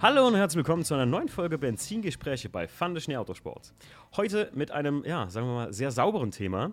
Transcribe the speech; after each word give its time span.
Hallo 0.00 0.28
und 0.28 0.36
herzlich 0.36 0.58
willkommen 0.58 0.84
zu 0.84 0.94
einer 0.94 1.06
neuen 1.06 1.28
Folge 1.28 1.58
Benzingespräche 1.58 2.48
bei 2.48 2.68
Fande 2.68 3.00
Schnee 3.00 3.16
Autosport. 3.16 3.72
Heute 4.16 4.50
mit 4.54 4.70
einem, 4.70 5.02
ja, 5.04 5.28
sagen 5.28 5.46
wir 5.48 5.54
mal, 5.54 5.72
sehr 5.72 5.90
sauberen 5.90 6.30
Thema. 6.30 6.72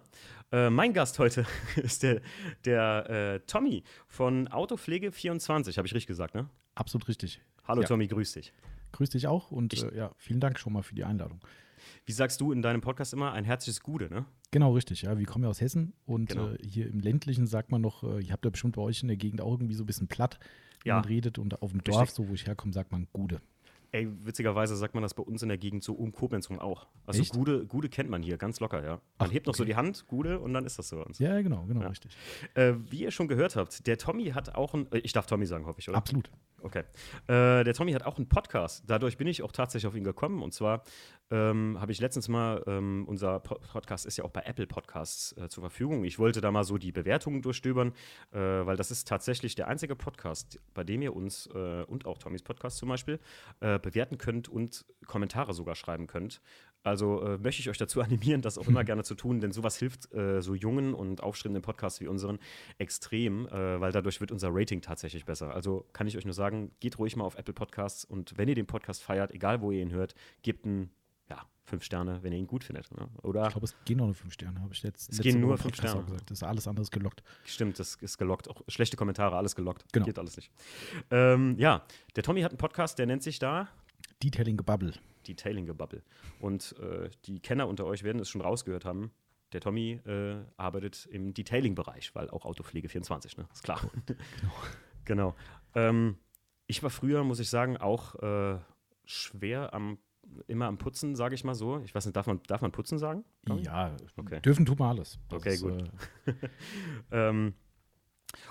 Äh, 0.52 0.70
mein 0.70 0.94
Gast 0.94 1.18
heute 1.18 1.46
ist 1.76 2.04
der, 2.04 2.22
der 2.66 3.10
äh, 3.10 3.40
Tommy 3.48 3.84
von 4.08 4.48
Autopflege24, 4.50 5.78
habe 5.78 5.88
ich 5.88 5.94
richtig 5.94 6.06
gesagt, 6.08 6.36
ne? 6.36 6.48
Absolut 6.76 7.08
richtig. 7.08 7.42
Hallo 7.68 7.82
Ja. 7.82 7.88
Tommy, 7.88 8.08
grüß 8.08 8.34
dich. 8.34 8.54
Grüß 8.92 9.10
dich 9.10 9.26
auch 9.28 9.50
und 9.52 9.74
Ich- 9.74 9.84
äh, 9.84 9.98
ja, 9.98 10.12
vielen 10.18 10.40
Dank 10.40 10.60
schon 10.60 10.74
mal 10.74 10.84
für 10.84 10.94
die 10.96 11.04
Einladung. 11.04 11.40
Wie 12.06 12.12
sagst 12.12 12.40
du 12.42 12.52
in 12.52 12.62
deinem 12.62 12.82
Podcast 12.82 13.14
immer, 13.14 13.32
ein 13.34 13.44
herzliches 13.44 13.82
Gute, 13.82 14.08
ne? 14.10 14.26
Genau, 14.52 14.74
richtig. 14.74 15.02
Ja, 15.02 15.18
wir 15.18 15.26
kommen 15.26 15.44
ja 15.44 15.50
aus 15.50 15.62
Hessen 15.62 15.94
und 16.06 16.30
Genau. 16.30 16.50
äh, 16.50 16.58
hier 16.64 16.88
im 16.88 17.00
ländlichen 17.00 17.48
sagt 17.48 17.72
man 17.72 17.82
noch, 17.82 18.04
äh, 18.04 18.22
ihr 18.22 18.32
habt 18.34 18.46
ja 18.46 18.52
bestimmt 18.52 18.76
bei 18.76 18.82
euch 18.84 19.02
in 19.02 19.08
der 19.08 19.18
Gegend 19.18 19.42
auch 19.42 19.54
irgendwie 19.54 19.74
so 19.74 19.84
ein 19.84 19.88
bisschen 19.88 20.08
platt, 20.08 20.40
Ja. 20.86 20.96
man 20.96 21.06
redet 21.06 21.38
und 21.40 21.62
auf 21.62 21.72
dem 21.72 21.80
Richtig. 21.80 21.96
Dorf, 21.96 22.10
so 22.12 22.28
wo 22.30 22.34
ich 22.34 22.46
herkomme, 22.46 22.74
sagt 22.74 22.92
man 22.92 23.08
Gude. 23.12 23.42
Ey, 23.92 24.10
witzigerweise 24.26 24.76
sagt 24.76 24.94
man 24.94 25.04
das 25.04 25.14
bei 25.14 25.24
uns 25.24 25.42
in 25.42 25.48
der 25.48 25.58
Gegend 25.58 25.82
so 25.84 25.94
um 25.94 26.12
Koblenz 26.12 26.50
rum 26.50 26.60
auch. 26.60 26.88
Also 27.06 27.22
Echt? 27.22 27.32
Gude, 27.32 27.66
Gude 27.66 27.88
kennt 27.88 28.10
man 28.10 28.22
hier, 28.22 28.36
ganz 28.38 28.60
locker, 28.60 28.84
ja. 28.84 28.92
Man 28.92 29.02
Ach, 29.20 29.32
hebt 29.32 29.48
noch 29.48 29.56
so 29.56 29.64
okay. 29.64 29.72
die 29.72 29.76
Hand, 29.78 30.06
Gude, 30.08 30.40
und 30.40 30.54
dann 30.54 30.66
ist 30.66 30.78
das 30.78 30.90
so 30.90 30.98
bei 30.98 31.04
uns. 31.04 31.18
Ja, 31.20 31.42
genau, 31.42 31.64
genau, 31.66 31.82
Ja. 31.82 31.88
richtig. 31.88 32.12
Äh, 32.56 32.74
wie 32.90 33.04
ihr 33.04 33.12
schon 33.12 33.30
gehört 33.30 33.56
habt, 33.56 33.88
der 33.88 33.98
Tommy 33.98 34.32
hat 34.32 34.54
auch 34.56 34.74
ein, 34.74 34.92
äh, 34.92 34.98
ich 34.98 35.14
darf 35.14 35.28
Tommy 35.28 35.46
sagen, 35.46 35.66
hoffe 35.66 35.80
ich, 35.80 35.88
oder? 35.88 35.98
Absolut. 35.98 36.30
Okay. 36.66 36.80
Äh, 37.28 37.64
der 37.64 37.76
Tommy 37.76 37.92
hat 37.92 38.04
auch 38.08 38.18
einen 38.18 38.28
Podcast. 38.28 38.86
Dadurch 38.88 39.18
bin 39.18 39.28
ich 39.28 39.44
auch 39.44 39.52
tatsächlich 39.52 39.88
auf 39.88 39.96
ihn 39.96 40.04
gekommen. 40.04 40.42
Und 40.42 40.52
zwar 40.52 40.82
ähm, 41.30 41.78
habe 41.80 41.92
ich 41.92 42.00
letztens 42.00 42.28
mal, 42.28 42.64
ähm, 42.66 43.06
unser 43.08 43.40
Po- 43.40 43.60
Podcast 43.72 44.08
ist 44.08 44.18
ja 44.18 44.24
auch 44.24 44.32
bei 44.32 44.42
Apple 44.42 44.66
Podcasts 44.66 45.38
äh, 45.38 45.48
zur 45.48 45.62
Verfügung. 45.62 46.04
Ich 46.06 46.18
wollte 46.18 46.42
da 46.42 46.50
mal 46.50 46.64
so 46.64 46.80
die 46.80 46.92
Bewertungen 46.92 47.44
durchstöbern, 47.44 47.94
äh, 48.32 48.40
weil 48.40 48.78
das 48.78 48.90
ist 48.90 49.08
tatsächlich 49.08 49.54
der 49.54 49.68
einzige 49.68 49.96
Podcast, 49.96 50.60
bei 50.74 50.84
dem 50.84 51.04
ihr 51.04 51.16
uns 51.16 51.48
äh, 51.54 51.84
und 51.84 52.08
auch 52.08 52.18
Tommys 52.18 52.42
Podcast 52.42 52.78
zum 52.78 52.90
Beispiel 52.90 53.20
äh, 53.60 53.78
bewerten 53.78 54.18
könnt 54.18 54.50
und 54.50 54.86
Kommentare 55.06 55.54
sogar 55.54 55.76
schreiben 55.76 56.08
könnt. 56.08 56.42
Also 56.86 57.22
äh, 57.24 57.38
möchte 57.40 57.62
ich 57.62 57.70
euch 57.70 57.78
dazu 57.78 58.02
animieren, 58.04 58.42
das 58.42 58.58
auch 58.58 58.68
immer 58.68 58.84
gerne 58.84 59.04
zu 59.04 59.16
tun, 59.16 59.40
denn 59.40 59.52
sowas 59.52 59.78
hilft 59.78 60.14
äh, 60.14 60.42
so 60.42 60.54
jungen 60.54 60.94
und 60.94 61.22
aufstrebenden 61.24 61.64
Podcasts 61.64 62.00
wie 62.00 62.08
unseren 62.08 62.38
extrem, 62.78 63.48
äh, 63.48 63.82
weil 63.82 63.92
dadurch 63.92 64.22
wird 64.22 64.32
unser 64.32 64.50
Rating 64.52 64.82
tatsächlich 64.82 65.26
besser. 65.26 65.54
Also 65.54 65.86
kann 65.94 66.06
ich 66.08 66.16
euch 66.16 66.26
nur 66.26 66.34
sagen, 66.34 66.72
geht 66.80 67.00
ruhig 67.00 67.16
mal 67.16 67.24
auf 67.24 67.38
Apple 67.38 67.54
Podcasts 67.54 68.06
und 68.06 68.38
wenn 68.38 68.48
ihr 68.48 68.56
den 68.56 68.68
Podcast 68.68 69.02
feiert, 69.02 69.32
egal 69.32 69.62
wo 69.62 69.72
ihr 69.72 69.82
ihn 69.82 69.92
hört, 69.92 70.14
gebt 70.44 70.66
einen, 70.66 70.92
ja, 71.28 71.44
fünf 71.64 71.84
Sterne, 71.84 72.22
wenn 72.22 72.32
ihr 72.32 72.38
ihn 72.38 72.46
gut 72.46 72.64
findet. 72.64 72.92
Ne? 72.96 73.10
Oder 73.24 73.48
Ich 73.48 73.54
glaube, 73.54 73.66
es 73.66 73.76
gehen 73.86 74.00
auch 74.00 74.06
nur 74.06 74.14
fünf 74.14 74.34
Sterne, 74.34 74.62
habe 74.62 74.72
ich 74.72 74.84
jetzt 74.84 75.12
Es 75.12 75.20
gehen 75.20 75.42
nur 75.42 75.58
fünf 75.58 75.76
Sterne. 75.76 76.04
gesagt. 76.04 76.30
Das 76.30 76.38
ist 76.38 76.44
alles 76.44 76.68
anderes 76.68 76.92
gelockt. 76.92 77.24
Stimmt, 77.46 77.80
das 77.80 77.96
ist 77.96 78.20
gelockt. 78.20 78.48
Auch 78.48 78.62
schlechte 78.68 78.96
Kommentare, 78.96 79.36
alles 79.36 79.56
gelockt. 79.56 79.86
Genau. 79.92 80.06
Geht 80.06 80.20
alles 80.20 80.36
nicht. 80.36 80.52
Ähm, 81.10 81.56
ja, 81.58 81.84
der 82.16 82.22
Tommy 82.22 82.42
hat 82.42 82.52
einen 82.52 82.60
Podcast, 82.60 83.00
der 83.00 83.08
nennt 83.08 83.24
sich 83.24 83.40
da 83.40 83.68
Detailing 84.22 84.58
Gebubble. 84.58 84.94
Detailing 85.28 85.66
Gebubble. 85.66 86.04
Und 86.40 86.76
äh, 86.80 87.10
die 87.26 87.40
Kenner 87.40 87.68
unter 87.68 87.86
euch 87.86 88.04
werden 88.04 88.20
es 88.22 88.30
schon 88.30 88.42
rausgehört 88.42 88.86
haben. 88.86 89.12
Der 89.54 89.62
Tommy 89.62 90.00
äh, 90.06 90.38
arbeitet 90.58 91.06
im 91.12 91.34
Detailing-Bereich, 91.34 92.14
weil 92.16 92.30
auch 92.30 92.46
Autopflege 92.46 92.90
24, 92.90 93.38
ne? 93.38 93.48
Ist 93.54 93.64
klar. 93.64 93.80
genau. 95.06 95.36
Ähm, 95.76 96.18
ich 96.68 96.82
war 96.84 96.90
früher, 96.90 97.24
muss 97.24 97.40
ich 97.40 97.50
sagen, 97.50 97.78
auch 97.78 98.16
äh, 98.22 98.58
schwer 99.06 99.74
am, 99.74 100.00
immer 100.48 100.66
am 100.66 100.78
Putzen, 100.78 101.16
sage 101.16 101.36
ich 101.36 101.44
mal 101.44 101.54
so. 101.56 101.80
Ich 101.82 101.94
weiß 101.94 102.06
nicht, 102.06 102.16
darf 102.16 102.26
man, 102.28 102.42
darf 102.48 102.62
man 102.62 102.72
putzen 102.72 102.98
sagen? 102.98 103.24
Ja, 103.48 103.96
Okay. 104.18 104.42
dürfen 104.42 104.66
tut 104.66 104.80
man 104.80 104.90
alles. 104.98 105.20
Das 105.30 105.40
Okay, 105.40 105.54
ist, 105.54 105.62
gut. 105.62 105.92
Äh, 106.26 106.34
Ähm, 107.12 107.54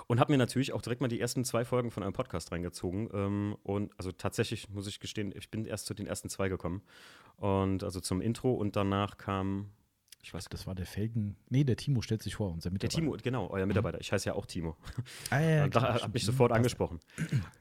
und 0.07 0.19
habe 0.19 0.31
mir 0.31 0.37
natürlich 0.37 0.73
auch 0.73 0.81
direkt 0.81 1.01
mal 1.01 1.07
die 1.07 1.19
ersten 1.19 1.43
zwei 1.45 1.65
Folgen 1.65 1.91
von 1.91 2.03
einem 2.03 2.13
Podcast 2.13 2.51
reingezogen. 2.51 3.09
Ähm, 3.13 3.55
und 3.63 3.91
also 3.97 4.11
tatsächlich 4.11 4.69
muss 4.69 4.87
ich 4.87 4.99
gestehen, 4.99 5.33
ich 5.35 5.49
bin 5.51 5.65
erst 5.65 5.85
zu 5.85 5.93
den 5.93 6.07
ersten 6.07 6.29
zwei 6.29 6.49
gekommen. 6.49 6.81
Und 7.37 7.83
also 7.83 7.99
zum 7.99 8.21
Intro 8.21 8.53
und 8.53 8.75
danach 8.75 9.17
kam, 9.17 9.71
ich 10.21 10.33
weiß 10.33 10.45
das 10.49 10.65
war 10.67 10.73
der 10.75 10.85
Felgen. 10.85 11.35
Nee, 11.49 11.63
der 11.63 11.75
Timo 11.75 12.01
stellt 12.01 12.23
sich 12.23 12.35
vor, 12.35 12.51
unser 12.51 12.69
der 12.69 12.73
Mitarbeiter. 12.73 12.95
Timo, 13.01 13.17
genau, 13.21 13.49
euer 13.49 13.65
Mitarbeiter. 13.65 13.99
Ich 14.01 14.11
heiße 14.11 14.27
ja 14.27 14.33
auch 14.33 14.45
Timo. 14.45 14.75
Ah, 15.29 15.39
ja, 15.39 15.49
ja, 15.49 15.63
Und 15.65 15.75
da 15.75 15.79
klar, 15.79 16.01
hat 16.01 16.13
mich 16.13 16.23
Mhm, 16.23 16.27
sofort 16.27 16.49
passt. 16.49 16.57
angesprochen. 16.57 16.99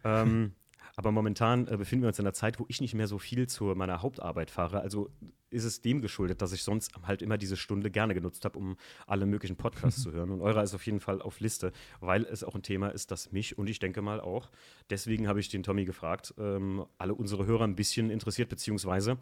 ähm, 0.05 0.53
aber 0.97 1.13
momentan 1.13 1.67
äh, 1.67 1.77
befinden 1.77 2.05
wir 2.05 2.09
uns 2.09 2.19
in 2.19 2.27
einer 2.27 2.35
Zeit, 2.35 2.59
wo 2.61 2.67
ich 2.69 2.81
nicht 2.81 2.95
mehr 2.95 3.09
so 3.09 3.19
viel 3.19 3.49
zu 3.49 3.65
meiner 3.75 4.03
Hauptarbeit 4.03 4.51
fahre. 4.51 4.81
Also 4.81 5.11
ist 5.51 5.65
es 5.65 5.81
dem 5.81 6.03
geschuldet, 6.03 6.43
dass 6.43 6.53
ich 6.53 6.63
sonst 6.63 6.93
halt 7.07 7.23
immer 7.23 7.39
diese 7.39 7.57
Stunde 7.57 7.91
gerne 7.91 8.15
genutzt 8.15 8.45
habe, 8.45 8.59
um 8.59 8.77
alle 9.07 9.25
möglichen 9.25 9.57
Podcasts 9.57 10.03
zu 10.03 10.13
hören. 10.13 10.31
Und 10.31 10.41
eurer 10.41 10.63
ist 10.63 10.75
auf 10.75 10.85
jeden 10.85 11.01
Fall 11.01 11.23
auf 11.23 11.41
Liste, 11.41 11.73
weil 12.01 12.25
es 12.25 12.43
auch 12.43 12.55
ein 12.55 12.63
Thema 12.63 12.89
ist, 12.89 13.11
das 13.11 13.33
mich 13.33 13.57
und 13.57 13.69
ich 13.71 13.79
denke 13.79 14.03
mal 14.03 14.21
auch, 14.21 14.51
deswegen 14.91 15.29
habe 15.29 15.41
ich 15.41 15.49
den 15.49 15.63
Tommy 15.63 15.85
gefragt, 15.85 16.35
ähm, 16.39 16.85
alle 16.99 17.15
unsere 17.15 17.47
Hörer 17.47 17.65
ein 17.65 17.77
bisschen 17.77 18.11
interessiert, 18.11 18.49
beziehungsweise 18.49 19.19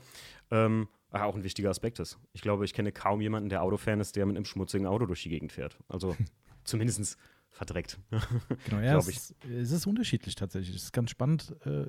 ähm, 0.50 0.89
ja, 1.12 1.25
auch 1.25 1.34
ein 1.34 1.44
wichtiger 1.44 1.71
Aspekt 1.71 1.99
ist. 1.99 2.19
Ich 2.33 2.41
glaube, 2.41 2.65
ich 2.65 2.73
kenne 2.73 2.93
kaum 2.93 3.21
jemanden, 3.21 3.50
der 3.50 3.62
Autofan 3.62 4.00
ist, 4.00 4.17
der 4.17 4.25
mit 4.25 4.37
einem 4.37 4.47
schmutzigen 4.47 4.87
Auto 4.87 5.06
durch 5.06 5.23
die 5.23 5.29
Gegend 5.29 5.53
fährt. 5.53 5.77
Also 5.89 6.17
zumindest 6.65 7.19
verdreckt. 7.52 7.98
Genau, 8.66 8.80
ja, 8.82 8.96
es, 8.98 9.08
ich. 9.08 9.16
ist- 9.16 9.34
es 9.44 9.70
ist 9.70 9.86
unterschiedlich 9.86 10.34
tatsächlich. 10.34 10.74
Es 10.76 10.84
ist 10.84 10.92
ganz 10.92 11.10
spannend, 11.10 11.54
äh, 11.64 11.86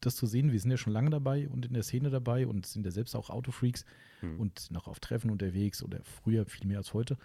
das 0.00 0.16
zu 0.16 0.26
sehen. 0.26 0.52
Wir 0.52 0.60
sind 0.60 0.70
ja 0.70 0.76
schon 0.76 0.92
lange 0.92 1.10
dabei 1.10 1.48
und 1.48 1.64
in 1.66 1.72
der 1.74 1.82
Szene 1.82 2.10
dabei 2.10 2.46
und 2.46 2.66
sind 2.66 2.84
ja 2.84 2.90
selbst 2.92 3.14
auch 3.16 3.30
Autofreaks 3.30 3.84
Hm. 4.20 4.40
und 4.40 4.70
noch 4.70 4.88
auf 4.88 4.98
Treffen 5.00 5.30
unterwegs 5.30 5.82
oder 5.82 6.00
früher 6.02 6.46
viel 6.46 6.66
mehr 6.66 6.78
als 6.78 6.94
heute. 6.94 7.16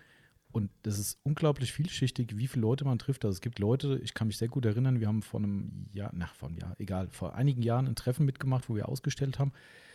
Und 0.52 0.70
das 0.84 1.00
ist 1.00 1.18
unglaublich 1.24 1.72
vielschichtig, 1.72 2.38
wie 2.38 2.48
viele 2.48 2.64
Leute 2.64 2.84
man 2.84 3.00
trifft. 3.00 3.24
Also 3.24 3.36
es 3.36 3.40
gibt 3.42 3.60
Leute, 3.60 4.00
ich 4.04 4.14
kann 4.14 4.28
mich 4.28 4.38
sehr 4.38 4.50
gut 4.50 4.66
erinnern, 4.66 5.00
wir 5.00 5.08
haben 5.08 5.22
vor 5.22 5.40
einem 5.40 5.88
Jahr, 5.94 6.14
nach 6.14 6.36
vor 6.36 6.50
einem 6.50 6.58
Jahr, 6.58 6.76
egal, 6.80 7.08
vor 7.10 7.36
einigen 7.36 7.62
Jahren 7.62 7.88
ein 7.88 7.96
Treffen 7.96 8.26
mitgemacht, 8.26 8.68
wo 8.70 8.76
wir 8.76 8.90
ausgestellt 8.90 9.40
haben 9.40 9.54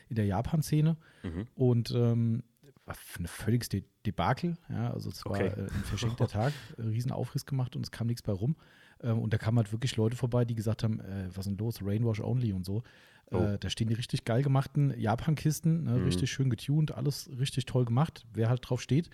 in 0.09 0.17
der 0.17 0.25
Japan-Szene. 0.25 0.97
Mhm. 1.23 1.47
Und 1.55 1.91
ähm, 1.95 2.43
war 2.87 2.97
ein 3.19 3.27
völliges 3.27 3.69
De 3.69 3.85
Debakel. 4.07 4.57
Ja, 4.69 4.93
also 4.93 5.11
es 5.11 5.25
war 5.27 5.41
Okay. 5.41 5.49
äh, 5.59 5.67
ein 5.75 5.85
verschenkter 5.85 6.29
Tag, 6.29 6.55
einen 6.79 6.89
riesen 6.91 7.11
Aufriss 7.13 7.45
gemacht 7.45 7.75
und 7.77 7.85
es 7.85 7.91
kam 7.91 8.07
nichts 8.07 8.23
bei 8.23 8.33
rum. 8.33 8.57
Ähm, 9.03 9.19
und 9.19 9.33
da 9.33 9.39
kamen 9.39 9.59
halt 9.59 9.73
wirklich 9.73 9.97
Leute 9.97 10.17
vorbei, 10.17 10.45
die 10.45 10.55
gesagt 10.55 10.85
haben, 10.85 11.01
äh, 11.01 11.27
was 11.31 11.47
ist 11.47 11.51
denn 11.51 11.59
los, 11.59 11.81
Rainwash 11.83 12.21
only 12.21 12.53
und 12.53 12.65
so. 12.65 12.83
Oh. 13.33 13.39
Äh, 13.39 13.59
da 13.59 13.69
stehen 13.69 13.89
die 13.89 13.95
richtig 13.95 14.25
geil 14.25 14.43
gemachten 14.43 14.95
Japan-Kisten, 14.99 15.85
ne, 15.85 15.99
Mhm. 15.99 16.05
richtig 16.05 16.31
schön 16.31 16.49
getuned, 16.49 16.93
alles 16.93 17.29
richtig 17.39 17.67
toll 17.67 17.85
gemacht, 17.85 18.25
wer 18.33 18.49
halt 18.49 18.61
drauf 18.69 18.81
steht. 18.81 19.11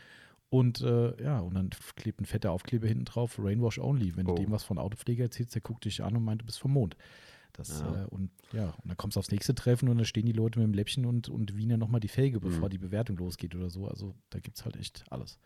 Und 0.51 0.83
äh, 0.83 1.23
ja, 1.23 1.41
und 1.41 1.55
dann 1.55 1.71
klebt 1.97 2.21
ein 2.21 2.27
fetter 2.27 2.51
Aufkleber 2.51 2.87
hinten 2.87 3.07
drauf, 3.07 3.39
Rainwash 3.39 3.79
only. 3.79 4.15
Wenn 4.17 4.27
Oh. 4.27 4.35
du 4.35 4.43
dem 4.43 4.51
was 4.53 4.65
von 4.65 4.77
Autopfleger 4.77 5.25
erzählst, 5.25 5.55
der 5.55 5.63
guckt 5.63 5.87
dich 5.87 6.03
an 6.05 6.15
und 6.15 6.25
meint, 6.25 6.43
du 6.43 6.45
bist 6.45 6.61
vom 6.61 6.73
Mond. 6.75 6.95
Das, 7.55 7.81
Ja. 7.81 8.05
Äh, 8.05 8.07
und 8.07 8.31
ja, 8.53 8.71
und 8.71 8.89
dann 8.89 8.97
kommst 8.97 9.17
du 9.17 9.21
aufs 9.21 9.31
nächste 9.31 9.55
Treffen 9.55 9.89
und 9.89 9.97
dann 9.99 10.05
stehen 10.07 10.27
die 10.27 10.33
Leute 10.33 10.59
mit 10.59 10.67
dem 10.69 10.75
Läppchen 10.75 11.05
und, 11.07 11.29
und 11.29 11.57
wienen 11.57 11.79
nochmal 11.79 12.01
die 12.01 12.09
Felge, 12.09 12.39
Mhm. 12.39 12.43
bevor 12.43 12.69
die 12.69 12.79
Bewertung 12.79 13.17
losgeht 13.17 13.55
oder 13.55 13.71
so. 13.71 13.87
Also 13.89 14.15
da 14.31 14.39
gibt 14.39 14.57
es 14.59 14.65
halt 14.65 14.77
echt 14.77 15.05
alles. 15.11 15.39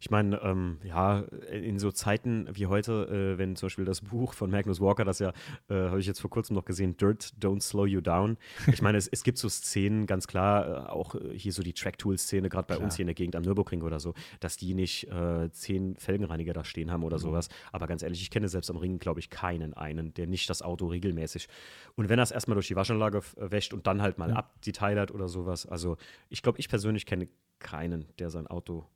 Ich 0.00 0.10
meine, 0.10 0.40
ähm, 0.42 0.78
ja, 0.84 1.20
in 1.50 1.78
so 1.78 1.90
Zeiten 1.90 2.48
wie 2.52 2.66
heute, 2.66 3.34
äh, 3.34 3.38
wenn 3.38 3.56
zum 3.56 3.66
Beispiel 3.66 3.84
das 3.84 4.00
Buch 4.00 4.32
von 4.34 4.50
Magnus 4.50 4.80
Walker, 4.80 5.04
das 5.04 5.18
ja, 5.18 5.30
äh, 5.68 5.74
habe 5.74 6.00
ich 6.00 6.06
jetzt 6.06 6.20
vor 6.20 6.30
kurzem 6.30 6.54
noch 6.54 6.64
gesehen, 6.64 6.96
Dirt, 6.96 7.32
Don't 7.40 7.60
Slow 7.62 7.86
You 7.86 8.00
Down. 8.00 8.36
Ich 8.72 8.82
meine, 8.82 8.98
es, 8.98 9.08
es 9.08 9.22
gibt 9.24 9.38
so 9.38 9.48
Szenen, 9.48 10.06
ganz 10.06 10.26
klar, 10.26 10.86
äh, 10.86 10.88
auch 10.90 11.14
hier 11.32 11.52
so 11.52 11.62
die 11.62 11.72
Track-Tool-Szene, 11.72 12.48
gerade 12.48 12.66
bei 12.66 12.74
Klar. 12.76 12.84
uns 12.84 12.96
hier 12.96 13.02
in 13.02 13.08
der 13.08 13.14
Gegend 13.14 13.34
am 13.36 13.42
Nürburgring 13.42 13.82
oder 13.82 13.98
so, 14.00 14.14
dass 14.40 14.56
die 14.56 14.74
nicht 14.74 15.08
äh, 15.10 15.50
zehn 15.50 15.96
Felgenreiniger 15.96 16.52
da 16.52 16.64
stehen 16.64 16.90
haben 16.90 17.02
oder 17.02 17.18
sowas. 17.18 17.48
Aber 17.72 17.86
ganz 17.86 18.02
ehrlich, 18.02 18.22
ich 18.22 18.30
kenne 18.30 18.48
selbst 18.48 18.70
am 18.70 18.76
Ring, 18.76 18.98
glaube 18.98 19.20
ich, 19.20 19.30
keinen 19.30 19.74
einen, 19.74 20.14
der 20.14 20.26
nicht 20.26 20.48
das 20.50 20.62
Auto 20.62 20.86
regelmäßig. 20.86 21.48
Und 21.96 22.08
wenn 22.08 22.18
er 22.18 22.22
es 22.22 22.30
erstmal 22.30 22.54
durch 22.54 22.68
die 22.68 22.76
Waschanlage 22.76 23.18
äh, 23.36 23.50
wäscht 23.50 23.72
und 23.74 23.86
dann 23.86 24.02
halt 24.02 24.18
mal 24.18 24.30
Ja. 24.30 24.36
abdetailert 24.36 25.10
oder 25.10 25.28
sowas. 25.28 25.66
Also 25.66 25.96
ich 26.28 26.42
glaube, 26.42 26.58
ich 26.60 26.68
persönlich 26.68 27.06
kenne 27.06 27.28
keinen, 27.58 28.06
der 28.18 28.30
sein 28.30 28.46
Auto 28.46 28.86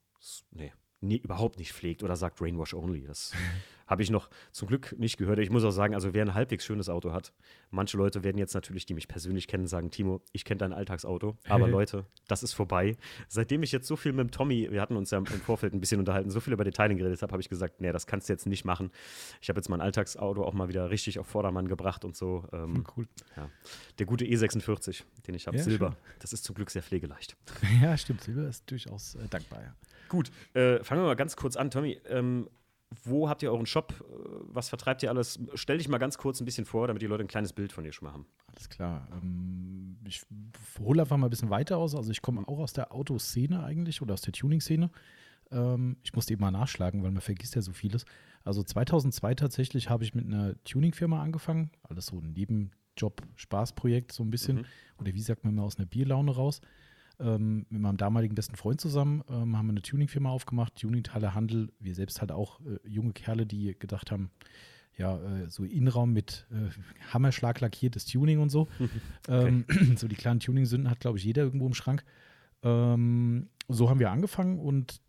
nee, 0.50 0.72
nie, 1.00 1.19
überhaupt 1.19 1.59
nicht 1.59 1.72
pflegt 1.72 2.03
oder 2.03 2.16
sagt 2.16 2.41
Rainwash 2.41 2.75
only. 2.75 3.04
Das 3.07 3.33
habe 3.89 4.03
ich 4.03 4.10
noch 4.10 4.30
zum 4.53 4.69
Glück 4.69 4.95
nicht 4.98 5.19
gehört. 5.19 5.39
Ich 5.41 5.51
muss 5.51 5.65
auch 5.65 5.71
sagen, 5.72 5.95
also 5.95 6.15
wer 6.15 6.24
ein 6.24 6.33
halbwegs 6.33 6.65
schönes 6.65 6.89
Auto 6.89 7.13
hat, 7.13 7.33
manche 7.71 7.97
Leute 7.98 8.22
werden 8.24 8.39
jetzt 8.39 8.54
natürlich, 8.54 8.86
die 8.86 8.95
mich 8.95 9.07
persönlich 9.09 9.48
kennen, 9.48 9.66
sagen, 9.66 9.91
Timo, 9.91 10.22
ich 10.33 10.45
kenne 10.47 10.59
dein 10.59 10.72
Alltagsauto. 10.72 11.36
Aber 11.48 11.66
Leute, 11.69 12.07
das 12.28 12.42
ist 12.42 12.54
vorbei. 12.54 12.97
Seitdem 13.28 13.63
ich 13.65 13.72
jetzt 13.72 13.86
so 13.89 13.97
viel 13.97 14.13
mit 14.13 14.21
dem 14.21 14.30
Tommy, 14.30 14.71
wir 14.71 14.80
hatten 14.80 14.97
uns 14.97 15.10
ja 15.10 15.19
im 15.19 15.27
Vorfeld 15.27 15.74
ein 15.74 15.80
bisschen 15.80 15.98
unterhalten, 15.98 16.30
so 16.30 16.41
viel 16.41 16.53
über 16.54 16.65
Detailing 16.65 16.97
geredet 16.97 17.21
habe, 17.21 17.33
habe 17.33 17.42
ich 17.42 17.48
gesagt, 17.51 17.80
nee, 17.83 17.92
das 17.92 18.07
kannst 18.07 18.28
du 18.28 18.33
jetzt 18.33 18.47
nicht 18.47 18.65
machen. 18.65 18.92
Ich 19.42 19.48
habe 19.51 19.59
jetzt 19.59 19.68
mein 19.68 19.80
Alltagsauto 19.83 20.45
auch 20.45 20.54
mal 20.54 20.68
wieder 20.68 20.89
richtig 20.89 21.18
auf 21.18 21.27
Vordermann 21.27 21.66
gebracht 21.68 22.04
und 22.04 22.16
so. 22.16 22.45
Ähm, 22.53 22.84
Cool. 22.97 23.09
ja. 23.36 23.51
Der 23.98 24.07
gute 24.07 24.25
E46, 24.25 25.03
den 25.27 25.34
ich 25.34 25.48
habe, 25.48 25.57
Ja, 25.59 25.65
Silber. 25.65 25.89
schön. 25.89 26.16
Das 26.21 26.33
ist 26.33 26.45
zum 26.45 26.54
Glück 26.54 26.71
sehr 26.71 26.83
pflegeleicht. 26.84 27.36
Ja, 27.83 27.97
stimmt. 27.98 28.22
Silber 28.22 28.48
ist 28.48 28.71
durchaus 28.71 29.16
äh, 29.16 29.27
dankbar. 29.28 29.60
Ja. 29.63 29.75
Gut, 30.12 30.30
äh, 30.53 30.84
fangen 30.84 31.00
wir 31.00 31.06
mal 31.06 31.16
ganz 31.16 31.36
kurz 31.36 31.56
an. 31.56 31.70
Tommy, 31.70 31.98
ähm, 32.06 32.47
wo 33.03 33.30
habt 33.30 33.42
ihr 33.42 33.50
euren 33.50 33.64
Shop? 33.64 33.94
Äh, 33.98 34.14
Was 34.48 34.68
vertreibt 34.68 35.03
ihr 35.03 35.09
alles? 35.09 35.41
Stell 35.54 35.78
dich 35.78 35.88
mal 35.88 35.97
ganz 35.97 36.18
kurz 36.18 36.38
ein 36.38 36.44
bisschen 36.44 36.66
vor, 36.66 36.86
damit 36.86 37.00
die 37.00 37.06
Leute 37.06 37.24
ein 37.24 37.28
kleines 37.28 37.54
Bild 37.54 37.72
von 37.72 37.82
dir 37.82 37.92
schon 37.92 38.09
mal 38.09 38.12
haben. 38.12 38.26
Alles 38.48 38.68
klar. 38.68 39.09
Ähm, 39.10 39.97
ich 40.06 40.26
hole 40.78 41.00
einfach 41.00 41.16
mal 41.16 41.28
ein 41.28 41.30
bisschen 41.30 41.48
weiter 41.48 41.78
aus. 41.78 41.94
Also 41.94 42.10
ich 42.10 42.20
komme 42.20 42.47
auch 42.47 42.59
aus 42.59 42.74
der 42.74 42.92
Autoszene 42.92 43.64
eigentlich 43.64 44.03
oder 44.03 44.12
aus 44.12 44.20
der 44.20 44.34
Tuning-Szene. 44.34 44.91
Ähm, 45.50 45.97
ich 46.03 46.12
musste 46.12 46.34
eben 46.34 46.42
mal 46.42 46.50
nachschlagen, 46.50 47.03
weil 47.03 47.10
man 47.10 47.22
vergisst 47.22 47.54
ja 47.54 47.62
so 47.62 47.72
vieles. 47.72 48.04
Also 48.44 48.62
2002 48.62 49.34
tatsächlich 49.36 49.88
habe 49.88 50.04
ich 50.04 50.15
mit 50.15 50.26
einer 50.26 50.62
Tuning-Firma 50.65 51.22
angefangen. 51.22 51.70
Alles 51.84 52.04
so 52.04 52.20
Nebenjob 52.20 52.72
Nebenjob-Spaßprojekt 53.00 54.12
so 54.12 54.22
ein 54.22 54.30
bisschen. 54.30 54.58
Mhm. 54.58 54.65
Oder 54.98 55.15
wie 55.15 55.20
sagt 55.20 55.44
man 55.44 55.54
mal 55.54 55.62
aus 55.62 55.78
einer 55.78 55.86
Bierlaune 55.86 56.34
raus. 56.34 56.60
Ähm, 57.20 57.66
mit 57.68 57.80
meinem 57.80 57.97
damaligen 57.97 58.34
besten 58.34 58.56
Freund 58.56 58.80
zusammen 58.80 59.22
ähm, 59.28 59.56
haben 59.56 59.66
wir 59.66 59.72
eine 59.72 59.82
Tuningfirma 59.82 60.30
aufgemacht, 60.30 60.74
Tuningteile-Handel. 60.80 61.72
Wir 61.78 61.94
selbst 61.94 62.20
halt 62.20 62.32
auch 62.32 62.60
äh, 62.60 62.78
junge 62.88 63.12
Kerle, 63.12 63.47
die 63.47 63.76
gedacht 63.78 64.10
haben, 64.10 64.30
ja, 64.97 65.18
äh, 65.18 65.50
so 65.50 65.64
Innenraum 65.64 66.12
mit 66.12 66.47
äh, 66.50 66.70
Hammerschlag 67.12 67.60
lackiertes 67.60 68.04
Tuning 68.06 68.38
und 68.38 68.50
so. 68.50 68.68
ähm, 69.28 69.64
so 69.97 70.09
die 70.09 70.16
kleinen 70.16 70.41
Tuning-Sünden 70.41 70.91
hat, 70.91 71.00
glaube 71.00 71.18
ich, 71.18 71.24
jeder 71.24 71.42
irgendwo 71.42 71.66
im 71.66 71.74
Schrank. 71.74 72.04
Ähm, 72.62 73.48
so 73.68 73.88
haben 73.88 74.00
wir 74.00 74.10
angefangen 74.10 74.58
und 74.58 75.00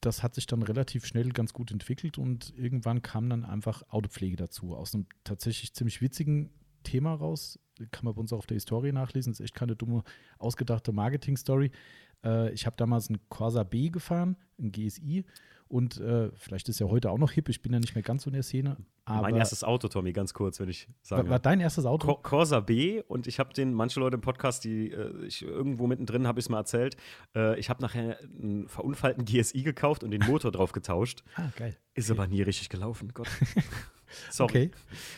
das 0.00 0.22
hat 0.22 0.34
sich 0.34 0.46
dann 0.46 0.62
relativ 0.62 1.06
schnell 1.06 1.30
ganz 1.30 1.52
gut 1.52 1.70
entwickelt 1.70 2.18
und 2.18 2.52
irgendwann 2.56 3.02
kam 3.02 3.30
dann 3.30 3.44
einfach 3.44 3.82
Autopflege 3.88 4.36
dazu. 4.36 4.74
Aus 4.74 4.94
einem 4.94 5.06
tatsächlich 5.22 5.74
ziemlich 5.74 6.02
witzigen 6.02 6.50
Thema 6.82 7.14
raus. 7.14 7.58
Kann 7.90 8.04
man 8.04 8.14
bei 8.14 8.20
uns 8.20 8.32
auch 8.32 8.38
auf 8.38 8.46
der 8.46 8.56
Historie 8.56 8.92
nachlesen. 8.92 9.32
Das 9.32 9.40
ist 9.40 9.44
echt 9.44 9.54
keine 9.54 9.76
dumme, 9.76 10.02
ausgedachte 10.38 10.92
Marketing-Story. 10.92 11.70
Äh, 12.24 12.52
ich 12.52 12.66
habe 12.66 12.76
damals 12.76 13.08
einen 13.08 13.20
Corsa 13.28 13.64
B 13.64 13.90
gefahren, 13.90 14.36
ein 14.58 14.72
GSI. 14.72 15.24
Und 15.72 15.98
äh, 16.00 16.30
vielleicht 16.34 16.68
ist 16.68 16.80
ja 16.80 16.86
heute 16.88 17.10
auch 17.10 17.16
noch 17.16 17.30
hip, 17.30 17.48
ich 17.48 17.62
bin 17.62 17.72
ja 17.72 17.80
nicht 17.80 17.94
mehr 17.94 18.02
ganz 18.02 18.24
so 18.24 18.28
in 18.28 18.34
der 18.34 18.42
Szene. 18.42 18.76
mein 19.06 19.36
erstes 19.36 19.64
Auto, 19.64 19.88
Tommy, 19.88 20.12
ganz 20.12 20.34
kurz, 20.34 20.60
wenn 20.60 20.68
ich 20.68 20.86
sagen 21.00 21.22
War, 21.22 21.30
war 21.30 21.38
dein 21.38 21.60
erstes 21.60 21.86
Auto? 21.86 22.06
Cor 22.06 22.22
Corsa 22.22 22.60
B 22.60 23.00
und 23.08 23.26
ich 23.26 23.38
habe 23.38 23.54
den, 23.54 23.72
manche 23.72 23.98
Leute 23.98 24.16
im 24.16 24.20
Podcast, 24.20 24.64
die 24.64 24.90
äh, 24.90 25.24
ich 25.24 25.40
irgendwo 25.40 25.86
mittendrin 25.86 26.26
habe 26.26 26.40
ich 26.40 26.44
es 26.44 26.48
mal 26.50 26.58
erzählt, 26.58 26.98
äh, 27.34 27.58
ich 27.58 27.70
habe 27.70 27.80
nachher 27.80 28.18
einen 28.20 28.68
verunfallten 28.68 29.24
GSI 29.24 29.62
gekauft 29.62 30.04
und 30.04 30.10
den 30.10 30.20
Motor 30.26 30.52
drauf 30.52 30.72
getauscht. 30.72 31.24
Ah, 31.36 31.48
geil. 31.56 31.74
Ist 31.94 32.10
okay. 32.10 32.20
aber 32.20 32.28
nie 32.28 32.42
richtig 32.42 32.68
gelaufen, 32.68 33.12
Gott. 33.14 33.28
Sorry. 34.30 34.50
Okay. 34.50 34.70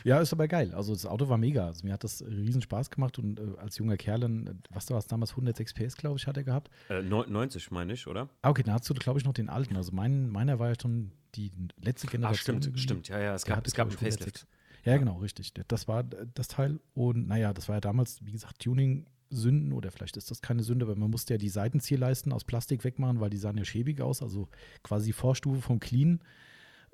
Ja, 0.04 0.20
ist 0.20 0.32
aber 0.32 0.48
geil. 0.48 0.74
Also 0.74 0.92
das 0.92 1.06
Auto 1.06 1.28
war 1.28 1.38
mega. 1.38 1.66
Also 1.66 1.86
mir 1.86 1.92
hat 1.92 2.04
das 2.04 2.22
riesen 2.22 2.62
Spaß 2.62 2.90
gemacht 2.90 3.18
und 3.18 3.38
äh, 3.38 3.42
als 3.58 3.78
junger 3.78 3.96
Kerl 3.96 4.20
dann, 4.20 4.62
was 4.70 4.90
war 4.90 4.98
es 4.98 5.06
damals, 5.06 5.30
106 5.30 5.74
PS, 5.74 5.96
glaube 5.96 6.18
ich, 6.18 6.26
hat 6.26 6.36
er 6.36 6.44
gehabt. 6.44 6.70
Äh, 6.88 7.02
90 7.02 7.70
meine 7.70 7.92
ich, 7.92 8.06
oder? 8.06 8.28
Ah, 8.42 8.50
okay, 8.50 8.62
dann 8.62 8.74
hast 8.74 8.88
du, 8.88 8.94
glaube 8.94 9.18
ich, 9.18 9.24
noch 9.24 9.34
den 9.34 9.48
alten. 9.48 9.76
Also 9.76 9.92
mein, 9.92 10.28
meiner 10.28 10.58
war 10.58 10.68
ja 10.68 10.74
schon 10.80 11.12
die 11.34 11.50
letzte 11.80 12.06
Generation. 12.06 12.56
Ah, 12.56 12.62
stimmt, 12.62 12.80
stimmt. 12.80 13.08
Ja, 13.08 13.20
ja, 13.20 13.34
es 13.34 13.44
gab, 13.44 13.58
hatte, 13.58 13.68
es 13.68 13.74
gab 13.74 13.88
einen 13.88 13.96
Facelift. 13.96 14.46
Ja, 14.84 14.96
genau, 14.98 15.16
richtig. 15.16 15.52
Das 15.68 15.88
war 15.88 16.04
das 16.04 16.48
Teil. 16.48 16.78
Und 16.92 17.26
naja, 17.26 17.54
das 17.54 17.68
war 17.68 17.76
ja 17.76 17.80
damals, 17.80 18.24
wie 18.24 18.32
gesagt, 18.32 18.60
Tuning 18.60 19.06
Sünden 19.30 19.72
oder 19.72 19.90
vielleicht 19.90 20.16
ist 20.16 20.30
das 20.30 20.42
keine 20.42 20.62
Sünde, 20.62 20.86
weil 20.88 20.96
man 20.96 21.10
musste 21.10 21.34
ja 21.34 21.38
die 21.38 21.48
Seitenzierleisten 21.48 22.32
aus 22.32 22.44
Plastik 22.44 22.84
wegmachen, 22.84 23.20
weil 23.20 23.30
die 23.30 23.36
sahen 23.36 23.58
ja 23.58 23.64
schäbig 23.64 24.00
aus, 24.00 24.22
also 24.22 24.48
quasi 24.82 25.12
Vorstufe 25.12 25.60
vom 25.60 25.80
Clean. 25.80 26.20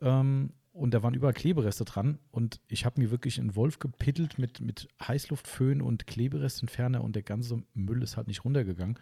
Ähm, 0.00 0.52
und 0.72 0.94
da 0.94 1.02
waren 1.02 1.14
überall 1.14 1.34
Klebereste 1.34 1.84
dran. 1.84 2.18
Und 2.30 2.60
ich 2.68 2.84
habe 2.84 3.00
mir 3.00 3.10
wirklich 3.10 3.38
einen 3.40 3.56
Wolf 3.56 3.78
gepittelt 3.78 4.38
mit, 4.38 4.60
mit 4.60 4.88
Heißluftföhn 5.06 5.82
und 5.82 6.06
Kleberestentferner 6.06 7.02
und 7.02 7.16
der 7.16 7.22
ganze 7.22 7.62
Müll 7.74 8.02
ist 8.02 8.16
halt 8.16 8.28
nicht 8.28 8.44
runtergegangen. 8.44 8.98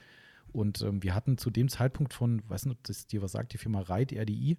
Und 0.52 0.80
ähm, 0.82 1.02
wir 1.02 1.14
hatten 1.14 1.36
zu 1.36 1.50
dem 1.50 1.68
Zeitpunkt 1.68 2.14
von, 2.14 2.42
weiß 2.48 2.66
nicht, 2.66 2.76
ob 2.76 2.84
das 2.84 3.06
dir 3.06 3.22
was 3.22 3.32
sagt, 3.32 3.52
die 3.52 3.58
Firma 3.58 3.80
Reit 3.80 4.12
RDI, 4.12 4.56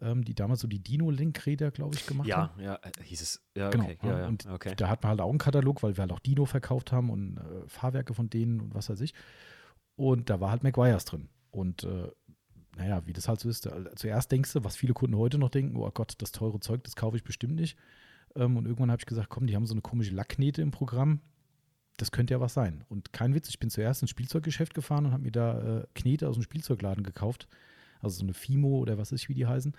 ähm, 0.00 0.24
die 0.24 0.34
damals 0.34 0.60
so 0.60 0.68
die 0.68 0.82
Dino-Link-Räder, 0.82 1.70
glaube 1.70 1.94
ich, 1.94 2.06
gemacht 2.06 2.26
ja, 2.26 2.38
haben. 2.38 2.60
Ja, 2.60 2.80
ja, 2.84 3.04
hieß 3.04 3.20
es. 3.20 3.42
Ja, 3.56 3.70
genau. 3.70 3.84
okay. 3.84 3.98
Ja, 4.02 4.18
ja, 4.18 4.26
und 4.26 4.46
okay. 4.46 4.74
da 4.76 4.88
hatten 4.88 5.04
wir 5.04 5.10
halt 5.10 5.20
auch 5.20 5.30
einen 5.30 5.38
Katalog, 5.38 5.82
weil 5.84 5.96
wir 5.96 6.02
halt 6.02 6.12
auch 6.12 6.18
Dino 6.18 6.44
verkauft 6.44 6.90
haben 6.90 7.08
und 7.08 7.38
äh, 7.38 7.68
Fahrwerke 7.68 8.14
von 8.14 8.28
denen 8.28 8.60
und 8.60 8.74
was 8.74 8.90
weiß 8.90 9.00
ich. 9.00 9.14
Und 9.94 10.28
da 10.28 10.40
war 10.40 10.50
halt 10.50 10.64
McGuire's 10.64 11.04
drin. 11.04 11.28
Und 11.52 11.84
äh, 11.84 12.10
naja, 12.76 13.06
wie 13.06 13.12
das 13.12 13.28
halt 13.28 13.40
so 13.40 13.48
ist. 13.48 13.68
Zuerst 13.96 14.32
denkst 14.32 14.52
du, 14.52 14.64
was 14.64 14.76
viele 14.76 14.94
Kunden 14.94 15.16
heute 15.16 15.38
noch 15.38 15.50
denken, 15.50 15.76
oh 15.76 15.90
Gott, 15.92 16.14
das 16.18 16.32
teure 16.32 16.60
Zeug, 16.60 16.84
das 16.84 16.96
kaufe 16.96 17.16
ich 17.16 17.24
bestimmt 17.24 17.54
nicht. 17.54 17.76
Ähm, 18.34 18.56
und 18.56 18.66
irgendwann 18.66 18.90
habe 18.90 19.00
ich 19.00 19.06
gesagt, 19.06 19.28
komm, 19.28 19.46
die 19.46 19.54
haben 19.54 19.66
so 19.66 19.74
eine 19.74 19.82
komische 19.82 20.14
Lackknete 20.14 20.62
im 20.62 20.70
Programm. 20.70 21.20
Das 21.98 22.10
könnte 22.10 22.34
ja 22.34 22.40
was 22.40 22.54
sein. 22.54 22.84
Und 22.88 23.12
kein 23.12 23.34
Witz, 23.34 23.48
ich 23.48 23.58
bin 23.58 23.70
zuerst 23.70 24.02
ins 24.02 24.10
Spielzeuggeschäft 24.10 24.74
gefahren 24.74 25.06
und 25.06 25.12
habe 25.12 25.22
mir 25.22 25.32
da 25.32 25.80
äh, 25.80 25.86
Knete 25.94 26.28
aus 26.28 26.36
dem 26.36 26.42
Spielzeugladen 26.42 27.04
gekauft. 27.04 27.48
Also 28.00 28.18
so 28.18 28.22
eine 28.24 28.34
Fimo 28.34 28.78
oder 28.78 28.98
was 28.98 29.12
ist, 29.12 29.28
wie 29.28 29.34
die 29.34 29.46
heißen. 29.46 29.74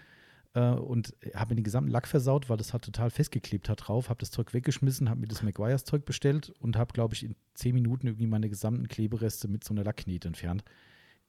Äh, 0.53 0.69
und 0.69 1.15
habe 1.33 1.51
mir 1.51 1.55
den 1.55 1.63
gesamten 1.63 1.89
Lack 1.89 2.07
versaut, 2.07 2.49
weil 2.49 2.57
das 2.57 2.73
halt 2.73 2.83
total 2.83 3.09
festgeklebt 3.09 3.67
hat 3.69 3.87
drauf. 3.87 4.09
Habe 4.09 4.19
das 4.19 4.29
Zeug 4.29 4.53
weggeschmissen, 4.53 5.09
habe 5.09 5.21
mir 5.21 5.27
das 5.27 5.41
McGuire's 5.41 5.83
Zeug 5.83 6.05
bestellt 6.05 6.53
und 6.59 6.77
habe, 6.77 6.93
glaube 6.93 7.15
ich, 7.15 7.25
in 7.25 7.35
zehn 7.55 7.73
Minuten 7.73 8.07
irgendwie 8.07 8.27
meine 8.27 8.49
gesamten 8.49 8.87
Klebereste 8.87 9.47
mit 9.47 9.63
so 9.63 9.73
einer 9.73 9.83
Lackknete 9.83 10.27
entfernt. 10.27 10.63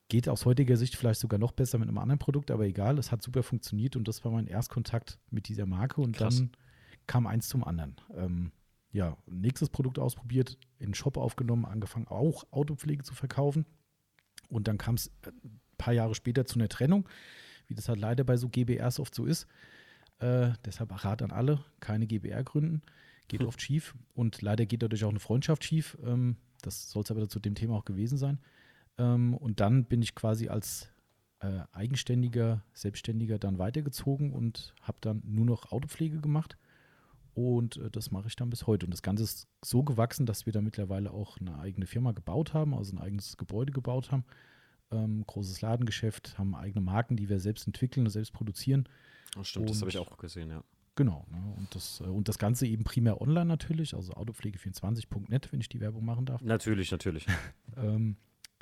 Geht 0.09 0.29
aus 0.29 0.45
heutiger 0.45 0.77
Sicht 0.77 0.97
vielleicht 0.97 1.21
sogar 1.21 1.39
noch 1.39 1.53
besser 1.53 1.79
mit 1.79 1.89
einem 1.89 1.99
anderen 1.99 2.19
Produkt, 2.19 2.51
aber 2.51 2.65
egal, 2.65 2.99
es 2.99 3.11
hat 3.11 3.23
super 3.23 3.43
funktioniert 3.43 3.97
und 3.97 4.07
das 4.07 4.25
war 4.25 4.33
mein 4.33 4.47
Erstkontakt 4.47 5.19
mit 5.31 5.49
dieser 5.49 5.67
Marke 5.67 6.01
und 6.01 6.17
Krass. 6.17 6.37
dann 6.37 6.51
kam 7.07 7.27
eins 7.27 7.49
zum 7.49 7.65
anderen. 7.65 7.97
Ähm, 8.15 8.53
ja, 8.93 9.17
nächstes 9.27 9.71
Produkt 9.71 9.99
ausprobiert, 9.99 10.59
in 10.79 10.91
den 10.91 10.95
Shop 10.95 11.17
aufgenommen, 11.17 11.65
angefangen 11.65 12.07
auch 12.07 12.45
Autopflege 12.53 13.03
zu 13.03 13.15
verkaufen 13.15 13.67
und 14.49 14.69
dann 14.69 14.79
kam 14.79 14.95
es 14.95 15.11
ein 15.25 15.61
paar 15.79 15.95
Jahre 15.95 16.15
später 16.15 16.45
zu 16.45 16.59
einer 16.59 16.69
Trennung, 16.69 17.09
wie 17.67 17.75
das 17.75 17.89
halt 17.89 17.99
leider 17.99 18.25
bei 18.25 18.37
so 18.37 18.49
GBRs 18.49 19.01
oft 19.01 19.15
so 19.15 19.25
ist. 19.25 19.47
Äh, 20.19 20.53
deshalb 20.65 21.05
Rat 21.05 21.23
an 21.23 21.33
alle, 21.33 21.65
keine 21.81 22.07
GBR 22.07 22.45
gründen, 22.45 22.83
geht 23.29 23.41
hm. 23.41 23.49
oft 23.49 23.61
schief 23.61 23.95
und 24.15 24.43
leider 24.43 24.67
geht 24.67 24.83
dadurch 24.83 25.05
auch 25.05 25.11
eine 25.11 25.21
Freundschaft 25.21 25.65
schief. 25.65 25.99
Ähm, 26.05 26.37
das 26.63 26.91
soll 26.91 27.03
es 27.03 27.11
aber 27.11 27.29
zu 27.29 27.41
dem 27.41 27.55
Thema 27.55 27.75
auch 27.75 27.85
gewesen 27.85 28.17
sein. 28.17 28.39
Ähm, 28.99 29.35
und 29.35 29.61
dann 29.61 29.85
bin 29.85 30.03
ich 30.03 30.15
quasi 30.15 30.49
als 30.49 30.89
äh, 31.41 31.61
eigenständiger, 31.73 32.63
selbstständiger 32.73 33.39
dann 33.39 33.59
weitergezogen 33.59 34.33
und 34.33 34.75
habe 34.83 34.99
dann 35.01 35.23
nur 35.25 35.45
noch 35.45 35.73
Autopflege 35.73 36.21
gemacht. 36.21 36.57
Und 37.35 37.77
äh, 37.77 37.91
das 37.91 38.11
mache 38.11 38.29
ich 38.29 38.37
dann 38.37 38.51
bis 38.51 38.67
heute. 38.67 38.87
Und 38.87 38.93
das 38.93 39.03
Ganze 39.03 39.25
ist 39.25 39.49
so 39.63 39.83
gewachsen, 39.83 40.27
dass 40.27 40.47
wir 40.47 40.53
da 40.53 40.61
mittlerweile 40.61 41.11
auch 41.11 41.39
eine 41.39 41.59
eigene 41.59 41.87
Firma 41.87 42.13
gebaut 42.13 42.55
haben, 42.55 42.75
also 42.75 42.95
ein 42.95 43.01
eigenes 43.01 43.37
Gebäude 43.37 43.73
gebaut 43.73 44.13
haben. 44.13 44.25
Ähm, 44.91 45.25
großes 45.27 45.61
Ladengeschäft, 45.61 46.39
haben 46.39 46.55
eigene 46.55 46.81
Marken, 46.81 47.17
die 47.17 47.29
wir 47.29 47.41
selbst 47.41 47.67
entwickeln 47.67 48.07
und 48.07 48.11
selbst 48.11 48.33
produzieren. 48.33 48.89
Oh, 49.37 49.43
stimmt, 49.43 49.67
und, 49.67 49.71
das 49.71 49.81
habe 49.81 49.91
ich 49.91 49.99
auch 49.99 50.17
gesehen, 50.17 50.51
ja. 50.51 50.63
Genau. 50.97 51.27
Ne, 51.29 51.55
und, 51.57 51.75
das, 51.75 52.01
äh, 52.01 52.05
und 52.05 52.29
das 52.29 52.39
Ganze 52.39 52.67
eben 52.67 52.85
primär 52.85 53.21
online 53.21 53.47
natürlich, 53.47 53.95
also 53.95 54.13
autopflege24.net, 54.13 55.53
wenn 55.53 55.61
ich 55.61 55.69
die 55.69 55.81
Werbung 55.81 56.05
machen 56.05 56.25
darf. 56.27 56.41
Natürlich, 56.43 56.93
natürlich. 56.93 57.27
ähm, 57.77 58.17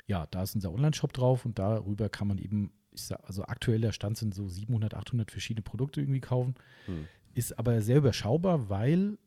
ja, 0.07 0.27
da 0.27 0.43
ist 0.43 0.55
unser 0.55 0.71
Online-Shop 0.71 1.13
drauf 1.13 1.45
und 1.45 1.59
darüber 1.59 2.09
kann 2.09 2.27
man 2.27 2.37
eben, 2.37 2.71
sag, 2.93 3.23
also 3.23 3.43
aktuell 3.43 3.81
der 3.81 3.91
Stand 3.91 4.17
sind 4.17 4.33
so 4.33 4.47
700, 4.47 4.93
800 4.93 5.31
verschiedene 5.31 5.63
Produkte 5.63 6.01
irgendwie 6.01 6.21
kaufen. 6.21 6.55
Hm. 6.85 7.07
Ist 7.33 7.57
aber 7.57 7.81
sehr 7.81 7.97
überschaubar, 7.97 8.69
weil, 8.69 9.17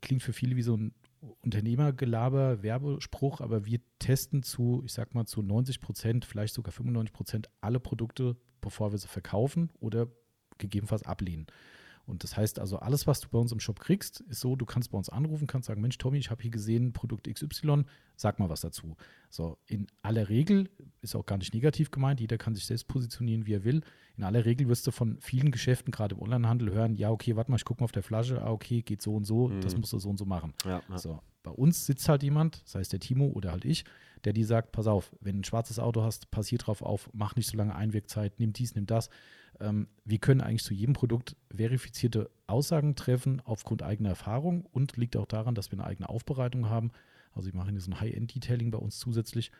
klingt 0.00 0.22
für 0.22 0.32
viele 0.32 0.56
wie 0.56 0.62
so 0.62 0.76
ein 0.76 0.94
Unternehmergelaber, 1.42 2.62
Werbespruch, 2.62 3.40
aber 3.40 3.64
wir 3.64 3.80
testen 3.98 4.42
zu, 4.42 4.82
ich 4.84 4.92
sag 4.92 5.14
mal, 5.14 5.26
zu 5.26 5.42
90 5.42 5.80
Prozent, 5.80 6.24
vielleicht 6.24 6.54
sogar 6.54 6.72
95 6.72 7.12
Prozent 7.12 7.50
alle 7.60 7.78
Produkte, 7.78 8.36
bevor 8.60 8.92
wir 8.92 8.98
sie 8.98 9.08
verkaufen 9.08 9.70
oder 9.78 10.08
gegebenenfalls 10.58 11.04
ablehnen. 11.04 11.46
Und 12.04 12.24
das 12.24 12.36
heißt 12.36 12.58
also, 12.58 12.78
alles, 12.78 13.06
was 13.06 13.20
du 13.20 13.28
bei 13.28 13.38
uns 13.38 13.52
im 13.52 13.60
Shop 13.60 13.78
kriegst, 13.78 14.20
ist 14.22 14.40
so, 14.40 14.56
du 14.56 14.66
kannst 14.66 14.90
bei 14.90 14.98
uns 14.98 15.08
anrufen, 15.08 15.46
kannst 15.46 15.68
sagen, 15.68 15.80
Mensch, 15.80 15.98
Tommy, 15.98 16.18
ich 16.18 16.30
habe 16.30 16.42
hier 16.42 16.50
gesehen, 16.50 16.92
Produkt 16.92 17.32
XY, 17.32 17.84
sag 18.16 18.38
mal 18.38 18.48
was 18.48 18.60
dazu. 18.60 18.96
So, 19.30 19.58
in 19.66 19.86
aller 20.02 20.28
Regel, 20.28 20.68
ist 21.00 21.14
auch 21.14 21.26
gar 21.26 21.38
nicht 21.38 21.54
negativ 21.54 21.90
gemeint, 21.90 22.20
jeder 22.20 22.38
kann 22.38 22.54
sich 22.54 22.66
selbst 22.66 22.88
positionieren, 22.88 23.46
wie 23.46 23.54
er 23.54 23.64
will. 23.64 23.82
In 24.16 24.24
aller 24.24 24.44
Regel 24.44 24.68
wirst 24.68 24.86
du 24.86 24.90
von 24.90 25.18
vielen 25.20 25.52
Geschäften, 25.52 25.92
gerade 25.92 26.16
im 26.16 26.22
Onlinehandel, 26.22 26.72
hören, 26.72 26.96
ja, 26.96 27.10
okay, 27.10 27.36
warte 27.36 27.50
mal, 27.50 27.56
ich 27.56 27.64
gucke 27.64 27.80
mal 27.80 27.84
auf 27.84 27.92
der 27.92 28.02
Flasche, 28.02 28.42
ah, 28.42 28.50
okay, 28.50 28.82
geht 28.82 29.00
so 29.00 29.14
und 29.14 29.24
so, 29.24 29.48
mhm. 29.48 29.60
das 29.60 29.76
musst 29.76 29.92
du 29.92 29.98
so 29.98 30.10
und 30.10 30.18
so 30.18 30.24
machen. 30.24 30.54
Ja, 30.64 30.82
ja. 30.88 30.98
So, 30.98 31.20
bei 31.44 31.52
uns 31.52 31.86
sitzt 31.86 32.08
halt 32.08 32.24
jemand, 32.24 32.62
sei 32.64 32.80
es 32.80 32.88
der 32.88 33.00
Timo 33.00 33.26
oder 33.26 33.52
halt 33.52 33.64
ich, 33.64 33.84
der 34.24 34.32
die 34.32 34.44
sagt, 34.44 34.72
pass 34.72 34.86
auf, 34.86 35.14
wenn 35.20 35.36
du 35.36 35.40
ein 35.40 35.44
schwarzes 35.44 35.78
Auto 35.78 36.02
hast, 36.02 36.30
pass 36.30 36.48
hier 36.48 36.58
drauf 36.58 36.82
auf, 36.82 37.10
mach 37.12 37.36
nicht 37.36 37.48
so 37.48 37.56
lange 37.56 37.74
Einwirkzeit, 37.74 38.38
nimm 38.38 38.52
dies, 38.52 38.74
nimm 38.74 38.86
das 38.86 39.08
ähm, 39.60 39.88
wir 40.04 40.18
können 40.18 40.40
eigentlich 40.40 40.64
zu 40.64 40.74
jedem 40.74 40.94
Produkt 40.94 41.36
verifizierte 41.54 42.30
Aussagen 42.46 42.96
treffen 42.96 43.40
aufgrund 43.44 43.82
eigener 43.82 44.10
Erfahrung 44.10 44.66
und 44.72 44.96
liegt 44.96 45.16
auch 45.16 45.26
daran, 45.26 45.54
dass 45.54 45.70
wir 45.70 45.78
eine 45.78 45.86
eigene 45.86 46.08
Aufbereitung 46.08 46.68
haben. 46.68 46.92
Also 47.32 47.52
wir 47.52 47.56
machen 47.56 47.70
hier 47.70 47.80
so 47.80 47.90
ein 47.90 48.00
High-End-Detailing 48.00 48.70
bei 48.70 48.78
uns 48.78 48.98
zusätzlich. 48.98 49.50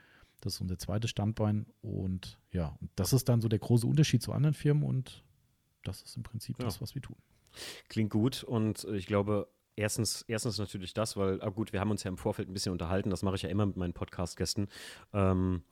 Das 0.40 0.54
ist 0.54 0.60
unser 0.60 0.78
zweites 0.78 1.10
Standbein 1.10 1.66
und 1.80 2.38
ja, 2.50 2.76
das 2.96 3.12
ist 3.12 3.28
dann 3.28 3.40
so 3.40 3.48
der 3.48 3.60
große 3.60 3.86
Unterschied 3.86 4.22
zu 4.22 4.32
anderen 4.32 4.54
Firmen 4.54 4.82
und 4.82 5.24
das 5.84 6.02
ist 6.02 6.16
im 6.16 6.24
Prinzip 6.24 6.58
ja. 6.58 6.64
das, 6.64 6.80
was 6.80 6.94
wir 6.94 7.02
tun. 7.02 7.16
Klingt 7.88 8.10
gut 8.10 8.42
und 8.42 8.84
ich 8.84 9.06
glaube, 9.06 9.48
Erstens, 9.74 10.22
erstens 10.28 10.58
natürlich 10.58 10.92
das, 10.92 11.16
weil, 11.16 11.40
ah 11.40 11.48
gut, 11.48 11.72
wir 11.72 11.80
haben 11.80 11.90
uns 11.90 12.02
ja 12.04 12.10
im 12.10 12.18
Vorfeld 12.18 12.48
ein 12.48 12.52
bisschen 12.52 12.72
unterhalten, 12.72 13.08
das 13.08 13.22
mache 13.22 13.36
ich 13.36 13.42
ja 13.42 13.48
immer 13.48 13.64
mit 13.64 13.76
meinen 13.76 13.94
Podcast-Gästen. 13.94 14.68
Ähm, 15.14 15.62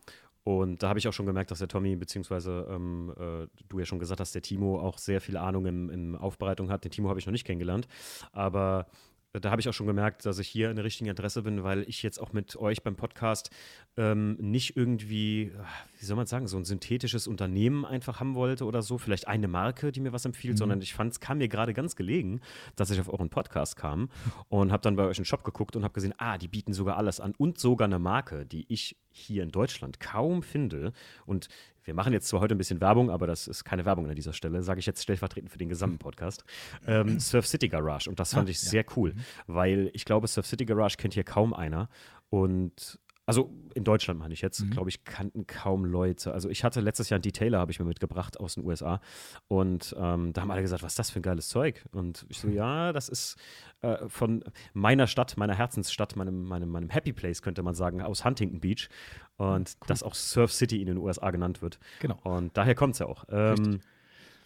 und 0.43 0.83
da 0.83 0.89
habe 0.89 0.99
ich 0.99 1.07
auch 1.07 1.13
schon 1.13 1.27
gemerkt, 1.27 1.51
dass 1.51 1.59
der 1.59 1.69
Tommy, 1.69 1.97
beziehungsweise 1.97 2.67
ähm, 2.71 3.13
äh, 3.19 3.47
du 3.69 3.79
ja 3.79 3.85
schon 3.85 3.99
gesagt 3.99 4.21
hast, 4.21 4.35
der 4.35 4.43
Timo 4.43 4.81
auch 4.81 4.99
sehr 4.99 5.21
viel 5.21 5.37
Ahnung 5.37 5.67
in, 5.67 5.89
in 5.91 6.17
Aufbereitung 6.17 6.71
hat. 6.71 6.85
Den 6.85 6.91
Timo 6.91 7.09
habe 7.09 7.21
ich 7.21 7.27
noch 7.27 7.33
nicht 7.33 7.45
kennengelernt. 7.45 7.87
Aber 8.33 8.87
da 9.33 9.51
habe 9.51 9.61
ich 9.61 9.69
auch 9.69 9.73
schon 9.73 9.87
gemerkt, 9.87 10.27
dass 10.27 10.39
ich 10.41 10.49
hier 10.49 10.71
in 10.71 10.77
der 10.77 10.85
richtigen 10.85 11.09
Adresse 11.09 11.43
bin, 11.43 11.63
weil 11.63 11.83
ich 11.89 12.03
jetzt 12.03 12.19
auch 12.19 12.33
mit 12.33 12.57
euch 12.57 12.83
beim 12.83 12.97
Podcast 12.97 13.51
ähm, 13.97 14.37
nicht 14.41 14.77
irgendwie, 14.77 15.53
wie 15.99 16.05
soll 16.05 16.17
man 16.17 16.27
sagen, 16.27 16.49
so 16.49 16.57
ein 16.57 16.65
synthetisches 16.65 17.29
Unternehmen 17.29 17.85
einfach 17.85 18.19
haben 18.19 18.35
wollte 18.35 18.65
oder 18.65 18.83
so. 18.83 18.99
Vielleicht 18.99 19.29
eine 19.29 19.47
Marke, 19.47 19.93
die 19.93 20.01
mir 20.01 20.13
was 20.13 20.25
empfiehlt, 20.25 20.55
mhm. 20.55 20.59
sondern 20.59 20.83
ich 20.83 20.95
fand, 20.95 21.13
es 21.13 21.21
kam 21.21 21.39
mir 21.39 21.49
gerade 21.49 21.75
ganz 21.75 21.95
gelegen, 21.95 22.41
dass 22.75 22.91
ich 22.91 22.99
auf 22.99 23.09
euren 23.09 23.31
Podcast 23.31 23.77
kam 23.77 24.11
und 24.49 24.73
habe 24.73 24.83
dann 24.83 24.97
bei 24.97 25.05
euch 25.05 25.19
einen 25.19 25.27
Shop 25.27 25.45
geguckt 25.45 25.77
und 25.77 25.85
habe 25.85 25.95
gesehen, 25.95 26.15
ah, 26.19 26.37
die 26.37 26.49
bieten 26.49 26.73
sogar 26.73 26.97
alles 26.97 27.21
an 27.21 27.35
und 27.39 27.59
sogar 27.59 27.87
eine 27.87 28.01
Marke, 28.01 28.47
die 28.47 28.67
ich 28.69 28.97
hier 29.11 29.43
in 29.43 29.51
Deutschland 29.51 30.01
kaum 30.01 30.43
finde. 30.43 30.93
Und 31.27 31.49
wir 31.85 31.95
machen 31.95 32.13
jetzt 32.13 32.29
zwar 32.29 32.41
heute 32.41 32.55
ein 32.55 32.59
bisschen 32.59 32.81
Werbung, 32.81 33.11
aber 33.11 33.27
das 33.27 33.49
ist 33.49 33.65
keine 33.65 33.85
Werbung 33.85 34.09
an 34.09 34.15
dieser 34.15 34.33
Stelle, 34.33 34.63
sage 34.63 34.81
ich 34.81 34.87
jetzt 34.87 35.03
stellvertretend 35.03 35.51
für 35.51 35.59
den 35.59 35.69
gesamten 35.69 35.99
Podcast. 35.99 36.45
Ähm, 36.87 37.19
Surf 37.19 37.47
City 37.47 37.69
Garage. 37.69 38.09
Und 38.09 38.21
das 38.21 38.35
fand 38.35 38.49
ah, 38.49 38.51
ich 38.51 38.63
ja. 38.63 38.69
sehr 38.69 38.85
cool, 38.97 39.15
mhm. 39.15 39.21
weil 39.47 39.91
ich 39.93 40.05
glaube, 40.05 40.29
Surf 40.29 40.47
City 40.47 40.65
Garage 40.65 40.97
kennt 40.97 41.15
hier 41.15 41.25
kaum 41.25 41.55
einer. 41.55 41.89
Und 42.29 42.99
also 43.31 43.49
in 43.77 43.85
Deutschland 43.85 44.19
meine 44.19 44.35
ich 44.35 44.41
jetzt, 44.41 44.59
mhm. 44.59 44.71
glaube 44.71 44.91
ich, 44.91 45.05
kannten 45.05 45.47
kaum 45.47 45.85
Leute. 45.85 46.33
Also 46.33 46.51
ich 46.51 46.65
hatte 46.65 46.81
letztes 46.81 47.11
Jahr 47.11 47.19
einen 47.19 47.23
Detailer, 47.23 47.61
habe 47.61 47.71
ich 47.71 47.79
mir 47.79 47.85
mitgebracht 47.85 48.41
aus 48.41 48.57
den 48.57 48.65
USA. 48.65 49.01
Und 49.47 49.95
ähm, 49.97 50.33
da 50.33 50.41
haben 50.41 50.51
alle 50.51 50.63
gesagt, 50.63 50.83
was 50.83 50.95
ist 50.95 50.99
das 50.99 51.11
für 51.11 51.21
ein 51.21 51.23
geiles 51.23 51.49
Zeug? 51.49 51.87
Und 51.93 52.27
ich 52.29 52.41
so, 52.41 52.49
ja, 52.49 52.93
das 52.93 53.09
ist 53.09 53.37
äh, 53.83 54.09
von 54.09 54.43
meiner 54.73 55.07
Stadt, 55.07 55.37
meiner 55.37 55.55
Herzensstadt, 55.55 56.17
meinem, 56.17 56.43
meinem, 56.43 56.71
meinem 56.71 56.89
Happy 56.89 57.13
Place, 57.13 57.41
könnte 57.41 57.63
man 57.63 57.75
sagen, 57.75 58.03
aus 58.03 58.25
Huntington 58.25 58.59
Beach. 58.59 58.89
Und 59.37 59.77
cool. 59.81 59.87
das 59.87 60.03
auch 60.03 60.17
Surf 60.17 60.51
City 60.51 60.81
in 60.81 60.89
den 60.89 60.97
USA 60.97 61.31
genannt 61.31 61.63
wird. 61.63 61.79
Genau. 62.01 62.19
Und 62.25 62.57
daher 62.57 62.75
kommt 62.75 62.95
es 62.95 62.99
ja 62.99 63.07
auch. 63.07 63.27
Ähm, 63.29 63.79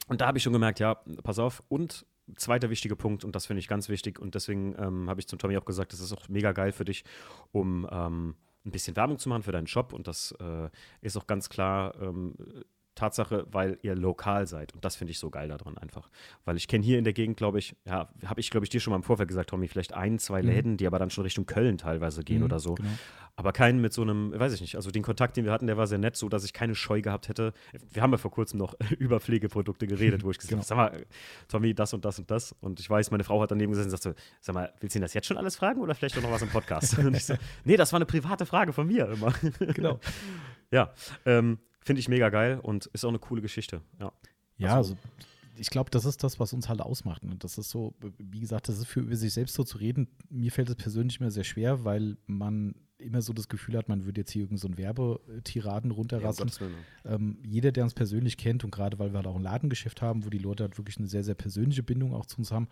und 0.09 0.21
da 0.21 0.26
habe 0.26 0.37
ich 0.37 0.45
schon 0.45 0.53
gemerkt, 0.53 0.79
ja, 0.79 0.97
pass 1.23 1.38
auf. 1.38 1.62
Und 1.69 2.05
zweiter 2.37 2.69
wichtiger 2.69 2.97
Punkt, 2.97 3.25
und 3.25 3.35
das 3.35 3.47
finde 3.47 3.61
ich 3.61 3.69
ganz 3.69 3.88
wichtig, 3.88 4.19
und 4.19 4.35
deswegen 4.35 4.75
ähm, 4.79 5.09
habe 5.09 5.21
ich 5.21 5.26
zum 5.26 5.38
Tommy 5.38 5.57
auch 5.57 5.64
gesagt, 5.64 5.95
das 5.95 6.00
ist 6.00 6.12
auch 6.12 6.29
mega 6.29 6.53
geil 6.53 6.73
für 6.73 6.85
dich, 6.85 7.05
um 7.50 7.88
ähm, 7.91 8.35
ein 8.64 8.71
bisschen 8.71 8.97
Werbung 8.97 9.18
zu 9.18 9.28
machen 9.28 9.42
für 9.42 9.52
deinen 9.52 9.66
Shop 9.66 9.92
und 9.92 10.06
das 10.06 10.33
äh, 10.40 10.68
ist 11.00 11.16
auch 11.16 11.26
ganz 11.26 11.49
klar 11.49 11.94
ähm, 12.00 12.35
Tatsache, 12.95 13.47
weil 13.51 13.79
ihr 13.83 13.95
lokal 13.95 14.47
seid. 14.47 14.75
Und 14.75 14.85
das 14.85 14.97
finde 14.97 15.11
ich 15.13 15.19
so 15.19 15.31
geil 15.31 15.49
daran 15.49 15.77
einfach. 15.79 16.09
Weil 16.45 16.57
ich 16.57 16.69
kenne 16.69 16.85
hier 16.85 16.99
in 16.99 17.05
der 17.05 17.13
Gegend, 17.13 17.37
glaube 17.37 17.59
ich, 17.59 17.77
ja, 17.85 18.09
habe 18.25 18.41
ich, 18.41 18.51
glaube 18.51 18.65
ich, 18.65 18.71
dir 18.71 18.81
schon 18.81 18.93
mal 18.93 18.97
im 18.97 19.03
Vorfeld 19.03 19.29
gesagt, 19.29 19.51
Tommy, 19.51 19.69
vielleicht 19.69 19.95
ein, 19.95 20.19
zwei 20.19 20.43
mhm. 20.43 20.49
Läden, 20.49 20.77
die 20.77 20.87
aber 20.87 20.99
dann 20.99 21.11
schon 21.11 21.25
Richtung 21.25 21.47
Köln 21.47 21.79
teilweise 21.79 22.23
gehen 22.23 22.39
mhm, 22.39 22.45
oder 22.45 22.59
so. 22.59 22.75
Genau. 22.75 22.89
Aber 23.37 23.53
keinen 23.53 23.81
mit 23.81 23.93
so 23.93 24.03
einem, 24.03 24.33
weiß 24.39 24.53
ich 24.53 24.61
nicht, 24.61 24.77
also 24.77 24.93
den 24.93 25.03
Kontakt, 25.03 25.37
den 25.37 25.45
wir 25.45 25.51
hatten, 25.51 25.67
der 25.67 25.77
war 25.77 25.89
sehr 25.89 25.99
nett, 25.99 26.17
so 26.17 26.29
dass 26.29 26.45
ich 26.45 26.53
keine 26.53 26.77
Scheu 26.77 27.01
gehabt 27.01 27.29
hätte. 27.29 27.53
Wir 27.91 28.01
haben 28.01 28.13
ja 28.13 28.17
vor 28.17 28.31
kurzem 28.31 28.59
noch 28.59 28.75
über 28.99 29.19
Pflegeprodukte 29.19 29.89
geredet, 29.89 30.23
wo 30.23 30.31
ich 30.31 30.39
gesagt 30.39 30.53
habe, 30.53 30.63
genau. 30.69 30.69
sag 30.69 30.93
mal, 30.93 31.07
Tommy, 31.49 31.75
das 31.75 31.93
und 31.93 32.05
das 32.05 32.19
und 32.21 32.31
das. 32.31 32.55
Und 32.61 32.79
ich 32.79 32.89
weiß, 32.89 33.11
meine 33.11 33.25
Frau 33.25 33.43
hat 33.43 33.51
daneben 33.51 33.73
gesessen 33.73 33.91
und 33.91 34.01
sagte, 34.01 34.15
sag 34.41 34.55
mal, 34.55 34.73
willst 34.79 34.95
du 34.95 35.01
ihn 35.01 35.03
das 35.03 35.15
jetzt 35.15 35.27
schon 35.27 35.37
alles 35.37 35.57
fragen 35.57 35.81
oder 35.81 35.97
vielleicht 35.97 36.17
auch 36.17 36.23
noch 36.23 36.31
was 36.31 36.43
im 36.43 36.51
Podcast? 36.51 36.97
und 36.99 37.17
ich 37.17 37.25
so, 37.25 37.35
nee, 37.65 37.77
das 37.77 37.93
war 37.93 37.99
eine 37.99 38.07
private 38.07 38.47
Frage 38.47 38.73
von 38.73 38.87
mir 38.87 39.09
immer. 39.11 39.33
Genau. 39.75 39.99
ja, 40.71 40.93
ähm, 41.27 41.59
Finde 41.85 42.00
ich 42.00 42.09
mega 42.09 42.31
geil 42.31 42.59
und 42.61 42.87
ist 42.87 43.05
auch 43.05 43.11
eine 43.11 43.19
coole 43.19 43.43
Geschichte. 43.43 43.83
Ja, 44.00 44.12
ja 44.57 44.76
also, 44.76 44.95
also 44.95 44.97
ich 45.57 45.71
glaube, 45.71 45.91
das 45.91 46.05
ist 46.05 46.25
das, 46.25 46.41
was 46.41 46.53
uns 46.53 46.69
halt 46.69 46.81
ausmacht. 46.81 47.23
Und 47.23 47.31
ne? 47.31 47.37
das 47.38 47.59
ist 47.59 47.71
so, 47.71 47.95
wie 48.19 48.41
gesagt, 48.41 48.69
das 48.69 48.79
ist 48.79 48.87
für 48.87 49.00
über 49.00 49.17
sich 49.17 49.33
selbst 49.33 49.55
so 49.55 49.64
zu 49.64 49.79
reden. 49.79 50.09
Mir 50.29 50.50
fällt 50.50 50.69
es 50.69 50.76
persönlich 50.76 51.21
immer 51.21 51.31
sehr 51.31 51.45
schwer, 51.45 51.85
weil 51.85 52.17
man 52.26 52.75
immer 52.99 53.23
so 53.23 53.33
das 53.33 53.49
Gefühl 53.49 53.76
hat, 53.76 53.88
man 53.88 54.05
würde 54.05 54.23
jetzt 54.23 54.31
hier 54.31 54.43
irgend 54.43 54.61
so 54.61 54.69
Werbetiraden 54.76 55.91
runterrassen. 55.91 56.50
Ja, 57.05 57.14
ähm, 57.14 57.38
jeder, 57.45 57.71
der 57.71 57.85
uns 57.85 57.95
persönlich 57.95 58.37
kennt 58.37 58.64
und 58.64 58.71
gerade 58.71 58.99
weil 58.99 59.12
wir 59.12 59.19
halt 59.19 59.26
auch 59.26 59.37
ein 59.37 59.43
Ladengeschäft 59.43 60.00
haben, 60.00 60.25
wo 60.25 60.31
die 60.31 60.38
Leute 60.38 60.64
halt 60.64 60.79
wirklich 60.79 60.97
eine 60.99 61.07
sehr, 61.07 61.25
sehr 61.25 61.35
persönliche 61.35 61.83
Bindung 61.83 62.14
auch 62.14 62.26
zu 62.26 62.38
uns 62.38 62.50
haben, 62.50 62.69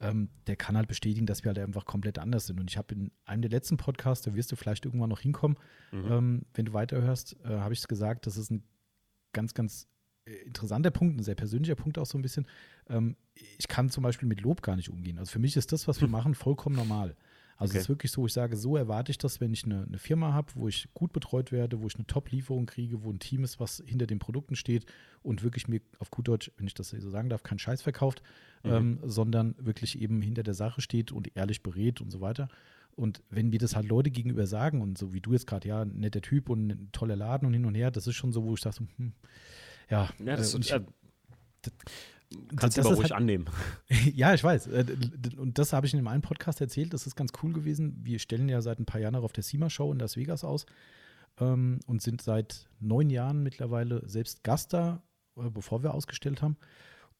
ähm, 0.00 0.28
der 0.46 0.56
kann 0.56 0.76
halt 0.76 0.88
bestätigen, 0.88 1.26
dass 1.26 1.44
wir 1.44 1.50
halt 1.50 1.58
einfach 1.58 1.84
komplett 1.84 2.18
anders 2.18 2.46
sind. 2.46 2.60
Und 2.60 2.70
ich 2.70 2.76
habe 2.76 2.94
in 2.94 3.10
einem 3.24 3.42
der 3.42 3.50
letzten 3.50 3.76
Podcasts, 3.76 4.24
da 4.24 4.34
wirst 4.34 4.52
du 4.52 4.56
vielleicht 4.56 4.84
irgendwann 4.84 5.08
noch 5.08 5.20
hinkommen, 5.20 5.56
mhm. 5.90 6.12
ähm, 6.12 6.42
wenn 6.54 6.66
du 6.66 6.72
weiterhörst, 6.72 7.36
äh, 7.44 7.48
habe 7.48 7.72
ich 7.72 7.80
es 7.80 7.88
gesagt, 7.88 8.26
das 8.26 8.36
ist 8.36 8.50
ein 8.50 8.62
ganz, 9.32 9.54
ganz 9.54 9.88
äh, 10.26 10.32
interessanter 10.44 10.90
Punkt, 10.90 11.18
ein 11.18 11.22
sehr 11.22 11.34
persönlicher 11.34 11.76
Punkt 11.76 11.98
auch 11.98 12.06
so 12.06 12.18
ein 12.18 12.22
bisschen. 12.22 12.46
Ähm, 12.88 13.16
ich 13.34 13.68
kann 13.68 13.88
zum 13.88 14.02
Beispiel 14.02 14.28
mit 14.28 14.42
Lob 14.42 14.62
gar 14.62 14.76
nicht 14.76 14.90
umgehen. 14.90 15.18
Also 15.18 15.32
für 15.32 15.38
mich 15.38 15.56
ist 15.56 15.72
das, 15.72 15.88
was 15.88 16.00
wir 16.00 16.08
machen, 16.08 16.34
vollkommen 16.34 16.76
normal. 16.76 17.16
Also 17.56 17.72
okay. 17.72 17.78
es 17.78 17.84
ist 17.84 17.88
wirklich 17.88 18.12
so, 18.12 18.26
ich 18.26 18.32
sage, 18.32 18.56
so 18.56 18.76
erwarte 18.76 19.10
ich 19.10 19.18
das, 19.18 19.40
wenn 19.40 19.52
ich 19.52 19.64
eine, 19.64 19.84
eine 19.84 19.98
Firma 19.98 20.34
habe, 20.34 20.52
wo 20.56 20.68
ich 20.68 20.88
gut 20.92 21.12
betreut 21.12 21.52
werde, 21.52 21.80
wo 21.80 21.86
ich 21.86 21.94
eine 21.94 22.06
Top-Lieferung 22.06 22.66
kriege, 22.66 23.02
wo 23.02 23.10
ein 23.10 23.18
Team 23.18 23.44
ist, 23.44 23.58
was 23.58 23.82
hinter 23.86 24.06
den 24.06 24.18
Produkten 24.18 24.56
steht 24.56 24.84
und 25.22 25.42
wirklich 25.42 25.66
mir 25.66 25.80
auf 25.98 26.10
gut 26.10 26.28
Deutsch, 26.28 26.50
wenn 26.58 26.66
ich 26.66 26.74
das 26.74 26.90
so 26.90 27.10
sagen 27.10 27.30
darf, 27.30 27.42
keinen 27.42 27.58
Scheiß 27.58 27.80
verkauft, 27.80 28.22
mhm. 28.62 28.72
ähm, 28.72 28.98
sondern 29.04 29.54
wirklich 29.58 30.00
eben 30.00 30.20
hinter 30.20 30.42
der 30.42 30.54
Sache 30.54 30.82
steht 30.82 31.12
und 31.12 31.34
ehrlich 31.34 31.62
berät 31.62 32.00
und 32.02 32.10
so 32.10 32.20
weiter. 32.20 32.48
Und 32.94 33.22
wenn 33.30 33.50
mir 33.50 33.58
das 33.58 33.76
halt 33.76 33.86
Leute 33.86 34.10
gegenüber 34.10 34.46
sagen 34.46 34.80
und 34.80 34.96
so 34.98 35.12
wie 35.12 35.20
du 35.20 35.32
jetzt 35.32 35.46
gerade, 35.46 35.68
ja, 35.68 35.84
netter 35.84 36.22
Typ 36.22 36.48
und 36.50 36.68
ein 36.68 36.88
toller 36.92 37.16
Laden 37.16 37.46
und 37.46 37.52
hin 37.52 37.64
und 37.64 37.74
her, 37.74 37.90
das 37.90 38.06
ist 38.06 38.14
schon 38.16 38.32
so, 38.32 38.44
wo 38.44 38.54
ich 38.54 38.60
sage, 38.60 38.86
hm, 38.96 39.12
ja. 39.90 40.08
ja 40.18 40.36
das, 40.36 40.54
äh, 40.54 40.58
ich, 40.58 40.72
äh, 40.72 40.80
Kannst 42.56 42.76
du 42.76 42.80
aber 42.80 42.90
ruhig 42.90 43.10
halt, 43.10 43.12
annehmen. 43.12 43.46
ja, 44.14 44.34
ich 44.34 44.42
weiß. 44.42 44.66
Äh, 44.68 44.84
und 45.36 45.58
das 45.58 45.72
habe 45.72 45.86
ich 45.86 45.94
in 45.94 46.06
einem 46.06 46.22
Podcast 46.22 46.60
erzählt. 46.60 46.92
Das 46.92 47.06
ist 47.06 47.16
ganz 47.16 47.32
cool 47.42 47.52
gewesen. 47.52 47.98
Wir 48.02 48.18
stellen 48.18 48.48
ja 48.48 48.60
seit 48.60 48.80
ein 48.80 48.86
paar 48.86 49.00
Jahren 49.00 49.14
auf 49.14 49.32
der 49.32 49.44
SEMA-Show 49.44 49.92
in 49.92 49.98
Las 49.98 50.16
Vegas 50.16 50.44
aus 50.44 50.66
ähm, 51.40 51.80
und 51.86 52.02
sind 52.02 52.22
seit 52.22 52.68
neun 52.80 53.10
Jahren 53.10 53.42
mittlerweile 53.42 54.06
selbst 54.08 54.42
Gast 54.42 54.72
da, 54.72 55.02
äh, 55.36 55.50
bevor 55.50 55.82
wir 55.82 55.94
ausgestellt 55.94 56.42
haben. 56.42 56.56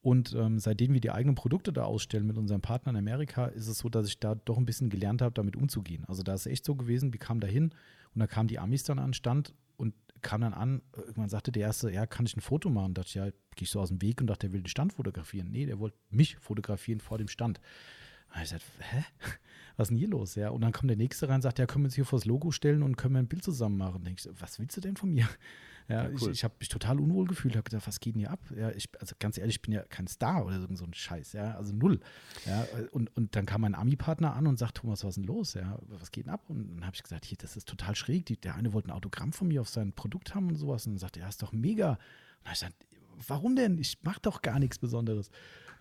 Und 0.03 0.35
ähm, 0.35 0.59
seitdem 0.59 0.93
wir 0.93 1.01
die 1.01 1.11
eigenen 1.11 1.35
Produkte 1.35 1.73
da 1.73 1.83
ausstellen 1.83 2.27
mit 2.27 2.37
unserem 2.37 2.61
Partner 2.61 2.91
in 2.91 2.97
Amerika, 2.97 3.47
ist 3.47 3.67
es 3.67 3.79
so, 3.79 3.89
dass 3.89 4.07
ich 4.07 4.21
da 4.21 4.35
doch 4.35 4.57
ein 4.57 4.67
bisschen 4.67 4.89
gelernt 4.89 5.21
habe, 5.23 5.35
damit 5.35 5.57
umzugehen. 5.57 6.05
Also 6.07 6.23
da 6.23 6.35
ist 6.35 6.47
echt 6.47 6.65
so 6.65 6.77
gewesen, 6.77 7.13
wir 7.13 7.19
kamen 7.19 7.41
da 7.41 7.49
hin 7.49 7.73
und 8.15 8.21
da 8.21 8.27
kamen 8.27 8.49
die 8.49 8.59
Amis 8.59 8.85
dann 8.85 8.99
an 8.99 9.09
den 9.09 9.15
Stand 9.15 9.53
und 9.77 9.95
kam 10.27 10.41
dann 10.41 10.55
an, 10.55 10.83
irgendwann 10.97 11.29
sagte 11.29 11.53
der 11.53 11.63
Erste, 11.63 11.91
ja, 11.91 12.05
kann 12.05 12.27
ich 12.27 12.37
ein 12.37 12.41
Foto 12.41 12.69
machen? 12.69 12.87
Und 12.87 12.99
dachte 12.99 13.09
ich, 13.09 13.15
ja, 13.15 13.25
gehe 13.27 13.63
ich 13.63 13.71
so 13.71 13.81
aus 13.81 13.91
dem 13.91 14.03
Weg 14.03 14.21
und 14.21 14.27
dachte, 14.27 14.49
der 14.49 14.53
will 14.53 14.63
den 14.63 14.69
Stand 14.69 14.93
fotografieren. 14.93 15.51
Nee, 15.53 15.67
der 15.67 15.79
wollte 15.79 15.97
mich 16.11 16.37
fotografieren 16.39 17.01
vor 17.01 17.17
dem 17.17 17.29
Stand. 17.29 17.61
Und 18.35 18.43
ich 18.43 18.49
sagte, 18.49 18.67
hä? 18.81 19.05
Was 19.77 19.85
ist 19.87 19.91
denn 19.91 19.99
hier 19.99 20.09
los? 20.09 20.35
Ja, 20.35 20.51
und 20.51 20.63
dann 20.63 20.73
kommt 20.73 20.91
der 20.91 20.97
Nächste 20.97 21.29
rein 21.29 21.37
und 21.37 21.43
sagt, 21.43 21.59
ja, 21.59 21.67
können 21.67 21.85
wir 21.85 21.89
uns 21.89 21.95
hier 21.95 22.05
vor 22.05 22.19
das 22.19 22.27
Logo 22.27 22.51
stellen 22.51 22.83
und 22.83 22.97
können 22.97 23.15
wir 23.15 23.21
ein 23.21 23.29
Bild 23.29 23.45
zusammen 23.45 23.77
machen. 23.77 24.03
Und 24.03 24.09
ich 24.09 24.21
so, 24.21 24.31
was 24.41 24.59
willst 24.59 24.77
du 24.77 24.81
denn 24.81 24.97
von 24.97 25.13
mir? 25.13 25.29
Ja, 25.89 26.05
ja 26.05 26.09
cool. 26.11 26.17
ich, 26.17 26.29
ich 26.29 26.45
habe 26.45 26.55
mich 26.59 26.69
total 26.69 26.99
unwohl 26.99 27.27
gefühlt, 27.27 27.55
habe 27.55 27.65
gedacht, 27.65 27.87
was 27.87 28.01
geht 28.01 28.15
denn 28.15 28.21
hier 28.21 28.31
ab? 28.31 28.41
Ja, 28.57 28.71
ich, 28.71 28.89
also 28.99 29.15
ganz 29.19 29.39
ehrlich, 29.39 29.57
ich 29.57 29.63
bin 29.63 29.73
ja 29.73 29.83
kein 29.85 30.07
Star 30.07 30.45
oder 30.45 30.61
so, 30.75 30.85
ein 30.85 30.95
Scheiß, 30.95 31.33
ja, 31.33 31.55
also 31.55 31.73
null. 31.73 32.01
Ja, 32.45 32.67
und, 32.91 33.15
und 33.17 33.37
dann 33.37 33.47
kam 33.47 33.61
mein 33.61 33.75
Ami-Partner 33.75 34.35
an 34.35 34.47
und 34.47 34.59
sagt, 34.59 34.79
Thomas, 34.79 35.05
was 35.05 35.11
ist 35.11 35.17
denn 35.17 35.25
los? 35.25 35.55
Ja, 35.55 35.79
was 35.89 36.11
geht 36.11 36.27
denn 36.27 36.33
ab? 36.33 36.43
Und 36.49 36.75
dann 36.75 36.87
habe 36.87 36.97
ich 36.97 37.03
gesagt, 37.03 37.25
hier, 37.25 37.39
das 37.39 37.57
ist 37.57 37.69
total 37.69 37.95
schräg. 37.95 38.27
Die, 38.27 38.37
der 38.37 38.55
eine 38.55 38.73
wollte 38.73 38.89
ein 38.89 38.93
Autogramm 38.93 39.33
von 39.33 39.49
mir 39.49 39.61
auf 39.61 39.69
sein 39.69 39.93
Produkt 39.93 40.35
haben 40.35 40.49
und 40.49 40.57
sowas. 40.57 40.87
Und 40.87 40.95
dann 40.95 40.99
sagte 40.99 41.21
er, 41.21 41.25
ja, 41.25 41.29
ist 41.29 41.43
doch 41.43 41.53
mega. 41.53 41.91
Und 41.91 41.99
dann 42.43 42.47
habe 42.47 42.55
ich 42.55 42.61
gesagt, 42.61 42.87
warum 43.29 43.57
denn? 43.57 43.79
Ich 43.79 43.99
mache 44.03 44.21
doch 44.21 44.43
gar 44.43 44.59
nichts 44.59 44.79
Besonderes. 44.79 45.31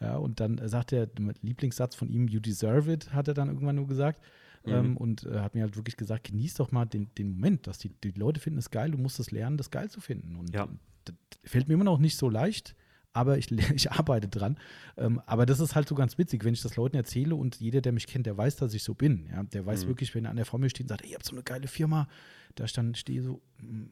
Ja, 0.02 0.18
und 0.18 0.40
dann 0.40 0.60
sagt 0.68 0.92
er, 0.92 1.10
Lieblingssatz 1.42 1.96
von 1.96 2.10
ihm, 2.10 2.28
you 2.28 2.40
deserve 2.40 2.92
it, 2.92 3.14
hat 3.14 3.28
er 3.28 3.34
dann 3.34 3.48
irgendwann 3.48 3.76
nur 3.76 3.88
gesagt. 3.88 4.22
Mhm. 4.66 4.74
Ähm, 4.74 4.98
und 4.98 5.24
äh, 5.26 5.40
hat 5.40 5.56
mir 5.56 5.64
halt 5.64 5.76
wirklich 5.76 5.98
gesagt, 5.98 6.26
genieß 6.26 6.56
doch 6.56 6.72
mal 6.72 6.86
den, 6.86 7.14
den 7.18 7.34
Moment, 7.34 7.68
dass 7.68 7.78
die, 7.78 7.90
die 7.90 8.12
Leute 8.12 8.40
finden 8.40 8.60
es 8.60 8.72
geil, 8.72 8.92
du 8.92 8.98
musst 8.98 9.20
es 9.20 9.32
lernen, 9.32 9.58
das 9.58 9.72
geil 9.72 9.90
zu 9.90 10.02
finden. 10.02 10.36
Und 10.36 10.54
ja. 10.54 10.68
das 11.06 11.16
fällt 11.44 11.68
mir 11.68 11.76
immer 11.76 11.84
noch 11.84 12.00
nicht 12.00 12.18
so 12.18 12.30
leicht, 12.30 12.76
aber 13.14 13.38
ich, 13.38 13.52
ich 13.74 13.92
arbeite 13.92 14.28
dran. 14.28 14.58
Ähm, 14.98 15.22
aber 15.26 15.46
das 15.46 15.60
ist 15.60 15.76
halt 15.76 15.88
so 15.88 15.96
ganz 15.96 16.18
witzig, 16.18 16.44
wenn 16.44 16.54
ich 16.54 16.62
das 16.62 16.76
Leuten 16.76 16.96
erzähle 16.96 17.36
und 17.36 17.58
jeder, 17.58 17.82
der 17.82 17.92
mich 17.92 18.08
kennt, 18.08 18.26
der 18.26 18.38
weiß, 18.38 18.56
dass 18.58 18.74
ich 18.74 18.84
so 18.84 18.94
bin. 18.94 19.28
Ja? 19.32 19.44
Der 19.44 19.66
weiß 19.66 19.86
mhm. 19.86 19.90
wirklich, 19.90 20.16
wenn 20.16 20.26
er 20.26 20.32
an 20.32 20.38
der 20.38 20.46
Formel 20.46 20.70
steht 20.70 20.86
und 20.86 20.90
sagt, 20.90 21.04
ey, 21.04 21.12
ihr 21.12 21.16
habt 21.16 21.26
so 21.26 21.36
eine 21.36 21.44
geile 21.44 21.68
Firma, 21.68 22.08
da 22.56 22.66
ich 22.66 22.74
dann 22.74 22.96
stehe 22.96 23.22
so, 23.22 23.42
mm, 23.62 23.84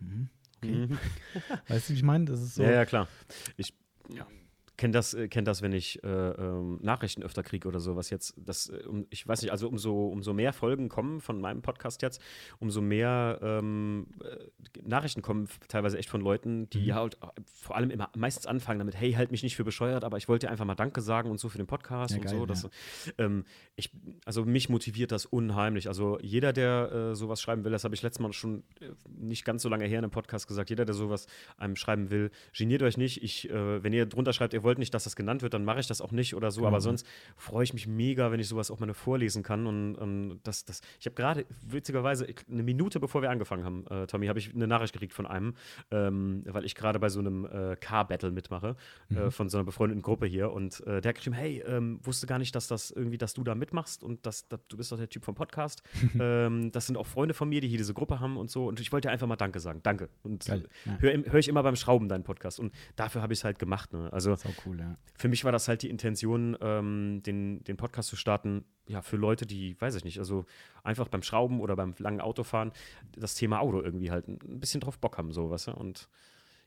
mm, 0.00 0.28
okay. 0.58 0.86
Mhm. 0.86 0.98
weißt 1.68 1.88
du, 1.88 1.92
wie 1.92 1.96
ich 1.96 2.02
meine? 2.02 2.26
Das 2.26 2.40
ist 2.40 2.54
so. 2.54 2.62
Ja, 2.62 2.70
ja, 2.70 2.84
klar. 2.84 3.08
Ich, 3.56 3.72
ja 4.14 4.26
kenne 4.76 4.92
das, 4.92 5.14
äh, 5.14 5.28
kenn 5.28 5.44
das, 5.44 5.62
wenn 5.62 5.72
ich 5.72 6.02
äh, 6.04 6.08
ähm, 6.08 6.78
Nachrichten 6.82 7.22
öfter 7.22 7.42
kriege 7.42 7.68
oder 7.68 7.80
sowas 7.80 8.10
jetzt. 8.10 8.34
Das, 8.36 8.68
äh, 8.68 8.84
um, 8.86 9.06
ich 9.10 9.26
weiß 9.26 9.42
nicht, 9.42 9.50
also 9.50 9.68
umso, 9.68 10.06
umso 10.06 10.32
mehr 10.32 10.52
Folgen 10.52 10.88
kommen 10.88 11.20
von 11.20 11.40
meinem 11.40 11.62
Podcast 11.62 12.02
jetzt, 12.02 12.20
umso 12.58 12.80
mehr 12.80 13.38
ähm, 13.42 14.06
äh, 14.22 14.80
Nachrichten 14.82 15.22
kommen 15.22 15.48
teilweise 15.68 15.98
echt 15.98 16.08
von 16.08 16.20
Leuten, 16.20 16.68
die 16.70 16.90
mhm. 16.90 16.94
halt 16.94 17.18
vor 17.44 17.76
allem 17.76 17.90
immer 17.90 18.10
meistens 18.16 18.46
anfangen 18.46 18.78
damit, 18.78 18.98
hey, 18.98 19.12
halt 19.12 19.30
mich 19.30 19.42
nicht 19.42 19.56
für 19.56 19.64
bescheuert, 19.64 20.04
aber 20.04 20.16
ich 20.16 20.28
wollte 20.28 20.50
einfach 20.50 20.64
mal 20.64 20.74
Danke 20.74 21.00
sagen 21.00 21.30
und 21.30 21.38
so 21.38 21.48
für 21.48 21.58
den 21.58 21.66
Podcast 21.66 22.12
ja, 22.12 22.18
und 22.18 22.24
geil, 22.24 22.34
so. 22.34 22.46
Dass, 22.46 22.62
ja. 22.62 22.70
ähm, 23.18 23.44
ich, 23.76 23.90
also 24.24 24.44
mich 24.44 24.68
motiviert 24.68 25.12
das 25.12 25.26
unheimlich. 25.26 25.88
Also 25.88 26.18
jeder, 26.20 26.52
der 26.52 26.92
äh, 26.92 27.14
sowas 27.14 27.40
schreiben 27.40 27.64
will, 27.64 27.72
das 27.72 27.84
habe 27.84 27.94
ich 27.94 28.02
letztes 28.02 28.20
Mal 28.20 28.32
schon 28.32 28.64
nicht 29.08 29.44
ganz 29.44 29.62
so 29.62 29.68
lange 29.68 29.86
her 29.86 29.98
in 29.98 30.04
einem 30.04 30.10
Podcast 30.10 30.46
gesagt, 30.46 30.70
jeder, 30.70 30.84
der 30.84 30.94
sowas 30.94 31.26
einem 31.56 31.76
schreiben 31.76 32.10
will, 32.10 32.30
geniert 32.56 32.82
euch 32.82 32.96
nicht. 32.96 33.22
Ich, 33.22 33.48
wenn 33.50 33.92
ihr 33.92 34.06
drunter 34.06 34.32
schreibt, 34.32 34.52
ihr 34.52 34.62
wollt 34.66 34.78
nicht, 34.78 34.92
dass 34.92 35.04
das 35.04 35.16
genannt 35.16 35.40
wird, 35.40 35.54
dann 35.54 35.64
mache 35.64 35.80
ich 35.80 35.86
das 35.86 36.02
auch 36.02 36.12
nicht 36.12 36.34
oder 36.34 36.50
so. 36.50 36.60
Genau. 36.60 36.68
Aber 36.68 36.80
sonst 36.82 37.06
freue 37.36 37.64
ich 37.64 37.72
mich 37.72 37.86
mega, 37.86 38.30
wenn 38.30 38.40
ich 38.40 38.48
sowas 38.48 38.70
auch 38.70 38.80
mal 38.80 38.92
vorlesen 38.92 39.42
kann. 39.42 39.66
Und, 39.66 39.94
und 39.94 40.40
das, 40.42 40.66
das, 40.66 40.82
ich 41.00 41.06
habe 41.06 41.14
gerade, 41.14 41.46
witzigerweise, 41.66 42.26
eine 42.50 42.62
Minute 42.62 43.00
bevor 43.00 43.22
wir 43.22 43.30
angefangen 43.30 43.64
haben, 43.64 43.86
äh, 43.86 44.06
Tommy, 44.06 44.26
habe 44.26 44.38
ich 44.38 44.54
eine 44.54 44.66
Nachricht 44.66 44.92
gekriegt 44.92 45.14
von 45.14 45.26
einem, 45.26 45.54
ähm, 45.90 46.44
weil 46.46 46.64
ich 46.64 46.74
gerade 46.74 46.98
bei 46.98 47.08
so 47.08 47.20
einem 47.20 47.46
äh, 47.46 47.76
Car-Battle 47.76 48.30
mitmache, 48.32 48.76
äh, 49.10 49.14
mhm. 49.14 49.18
äh, 49.18 49.30
von 49.30 49.48
so 49.48 49.56
einer 49.56 49.64
befreundeten 49.64 50.02
Gruppe 50.02 50.26
hier. 50.26 50.52
Und 50.52 50.84
äh, 50.86 51.00
der 51.00 51.10
hat 51.10 51.16
geschrieben, 51.16 51.36
hey, 51.36 51.62
ähm, 51.66 52.00
wusste 52.02 52.26
gar 52.26 52.38
nicht, 52.38 52.54
dass 52.54 52.66
das 52.66 52.90
irgendwie, 52.90 53.18
dass 53.18 53.32
du 53.32 53.44
da 53.44 53.54
mitmachst 53.54 54.02
und 54.02 54.26
dass, 54.26 54.48
dass 54.48 54.60
du 54.68 54.76
bist 54.76 54.92
doch 54.92 54.98
der 54.98 55.08
Typ 55.08 55.24
vom 55.24 55.34
Podcast. 55.34 55.82
ähm, 56.20 56.72
das 56.72 56.86
sind 56.86 56.96
auch 56.96 57.06
Freunde 57.06 57.34
von 57.34 57.48
mir, 57.48 57.60
die 57.60 57.68
hier 57.68 57.78
diese 57.78 57.94
Gruppe 57.94 58.20
haben 58.20 58.36
und 58.36 58.50
so. 58.50 58.66
Und 58.66 58.80
ich 58.80 58.92
wollte 58.92 59.10
einfach 59.10 59.26
mal 59.26 59.36
Danke 59.36 59.60
sagen. 59.60 59.80
Danke. 59.82 60.08
Und 60.22 60.46
ja. 60.46 60.56
höre 60.98 61.24
hör 61.24 61.38
ich 61.38 61.48
immer 61.48 61.62
beim 61.62 61.76
Schrauben 61.76 62.08
deinen 62.08 62.24
Podcast. 62.24 62.58
Und 62.58 62.72
dafür 62.96 63.22
habe 63.22 63.32
ich 63.32 63.40
es 63.40 63.44
halt 63.44 63.58
gemacht. 63.58 63.92
Ne? 63.92 64.12
Also 64.12 64.36
cool, 64.64 64.80
ja. 64.80 64.96
für 65.16 65.28
mich 65.28 65.44
war 65.44 65.52
das 65.52 65.68
halt 65.68 65.82
die 65.82 65.90
Intention, 65.90 66.56
ähm, 66.60 67.22
den, 67.24 67.62
den 67.64 67.76
Podcast 67.76 68.08
zu 68.08 68.16
starten, 68.16 68.64
ja, 68.86 69.02
für 69.02 69.16
Leute, 69.16 69.46
die, 69.46 69.80
weiß 69.80 69.94
ich 69.96 70.04
nicht, 70.04 70.18
also 70.18 70.46
einfach 70.84 71.08
beim 71.08 71.22
Schrauben 71.22 71.60
oder 71.60 71.76
beim 71.76 71.94
langen 71.98 72.20
Autofahren 72.20 72.72
das 73.16 73.34
Thema 73.34 73.60
Auto 73.60 73.82
irgendwie 73.82 74.10
halt 74.10 74.28
ein 74.28 74.60
bisschen 74.60 74.80
drauf 74.80 74.98
Bock 74.98 75.18
haben, 75.18 75.32
so, 75.32 75.50
weißt 75.50 75.68
du? 75.68 75.72
Und 75.72 76.08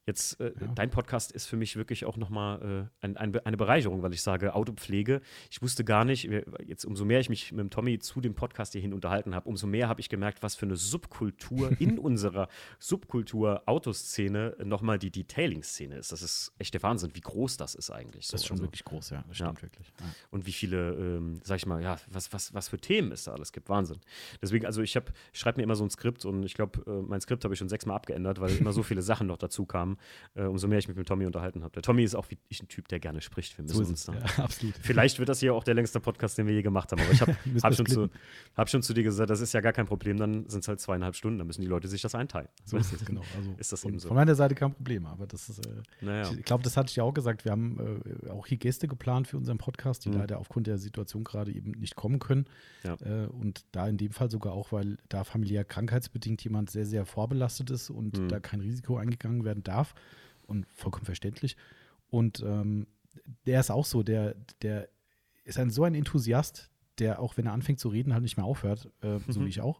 Jetzt, 0.10 0.40
äh, 0.40 0.54
ja. 0.60 0.68
dein 0.74 0.90
Podcast 0.90 1.32
ist 1.32 1.46
für 1.46 1.56
mich 1.56 1.76
wirklich 1.76 2.04
auch 2.04 2.18
nochmal 2.18 2.90
äh, 3.00 3.06
ein, 3.06 3.16
ein, 3.16 3.38
eine 3.46 3.58
Bereicherung, 3.58 4.02
weil 4.02 4.12
ich 4.12 4.24
sage 4.24 4.56
Autopflege. 4.56 5.22
Ich 5.52 5.62
wusste 5.62 5.84
gar 5.86 6.04
nicht, 6.04 6.28
jetzt 6.66 6.84
umso 6.84 7.06
mehr 7.06 7.20
ich 7.20 7.30
mich 7.30 7.52
mit 7.52 7.60
dem 7.60 7.70
Tommy 7.70 8.00
zu 8.00 8.20
dem 8.20 8.34
Podcast 8.34 8.74
hierhin 8.74 8.92
unterhalten 8.92 9.36
habe, 9.36 9.48
umso 9.48 9.68
mehr 9.68 9.88
habe 9.88 10.02
ich 10.02 10.10
gemerkt, 10.10 10.42
was 10.42 10.56
für 10.56 10.66
eine 10.66 10.78
Subkultur 10.78 11.74
in 11.80 12.00
unserer 12.00 12.48
Subkultur 12.80 13.62
Autoszene 13.68 14.56
nochmal 14.64 14.98
die 14.98 15.12
Detailing-Szene 15.12 15.98
ist. 15.98 16.12
Das 16.12 16.24
ist 16.24 16.54
echt 16.58 16.74
der 16.74 16.82
Wahnsinn, 16.82 17.12
wie 17.14 17.22
groß 17.22 17.58
das 17.58 17.76
ist 17.76 17.92
eigentlich. 17.92 18.26
So. 18.26 18.32
Das 18.32 18.42
ist 18.42 18.48
schon 18.48 18.56
also, 18.56 18.64
wirklich 18.64 18.86
groß, 18.86 19.12
ja. 19.12 19.24
Das 19.28 19.36
stimmt 19.36 19.60
ja. 19.60 19.62
wirklich. 19.62 19.94
Ja. 20.00 20.06
Und 20.32 20.48
wie 20.48 20.54
viele, 20.54 20.96
ähm, 20.96 21.40
sag 21.44 21.58
ich 21.58 21.68
mal, 21.68 21.84
ja, 21.84 21.98
was, 22.10 22.34
was, 22.34 22.52
was 22.56 22.68
für 22.68 22.80
Themen 22.80 23.12
es 23.12 23.26
da 23.26 23.34
alles 23.34 23.52
gibt. 23.52 23.70
Wahnsinn. 23.70 24.00
Deswegen, 24.42 24.66
also 24.66 24.82
ich, 24.82 24.96
ich 24.96 25.40
schreibe 25.40 25.60
mir 25.60 25.66
immer 25.66 25.76
so 25.76 25.84
ein 25.84 25.92
Skript 25.92 26.26
und 26.26 26.42
ich 26.42 26.56
glaube, 26.56 26.82
äh, 26.88 27.04
mein 27.08 27.22
Skript 27.22 27.44
habe 27.44 27.54
ich 27.54 27.60
schon 27.60 27.70
sechsmal 27.70 27.96
abgeändert, 27.98 28.42
weil 28.42 28.58
immer 28.58 28.72
so 28.72 28.82
viele 28.90 29.04
Sachen 29.04 29.28
noch 29.28 29.38
dazu 29.38 29.68
kamen 29.68 29.99
äh, 30.36 30.44
umso 30.44 30.68
mehr 30.68 30.80
ich 30.80 30.88
mich 30.88 30.98
mit 30.98 31.08
Tommy 31.08 31.26
unterhalten 31.26 31.64
habe. 31.64 31.72
Der 31.74 31.82
Tommy 31.82 32.04
ist 32.04 32.16
auch 32.16 32.30
wie 32.30 32.38
ich 32.48 32.62
ein 32.62 32.68
Typ, 32.68 32.88
der 32.88 33.00
gerne 33.00 33.22
spricht. 33.22 33.58
Wir 33.58 33.64
müssen 33.64 33.84
so 33.84 33.90
uns 33.90 34.06
da. 34.06 34.14
Ja, 34.14 34.44
absolut. 34.44 34.76
Vielleicht 34.82 35.20
wird 35.20 35.30
das 35.30 35.40
hier 35.40 35.54
auch 35.54 35.64
der 35.64 35.74
längste 35.74 36.00
Podcast, 36.00 36.38
den 36.38 36.48
wir 36.48 36.54
je 36.54 36.62
gemacht 36.62 36.92
haben. 36.92 37.02
Aber 37.02 37.12
ich 37.12 37.22
habe 37.22 37.36
hab 37.64 37.74
schon, 37.74 37.86
zu, 37.86 38.10
hab 38.56 38.70
schon 38.70 38.82
zu 38.82 38.94
dir 38.94 39.04
gesagt, 39.04 39.30
das 39.30 39.42
ist 39.42 39.54
ja 39.54 39.62
gar 39.62 39.74
kein 39.74 39.86
Problem. 39.86 40.18
Dann 40.18 40.48
sind 40.50 40.62
es 40.62 40.68
halt 40.68 40.80
zweieinhalb 40.80 41.16
Stunden. 41.16 41.40
Dann 41.40 41.48
müssen 41.48 41.62
die 41.62 41.68
Leute 41.68 41.88
sich 41.88 42.02
das 42.02 42.16
einteilen. 42.16 42.50
So 42.66 42.78
ist 42.78 42.94
es, 42.94 43.06
genau. 43.06 43.22
Also 43.36 43.54
ist 43.58 43.72
das 43.72 43.84
eben 43.86 44.00
so. 44.00 44.08
Von 44.08 44.16
meiner 44.16 44.36
Seite 44.36 44.56
kein 44.56 44.74
Problem. 44.74 45.06
Aber 45.06 45.28
das 45.28 45.50
ist, 45.50 45.66
äh, 45.66 45.82
naja. 46.02 46.32
ich 46.32 46.46
glaube, 46.46 46.64
das 46.64 46.78
hatte 46.78 46.90
ich 46.90 46.96
ja 46.96 47.04
auch 47.04 47.14
gesagt. 47.14 47.46
Wir 47.46 47.52
haben 47.52 48.04
äh, 48.26 48.30
auch 48.30 48.48
hier 48.48 48.58
Gäste 48.58 48.88
geplant 48.88 49.28
für 49.28 49.38
unseren 49.38 49.58
Podcast, 49.58 50.06
die 50.06 50.10
mhm. 50.10 50.20
leider 50.20 50.40
aufgrund 50.40 50.68
der 50.68 50.78
Situation 50.78 51.24
gerade 51.24 51.52
eben 51.52 51.72
nicht 51.72 51.96
kommen 51.96 52.20
können. 52.20 52.46
Ja. 52.84 52.96
Äh, 53.02 53.28
und 53.28 53.66
da 53.72 53.88
in 53.88 53.98
dem 53.98 54.12
Fall 54.12 54.30
sogar 54.30 54.54
auch, 54.54 54.72
weil 54.72 54.98
da 55.10 55.24
familiär 55.24 55.64
krankheitsbedingt 55.64 56.44
jemand 56.44 56.70
sehr, 56.70 56.86
sehr 56.86 57.06
vorbelastet 57.06 57.70
ist 57.70 57.90
und 57.90 58.18
mhm. 58.18 58.28
da 58.28 58.40
kein 58.40 58.62
Risiko 58.62 58.98
eingegangen 58.98 59.44
werden 59.44 59.64
darf 59.64 59.79
und 60.48 60.66
vollkommen 60.74 61.06
verständlich. 61.06 61.58
Und 62.10 62.42
ähm, 62.42 62.88
der 63.46 63.60
ist 63.60 63.72
auch 63.72 63.86
so, 63.86 64.04
der, 64.04 64.36
der 64.62 64.90
ist 65.44 65.60
ein, 65.60 65.70
so 65.70 65.84
ein 65.84 65.96
Enthusiast, 65.96 66.70
der 66.98 67.20
auch 67.22 67.38
wenn 67.38 67.46
er 67.46 67.54
anfängt 67.54 67.80
zu 67.80 67.90
reden, 67.90 68.14
halt 68.14 68.24
nicht 68.24 68.38
mehr 68.38 68.46
aufhört, 68.46 68.90
äh, 69.02 69.18
mhm. 69.18 69.24
so 69.28 69.46
wie 69.46 69.50
ich 69.50 69.62
auch. 69.62 69.80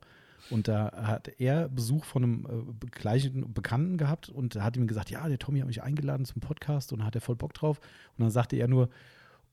Und 0.50 0.68
da 0.68 0.92
hat 0.96 1.28
er 1.40 1.70
Besuch 1.70 2.06
von 2.06 2.24
einem 2.24 2.76
äh, 2.82 2.86
gleichen 2.88 3.54
Bekannten 3.54 3.98
gehabt 3.98 4.30
und 4.30 4.56
hat 4.56 4.78
ihm 4.78 4.88
gesagt, 4.88 5.10
ja, 5.10 5.28
der 5.28 5.38
Tommy 5.38 5.60
hat 5.60 5.68
mich 5.68 5.84
eingeladen 5.84 6.26
zum 6.26 6.42
Podcast 6.42 6.94
und 6.94 7.04
hat 7.04 7.16
er 7.16 7.22
voll 7.22 7.36
Bock 7.36 7.54
drauf. 7.54 7.80
Und 8.18 8.24
dann 8.24 8.32
sagte 8.32 8.56
er 8.56 8.68
nur, 8.68 8.90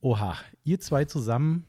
oha, 0.00 0.36
ihr 0.64 0.80
zwei 0.80 1.04
zusammen, 1.04 1.66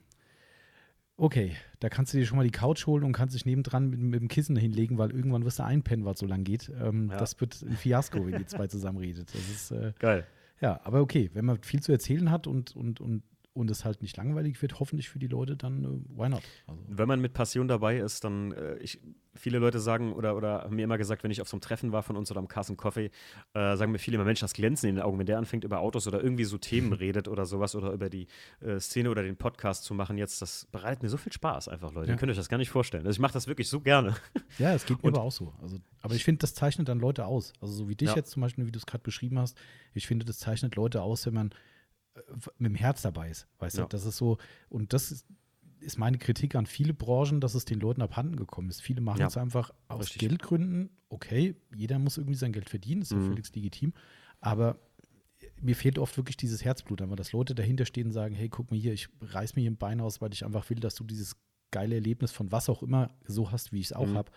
okay, 1.17 1.55
da 1.79 1.89
kannst 1.89 2.13
du 2.13 2.17
dir 2.17 2.25
schon 2.25 2.37
mal 2.37 2.43
die 2.43 2.51
Couch 2.51 2.85
holen 2.87 3.03
und 3.03 3.11
kannst 3.11 3.35
dich 3.35 3.45
nebendran 3.45 3.89
mit, 3.89 3.99
mit 3.99 4.21
dem 4.21 4.27
Kissen 4.27 4.55
hinlegen, 4.55 4.97
weil 4.97 5.11
irgendwann 5.11 5.43
wirst 5.43 5.59
du 5.59 5.63
einpennen, 5.63 6.07
es 6.07 6.19
so 6.19 6.25
lang 6.25 6.43
geht. 6.43 6.71
Ähm, 6.81 7.09
ja. 7.11 7.17
Das 7.17 7.39
wird 7.41 7.61
ein 7.61 7.75
Fiasko, 7.75 8.25
wenn 8.25 8.37
die 8.37 8.45
zwei 8.45 8.67
zusammen 8.67 8.99
redet. 8.99 9.33
Das 9.33 9.49
ist, 9.49 9.71
äh, 9.71 9.93
Geil. 9.99 10.25
Ja, 10.61 10.79
aber 10.83 11.01
okay, 11.01 11.29
wenn 11.33 11.45
man 11.45 11.61
viel 11.61 11.81
zu 11.81 11.91
erzählen 11.91 12.31
hat 12.31 12.47
und, 12.47 12.75
und, 12.75 13.01
und 13.01 13.23
und 13.57 13.71
es 13.71 13.85
halt 13.85 14.01
nicht 14.01 14.15
langweilig 14.17 14.61
wird, 14.61 14.79
hoffentlich 14.79 15.09
für 15.09 15.19
die 15.19 15.27
Leute, 15.27 15.57
dann 15.57 15.83
äh, 15.83 16.19
why 16.19 16.29
not? 16.29 16.43
Also. 16.67 16.81
Wenn 16.87 17.07
man 17.07 17.19
mit 17.19 17.33
Passion 17.33 17.67
dabei 17.67 17.97
ist, 17.97 18.23
dann, 18.23 18.51
äh, 18.51 18.77
ich, 18.77 18.99
viele 19.33 19.59
Leute 19.59 19.79
sagen 19.79 20.13
oder, 20.13 20.35
oder 20.35 20.63
haben 20.63 20.75
mir 20.75 20.83
immer 20.83 20.97
gesagt, 20.97 21.23
wenn 21.23 21.31
ich 21.31 21.41
auf 21.41 21.47
so 21.47 21.55
einem 21.55 21.61
Treffen 21.61 21.91
war 21.91 22.03
von 22.03 22.15
uns 22.15 22.31
oder 22.31 22.39
am 22.39 22.47
Carson 22.47 22.77
Coffee, 22.77 23.11
äh, 23.53 23.75
sagen 23.75 23.91
mir 23.91 23.99
viele 23.99 24.15
immer, 24.15 24.25
Mensch, 24.25 24.39
das 24.39 24.53
Glänzen 24.53 24.89
in 24.89 24.95
den 24.95 25.03
Augen, 25.03 25.19
wenn 25.19 25.25
der 25.25 25.37
anfängt 25.37 25.63
über 25.63 25.79
Autos 25.79 26.07
oder 26.07 26.21
irgendwie 26.23 26.43
so 26.43 26.57
Themen 26.57 26.93
redet 26.93 27.27
oder 27.27 27.45
sowas 27.45 27.75
oder 27.75 27.91
über 27.91 28.09
die 28.09 28.27
äh, 28.61 28.79
Szene 28.79 29.09
oder 29.09 29.23
den 29.23 29.37
Podcast 29.37 29.83
zu 29.83 29.93
machen 29.93 30.17
jetzt, 30.17 30.41
das 30.41 30.67
bereitet 30.71 31.03
mir 31.03 31.09
so 31.09 31.17
viel 31.17 31.33
Spaß 31.33 31.67
einfach, 31.67 31.91
Leute. 31.93 32.07
Ja. 32.07 32.13
Ihr 32.13 32.19
könnt 32.19 32.31
euch 32.31 32.37
das 32.37 32.49
gar 32.49 32.57
nicht 32.57 32.69
vorstellen. 32.69 33.05
Also 33.05 33.15
ich 33.15 33.21
mache 33.21 33.33
das 33.33 33.47
wirklich 33.47 33.69
so 33.69 33.81
gerne. 33.81 34.15
Ja, 34.59 34.73
es 34.73 34.85
geht 34.85 35.03
mir 35.03 35.09
aber 35.09 35.21
auch 35.21 35.31
so. 35.31 35.53
Also, 35.61 35.77
aber 36.01 36.15
ich 36.15 36.23
finde, 36.23 36.39
das 36.39 36.55
zeichnet 36.55 36.87
dann 36.87 36.99
Leute 36.99 37.25
aus. 37.25 37.53
Also 37.61 37.73
so 37.73 37.89
wie 37.89 37.95
dich 37.95 38.09
ja. 38.09 38.15
jetzt 38.15 38.31
zum 38.31 38.41
Beispiel, 38.41 38.65
wie 38.65 38.71
du 38.71 38.79
es 38.79 38.85
gerade 38.85 39.03
beschrieben 39.03 39.37
hast, 39.37 39.57
ich 39.93 40.07
finde, 40.07 40.25
das 40.25 40.39
zeichnet 40.39 40.75
Leute 40.75 41.01
aus, 41.01 41.25
wenn 41.25 41.33
man 41.33 41.51
mit 42.57 42.71
dem 42.71 42.75
Herz 42.75 43.01
dabei 43.01 43.29
ist. 43.29 43.47
Weißt 43.59 43.77
ja. 43.77 43.83
du, 43.83 43.89
das 43.89 44.05
ist 44.05 44.17
so, 44.17 44.37
und 44.69 44.93
das 44.93 45.11
ist, 45.11 45.25
ist, 45.79 45.97
meine 45.97 46.17
Kritik 46.17 46.55
an 46.55 46.65
viele 46.65 46.93
Branchen, 46.93 47.39
dass 47.39 47.55
es 47.55 47.65
den 47.65 47.79
Leuten 47.79 48.01
abhanden 48.01 48.35
gekommen 48.35 48.69
ist. 48.69 48.81
Viele 48.81 49.01
machen 49.01 49.19
ja. 49.19 49.27
es 49.27 49.37
einfach 49.37 49.73
aus 49.87 50.05
Richtig. 50.05 50.19
Geldgründen. 50.19 50.89
Okay, 51.09 51.55
jeder 51.75 51.99
muss 51.99 52.17
irgendwie 52.17 52.37
sein 52.37 52.51
Geld 52.51 52.69
verdienen, 52.69 53.01
ist 53.01 53.11
ja 53.11 53.17
mhm. 53.17 53.27
völlig 53.27 53.55
legitim. 53.55 53.93
Aber 54.39 54.79
mir 55.61 55.75
fehlt 55.75 55.99
oft 55.99 56.17
wirklich 56.17 56.37
dieses 56.37 56.63
Herzblut, 56.63 57.01
einfach, 57.01 57.15
dass 57.15 57.31
Leute 57.31 57.55
dahinter 57.55 57.85
stehen 57.85 58.07
und 58.07 58.13
sagen: 58.13 58.35
Hey, 58.35 58.49
guck 58.49 58.71
mal 58.71 58.79
hier, 58.79 58.93
ich 58.93 59.09
reiß 59.21 59.55
mir 59.55 59.61
hier 59.61 59.71
ein 59.71 59.77
Bein 59.77 60.01
aus, 60.01 60.21
weil 60.21 60.33
ich 60.33 60.45
einfach 60.45 60.69
will, 60.69 60.79
dass 60.79 60.95
du 60.95 61.03
dieses 61.03 61.35
geile 61.71 61.95
Erlebnis 61.95 62.31
von 62.31 62.51
was 62.51 62.69
auch 62.69 62.83
immer 62.83 63.11
so 63.25 63.51
hast, 63.51 63.71
wie 63.71 63.79
ich 63.79 63.87
es 63.87 63.93
auch 63.93 64.07
mhm. 64.07 64.17
habe. 64.17 64.31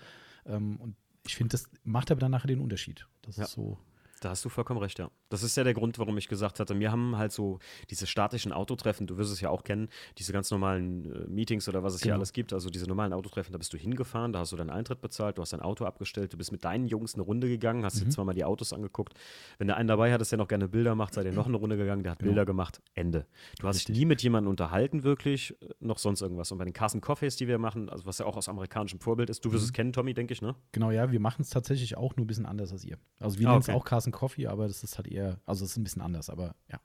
Ähm, 0.47 0.77
und 0.81 0.97
ich 1.27 1.37
finde, 1.37 1.53
das 1.53 1.69
macht 1.85 2.11
aber 2.11 2.21
dann 2.21 2.31
nachher 2.31 2.49
den 2.49 2.61
Unterschied. 2.61 3.07
Das 3.23 3.37
ja. 3.37 3.45
ist 3.45 3.53
so. 3.53 3.79
Da 4.21 4.31
hast 4.31 4.45
du 4.45 4.51
vollkommen 4.51 4.81
recht, 4.81 4.99
ja. 4.99 5.11
Das 5.31 5.43
ist 5.43 5.57
ja 5.57 5.65
der 5.65 5.73
Grund, 5.73 5.99
warum 5.99 6.17
ich 6.19 6.29
gesagt 6.29 6.61
hatte, 6.61 6.79
wir 6.79 6.93
haben 6.93 7.17
halt 7.17 7.33
so 7.33 7.59
diese 7.89 8.07
statischen 8.07 8.53
Autotreffen, 8.53 9.07
du 9.07 9.17
wirst 9.17 9.33
es 9.33 9.41
ja 9.41 9.49
auch 9.49 9.65
kennen, 9.65 9.89
diese 10.19 10.33
ganz 10.33 10.51
normalen 10.51 11.05
äh, 11.11 11.27
Meetings 11.29 11.69
oder 11.69 11.83
was 11.83 11.95
es 11.95 12.01
genau. 12.01 12.13
hier 12.13 12.15
alles 12.17 12.33
gibt, 12.33 12.53
also 12.53 12.69
diese 12.69 12.87
normalen 12.87 13.13
Autotreffen, 13.13 13.53
da 13.53 13.59
bist 13.59 13.73
du 13.73 13.79
hingefahren, 13.79 14.33
da 14.33 14.41
hast 14.41 14.53
du 14.53 14.57
deinen 14.57 14.71
Eintritt 14.71 15.01
bezahlt, 15.01 15.39
du 15.39 15.43
hast 15.43 15.53
dein 15.53 15.61
Auto 15.61 15.87
abgestellt, 15.87 16.33
du 16.33 16.37
bist 16.37 16.53
mit 16.53 16.65
deinen 16.65 16.87
Jungs 16.87 17.15
eine 17.15 17.23
Runde 17.23 17.49
gegangen, 17.49 17.85
hast 17.85 18.01
mhm. 18.01 18.07
dir 18.07 18.11
zweimal 18.11 18.35
die 18.35 18.45
Autos 18.45 18.73
angeguckt. 18.73 19.15
Wenn 19.59 19.69
der 19.69 19.79
einen 19.79 19.89
dabei 19.89 20.13
hat, 20.13 20.31
der 20.31 20.39
noch 20.39 20.49
gerne 20.49 20.69
Bilder 20.69 20.95
macht, 20.95 21.15
seid 21.15 21.25
ihr 21.25 21.33
noch 21.33 21.47
eine 21.47 21.57
Runde 21.57 21.77
gegangen, 21.79 22.03
der 22.03 22.13
hat 22.13 22.19
genau. 22.19 22.31
Bilder 22.31 22.45
gemacht, 22.45 22.83
Ende. 22.95 23.27
Du 23.59 23.67
hast 23.67 23.77
Richtig. 23.77 23.95
dich 23.95 24.01
nie 24.01 24.07
mit 24.07 24.23
jemandem 24.23 24.51
unterhalten, 24.51 25.03
wirklich, 25.03 25.53
äh, 25.63 25.69
noch 25.81 25.99
sonst 25.99 26.21
irgendwas. 26.21 26.53
Und 26.53 26.59
bei 26.59 26.65
den 26.65 26.75
Carson 26.75 27.01
Coffees, 27.01 27.37
die 27.37 27.49
wir 27.49 27.59
machen, 27.59 27.89
also 27.89 28.05
was 28.05 28.19
ja 28.19 28.27
auch 28.27 28.37
aus 28.37 28.49
amerikanischem 28.49 29.01
Vorbild 29.01 29.31
ist, 29.31 29.45
du 29.45 29.53
wirst 29.53 29.63
mhm. 29.63 29.67
es 29.67 29.73
kennen, 29.73 29.93
Tommy, 29.93 30.13
denke 30.13 30.35
ich, 30.35 30.43
ne? 30.43 30.55
Genau, 30.73 30.91
ja, 30.91 31.11
wir 31.11 31.21
machen 31.21 31.43
es 31.43 31.51
tatsächlich 31.51 31.97
auch 31.97 32.17
nur 32.17 32.25
ein 32.25 32.27
bisschen 32.27 32.47
anders 32.47 32.73
als 32.73 32.85
ihr. 32.85 32.99
Also 33.19 33.39
wir 33.39 33.49
ah, 33.49 33.53
nennen 33.53 33.63
es 33.63 33.69
auch 33.71 33.85
Carson 33.85 34.10
Coffee, 34.13 34.47
aber 34.47 34.67
das 34.67 34.83
ist 34.83 34.99
halt 34.99 35.09
eher, 35.09 35.41
also 35.47 35.65
es 35.65 35.73
ist 35.73 35.77
ein 35.77 35.85
bisschen 35.85 36.03
anders, 36.03 36.31
aber 36.31 36.55
ja. 36.71 36.81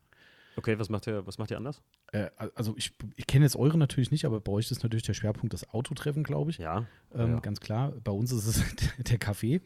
Okay, 0.57 0.79
was 0.79 0.89
macht 0.89 1.05
ihr, 1.07 1.27
was 1.27 1.37
macht 1.37 1.51
ihr 1.51 1.57
anders? 1.57 1.81
Äh, 2.13 2.29
also 2.55 2.75
ich, 2.77 2.93
ich 3.17 3.27
kenne 3.27 3.43
jetzt 3.43 3.57
eure 3.57 3.77
natürlich 3.77 4.11
nicht, 4.11 4.25
aber 4.25 4.39
bei 4.39 4.51
euch 4.51 4.71
ist 4.71 4.83
natürlich 4.83 5.03
der 5.03 5.13
Schwerpunkt 5.13 5.53
das 5.53 5.69
Autotreffen, 5.69 6.23
glaube 6.23 6.51
ich. 6.51 6.59
Ja, 6.59 6.85
ähm, 7.13 7.33
ja, 7.33 7.39
Ganz 7.39 7.59
klar. 7.59 7.91
Bei 8.03 8.11
uns 8.11 8.31
ist 8.31 8.47
es 8.47 8.63
der 8.97 9.17
Kaffee. 9.17 9.61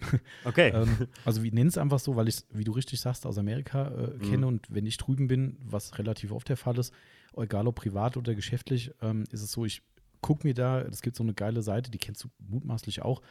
Okay. 0.45 0.69
ähm, 0.74 1.08
also 1.26 1.43
wir 1.43 1.54
nennen 1.54 1.69
es 1.69 1.78
einfach 1.78 2.00
so, 2.00 2.15
weil 2.15 2.28
ich 2.28 2.38
es, 2.38 2.48
wie 2.52 2.63
du 2.63 2.72
richtig 2.72 3.00
sagst, 3.02 3.28
aus 3.28 3.38
Amerika 3.38 3.89
äh, 3.89 4.08
mhm. 4.15 4.22
kenne 4.22 4.48
und 4.48 4.65
wenn 4.69 4.86
ich 4.86 4.98
drüben 4.98 5.28
bin, 5.28 5.58
was 5.62 6.00
relativ 6.00 6.32
oft 6.32 6.50
der 6.50 6.58
Fall 6.58 6.78
ist, 6.80 6.93
egal 7.38 7.67
ob 7.67 7.76
privat 7.76 8.17
oder 8.17 8.34
geschäftlich, 8.34 8.91
ähm, 9.02 9.26
ist 9.32 9.43
es 9.43 9.52
so, 9.52 9.65
ich 9.65 9.84
gucke 10.22 10.45
mir 10.48 10.54
da, 10.54 10.82
es 10.82 11.02
gibt 11.02 11.15
so 11.15 11.24
eine 11.24 11.34
geile 11.34 11.62
Seite, 11.62 11.91
die 11.91 12.00
kennst 12.00 12.24
du 12.24 12.30
mutmaßlich 12.39 13.04
auch, 13.04 13.22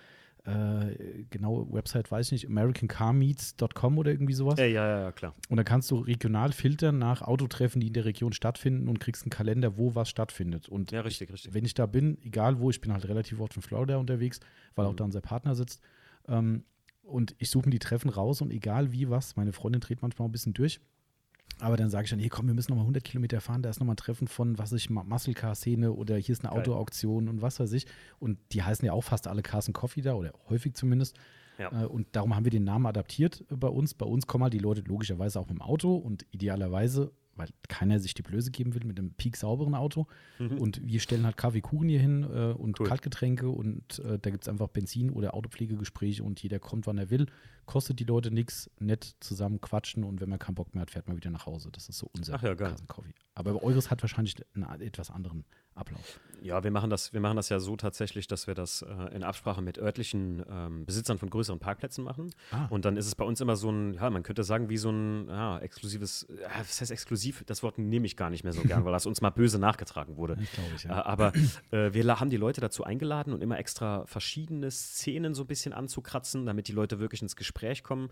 äh, 0.48 1.24
genaue 1.30 1.70
Website 1.72 2.10
weiß 2.10 2.26
ich 2.26 2.32
nicht, 2.32 2.46
americancarmeets.com 2.46 3.98
oder 3.98 4.10
irgendwie 4.10 4.32
sowas. 4.32 4.58
Ja, 4.58 4.64
ja, 4.64 5.00
ja, 5.00 5.12
klar. 5.12 5.34
Und 5.48 5.56
da 5.56 5.64
kannst 5.64 5.90
du 5.90 5.96
regional 5.96 6.52
filtern 6.52 6.98
nach 6.98 7.22
Autotreffen, 7.22 7.80
die 7.80 7.88
in 7.88 7.92
der 7.92 8.04
Region 8.04 8.32
stattfinden 8.32 8.88
und 8.88 8.98
kriegst 9.00 9.24
einen 9.24 9.30
Kalender, 9.30 9.76
wo 9.76 9.94
was 9.94 10.08
stattfindet. 10.08 10.68
Und 10.68 10.90
ja, 10.90 11.02
richtig, 11.02 11.32
richtig. 11.32 11.54
wenn 11.54 11.64
ich 11.64 11.74
da 11.74 11.86
bin, 11.86 12.18
egal 12.22 12.60
wo, 12.60 12.70
ich 12.70 12.80
bin 12.80 12.92
halt 12.92 13.06
relativ 13.08 13.40
oft 13.40 13.56
in 13.56 13.62
Florida 13.62 13.98
unterwegs, 13.98 14.40
weil 14.74 14.86
mhm. 14.86 14.92
auch 14.92 14.96
da 14.96 15.04
unser 15.04 15.20
Partner 15.20 15.54
sitzt. 15.54 15.82
Ähm, 16.26 16.64
und 17.02 17.34
ich 17.38 17.50
suche 17.50 17.66
mir 17.66 17.72
die 17.72 17.78
Treffen 17.78 18.10
raus 18.10 18.40
und 18.40 18.52
egal 18.52 18.92
wie 18.92 19.08
was, 19.08 19.36
meine 19.36 19.52
Freundin 19.52 19.80
dreht 19.80 20.02
manchmal 20.02 20.28
ein 20.28 20.32
bisschen 20.32 20.54
durch. 20.54 20.80
Aber 21.60 21.76
dann 21.76 21.90
sage 21.90 22.04
ich 22.04 22.10
dann, 22.10 22.20
hier 22.20 22.30
komm, 22.30 22.46
wir 22.46 22.54
müssen 22.54 22.70
nochmal 22.70 22.84
100 22.84 23.02
Kilometer 23.02 23.40
fahren, 23.40 23.62
da 23.62 23.70
ist 23.70 23.80
nochmal 23.80 23.94
ein 23.94 23.98
Treffen 23.98 24.28
von, 24.28 24.58
was 24.58 24.72
weiß 24.72 24.78
ich, 24.78 24.90
Muscle 24.90 25.34
Car 25.34 25.54
Szene 25.54 25.92
oder 25.92 26.16
hier 26.16 26.32
ist 26.32 26.44
eine 26.44 26.52
Autoauktion 26.52 27.28
und 27.28 27.42
was 27.42 27.58
weiß 27.58 27.72
ich. 27.72 27.86
Und 28.20 28.38
die 28.52 28.62
heißen 28.62 28.86
ja 28.86 28.92
auch 28.92 29.02
fast 29.02 29.26
alle 29.26 29.42
Cars 29.42 29.68
Coffee 29.72 30.02
da 30.02 30.14
oder 30.14 30.32
häufig 30.48 30.74
zumindest. 30.74 31.16
Ja. 31.58 31.82
Äh, 31.82 31.86
und 31.86 32.06
darum 32.12 32.36
haben 32.36 32.44
wir 32.44 32.50
den 32.50 32.64
Namen 32.64 32.86
adaptiert 32.86 33.44
bei 33.50 33.68
uns. 33.68 33.94
Bei 33.94 34.06
uns 34.06 34.26
kommen 34.26 34.44
halt 34.44 34.54
die 34.54 34.58
Leute 34.58 34.82
logischerweise 34.82 35.40
auch 35.40 35.48
mit 35.48 35.58
dem 35.58 35.62
Auto 35.62 35.96
und 35.96 36.26
idealerweise, 36.30 37.12
weil 37.38 37.48
keiner 37.68 38.00
sich 38.00 38.14
die 38.14 38.22
Blöße 38.22 38.50
geben 38.50 38.74
will, 38.74 38.84
mit 38.84 38.98
einem 38.98 39.12
peak 39.12 39.36
sauberen 39.36 39.74
Auto. 39.74 40.06
Mhm. 40.38 40.58
Und 40.58 40.86
wir 40.86 41.00
stellen 41.00 41.24
halt 41.24 41.36
Kaffee, 41.36 41.60
Kuchen 41.60 41.88
hier 41.88 42.00
hin 42.00 42.24
äh, 42.24 42.52
und 42.52 42.78
cool. 42.80 42.86
Kaltgetränke 42.86 43.48
und 43.48 44.00
äh, 44.00 44.18
da 44.18 44.30
gibt 44.30 44.44
es 44.44 44.48
einfach 44.48 44.68
Benzin- 44.68 45.10
oder 45.10 45.34
Autopflegegespräche 45.34 46.22
und 46.22 46.42
jeder 46.42 46.58
kommt, 46.58 46.86
wann 46.86 46.98
er 46.98 47.10
will 47.10 47.26
kostet 47.68 48.00
die 48.00 48.04
Leute 48.04 48.32
nichts, 48.32 48.68
nett 48.80 49.14
zusammen 49.20 49.60
quatschen 49.60 50.02
und 50.02 50.20
wenn 50.20 50.28
man 50.28 50.40
keinen 50.40 50.56
Bock 50.56 50.74
mehr 50.74 50.82
hat, 50.82 50.90
fährt 50.90 51.06
man 51.06 51.16
wieder 51.16 51.30
nach 51.30 51.46
Hause. 51.46 51.68
Das 51.70 51.88
ist 51.88 51.98
so 51.98 52.10
unser 52.16 52.34
Ach 52.34 52.42
ja, 52.42 52.54
geil. 52.54 52.74
Aber 53.34 53.62
eures 53.62 53.90
hat 53.90 54.02
wahrscheinlich 54.02 54.34
einen 54.54 54.80
etwas 54.80 55.10
anderen 55.10 55.44
Ablauf. 55.78 56.20
Ja, 56.40 56.62
wir 56.62 56.70
machen 56.70 56.88
das, 56.88 57.12
wir 57.12 57.20
machen 57.20 57.34
das 57.34 57.48
ja 57.48 57.58
so 57.58 57.74
tatsächlich, 57.74 58.28
dass 58.28 58.46
wir 58.46 58.54
das 58.54 58.82
äh, 58.82 59.12
in 59.12 59.24
Absprache 59.24 59.60
mit 59.60 59.76
örtlichen 59.76 60.44
ähm, 60.48 60.86
Besitzern 60.86 61.18
von 61.18 61.30
größeren 61.30 61.58
Parkplätzen 61.58 62.04
machen. 62.04 62.30
Ah. 62.52 62.66
Und 62.70 62.84
dann 62.84 62.96
ist 62.96 63.06
es 63.06 63.16
bei 63.16 63.24
uns 63.24 63.40
immer 63.40 63.56
so 63.56 63.70
ein, 63.70 63.94
ja, 63.94 64.08
man 64.08 64.22
könnte 64.22 64.44
sagen, 64.44 64.68
wie 64.68 64.76
so 64.76 64.88
ein 64.90 65.26
ja, 65.28 65.58
exklusives, 65.58 66.28
ja, 66.40 66.46
was 66.60 66.80
heißt 66.80 66.92
exklusiv? 66.92 67.42
Das 67.46 67.64
Wort 67.64 67.78
nehme 67.78 68.06
ich 68.06 68.16
gar 68.16 68.30
nicht 68.30 68.44
mehr 68.44 68.52
so 68.52 68.62
gern, 68.62 68.84
weil 68.84 68.92
das 68.92 69.04
uns 69.06 69.20
mal 69.20 69.30
böse 69.30 69.58
nachgetragen 69.58 70.16
wurde. 70.16 70.36
Glaube 70.36 70.70
ich, 70.76 70.84
Äh, 70.84 70.88
ja. 70.90 71.04
aber 71.04 71.32
äh, 71.72 71.92
wir 71.92 72.20
haben 72.20 72.30
die 72.30 72.36
Leute 72.36 72.60
dazu 72.60 72.84
eingeladen 72.84 73.32
und 73.32 73.42
immer 73.42 73.58
extra 73.58 74.06
verschiedene 74.06 74.70
Szenen 74.70 75.34
so 75.34 75.42
ein 75.42 75.48
bisschen 75.48 75.72
anzukratzen, 75.72 76.46
damit 76.46 76.68
die 76.68 76.72
Leute 76.72 77.00
wirklich 77.00 77.20
ins 77.20 77.34
Gespräch 77.34 77.82
kommen. 77.82 78.10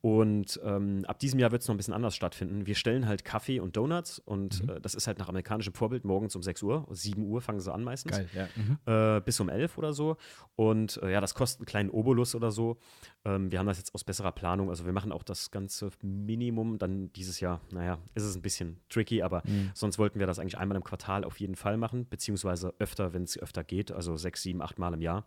Und 0.00 0.58
ähm, 0.64 1.04
ab 1.06 1.18
diesem 1.18 1.38
Jahr 1.40 1.52
wird 1.52 1.60
es 1.60 1.68
noch 1.68 1.74
ein 1.74 1.76
bisschen 1.76 1.94
anders 1.94 2.16
stattfinden. 2.16 2.66
Wir 2.66 2.74
stellen 2.74 3.06
halt 3.06 3.22
Kaffee 3.24 3.60
und 3.60 3.76
Donuts 3.76 4.18
und 4.18 4.62
Mhm. 4.62 4.70
äh, 4.70 4.80
das 4.80 4.94
ist 4.94 5.06
halt 5.06 5.18
nach 5.18 5.28
amerikanischem 5.28 5.74
Vorbild 5.74 6.06
morgens 6.06 6.34
um 6.36 6.42
6 6.42 6.62
Uhr, 6.62 6.86
7 6.90 7.05
Uhr 7.14 7.40
fangen 7.40 7.60
sie 7.60 7.72
an 7.72 7.84
meistens 7.84 8.12
Geil, 8.16 8.28
ja. 8.34 8.48
Mhm. 8.56 8.78
äh, 8.86 9.20
bis 9.20 9.38
um 9.40 9.48
11 9.48 9.78
oder 9.78 9.92
so. 9.92 10.16
Und 10.56 11.00
äh, 11.02 11.12
ja, 11.12 11.20
das 11.20 11.34
kostet 11.34 11.60
einen 11.60 11.66
kleinen 11.66 11.90
Obolus 11.90 12.34
oder 12.34 12.50
so. 12.50 12.78
Ähm, 13.24 13.50
wir 13.52 13.58
haben 13.58 13.66
das 13.66 13.78
jetzt 13.78 13.94
aus 13.94 14.04
besserer 14.04 14.32
Planung. 14.32 14.70
Also 14.70 14.86
wir 14.86 14.92
machen 14.92 15.12
auch 15.12 15.22
das 15.22 15.50
ganze 15.50 15.90
Minimum. 16.02 16.78
Dann 16.78 17.12
dieses 17.12 17.40
Jahr, 17.40 17.60
naja, 17.70 17.98
ist 18.14 18.24
es 18.24 18.34
ein 18.36 18.42
bisschen 18.42 18.80
tricky, 18.88 19.22
aber 19.22 19.42
Mhm. 19.46 19.70
sonst 19.74 19.98
wollten 19.98 20.18
wir 20.18 20.26
das 20.26 20.38
eigentlich 20.38 20.58
einmal 20.58 20.76
im 20.76 20.84
Quartal 20.84 21.24
auf 21.24 21.38
jeden 21.40 21.56
Fall 21.56 21.76
machen, 21.76 22.06
beziehungsweise 22.08 22.74
öfter, 22.78 23.12
wenn 23.12 23.22
es 23.22 23.38
öfter 23.38 23.62
geht, 23.64 23.92
also 23.92 24.16
sechs, 24.16 24.42
sieben, 24.42 24.62
acht 24.62 24.78
Mal 24.78 24.94
im 24.94 25.00
Jahr. 25.02 25.24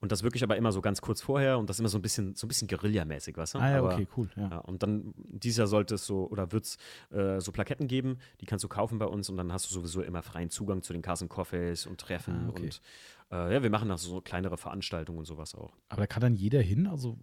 Und 0.00 0.12
das 0.12 0.22
wirklich 0.22 0.42
aber 0.42 0.56
immer 0.56 0.72
so 0.72 0.80
ganz 0.82 1.00
kurz 1.00 1.22
vorher 1.22 1.58
und 1.58 1.70
das 1.70 1.80
immer 1.80 1.88
so 1.88 1.96
ein 1.98 2.02
bisschen, 2.02 2.34
so 2.34 2.46
ein 2.46 2.48
bisschen 2.48 2.68
Guerilla-mäßig, 2.68 3.36
weißt 3.36 3.54
du? 3.54 3.58
Ah 3.58 3.70
ja, 3.70 3.78
aber, 3.78 3.94
okay, 3.94 4.06
cool. 4.16 4.28
Ja. 4.36 4.48
ja, 4.50 4.58
und 4.58 4.82
dann 4.82 5.14
dieses 5.16 5.56
Jahr 5.58 5.66
sollte 5.66 5.94
es 5.94 6.04
so 6.06 6.28
oder 6.28 6.52
wird 6.52 6.64
es 6.64 6.76
äh, 7.10 7.40
so 7.40 7.50
Plaketten 7.52 7.88
geben, 7.88 8.18
die 8.40 8.46
kannst 8.46 8.62
du 8.64 8.68
kaufen 8.68 8.98
bei 8.98 9.06
uns 9.06 9.30
und 9.30 9.36
dann 9.36 9.52
hast 9.52 9.70
du 9.70 9.74
sowieso 9.74 10.02
immer 10.02 10.22
freien 10.22 10.50
Zugang 10.50 10.82
zu 10.82 10.92
den 10.92 11.02
Carson 11.02 11.28
Coffees 11.28 11.86
und 11.86 11.98
Treffen 12.00 12.46
Ah, 12.46 12.48
okay. 12.50 12.62
und 12.64 12.80
äh, 13.32 13.54
ja, 13.54 13.62
wir 13.62 13.70
machen 13.70 13.90
auch 13.90 13.98
so 13.98 14.20
kleinere 14.20 14.56
Veranstaltungen 14.56 15.18
und 15.18 15.24
sowas 15.24 15.54
auch. 15.54 15.72
Aber 15.88 16.02
da 16.02 16.06
kann 16.06 16.20
dann 16.20 16.34
jeder 16.36 16.60
hin, 16.60 16.86
also 16.86 17.18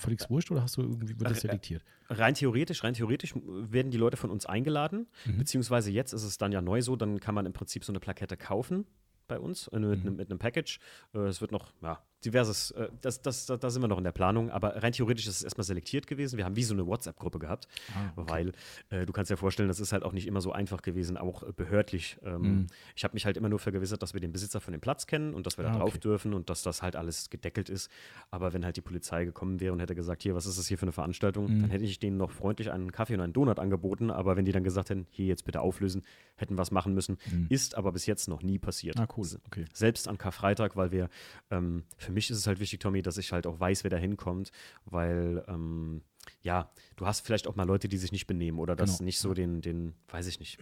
völlig 0.00 0.28
wurscht 0.28 0.50
oder 0.50 0.62
hast 0.62 0.76
du 0.76 0.82
irgendwie, 0.82 1.18
wird 1.20 1.30
das 1.30 1.38
äh, 1.38 1.42
selektiert? 1.42 1.84
Rein 2.08 2.34
theoretisch, 2.34 2.82
rein 2.82 2.94
theoretisch 2.94 3.34
werden 3.36 3.90
die 3.92 3.98
Leute 3.98 4.16
von 4.16 4.30
uns 4.30 4.46
eingeladen, 4.46 5.06
Mhm. 5.26 5.38
beziehungsweise 5.38 5.90
jetzt 5.90 6.12
ist 6.12 6.24
es 6.24 6.38
dann 6.38 6.50
ja 6.52 6.60
neu 6.62 6.82
so, 6.82 6.96
dann 6.96 7.20
kann 7.20 7.34
man 7.34 7.46
im 7.46 7.52
Prinzip 7.52 7.84
so 7.84 7.92
eine 7.92 8.00
Plakette 8.00 8.36
kaufen 8.36 8.86
bei 9.30 9.38
uns 9.40 9.68
äh, 9.68 9.78
mit, 9.78 10.00
Mhm. 10.00 10.06
einem- 10.08 10.16
mit 10.16 10.30
einem 10.30 10.38
Package. 10.38 10.78
Äh, 11.14 11.20
es 11.20 11.40
wird 11.40 11.52
noch, 11.52 11.72
ja, 11.82 12.02
diverses, 12.24 12.70
äh, 12.72 12.88
das, 13.00 13.22
das, 13.22 13.46
da, 13.46 13.56
da 13.56 13.70
sind 13.70 13.82
wir 13.82 13.88
noch 13.88 13.98
in 13.98 14.04
der 14.04 14.12
Planung, 14.12 14.50
aber 14.50 14.82
rein 14.82 14.92
theoretisch 14.92 15.26
ist 15.26 15.36
es 15.36 15.42
erstmal 15.42 15.64
selektiert 15.64 16.06
gewesen. 16.06 16.36
Wir 16.36 16.44
haben 16.44 16.56
wie 16.56 16.64
so 16.64 16.74
eine 16.74 16.86
WhatsApp-Gruppe 16.86 17.38
gehabt, 17.38 17.66
Ah, 17.94 18.12
okay. 18.16 18.30
weil 18.30 18.52
äh, 18.90 19.06
du 19.06 19.12
kannst 19.12 19.30
dir 19.30 19.36
vorstellen, 19.36 19.68
das 19.68 19.80
ist 19.80 19.92
halt 19.92 20.02
auch 20.02 20.12
nicht 20.12 20.26
immer 20.26 20.40
so 20.40 20.52
einfach 20.52 20.82
gewesen, 20.82 21.16
auch 21.16 21.42
äh, 21.42 21.52
behördlich. 21.54 22.18
Ähm, 22.24 22.40
Mhm. 22.40 22.66
Ich 22.96 23.04
habe 23.04 23.14
mich 23.14 23.26
halt 23.26 23.36
immer 23.36 23.48
nur 23.48 23.58
vergewissert, 23.58 24.02
dass 24.02 24.14
wir 24.14 24.20
den 24.20 24.32
Besitzer 24.32 24.60
von 24.60 24.72
dem 24.72 24.80
Platz 24.80 25.06
kennen 25.06 25.34
und 25.34 25.46
dass 25.46 25.56
wir 25.58 25.64
da 25.64 25.70
Ah, 25.72 25.78
drauf 25.78 25.90
okay. 25.90 26.00
dürfen 26.00 26.34
und 26.34 26.50
dass 26.50 26.62
das 26.62 26.82
halt 26.82 26.96
alles 26.96 27.30
gedeckelt 27.30 27.68
ist. 27.68 27.90
Aber 28.30 28.52
wenn 28.52 28.64
halt 28.64 28.76
die 28.76 28.80
Polizei 28.80 29.24
gekommen 29.24 29.60
wäre 29.60 29.72
und 29.72 29.80
hätte 29.80 29.94
gesagt, 29.94 30.22
hier, 30.22 30.34
was 30.34 30.46
ist 30.46 30.58
das 30.58 30.66
hier 30.66 30.78
für 30.78 30.82
eine 30.82 30.92
Veranstaltung, 30.92 31.44
Mhm. 31.46 31.60
dann 31.62 31.70
hätte 31.70 31.84
ich 31.84 31.98
denen 31.98 32.16
noch 32.16 32.30
freundlich 32.30 32.70
einen 32.70 32.92
Kaffee 32.92 33.14
und 33.14 33.20
einen 33.20 33.32
Donut 33.32 33.58
angeboten. 33.58 34.10
Aber 34.10 34.36
wenn 34.36 34.44
die 34.44 34.52
dann 34.52 34.64
gesagt 34.64 34.90
hätten, 34.90 35.06
hier 35.10 35.26
jetzt 35.26 35.44
bitte 35.44 35.60
auflösen, 35.60 36.02
hätten 36.36 36.56
was 36.58 36.70
machen 36.70 36.94
müssen, 36.94 37.18
Mhm. 37.30 37.46
ist 37.50 37.76
aber 37.76 37.92
bis 37.92 38.06
jetzt 38.06 38.28
noch 38.28 38.42
nie 38.42 38.58
passiert. 38.58 38.98
Ah, 38.98 39.06
cool. 39.16 39.26
Okay. 39.46 39.64
Selbst 39.72 40.08
an 40.08 40.18
Karfreitag, 40.18 40.76
weil 40.76 40.90
wir, 40.92 41.08
ähm, 41.50 41.84
für 41.98 42.09
mich 42.10 42.30
ist 42.30 42.36
es 42.38 42.46
halt 42.46 42.60
wichtig, 42.60 42.80
Tommy, 42.80 43.02
dass 43.02 43.18
ich 43.18 43.32
halt 43.32 43.46
auch 43.46 43.58
weiß, 43.60 43.84
wer 43.84 43.90
da 43.90 43.96
hinkommt, 43.96 44.50
weil, 44.84 45.44
ähm, 45.48 46.02
ja, 46.42 46.70
du 46.96 47.06
hast 47.06 47.20
vielleicht 47.20 47.46
auch 47.48 47.56
mal 47.56 47.64
Leute, 47.66 47.88
die 47.88 47.96
sich 47.96 48.12
nicht 48.12 48.26
benehmen 48.26 48.58
oder 48.58 48.76
das 48.76 48.98
Genau. 48.98 49.06
nicht 49.06 49.18
so 49.18 49.32
den, 49.32 49.62
den, 49.62 49.94
weiß 50.08 50.26
ich 50.26 50.38
nicht, 50.38 50.58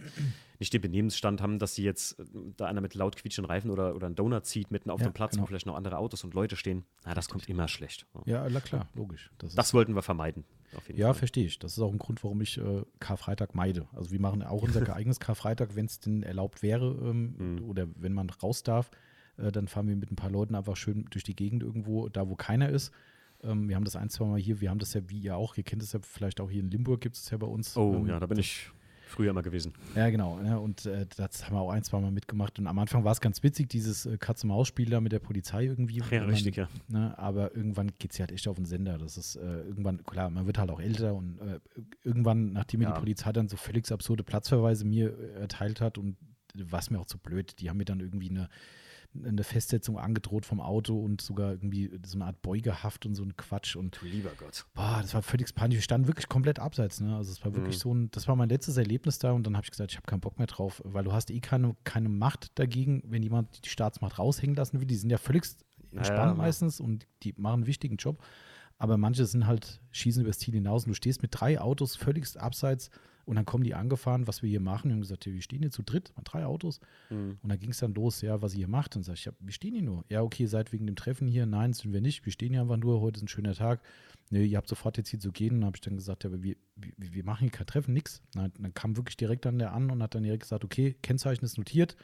nicht 0.57 0.73
den 0.73 0.81
Benehmensstand 0.81 1.41
haben, 1.41 1.59
dass 1.59 1.75
sie 1.75 1.83
jetzt 1.83 2.17
äh, 2.19 2.23
da 2.57 2.65
einer 2.67 2.79
mit 2.81 2.95
laut 2.95 3.17
quietschenden 3.17 3.51
Reifen 3.51 3.69
oder, 3.69 3.93
oder 3.95 4.05
einen 4.07 4.15
Donut 4.15 4.45
zieht 4.45 4.71
mitten 4.71 4.89
auf 4.89 5.01
Ja, 5.01 5.07
dem 5.09 5.13
Platz, 5.13 5.31
genau. 5.31 5.43
wo 5.43 5.47
vielleicht 5.47 5.65
noch 5.65 5.75
andere 5.75 5.97
Autos 5.97 6.23
und 6.23 6.33
Leute 6.33 6.55
stehen. 6.55 6.85
Na, 7.05 7.13
das 7.13 7.27
kommt 7.29 7.49
immer 7.49 7.67
schlecht. 7.67 8.07
Ja, 8.25 8.47
na 8.49 8.61
klar, 8.61 8.87
logisch. 8.95 9.31
Das 9.37 9.53
Das 9.55 9.73
wollten 9.73 9.93
wir 9.95 10.01
vermeiden. 10.01 10.45
Ja, 10.93 11.07
Fall. 11.07 11.13
verstehe 11.15 11.45
ich. 11.45 11.57
Das 11.59 11.73
ist 11.73 11.79
auch 11.79 11.91
ein 11.91 11.97
Grund, 11.99 12.23
warum 12.23 12.41
ich 12.41 12.57
äh, 12.57 12.83
Karfreitag 12.99 13.53
meide. 13.55 13.87
Also 13.93 14.11
wir 14.11 14.19
machen 14.19 14.43
auch 14.43 14.61
unser 14.79 14.81
geeignetes 14.81 15.19
Karfreitag, 15.19 15.75
wenn 15.75 15.85
es 15.87 15.99
denn 15.99 16.23
erlaubt 16.23 16.61
wäre 16.63 16.95
ähm, 17.03 17.35
Mhm. 17.37 17.63
oder 17.63 17.87
wenn 17.95 18.13
man 18.13 18.29
raus 18.29 18.63
darf, 18.63 18.89
äh, 19.41 19.51
dann 19.51 19.67
fahren 19.67 19.87
wir 19.87 19.95
mit 19.95 20.11
ein 20.11 20.15
paar 20.15 20.29
Leuten 20.31 20.55
einfach 20.55 20.75
schön 20.75 21.05
durch 21.11 21.23
die 21.23 21.35
Gegend 21.35 21.63
irgendwo, 21.63 22.09
da 22.09 22.27
wo 22.29 22.35
keiner 22.35 22.69
ist. 22.69 22.91
Ähm, 23.43 23.69
wir 23.69 23.75
haben 23.75 23.85
das 23.85 23.95
ein, 23.95 24.09
zwei 24.09 24.25
Mal 24.25 24.39
hier, 24.39 24.59
wir 24.61 24.69
haben 24.69 24.79
das 24.79 24.93
ja 24.93 25.01
wie 25.09 25.19
ihr 25.19 25.35
auch, 25.37 25.55
ihr 25.57 25.63
kennt 25.63 25.81
es 25.83 25.93
ja 25.93 25.99
vielleicht 26.01 26.41
auch 26.41 26.49
hier 26.51 26.61
in 26.61 26.69
Limburg, 26.69 27.01
gibt 27.01 27.15
es 27.15 27.29
ja 27.29 27.37
bei 27.37 27.47
uns. 27.47 27.75
Oh, 27.77 27.95
ähm, 27.95 28.07
ja, 28.07 28.19
da 28.19 28.25
bin 28.25 28.37
ich 28.37 28.69
früher 29.07 29.31
immer 29.31 29.41
gewesen. 29.41 29.73
Ja, 29.95 30.09
genau. 30.11 30.39
Ja, 30.45 30.57
und 30.57 30.85
äh, 30.85 31.07
das 31.17 31.43
haben 31.47 31.55
wir 31.55 31.61
auch 31.61 31.71
ein, 31.71 31.81
zwei 31.83 31.99
Mal 31.99 32.11
mitgemacht. 32.11 32.59
Und 32.59 32.67
am 32.67 32.77
Anfang 32.77 33.03
war 33.03 33.11
es 33.11 33.21
ganz 33.21 33.41
witzig, 33.41 33.67
dieses 33.67 34.05
äh, 34.05 34.17
Katz-Maus-Spiel 34.19 34.87
da 34.89 35.01
mit 35.01 35.11
der 35.11 35.17
Polizei 35.19 35.65
irgendwie. 35.65 35.97
Ja, 35.97 36.11
Wenn 36.11 36.21
man- 36.21 36.29
richtig, 36.29 36.57
ja. 36.57 36.69
Ne, 36.89 37.17
aber 37.17 37.55
irgendwann 37.55 37.91
geht 37.97 38.11
es 38.11 38.19
ja 38.19 38.23
halt 38.27 38.33
echt 38.33 38.47
auf 38.47 38.57
den 38.57 38.65
Sender. 38.65 38.99
Das 38.99 39.17
ist 39.17 39.35
äh, 39.37 39.61
irgendwann, 39.61 40.03
klar, 40.03 40.29
man 40.29 40.45
wird 40.45 40.59
halt 40.59 40.69
auch 40.69 40.79
älter 40.79 41.15
und 41.15 41.39
äh, 41.39 41.59
irgendwann, 42.03 42.51
nachdem 42.53 42.81
mir 42.81 42.85
Ja. 42.87 42.93
die 42.93 42.99
Polizei 42.99 43.31
dann 43.31 43.47
so 43.47 43.57
völlig 43.57 43.91
absurde 43.91 44.23
Platzverweise 44.23 44.85
mir 44.85 45.17
äh, 45.17 45.39
erteilt 45.41 45.81
hat 45.81 45.97
und 45.97 46.17
war 46.53 46.79
es 46.79 46.91
mir 46.91 46.99
auch 46.99 47.05
zu 47.07 47.17
blöd. 47.17 47.55
Die 47.59 47.69
haben 47.69 47.77
mir 47.77 47.85
dann 47.85 48.01
irgendwie 48.01 48.29
eine, 48.29 48.47
eine 49.15 49.43
Festsetzung 49.43 49.97
angedroht 49.97 50.45
vom 50.45 50.61
Auto 50.61 50.97
und 50.99 51.19
sogar 51.21 51.51
irgendwie 51.51 51.89
so 52.05 52.17
eine 52.17 52.25
Art 52.25 52.41
Beugehaft 52.41 53.05
und 53.05 53.15
so 53.15 53.23
ein 53.23 53.35
Quatsch. 53.37 53.75
Und 53.75 53.99
Du 54.01 54.05
lieber 54.05 54.29
Gott. 54.37 54.65
boah, 54.75 54.99
das 55.01 55.13
war 55.13 55.21
völlig 55.23 55.53
panisch. 55.55 55.77
Wir 55.77 55.81
standen 55.81 56.07
wirklich 56.07 56.29
komplett 56.29 56.59
abseits. 56.59 56.99
Ne? 57.01 57.15
Also 57.15 57.31
es 57.31 57.43
war 57.43 57.53
wirklich 57.55 57.75
Mhm. 57.75 57.79
so 57.79 57.93
ein, 57.93 58.11
das 58.11 58.27
war 58.27 58.35
mein 58.35 58.49
letztes 58.49 58.77
Erlebnis 58.77 59.17
da 59.19 59.31
und 59.31 59.43
dann 59.45 59.55
habe 59.57 59.65
ich 59.65 59.71
gesagt, 59.71 59.91
ich 59.91 59.97
habe 59.97 60.05
keinen 60.07 60.21
Bock 60.21 60.37
mehr 60.37 60.47
drauf, 60.47 60.81
weil 60.85 61.03
du 61.03 61.11
hast 61.11 61.31
eh 61.31 61.39
keine, 61.39 61.75
keine 61.83 62.09
Macht 62.09 62.57
dagegen, 62.59 63.01
wenn 63.07 63.23
jemand 63.23 63.65
die 63.65 63.69
Staatsmacht 63.69 64.19
raushängen 64.19 64.55
lassen 64.55 64.79
will. 64.79 64.87
Die 64.87 64.95
sind 64.95 65.09
ja 65.09 65.17
völlig 65.17 65.43
entspannt 65.91 66.19
Ja, 66.19 66.27
ja. 66.27 66.33
meistens 66.35 66.79
und 66.79 67.07
die 67.23 67.33
machen 67.37 67.55
einen 67.61 67.67
wichtigen 67.67 67.97
Job. 67.97 68.23
Aber 68.77 68.95
manche 68.97 69.25
sind 69.25 69.45
halt, 69.47 69.81
schießen 69.91 70.23
übers 70.23 70.37
Ziel 70.39 70.53
hinaus 70.53 70.83
und 70.85 70.89
du 70.89 70.93
stehst 70.95 71.21
mit 71.21 71.31
drei 71.33 71.59
Autos 71.59 71.95
völlig 71.97 72.39
abseits 72.39 72.89
und 73.29 73.35
dann 73.35 73.45
kommen 73.45 73.63
die 73.63 73.75
angefahren, 73.75 74.25
was 74.25 74.41
wir 74.41 74.49
hier 74.49 74.59
machen. 74.59 74.89
Wir 74.89 74.93
haben 74.93 75.01
gesagt, 75.01 75.23
ja, 75.27 75.31
wir 75.31 75.43
stehen 75.43 75.59
hier 75.59 75.69
zu 75.69 75.83
dritt, 75.83 76.11
mal 76.15 76.23
drei 76.23 76.45
Autos. 76.45 76.79
Mhm. 77.11 77.37
Und 77.43 77.49
dann 77.49 77.59
ging 77.59 77.69
es 77.69 77.77
dann 77.77 77.93
los, 77.93 78.21
ja, 78.21 78.41
was 78.41 78.53
ihr 78.53 78.57
hier 78.57 78.67
macht. 78.67 78.95
Und 78.95 79.03
sag 79.03 79.13
ich, 79.13 79.25
ja, 79.25 79.33
wir 79.39 79.53
stehen 79.53 79.75
hier 79.75 79.83
nur. 79.83 80.03
Ja, 80.09 80.23
okay, 80.23 80.47
seid 80.47 80.73
wegen 80.73 80.87
dem 80.87 80.95
Treffen 80.95 81.27
hier. 81.27 81.45
Nein, 81.45 81.73
sind 81.73 81.93
wir 81.93 82.01
nicht. 82.01 82.25
Wir 82.25 82.33
stehen 82.33 82.53
hier 82.53 82.61
einfach 82.61 82.77
nur. 82.77 83.01
Heute 83.01 83.17
ist 83.17 83.23
ein 83.23 83.27
schöner 83.27 83.53
Tag. 83.53 83.81
Nee, 84.31 84.45
ihr 84.45 84.57
habt 84.57 84.67
sofort 84.67 84.97
jetzt 84.97 85.09
hier 85.09 85.19
zu 85.19 85.31
gehen. 85.31 85.53
Und 85.53 85.61
dann 85.61 85.67
habe 85.67 85.77
ich 85.77 85.81
dann 85.81 85.95
gesagt, 85.95 86.23
ja, 86.23 86.31
aber 86.31 86.41
wir, 86.41 86.55
wir, 86.75 86.91
wir 86.97 87.23
machen 87.23 87.41
hier 87.41 87.51
kein 87.51 87.67
Treffen, 87.67 87.93
nix. 87.93 88.23
Nein, 88.33 88.51
dann 88.57 88.73
kam 88.73 88.97
wirklich 88.97 89.15
direkt 89.15 89.45
dann 89.45 89.59
der 89.59 89.73
an 89.73 89.91
und 89.91 90.01
hat 90.01 90.15
dann 90.15 90.23
direkt 90.23 90.41
gesagt, 90.41 90.63
okay, 90.63 90.95
Kennzeichen 91.03 91.45
ist 91.45 91.59
notiert. 91.59 91.97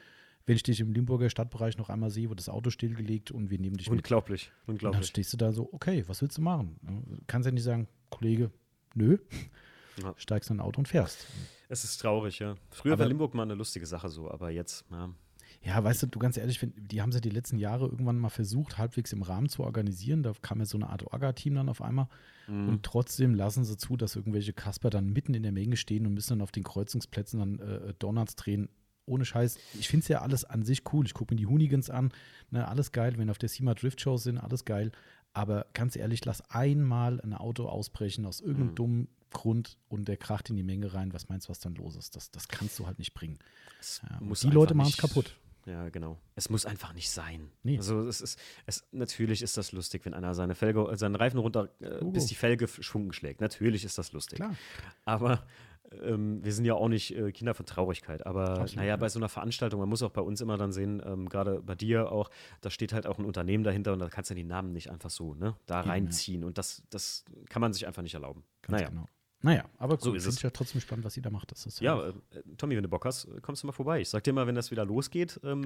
Wenn 0.46 0.56
ich 0.56 0.62
dich 0.62 0.80
im 0.80 0.94
Limburger 0.94 1.32
Stadtbereich 1.32 1.80
noch 1.80 1.90
einmal 1.90 2.12
sehe, 2.12 2.30
wird 2.30 2.40
das 2.40 2.50
Auto 2.50 2.70
stillgelegt 2.70 3.32
und 3.32 3.50
wir 3.50 3.58
nehmen 3.58 3.78
dich 3.78 3.90
mit. 3.90 3.98
Unglaublich, 3.98 4.52
Und 4.68 4.84
dann 4.84 4.90
unglaublich. 4.90 5.08
stehst 5.08 5.34
du 5.34 5.38
da 5.38 5.52
so, 5.54 5.74
okay, 5.74 6.04
was 6.06 6.22
willst 6.22 6.38
du 6.38 6.44
machen? 6.44 6.78
Du 6.84 7.18
kannst 7.26 7.48
ja 7.48 7.52
nicht 7.52 7.64
sagen, 7.64 7.88
Kollege, 8.12 8.52
nö. 8.94 9.18
Ja. 10.02 10.14
Steigst 10.18 10.50
in 10.50 10.58
ein 10.58 10.62
Auto 10.62 10.80
und 10.80 10.88
fährst. 10.88 11.26
Es 11.70 11.84
ist 11.84 11.98
traurig, 12.00 12.40
ja. 12.40 12.56
Früher 12.72 12.94
Aber- 12.94 13.02
war 13.04 13.08
Limburg 13.08 13.34
mal 13.34 13.44
eine 13.44 13.56
lustige 13.56 13.86
Sache 13.86 14.10
so, 14.10 14.30
aber 14.30 14.50
jetzt, 14.52 14.86
ja. 14.92 15.10
Ja, 15.64 15.84
weißt 15.84 16.04
du, 16.04 16.08
du 16.08 16.20
ganz 16.20 16.38
ehrlich, 16.38 16.60
die 16.76 17.02
haben 17.02 17.12
ja 17.12 17.20
die 17.20 17.30
letzten 17.32 17.58
Jahre 17.58 17.86
irgendwann 17.88 18.20
mal 18.20 18.30
versucht, 18.30 18.78
halbwegs 18.78 19.12
im 19.14 19.24
Rahmen 19.24 19.50
zu 19.50 19.64
organisieren. 19.64 20.22
Da 20.22 20.34
kam 20.42 20.60
ja 20.60 20.66
so 20.66 20.78
eine 20.78 20.90
Art 20.90 21.08
Orga-Team 21.12 21.56
dann 21.56 21.70
auf 21.70 21.82
einmal. 21.82 22.08
Mhm. 22.48 22.70
Und 22.70 22.84
trotzdem 22.84 23.34
lassen 23.34 23.64
sie 23.64 23.76
zu, 23.76 23.98
dass 23.98 24.16
irgendwelche 24.16 24.54
Kasper 24.54 24.92
dann 24.92 25.12
mitten 25.12 25.34
in 25.34 25.42
der 25.42 25.52
Menge 25.52 25.76
stehen 25.76 26.06
und 26.06 26.14
müssen 26.14 26.32
dann 26.38 26.42
auf 26.44 26.52
den 26.52 26.64
Kreuzungsplätzen 26.64 27.40
dann 27.40 27.60
äh, 27.60 27.94
Donuts 27.98 28.36
drehen. 28.36 28.70
Ohne 29.08 29.26
Scheiß. 29.26 29.58
Ich 29.80 29.88
finde 29.88 30.04
es 30.04 30.08
ja 30.08 30.22
alles 30.22 30.46
an 30.46 30.64
sich 30.64 30.84
cool. 30.94 31.06
Ich 31.06 31.14
gucke 31.16 31.34
mir 31.34 31.38
die 31.40 31.48
Hoonigans 31.48 31.90
an. 31.90 32.12
Ne, 32.52 32.68
alles 32.68 32.92
geil. 32.92 33.14
Wenn 33.18 33.30
auf 33.32 33.38
der 33.40 33.50
SEMA 33.50 33.74
Drift 33.74 34.02
Show 34.02 34.18
sind, 34.18 34.38
alles 34.38 34.66
geil. 34.66 34.92
Aber 35.34 35.66
ganz 35.74 35.96
ehrlich, 35.96 36.24
lass 36.26 36.48
einmal 36.52 37.20
ein 37.22 37.34
Auto 37.34 37.66
ausbrechen 37.68 38.26
aus 38.26 38.40
irgendeinem 38.40 38.70
Mhm. 38.70 38.76
dummen 38.76 39.08
Grund 39.36 39.78
und 39.90 40.08
der 40.08 40.18
kracht 40.18 40.50
in 40.50 40.56
die 40.56 40.64
Menge 40.64 40.94
rein. 40.94 41.14
Was 41.14 41.30
meinst 41.30 41.48
du, 41.48 41.50
was 41.52 41.60
dann 41.60 41.76
los 41.76 41.96
ist? 41.96 42.16
Das, 42.16 42.32
das 42.32 42.48
kannst 42.48 42.80
du 42.80 42.88
halt 42.88 42.98
nicht 43.00 43.14
bringen. 43.14 43.38
Es 43.80 44.02
Ja, 44.10 44.20
die 44.20 44.48
Leute 44.50 44.74
machen's 44.74 44.94
nicht- 44.94 45.02
kaputt. 45.02 45.36
Ja, 45.68 45.90
genau. 45.90 46.20
Es 46.36 46.50
muss 46.52 46.66
einfach 46.68 46.94
nicht 46.94 47.10
sein. 47.10 47.50
Nee. 47.64 47.78
Also 47.78 48.08
es 48.08 48.22
ist, 48.22 48.40
es, 48.68 48.84
natürlich 48.92 49.42
ist 49.42 49.58
das 49.58 49.72
lustig, 49.72 50.06
wenn 50.06 50.14
einer 50.14 50.36
seine 50.36 50.54
Felge, 50.54 50.88
seinen 50.96 51.16
Reifen 51.16 51.40
runter, 51.40 51.70
äh, 51.80 52.04
bis 52.06 52.28
die 52.28 52.36
Felge 52.36 52.66
f- 52.66 52.84
Schwung 52.84 53.12
schlägt. 53.14 53.42
Natürlich 53.42 53.84
ist 53.84 53.98
das 53.98 54.12
lustig. 54.14 54.36
Klar. 54.38 54.56
Aber 55.06 55.44
ähm, 56.04 56.44
wir 56.46 56.54
sind 56.54 56.66
ja 56.66 56.76
auch 56.76 56.88
nicht 56.88 57.16
äh, 57.16 57.32
Kinder 57.32 57.56
von 57.56 57.66
Traurigkeit. 57.66 58.28
Aber 58.28 58.50
Absolut, 58.60 58.76
naja, 58.76 58.90
ja. 58.90 58.98
bei 58.98 59.10
so 59.10 59.18
einer 59.18 59.28
Veranstaltung, 59.30 59.80
man 59.80 59.90
muss 59.90 60.04
auch 60.04 60.12
bei 60.12 60.22
uns 60.22 60.40
immer 60.40 60.58
dann 60.58 60.72
sehen, 60.72 61.02
ähm, 61.04 61.28
gerade 61.30 61.62
bei 61.62 61.74
dir 61.74 62.12
auch, 62.12 62.30
da 62.62 62.70
steht 62.70 62.94
halt 62.94 63.08
auch 63.08 63.18
ein 63.18 63.26
Unternehmen 63.26 63.64
dahinter 63.64 63.94
und 63.94 64.00
da 64.00 64.08
kannst 64.10 64.30
du 64.30 64.36
die 64.36 64.44
Namen 64.44 64.72
nicht 64.72 64.92
einfach 64.92 65.10
so 65.10 65.34
ne, 65.34 65.56
da 65.66 65.80
Eben, 65.80 65.88
ja. 65.88 65.94
reinziehen. 65.94 66.44
Und 66.44 66.60
das, 66.60 66.84
das 66.92 67.26
kann 67.50 67.62
man 67.62 67.74
sich 67.74 67.88
einfach 67.88 68.04
nicht 68.04 68.14
erlauben. 68.14 68.44
Ganz 68.62 68.72
naja. 68.82 68.90
genau. 68.90 69.08
Naja, 69.46 69.64
aber 69.78 69.98
So 70.00 70.10
cool, 70.10 70.18
ist 70.18 70.24
finde 70.24 70.30
es. 70.34 70.38
ich 70.38 70.44
ja 70.44 70.50
trotzdem 70.50 70.82
spannend, 70.82 71.06
was 71.06 71.16
ihr 71.16 71.22
da 71.22 71.30
macht. 71.30 71.52
Das 71.52 71.68
ist 71.68 71.80
Ja, 71.80 72.08
äh, 72.08 72.14
Tommy, 72.58 72.76
wenn 72.76 72.82
du 72.82 72.90
Bock 72.90 73.06
hast, 73.06 73.28
kommst 73.44 73.62
du 73.62 73.68
mal 73.68 73.74
vorbei. 73.74 74.02
Ich 74.02 74.10
sag 74.10 74.24
dir 74.24 74.34
mal, 74.34 74.48
wenn 74.48 74.56
das 74.56 74.72
wieder 74.72 74.86
losgeht. 74.86 75.40
Ähm. 75.44 75.64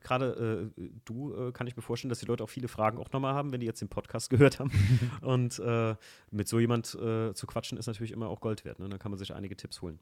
Gerade 0.00 0.70
äh, 0.76 0.88
du 1.04 1.34
äh, 1.34 1.52
kann 1.52 1.66
ich 1.66 1.74
mir 1.74 1.82
vorstellen, 1.82 2.10
dass 2.10 2.20
die 2.20 2.26
Leute 2.26 2.44
auch 2.44 2.50
viele 2.50 2.68
Fragen 2.68 2.98
auch 2.98 3.10
nochmal 3.10 3.34
haben, 3.34 3.50
wenn 3.50 3.58
die 3.58 3.66
jetzt 3.66 3.80
den 3.80 3.88
Podcast 3.88 4.30
gehört 4.30 4.60
haben. 4.60 4.70
Und 5.22 5.58
äh, 5.58 5.96
mit 6.30 6.46
so 6.46 6.60
jemand 6.60 6.94
äh, 6.94 7.34
zu 7.34 7.46
quatschen 7.48 7.76
ist 7.76 7.88
natürlich 7.88 8.12
immer 8.12 8.28
auch 8.28 8.40
Gold 8.40 8.64
wert. 8.64 8.78
Ne? 8.78 8.88
Dann 8.88 9.00
kann 9.00 9.10
man 9.10 9.18
sich 9.18 9.34
einige 9.34 9.56
Tipps 9.56 9.82
holen. 9.82 9.98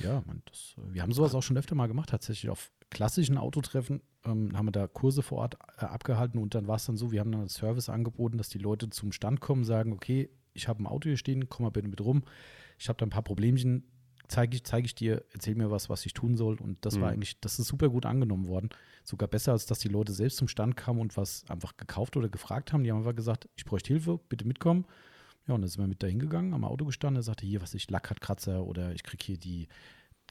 Ja, 0.00 0.22
man, 0.26 0.42
das, 0.44 0.74
äh, 0.76 0.92
wir 0.94 1.00
haben 1.00 1.12
sowas 1.12 1.34
auch 1.34 1.42
schon 1.42 1.56
öfter 1.56 1.74
mal 1.74 1.86
gemacht, 1.86 2.10
tatsächlich 2.10 2.50
auf 2.50 2.70
klassischen 2.90 3.38
Autotreffen 3.38 4.02
ähm, 4.26 4.54
haben 4.54 4.66
wir 4.66 4.72
da 4.72 4.86
Kurse 4.88 5.22
vor 5.22 5.38
Ort 5.38 5.56
abgehalten 5.78 6.38
und 6.38 6.54
dann 6.54 6.66
war 6.68 6.76
es 6.76 6.84
dann 6.84 6.98
so, 6.98 7.10
wir 7.10 7.20
haben 7.20 7.32
dann 7.32 7.40
einen 7.42 7.48
Service 7.48 7.88
angeboten, 7.88 8.36
dass 8.36 8.50
die 8.50 8.58
Leute 8.58 8.90
zum 8.90 9.12
Stand 9.12 9.40
kommen, 9.40 9.64
sagen, 9.64 9.92
okay, 9.94 10.28
ich 10.52 10.68
habe 10.68 10.82
ein 10.82 10.86
Auto 10.86 11.08
hier 11.08 11.16
stehen, 11.16 11.48
komm 11.48 11.64
mal 11.64 11.70
bitte 11.70 11.88
mit 11.88 12.00
rum, 12.00 12.24
ich 12.78 12.88
habe 12.88 12.98
da 12.98 13.06
ein 13.06 13.10
paar 13.10 13.22
Problemchen, 13.22 13.84
zeige 14.28 14.56
ich, 14.56 14.64
zeig 14.64 14.84
ich 14.84 14.94
dir, 14.94 15.24
erzähl 15.32 15.54
mir 15.54 15.70
was, 15.70 15.88
was 15.88 16.04
ich 16.04 16.12
tun 16.12 16.36
soll 16.36 16.56
und 16.60 16.84
das 16.84 16.96
war 17.00 17.08
Mhm. 17.08 17.14
eigentlich, 17.14 17.40
das 17.40 17.58
ist 17.58 17.68
super 17.68 17.88
gut 17.88 18.06
angenommen 18.06 18.46
worden, 18.48 18.70
sogar 19.04 19.28
besser, 19.28 19.52
als 19.52 19.66
dass 19.66 19.78
die 19.78 19.88
Leute 19.88 20.12
selbst 20.12 20.38
zum 20.38 20.48
Stand 20.48 20.76
kamen 20.76 21.00
und 21.00 21.16
was 21.16 21.44
einfach 21.48 21.76
gekauft 21.76 22.16
oder 22.16 22.28
gefragt 22.28 22.72
haben, 22.72 22.82
die 22.82 22.90
haben 22.90 22.98
einfach 22.98 23.14
gesagt, 23.14 23.48
ich 23.56 23.64
bräuchte 23.64 23.88
Hilfe, 23.92 24.18
bitte 24.28 24.44
mitkommen. 24.46 24.84
Ja, 25.46 25.54
und 25.54 25.60
dann 25.60 25.68
sind 25.68 25.80
wir 25.80 25.86
mit 25.86 26.02
dahin 26.02 26.18
gegangen, 26.18 26.54
am 26.54 26.64
Auto 26.64 26.84
gestanden, 26.84 27.20
er 27.20 27.22
sagte, 27.22 27.46
hier, 27.46 27.62
was 27.62 27.72
ich, 27.74 27.88
Lack 27.88 28.10
hat 28.10 28.20
Kratzer 28.20 28.64
oder 28.64 28.92
ich 28.92 29.04
kriege 29.04 29.24
hier 29.24 29.38
die, 29.38 29.68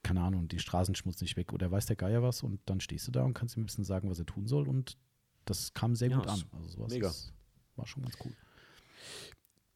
keine 0.04 0.20
Ahnung, 0.20 0.50
den 0.50 0.60
Straßenschmutz 0.60 1.22
nicht 1.22 1.38
weg 1.38 1.54
oder 1.54 1.72
weiß 1.72 1.86
der 1.86 1.96
Geier 1.96 2.22
was 2.22 2.44
und 2.44 2.60
dann 2.66 2.82
stehst 2.82 3.08
du 3.08 3.12
da 3.12 3.24
und 3.24 3.34
kannst 3.34 3.56
ihm 3.56 3.64
ein 3.64 3.66
bisschen 3.66 3.86
sagen, 3.86 4.10
was 4.10 4.20
er 4.20 4.26
tun 4.26 4.46
soll 4.46 4.68
und 4.68 4.98
das 5.46 5.74
kam 5.74 5.96
sehr 5.96 6.10
Ja, 6.10 6.18
gut 6.18 6.28
an. 6.28 6.44
Also 6.52 6.68
sowas 6.68 6.92
mega. 6.92 7.08
Ist, 7.08 7.32
war 7.78 7.88
schon 7.88 8.04
ganz 8.04 8.16
cool. 8.26 8.34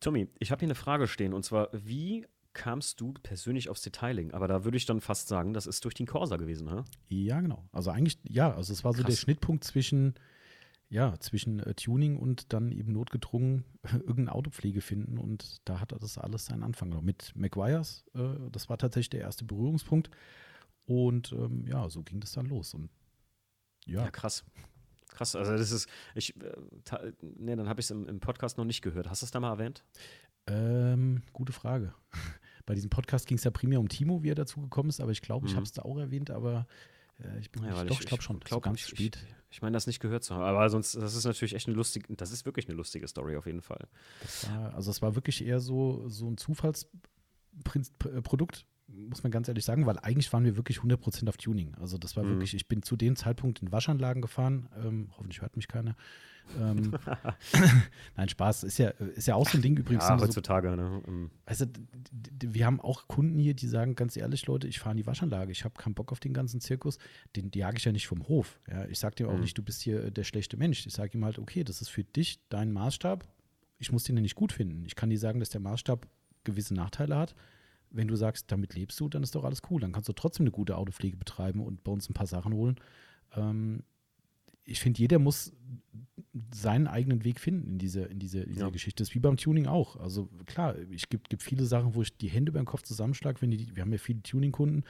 Tommy, 0.01 0.27
ich 0.39 0.51
habe 0.51 0.59
hier 0.59 0.67
eine 0.67 0.75
Frage 0.75 1.07
stehen 1.07 1.33
und 1.33 1.43
zwar, 1.43 1.69
wie 1.73 2.25
kamst 2.53 2.99
du 3.01 3.13
persönlich 3.13 3.69
aufs 3.69 3.81
Detailing? 3.81 4.31
Aber 4.31 4.47
da 4.47 4.63
würde 4.63 4.77
ich 4.77 4.85
dann 4.85 5.01
fast 5.01 5.27
sagen, 5.27 5.53
das 5.53 5.67
ist 5.67 5.83
durch 5.85 5.93
den 5.93 6.05
Corsa 6.07 6.37
gewesen, 6.37 6.69
ha? 6.71 6.85
Ja, 7.07 7.41
genau. 7.41 7.67
Also 7.71 7.91
eigentlich, 7.91 8.19
ja, 8.23 8.53
also 8.53 8.73
es 8.73 8.83
war 8.83 8.93
so 8.93 9.03
der 9.03 9.15
Krass. 9.15 9.19
Schnittpunkt 9.19 9.63
zwischen, 9.63 10.15
ja, 10.89 11.17
zwischen 11.19 11.59
äh, 11.59 11.73
Tuning 11.75 12.17
und 12.17 12.51
dann 12.53 12.71
eben 12.71 12.91
notgedrungen 12.93 13.65
irgendeine 13.93 14.33
Autopflege 14.33 14.81
finden 14.81 15.17
und 15.17 15.57
da 15.65 15.79
hat 15.79 15.91
das 15.91 16.17
alles 16.17 16.45
seinen 16.45 16.63
Anfang 16.63 16.89
genommen. 16.89 17.05
Mit 17.05 17.33
McGuire's, 17.35 18.05
äh, 18.15 18.49
das 18.51 18.69
war 18.69 18.77
tatsächlich 18.77 19.11
der 19.11 19.21
erste 19.21 19.45
Berührungspunkt 19.45 20.09
und 20.85 21.31
ähm, 21.33 21.65
ja, 21.67 21.89
so 21.89 22.03
ging 22.03 22.19
das 22.19 22.31
dann 22.31 22.47
los 22.47 22.73
und 22.73 22.89
ja, 23.85 24.03
Ja, 24.05 24.11
krass. 24.11 24.43
Krass, 25.09 25.35
also 25.35 25.53
das 25.53 25.71
ist, 25.71 25.89
ich, 26.13 26.35
äh, 26.41 27.11
nee, 27.21 27.55
dann 27.55 27.67
habe 27.67 27.79
ich 27.81 27.87
es 27.87 27.91
im, 27.91 28.05
im 28.07 28.19
Podcast 28.19 28.57
noch 28.59 28.65
nicht 28.65 28.81
gehört. 28.83 29.09
Hast 29.09 29.23
du 29.23 29.25
es 29.25 29.31
da 29.31 29.39
mal 29.39 29.49
erwähnt? 29.49 29.83
Ähm, 30.49 31.21
gute 31.33 31.53
Frage. 31.53 31.93
Bei 32.65 32.73
diesem 32.75 32.89
Podcast 32.89 33.27
ging 33.27 33.37
es 33.37 33.43
ja 33.43 33.51
primär 33.51 33.79
um 33.79 33.87
Timo, 33.89 34.23
wie 34.23 34.31
er 34.31 34.35
dazu 34.35 34.61
gekommen 34.61 34.89
ist, 34.89 34.99
aber 35.01 35.11
ich 35.11 35.21
glaube, 35.21 35.45
ich 35.47 35.53
Mhm. 35.53 35.57
habe 35.57 35.65
es 35.65 35.71
da 35.71 35.81
auch 35.83 35.97
erwähnt, 35.97 36.29
aber 36.31 36.67
äh, 37.23 37.39
ich 37.39 37.51
bin 37.51 37.63
Ja, 37.63 37.71
nicht, 37.71 37.89
doch, 37.89 37.99
ich 37.99 38.05
glaube 38.07 38.23
schon, 38.23 38.39
glaub, 38.39 38.57
so 38.57 38.61
ganz 38.61 38.79
ich, 38.79 38.85
spät. 38.87 39.17
Ich, 39.23 39.35
ich 39.55 39.61
meine, 39.61 39.73
das 39.73 39.87
nicht 39.87 39.99
gehört 39.99 40.23
zu 40.23 40.35
haben. 40.35 40.43
Aber 40.43 40.69
sonst, 40.69 40.95
das 40.95 41.15
ist 41.15 41.25
natürlich 41.25 41.55
echt 41.55 41.67
eine 41.67 41.75
lustige, 41.75 42.15
das 42.15 42.31
ist 42.31 42.45
wirklich 42.45 42.67
eine 42.67 42.75
lustige 42.75 43.07
Story 43.07 43.35
auf 43.37 43.45
jeden 43.47 43.61
Fall. 43.61 43.87
Das 44.21 44.47
war, 44.47 44.73
also 44.75 44.91
es 44.91 45.01
war 45.01 45.15
wirklich 45.15 45.43
eher 45.43 45.59
so, 45.59 46.07
so 46.09 46.29
ein 46.29 46.37
Zufallsprodukt, 46.37 48.65
muss 48.91 49.23
man 49.23 49.31
ganz 49.31 49.47
ehrlich 49.47 49.65
sagen, 49.65 49.85
weil 49.85 49.97
eigentlich 49.99 50.31
waren 50.33 50.43
wir 50.45 50.55
wirklich 50.57 50.79
100% 50.79 51.27
auf 51.29 51.37
Tuning. 51.37 51.75
Also 51.75 51.97
das 51.97 52.15
war 52.17 52.23
Mhm. 52.23 52.29
wirklich, 52.29 52.53
ich 52.53 52.67
bin 52.67 52.81
zu 52.83 52.95
dem 52.95 53.15
Zeitpunkt 53.15 53.61
in 53.61 53.71
Waschanlagen 53.71 54.21
gefahren, 54.21 54.67
ähm, 54.83 55.09
hoffentlich 55.17 55.41
hört 55.41 55.55
mich 55.55 55.67
keiner. 55.67 55.95
Ähm, 56.59 56.91
Nein, 58.15 58.29
Spaß, 58.29 58.63
ist 58.63 58.77
ja, 58.79 58.89
ist 58.89 59.27
ja 59.27 59.35
auch 59.35 59.47
so 59.47 59.57
ein 59.57 59.61
Ding 59.61 59.77
übrigens. 59.77 60.07
ja, 60.07 60.17
so, 60.17 60.23
heutzutage, 60.25 60.75
ne? 60.75 61.01
ähm, 61.07 61.31
Weißt 61.45 61.61
du, 61.61 61.67
d- 61.67 61.81
d- 61.93 62.53
wir 62.53 62.65
haben 62.65 62.79
auch 62.81 63.07
Kunden 63.07 63.37
hier, 63.37 63.53
die 63.53 63.67
sagen 63.67 63.95
ganz 63.95 64.17
ehrlich, 64.17 64.45
Leute, 64.47 64.67
ich 64.67 64.79
fahre 64.79 64.91
in 64.93 64.97
die 64.97 65.05
Waschanlage, 65.05 65.51
ich 65.51 65.63
habe 65.63 65.75
keinen 65.79 65.93
Bock 65.93 66.11
auf 66.11 66.19
den 66.19 66.33
ganzen 66.33 66.59
Zirkus, 66.61 66.97
den 67.35 67.51
die 67.51 67.59
jage 67.59 67.77
ich 67.77 67.85
ja 67.85 67.91
nicht 67.91 68.07
vom 68.07 68.27
Hof. 68.27 68.59
Ja, 68.69 68.85
ich 68.85 68.97
sage 68.99 69.15
dem 69.15 69.27
auch 69.27 69.35
Mhm. 69.35 69.41
nicht, 69.41 69.57
du 69.57 69.61
bist 69.63 69.81
hier 69.81 70.05
äh, 70.05 70.11
der 70.11 70.23
schlechte 70.23 70.57
Mensch. 70.57 70.85
Ich 70.85 70.93
sage 70.93 71.17
ihm 71.17 71.23
halt, 71.25 71.37
okay, 71.39 71.63
das 71.63 71.81
ist 71.81 71.89
für 71.89 72.03
dich 72.03 72.39
dein 72.49 72.71
Maßstab. 72.71 73.27
Ich 73.77 73.91
muss 73.91 74.03
den 74.03 74.15
ja 74.17 74.21
nicht 74.21 74.35
gut 74.35 74.51
finden. 74.51 74.85
Ich 74.85 74.95
kann 74.95 75.09
dir 75.09 75.19
sagen, 75.19 75.39
dass 75.39 75.49
der 75.49 75.61
Maßstab 75.61 76.07
gewisse 76.43 76.73
Nachteile 76.73 77.15
hat. 77.17 77.35
Wenn 77.91 78.07
du 78.07 78.15
sagst, 78.15 78.51
damit 78.51 78.75
lebst 78.75 78.99
du, 78.99 79.09
dann 79.09 79.23
ist 79.23 79.33
doch 79.35 79.43
alles 79.43 79.61
cool. 79.69 79.81
Dann 79.81 79.91
kannst 79.91 80.09
du 80.09 80.13
trotzdem 80.13 80.43
eine 80.43 80.51
gute 80.51 80.77
Autopflege 80.77 81.17
betreiben 81.17 81.61
und 81.61 81.83
bei 81.83 81.91
uns 81.91 82.09
ein 82.09 82.13
paar 82.13 82.27
Sachen 82.27 82.53
holen. 82.53 82.75
Ähm, 83.35 83.83
ich 84.63 84.79
finde, 84.79 84.99
jeder 84.99 85.17
muss 85.19 85.51
seinen 86.53 86.87
eigenen 86.87 87.23
Weg 87.23 87.39
finden 87.39 87.67
in 87.71 87.77
dieser, 87.79 88.09
in 88.09 88.19
dieser, 88.19 88.45
dieser 88.45 88.65
Ja. 88.65 88.69
Geschichte. 88.69 89.01
Das 89.01 89.09
ist 89.09 89.15
wie 89.15 89.19
beim 89.19 89.37
Tuning 89.37 89.65
auch. 89.65 89.95
Also 89.95 90.29
klar, 90.45 90.75
ich 90.91 91.09
gibt, 91.09 91.29
gibt 91.29 91.41
viele 91.41 91.65
Sachen, 91.65 91.95
wo 91.95 92.01
ich 92.03 92.15
die 92.15 92.27
Hände 92.29 92.51
beim 92.51 92.65
Kopf 92.65 92.83
zusammenschlage, 92.83 93.41
wenn 93.41 93.51
die, 93.51 93.75
wir 93.75 93.81
haben 93.81 93.91
ja 93.91 93.97
viele 93.97 94.21
Tuning-Kunden, 94.21 94.83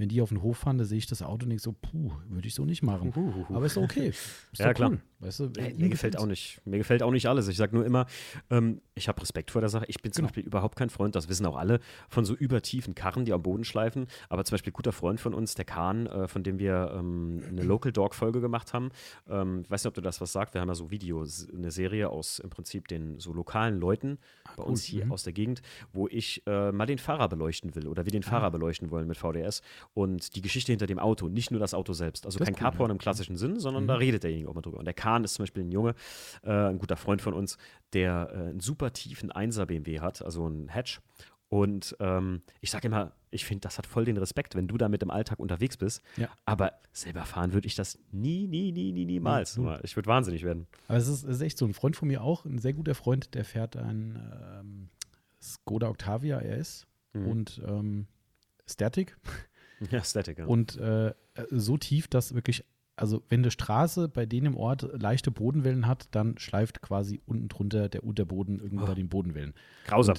wenn 0.00 0.08
die 0.08 0.20
auf 0.22 0.30
den 0.30 0.42
Hof 0.42 0.58
fahren, 0.58 0.78
da 0.78 0.84
sehe 0.84 0.98
ich 0.98 1.06
das 1.06 1.22
Auto 1.22 1.44
und 1.44 1.50
denke 1.50 1.62
so, 1.62 1.72
puh, 1.72 2.10
würde 2.28 2.48
ich 2.48 2.54
so 2.54 2.64
nicht 2.64 2.82
machen. 2.82 3.14
Huhuhu. 3.14 3.54
Aber 3.54 3.66
ist 3.66 3.76
okay. 3.76 4.08
Ist 4.52 4.58
Ja, 4.58 4.74
klar. 4.74 4.90
Cool. 4.90 5.00
Weißt 5.20 5.40
du, 5.40 5.50
Ey, 5.58 5.72
ihm 5.72 5.80
mir 5.82 5.88
gefällt 5.90 6.16
auch 6.16 6.24
nicht. 6.26 6.62
Mir 6.64 6.78
gefällt 6.78 7.02
auch 7.02 7.10
nicht 7.10 7.26
alles. 7.28 7.46
Ich 7.48 7.58
sage 7.58 7.76
nur 7.76 7.84
immer, 7.84 8.06
ähm, 8.48 8.80
ich 8.94 9.06
habe 9.08 9.20
Respekt 9.20 9.50
vor 9.50 9.60
der 9.60 9.68
Sache. 9.68 9.84
Ich 9.88 10.00
bin 10.00 10.12
zum 10.12 10.22
Genau. 10.22 10.28
Beispiel 10.28 10.44
überhaupt 10.44 10.76
kein 10.76 10.88
Freund, 10.88 11.14
das 11.14 11.28
wissen 11.28 11.44
auch 11.44 11.56
alle, 11.56 11.80
von 12.08 12.24
so 12.24 12.34
übertiefen 12.34 12.94
Karren, 12.94 13.26
die 13.26 13.32
am 13.34 13.42
Boden 13.42 13.64
schleifen. 13.64 14.06
Aber 14.30 14.44
zum 14.46 14.54
Beispiel 14.54 14.70
ein 14.70 14.74
guter 14.74 14.92
Freund 14.92 15.20
von 15.20 15.34
uns, 15.34 15.54
der 15.54 15.66
Kahn, 15.66 16.06
äh, 16.06 16.26
von 16.26 16.42
dem 16.42 16.58
wir 16.58 16.92
ähm, 16.96 17.42
eine 17.48 17.62
Local 17.62 17.92
Dog 17.92 18.14
Folge 18.14 18.40
gemacht 18.40 18.72
haben. 18.72 18.88
Ähm, 19.28 19.60
ich 19.64 19.70
weiß 19.70 19.84
nicht, 19.84 19.88
ob 19.88 19.94
du 19.94 20.00
das 20.00 20.22
was 20.22 20.32
sagt. 20.32 20.54
Wir 20.54 20.62
haben 20.62 20.68
ja 20.68 20.74
so 20.74 20.90
Videos, 20.90 21.46
eine 21.54 21.70
Serie 21.70 22.08
aus 22.08 22.38
im 22.38 22.48
Prinzip 22.48 22.88
den 22.88 23.20
so 23.20 23.34
lokalen 23.34 23.78
Leuten 23.78 24.18
bei 24.56 24.62
uns 24.62 24.82
hier 24.84 25.04
Mhm. 25.04 25.12
aus 25.12 25.22
der 25.24 25.34
Gegend, 25.34 25.60
wo 25.92 26.08
ich 26.08 26.42
äh, 26.46 26.72
mal 26.72 26.86
den 26.86 26.98
Fahrer 26.98 27.28
beleuchten 27.28 27.74
will 27.74 27.88
oder 27.88 28.06
wir 28.06 28.12
den 28.12 28.22
Fahrer 28.22 28.50
beleuchten 28.50 28.90
wollen 28.90 29.06
mit 29.06 29.18
VDS 29.18 29.60
und 29.94 30.36
die 30.36 30.40
Geschichte 30.42 30.72
hinter 30.72 30.86
dem 30.86 30.98
Auto, 30.98 31.28
nicht 31.28 31.50
nur 31.50 31.58
das 31.60 31.74
Auto 31.74 31.92
selbst. 31.92 32.24
Also 32.26 32.38
Das 32.38 32.46
kein 32.46 32.54
ist 32.54 32.60
cool, 32.60 32.64
Carporn 32.64 32.90
im 32.92 32.98
klassischen 32.98 33.36
Sinn, 33.36 33.58
sondern 33.58 33.86
da 33.88 33.96
redet 33.96 34.22
derjenige 34.22 34.48
auch 34.48 34.54
mal 34.54 34.60
drüber. 34.62 34.78
Und 34.78 34.84
der 34.84 34.94
Kahn 34.94 35.24
ist 35.24 35.34
zum 35.34 35.42
Beispiel 35.44 35.64
ein 35.64 35.72
Junge, 35.72 35.94
äh, 36.42 36.50
ein 36.50 36.78
guter 36.78 36.96
Freund 36.96 37.20
von 37.22 37.34
uns, 37.34 37.58
der 37.92 38.30
äh, 38.32 38.36
einen 38.50 38.60
super 38.60 38.92
tiefen 38.92 39.32
1er 39.32 39.66
BMW 39.66 40.00
hat, 40.00 40.22
also 40.22 40.46
einen 40.46 40.68
Hatch. 40.68 41.00
Und 41.48 41.96
ähm, 41.98 42.42
ich 42.60 42.70
sage 42.70 42.86
immer, 42.86 43.10
ich 43.32 43.44
finde, 43.44 43.62
das 43.62 43.76
hat 43.78 43.86
voll 43.88 44.04
den 44.04 44.16
Respekt, 44.16 44.54
wenn 44.54 44.68
du 44.68 44.76
da 44.78 44.88
mit 44.88 45.02
im 45.02 45.10
Alltag 45.10 45.40
unterwegs 45.40 45.76
bist. 45.76 46.00
Ja. 46.16 46.28
Aber 46.44 46.74
selber 46.92 47.24
fahren 47.24 47.52
würde 47.52 47.66
ich 47.66 47.74
das 47.74 47.98
nie, 48.12 48.46
nie, 48.46 48.70
nie, 48.70 48.92
nie, 48.92 49.04
niemals. 49.04 49.56
Mhm. 49.56 49.76
Ich 49.82 49.96
würde 49.96 50.06
wahnsinnig 50.08 50.44
werden. 50.44 50.68
Aber 50.86 50.98
es 50.98 51.08
ist, 51.08 51.24
es 51.24 51.36
ist 51.36 51.40
echt 51.42 51.58
so. 51.58 51.64
Ein 51.66 51.74
Freund 51.74 51.96
von 51.96 52.06
mir 52.06 52.22
auch, 52.22 52.44
ein 52.44 52.58
sehr 52.58 52.72
guter 52.72 52.94
Freund, 52.94 53.34
der 53.34 53.44
fährt 53.44 53.76
ein 53.76 54.16
ähm, 54.60 54.88
Skoda 55.42 55.88
Octavia 55.88 56.38
RS 56.38 56.86
Mhm. 57.12 57.26
und 57.26 57.60
ähm, 57.66 58.06
Static. 58.68 59.16
Ja, 59.90 60.02
Static, 60.04 60.38
ja. 60.38 60.46
Und 60.46 60.76
äh, 60.78 61.14
so 61.50 61.76
tief, 61.78 62.06
dass 62.08 62.34
wirklich, 62.34 62.64
also 62.96 63.22
wenn 63.30 63.40
eine 63.40 63.50
Straße 63.50 64.08
bei 64.08 64.26
denen 64.26 64.48
im 64.48 64.56
Ort 64.56 64.86
leichte 65.00 65.30
Bodenwellen 65.30 65.86
hat, 65.86 66.08
dann 66.10 66.36
schleift 66.36 66.82
quasi 66.82 67.20
unten 67.24 67.48
drunter 67.48 67.88
der 67.88 68.04
Unterboden 68.04 68.60
irgendwie 68.60 68.84
Oh. 68.84 68.86
bei 68.88 68.94
den 68.94 69.08
Bodenwellen. 69.08 69.54
Grausam. 69.86 70.16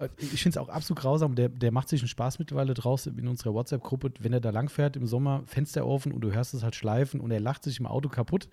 Äh, 0.00 0.08
Ich 0.18 0.42
finde 0.42 0.50
es 0.50 0.56
auch 0.58 0.68
absolut 0.68 1.00
grausam. 1.00 1.36
Der, 1.36 1.48
der 1.48 1.70
macht 1.70 1.88
sich 1.88 2.00
einen 2.00 2.08
Spaß 2.08 2.38
mittlerweile 2.40 2.74
draus 2.74 3.06
in 3.06 3.28
unserer 3.28 3.54
WhatsApp-Gruppe, 3.54 4.14
wenn 4.20 4.32
er 4.32 4.40
da 4.40 4.50
langfährt 4.50 4.96
im 4.96 5.06
Sommer, 5.06 5.42
Fenster 5.46 5.86
offen 5.86 6.10
und 6.12 6.22
du 6.22 6.32
hörst 6.32 6.54
es 6.54 6.62
halt 6.64 6.74
schleifen 6.74 7.20
und 7.20 7.30
er 7.30 7.40
lacht 7.40 7.62
sich 7.62 7.78
im 7.78 7.86
Auto 7.86 8.08
kaputt. 8.08 8.48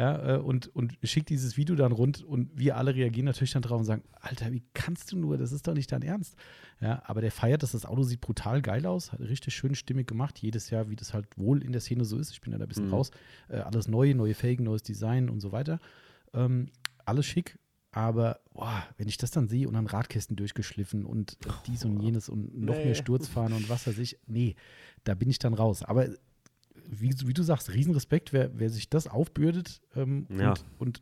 Ja, 0.00 0.36
äh, 0.36 0.38
und, 0.38 0.74
und 0.74 0.96
schickt 1.02 1.28
dieses 1.28 1.58
Video 1.58 1.74
dann 1.76 1.92
rund 1.92 2.22
und 2.22 2.50
wir 2.58 2.78
alle 2.78 2.94
reagieren 2.94 3.26
natürlich 3.26 3.52
dann 3.52 3.60
drauf 3.60 3.78
und 3.80 3.84
sagen, 3.84 4.02
Alter, 4.12 4.50
wie 4.50 4.62
kannst 4.72 5.12
du 5.12 5.18
nur, 5.18 5.36
das 5.36 5.52
ist 5.52 5.66
doch 5.68 5.74
nicht 5.74 5.92
dein 5.92 6.00
Ernst. 6.00 6.36
Ja, 6.80 7.02
aber 7.04 7.20
der 7.20 7.30
feiert, 7.30 7.62
dass 7.62 7.72
das 7.72 7.84
Auto 7.84 8.02
sieht 8.02 8.22
brutal 8.22 8.62
geil 8.62 8.86
aus, 8.86 9.12
hat 9.12 9.20
richtig 9.20 9.54
schön 9.54 9.74
stimmig 9.74 10.06
gemacht, 10.06 10.38
jedes 10.38 10.70
Jahr, 10.70 10.88
wie 10.88 10.96
das 10.96 11.12
halt 11.12 11.26
wohl 11.36 11.62
in 11.62 11.72
der 11.72 11.82
Szene 11.82 12.06
so 12.06 12.16
ist. 12.16 12.30
Ich 12.30 12.40
bin 12.40 12.50
ja 12.52 12.58
da 12.58 12.64
ein 12.64 12.68
bisschen 12.68 12.86
Mhm. 12.86 12.94
raus. 12.94 13.10
Äh, 13.50 13.58
alles 13.58 13.88
neu, 13.88 14.14
neue 14.14 14.32
Felgen, 14.32 14.64
neues 14.64 14.82
Design 14.82 15.28
und 15.28 15.40
so 15.40 15.52
weiter. 15.52 15.80
Ähm, 16.32 16.68
alles 17.04 17.26
schick, 17.26 17.58
aber 17.92 18.40
boah, 18.54 18.82
wenn 18.96 19.06
ich 19.08 19.18
das 19.18 19.32
dann 19.32 19.48
sehe 19.48 19.68
und 19.68 19.74
dann 19.74 19.86
Radkästen 19.86 20.34
durchgeschliffen 20.36 21.04
und 21.04 21.32
äh, 21.44 21.50
dies 21.66 21.84
und 21.84 22.00
jenes 22.00 22.30
und 22.30 22.56
noch 22.58 22.76
Nee. 22.78 22.84
mehr 22.86 22.94
Sturzfahren 22.94 23.52
und 23.52 23.68
was 23.68 23.86
weiß 23.86 23.98
ich, 23.98 24.18
nee, 24.26 24.54
da 25.04 25.14
bin 25.14 25.28
ich 25.28 25.38
dann 25.38 25.52
raus. 25.52 25.82
Aber 25.82 26.08
wie, 26.90 27.14
wie 27.26 27.32
du 27.34 27.42
sagst, 27.42 27.72
Riesenrespekt, 27.72 28.32
wer, 28.32 28.50
wer 28.58 28.68
sich 28.70 28.90
das 28.90 29.06
aufbürdet 29.06 29.80
ähm, 29.94 30.26
Ja. 30.30 30.50
und, 30.50 30.64
und 30.78 31.00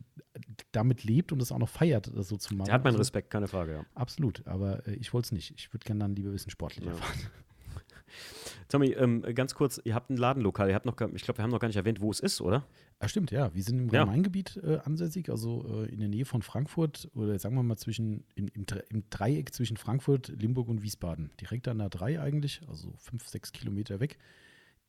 damit 0.71 1.03
lebt 1.03 1.31
und 1.31 1.41
es 1.41 1.51
auch 1.51 1.57
noch 1.59 1.69
feiert, 1.69 2.11
das 2.15 2.27
so 2.29 2.37
zu 2.37 2.53
machen. 2.55 2.67
Der 2.67 2.75
hat 2.75 2.83
meinen 2.83 2.93
Also, 2.93 2.99
Respekt, 3.01 3.29
keine 3.31 3.47
Frage, 3.47 3.71
ja. 3.73 3.85
Absolut, 3.95 4.45
aber 4.47 4.87
äh, 4.87 4.93
ich 4.95 5.13
wollte 5.13 5.27
es 5.27 5.31
nicht. 5.31 5.53
Ich 5.57 5.73
würde 5.73 5.85
gerne 5.85 5.99
dann 6.01 6.15
lieber 6.15 6.29
ein 6.29 6.33
bisschen 6.33 6.51
sportlicher 6.51 6.91
Ja. 6.91 6.95
fahren. 6.95 7.19
Tommy, 8.69 8.89
ähm, 8.91 9.21
ganz 9.35 9.55
kurz, 9.55 9.79
ihr 9.83 9.95
habt 9.95 10.09
ein 10.09 10.17
Ladenlokal, 10.17 10.69
ihr 10.69 10.75
habt 10.75 10.85
noch, 10.85 10.93
ich 11.13 11.23
glaube, 11.23 11.37
wir 11.39 11.43
haben 11.43 11.49
noch 11.51 11.59
gar 11.59 11.67
nicht 11.67 11.77
erwähnt, 11.77 12.01
wo 12.01 12.11
es 12.11 12.19
ist, 12.19 12.39
oder? 12.41 12.65
Ah, 12.99 13.07
stimmt, 13.07 13.31
ja. 13.31 13.53
Wir 13.55 13.63
sind 13.63 13.79
im 13.79 13.89
Ja. 13.89 14.03
Rhein-Main-Gebiet 14.03 14.57
äh, 14.63 14.77
ansässig, 14.83 15.29
also 15.29 15.83
äh, 15.83 15.89
in 15.91 15.99
der 15.99 16.09
Nähe 16.09 16.25
von 16.25 16.41
Frankfurt 16.41 17.09
oder 17.15 17.37
sagen 17.39 17.55
wir 17.55 17.63
mal 17.63 17.77
zwischen 17.77 18.25
im, 18.35 18.47
im, 18.53 18.65
im 18.89 19.03
Dreieck 19.09 19.53
zwischen 19.53 19.77
Frankfurt, 19.77 20.27
Limburg 20.29 20.67
und 20.69 20.81
Wiesbaden. 20.83 21.31
Direkt 21.41 21.67
an 21.67 21.79
der 21.79 21.89
3 21.89 22.19
eigentlich, 22.19 22.61
also 22.67 22.93
fünf, 22.97 23.27
sechs 23.27 23.51
Kilometer 23.51 23.99
weg. 23.99 24.17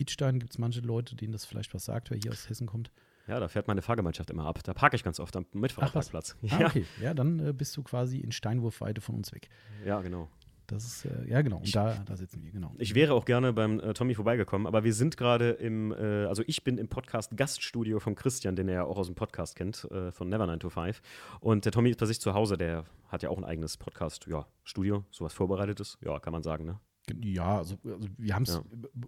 Idstein 0.00 0.38
gibt 0.38 0.52
es 0.52 0.58
manche 0.58 0.80
Leute, 0.80 1.14
denen 1.16 1.32
das 1.32 1.44
vielleicht 1.44 1.72
was 1.74 1.84
sagt, 1.84 2.10
wer 2.10 2.18
hier 2.18 2.32
aus 2.32 2.48
Hessen 2.48 2.66
kommt. 2.66 2.90
Ja, 3.26 3.38
da 3.38 3.48
fährt 3.48 3.68
meine 3.68 3.82
Fahrgemeinschaft 3.82 4.30
immer 4.30 4.46
ab. 4.46 4.60
Da 4.64 4.74
parke 4.74 4.96
ich 4.96 5.04
ganz 5.04 5.20
oft 5.20 5.36
am? 5.36 5.46
Mitfahrparkplatz. 5.52 6.36
Ah, 6.42 6.46
Ja, 6.60 6.66
okay. 6.66 6.84
Ja, 7.00 7.14
dann 7.14 7.38
äh, 7.46 7.52
bist 7.52 7.76
du 7.76 7.82
quasi 7.82 8.18
in 8.18 8.32
Steinwurfweite 8.32 9.00
von 9.00 9.14
uns 9.14 9.32
weg. 9.32 9.48
ja, 9.84 10.00
genau. 10.00 10.28
Das 10.66 10.84
ist, 10.84 11.04
äh, 11.04 11.28
ja 11.28 11.42
genau, 11.42 11.56
und 11.56 11.64
ich, 11.66 11.72
da, 11.72 11.96
da 12.06 12.16
sitzen 12.16 12.44
wir, 12.44 12.52
genau. 12.52 12.72
Ich 12.78 12.94
wäre 12.94 13.14
auch 13.14 13.24
gerne 13.24 13.52
beim 13.52 13.80
äh, 13.80 13.92
Tommy 13.92 14.14
vorbeigekommen, 14.14 14.68
aber 14.68 14.84
wir 14.84 14.94
sind 14.94 15.16
gerade 15.16 15.50
im, 15.50 15.90
äh, 15.90 16.26
also 16.26 16.44
ich 16.46 16.62
bin 16.62 16.78
im 16.78 16.86
Podcast 16.86 17.36
Gaststudio 17.36 17.98
von 17.98 18.14
Christian, 18.14 18.54
den 18.54 18.68
er 18.68 18.74
ja 18.74 18.84
auch 18.84 18.96
aus 18.96 19.06
dem 19.06 19.16
Podcast 19.16 19.56
kennt, 19.56 19.88
äh, 19.90 20.12
von 20.12 20.28
Never 20.28 20.46
9 20.46 20.60
to 20.60 20.70
5. 20.70 21.02
Und 21.40 21.64
der 21.64 21.72
Tommy 21.72 21.90
ist 21.90 21.98
bei 21.98 22.06
sich 22.06 22.20
zu 22.20 22.34
Hause, 22.34 22.56
der 22.56 22.84
hat 23.08 23.24
ja 23.24 23.30
auch 23.30 23.38
ein 23.38 23.44
eigenes 23.44 23.78
Podcast-Studio, 23.78 24.96
ja, 24.96 25.04
sowas 25.10 25.32
Vorbereitetes, 25.32 25.98
ja, 26.02 26.20
kann 26.20 26.32
man 26.32 26.44
sagen, 26.44 26.66
ne? 26.66 26.78
Ja, 27.22 27.58
also, 27.58 27.76
also 27.84 28.08
wir 28.18 28.34
haben 28.34 28.44
es 28.44 28.54
ja. 28.54 28.62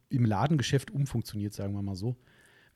im 0.09 0.25
Ladengeschäft 0.25 0.91
umfunktioniert, 0.91 1.53
sagen 1.55 1.75
wir 1.75 1.83
mal 1.83 1.97
so. 1.97 2.17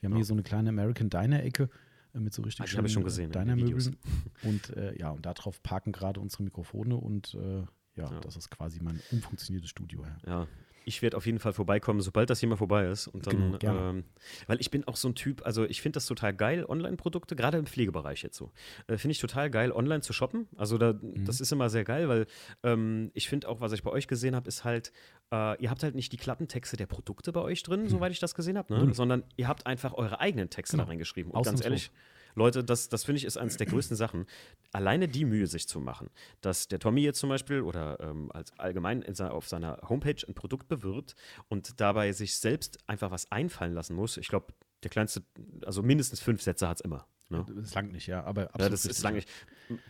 Wir 0.00 0.08
haben 0.08 0.12
ja. 0.12 0.18
hier 0.18 0.24
so 0.24 0.34
eine 0.34 0.42
kleine 0.42 0.68
American 0.70 1.10
Diner-Ecke 1.10 1.68
äh, 2.14 2.20
mit 2.20 2.34
so 2.34 2.42
richtig 2.42 2.64
ah, 2.64 2.66
schönen 2.66 2.86
äh, 2.86 3.28
Diner-Möbeln. 3.28 3.96
Und 4.42 4.76
äh, 4.76 4.96
ja, 4.98 5.10
und 5.10 5.24
darauf 5.24 5.62
parken 5.62 5.92
gerade 5.92 6.20
unsere 6.20 6.42
Mikrofone 6.42 6.96
und 6.96 7.34
äh, 7.34 7.60
ja, 7.96 8.10
ja, 8.10 8.20
das 8.20 8.36
ist 8.36 8.50
quasi 8.50 8.80
mein 8.82 9.00
umfunktioniertes 9.10 9.70
Studio. 9.70 10.04
Ja 10.26 10.46
ich 10.86 11.02
werde 11.02 11.16
auf 11.16 11.26
jeden 11.26 11.40
Fall 11.40 11.52
vorbeikommen, 11.52 12.00
sobald 12.00 12.30
das 12.30 12.38
hier 12.38 12.48
mal 12.48 12.56
vorbei 12.56 12.86
ist. 12.86 13.08
Und 13.08 13.26
dann, 13.26 13.58
genau, 13.58 13.90
ähm, 13.90 14.04
weil 14.46 14.60
ich 14.60 14.70
bin 14.70 14.86
auch 14.86 14.94
so 14.94 15.08
ein 15.08 15.16
Typ, 15.16 15.44
also 15.44 15.64
ich 15.64 15.82
finde 15.82 15.96
das 15.96 16.06
total 16.06 16.32
geil, 16.32 16.64
Online-Produkte, 16.64 17.34
gerade 17.34 17.58
im 17.58 17.66
Pflegebereich 17.66 18.22
jetzt 18.22 18.36
so. 18.36 18.52
Äh, 18.86 18.96
finde 18.96 19.12
ich 19.12 19.18
total 19.18 19.50
geil, 19.50 19.72
online 19.72 20.02
zu 20.02 20.12
shoppen. 20.12 20.46
Also 20.56 20.78
da, 20.78 20.92
mhm. 20.92 21.24
das 21.24 21.40
ist 21.40 21.50
immer 21.50 21.70
sehr 21.70 21.82
geil, 21.82 22.08
weil 22.08 22.26
ähm, 22.62 23.10
ich 23.14 23.28
finde 23.28 23.48
auch, 23.48 23.60
was 23.60 23.72
ich 23.72 23.82
bei 23.82 23.90
euch 23.90 24.06
gesehen 24.06 24.36
habe, 24.36 24.46
ist 24.46 24.62
halt, 24.62 24.92
äh, 25.32 25.60
ihr 25.60 25.70
habt 25.70 25.82
halt 25.82 25.96
nicht 25.96 26.12
die 26.12 26.18
Klappentexte 26.18 26.76
der 26.76 26.86
Produkte 26.86 27.32
bei 27.32 27.40
euch 27.40 27.64
drin, 27.64 27.82
mhm. 27.82 27.88
soweit 27.88 28.12
ich 28.12 28.20
das 28.20 28.36
gesehen 28.36 28.56
habe, 28.56 28.72
ne? 28.72 28.84
mhm. 28.84 28.92
sondern 28.94 29.24
ihr 29.36 29.48
habt 29.48 29.66
einfach 29.66 29.92
eure 29.92 30.20
eigenen 30.20 30.50
Texte 30.50 30.76
genau. 30.76 30.84
da 30.84 30.90
reingeschrieben. 30.90 31.32
Und 31.32 31.44
ganz 31.44 31.64
ehrlich, 31.64 31.90
Leute, 32.36 32.62
das, 32.62 32.88
das 32.88 33.04
finde 33.04 33.18
ich 33.18 33.24
ist 33.24 33.38
eines 33.38 33.56
der 33.56 33.66
größten 33.66 33.96
Sachen. 33.96 34.26
Alleine 34.72 35.08
die 35.08 35.24
Mühe 35.24 35.46
sich 35.46 35.66
zu 35.66 35.80
machen, 35.80 36.10
dass 36.42 36.68
der 36.68 36.78
Tommy 36.78 37.00
jetzt 37.00 37.18
zum 37.18 37.30
Beispiel 37.30 37.62
oder 37.62 37.98
ähm, 38.00 38.30
als 38.30 38.56
allgemein 38.58 39.04
seiner, 39.14 39.32
auf 39.32 39.48
seiner 39.48 39.80
Homepage 39.88 40.22
ein 40.28 40.34
Produkt 40.34 40.68
bewirbt 40.68 41.16
und 41.48 41.80
dabei 41.80 42.12
sich 42.12 42.36
selbst 42.36 42.78
einfach 42.86 43.10
was 43.10 43.32
einfallen 43.32 43.72
lassen 43.72 43.96
muss. 43.96 44.18
Ich 44.18 44.28
glaube, 44.28 44.52
der 44.82 44.90
kleinste, 44.90 45.22
also 45.64 45.82
mindestens 45.82 46.20
fünf 46.20 46.42
Sätze 46.42 46.68
hat 46.68 46.76
es 46.76 46.80
immer. 46.82 47.06
Ne? 47.28 47.44
Das 47.56 47.74
langt 47.74 47.92
nicht, 47.92 48.06
ja, 48.06 48.22
aber 48.22 48.50
ja, 48.56 48.68
das 48.68 48.84
ist 48.84 49.02
lang 49.02 49.14
nicht. 49.14 49.28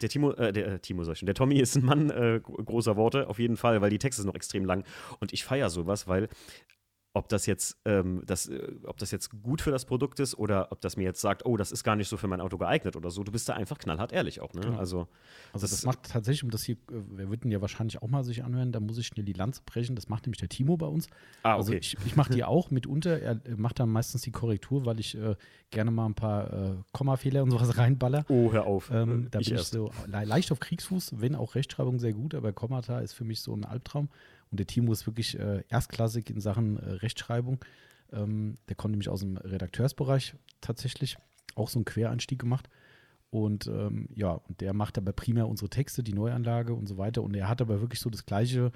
Der 0.01 0.09
Timo, 0.09 0.33
äh, 0.33 0.53
der 0.53 0.67
äh, 0.69 0.79
Timo, 0.79 1.05
der 1.05 1.35
Tommy 1.35 1.59
ist 1.59 1.77
ein 1.77 1.85
Mann 1.85 2.09
äh, 2.11 2.41
großer 2.41 2.97
Worte, 2.97 3.29
auf 3.29 3.39
jeden 3.39 3.59
Fall, 3.59 3.83
weil 3.83 3.91
die 3.91 3.99
Texte 3.99 4.23
sind 4.23 4.29
noch 4.29 4.35
extrem 4.35 4.65
lang. 4.65 4.85
Und 5.21 5.35
ich 5.35 5.45
feiere 5.45 5.69
sowas, 5.69 6.07
weil 6.07 6.29
ob 7.17 7.31
das 7.31 7.47
jetzt, 7.47 7.79
ähm, 7.87 8.23
das, 8.27 8.47
äh, 8.47 8.73
ob 8.85 8.99
das 8.99 9.11
jetzt 9.11 9.31
gut 9.43 9.63
für 9.63 9.71
das 9.71 9.87
Produkt 9.87 10.21
ist 10.21 10.37
oder 10.37 10.71
ob 10.71 10.83
das 10.83 10.99
mir 10.99 11.05
jetzt 11.05 11.23
sagt, 11.23 11.47
oh, 11.47 11.57
das 11.57 11.73
ist 11.73 11.83
gar 11.83 11.97
nicht 11.97 12.09
so 12.09 12.19
für 12.19 12.29
mein 12.29 12.43
Auto 12.43 12.59
geeignet 12.59 12.95
oder 12.95 13.11
so. 13.11 13.25
Du 13.25 13.33
bist 13.33 13.49
da 13.49 13.55
einfach 13.55 13.79
knallhart 13.79 14.13
ehrlich 14.13 14.43
auch, 14.43 14.53
ne? 14.53 14.61
Genau. 14.61 14.77
Also, 14.77 15.09
also 15.55 15.65
das, 15.65 15.71
das, 15.71 15.87
macht 15.87 16.11
tatsächlich, 16.11 16.45
um 16.45 16.51
das 16.51 16.63
hier, 16.63 16.75
äh, 16.75 17.17
wir 17.17 17.31
würden 17.31 17.51
ja 17.51 17.63
wahrscheinlich 17.63 18.03
auch 18.03 18.09
mal 18.09 18.23
sich 18.23 18.45
anhören, 18.45 18.71
da 18.71 18.81
muss 18.81 18.99
ich 18.99 19.07
schnell 19.07 19.25
die 19.25 19.33
Lanze 19.33 19.63
brechen. 19.65 19.97
Das 19.97 20.11
macht 20.11 20.27
nämlich 20.27 20.41
der 20.41 20.51
Timo 20.51 20.77
bei 20.77 20.85
uns. 20.85 21.07
Ah, 21.43 21.55
also 21.55 21.71
okay. 21.71 21.79
Also 21.79 21.97
ich, 21.97 22.07
ich 22.07 22.17
mache 22.17 22.35
die 22.35 22.45
auch 22.45 22.71
mitunter. 22.71 23.19
Er 23.19 23.41
macht 23.57 23.81
dann 23.81 23.89
meistens 23.89 24.21
die 24.21 24.31
Korrektur, 24.31 24.85
weil 24.85 25.01
ich 25.01 25.17
äh, 25.17 25.37
gerne 25.71 25.91
mal 25.91 26.05
ein 26.05 26.15
paar 26.15 26.53
äh, 26.53 26.75
Kommafehler 26.93 27.43
und 27.43 27.51
sowas 27.51 27.79
reinballer. 27.79 28.27
Oh, 28.29 28.53
hör 28.53 28.67
auf. 28.67 28.91
Ähm, 28.93 29.29
da 29.31 29.39
ich 29.39 29.49
bin 29.49 29.57
ich 29.57 29.63
so 29.63 29.91
leicht 30.07 30.53
auf 30.53 30.61
Kriegsfuß, 30.61 31.15
wenn 31.19 31.35
auch 31.35 31.55
Rechtschreibung 31.55 31.99
sehr 31.99 32.13
gut, 32.13 32.35
aber 32.35 32.53
Kommata 32.53 32.99
ist 32.99 33.15
für 33.15 33.25
mich 33.25 33.41
so 33.41 33.55
ein 33.55 33.65
Albtraum. 33.65 34.11
Und 34.51 34.59
der 34.59 34.67
Timo 34.67 34.93
ist 34.93 35.07
wirklich 35.07 35.39
äh, 35.39 35.65
erstklassig 35.69 36.31
in 36.31 36.41
Sachen 36.41 36.77
äh, 36.79 36.91
Rechtschreibung. 36.93 37.65
Ähm, 38.13 38.55
der 38.69 38.77
kommt 38.77 38.93
nämlich 38.93 39.09
aus 39.09 39.21
dem 39.21 39.37
Redakteursbereich 39.37 40.35
tatsächlich, 40.61 41.19
auch 41.55 41.69
so 41.69 41.79
einen 41.79 41.85
Quereinstieg 41.85 42.39
gemacht. 42.39 42.69
Und 43.31 43.67
ähm, 43.67 44.09
ja, 44.15 44.31
und 44.31 44.61
der 44.61 44.73
macht 44.73 44.99
aber 44.99 45.13
primär 45.13 45.49
unsere 45.49 45.69
Texte, 45.69 46.03
die 46.03 46.15
Neuanlage 46.15 46.75
und 46.75 46.87
so 46.87 46.97
weiter. 46.97 47.23
Und 47.23 47.35
er 47.35 47.49
hat 47.49 47.61
aber 47.61 47.81
wirklich 47.81 48.01
so 48.01 48.09
das 48.09 48.25
gleiche 48.25 48.73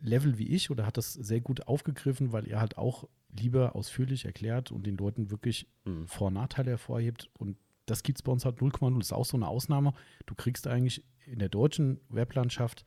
Level 0.00 0.38
wie 0.38 0.48
ich 0.48 0.70
oder 0.70 0.86
hat 0.86 0.96
das 0.96 1.12
sehr 1.12 1.40
gut 1.40 1.66
aufgegriffen, 1.66 2.32
weil 2.32 2.46
er 2.46 2.60
halt 2.60 2.78
auch 2.78 3.08
lieber 3.30 3.74
ausführlich 3.74 4.24
erklärt 4.24 4.70
und 4.70 4.86
den 4.86 4.96
Leuten 4.96 5.30
wirklich 5.30 5.66
mhm. 5.84 6.06
Vor- 6.06 6.28
und 6.28 6.34
Nachteile 6.34 6.70
hervorhebt. 6.70 7.30
Und 7.38 7.56
das 7.86 8.02
gibt 8.02 8.18
es 8.18 8.22
bei 8.22 8.30
uns 8.30 8.44
halt 8.44 8.58
0,0. 8.58 8.98
Das 8.98 9.08
ist 9.08 9.12
auch 9.12 9.24
so 9.24 9.36
eine 9.36 9.48
Ausnahme. 9.48 9.94
Du 10.26 10.34
kriegst 10.34 10.66
eigentlich 10.66 11.04
in 11.26 11.38
der 11.38 11.48
deutschen 11.48 12.00
Weblandschaft 12.08 12.84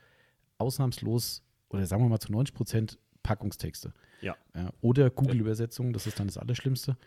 ausnahmslos 0.58 1.44
oder 1.70 1.86
sagen 1.86 2.04
wir 2.04 2.10
mal 2.10 2.20
zu 2.20 2.32
90 2.32 2.56
Prozent 2.56 3.00
Packungstexte. 3.24 3.94
Ja. 4.22 4.36
ja 4.54 4.72
oder 4.82 5.10
Google-Übersetzung, 5.10 5.94
das 5.94 6.08
ist 6.08 6.20
dann 6.20 6.28
das 6.28 6.38
Allerschlimmste. 6.38 6.98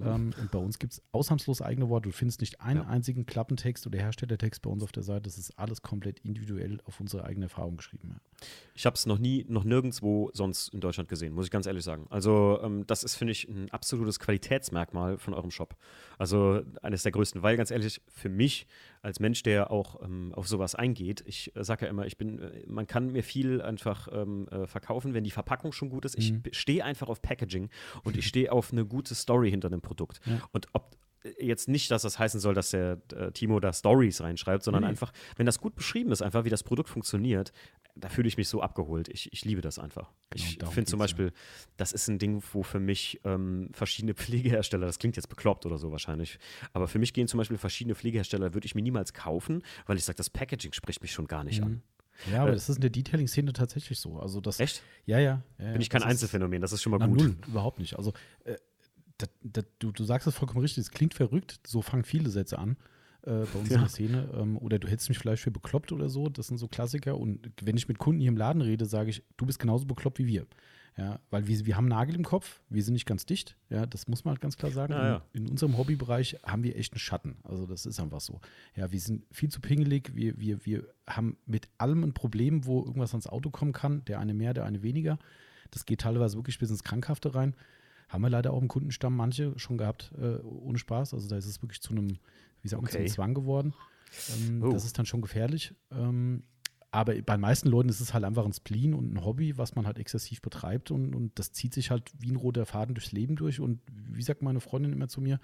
Ähm, 0.00 0.34
und 0.40 0.50
bei 0.50 0.58
uns 0.58 0.78
gibt 0.78 0.94
es 0.94 1.02
ausnahmslos 1.12 1.62
eigene 1.62 1.88
Worte. 1.88 2.08
Du 2.08 2.12
findest 2.12 2.40
nicht 2.40 2.60
einen 2.60 2.82
ja. 2.82 2.88
einzigen 2.88 3.26
Klappentext 3.26 3.86
oder 3.86 3.98
Herstellertext 3.98 4.62
bei 4.62 4.70
uns 4.70 4.82
auf 4.82 4.90
der 4.90 5.04
Seite. 5.04 5.22
Das 5.22 5.38
ist 5.38 5.56
alles 5.58 5.82
komplett 5.82 6.18
individuell 6.20 6.80
auf 6.84 6.98
unsere 7.00 7.24
eigene 7.24 7.46
Erfahrung 7.46 7.76
geschrieben. 7.76 8.10
Ja. 8.12 8.46
Ich 8.74 8.86
habe 8.86 8.94
es 8.94 9.06
noch 9.06 9.18
nie, 9.18 9.46
noch 9.48 9.62
nirgendwo 9.62 10.30
sonst 10.32 10.68
in 10.74 10.80
Deutschland 10.80 11.08
gesehen, 11.08 11.32
muss 11.32 11.44
ich 11.44 11.50
ganz 11.50 11.66
ehrlich 11.66 11.84
sagen. 11.84 12.06
Also, 12.10 12.58
ähm, 12.62 12.84
das 12.86 13.04
ist, 13.04 13.14
finde 13.14 13.32
ich, 13.32 13.48
ein 13.48 13.70
absolutes 13.70 14.18
Qualitätsmerkmal 14.18 15.18
von 15.18 15.32
eurem 15.32 15.52
Shop. 15.52 15.76
Also, 16.18 16.62
eines 16.82 17.04
der 17.04 17.12
größten, 17.12 17.42
weil 17.42 17.56
ganz 17.56 17.70
ehrlich, 17.70 18.02
für 18.08 18.28
mich 18.28 18.66
als 19.04 19.20
Mensch, 19.20 19.42
der 19.42 19.70
auch 19.70 20.02
ähm, 20.02 20.32
auf 20.34 20.48
sowas 20.48 20.74
eingeht, 20.74 21.22
ich 21.26 21.54
äh, 21.54 21.62
sage 21.62 21.84
ja 21.84 21.90
immer, 21.90 22.06
ich 22.06 22.16
bin, 22.16 22.40
äh, 22.40 22.64
man 22.66 22.86
kann 22.86 23.12
mir 23.12 23.22
viel 23.22 23.60
einfach 23.60 24.08
ähm, 24.10 24.48
äh, 24.48 24.66
verkaufen, 24.66 25.14
wenn 25.14 25.24
die 25.24 25.30
Verpackung 25.30 25.72
schon 25.72 25.90
gut 25.90 26.04
ist. 26.04 26.16
Ich 26.18 26.32
mhm. 26.32 26.42
stehe 26.52 26.84
einfach 26.84 27.08
auf 27.08 27.20
Packaging 27.20 27.68
und 28.02 28.16
ich 28.16 28.26
stehe 28.26 28.50
auf 28.50 28.72
eine 28.72 28.86
gute 28.86 29.14
Story 29.14 29.50
hinter 29.50 29.68
einem 29.68 29.82
Produkt. 29.82 30.20
Ja. 30.26 30.40
Und 30.52 30.68
ob, 30.72 30.96
jetzt 31.38 31.68
nicht, 31.68 31.90
dass 31.90 32.02
das 32.02 32.18
heißen 32.18 32.40
soll, 32.40 32.54
dass 32.54 32.70
der 32.70 33.00
äh, 33.14 33.32
Timo 33.32 33.60
da 33.60 33.72
Stories 33.72 34.20
reinschreibt, 34.20 34.62
sondern 34.62 34.82
nee. 34.82 34.88
einfach, 34.88 35.12
wenn 35.36 35.46
das 35.46 35.58
gut 35.58 35.74
beschrieben 35.74 36.12
ist, 36.12 36.22
einfach 36.22 36.44
wie 36.44 36.50
das 36.50 36.62
Produkt 36.62 36.88
funktioniert, 36.88 37.52
da 37.96 38.08
fühle 38.08 38.28
ich 38.28 38.36
mich 38.36 38.48
so 38.48 38.60
abgeholt. 38.60 39.08
Ich, 39.08 39.32
ich 39.32 39.44
liebe 39.44 39.60
das 39.60 39.78
einfach. 39.78 40.10
Genau, 40.30 40.68
ich 40.68 40.74
finde 40.74 40.90
zum 40.90 40.98
Beispiel, 40.98 41.26
ja. 41.26 41.32
das 41.76 41.92
ist 41.92 42.08
ein 42.08 42.18
Ding, 42.18 42.42
wo 42.52 42.62
für 42.62 42.80
mich 42.80 43.20
ähm, 43.24 43.70
verschiedene 43.72 44.14
Pflegehersteller, 44.14 44.86
das 44.86 44.98
klingt 44.98 45.16
jetzt 45.16 45.28
bekloppt 45.28 45.64
oder 45.66 45.78
so 45.78 45.90
wahrscheinlich, 45.92 46.38
aber 46.72 46.88
für 46.88 46.98
mich 46.98 47.12
gehen 47.12 47.28
zum 47.28 47.38
Beispiel 47.38 47.58
verschiedene 47.58 47.94
Pflegehersteller, 47.94 48.54
würde 48.54 48.66
ich 48.66 48.74
mir 48.74 48.82
niemals 48.82 49.12
kaufen, 49.12 49.62
weil 49.86 49.96
ich 49.96 50.04
sage, 50.04 50.16
das 50.16 50.30
Packaging 50.30 50.72
spricht 50.72 51.02
mich 51.02 51.12
schon 51.12 51.26
gar 51.26 51.44
nicht 51.44 51.60
mhm. 51.60 51.66
an. 51.66 51.82
Ja, 52.30 52.42
aber 52.42 52.50
äh, 52.50 52.54
das 52.54 52.68
ist 52.68 52.76
in 52.76 52.82
der 52.82 52.90
Detailing-Szene 52.90 53.52
tatsächlich 53.52 53.98
so. 53.98 54.18
Also 54.18 54.40
das, 54.40 54.60
Echt? 54.60 54.82
Ja, 55.04 55.18
ja. 55.18 55.42
ja 55.58 55.72
Bin 55.72 55.80
ich 55.80 55.90
kein 55.90 56.02
Einzelfänomen, 56.02 56.60
das 56.60 56.72
ist 56.72 56.82
schon 56.82 56.90
mal 56.90 56.98
na, 56.98 57.06
gut. 57.06 57.18
Null, 57.18 57.36
überhaupt 57.46 57.78
nicht. 57.78 57.96
Also 57.96 58.12
äh, 58.44 58.56
das, 59.18 59.30
das, 59.42 59.64
du, 59.78 59.92
du 59.92 60.04
sagst 60.04 60.26
es 60.26 60.34
vollkommen 60.34 60.60
richtig, 60.60 60.82
es 60.82 60.90
klingt 60.90 61.14
verrückt, 61.14 61.60
so 61.66 61.82
fangen 61.82 62.04
viele 62.04 62.30
Sätze 62.30 62.58
an 62.58 62.76
äh, 63.22 63.44
bei 63.52 63.58
uns 63.58 63.68
ja. 63.68 63.76
in 63.76 63.80
der 63.80 63.88
Szene. 63.88 64.28
Ähm, 64.34 64.58
oder 64.58 64.78
du 64.78 64.88
hättest 64.88 65.08
mich 65.08 65.18
vielleicht 65.18 65.42
für 65.42 65.50
bekloppt 65.50 65.92
oder 65.92 66.08
so, 66.08 66.28
das 66.28 66.48
sind 66.48 66.58
so 66.58 66.68
Klassiker. 66.68 67.18
Und 67.18 67.50
wenn 67.62 67.76
ich 67.76 67.88
mit 67.88 67.98
Kunden 67.98 68.20
hier 68.20 68.28
im 68.28 68.36
Laden 68.36 68.62
rede, 68.62 68.86
sage 68.86 69.10
ich, 69.10 69.22
du 69.36 69.46
bist 69.46 69.58
genauso 69.58 69.86
bekloppt 69.86 70.18
wie 70.18 70.26
wir. 70.26 70.46
Ja, 70.96 71.18
weil 71.30 71.48
wir, 71.48 71.66
wir 71.66 71.76
haben 71.76 71.88
Nagel 71.88 72.14
im 72.14 72.22
Kopf, 72.22 72.60
wir 72.68 72.80
sind 72.84 72.94
nicht 72.94 73.06
ganz 73.06 73.26
dicht, 73.26 73.56
ja, 73.68 73.84
das 73.84 74.06
muss 74.06 74.24
man 74.24 74.30
halt 74.30 74.40
ganz 74.40 74.56
klar 74.56 74.70
sagen. 74.70 74.92
Ja, 74.92 75.04
ja. 75.04 75.22
In, 75.32 75.46
in, 75.46 75.50
unserem 75.50 75.76
Hobbybereich 75.76 76.38
haben 76.44 76.62
wir 76.62 76.76
echt 76.76 76.92
einen 76.92 77.00
Schatten. 77.00 77.38
Also 77.42 77.66
das 77.66 77.84
ist 77.84 77.98
einfach 77.98 78.20
so. 78.20 78.40
Ja, 78.76 78.92
wir 78.92 79.00
sind 79.00 79.24
viel 79.32 79.48
zu 79.48 79.60
pingelig, 79.60 80.14
wir, 80.14 80.38
wir, 80.38 80.64
wir 80.64 80.86
haben 81.08 81.36
mit 81.46 81.68
allem 81.78 82.04
ein 82.04 82.14
Problem, 82.14 82.64
wo 82.64 82.84
irgendwas 82.84 83.10
ans 83.10 83.26
Auto 83.26 83.50
kommen 83.50 83.72
kann, 83.72 84.04
der 84.04 84.20
eine 84.20 84.34
mehr, 84.34 84.54
der 84.54 84.66
eine 84.66 84.84
weniger. 84.84 85.18
Das 85.72 85.84
geht 85.84 86.02
teilweise 86.02 86.36
wirklich 86.36 86.60
bis 86.60 86.70
ins 86.70 86.84
Krankhafte 86.84 87.34
rein. 87.34 87.56
Haben 88.08 88.22
wir 88.22 88.30
leider 88.30 88.52
auch 88.52 88.60
im 88.60 88.68
Kundenstamm 88.68 89.16
manche 89.16 89.58
schon 89.58 89.78
gehabt, 89.78 90.12
äh, 90.20 90.38
ohne 90.42 90.78
Spaß. 90.78 91.14
Also 91.14 91.28
da 91.28 91.36
ist 91.36 91.46
es 91.46 91.62
wirklich 91.62 91.80
zu 91.80 91.92
einem, 91.92 92.18
wie 92.62 92.68
sagt 92.68 92.82
man, 92.82 92.90
okay. 92.90 93.06
zum 93.06 93.14
Zwang 93.14 93.34
geworden. 93.34 93.74
Ähm, 94.36 94.62
oh. 94.62 94.70
Das 94.70 94.84
ist 94.84 94.98
dann 94.98 95.06
schon 95.06 95.22
gefährlich. 95.22 95.74
Ähm, 95.90 96.44
aber 96.90 97.14
bei 97.22 97.34
den 97.36 97.40
meisten 97.40 97.68
Leuten 97.68 97.88
ist 97.88 98.00
es 98.00 98.14
halt 98.14 98.24
einfach 98.24 98.44
ein 98.44 98.52
Spleen 98.52 98.94
und 98.94 99.12
ein 99.12 99.24
Hobby, 99.24 99.58
was 99.58 99.74
man 99.74 99.84
halt 99.84 99.98
exzessiv 99.98 100.40
betreibt 100.40 100.92
und, 100.92 101.14
und 101.16 101.36
das 101.38 101.50
zieht 101.50 101.74
sich 101.74 101.90
halt 101.90 102.12
wie 102.16 102.30
ein 102.30 102.36
roter 102.36 102.66
Faden 102.66 102.94
durchs 102.94 103.10
Leben 103.10 103.34
durch. 103.34 103.58
Und 103.58 103.80
wie 103.88 104.22
sagt 104.22 104.42
meine 104.42 104.60
Freundin 104.60 104.92
immer 104.92 105.08
zu 105.08 105.20
mir, 105.20 105.40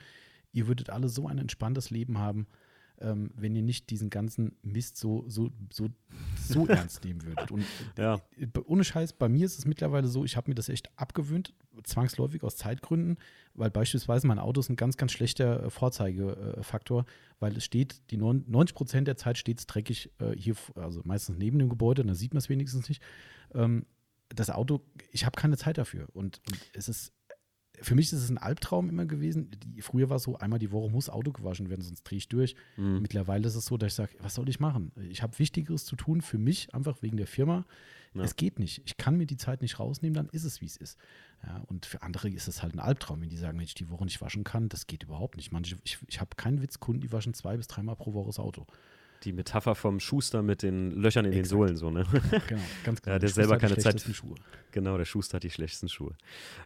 ihr 0.52 0.68
würdet 0.68 0.90
alle 0.90 1.08
so 1.08 1.26
ein 1.26 1.38
entspanntes 1.38 1.90
Leben 1.90 2.18
haben, 2.18 2.46
ähm, 3.00 3.30
wenn 3.34 3.54
ihr 3.56 3.62
nicht 3.62 3.90
diesen 3.90 4.10
ganzen 4.10 4.56
Mist 4.62 4.96
so, 4.96 5.24
so, 5.28 5.50
so, 5.72 5.88
so 6.36 6.66
ernst 6.68 7.04
nehmen 7.04 7.22
würdet. 7.24 7.50
Und 7.50 7.64
ja. 7.96 8.20
Äh, 8.36 8.46
ohne 8.64 8.84
Scheiß, 8.84 9.14
bei 9.14 9.28
mir 9.28 9.46
ist 9.46 9.58
es 9.58 9.66
mittlerweile 9.66 10.08
so, 10.08 10.24
ich 10.24 10.36
habe 10.36 10.50
mir 10.50 10.54
das 10.54 10.68
echt 10.68 10.90
abgewöhnt, 10.98 11.54
zwangsläufig 11.84 12.42
aus 12.42 12.56
Zeitgründen, 12.56 13.18
weil 13.54 13.70
beispielsweise 13.70 14.26
mein 14.26 14.38
Auto 14.38 14.60
ist 14.60 14.68
ein 14.68 14.76
ganz, 14.76 14.96
ganz 14.96 15.12
schlechter 15.12 15.64
äh, 15.64 15.70
Vorzeigefaktor, 15.70 17.04
weil 17.38 17.56
es 17.56 17.64
steht, 17.64 18.02
die 18.10 18.16
90 18.16 18.74
Prozent 18.74 19.08
der 19.08 19.16
Zeit 19.16 19.38
steht 19.38 19.58
es 19.58 19.66
dreckig 19.66 20.10
äh, 20.18 20.36
hier, 20.36 20.54
also 20.74 21.00
meistens 21.04 21.38
neben 21.38 21.58
dem 21.58 21.68
Gebäude, 21.68 22.04
da 22.04 22.14
sieht 22.14 22.34
man 22.34 22.38
es 22.38 22.48
wenigstens 22.48 22.88
nicht. 22.88 23.02
Ähm, 23.54 23.86
das 24.28 24.50
Auto, 24.50 24.80
ich 25.10 25.26
habe 25.26 25.36
keine 25.36 25.56
Zeit 25.56 25.78
dafür. 25.78 26.06
Und, 26.12 26.40
und 26.48 26.58
es 26.72 26.88
ist 26.88 27.12
für 27.83 27.94
mich 27.94 28.12
ist 28.12 28.22
es 28.22 28.30
ein 28.30 28.38
Albtraum 28.38 28.88
immer 28.88 29.06
gewesen. 29.06 29.50
Die, 29.50 29.83
früher 29.83 30.11
war 30.11 30.16
es 30.16 30.24
so, 30.24 30.37
einmal 30.37 30.59
die 30.59 30.72
Woche 30.72 30.90
muss 30.90 31.09
Auto 31.09 31.33
gewaschen 31.33 31.70
werden, 31.70 31.83
sonst 31.83 32.02
drehe 32.02 32.18
ich 32.18 32.28
durch. 32.28 32.54
Mhm. 32.76 33.00
Mittlerweile 33.00 33.46
ist 33.46 33.54
es 33.54 33.64
so, 33.64 33.76
dass 33.76 33.92
ich 33.92 33.94
sage, 33.94 34.12
was 34.20 34.35
soll 34.35 34.48
ich 34.48 34.61
machen? 34.61 34.92
Ich 35.09 35.22
habe 35.22 35.38
Wichtigeres 35.38 35.85
zu 35.85 35.96
tun 35.96 36.20
für 36.20 36.38
mich, 36.38 36.74
einfach 36.74 37.02
wegen 37.02 37.16
der 37.16 37.26
Firma. 37.26 37.64
Ja. 38.14 38.22
Es 38.22 38.37
geht 38.37 38.59
nicht. 38.59 38.83
Ich 38.85 38.96
kann 38.96 39.16
mir 39.16 39.26
die 39.26 39.37
Zeit 39.37 39.62
nicht 39.62 39.78
rausnehmen, 39.78 40.14
dann 40.14 40.28
ist 40.28 40.44
es, 40.44 40.61
wie 40.61 40.66
es 40.66 40.76
ist. 40.76 40.98
Ja, 41.46 41.62
und 41.68 41.87
für 41.87 42.02
andere 42.02 42.28
ist 42.28 42.48
es 42.48 42.62
halt 42.62 42.74
ein 42.74 42.80
Albtraum, 42.80 43.22
wenn 43.22 43.30
die 43.30 43.37
sagen, 43.37 43.56
wenn 43.56 43.64
ich 43.64 43.74
die 43.74 43.88
Woche 43.88 44.04
nicht 44.04 44.20
waschen 44.20 44.44
kann, 44.44 44.68
das 44.68 44.87
geht 44.87 45.04
überhaupt 45.04 45.37
nicht. 45.37 45.52
Manche, 45.52 45.78
ich, 45.85 45.98
ich 46.09 46.20
habe 46.20 46.37
keinen 46.37 46.61
Witz, 46.61 46.80
Kunden, 46.80 47.00
die 47.00 47.12
waschen 47.12 47.35
zwei 47.35 47.56
bis 47.56 47.68
dreimal 47.68 47.96
pro 47.96 48.12
Woche 48.12 48.26
das 48.26 48.38
Auto. 48.38 48.66
Die 49.24 49.33
Metapher 49.35 49.74
vom 49.74 50.00
Schuster 50.00 50.42
mit 50.42 50.62
den 50.62 50.92
Löchern 50.92 51.26
in 51.26 51.32
Exakt. 51.32 51.44
den 51.47 51.49
Sohlen, 51.51 51.76
so, 51.76 51.90
ne? 51.90 52.05
Genau, 52.49 52.62
ganz 52.84 53.03
genau. 53.03 53.12
Ja, 53.14 53.18
der 53.18 53.18
Der 53.18 53.28
selber 53.28 53.55
Schuster 53.55 53.55
hat 53.55 53.61
die 53.61 53.61
keine 53.61 53.74
Zeit- 53.76 53.82
schlechtesten 53.82 54.14
Schuhe. 54.14 54.34
Genau, 54.72 54.97
der 54.97 55.05
Schuster 55.05 55.36
hat 55.36 55.42
die 55.42 55.51
schlechtesten 55.51 55.88
Schuhe. 55.88 56.14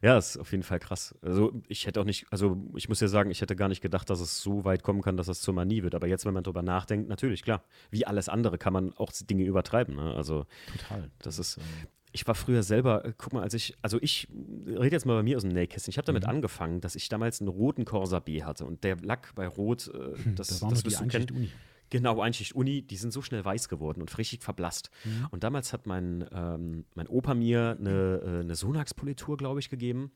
Ja, 0.03 0.17
ist 0.19 0.37
auf 0.37 0.51
jeden 0.53 0.63
Fall 0.63 0.79
krass. 0.79 1.15
Also 1.23 1.53
ich 1.69 1.87
hätte 1.87 2.01
auch 2.01 2.05
nicht, 2.05 2.27
also 2.31 2.57
ich 2.77 2.89
muss 2.89 3.01
ja 3.01 3.09
sagen, 3.09 3.31
ich 3.31 3.41
hätte 3.41 3.57
gar 3.57 3.69
nicht 3.69 3.81
gedacht, 3.81 4.09
dass 4.09 4.21
es 4.21 4.41
so 4.41 4.65
weit 4.65 4.83
kommen 4.85 5.03
kann, 5.03 5.17
dass 5.17 5.27
es 5.29 5.41
zur 5.41 5.53
Manie 5.55 5.83
wird. 5.83 5.95
Aber 5.97 6.07
jetzt, 6.07 6.27
wenn 6.27 6.35
man 6.35 6.45
drüber 6.45 6.63
nachdenkt, 6.63 7.09
natürlich, 7.09 7.43
klar. 7.43 7.65
Wie 7.91 8.07
alles 8.07 8.29
andere 8.29 8.57
kann 8.59 8.73
man 8.73 8.93
auch 8.99 9.11
Dinge 9.13 9.45
übertreiben. 9.45 9.97
Ne? 9.97 10.15
Also 10.15 10.47
Total. 10.71 11.11
Das 11.21 11.39
ist- 11.39 11.57
ähm, 11.57 11.65
ich 12.13 12.25
war 12.29 12.37
früher 12.37 12.63
selber, 12.63 13.05
äh, 13.05 13.13
guck 13.19 13.33
mal, 13.33 13.43
als 13.43 13.55
ich, 13.55 13.75
also 13.83 13.99
ich 14.01 14.29
rede 14.69 14.95
jetzt 14.95 15.05
mal 15.07 15.17
bei 15.17 15.25
mir 15.25 15.37
aus 15.37 15.43
dem 15.43 15.51
Nähkästchen. 15.51 15.91
Ich 15.91 15.99
habe 15.99 16.07
damit 16.07 16.23
Mhm. 16.23 16.29
angefangen, 16.31 16.81
dass 16.81 16.95
ich 16.95 17.09
damals 17.09 17.41
einen 17.41 17.49
roten 17.49 17.85
Corsa 17.85 18.21
B 18.21 18.45
hatte. 18.45 18.65
Und 18.67 18.85
der 18.85 18.97
Lack 19.03 19.35
bei 19.35 19.49
Rot, 19.49 19.89
äh, 19.89 20.13
das, 20.37 20.49
das 20.49 20.49
das, 20.49 20.63
war 20.63 20.71
nur 20.71 20.79
die 20.79 20.85
wirst 20.85 21.01
du 21.01 21.07
kennen. 21.09 21.23
Einschicht-Uni. 21.23 21.51
Genau, 21.95 22.21
Einschicht 22.21 22.55
Uni, 22.57 22.83
die 22.83 22.97
sind 22.97 23.13
so 23.13 23.23
schnell 23.23 23.45
weiß 23.45 23.69
geworden 23.69 24.01
und 24.01 24.19
richtig 24.19 24.43
verblasst. 24.43 24.91
Mhm. 25.05 25.29
Und 25.31 25.45
damals 25.45 25.73
hat 25.73 25.87
mein, 25.87 26.29
ähm, 26.33 26.85
mein 26.97 27.07
Opa 27.07 27.35
mir 27.35 27.77
eine, 27.79 28.21
äh, 28.25 28.41
eine 28.41 28.57
Sonax-Politur, 28.57 29.37
glaube 29.37 29.61
ich, 29.61 29.71
gegeben. 29.71 30.11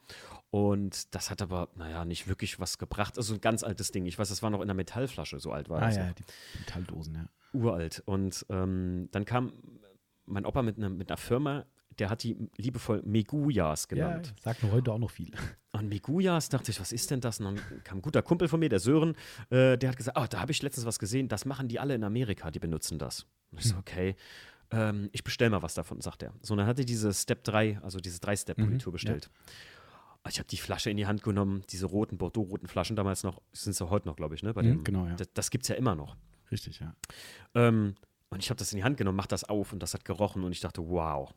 Und 0.50 1.14
das 1.14 1.30
hat 1.30 1.40
aber, 1.40 1.68
naja, 1.76 2.04
nicht 2.04 2.26
wirklich 2.26 2.58
was 2.58 2.78
gebracht. 2.78 3.16
Also 3.16 3.34
ein 3.34 3.40
ganz 3.40 3.62
altes 3.62 3.92
Ding. 3.92 4.06
Ich 4.06 4.18
weiß, 4.18 4.28
das 4.28 4.42
war 4.42 4.50
noch 4.50 4.58
in 4.58 4.64
einer 4.64 4.74
Metallflasche, 4.74 5.38
so 5.38 5.52
alt 5.52 5.68
war 5.68 5.78
Ah 5.80 5.86
das. 5.86 5.96
ja, 5.96 6.06
noch. 6.06 6.14
die 6.14 6.24
Metalldosen, 6.58 7.14
ja. 7.14 7.28
Uralt. 7.52 8.02
Und 8.06 8.44
ähm, 8.48 9.08
dann 9.12 9.24
kam 9.24 9.52
mein 10.26 10.44
Opa 10.44 10.62
mit, 10.62 10.78
einer- 10.78 10.90
mit 10.90 11.10
einer 11.10 11.16
Firma, 11.16 11.64
der 11.98 12.10
hat 12.10 12.22
die 12.22 12.36
liebevoll 12.56 13.02
Meguyas 13.04 13.86
Ja, 13.90 14.08
genannt. 14.08 14.34
sagt 14.42 14.62
mir 14.62 14.70
heute 14.70 14.92
auch 14.92 14.98
noch 14.98 15.10
viel. 15.10 15.32
Und 15.72 15.88
Meguyas 15.88 16.48
dachte 16.48 16.70
ich, 16.70 16.80
was 16.80 16.92
ist 16.92 17.10
denn 17.10 17.20
das? 17.20 17.40
Und 17.40 17.44
dann 17.46 17.82
kam 17.84 17.98
ein 17.98 18.02
guter 18.02 18.22
Kumpel 18.22 18.48
von 18.48 18.58
mir, 18.60 18.68
der 18.68 18.80
Sören, 18.80 19.14
äh, 19.50 19.76
der 19.76 19.90
hat 19.90 19.96
gesagt, 19.96 20.16
ah, 20.16 20.26
da 20.26 20.40
habe 20.40 20.52
ich 20.52 20.62
letztens 20.62 20.86
was 20.86 20.98
gesehen, 20.98 21.28
das 21.28 21.44
machen 21.44 21.68
die 21.68 21.78
alle 21.78 21.94
in 21.94 22.04
Amerika, 22.04 22.50
die 22.50 22.58
benutzen 22.58 22.98
das. 22.98 23.26
Und 23.52 23.58
ich 23.60 23.66
so, 23.66 23.76
okay, 23.76 24.16
ähm, 24.70 25.08
ich 25.12 25.24
bestelle 25.24 25.50
mal 25.50 25.62
was 25.62 25.74
davon, 25.74 26.00
sagt 26.00 26.22
er. 26.22 26.32
So, 26.42 26.54
und 26.54 26.58
dann 26.58 26.66
hatte 26.66 26.84
diese 26.84 27.12
Step 27.14 27.44
3, 27.44 27.78
also 27.82 27.98
diese 28.00 28.18
3-Step-Politur 28.20 28.90
Mhm, 28.90 28.94
bestellt. 28.94 29.30
Und 30.24 30.30
Ich 30.32 30.38
habe 30.38 30.48
die 30.48 30.56
Flasche 30.58 30.90
in 30.90 30.96
die 30.96 31.06
Hand 31.06 31.22
genommen, 31.22 31.62
diese 31.70 31.86
roten, 31.86 32.18
Bordeaux-roten 32.18 32.66
Flaschen 32.66 32.96
damals 32.96 33.22
noch, 33.22 33.40
sind 33.52 33.74
sie 33.74 33.88
heute 33.88 34.08
noch, 34.08 34.16
glaube 34.16 34.34
ich, 34.34 34.42
ne? 34.42 34.52
Bei 34.52 34.62
Mhm, 34.62 34.66
dem, 34.68 34.84
genau, 34.84 35.06
ja. 35.06 35.14
Das, 35.16 35.28
das 35.32 35.50
gibt 35.50 35.64
es 35.64 35.68
ja 35.68 35.74
immer 35.76 35.94
noch. 35.94 36.16
Richtig, 36.50 36.80
ja. 36.80 36.94
Ähm, 37.54 37.94
und 38.30 38.42
ich 38.42 38.50
habe 38.50 38.58
das 38.58 38.72
in 38.72 38.76
die 38.78 38.84
Hand 38.84 38.98
genommen, 38.98 39.16
mach 39.16 39.26
das 39.26 39.44
auf 39.44 39.72
und 39.72 39.82
das 39.82 39.94
hat 39.94 40.04
gerochen 40.04 40.44
und 40.44 40.52
ich 40.52 40.60
dachte, 40.60 40.82
wow. 40.86 41.32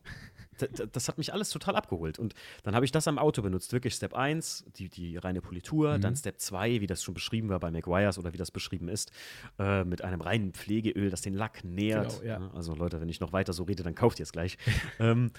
Das 0.92 1.08
hat 1.08 1.18
mich 1.18 1.34
alles 1.34 1.50
total 1.50 1.76
abgeholt. 1.76 2.20
Und 2.20 2.34
dann 2.64 2.76
habe 2.76 2.86
ich 2.86 2.92
das 2.92 3.08
am 3.08 3.18
Auto 3.18 3.42
benutzt. 3.42 3.74
Wirklich 3.74 3.96
Step 3.96 4.14
1, 4.14 4.66
die, 4.76 4.90
die 4.90 5.18
reine 5.18 5.42
Politur, 5.42 5.98
Mhm. 5.98 6.02
dann 6.02 6.16
Step 6.16 6.40
2, 6.40 6.82
wie 6.82 6.88
das 6.88 7.04
schon 7.04 7.14
beschrieben 7.14 7.50
war 7.50 7.60
bei 7.60 7.72
McGuire's 7.72 8.18
oder 8.18 8.34
wie 8.34 8.38
das 8.38 8.52
beschrieben 8.52 8.88
ist, 8.90 9.12
äh, 9.60 9.84
mit 9.84 10.04
einem 10.04 10.22
reinen 10.22 10.54
Pflegeöl, 10.54 11.10
das 11.10 11.22
den 11.22 11.34
Lack 11.34 11.64
nährt. 11.64 12.22
Genau, 12.22 12.24
ja. 12.24 12.52
Also 12.54 12.76
Leute, 12.76 13.02
wenn 13.02 13.10
ich 13.10 13.20
noch 13.20 13.34
weiter 13.34 13.54
so 13.54 13.64
rede, 13.64 13.84
dann 13.84 13.96
kauft 13.96 14.20
ihr 14.20 14.24
es 14.24 14.32
gleich. 14.32 14.58
ähm, 15.00 15.32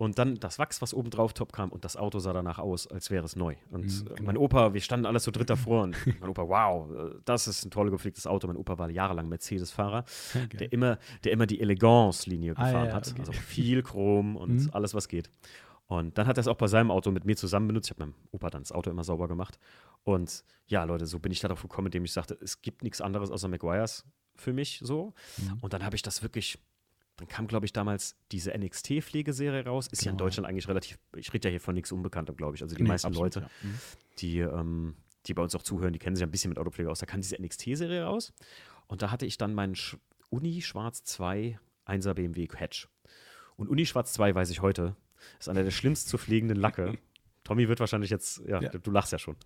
und 0.00 0.18
dann 0.18 0.36
das 0.36 0.58
Wachs, 0.58 0.80
was 0.80 0.94
oben 0.94 1.10
drauf 1.10 1.34
top 1.34 1.52
kam 1.52 1.70
und 1.70 1.84
das 1.84 1.96
Auto 1.96 2.20
sah 2.20 2.32
danach 2.32 2.58
aus, 2.58 2.86
als 2.86 3.10
wäre 3.10 3.24
es 3.26 3.36
neu. 3.36 3.54
Und 3.70 3.84
Mhm, 3.84 4.06
äh, 4.06 4.14
genau. 4.14 4.22
mein 4.26 4.36
Opa, 4.38 4.72
wir 4.72 4.80
standen 4.80 5.04
alles 5.04 5.24
so 5.24 5.30
dritt 5.30 5.50
davor 5.50 5.82
und 5.82 5.94
mein 6.20 6.30
Opa, 6.30 6.48
wow, 6.48 6.90
äh, 6.90 7.18
das 7.26 7.46
ist 7.46 7.66
ein 7.66 7.70
toll 7.70 7.90
gepflegtes 7.90 8.26
Auto. 8.26 8.46
Mein 8.46 8.56
Opa 8.56 8.78
war 8.78 8.88
jahrelang 8.88 9.28
Mercedes-Fahrer 9.28 10.04
der 10.58 10.72
immer, 10.72 10.98
der 11.24 11.32
immer 11.32 11.46
die 11.46 11.60
Elegance-Linie 11.60 12.52
Ah, 12.56 12.64
gefahren 12.64 12.86
ja, 12.88 12.94
hat. 12.94 13.08
okay. 13.08 13.20
Also 13.20 13.32
viel 13.32 13.82
Chrom 13.82 14.36
und 14.36 14.54
Mhm. 14.54 14.70
alles, 14.72 14.94
was 14.94 15.06
geht. 15.06 15.30
Und 15.86 16.16
dann 16.16 16.26
hat 16.26 16.38
er 16.38 16.40
es 16.42 16.48
auch 16.48 16.56
bei 16.56 16.68
seinem 16.68 16.90
Auto 16.90 17.10
mit 17.10 17.24
mir 17.26 17.36
zusammen 17.36 17.66
benutzt. 17.66 17.88
Ich 17.90 17.96
habe 17.96 18.06
meinem 18.06 18.14
Opa 18.30 18.48
dann 18.48 18.62
das 18.62 18.72
Auto 18.72 18.90
immer 18.90 19.04
sauber 19.04 19.28
gemacht. 19.28 19.58
Und 20.04 20.44
ja, 20.66 20.84
Leute, 20.84 21.04
so 21.04 21.18
bin 21.18 21.30
ich 21.32 21.40
darauf 21.40 21.60
gekommen, 21.62 21.88
indem 21.88 22.04
ich 22.04 22.12
sagte, 22.12 22.38
es 22.40 22.62
gibt 22.62 22.82
nichts 22.84 23.00
anderes 23.00 23.30
außer 23.30 23.48
McGuire's 23.48 24.06
für 24.36 24.52
mich 24.54 24.80
so. 24.82 25.12
Mhm. 25.36 25.58
Und 25.60 25.72
dann 25.74 25.84
habe 25.84 25.96
ich 25.96 26.02
das 26.02 26.22
wirklich. 26.22 26.58
Dann 27.20 27.28
kam, 27.28 27.46
glaube 27.46 27.66
ich, 27.66 27.72
damals 27.72 28.16
diese 28.32 28.50
NXT-Pflegeserie 28.56 29.64
raus. 29.64 29.86
Ist 29.88 30.04
ja 30.04 30.10
in 30.10 30.16
Genau, 30.16 30.24
Deutschland 30.26 30.48
eigentlich 30.48 30.66
relativ, 30.68 30.98
ich 31.16 31.32
rede 31.32 31.48
ja 31.48 31.50
hier 31.50 31.60
von 31.60 31.74
nichts 31.74 31.92
Unbekanntem, 31.92 32.34
glaube 32.36 32.56
ich. 32.56 32.62
Also 32.62 32.74
die 32.74 32.82
Nee, 32.82 32.88
meisten 32.88 33.08
absolut, 33.08 33.34
Leute, 33.36 33.40
ja. 33.62 33.68
Mhm. 33.68 33.74
die, 34.18 34.38
ähm, 34.40 34.96
die 35.26 35.34
bei 35.34 35.42
uns 35.42 35.54
auch 35.54 35.62
zuhören, 35.62 35.92
die 35.92 35.98
kennen 35.98 36.16
sich 36.16 36.22
ein 36.24 36.30
bisschen 36.30 36.48
mit 36.48 36.58
Autopflege 36.58 36.90
aus. 36.90 36.98
Da 37.00 37.06
kam 37.06 37.20
diese 37.20 37.36
NXT-Serie 37.40 38.04
raus. 38.04 38.32
Und 38.88 39.02
da 39.02 39.10
hatte 39.10 39.26
ich 39.26 39.36
dann 39.38 39.54
meinen 39.54 39.74
Sch 39.76 39.96
Uni 40.30 40.62
Schwarz 40.62 41.04
2 41.04 41.58
1er 41.86 42.14
BMW 42.14 42.48
Hatch. 42.56 42.88
Und 43.56 43.68
Uni 43.68 43.84
Schwarz 43.84 44.12
2 44.14 44.34
weiß 44.34 44.48
ich 44.50 44.62
heute, 44.62 44.96
ist 45.38 45.48
einer 45.48 45.62
der 45.62 45.70
schlimmst 45.72 46.08
zu 46.08 46.16
pflegenden 46.18 46.56
Lacke. 46.58 46.96
Tommy 47.44 47.68
wird 47.68 47.80
wahrscheinlich 47.80 48.10
jetzt, 48.10 48.40
ja, 48.46 48.60
Ja. 48.62 48.70
du 48.70 48.90
lachst 48.90 49.12
ja 49.12 49.18
schon. 49.18 49.36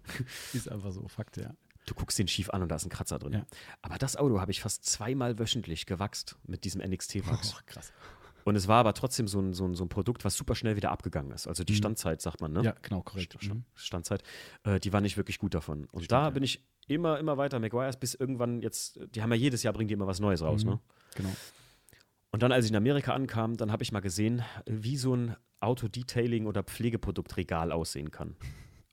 Ist 0.52 0.68
einfach 0.70 0.92
so, 0.92 1.08
Fakt, 1.08 1.36
ja. 1.38 1.54
Du 1.86 1.94
guckst 1.94 2.18
den 2.18 2.28
schief 2.28 2.50
an 2.50 2.62
und 2.62 2.68
da 2.70 2.76
ist 2.76 2.84
ein 2.86 2.90
Kratzer 2.90 3.18
drin. 3.18 3.32
Ja. 3.34 3.46
Aber 3.82 3.98
das 3.98 4.16
Auto 4.16 4.40
habe 4.40 4.50
ich 4.50 4.60
fast 4.60 4.84
zweimal 4.86 5.38
wöchentlich 5.38 5.86
gewachst 5.86 6.36
mit 6.46 6.64
diesem 6.64 6.80
NXT-Wachs. 6.80 7.54
Oh, 7.56 7.60
krass. 7.66 7.92
Und 8.44 8.56
es 8.56 8.68
war 8.68 8.76
aber 8.80 8.92
trotzdem 8.94 9.26
so 9.26 9.40
ein, 9.40 9.54
so, 9.54 9.66
ein, 9.66 9.74
so 9.74 9.84
ein 9.84 9.88
Produkt, 9.88 10.24
was 10.24 10.36
super 10.36 10.54
schnell 10.54 10.76
wieder 10.76 10.90
abgegangen 10.92 11.32
ist. 11.32 11.46
Also 11.46 11.64
die 11.64 11.72
Mhm. 11.72 11.76
Standzeit, 11.78 12.20
sagt 12.20 12.40
man, 12.42 12.52
ne? 12.52 12.62
Ja, 12.62 12.74
genau, 12.82 13.00
korrekt. 13.02 13.36
Mhm. 13.42 13.64
Standzeit, 13.74 14.22
äh, 14.64 14.78
die 14.80 14.92
war 14.92 15.00
nicht 15.00 15.16
wirklich 15.16 15.38
gut 15.38 15.54
davon. 15.54 15.86
Und 15.92 16.04
Stimmt, 16.04 16.12
da 16.12 16.22
ja. 16.24 16.30
bin 16.30 16.42
ich 16.42 16.62
immer, 16.86 17.18
immer 17.18 17.38
weiter 17.38 17.58
McGuire's, 17.58 17.96
bis 17.98 18.14
irgendwann 18.14 18.60
jetzt, 18.60 18.98
die 19.14 19.22
haben 19.22 19.30
ja 19.30 19.36
jedes 19.36 19.62
Jahr, 19.62 19.72
bringen 19.72 19.88
die 19.88 19.94
immer 19.94 20.06
was 20.06 20.20
Neues 20.20 20.42
raus, 20.42 20.64
Mhm. 20.64 20.70
ne? 20.72 20.80
Genau. 21.16 21.32
Und 22.32 22.42
dann, 22.42 22.52
als 22.52 22.64
ich 22.66 22.70
in 22.70 22.76
Amerika 22.76 23.14
ankam, 23.14 23.56
dann 23.56 23.70
habe 23.72 23.82
ich 23.82 23.92
mal 23.92 24.00
gesehen, 24.00 24.42
wie 24.66 24.96
so 24.98 25.14
ein 25.16 25.36
Autodetailing- 25.60 26.46
oder 26.46 26.62
Pflegeproduktregal 26.64 27.72
aussehen 27.72 28.10
kann. 28.10 28.36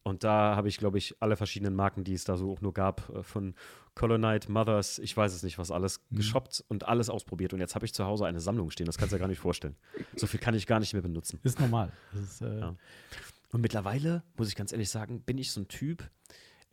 Und 0.03 0.23
da 0.23 0.55
habe 0.55 0.67
ich, 0.67 0.77
glaube 0.77 0.97
ich, 0.97 1.15
alle 1.19 1.35
verschiedenen 1.35 1.75
Marken, 1.75 2.03
die 2.03 2.13
es 2.13 2.23
da 2.23 2.35
so 2.35 2.51
auch 2.51 2.61
nur 2.61 2.73
gab, 2.73 3.09
äh, 3.09 3.21
von 3.23 3.53
Colonite, 3.93 4.51
Mothers, 4.51 4.97
ich 4.99 5.15
weiß 5.15 5.33
es 5.33 5.43
nicht, 5.43 5.57
was 5.59 5.69
alles, 5.69 6.01
Mhm. 6.09 6.15
geshoppt 6.17 6.63
und 6.69 6.87
alles 6.87 7.09
ausprobiert. 7.09 7.53
Und 7.53 7.59
jetzt 7.59 7.75
habe 7.75 7.85
ich 7.85 7.93
zu 7.93 8.05
Hause 8.05 8.25
eine 8.25 8.39
Sammlung 8.39 8.71
stehen, 8.71 8.85
das 8.87 8.97
kannst 8.97 9.11
du 9.11 9.17
dir 9.17 9.19
gar 9.21 9.27
nicht 9.27 9.39
vorstellen. 9.39 9.75
So 10.15 10.25
viel 10.27 10.39
kann 10.39 10.55
ich 10.55 10.65
gar 10.65 10.79
nicht 10.79 10.93
mehr 10.93 11.01
benutzen. 11.03 11.39
Ist 11.43 11.59
normal. 11.59 11.91
Ist, 12.13 12.41
äh, 12.41 12.59
Ja. 12.59 12.75
Und 13.51 13.59
mittlerweile, 13.61 14.23
muss 14.37 14.47
ich 14.47 14.55
ganz 14.55 14.71
ehrlich 14.71 14.89
sagen, 14.89 15.21
bin 15.23 15.37
ich 15.37 15.51
so 15.51 15.59
ein 15.61 15.67
Typ. 15.67 16.09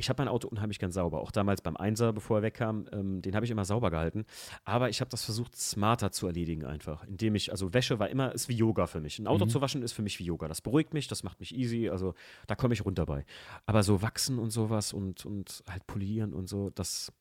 Ich 0.01 0.09
habe 0.09 0.23
mein 0.23 0.29
Auto 0.29 0.47
unheimlich 0.47 0.79
gern 0.79 0.93
sauber. 0.93 1.21
Auch 1.21 1.33
damals 1.33 1.61
beim 1.61 1.77
Einser, 1.77 2.13
bevor 2.13 2.39
er 2.39 2.43
wegkam, 2.45 2.87
ähm, 2.93 3.21
den 3.21 3.35
habe 3.35 3.45
ich 3.45 3.51
immer 3.51 3.65
sauber 3.65 3.91
gehalten. 3.91 4.25
Aber 4.65 4.89
ich 4.89 5.01
habe 5.01 5.11
das 5.11 5.25
versucht, 5.25 5.57
smarter 5.57 6.13
zu 6.13 6.29
erledigen 6.29 6.65
einfach. 6.65 7.03
Indem 7.03 7.35
ich, 7.35 7.51
also 7.51 7.75
Wäsche 7.75 7.99
war 7.99 8.09
immer, 8.09 8.33
ist 8.33 8.49
wie 8.49 8.55
Yoga 8.55 8.87
für 8.87 9.01
mich. 9.01 9.19
Ein 9.19 9.27
Auto 9.27 9.45
Mhm. 9.45 9.49
zu 9.51 9.61
waschen 9.61 9.83
ist 9.83 9.93
für 9.93 10.03
mich 10.03 10.21
wie 10.21 10.25
Yoga. 10.25 10.47
Das 10.47 10.61
beruhigt 10.61 10.95
mich, 10.95 11.09
das 11.09 11.25
macht 11.25 11.41
mich 11.41 11.53
easy. 11.53 11.89
Also 11.89 12.15
da 12.47 12.55
komme 12.55 12.75
ich 12.75 12.85
runter 12.85 13.07
bei. 13.07 13.25
Aber 13.67 13.83
so 13.83 14.01
wachsen 14.01 14.39
und 14.39 14.51
sowas 14.51 14.93
und, 14.93 15.27
und 15.27 15.65
halt 15.69 15.85
polieren 15.89 16.33
und 16.33 16.49
so, 16.49 16.71
das, 16.71 17.13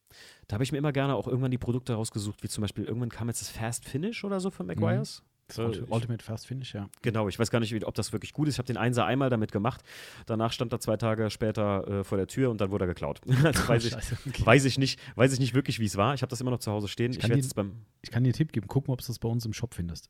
da 0.47 0.53
habe 0.53 0.63
ich 0.63 0.71
mir 0.71 0.78
immer 0.78 0.91
gerne 0.93 1.15
auch 1.15 1.28
irgendwann 1.28 1.49
die 1.51 1.57
Produkte 1.57 1.95
rausgesucht, 1.95 2.43
wie 2.43 2.47
zum 2.47 2.61
Beispiel, 2.61 2.84
irgendwann 2.86 3.09
kam 3.09 3.28
jetzt 3.28 3.41
das 3.41 3.49
Fast 3.49 3.86
Finish 3.86 4.23
oder 4.23 4.39
so 4.39 4.51
von 4.51 4.67
McGuire's. 4.67 5.23
Das 5.48 5.58
Äh, 5.58 5.62
Ulti- 5.62 5.84
ich- 5.84 5.89
Ultimate 5.91 6.24
Fast 6.24 6.48
Finish, 6.48 6.74
ja. 6.74 6.89
Genau, 7.02 7.28
ich 7.30 7.39
weiß 7.39 7.50
gar 7.52 7.60
nicht, 7.60 7.86
ob 7.86 7.95
das 7.95 8.12
wirklich 8.12 8.34
gut 8.34 8.48
ist. 8.48 8.56
Ich 8.56 8.60
habe 8.60 8.68
den 8.68 8.78
Einser 8.78 9.06
einmal 9.06 9.30
damit 9.30 9.52
gemacht. 9.52 9.82
Danach 10.26 10.52
stand 10.52 10.74
er 10.74 10.80
zwei 10.80 10.98
Tage 10.98 11.30
später 11.30 11.88
äh, 11.88 12.04
vor 12.04 12.18
der 12.18 12.28
Tür 12.28 12.50
und 12.52 12.60
dann 12.62 12.70
wurde 12.72 12.84
er 12.86 12.88
geklaut. 12.88 13.22
also 13.43 13.68
weiß, 13.68 13.86
ich, 13.86 13.93
okay. 14.28 14.45
weiß, 14.45 14.66
ich 14.66 14.78
nicht, 14.78 15.00
weiß 15.16 15.34
ich 15.34 15.39
nicht 15.39 15.54
wirklich, 15.54 15.80
wie 15.80 15.86
es 15.86 15.95
war. 15.98 16.14
Ich 16.14 16.22
habe 16.22 16.30
das 16.30 16.41
immer 16.41 16.52
noch 16.52 16.60
zu 16.60 16.72
Hause 16.72 16.88
stehen. 16.88 17.12
Ich 17.12 17.18
Ich, 17.18 17.22
kann 17.22 17.32
die- 17.32 17.39
es 17.39 17.54
beim. 17.54 17.74
Ich 18.02 18.12
kann 18.12 18.24
dir 18.24 18.30
einen 18.30 18.34
Tipp 18.34 18.52
geben. 18.52 18.68
Gucken, 18.68 18.91
ob 18.93 19.00
du 19.02 19.08
das 19.08 19.20
bei 19.20 19.30
uns 19.30 19.45
im 19.45 19.54
Shop 19.54 19.74
findest. 19.74 20.10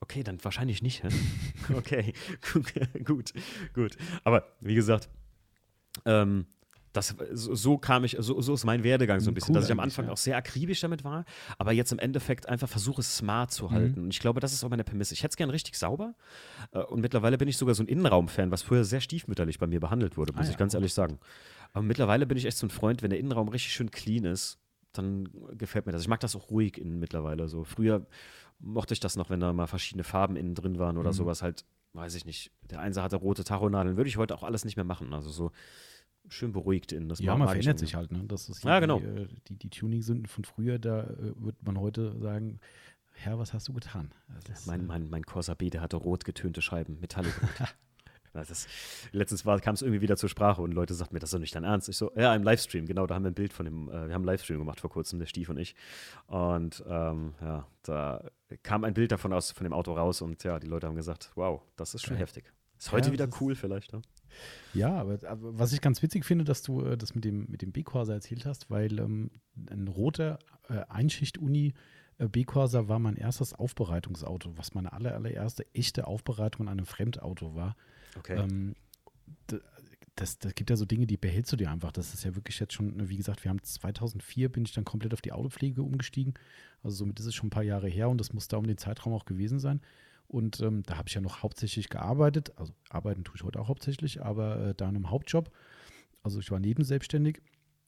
Okay, 0.00 0.22
dann 0.22 0.42
wahrscheinlich 0.44 0.82
nicht. 0.82 1.02
okay, 1.74 2.12
gut, 3.04 3.32
gut. 3.72 3.96
Aber 4.22 4.52
wie 4.60 4.74
gesagt, 4.74 5.08
ähm, 6.04 6.46
das, 6.94 7.14
so, 7.32 7.76
kam 7.76 8.04
ich, 8.04 8.16
so, 8.20 8.40
so 8.40 8.54
ist 8.54 8.64
mein 8.64 8.82
Werdegang 8.84 9.20
so 9.20 9.30
ein 9.30 9.32
Mhm, 9.32 9.34
bisschen, 9.34 9.52
cool 9.52 9.54
dass 9.54 9.64
ich 9.66 9.72
am 9.72 9.80
Anfang 9.80 10.06
ja. 10.06 10.12
auch 10.12 10.16
sehr 10.16 10.36
akribisch 10.36 10.80
damit 10.80 11.04
war, 11.04 11.24
aber 11.58 11.72
jetzt 11.72 11.92
im 11.92 11.98
Endeffekt 11.98 12.48
einfach 12.48 12.68
versuche, 12.68 13.00
es 13.02 13.16
smart 13.16 13.52
zu 13.52 13.70
halten. 13.72 14.00
Und 14.00 14.10
ich 14.14 14.20
glaube, 14.20 14.40
das 14.40 14.52
ist 14.52 14.64
auch 14.64 14.70
meine 14.70 14.84
Prämisse. 14.84 15.12
Ich 15.12 15.22
hätte 15.22 15.32
es 15.32 15.36
gern 15.36 15.50
richtig 15.50 15.76
sauber 15.76 16.14
äh, 16.72 16.78
und 16.78 17.00
mittlerweile 17.00 17.36
bin 17.36 17.48
ich 17.48 17.58
sogar 17.58 17.74
so 17.74 17.82
ein 17.82 17.88
Innenraum-Fan, 17.88 18.50
was 18.50 18.62
früher 18.62 18.84
sehr 18.84 19.00
stiefmütterlich 19.00 19.58
bei 19.58 19.66
mir 19.66 19.80
behandelt 19.80 20.16
wurde, 20.16 20.32
muss 20.32 20.46
Ah 20.46 20.50
ja, 20.50 20.50
ich 20.52 20.56
ganz 20.56 20.72
gut. 20.72 20.78
ehrlich 20.80 20.94
sagen. 20.94 21.18
Aber 21.72 21.82
mittlerweile 21.84 22.26
bin 22.26 22.38
ich 22.38 22.46
echt 22.46 22.56
so 22.56 22.66
ein 22.66 22.70
Freund, 22.70 23.02
wenn 23.02 23.10
der 23.10 23.18
Innenraum 23.18 23.48
richtig 23.48 23.72
schön 23.72 23.90
clean 23.90 24.24
ist, 24.24 24.58
dann 24.92 25.28
gefällt 25.58 25.86
mir 25.86 25.92
das. 25.92 26.02
Ich 26.02 26.08
mag 26.08 26.20
das 26.20 26.36
auch 26.36 26.50
ruhig 26.50 26.78
innen 26.78 27.00
mittlerweile. 27.00 27.48
So 27.48 27.64
früher 27.64 28.06
mochte 28.60 28.94
ich 28.94 29.00
das 29.00 29.16
noch, 29.16 29.28
wenn 29.30 29.40
da 29.40 29.52
mal 29.52 29.66
verschiedene 29.66 30.04
Farben 30.04 30.36
innen 30.36 30.54
drin 30.54 30.78
waren 30.78 30.96
oder 30.96 31.10
Mhm. 31.10 31.14
sowas 31.16 31.42
halt, 31.42 31.64
weiß 31.94 32.14
ich 32.14 32.24
nicht. 32.24 32.52
Der 32.70 32.78
Einser 32.80 33.02
hatte 33.02 33.16
rote 33.16 33.42
Tachonadeln, 33.42 33.96
würde 33.96 34.08
ich 34.08 34.16
heute 34.16 34.34
auch 34.36 34.44
alles 34.44 34.64
nicht 34.64 34.76
mehr 34.76 34.84
machen. 34.84 35.12
Also 35.12 35.30
so 35.30 35.50
schön 36.28 36.52
beruhigt 36.52 36.92
innen. 36.92 37.08
Das 37.08 37.20
ja, 37.20 37.36
man 37.36 37.48
verändert 37.48 37.78
sich 37.78 37.94
halt. 37.94 38.10
Ne? 38.12 38.24
Das 38.26 38.48
ist 38.48 38.64
Ja, 38.64 38.80
die, 38.80 38.86
genau. 38.86 38.98
äh, 39.00 39.28
die, 39.48 39.56
die 39.56 39.70
Tuning-Sünden 39.70 40.26
von 40.26 40.44
früher, 40.44 40.78
da 40.78 41.02
äh, 41.04 41.32
wird 41.36 41.62
man 41.62 41.78
heute 41.78 42.18
sagen, 42.20 42.60
Herr, 43.12 43.38
was 43.38 43.52
hast 43.52 43.68
du 43.68 43.72
getan? 43.72 44.10
Das 44.44 44.66
Mein, 44.66 44.80
äh, 44.80 44.84
mein, 44.84 45.10
mein 45.10 45.24
Corsa 45.24 45.54
B, 45.54 45.70
der 45.70 45.80
hatte 45.80 45.96
rot 45.96 46.24
getönte 46.24 46.62
Scheiben, 46.62 46.98
Metallic. 47.00 47.32
ist, 48.50 48.68
letztens 49.12 49.44
kam 49.44 49.74
es 49.74 49.82
irgendwie 49.82 50.00
wieder 50.00 50.16
zur 50.16 50.28
Sprache 50.28 50.60
und 50.60 50.72
Leute 50.72 50.94
sagten 50.94 51.14
mir, 51.14 51.20
das 51.20 51.28
ist 51.28 51.34
doch 51.34 51.38
nicht 51.38 51.54
dein 51.54 51.64
Ernst. 51.64 51.88
Ich 51.88 51.96
so, 51.96 52.10
ja, 52.16 52.34
im 52.34 52.42
Livestream, 52.42 52.86
genau, 52.86 53.06
da 53.06 53.14
haben 53.14 53.22
wir 53.22 53.30
ein 53.30 53.34
Bild 53.34 53.52
von 53.52 53.64
dem, 53.64 53.88
äh, 53.88 53.92
wir 53.92 54.00
haben 54.00 54.10
einen 54.12 54.24
Livestream 54.24 54.58
gemacht 54.58 54.80
vor 54.80 54.90
kurzem, 54.90 55.18
der 55.20 55.26
Stief 55.26 55.48
und 55.48 55.58
ich. 55.58 55.76
Und 56.26 56.82
ähm, 56.88 57.34
ja, 57.40 57.66
da 57.82 58.28
kam 58.62 58.84
ein 58.84 58.94
Bild 58.94 59.12
davon 59.12 59.32
aus, 59.32 59.52
von 59.52 59.64
dem 59.64 59.72
Auto 59.72 59.92
raus 59.94 60.20
und 60.20 60.42
ja, 60.42 60.58
die 60.58 60.66
Leute 60.66 60.86
haben 60.88 60.96
gesagt, 60.96 61.30
wow, 61.36 61.62
das 61.76 61.94
ist 61.94 62.02
schon 62.02 62.14
Geil. 62.14 62.22
heftig. 62.22 62.52
Ist 62.78 62.90
heute 62.90 63.08
Ja, 63.08 63.12
wieder 63.12 63.28
cool 63.40 63.54
vielleicht, 63.54 63.92
ja? 63.92 64.00
Ja, 64.72 64.94
aber, 64.94 65.18
aber 65.28 65.58
was 65.58 65.72
ich 65.72 65.80
ganz 65.80 66.02
witzig 66.02 66.24
finde, 66.24 66.44
dass 66.44 66.62
du 66.62 66.82
äh, 66.82 66.96
das 66.96 67.14
mit 67.14 67.24
dem, 67.24 67.46
mit 67.48 67.62
dem 67.62 67.72
B-Corsa 67.72 68.12
erzählt 68.12 68.46
hast, 68.46 68.70
weil 68.70 68.98
ähm, 68.98 69.30
ein 69.70 69.88
roter 69.88 70.38
äh, 70.68 70.84
Einschicht-Uni 70.88 71.74
äh, 72.18 72.28
B-Corsa 72.28 72.88
war 72.88 72.98
mein 72.98 73.16
erstes 73.16 73.52
Aufbereitungsauto, 73.52 74.56
was 74.56 74.74
meine 74.74 74.92
aller, 74.92 75.14
allererste 75.14 75.66
echte 75.74 76.06
Aufbereitung 76.06 76.68
an 76.68 76.78
einem 76.78 76.86
Fremdauto 76.86 77.54
war. 77.54 77.76
Okay. 78.16 78.38
Ähm, 78.38 78.74
das, 80.16 80.38
das 80.38 80.54
gibt 80.54 80.70
ja 80.70 80.76
so 80.76 80.84
Dinge, 80.84 81.06
die 81.06 81.16
behältst 81.16 81.52
du 81.52 81.56
dir 81.56 81.70
einfach. 81.70 81.90
Das 81.90 82.14
ist 82.14 82.24
ja 82.24 82.34
wirklich 82.36 82.60
jetzt 82.60 82.72
schon, 82.72 83.08
wie 83.08 83.16
gesagt, 83.16 83.44
wir 83.44 83.50
haben 83.50 83.62
2004 83.62 84.48
bin 84.50 84.64
ich 84.64 84.72
dann 84.72 84.84
komplett 84.84 85.12
auf 85.12 85.20
die 85.20 85.32
Autopflege 85.32 85.82
umgestiegen. 85.82 86.34
Also 86.82 86.98
somit 86.98 87.18
ist 87.18 87.26
es 87.26 87.34
schon 87.34 87.48
ein 87.48 87.50
paar 87.50 87.64
Jahre 87.64 87.88
her 87.88 88.08
und 88.08 88.18
das 88.18 88.32
muss 88.32 88.48
da 88.48 88.56
um 88.56 88.66
den 88.66 88.78
Zeitraum 88.78 89.12
auch 89.12 89.24
gewesen 89.24 89.58
sein. 89.58 89.80
Und 90.26 90.60
ähm, 90.60 90.82
da 90.84 90.96
habe 90.96 91.08
ich 91.08 91.14
ja 91.14 91.20
noch 91.20 91.42
hauptsächlich 91.42 91.88
gearbeitet. 91.88 92.52
Also 92.56 92.72
arbeiten 92.88 93.24
tue 93.24 93.36
ich 93.36 93.44
heute 93.44 93.60
auch 93.60 93.68
hauptsächlich, 93.68 94.22
aber 94.22 94.58
äh, 94.58 94.74
da 94.74 94.88
in 94.88 94.96
einem 94.96 95.10
Hauptjob. 95.10 95.50
Also 96.22 96.40
ich 96.40 96.50
war 96.50 96.58
nebenselbstständig 96.58 97.42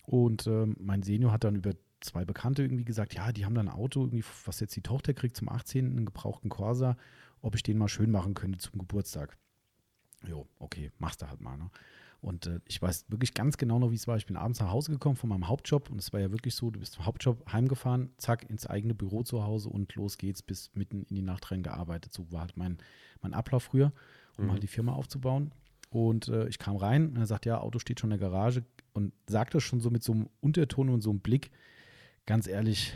und 0.04 0.46
ähm, 0.46 0.76
mein 0.78 1.02
Senior 1.02 1.32
hat 1.32 1.44
dann 1.44 1.56
über 1.56 1.72
zwei 2.00 2.24
Bekannte 2.24 2.62
irgendwie 2.62 2.84
gesagt, 2.84 3.14
ja, 3.14 3.32
die 3.32 3.44
haben 3.44 3.54
da 3.54 3.62
ein 3.62 3.68
Auto, 3.68 4.00
irgendwie, 4.00 4.24
was 4.44 4.60
jetzt 4.60 4.76
die 4.76 4.82
Tochter 4.82 5.14
kriegt 5.14 5.36
zum 5.36 5.48
18. 5.48 5.86
einen 5.86 6.06
gebrauchten 6.06 6.48
Corsa, 6.48 6.96
ob 7.40 7.54
ich 7.54 7.62
den 7.62 7.78
mal 7.78 7.88
schön 7.88 8.10
machen 8.10 8.34
könnte 8.34 8.58
zum 8.58 8.78
Geburtstag. 8.78 9.36
Jo, 10.26 10.46
okay, 10.58 10.92
machst 10.98 11.22
du 11.22 11.28
halt 11.28 11.40
mal. 11.40 11.56
Ne? 11.56 11.70
Und 12.20 12.46
äh, 12.46 12.60
ich 12.66 12.80
weiß 12.80 13.06
wirklich 13.08 13.34
ganz 13.34 13.56
genau 13.56 13.78
noch, 13.78 13.90
wie 13.90 13.94
es 13.96 14.06
war. 14.08 14.16
Ich 14.16 14.26
bin 14.26 14.36
abends 14.36 14.58
nach 14.60 14.70
Hause 14.70 14.90
gekommen 14.90 15.16
von 15.16 15.28
meinem 15.28 15.48
Hauptjob 15.48 15.90
und 15.90 15.98
es 16.00 16.12
war 16.12 16.20
ja 16.20 16.30
wirklich 16.32 16.54
so, 16.54 16.70
du 16.70 16.80
bist 16.80 16.96
vom 16.96 17.06
Hauptjob 17.06 17.52
heimgefahren, 17.52 18.10
zack, 18.16 18.48
ins 18.50 18.66
eigene 18.66 18.94
Büro 18.94 19.22
zu 19.22 19.44
Hause 19.44 19.68
und 19.68 19.94
los 19.94 20.18
geht's, 20.18 20.42
bis 20.42 20.70
mitten 20.74 21.02
in 21.04 21.14
die 21.16 21.22
Nacht 21.22 21.50
rein 21.50 21.62
gearbeitet. 21.62 22.12
So 22.12 22.30
war 22.32 22.40
halt 22.40 22.56
mein, 22.56 22.78
mein 23.22 23.34
Ablauf 23.34 23.64
früher, 23.64 23.92
um 24.38 24.46
Mhm. 24.46 24.50
halt 24.52 24.62
die 24.62 24.66
Firma 24.68 24.92
aufzubauen. 24.94 25.52
Und 25.90 26.28
äh, 26.28 26.48
ich 26.48 26.58
kam 26.58 26.76
rein 26.76 27.10
und 27.10 27.16
er 27.16 27.26
sagt, 27.26 27.46
ja, 27.46 27.60
Auto 27.60 27.78
steht 27.78 28.00
schon 28.00 28.10
in 28.10 28.18
der 28.18 28.28
Garage 28.28 28.64
und 28.92 29.12
sagte 29.28 29.60
schon 29.60 29.80
so 29.80 29.90
mit 29.90 30.02
so 30.02 30.12
einem 30.12 30.28
Unterton 30.40 30.88
und 30.88 31.00
so 31.02 31.10
einem 31.10 31.20
Blick, 31.20 31.50
ganz 32.26 32.48
ehrlich, 32.48 32.92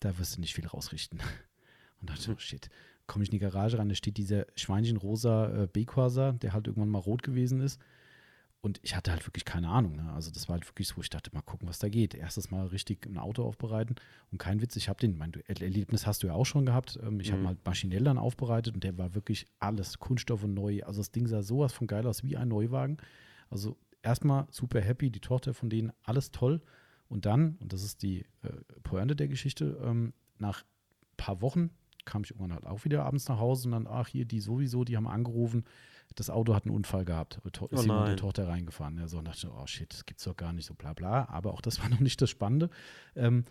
da 0.00 0.16
wirst 0.18 0.36
du 0.36 0.40
nicht 0.40 0.54
viel 0.54 0.66
rausrichten. 0.66 1.20
Und 2.00 2.10
dachte, 2.10 2.32
oh 2.32 2.38
shit, 2.38 2.68
komme 3.06 3.22
ich 3.22 3.28
in 3.28 3.38
die 3.38 3.38
Garage 3.38 3.78
rein, 3.78 3.88
da 3.88 3.94
steht 3.94 4.16
dieser 4.16 4.46
Schweinchenrosa 4.56 5.62
äh, 5.62 5.66
B-Corsa, 5.68 6.32
der 6.32 6.52
halt 6.52 6.66
irgendwann 6.66 6.88
mal 6.88 6.98
rot 6.98 7.22
gewesen 7.22 7.60
ist. 7.60 7.80
Und 8.64 8.78
ich 8.84 8.94
hatte 8.94 9.10
halt 9.10 9.26
wirklich 9.26 9.44
keine 9.44 9.68
Ahnung. 9.68 9.96
Ne? 9.96 10.12
Also 10.12 10.30
das 10.30 10.48
war 10.48 10.54
halt 10.54 10.68
wirklich 10.68 10.86
so, 10.86 11.00
ich 11.00 11.10
dachte, 11.10 11.30
mal 11.34 11.42
gucken, 11.42 11.68
was 11.68 11.80
da 11.80 11.88
geht. 11.88 12.14
Erstes 12.14 12.52
Mal 12.52 12.64
richtig 12.68 13.06
ein 13.06 13.18
Auto 13.18 13.42
aufbereiten. 13.44 13.96
Und 14.30 14.38
kein 14.38 14.62
Witz, 14.62 14.76
ich 14.76 14.88
habe 14.88 15.00
den, 15.00 15.18
mein 15.18 15.32
Er- 15.48 15.60
Erlebnis 15.60 16.06
hast 16.06 16.22
du 16.22 16.28
ja 16.28 16.34
auch 16.34 16.46
schon 16.46 16.64
gehabt. 16.64 16.96
Ähm, 17.02 17.18
ich 17.18 17.32
habe 17.32 17.38
Mhm. 17.40 17.44
mal 17.44 17.56
maschinell 17.64 18.04
dann 18.04 18.18
aufbereitet 18.18 18.74
und 18.74 18.84
der 18.84 18.96
war 18.98 19.16
wirklich 19.16 19.46
alles, 19.58 19.98
Kunststoffe 19.98 20.44
neu. 20.46 20.80
Also 20.84 21.00
das 21.00 21.10
Ding 21.10 21.26
sah 21.26 21.42
sowas 21.42 21.72
von 21.72 21.88
geil 21.88 22.06
aus 22.06 22.22
wie 22.22 22.36
ein 22.36 22.46
Neuwagen. 22.48 22.98
Also 23.50 23.76
erstmal 24.00 24.46
super 24.52 24.80
happy, 24.80 25.10
die 25.10 25.18
Tochter 25.20 25.54
von 25.54 25.68
denen, 25.68 25.90
alles 26.04 26.30
toll. 26.30 26.62
Und 27.08 27.26
dann, 27.26 27.56
und 27.60 27.72
das 27.72 27.82
ist 27.82 28.02
die 28.04 28.20
äh, 28.42 28.48
Pointe 28.84 29.16
der 29.16 29.26
Geschichte, 29.26 29.76
ähm, 29.84 30.12
nach 30.38 30.62
ein 30.62 31.16
paar 31.16 31.40
Wochen 31.42 31.70
kam 32.04 32.22
ich 32.22 32.30
irgendwann 32.30 32.52
halt 32.54 32.66
auch 32.66 32.84
wieder 32.84 33.04
abends 33.04 33.28
nach 33.28 33.38
Hause 33.38 33.66
und 33.68 33.72
dann, 33.72 33.86
ach 33.88 34.06
hier, 34.08 34.24
die 34.24 34.40
sowieso, 34.40 34.84
die 34.84 34.96
haben 34.96 35.06
angerufen, 35.08 35.64
das 36.14 36.30
Auto 36.30 36.54
hat 36.54 36.64
einen 36.66 36.74
Unfall 36.74 37.04
gehabt, 37.04 37.40
to- 37.52 37.66
ist 37.68 37.78
Oh 37.80 37.82
jemand 37.82 38.08
der. 38.08 38.16
Tochter 38.16 38.48
reingefahren. 38.48 38.98
Ja, 38.98 39.08
so 39.08 39.18
und 39.18 39.26
dachte, 39.26 39.46
ich, 39.46 39.52
oh 39.52 39.66
shit, 39.66 39.92
das 39.92 40.04
gibt's 40.06 40.24
doch 40.24 40.36
gar 40.36 40.52
nicht, 40.52 40.66
so 40.66 40.74
bla 40.74 40.92
bla. 40.92 41.28
Aber 41.28 41.52
auch 41.54 41.60
das 41.60 41.78
war 41.82 41.88
noch 41.88 42.00
nicht 42.00 42.20
das 42.22 42.30
Spannende. 42.30 42.70
Ähm, 43.16 43.44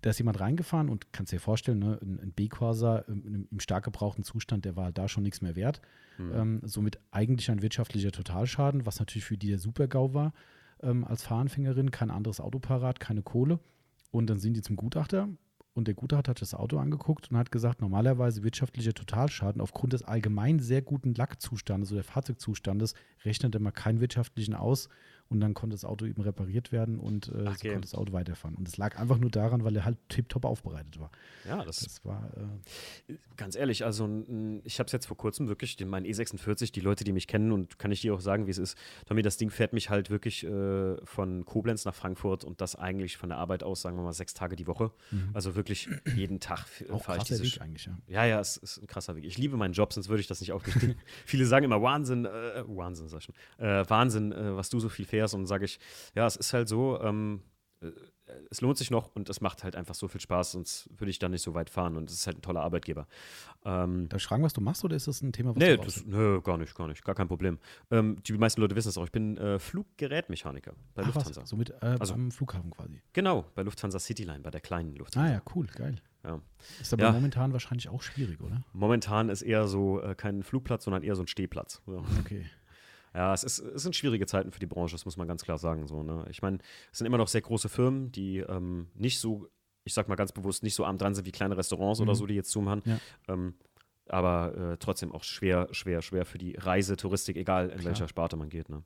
da 0.00 0.10
ist 0.10 0.18
jemand 0.18 0.38
reingefahren 0.38 0.88
und 0.88 1.12
kannst 1.12 1.32
dir 1.32 1.40
vorstellen, 1.40 1.80
ne, 1.80 1.98
ein, 2.00 2.20
ein 2.20 2.32
B-Corsa 2.32 2.98
im, 3.08 3.48
im 3.50 3.58
stark 3.58 3.84
gebrauchten 3.84 4.22
Zustand, 4.22 4.64
der 4.64 4.76
war 4.76 4.84
halt 4.84 4.98
da 4.98 5.08
schon 5.08 5.24
nichts 5.24 5.40
mehr 5.42 5.56
wert. 5.56 5.80
Mhm. 6.18 6.32
Ähm, 6.34 6.60
somit 6.64 7.00
eigentlich 7.10 7.50
ein 7.50 7.62
wirtschaftlicher 7.62 8.12
Totalschaden, 8.12 8.86
was 8.86 9.00
natürlich 9.00 9.24
für 9.24 9.36
die 9.36 9.48
der 9.48 9.58
Super-GAU 9.58 10.14
war 10.14 10.32
ähm, 10.82 11.04
als 11.04 11.24
Fahranfängerin, 11.24 11.90
kein 11.90 12.12
anderes 12.12 12.40
Auto 12.40 12.60
parat, 12.60 13.00
keine 13.00 13.22
Kohle. 13.22 13.58
Und 14.12 14.30
dann 14.30 14.38
sind 14.38 14.54
die 14.54 14.62
zum 14.62 14.76
Gutachter 14.76 15.28
und 15.78 15.86
der 15.86 15.94
Gutachter 15.94 16.30
hat 16.30 16.42
das 16.42 16.54
Auto 16.54 16.78
angeguckt 16.78 17.30
und 17.30 17.38
hat 17.38 17.52
gesagt, 17.52 17.80
normalerweise 17.80 18.42
wirtschaftlicher 18.42 18.92
Totalschaden 18.92 19.62
aufgrund 19.62 19.94
des 19.94 20.02
allgemein 20.02 20.58
sehr 20.58 20.82
guten 20.82 21.14
Lackzustandes 21.14 21.92
oder 21.92 22.02
Fahrzeugzustandes 22.02 22.94
rechnet 23.24 23.54
er 23.54 23.60
mal 23.60 23.70
keinen 23.70 24.00
wirtschaftlichen 24.00 24.54
aus 24.54 24.88
und 25.28 25.40
dann 25.40 25.54
konnte 25.54 25.74
das 25.74 25.84
Auto 25.84 26.06
eben 26.06 26.22
repariert 26.22 26.72
werden 26.72 26.98
und 26.98 27.28
äh, 27.28 27.44
so 27.44 27.50
Okay. 27.50 27.68
konnte 27.68 27.82
das 27.82 27.94
Auto 27.94 28.12
weiterfahren. 28.12 28.54
Und 28.56 28.66
es 28.68 28.76
lag 28.76 28.98
einfach 28.98 29.18
nur 29.18 29.30
daran, 29.30 29.64
weil 29.64 29.76
er 29.76 29.84
halt 29.84 29.98
tiptop 30.08 30.44
aufbereitet 30.44 30.98
war. 30.98 31.10
ja, 31.46 31.64
das 31.64 31.80
Das 31.80 32.04
war 32.04 32.30
äh, 32.36 33.14
Ganz 33.36 33.54
ehrlich, 33.56 33.84
also 33.84 34.08
ich 34.64 34.78
habe 34.78 34.86
es 34.86 34.92
jetzt 34.92 35.06
vor 35.06 35.16
kurzem 35.16 35.48
wirklich, 35.48 35.76
den, 35.76 35.88
mein 35.88 36.04
E46, 36.04 36.72
die 36.72 36.80
Leute, 36.80 37.04
die 37.04 37.12
mich 37.12 37.26
kennen 37.26 37.52
und 37.52 37.78
kann 37.78 37.92
ich 37.92 38.00
dir 38.00 38.14
auch 38.14 38.20
sagen, 38.20 38.46
wie 38.46 38.50
es 38.50 38.58
ist, 38.58 38.76
Tommy, 39.06 39.22
das 39.22 39.36
Ding 39.36 39.50
fährt 39.50 39.72
mich 39.72 39.90
halt 39.90 40.10
wirklich 40.10 40.44
äh, 40.44 40.96
von 41.04 41.44
Koblenz 41.44 41.84
nach 41.84 41.94
Frankfurt 41.94 42.44
und 42.44 42.60
das 42.60 42.74
eigentlich 42.74 43.16
von 43.16 43.28
der 43.28 43.38
Arbeit 43.38 43.62
aus, 43.62 43.82
sagen 43.82 43.96
wir 43.96 44.02
mal, 44.02 44.12
sechs 44.12 44.34
Tage 44.34 44.56
die 44.56 44.66
Woche. 44.66 44.90
Also 45.34 45.54
wirklich 45.54 45.88
jeden 46.16 46.40
Tag 46.40 46.66
auch 46.90 47.02
fahre 47.04 47.18
ich 47.18 47.24
diese 47.24 47.42
Weg 47.42 47.60
eigentlich, 47.60 47.86
ja. 47.86 47.98
Ja, 48.08 48.24
ja, 48.24 48.40
es 48.40 48.56
ist 48.56 48.78
ein 48.78 48.86
krasser 48.86 49.14
Weg. 49.16 49.24
Ich 49.24 49.38
liebe 49.38 49.56
meinen 49.56 49.72
Job, 49.72 49.92
sonst 49.92 50.08
würde 50.08 50.20
ich 50.20 50.26
das 50.26 50.40
nicht 50.40 50.52
aufrichten. 50.52 50.96
Viele 51.26 51.44
sagen 51.46 51.64
immer 51.64 51.82
Wahnsinn, 51.82 52.24
äh, 52.24 52.64
Wahnsinn, 52.66 53.08
sag 53.08 53.18
ich 53.20 53.24
schon. 53.26 53.34
Äh, 53.58 53.88
Wahnsinn, 53.88 54.32
äh, 54.32 54.56
was 54.56 54.68
du 54.68 54.80
so 54.80 54.88
viel 54.88 55.04
fährst. 55.04 55.17
Und 55.34 55.46
sage 55.46 55.64
ich, 55.64 55.78
ja, 56.14 56.26
es 56.26 56.36
ist 56.36 56.52
halt 56.52 56.68
so, 56.68 57.00
ähm, 57.00 57.42
äh, 57.80 57.90
es 58.50 58.60
lohnt 58.60 58.76
sich 58.76 58.90
noch 58.90 59.14
und 59.16 59.30
es 59.30 59.40
macht 59.40 59.64
halt 59.64 59.74
einfach 59.74 59.94
so 59.94 60.06
viel 60.06 60.20
Spaß, 60.20 60.52
sonst 60.52 60.90
würde 60.98 61.10
ich 61.10 61.18
da 61.18 61.30
nicht 61.30 61.40
so 61.42 61.54
weit 61.54 61.70
fahren. 61.70 61.96
Und 61.96 62.10
es 62.10 62.16
ist 62.16 62.26
halt 62.26 62.36
ein 62.38 62.42
toller 62.42 62.60
Arbeitgeber. 62.60 63.06
Ähm, 63.64 64.06
Darf 64.10 64.20
ich 64.20 64.26
fragen, 64.26 64.42
was 64.42 64.52
du 64.52 64.60
machst 64.60 64.84
oder 64.84 64.96
ist 64.96 65.06
das 65.08 65.22
ein 65.22 65.32
Thema, 65.32 65.50
was 65.50 65.56
nee, 65.56 65.76
du 65.78 65.82
das, 65.84 66.04
nö, 66.04 66.40
gar 66.42 66.58
nicht, 66.58 66.74
gar 66.74 66.88
nicht, 66.88 67.02
gar 67.04 67.14
kein 67.14 67.26
Problem. 67.28 67.58
Ähm, 67.90 68.18
die 68.26 68.32
meisten 68.34 68.60
Leute 68.60 68.76
wissen 68.76 68.90
es 68.90 68.98
auch. 68.98 69.04
Ich 69.04 69.12
bin 69.12 69.38
äh, 69.38 69.58
Fluggerätmechaniker 69.58 70.74
bei 70.94 71.02
Ach, 71.02 71.06
Lufthansa. 71.14 71.40
was? 71.42 71.48
Somit 71.48 71.70
äh, 71.70 71.96
Also- 71.98 72.14
am 72.14 72.30
Flughafen 72.30 72.70
quasi. 72.70 73.00
Genau, 73.14 73.46
bei 73.54 73.62
Lufthansa 73.62 73.98
Cityline, 73.98 74.40
bei 74.40 74.50
der 74.50 74.60
kleinen 74.60 74.92
Ah 74.94 74.98
Lufthansa. 74.98 75.32
ja, 75.32 75.42
cool, 75.54 75.66
geil. 75.66 75.96
Ja. 76.24 76.40
Ist 76.80 76.92
aber 76.92 77.04
Ja. 77.04 77.12
momentan 77.12 77.52
wahrscheinlich 77.52 77.88
auch 77.88 78.02
schwierig, 78.02 78.40
oder? 78.42 78.62
Momentan 78.72 79.28
ist 79.30 79.40
eher 79.42 79.68
so 79.68 80.02
äh, 80.02 80.14
kein 80.14 80.42
Flugplatz, 80.42 80.84
sondern 80.84 81.02
eher 81.02 81.14
so 81.14 81.22
ein 81.22 81.28
Stehplatz. 81.28 81.80
Ja. 81.86 82.02
Okay. 82.20 82.44
Ja, 83.18 83.34
es, 83.34 83.42
ist, 83.42 83.58
es 83.58 83.82
sind 83.82 83.96
schwierige 83.96 84.26
Zeiten 84.26 84.52
für 84.52 84.60
die 84.60 84.66
Branche, 84.66 84.94
das 84.94 85.04
muss 85.04 85.16
man 85.16 85.26
ganz 85.26 85.42
klar 85.42 85.58
sagen. 85.58 85.88
So, 85.88 86.04
ne? 86.04 86.24
Ich 86.30 86.40
meine, 86.40 86.58
es 86.92 86.98
sind 86.98 87.06
immer 87.08 87.18
noch 87.18 87.26
sehr 87.26 87.40
große 87.40 87.68
Firmen, 87.68 88.12
die 88.12 88.38
ähm, 88.38 88.86
nicht 88.94 89.18
so, 89.18 89.48
ich 89.82 89.92
sag 89.92 90.06
mal 90.08 90.14
ganz 90.14 90.30
bewusst, 90.30 90.62
nicht 90.62 90.76
so 90.76 90.84
arm 90.84 90.98
dran 90.98 91.16
sind 91.16 91.26
wie 91.26 91.32
kleine 91.32 91.56
Restaurants 91.56 92.00
oder 92.00 92.12
Mhm. 92.12 92.16
so, 92.16 92.26
die 92.26 92.34
jetzt 92.34 92.50
zumachen. 92.52 92.80
Ja. 92.84 92.98
Ähm, 93.26 93.54
aber 94.06 94.56
äh, 94.56 94.76
trotzdem 94.76 95.10
auch 95.10 95.24
schwer, 95.24 95.66
schwer, 95.72 96.00
schwer 96.00 96.24
für 96.26 96.38
die 96.38 96.54
Reise, 96.54 96.96
Touristik, 96.96 97.36
egal 97.36 97.70
in 97.70 97.78
Klar. 97.78 97.86
welcher 97.86 98.06
Sparte 98.06 98.36
man 98.36 98.50
geht. 98.50 98.68
Ne? 98.68 98.84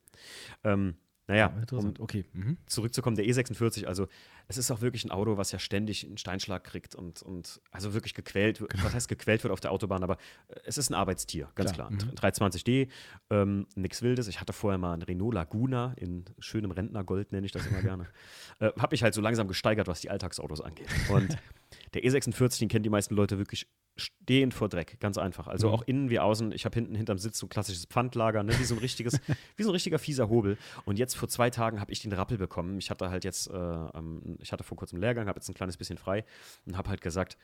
Ähm, 0.65 0.97
naja, 1.33 1.47
um 1.47 1.61
Interessant. 1.61 2.01
okay. 2.01 2.25
Mhm. 2.35 2.59
zurückzukommen, 2.67 3.17
der 3.17 3.25
E46, 3.25 3.87
also 3.87 4.07
es 4.49 4.59
ist 4.59 4.71
auch 4.71 4.83
wirklich 4.83 5.05
ein 5.05 5.11
Auto, 5.11 5.39
was 5.39 5.51
ja 5.51 5.59
ständig 5.59 6.05
einen 6.07 6.19
Steinschlag 6.19 6.63
kriegt 6.63 6.95
und, 6.95 7.23
und 7.23 7.61
also 7.71 7.95
wirklich 7.95 8.13
gequält 8.13 8.61
wird. 8.61 8.73
Was 8.85 8.93
heißt 8.93 9.09
gequält 9.09 9.43
wird 9.43 9.53
auf 9.53 9.61
der 9.61 9.73
Autobahn, 9.73 10.03
aber 10.03 10.19
äh, 10.49 10.57
es 10.65 10.77
ist 10.77 10.91
ein 10.91 10.95
Arbeitstier, 10.95 11.49
ganz 11.55 11.73
Klar, 11.73 11.89
klar. 11.89 12.07
mhm. 12.07 12.15
320D, 12.15 12.89
ähm, 13.31 13.67
nichts 13.75 14.03
Wildes. 14.03 14.29
Ich 14.29 14.41
hatte 14.41 14.53
vorher 14.53 14.77
mal 14.77 14.93
einen 14.93 15.03
Renault 15.03 15.33
Laguna 15.33 15.95
in 15.97 16.27
schönem 16.39 16.71
Rentnergold, 16.71 17.33
nenne 17.33 17.47
ich 17.47 17.53
das 17.53 17.67
immer 17.67 17.81
gerne. 17.81 18.07
äh, 18.59 18.71
Habe 18.79 18.93
mich 18.93 19.03
halt 19.03 19.15
so 19.15 19.23
langsam 19.23 19.49
gesteigert, 19.49 19.89
was 19.89 20.03
die 20.03 20.11
Alltagsautos 20.11 20.61
angeht. 20.61 20.89
Und 21.09 21.39
der 21.95 22.03
E46, 22.03 22.59
den 22.61 22.69
kennen 22.69 22.83
die 22.83 22.91
meisten 22.91 23.15
Leute 23.15 23.39
wirklich 23.39 23.67
stehend 23.97 24.55
vor 24.55 24.71
Dreck, 24.71 24.99
ganz 25.01 25.19
einfach. 25.19 25.47
Also 25.49 25.69
Mhm. 25.69 25.75
auch 25.75 25.83
innen 25.83 26.11
wie 26.11 26.19
außen. 26.19 26.53
Ich 26.53 26.65
habe 26.65 26.75
hinten 26.75 26.95
hinterm 26.95 27.19
Sitz 27.19 27.39
so 27.39 27.47
ein 27.47 27.51
klassisches 27.51 27.85
Pfandlager, 27.85 28.43
ne? 28.43 28.59
wie 28.59 28.65
so 28.65 28.75
ein 28.75 28.79
richtiges, 28.79 29.15
wie 29.57 29.63
so 29.63 29.69
ein 29.69 29.73
richtiger 29.75 29.99
fieser 29.99 30.31
Hobel. 30.31 30.57
Und 30.87 30.99
jetzt 30.99 31.15
vor 31.15 31.29
zwei 31.29 31.51
Tagen 31.51 31.79
habe 31.81 31.93
ich 31.93 32.01
den 32.01 32.13
Rappel 32.13 32.39
bekommen. 32.39 32.79
Ich 32.79 32.91
hatte 32.91 33.11
halt 33.11 33.25
jetzt, 33.25 33.49
äh, 33.51 33.55
ähm, 33.55 34.39
ich 34.41 34.53
hatte 34.53 34.65
vor 34.65 34.79
kurzem 34.79 34.99
Lehrgang, 34.99 35.29
habe 35.29 35.39
jetzt 35.39 35.49
ein 35.51 35.55
kleines 35.55 35.77
bisschen 35.77 35.99
frei 35.99 36.25
und 36.65 36.79
habe 36.79 36.89
halt 36.89 37.03
gesagt, 37.03 37.37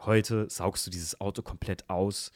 heute 0.00 0.48
saugst 0.48 0.86
du 0.86 0.90
dieses 0.90 1.20
Auto 1.20 1.42
komplett 1.42 1.90
aus. 1.90 2.32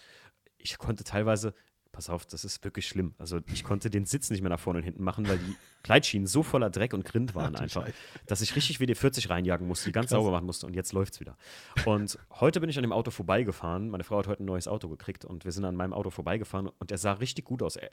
Ich 0.58 0.76
konnte 0.76 1.04
teilweise, 1.04 1.54
pass 1.96 2.10
auf, 2.10 2.26
das 2.26 2.44
ist 2.44 2.62
wirklich 2.62 2.86
schlimm. 2.86 3.14
Also 3.16 3.40
ich 3.50 3.64
konnte 3.64 3.88
den 3.88 4.04
Sitz 4.04 4.28
nicht 4.28 4.42
mehr 4.42 4.50
nach 4.50 4.60
vorne 4.60 4.80
und 4.80 4.84
hinten 4.84 5.02
machen, 5.02 5.26
weil 5.26 5.38
die 5.38 5.56
Gleitschienen 5.82 6.26
so 6.26 6.42
voller 6.42 6.68
Dreck 6.68 6.92
und 6.92 7.06
Grind 7.06 7.34
waren 7.34 7.56
Ach 7.56 7.60
einfach, 7.60 7.86
Scheiße. 7.86 7.96
dass 8.26 8.42
ich 8.42 8.54
richtig 8.54 8.80
WD-40 8.80 9.30
reinjagen 9.30 9.66
musste, 9.66 9.86
die 9.86 9.92
ganz 9.92 10.08
Krass. 10.10 10.18
sauber 10.18 10.30
machen 10.30 10.44
musste 10.44 10.66
und 10.66 10.76
jetzt 10.76 10.92
läuft's 10.92 11.20
wieder. 11.20 11.38
Und 11.86 12.18
heute 12.32 12.60
bin 12.60 12.68
ich 12.68 12.76
an 12.76 12.82
dem 12.82 12.92
Auto 12.92 13.10
vorbeigefahren. 13.10 13.88
Meine 13.88 14.04
Frau 14.04 14.18
hat 14.18 14.26
heute 14.26 14.42
ein 14.42 14.46
neues 14.46 14.68
Auto 14.68 14.90
gekriegt 14.90 15.24
und 15.24 15.46
wir 15.46 15.52
sind 15.52 15.64
an 15.64 15.74
meinem 15.74 15.94
Auto 15.94 16.10
vorbeigefahren 16.10 16.68
und 16.78 16.90
der 16.90 16.98
sah 16.98 17.12
richtig 17.12 17.46
gut 17.46 17.62
aus. 17.62 17.76
Äh, 17.76 17.88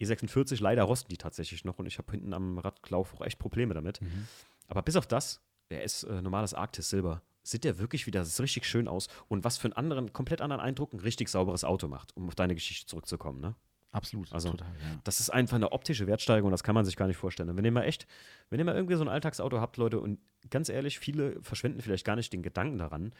E46, 0.00 0.62
leider 0.62 0.84
rosten 0.84 1.08
die 1.08 1.18
tatsächlich 1.18 1.64
noch 1.64 1.80
und 1.80 1.86
ich 1.86 1.98
habe 1.98 2.12
hinten 2.12 2.32
am 2.32 2.58
Radlauf 2.58 3.14
auch 3.14 3.22
echt 3.22 3.40
Probleme 3.40 3.74
damit. 3.74 4.00
Mhm. 4.00 4.28
Aber 4.68 4.82
bis 4.82 4.94
auf 4.94 5.08
das, 5.08 5.40
der 5.70 5.82
ist 5.82 6.04
äh, 6.04 6.22
normales 6.22 6.54
Arktis 6.54 6.88
Silber. 6.88 7.20
Sieht 7.42 7.64
der 7.64 7.78
wirklich 7.78 8.06
wieder, 8.06 8.24
richtig 8.38 8.66
schön 8.66 8.86
aus 8.88 9.08
und 9.28 9.44
was 9.44 9.56
für 9.58 9.66
einen 9.66 9.72
anderen, 9.74 10.12
komplett 10.12 10.40
anderen 10.40 10.60
Eindruck 10.60 10.92
ein 10.92 11.00
richtig 11.00 11.28
sauberes 11.28 11.64
Auto 11.64 11.88
macht, 11.88 12.16
um 12.16 12.28
auf 12.28 12.34
deine 12.34 12.54
Geschichte 12.54 12.86
zurückzukommen, 12.86 13.40
ne? 13.40 13.54
Absolut. 13.92 14.32
Also, 14.32 14.50
total, 14.50 14.68
ja. 14.68 15.00
Das 15.02 15.18
ist 15.18 15.30
einfach 15.30 15.56
eine 15.56 15.72
optische 15.72 16.06
Wertsteigerung, 16.06 16.52
das 16.52 16.62
kann 16.62 16.76
man 16.76 16.84
sich 16.84 16.94
gar 16.96 17.08
nicht 17.08 17.16
vorstellen. 17.16 17.48
Und 17.50 17.56
wenn 17.56 17.64
ihr 17.64 17.72
mal 17.72 17.82
echt, 17.82 18.06
wenn 18.48 18.60
ihr 18.60 18.64
mal 18.64 18.76
irgendwie 18.76 18.94
so 18.94 19.02
ein 19.02 19.08
Alltagsauto 19.08 19.60
habt, 19.60 19.78
Leute, 19.78 19.98
und 20.00 20.20
ganz 20.48 20.68
ehrlich, 20.68 20.98
viele 21.00 21.42
verschwenden 21.42 21.80
vielleicht 21.80 22.04
gar 22.04 22.14
nicht 22.14 22.32
den 22.32 22.42
Gedanken 22.42 22.78
daran, 22.78 23.12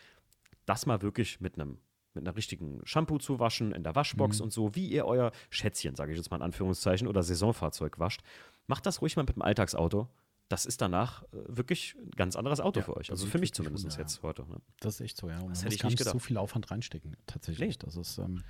das 0.67 0.87
mal 0.87 1.03
wirklich 1.03 1.41
mit 1.41 1.55
einem 1.55 1.79
mit 2.13 2.27
einer 2.27 2.37
richtigen 2.37 2.81
Shampoo 2.85 3.19
zu 3.19 3.39
waschen, 3.39 3.71
in 3.73 3.85
der 3.85 3.95
Waschbox 3.95 4.39
Mhm. 4.39 4.45
und 4.45 4.53
so, 4.53 4.75
wie 4.75 4.89
ihr 4.89 5.07
euer 5.07 5.31
Schätzchen, 5.49 5.95
sage 5.95 6.11
ich 6.11 6.19
jetzt 6.19 6.29
mal 6.31 6.39
in 6.39 6.43
Anführungszeichen, 6.43 7.07
oder 7.07 7.23
Saisonfahrzeug 7.23 8.01
wascht. 8.01 8.23
Macht 8.67 8.85
das 8.85 9.01
ruhig 9.01 9.15
mal 9.15 9.23
mit 9.23 9.37
dem 9.37 9.43
Alltagsauto. 9.43 10.09
Das 10.51 10.67
ist 10.67 10.81
danach 10.83 11.23
äh, 11.23 11.27
wirklich 11.47 11.95
ein 11.99 12.11
ganz 12.11 12.37
anderes 12.37 12.61
Auto 12.61 12.81
Ja, 12.81 12.85
für 12.85 12.97
euch. 12.97 13.07
das 13.07 13.21
Also 13.21 13.31
für 13.31 13.39
mich 13.39 13.55
zumindest 13.55 13.85
wunderbar. 13.85 14.03
jetzt 14.05 14.23
heute. 14.23 14.43
Ne? 14.47 14.61
Das 14.81 14.95
ist 14.97 15.01
echt 15.01 15.17
so, 15.17 15.29
ja. 15.29 15.39
Und 15.39 15.47
man 15.47 15.55
hätte 15.55 15.65
muss 15.65 15.75
ich 15.75 15.81
gar 15.81 15.89
nicht 15.89 15.99
nicht 16.01 16.05
so 16.07 16.13
gedacht. 16.13 16.27
viel 16.27 16.37
Aufwand 16.37 16.71
reinstecken, 16.71 17.17
tatsächlich. 17.27 17.79
Nee. 17.79 17.85
Das 17.87 17.97
ist, 17.97 18.19
ähm, 18.19 18.43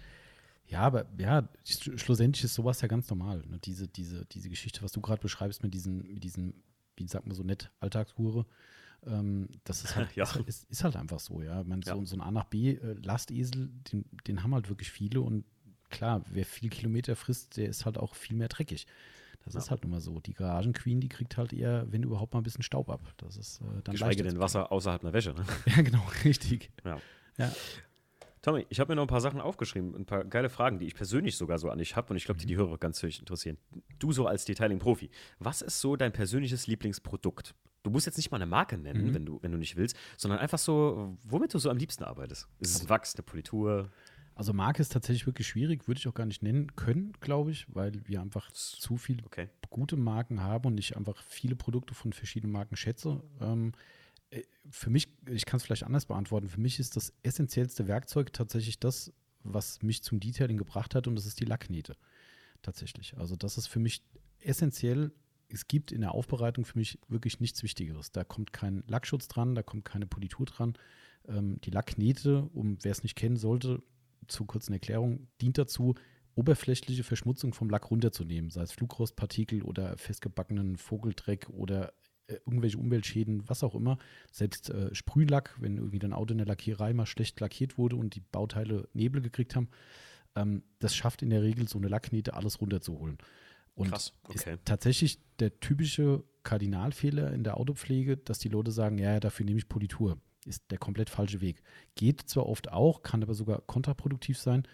ja, 0.66 0.80
aber 0.80 1.06
ja, 1.18 1.48
sch- 1.66 1.98
schlussendlich 1.98 2.42
ist 2.44 2.54
sowas 2.54 2.80
ja 2.80 2.88
ganz 2.88 3.08
normal. 3.10 3.44
Ne? 3.46 3.58
Diese, 3.58 3.86
diese, 3.86 4.24
diese 4.26 4.48
Geschichte, 4.48 4.82
was 4.82 4.92
du 4.92 5.00
gerade 5.00 5.20
beschreibst 5.20 5.62
mit 5.62 5.74
diesen, 5.74 5.98
mit 6.14 6.24
diesen, 6.24 6.62
wie 6.96 7.06
sagt 7.06 7.26
man 7.26 7.36
so 7.36 7.42
nett, 7.42 7.70
Alltagshure, 7.80 8.46
ähm, 9.06 9.48
das 9.64 9.84
ist 9.84 9.94
halt, 9.94 10.08
Ja. 10.16 10.24
ist, 10.24 10.36
ist, 10.46 10.70
ist 10.70 10.84
halt 10.84 10.96
einfach 10.96 11.20
so, 11.20 11.42
ja. 11.42 11.62
Man, 11.64 11.82
Ja. 11.82 11.94
so, 11.96 12.04
so 12.06 12.16
ein 12.16 12.22
A 12.22 12.30
nach 12.30 12.44
B 12.44 12.70
äh, 12.76 12.94
Lastesel, 13.02 13.68
den, 13.92 14.04
den 14.26 14.42
haben 14.42 14.54
halt 14.54 14.68
wirklich 14.70 14.90
viele 14.90 15.20
und 15.20 15.44
klar, 15.90 16.24
wer 16.30 16.46
viel 16.46 16.70
Kilometer 16.70 17.14
frisst, 17.16 17.56
der 17.58 17.68
ist 17.68 17.84
halt 17.84 17.98
auch 17.98 18.14
viel 18.14 18.36
mehr 18.36 18.48
dreckig. 18.48 18.86
Das 19.44 19.54
Ja. 19.54 19.60
ist 19.60 19.70
halt 19.70 19.82
nun 19.82 19.92
mal 19.92 20.00
so. 20.00 20.20
Die 20.20 20.34
Garagenqueen, 20.34 21.00
die 21.00 21.08
kriegt 21.08 21.36
halt 21.36 21.52
eher, 21.52 21.90
wenn 21.90 22.02
überhaupt 22.02 22.34
mal 22.34 22.40
ein 22.40 22.42
bisschen 22.44 22.62
Staub 22.62 22.90
ab. 22.90 23.00
Das 23.18 23.36
ist 23.36 23.60
äh, 23.60 23.64
dann 23.84 23.92
Geschweige 23.92 24.22
denn 24.22 24.38
Wasser 24.38 24.70
außerhalb 24.70 25.02
einer 25.02 25.12
Wäsche. 25.12 25.32
Ne? 25.34 25.44
Ja, 25.76 25.82
genau, 25.82 26.06
richtig. 26.24 26.70
Ja. 26.84 26.98
Ja. 27.38 27.52
Tommy, 28.42 28.64
ich 28.70 28.80
habe 28.80 28.92
mir 28.92 28.96
noch 28.96 29.02
ein 29.02 29.08
paar 29.08 29.20
Sachen 29.20 29.40
aufgeschrieben, 29.40 29.94
ein 29.94 30.06
paar 30.06 30.24
geile 30.24 30.48
Fragen, 30.48 30.78
die 30.78 30.86
ich 30.86 30.94
persönlich 30.94 31.36
sogar 31.36 31.58
so 31.58 31.68
an 31.68 31.78
dich 31.78 31.94
habe 31.94 32.08
und 32.10 32.16
ich 32.16 32.24
glaube, 32.24 32.40
die 32.40 32.46
die 32.46 32.56
Hörer 32.56 32.78
ganz 32.78 33.02
höchst 33.02 33.20
interessieren. 33.20 33.58
Du 33.98 34.12
so 34.12 34.26
als 34.26 34.46
Detailing-Profi, 34.46 35.10
was 35.38 35.60
ist 35.60 35.78
so 35.80 35.94
dein 35.96 36.12
persönliches 36.12 36.66
Lieblingsprodukt? 36.66 37.54
Du 37.82 37.90
musst 37.90 38.06
jetzt 38.06 38.16
nicht 38.16 38.30
mal 38.30 38.36
eine 38.36 38.46
Marke 38.46 38.78
nennen, 38.78 39.08
Mhm. 39.08 39.14
wenn, 39.14 39.26
du, 39.26 39.38
wenn 39.42 39.52
du 39.52 39.58
nicht 39.58 39.76
willst, 39.76 39.94
sondern 40.16 40.38
einfach 40.40 40.58
so, 40.58 41.16
womit 41.24 41.52
du 41.52 41.58
so 41.58 41.68
am 41.70 41.76
liebsten 41.76 42.04
arbeitest. 42.04 42.48
Ist 42.60 42.76
es 42.76 42.80
ein 42.82 42.88
Wachs, 42.88 43.14
eine 43.14 43.22
Politur? 43.24 43.90
Also 44.40 44.54
Marke 44.54 44.80
ist 44.80 44.90
tatsächlich 44.90 45.26
wirklich 45.26 45.48
schwierig, 45.48 45.86
würde 45.86 45.98
ich 45.98 46.08
auch 46.08 46.14
gar 46.14 46.24
nicht 46.24 46.42
nennen 46.42 46.74
können, 46.74 47.12
glaube 47.20 47.50
ich, 47.50 47.66
weil 47.74 47.92
wir 48.08 48.22
einfach 48.22 48.50
zu 48.52 48.96
viele 48.96 49.22
Okay. 49.26 49.50
gute 49.68 49.98
Marken 49.98 50.40
haben 50.40 50.66
und 50.66 50.78
ich 50.78 50.96
einfach 50.96 51.22
viele 51.22 51.56
Produkte 51.56 51.92
von 51.92 52.14
verschiedenen 52.14 52.50
Marken 52.50 52.74
schätze. 52.74 53.22
Ähm, 53.38 53.72
äh, 54.30 54.40
für 54.70 54.88
mich, 54.88 55.08
ich 55.28 55.44
kann 55.44 55.58
es 55.58 55.64
vielleicht 55.64 55.84
anders 55.84 56.06
beantworten, 56.06 56.48
für 56.48 56.58
mich 56.58 56.80
ist 56.80 56.96
das 56.96 57.12
essentiellste 57.22 57.86
Werkzeug 57.86 58.32
tatsächlich 58.32 58.80
das, 58.80 59.12
was 59.42 59.82
mich 59.82 60.02
zum 60.02 60.20
Detailing 60.20 60.56
gebracht 60.56 60.94
hat 60.94 61.06
und 61.06 61.16
das 61.16 61.26
ist 61.26 61.38
die 61.38 61.44
Lacknähte. 61.44 61.98
Tatsächlich. 62.62 63.18
Also 63.18 63.36
das 63.36 63.58
ist 63.58 63.66
für 63.66 63.78
mich 63.78 64.02
essentiell. 64.38 65.12
Es 65.50 65.68
gibt 65.68 65.92
in 65.92 66.00
der 66.00 66.12
Aufbereitung 66.12 66.64
für 66.64 66.78
mich 66.78 66.98
wirklich 67.08 67.40
nichts 67.40 67.62
Wichtigeres. 67.62 68.10
Da 68.10 68.24
kommt 68.24 68.54
kein 68.54 68.84
Lackschutz 68.86 69.28
dran, 69.28 69.54
da 69.54 69.62
kommt 69.62 69.84
keine 69.84 70.06
Politur 70.06 70.46
dran. 70.46 70.78
Ähm, 71.28 71.60
die 71.60 71.70
Lacknähte, 71.70 72.44
um 72.54 72.78
wer 72.80 72.92
es 72.92 73.02
nicht 73.02 73.16
kennen 73.16 73.36
sollte, 73.36 73.82
zur 74.30 74.46
kurzen 74.46 74.72
Erklärung, 74.72 75.28
dient 75.40 75.58
dazu, 75.58 75.94
oberflächliche 76.34 77.04
Verschmutzung 77.04 77.52
vom 77.52 77.70
Lack 77.70 77.90
runterzunehmen, 77.90 78.50
sei 78.50 78.62
es 78.62 78.72
Flugrostpartikel 78.72 79.62
oder 79.62 79.96
festgebackenen 79.98 80.76
Vogeldreck 80.76 81.48
oder 81.50 81.92
äh, 82.28 82.34
irgendwelche 82.46 82.78
Umweltschäden, 82.78 83.48
was 83.48 83.62
auch 83.62 83.74
immer. 83.74 83.98
Selbst 84.30 84.70
äh, 84.70 84.94
Sprühlack, 84.94 85.56
wenn 85.60 85.76
irgendwie 85.76 85.98
dein 85.98 86.12
Auto 86.12 86.32
in 86.32 86.38
der 86.38 86.46
Lackierei 86.46 86.92
mal 86.92 87.06
schlecht 87.06 87.40
lackiert 87.40 87.78
wurde 87.78 87.96
und 87.96 88.14
die 88.14 88.20
Bauteile 88.20 88.88
Nebel 88.92 89.20
gekriegt 89.20 89.56
haben, 89.56 89.68
ähm, 90.36 90.62
das 90.78 90.94
schafft 90.94 91.22
in 91.22 91.30
der 91.30 91.42
Regel 91.42 91.68
so 91.68 91.78
eine 91.78 91.88
Lacknähte 91.88 92.34
alles 92.34 92.60
runterzuholen. 92.60 93.18
Und 93.74 93.90
Krass, 93.90 94.12
okay. 94.24 94.54
ist 94.54 94.64
tatsächlich 94.64 95.20
der 95.38 95.58
typische 95.60 96.24
Kardinalfehler 96.42 97.32
in 97.32 97.44
der 97.44 97.56
Autopflege, 97.56 98.16
dass 98.16 98.38
die 98.38 98.48
Leute 98.48 98.72
sagen, 98.72 98.98
ja, 98.98 99.20
dafür 99.20 99.46
nehme 99.46 99.58
ich 99.58 99.68
Politur. 99.68 100.18
Ist 100.46 100.70
der 100.70 100.78
komplett 100.78 101.10
falsche 101.10 101.40
Weg. 101.40 101.62
Geht 101.94 102.22
zwar 102.22 102.46
oft 102.46 102.72
auch, 102.72 103.02
kann 103.02 103.22
aber 103.22 103.34
sogar 103.34 103.60
kontraproduktiv 103.60 104.38
sein 104.38 104.66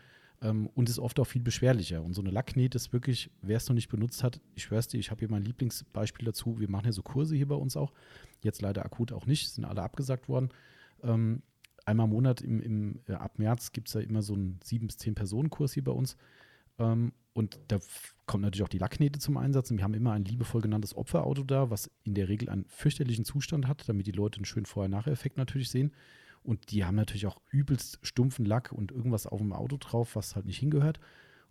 ähm, 0.42 0.68
und 0.74 0.88
ist 0.88 0.98
oft 0.98 1.18
auch 1.18 1.26
viel 1.26 1.42
beschwerlicher. 1.42 2.02
Und 2.02 2.14
so 2.14 2.22
eine 2.22 2.30
Lacknähte 2.30 2.76
ist 2.76 2.92
wirklich, 2.92 3.30
wer 3.42 3.56
es 3.56 3.68
noch 3.68 3.74
nicht 3.74 3.88
benutzt 3.88 4.22
hat, 4.22 4.40
ich 4.54 4.64
schwör's 4.64 4.88
dir, 4.88 4.98
ich 4.98 5.10
habe 5.10 5.20
hier 5.20 5.30
mein 5.30 5.44
Lieblingsbeispiel 5.44 6.24
dazu. 6.24 6.58
Wir 6.60 6.70
machen 6.70 6.86
ja 6.86 6.92
so 6.92 7.02
Kurse 7.02 7.34
hier 7.34 7.48
bei 7.48 7.54
uns 7.54 7.76
auch. 7.76 7.92
Jetzt 8.42 8.62
leider 8.62 8.84
akut 8.84 9.12
auch 9.12 9.26
nicht, 9.26 9.50
sind 9.50 9.64
alle 9.64 9.82
abgesagt 9.82 10.28
worden. 10.28 10.50
Ähm, 11.02 11.42
einmal 11.84 12.06
im 12.06 12.12
Monat 12.12 12.40
im, 12.42 12.60
im, 12.60 13.00
äh, 13.08 13.12
ab 13.14 13.38
März 13.38 13.72
gibt 13.72 13.88
es 13.88 13.94
ja 13.94 14.00
immer 14.00 14.22
so 14.22 14.34
einen 14.34 14.60
sieben 14.62 14.86
bis 14.86 14.98
zehn 14.98 15.14
Personen 15.14 15.50
Kurs 15.50 15.72
hier 15.72 15.84
bei 15.84 15.92
uns. 15.92 16.16
Ähm, 16.78 17.12
und 17.32 17.58
da 17.68 17.78
kommt 18.24 18.42
natürlich 18.42 18.64
auch 18.64 18.68
die 18.68 18.78
Lacknähte 18.78 19.18
zum 19.18 19.36
Einsatz. 19.36 19.70
Und 19.70 19.76
wir 19.76 19.84
haben 19.84 19.94
immer 19.94 20.12
ein 20.12 20.24
liebevoll 20.24 20.62
genanntes 20.62 20.96
Opferauto 20.96 21.44
da, 21.44 21.70
was 21.70 21.90
in 22.04 22.14
der 22.14 22.28
Regel 22.28 22.48
einen 22.48 22.64
fürchterlichen 22.66 23.24
Zustand 23.24 23.68
hat, 23.68 23.88
damit 23.88 24.06
die 24.06 24.12
Leute 24.12 24.38
einen 24.38 24.46
schönen 24.46 24.66
Vorher-Nachher-Effekt 24.66 25.36
natürlich 25.36 25.68
sehen. 25.70 25.92
Und 26.42 26.70
die 26.70 26.84
haben 26.84 26.94
natürlich 26.94 27.26
auch 27.26 27.40
übelst 27.50 27.98
stumpfen 28.02 28.46
Lack 28.46 28.72
und 28.72 28.92
irgendwas 28.92 29.26
auf 29.26 29.40
dem 29.40 29.52
Auto 29.52 29.76
drauf, 29.78 30.16
was 30.16 30.36
halt 30.36 30.46
nicht 30.46 30.58
hingehört. 30.58 31.00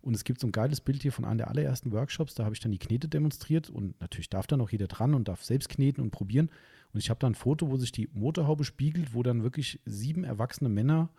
Und 0.00 0.14
es 0.14 0.24
gibt 0.24 0.40
so 0.40 0.46
ein 0.46 0.52
geiles 0.52 0.80
Bild 0.80 1.02
hier 1.02 1.12
von 1.12 1.24
einem 1.24 1.38
der 1.38 1.48
allerersten 1.48 1.92
Workshops, 1.92 2.34
da 2.34 2.44
habe 2.44 2.54
ich 2.54 2.60
dann 2.60 2.72
die 2.72 2.78
Knete 2.78 3.08
demonstriert 3.08 3.68
und 3.68 4.00
natürlich 4.00 4.30
darf 4.30 4.46
dann 4.46 4.60
auch 4.60 4.70
jeder 4.70 4.86
dran 4.86 5.14
und 5.14 5.28
darf 5.28 5.42
selbst 5.42 5.68
kneten 5.68 6.00
und 6.00 6.12
probieren. 6.12 6.50
Und 6.92 7.00
ich 7.00 7.10
habe 7.10 7.18
da 7.18 7.26
ein 7.26 7.34
Foto, 7.34 7.70
wo 7.70 7.76
sich 7.76 7.92
die 7.92 8.08
Motorhaube 8.12 8.64
spiegelt, 8.64 9.14
wo 9.14 9.22
dann 9.22 9.42
wirklich 9.42 9.80
sieben 9.84 10.24
erwachsene 10.24 10.70
Männer 10.70 11.10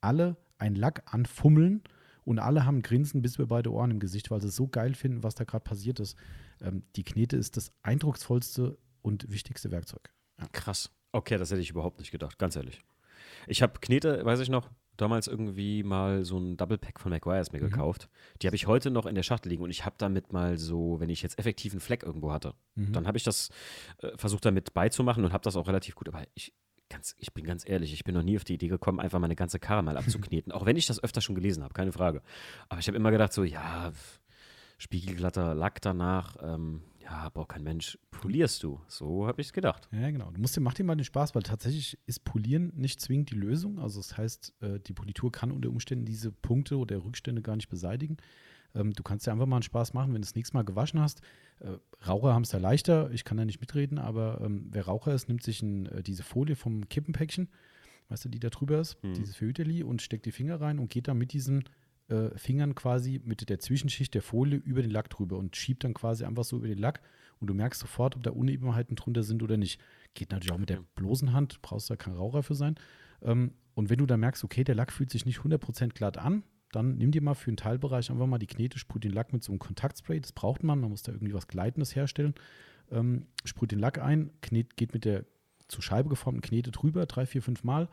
alle 0.00 0.36
ein 0.58 0.74
Lack 0.74 1.04
anfummeln 1.06 1.82
und 2.24 2.38
alle 2.38 2.64
haben 2.66 2.82
Grinsen 2.82 3.22
bis 3.22 3.38
wir 3.38 3.46
beide 3.46 3.72
Ohren 3.72 3.90
im 3.90 4.00
Gesicht, 4.00 4.30
weil 4.30 4.40
sie 4.40 4.48
es 4.48 4.56
so 4.56 4.68
geil 4.68 4.94
finden, 4.94 5.22
was 5.22 5.34
da 5.34 5.44
gerade 5.44 5.64
passiert 5.64 6.00
ist. 6.00 6.16
Ähm, 6.60 6.82
die 6.96 7.04
Knete 7.04 7.36
ist 7.36 7.56
das 7.56 7.72
eindrucksvollste 7.82 8.78
und 9.02 9.30
wichtigste 9.30 9.70
Werkzeug. 9.70 10.12
Krass. 10.52 10.90
Okay, 11.12 11.36
das 11.38 11.50
hätte 11.50 11.60
ich 11.60 11.70
überhaupt 11.70 11.98
nicht 11.98 12.10
gedacht, 12.10 12.38
ganz 12.38 12.56
ehrlich. 12.56 12.80
Ich 13.46 13.62
habe 13.62 13.78
Knete, 13.80 14.24
weiß 14.24 14.40
ich 14.40 14.48
noch, 14.48 14.70
damals 14.96 15.26
irgendwie 15.26 15.82
mal 15.82 16.24
so 16.24 16.38
ein 16.38 16.56
Double 16.56 16.78
Pack 16.78 17.00
von 17.00 17.10
McGuire's 17.10 17.52
mir 17.52 17.60
Mhm. 17.60 17.70
gekauft. 17.70 18.08
Die 18.40 18.46
habe 18.46 18.56
ich 18.56 18.66
heute 18.66 18.90
noch 18.90 19.06
in 19.06 19.14
der 19.14 19.22
Schachtel 19.22 19.48
liegen 19.50 19.62
und 19.62 19.70
ich 19.70 19.84
habe 19.84 19.96
damit 19.98 20.32
mal 20.32 20.58
so, 20.58 21.00
wenn 21.00 21.08
ich 21.10 21.22
jetzt 21.22 21.38
effektiv 21.38 21.72
einen 21.72 21.80
Fleck 21.80 22.02
irgendwo 22.02 22.32
hatte, 22.32 22.54
Mhm. 22.74 22.92
dann 22.92 23.06
habe 23.06 23.16
ich 23.18 23.24
das 23.24 23.50
äh, 23.98 24.16
versucht 24.16 24.44
damit 24.44 24.74
beizumachen 24.74 25.24
und 25.24 25.32
habe 25.32 25.44
das 25.44 25.56
auch 25.56 25.66
relativ 25.66 25.94
gut, 25.94 26.08
aber 26.08 26.24
ich 26.34 26.52
ganz, 26.92 27.16
ich 27.18 27.32
bin 27.32 27.44
ganz 27.44 27.68
ehrlich, 27.68 27.92
ich 27.92 28.04
bin 28.04 28.14
noch 28.14 28.22
nie 28.22 28.36
auf 28.36 28.44
die 28.44 28.54
Idee 28.54 28.68
gekommen, 28.68 29.00
einfach 29.00 29.18
meine 29.18 29.36
ganze 29.36 29.58
Karre 29.58 29.82
mal 29.82 29.96
abzukneten, 29.98 30.52
auch 30.52 30.66
wenn 30.66 30.76
ich 30.76 30.86
das 30.86 31.02
öfter 31.02 31.20
schon 31.20 31.34
gelesen 31.34 31.62
habe, 31.62 31.74
keine 31.74 31.92
Frage. 31.92 32.22
Aber 32.68 32.80
ich 32.80 32.86
habe 32.86 32.96
immer 32.96 33.10
gedacht 33.10 33.32
so, 33.32 33.44
ja, 33.44 33.92
spiegelglatter 34.78 35.54
Lack 35.54 35.80
danach, 35.80 36.36
ähm, 36.42 36.82
ja, 37.02 37.28
braucht 37.30 37.50
kein 37.50 37.62
Mensch, 37.62 37.98
polierst 38.10 38.62
du. 38.62 38.80
So 38.86 39.26
habe 39.26 39.40
ich 39.40 39.48
es 39.48 39.52
gedacht. 39.52 39.88
Ja, 39.92 40.10
genau. 40.10 40.30
Du 40.30 40.40
musst 40.40 40.56
dir, 40.56 40.60
mach 40.60 40.74
dir 40.74 40.84
mal 40.84 40.94
den 40.94 41.04
Spaß, 41.04 41.34
weil 41.34 41.42
tatsächlich 41.42 41.98
ist 42.06 42.24
Polieren 42.24 42.72
nicht 42.76 43.00
zwingend 43.00 43.30
die 43.30 43.34
Lösung. 43.34 43.78
Also 43.80 44.00
das 44.00 44.16
heißt, 44.16 44.54
äh, 44.60 44.80
die 44.80 44.92
Politur 44.92 45.32
kann 45.32 45.50
unter 45.50 45.68
Umständen 45.68 46.04
diese 46.04 46.30
Punkte 46.30 46.76
oder 46.78 47.04
Rückstände 47.04 47.42
gar 47.42 47.56
nicht 47.56 47.68
beseitigen. 47.68 48.18
Ähm, 48.74 48.92
du 48.92 49.02
kannst 49.02 49.26
dir 49.26 49.32
einfach 49.32 49.46
mal 49.46 49.56
einen 49.56 49.62
Spaß 49.62 49.92
machen, 49.94 50.08
wenn 50.14 50.22
du 50.22 50.26
das 50.26 50.34
nächste 50.34 50.56
Mal 50.56 50.64
gewaschen 50.64 51.00
hast. 51.00 51.20
Äh, 51.60 51.72
Raucher 52.06 52.32
haben 52.34 52.42
es 52.42 52.52
ja 52.52 52.58
leichter, 52.58 53.10
ich 53.10 53.24
kann 53.24 53.36
da 53.36 53.44
nicht 53.44 53.60
mitreden, 53.60 53.98
aber 53.98 54.40
ähm, 54.42 54.66
wer 54.70 54.86
Raucher 54.86 55.14
ist, 55.14 55.28
nimmt 55.28 55.42
sich 55.42 55.62
ein, 55.62 55.86
äh, 55.86 56.02
diese 56.02 56.22
Folie 56.22 56.56
vom 56.56 56.88
Kippenpäckchen, 56.88 57.48
weißt 58.08 58.24
du, 58.24 58.28
die 58.28 58.40
da 58.40 58.50
drüber 58.50 58.80
ist, 58.80 58.96
Hm. 59.02 59.14
dieses 59.14 59.36
Verhüterli 59.36 59.82
und 59.82 60.02
steckt 60.02 60.26
die 60.26 60.32
Finger 60.32 60.60
rein 60.60 60.78
und 60.78 60.90
geht 60.90 61.08
dann 61.08 61.18
mit 61.18 61.32
diesen 61.32 61.64
äh, 62.08 62.36
Fingern 62.36 62.74
quasi 62.74 63.20
mit 63.24 63.48
der 63.48 63.58
Zwischenschicht 63.58 64.12
der 64.14 64.22
Folie 64.22 64.58
über 64.58 64.82
den 64.82 64.90
Lack 64.90 65.08
drüber 65.10 65.36
und 65.38 65.56
schiebt 65.56 65.84
dann 65.84 65.94
quasi 65.94 66.24
einfach 66.24 66.44
so 66.44 66.56
über 66.56 66.66
den 66.68 66.78
Lack 66.78 67.00
und 67.40 67.46
du 67.46 67.54
merkst 67.54 67.80
sofort, 67.80 68.16
ob 68.16 68.22
da 68.22 68.30
Unebenheiten 68.30 68.96
drunter 68.96 69.22
sind 69.22 69.42
oder 69.42 69.56
nicht. 69.56 69.80
Geht 70.14 70.30
natürlich 70.30 70.52
auch 70.52 70.58
mit 70.58 70.68
der 70.68 70.82
bloßen 70.94 71.32
Hand, 71.32 71.62
brauchst 71.62 71.90
da 71.90 71.96
kein 71.96 72.14
Raucher 72.14 72.42
für 72.42 72.54
sein. 72.54 72.74
Ähm, 73.22 73.52
und 73.74 73.88
wenn 73.88 73.98
du 73.98 74.06
dann 74.06 74.20
merkst, 74.20 74.44
okay, 74.44 74.64
der 74.64 74.74
Lack 74.74 74.92
fühlt 74.92 75.10
sich 75.10 75.24
nicht 75.26 75.38
100% 75.40 75.94
glatt 75.94 76.18
an, 76.18 76.42
dann 76.72 76.96
nimm 76.96 77.12
dir 77.12 77.22
mal 77.22 77.34
für 77.34 77.50
einen 77.50 77.56
Teilbereich 77.56 78.10
einfach 78.10 78.26
mal 78.26 78.38
die 78.38 78.46
Knete, 78.46 78.78
sprüht 78.78 79.04
den 79.04 79.12
Lack 79.12 79.32
mit 79.32 79.44
so 79.44 79.52
einem 79.52 79.58
Kontaktspray, 79.58 80.20
das 80.20 80.32
braucht 80.32 80.64
man, 80.64 80.80
man 80.80 80.90
muss 80.90 81.02
da 81.02 81.12
irgendwie 81.12 81.34
was 81.34 81.46
Gleitendes 81.46 81.94
herstellen. 81.94 82.34
Ähm, 82.90 83.26
sprüht 83.44 83.72
den 83.72 83.78
Lack 83.78 83.98
ein, 83.98 84.30
knet, 84.40 84.76
geht 84.76 84.92
mit 84.92 85.04
der 85.04 85.24
zur 85.68 85.82
Scheibe 85.82 86.08
geformten 86.08 86.42
Knete 86.42 86.70
drüber, 86.70 87.06
drei, 87.06 87.26
vier, 87.26 87.42
fünf 87.42 87.64
Mal, 87.64 87.88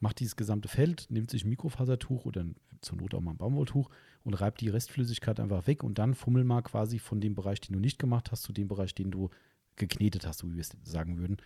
macht 0.00 0.20
dieses 0.20 0.36
gesamte 0.36 0.68
Feld, 0.68 1.06
nimmt 1.10 1.30
sich 1.30 1.44
ein 1.44 1.48
Mikrofasertuch 1.48 2.26
oder 2.26 2.44
zur 2.80 2.98
Not 2.98 3.14
auch 3.14 3.20
mal 3.20 3.32
ein 3.32 3.38
Baumwolltuch 3.38 3.90
und 4.22 4.34
reibt 4.34 4.60
die 4.60 4.68
Restflüssigkeit 4.68 5.40
einfach 5.40 5.66
weg 5.66 5.82
und 5.82 5.98
dann 5.98 6.14
fummel 6.14 6.44
mal 6.44 6.62
quasi 6.62 6.98
von 6.98 7.20
dem 7.20 7.34
Bereich, 7.34 7.60
den 7.60 7.72
du 7.72 7.80
nicht 7.80 7.98
gemacht 7.98 8.30
hast, 8.30 8.42
zu 8.42 8.52
dem 8.52 8.68
Bereich, 8.68 8.94
den 8.94 9.10
du 9.10 9.30
geknetet 9.76 10.26
hast, 10.26 10.38
so 10.38 10.48
wie 10.48 10.54
wir 10.54 10.60
es 10.60 10.76
sagen 10.84 11.18
würden. 11.18 11.38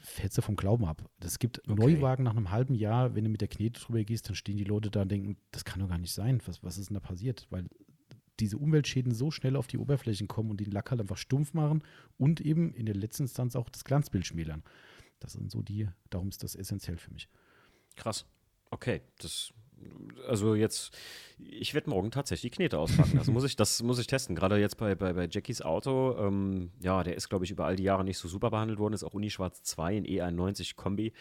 Fällst 0.00 0.38
du 0.38 0.42
vom 0.42 0.56
Glauben 0.56 0.84
ab. 0.84 1.08
Es 1.20 1.38
gibt 1.38 1.60
Okay. 1.68 1.74
Neuwagen 1.74 2.24
nach 2.24 2.36
einem 2.36 2.50
halben 2.50 2.74
Jahr, 2.74 3.14
wenn 3.14 3.24
du 3.24 3.30
mit 3.30 3.40
der 3.40 3.48
Knete 3.48 3.80
drüber 3.80 4.02
gehst, 4.04 4.28
dann 4.28 4.34
stehen 4.34 4.56
die 4.56 4.64
Leute 4.64 4.90
da 4.90 5.02
und 5.02 5.10
denken, 5.10 5.36
das 5.50 5.64
kann 5.64 5.80
doch 5.80 5.88
gar 5.88 5.98
nicht 5.98 6.12
sein. 6.12 6.40
Was, 6.46 6.62
was 6.62 6.78
ist 6.78 6.90
denn 6.90 6.94
da 6.94 7.00
passiert? 7.00 7.46
Weil 7.50 7.66
diese 8.40 8.58
Umweltschäden 8.58 9.14
so 9.14 9.30
schnell 9.30 9.56
auf 9.56 9.66
die 9.66 9.78
Oberflächen 9.78 10.28
kommen 10.28 10.50
und 10.50 10.60
den 10.60 10.70
Lack 10.70 10.90
halt 10.90 11.00
einfach 11.00 11.16
stumpf 11.16 11.54
machen 11.54 11.82
und 12.18 12.40
eben 12.40 12.72
in 12.74 12.86
der 12.86 12.94
letzten 12.94 13.24
Instanz 13.24 13.56
auch 13.56 13.68
das 13.70 13.84
Glanzbild 13.84 14.26
schmälern. 14.26 14.62
Das 15.20 15.32
sind 15.32 15.50
so 15.50 15.62
die, 15.62 15.88
darum 16.10 16.28
ist 16.28 16.42
das 16.42 16.54
essentiell 16.54 16.98
für 16.98 17.12
mich. 17.12 17.28
Krass. 17.96 18.26
Okay, 18.70 19.00
das 19.18 19.52
also 20.26 20.54
jetzt, 20.54 20.96
ich 21.38 21.74
werde 21.74 21.90
morgen 21.90 22.10
tatsächlich 22.10 22.52
die 22.52 22.56
Knete 22.56 22.78
auspacken. 22.78 23.18
Also 23.18 23.32
muss 23.32 23.44
ich, 23.44 23.56
das 23.56 23.82
muss 23.82 23.98
ich 23.98 24.06
testen. 24.06 24.34
Gerade 24.34 24.58
jetzt 24.58 24.76
bei, 24.76 24.94
bei, 24.94 25.12
bei 25.12 25.28
Jackies 25.30 25.62
Auto, 25.62 26.16
ähm, 26.18 26.70
ja, 26.80 27.02
der 27.02 27.16
ist, 27.16 27.28
glaube 27.28 27.44
ich, 27.44 27.50
über 27.50 27.66
all 27.66 27.76
die 27.76 27.82
Jahre 27.82 28.04
nicht 28.04 28.18
so 28.18 28.28
super 28.28 28.50
behandelt 28.50 28.78
worden, 28.78 28.94
ist 28.94 29.04
auch 29.04 29.14
Unischwarz 29.14 29.62
2 29.62 29.96
in 29.96 30.04
E91 30.04 30.76
Kombi. 30.76 31.12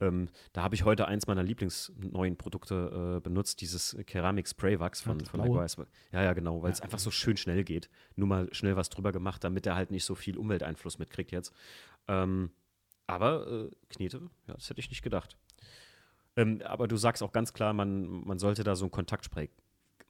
Ähm, 0.00 0.28
da 0.52 0.62
habe 0.62 0.74
ich 0.74 0.84
heute 0.84 1.06
eins 1.06 1.26
meiner 1.26 1.42
Lieblingsneuen 1.42 2.36
Produkte 2.36 3.16
äh, 3.16 3.20
benutzt, 3.20 3.60
dieses 3.60 3.96
Keramik 4.06 4.48
Spray 4.48 4.80
Wachs 4.80 5.00
von, 5.00 5.18
Ja, 5.18 5.26
von. 5.26 5.40
Likewise. 5.40 5.86
Ja, 6.12 6.22
ja, 6.22 6.32
genau, 6.32 6.62
weil 6.62 6.72
es 6.72 6.80
einfach 6.80 6.98
so 6.98 7.10
schön 7.10 7.36
schnell 7.36 7.64
geht. 7.64 7.90
Nur 8.16 8.28
mal 8.28 8.48
schnell 8.52 8.76
was 8.76 8.88
drüber 8.90 9.12
gemacht, 9.12 9.44
damit 9.44 9.66
er 9.66 9.74
halt 9.74 9.90
nicht 9.90 10.04
so 10.04 10.14
viel 10.14 10.38
Umwelteinfluss 10.38 10.98
mitkriegt 10.98 11.32
jetzt. 11.32 11.52
Ähm, 12.08 12.50
aber 13.06 13.46
äh, 13.46 13.70
Knete, 13.90 14.30
ja, 14.46 14.54
das 14.54 14.70
hätte 14.70 14.80
ich 14.80 14.90
nicht 14.90 15.02
gedacht. 15.02 15.36
Ähm, 16.36 16.60
aber 16.64 16.88
du 16.88 16.96
sagst 16.96 17.22
auch 17.22 17.32
ganz 17.32 17.52
klar, 17.52 17.72
man, 17.72 18.06
man 18.26 18.38
sollte 18.38 18.64
da 18.64 18.74
so 18.76 18.84
ein 18.86 18.90
Kontaktspray. 18.90 19.50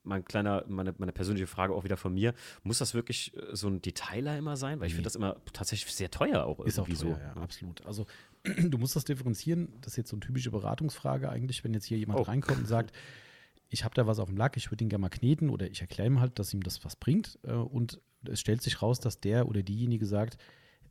Mein 0.06 0.24
kleiner, 0.24 0.64
meine, 0.68 0.94
meine 0.98 1.12
persönliche 1.12 1.46
Frage 1.46 1.74
auch 1.74 1.84
wieder 1.84 1.96
von 1.96 2.12
mir. 2.12 2.34
Muss 2.62 2.78
das 2.78 2.92
wirklich 2.92 3.34
äh, 3.36 3.54
so 3.56 3.68
ein 3.68 3.80
Detailer 3.80 4.36
immer 4.36 4.56
sein? 4.56 4.78
Weil 4.80 4.86
ich 4.88 4.92
Nee. 4.92 4.96
finde 4.96 5.06
das 5.06 5.16
immer 5.16 5.36
tatsächlich 5.52 5.94
sehr 5.94 6.10
teuer 6.10 6.44
auch 6.44 6.60
Ist 6.60 6.78
auch 6.78 6.86
teuer, 6.86 6.96
so. 6.96 7.08
ja, 7.10 7.32
absolut. 7.34 7.84
Also 7.86 8.06
du 8.44 8.76
musst 8.78 8.96
das 8.96 9.04
differenzieren. 9.04 9.68
Das 9.80 9.92
ist 9.94 9.96
jetzt 9.96 10.10
so 10.10 10.16
eine 10.16 10.20
typische 10.20 10.50
Beratungsfrage 10.50 11.30
eigentlich, 11.30 11.64
wenn 11.64 11.72
jetzt 11.72 11.86
hier 11.86 11.96
jemand 11.98 12.20
Oh. 12.20 12.22
reinkommt 12.22 12.58
und 12.58 12.66
sagt, 12.66 12.94
ich 13.70 13.82
habe 13.84 13.94
da 13.94 14.06
was 14.06 14.18
auf 14.18 14.28
dem 14.28 14.36
Lack, 14.36 14.56
ich 14.58 14.70
würde 14.70 14.84
ihn 14.84 14.88
gerne 14.90 15.00
mal 15.02 15.08
kneten 15.08 15.48
oder 15.48 15.68
ich 15.70 15.80
erkläre 15.80 16.06
ihm 16.08 16.20
halt, 16.20 16.38
dass 16.38 16.52
ihm 16.52 16.62
das 16.62 16.84
was 16.84 16.96
bringt. 16.96 17.38
äh, 17.42 17.52
Und 17.52 17.98
es 18.28 18.40
stellt 18.40 18.62
sich 18.62 18.82
raus, 18.82 19.00
dass 19.00 19.20
der 19.20 19.48
oder 19.48 19.62
diejenige 19.62 20.04
sagt, 20.06 20.36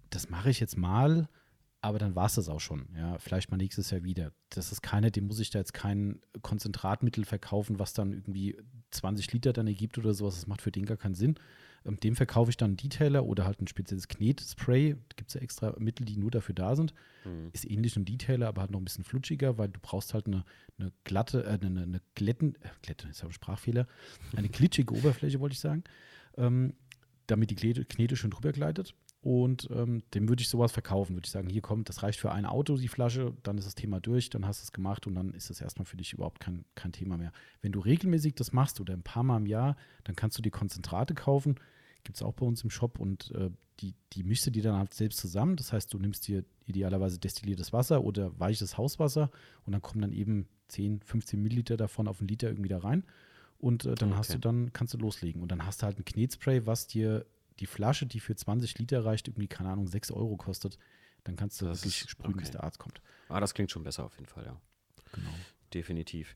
das 0.09 0.29
mache 0.29 0.49
ich 0.49 0.59
jetzt 0.59 0.77
mal, 0.77 1.29
aber 1.83 1.99
dann 1.99 2.15
war 2.15 2.27
es 2.27 2.35
das 2.35 2.47
auch 2.47 2.61
schon. 2.61 2.87
Ja, 2.95 3.17
vielleicht 3.19 3.51
mal 3.51 3.57
nächstes 3.57 3.91
Jahr 3.91 4.03
wieder. 4.03 4.31
Das 4.49 4.71
ist 4.71 4.81
keiner, 4.81 5.11
dem 5.11 5.27
muss 5.27 5.39
ich 5.39 5.49
da 5.49 5.59
jetzt 5.59 5.73
kein 5.73 6.21
Konzentratmittel 6.41 7.25
verkaufen, 7.25 7.77
was 7.77 7.91
dann 7.91 8.13
irgendwie 8.13 8.55
20 8.91 9.33
Liter 9.33 9.51
dann 9.51 9.67
ergibt 9.67 9.97
oder 9.97 10.13
sowas. 10.13 10.35
Das 10.35 10.47
macht 10.47 10.61
für 10.61 10.71
den 10.71 10.85
gar 10.85 10.95
keinen 10.95 11.13
Sinn. 11.13 11.35
Ähm, 11.85 11.99
dem 11.99 12.15
verkaufe 12.15 12.49
ich 12.49 12.55
dann 12.55 12.71
einen 12.71 12.77
Detailer 12.77 13.25
oder 13.25 13.43
halt 13.43 13.61
ein 13.61 13.67
spezielles 13.67 14.07
Knetspray. 14.07 14.95
Gibt 15.17 15.27
es 15.27 15.33
ja 15.33 15.41
extra 15.41 15.75
Mittel, 15.77 16.05
die 16.05 16.15
nur 16.15 16.31
dafür 16.31 16.55
da 16.55 16.77
sind. 16.77 16.93
Hm. 17.23 17.49
Ist 17.51 17.69
ähnlich 17.69 17.97
einem 17.97 18.05
Detailer, 18.05 18.47
aber 18.47 18.61
halt 18.61 18.71
noch 18.71 18.79
ein 18.79 18.85
bisschen 18.85 19.03
flutschiger, 19.03 19.57
weil 19.57 19.67
du 19.67 19.81
brauchst 19.81 20.13
halt 20.13 20.27
eine, 20.27 20.45
eine 20.79 20.93
glatte, 21.03 21.43
äh, 21.43 21.59
eine, 21.61 21.83
eine 21.83 22.01
glätten, 22.15 22.55
äh, 22.61 22.69
glätte, 22.81 23.09
ist 23.09 23.21
ja 23.23 23.27
ein 23.27 23.33
Sprachfehler, 23.33 23.87
eine 24.37 24.47
glitschige 24.47 24.93
Oberfläche, 24.93 25.41
wollte 25.41 25.53
ich 25.53 25.59
sagen, 25.59 25.83
ähm, 26.37 26.75
damit 27.27 27.51
die 27.51 27.55
Knete 27.55 28.15
schön 28.15 28.31
drüber 28.31 28.53
gleitet. 28.53 28.95
Und 29.23 29.69
ähm, 29.71 30.03
dem 30.13 30.27
würde 30.27 30.41
ich 30.41 30.49
sowas 30.49 30.73
verkaufen, 30.73 31.15
würde 31.15 31.25
ich 31.25 31.31
sagen, 31.31 31.47
hier 31.49 31.61
kommt, 31.61 31.87
das 31.87 32.03
reicht 32.03 32.19
für 32.19 32.33
ein 32.33 32.45
Auto, 32.45 32.75
die 32.75 32.89
Flasche, 32.89 33.33
dann 33.43 33.57
ist 33.57 33.65
das 33.65 33.73
Thema 33.73 34.01
durch, 34.01 34.29
dann 34.29 34.45
hast 34.45 34.59
du 34.59 34.65
es 34.65 34.73
gemacht 34.73 35.07
und 35.07 35.15
dann 35.15 35.33
ist 35.33 35.49
das 35.49 35.61
erstmal 35.61 35.85
für 35.85 35.95
dich 35.95 36.11
überhaupt 36.11 36.41
kein, 36.41 36.65
kein 36.75 36.91
Thema 36.91 37.15
mehr. 37.17 37.31
Wenn 37.61 37.71
du 37.71 37.79
regelmäßig 37.79 38.35
das 38.35 38.51
machst 38.51 38.81
oder 38.81 38.93
ein 38.93 39.01
paar 39.01 39.23
Mal 39.23 39.37
im 39.37 39.45
Jahr, 39.45 39.77
dann 40.03 40.17
kannst 40.17 40.37
du 40.37 40.41
die 40.41 40.49
Konzentrate 40.49 41.13
kaufen, 41.13 41.55
gibt 42.03 42.17
es 42.17 42.21
auch 42.21 42.33
bei 42.33 42.45
uns 42.45 42.65
im 42.65 42.69
Shop 42.69 42.99
und 42.99 43.31
äh, 43.31 43.49
die, 43.79 43.95
die 44.11 44.23
mischst 44.23 44.45
du 44.45 44.51
dir 44.51 44.61
dann 44.61 44.75
halt 44.75 44.93
selbst 44.93 45.19
zusammen. 45.19 45.55
Das 45.55 45.71
heißt, 45.71 45.93
du 45.93 45.99
nimmst 45.99 46.27
dir 46.27 46.43
idealerweise 46.65 47.17
destilliertes 47.17 47.71
Wasser 47.71 48.03
oder 48.03 48.37
weiches 48.37 48.77
Hauswasser 48.77 49.31
und 49.65 49.71
dann 49.71 49.81
kommen 49.81 50.01
dann 50.01 50.11
eben 50.11 50.49
10, 50.67 51.01
15 51.01 51.41
Milliliter 51.41 51.77
davon 51.77 52.09
auf 52.09 52.19
einen 52.19 52.27
Liter 52.27 52.49
irgendwie 52.49 52.69
da 52.69 52.79
rein. 52.79 53.05
Und 53.57 53.85
äh, 53.85 53.95
dann 53.95 54.17
hast 54.17 54.29
Okay. 54.29 54.33
du 54.33 54.39
dann, 54.39 54.73
kannst 54.73 54.93
du 54.93 54.97
loslegen. 54.97 55.41
Und 55.41 55.49
dann 55.49 55.65
hast 55.65 55.81
du 55.81 55.85
halt 55.85 55.97
ein 55.97 56.03
Knetspray, 56.03 56.65
was 56.65 56.87
dir 56.87 57.25
die 57.59 57.65
Flasche, 57.65 58.05
die 58.05 58.19
für 58.19 58.35
20 58.35 58.77
Liter 58.79 59.05
reicht, 59.05 59.27
irgendwie, 59.27 59.47
keine 59.47 59.69
Ahnung, 59.69 59.87
6 59.87 60.11
Euro 60.11 60.37
kostet. 60.37 60.77
Dann 61.23 61.35
kannst 61.35 61.61
du 61.61 61.65
Das 61.65 61.81
wirklich 61.81 62.09
sprühen, 62.09 62.35
bis 62.35 62.49
okay. 62.49 62.57
der 62.57 62.63
Arzt 62.63 62.79
kommt. 62.79 63.01
Ah, 63.29 63.39
das 63.39 63.53
klingt 63.53 63.71
schon 63.71 63.83
besser 63.83 64.03
auf 64.05 64.15
jeden 64.15 64.27
Fall, 64.27 64.45
ja. 64.45 64.61
Genau. 65.13 65.29
Definitiv. 65.73 66.35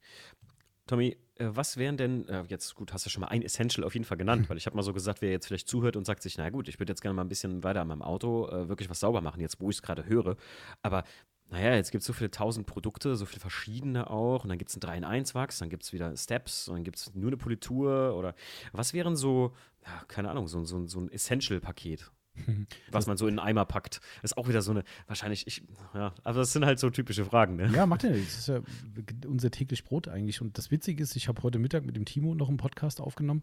Tommy, 0.88 1.18
äh, 1.36 1.50
was 1.50 1.78
wären 1.78 1.98
denn, 1.98 2.28
äh, 2.30 2.44
jetzt 2.48 2.74
gut, 2.76 2.94
hast 2.94 3.06
du 3.06 3.10
schon 3.10 3.22
mal 3.22 3.28
ein 3.28 3.42
Essential 3.42 3.86
auf 3.86 3.94
jeden 3.94 4.06
Fall 4.06 4.18
genannt, 4.18 4.50
weil 4.50 4.58
ich 4.58 4.66
habe 4.66 4.76
mal 4.76 4.84
so 4.84 4.94
gesagt, 4.94 5.22
wer 5.22 5.30
jetzt 5.30 5.48
vielleicht 5.48 5.68
zuhört 5.68 5.96
und 5.96 6.06
sagt 6.06 6.24
sich, 6.24 6.38
na 6.38 6.50
gut, 6.50 6.70
ich 6.70 6.80
würde 6.80 6.92
jetzt 6.92 7.02
gerne 7.02 7.14
mal 7.14 7.24
ein 7.24 7.30
bisschen 7.30 7.64
weiter 7.64 7.82
an 7.82 7.90
meinem 7.90 8.02
Auto 8.02 8.48
äh, 8.48 8.70
wirklich 8.70 8.90
was 8.90 9.02
sauber 9.02 9.22
machen, 9.22 9.42
jetzt 9.42 9.60
wo 9.60 9.70
ich 9.70 9.78
es 9.78 9.82
gerade 9.82 10.06
höre. 10.06 10.38
Aber 10.82 11.04
naja, 11.50 11.76
jetzt 11.76 11.92
gibt 11.92 12.02
es 12.02 12.08
so 12.08 12.14
viele 12.14 12.30
tausend 12.30 12.68
Produkte, 12.68 13.16
so 13.16 13.26
viele 13.26 13.40
verschiedene 13.40 14.10
auch. 14.10 14.44
Und 14.44 14.50
dann 14.50 14.58
gibt 14.58 14.70
es 14.70 14.76
ein 14.76 14.82
3-in-1-Wachs, 14.82 15.60
dann 15.60 15.70
gibt 15.70 15.84
es 15.84 15.94
wieder 15.94 16.16
Steps 16.18 16.68
und 16.68 16.76
dann 16.76 16.84
gibt 16.84 16.98
es 16.98 17.16
nur 17.16 17.28
eine 17.28 17.38
Politur 17.38 18.16
oder 18.16 18.36
was 18.74 18.94
wären 18.94 19.16
so, 19.16 19.54
ja, 19.86 20.04
keine 20.08 20.30
Ahnung, 20.30 20.48
so, 20.48 20.64
so, 20.66 20.86
so 20.88 21.00
ein 21.00 21.12
Essential-Paket? 21.12 22.12
Was 22.92 23.08
man 23.08 23.18
so 23.18 23.26
in 23.26 23.40
einen 23.40 23.48
Eimer 23.48 23.66
packt. 23.66 24.00
ist 24.22 24.38
auch 24.38 24.48
wieder 24.48 24.62
so 24.62 24.70
eine, 24.70 24.84
wahrscheinlich, 25.08 25.48
ich, 25.48 25.64
ja, 25.96 26.14
aber 26.24 26.38
das 26.38 26.54
sind 26.54 26.66
halt 26.66 26.78
so 26.78 26.92
typische 26.92 27.26
Fragen, 27.26 27.56
ne? 27.56 27.72
Ja, 27.74 27.88
macht 27.88 28.04
ja 28.04 28.12
nichts. 28.12 28.36
Das 28.36 28.40
ist 28.42 28.48
ja 28.48 29.28
unser 29.28 29.50
täglich 29.50 29.84
Brot 29.84 30.08
eigentlich. 30.08 30.40
Und 30.40 30.56
das 30.58 30.70
Witzige 30.70 31.02
ist, 31.02 31.16
ich 31.16 31.28
habe 31.28 31.42
heute 31.42 31.58
Mittag 31.58 31.84
mit 31.84 31.96
dem 31.96 32.06
Timo 32.06 32.36
noch 32.36 32.50
einen 32.50 32.58
Podcast 32.58 33.02
aufgenommen. 33.02 33.42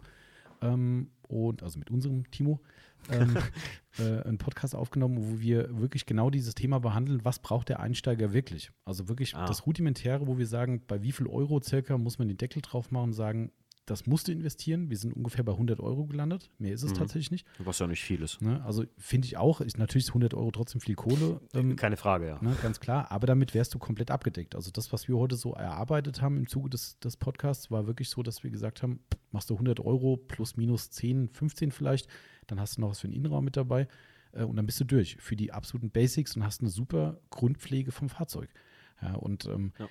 Ähm, 0.64 1.10
und 1.28 1.62
also 1.62 1.78
mit 1.78 1.90
unserem 1.90 2.30
Timo 2.30 2.60
ähm, 3.10 3.36
äh, 3.98 4.22
einen 4.22 4.38
Podcast 4.38 4.74
aufgenommen, 4.74 5.16
wo 5.18 5.40
wir 5.40 5.78
wirklich 5.78 6.06
genau 6.06 6.30
dieses 6.30 6.54
Thema 6.54 6.80
behandeln, 6.80 7.24
was 7.24 7.38
braucht 7.38 7.68
der 7.68 7.80
Einsteiger 7.80 8.32
wirklich? 8.32 8.70
Also 8.84 9.08
wirklich 9.08 9.34
Ah. 9.34 9.46
das 9.46 9.66
Rudimentäre, 9.66 10.26
wo 10.26 10.38
wir 10.38 10.46
sagen, 10.46 10.82
bei 10.86 11.02
wie 11.02 11.12
viel 11.12 11.26
Euro 11.26 11.60
circa 11.62 11.98
muss 11.98 12.18
man 12.18 12.28
den 12.28 12.36
Deckel 12.36 12.62
drauf 12.62 12.90
machen 12.90 13.04
und 13.04 13.12
sagen, 13.14 13.52
das 13.86 14.06
musst 14.06 14.28
du 14.28 14.32
investieren. 14.32 14.88
Wir 14.88 14.96
sind 14.96 15.12
ungefähr 15.12 15.44
bei 15.44 15.52
100 15.52 15.78
Euro 15.80 16.06
gelandet. 16.06 16.50
Mehr 16.58 16.72
ist 16.72 16.82
es 16.82 16.92
Mhm. 16.92 16.96
tatsächlich 16.96 17.30
nicht. 17.30 17.46
Was 17.58 17.78
ja 17.78 17.86
nicht 17.86 18.02
viel 18.02 18.22
ist. 18.22 18.40
Ne? 18.40 18.64
Also 18.64 18.84
finde 18.96 19.26
ich 19.26 19.36
auch, 19.36 19.60
ist 19.60 19.76
natürlich 19.78 20.04
ist 20.06 20.10
100 20.10 20.32
Euro 20.34 20.50
trotzdem 20.50 20.80
viel 20.80 20.94
Kohle. 20.94 21.40
Ähm, 21.52 21.76
Keine 21.76 21.96
Frage, 21.96 22.26
ja. 22.26 22.42
Ne, 22.42 22.56
ganz 22.62 22.80
klar, 22.80 23.10
aber 23.10 23.26
damit 23.26 23.52
wärst 23.54 23.74
du 23.74 23.78
komplett 23.78 24.10
abgedeckt. 24.10 24.54
Also 24.54 24.70
das, 24.70 24.92
was 24.92 25.06
wir 25.08 25.16
heute 25.18 25.36
so 25.36 25.52
erarbeitet 25.52 26.22
haben 26.22 26.36
im 26.38 26.46
Zuge 26.46 26.70
des, 26.70 26.98
des 27.00 27.16
Podcasts, 27.18 27.70
war 27.70 27.86
wirklich 27.86 28.08
so, 28.08 28.22
dass 28.22 28.42
wir 28.42 28.50
gesagt 28.50 28.82
haben, 28.82 29.00
machst 29.32 29.50
du 29.50 29.54
100 29.54 29.80
Euro 29.80 30.16
plus 30.16 30.56
minus 30.56 30.90
10, 30.90 31.28
15 31.28 31.70
vielleicht, 31.70 32.08
dann 32.46 32.58
hast 32.60 32.76
du 32.76 32.80
noch 32.80 32.90
was 32.90 33.00
für 33.00 33.08
den 33.08 33.14
Innenraum 33.16 33.44
mit 33.44 33.56
dabei 33.56 33.86
äh, 34.32 34.44
und 34.44 34.56
dann 34.56 34.64
bist 34.66 34.80
du 34.80 34.84
durch 34.84 35.16
für 35.20 35.36
die 35.36 35.52
absoluten 35.52 35.90
Basics 35.90 36.36
und 36.36 36.44
hast 36.44 36.60
eine 36.62 36.70
super 36.70 37.20
Grundpflege 37.30 37.92
vom 37.92 38.08
Fahrzeug. 38.08 38.48
Ja, 39.02 39.14
und 39.16 39.44
ähm, 39.46 39.72
Ja. 39.78 39.88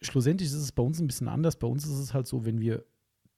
schlussendlich 0.00 0.48
ist 0.48 0.54
es 0.54 0.72
bei 0.72 0.82
uns 0.82 1.00
ein 1.00 1.06
bisschen 1.06 1.28
anders. 1.28 1.56
Bei 1.58 1.66
uns 1.66 1.84
ist 1.84 1.98
es 1.98 2.12
halt 2.12 2.26
so, 2.26 2.44
wenn 2.44 2.60
wir 2.60 2.84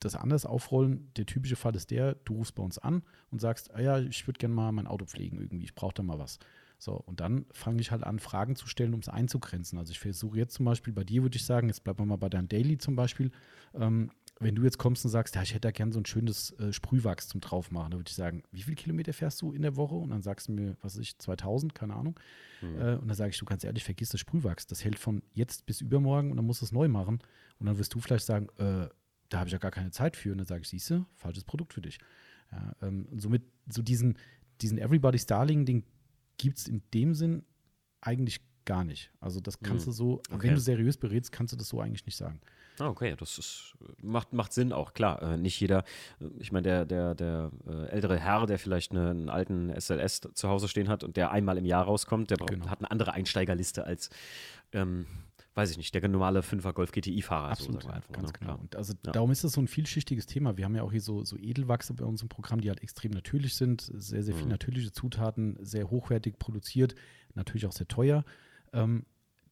das 0.04 0.14
anders 0.14 0.46
aufrollen, 0.46 1.10
der 1.16 1.26
typische 1.26 1.56
Fall 1.56 1.74
ist 1.74 1.90
der, 1.90 2.14
du 2.14 2.34
rufst 2.34 2.54
bei 2.54 2.62
uns 2.62 2.78
an 2.78 3.02
und 3.30 3.40
sagst, 3.40 3.74
ah 3.74 3.80
ja, 3.80 3.98
ich 3.98 4.26
würde 4.26 4.38
gerne 4.38 4.54
mal 4.54 4.72
mein 4.72 4.86
Auto 4.86 5.06
pflegen 5.06 5.38
irgendwie, 5.38 5.64
ich 5.64 5.74
brauche 5.74 5.94
da 5.94 6.02
mal 6.02 6.18
was. 6.18 6.38
So, 6.78 6.92
und 6.92 7.20
dann 7.20 7.46
fange 7.52 7.80
ich 7.80 7.90
halt 7.90 8.04
an, 8.04 8.18
Fragen 8.18 8.56
zu 8.56 8.66
stellen, 8.66 8.94
um 8.94 9.00
es 9.00 9.08
einzugrenzen. 9.08 9.78
Also 9.78 9.92
ich 9.92 10.00
versuche 10.00 10.36
jetzt 10.36 10.54
zum 10.54 10.66
Beispiel 10.66 10.92
bei 10.92 11.04
dir, 11.04 11.22
würde 11.22 11.36
ich 11.36 11.44
sagen, 11.44 11.68
jetzt 11.68 11.84
bleiben 11.84 12.00
wir 12.00 12.06
mal 12.06 12.16
bei 12.16 12.28
deinem 12.28 12.48
Daily 12.48 12.78
zum 12.78 12.96
Beispiel, 12.96 13.30
ähm, 13.74 14.10
wenn 14.40 14.54
du 14.56 14.64
jetzt 14.64 14.78
kommst 14.78 15.04
und 15.04 15.10
sagst, 15.10 15.36
ja, 15.36 15.42
ich 15.42 15.50
hätte 15.50 15.62
da 15.62 15.70
gern 15.70 15.92
so 15.92 16.00
ein 16.00 16.06
schönes 16.06 16.50
äh, 16.58 16.72
Sprühwachs 16.72 17.28
zum 17.28 17.40
draufmachen, 17.40 17.92
dann 17.92 18.00
würde 18.00 18.08
ich 18.10 18.16
sagen, 18.16 18.42
wie 18.50 18.62
viele 18.62 18.74
Kilometer 18.74 19.12
fährst 19.12 19.40
du 19.40 19.52
in 19.52 19.62
der 19.62 19.76
Woche? 19.76 19.94
Und 19.94 20.10
dann 20.10 20.22
sagst 20.22 20.48
du 20.48 20.52
mir, 20.52 20.76
was 20.82 20.96
weiß 20.96 21.02
ich, 21.02 21.18
2000, 21.18 21.74
keine 21.74 21.94
Ahnung. 21.94 22.18
Mhm. 22.60 22.78
Äh, 22.78 22.94
und 22.96 23.08
dann 23.08 23.16
sage 23.16 23.30
ich, 23.30 23.38
du 23.38 23.44
ganz 23.44 23.62
ehrlich, 23.62 23.84
vergiss 23.84 24.08
das 24.08 24.20
Sprühwachs. 24.20 24.66
Das 24.66 24.84
hält 24.84 24.98
von 24.98 25.22
jetzt 25.32 25.66
bis 25.66 25.80
übermorgen 25.80 26.30
und 26.30 26.36
dann 26.36 26.46
musst 26.46 26.62
du 26.62 26.66
es 26.66 26.72
neu 26.72 26.88
machen. 26.88 27.20
Und 27.60 27.66
dann 27.66 27.78
wirst 27.78 27.94
du 27.94 28.00
vielleicht 28.00 28.26
sagen, 28.26 28.48
äh, 28.58 28.88
da 29.34 29.40
habe 29.40 29.48
ich 29.48 29.52
ja 29.52 29.58
gar 29.58 29.70
keine 29.70 29.90
Zeit 29.90 30.16
für. 30.16 30.32
Und 30.32 30.38
dann 30.38 30.46
sage 30.46 30.62
ich, 30.62 30.68
siehst 30.68 30.90
du, 30.90 31.04
falsches 31.14 31.44
Produkt 31.44 31.72
für 31.74 31.80
dich. 31.82 31.98
Ja, 32.52 32.72
ähm, 32.82 33.06
und 33.10 33.20
somit, 33.20 33.42
so 33.68 33.82
diesen, 33.82 34.16
diesen 34.60 34.78
Everybody's 34.78 35.26
Darling, 35.26 35.64
den 35.66 35.84
gibt 36.38 36.58
es 36.58 36.68
in 36.68 36.82
dem 36.92 37.14
Sinn 37.14 37.44
eigentlich 38.00 38.40
gar 38.64 38.84
nicht. 38.84 39.10
Also 39.20 39.40
das 39.40 39.58
kannst 39.60 39.86
Mhm. 39.86 39.90
du 39.90 39.92
so, 39.96 40.12
Okay. 40.30 40.48
wenn 40.48 40.54
du 40.54 40.60
seriös 40.60 40.96
berätst, 40.96 41.32
kannst 41.32 41.52
du 41.52 41.56
das 41.56 41.68
so 41.68 41.80
eigentlich 41.80 42.06
nicht 42.06 42.16
sagen. 42.16 42.40
Ah, 42.78 42.88
okay, 42.88 43.14
das 43.16 43.38
ist, 43.38 43.76
macht, 44.02 44.32
macht 44.32 44.52
Sinn 44.52 44.72
auch, 44.72 44.94
klar. 44.94 45.22
Äh, 45.22 45.36
nicht 45.36 45.60
jeder, 45.60 45.84
äh, 46.20 46.26
ich 46.38 46.50
meine, 46.50 46.62
der, 46.62 46.84
der, 46.86 47.14
der 47.14 47.50
äh, 47.68 47.86
ältere 47.90 48.18
Herr, 48.18 48.46
der 48.46 48.58
vielleicht 48.58 48.90
eine, 48.92 49.10
einen 49.10 49.28
alten 49.28 49.70
SLS 49.78 50.22
zu 50.34 50.48
Hause 50.48 50.66
stehen 50.68 50.88
hat 50.88 51.04
und 51.04 51.16
der 51.16 51.30
einmal 51.30 51.56
im 51.58 51.66
Jahr 51.66 51.84
rauskommt, 51.84 52.30
der 52.30 52.36
braucht- 52.36 52.50
Genau. 52.50 52.68
hat 52.68 52.78
eine 52.80 52.90
andere 52.90 53.12
Einsteigerliste 53.12 53.84
als, 53.84 54.10
ähm, 54.72 55.06
weiß 55.54 55.70
ich 55.70 55.76
nicht, 55.76 55.94
der 55.94 56.06
normale 56.08 56.40
5er 56.40 56.72
Golf 56.72 56.90
GTI-Fahrer. 56.92 57.48
Absolut, 57.50 57.82
so 57.82 57.88
einfach, 57.88 58.12
ganz 58.12 58.32
ne? 58.32 58.38
genau. 58.40 58.52
Ja. 58.54 58.58
Und 58.58 58.76
also 58.76 58.92
Ja. 59.04 59.12
darum 59.12 59.30
ist 59.30 59.44
das 59.44 59.52
so 59.52 59.60
ein 59.60 59.68
vielschichtiges 59.68 60.26
Thema. 60.26 60.56
Wir 60.56 60.64
haben 60.64 60.74
ja 60.74 60.82
auch 60.82 60.90
hier 60.92 61.00
so, 61.00 61.24
so 61.24 61.36
Edelwachse 61.36 61.94
bei 61.94 62.04
uns 62.04 62.22
im 62.22 62.28
Programm, 62.28 62.60
die 62.60 62.68
halt 62.70 62.82
extrem 62.82 63.12
natürlich 63.12 63.54
sind, 63.54 63.82
sehr, 63.94 64.22
sehr 64.22 64.34
Mhm. 64.34 64.48
natürliche 64.48 64.92
Zutaten, 64.92 65.56
sehr 65.60 65.90
hochwertig 65.90 66.38
produziert, 66.38 66.94
natürlich 67.34 67.66
auch 67.66 67.72
sehr 67.72 67.86
teuer. 67.88 68.24
Ähm, 68.72 69.04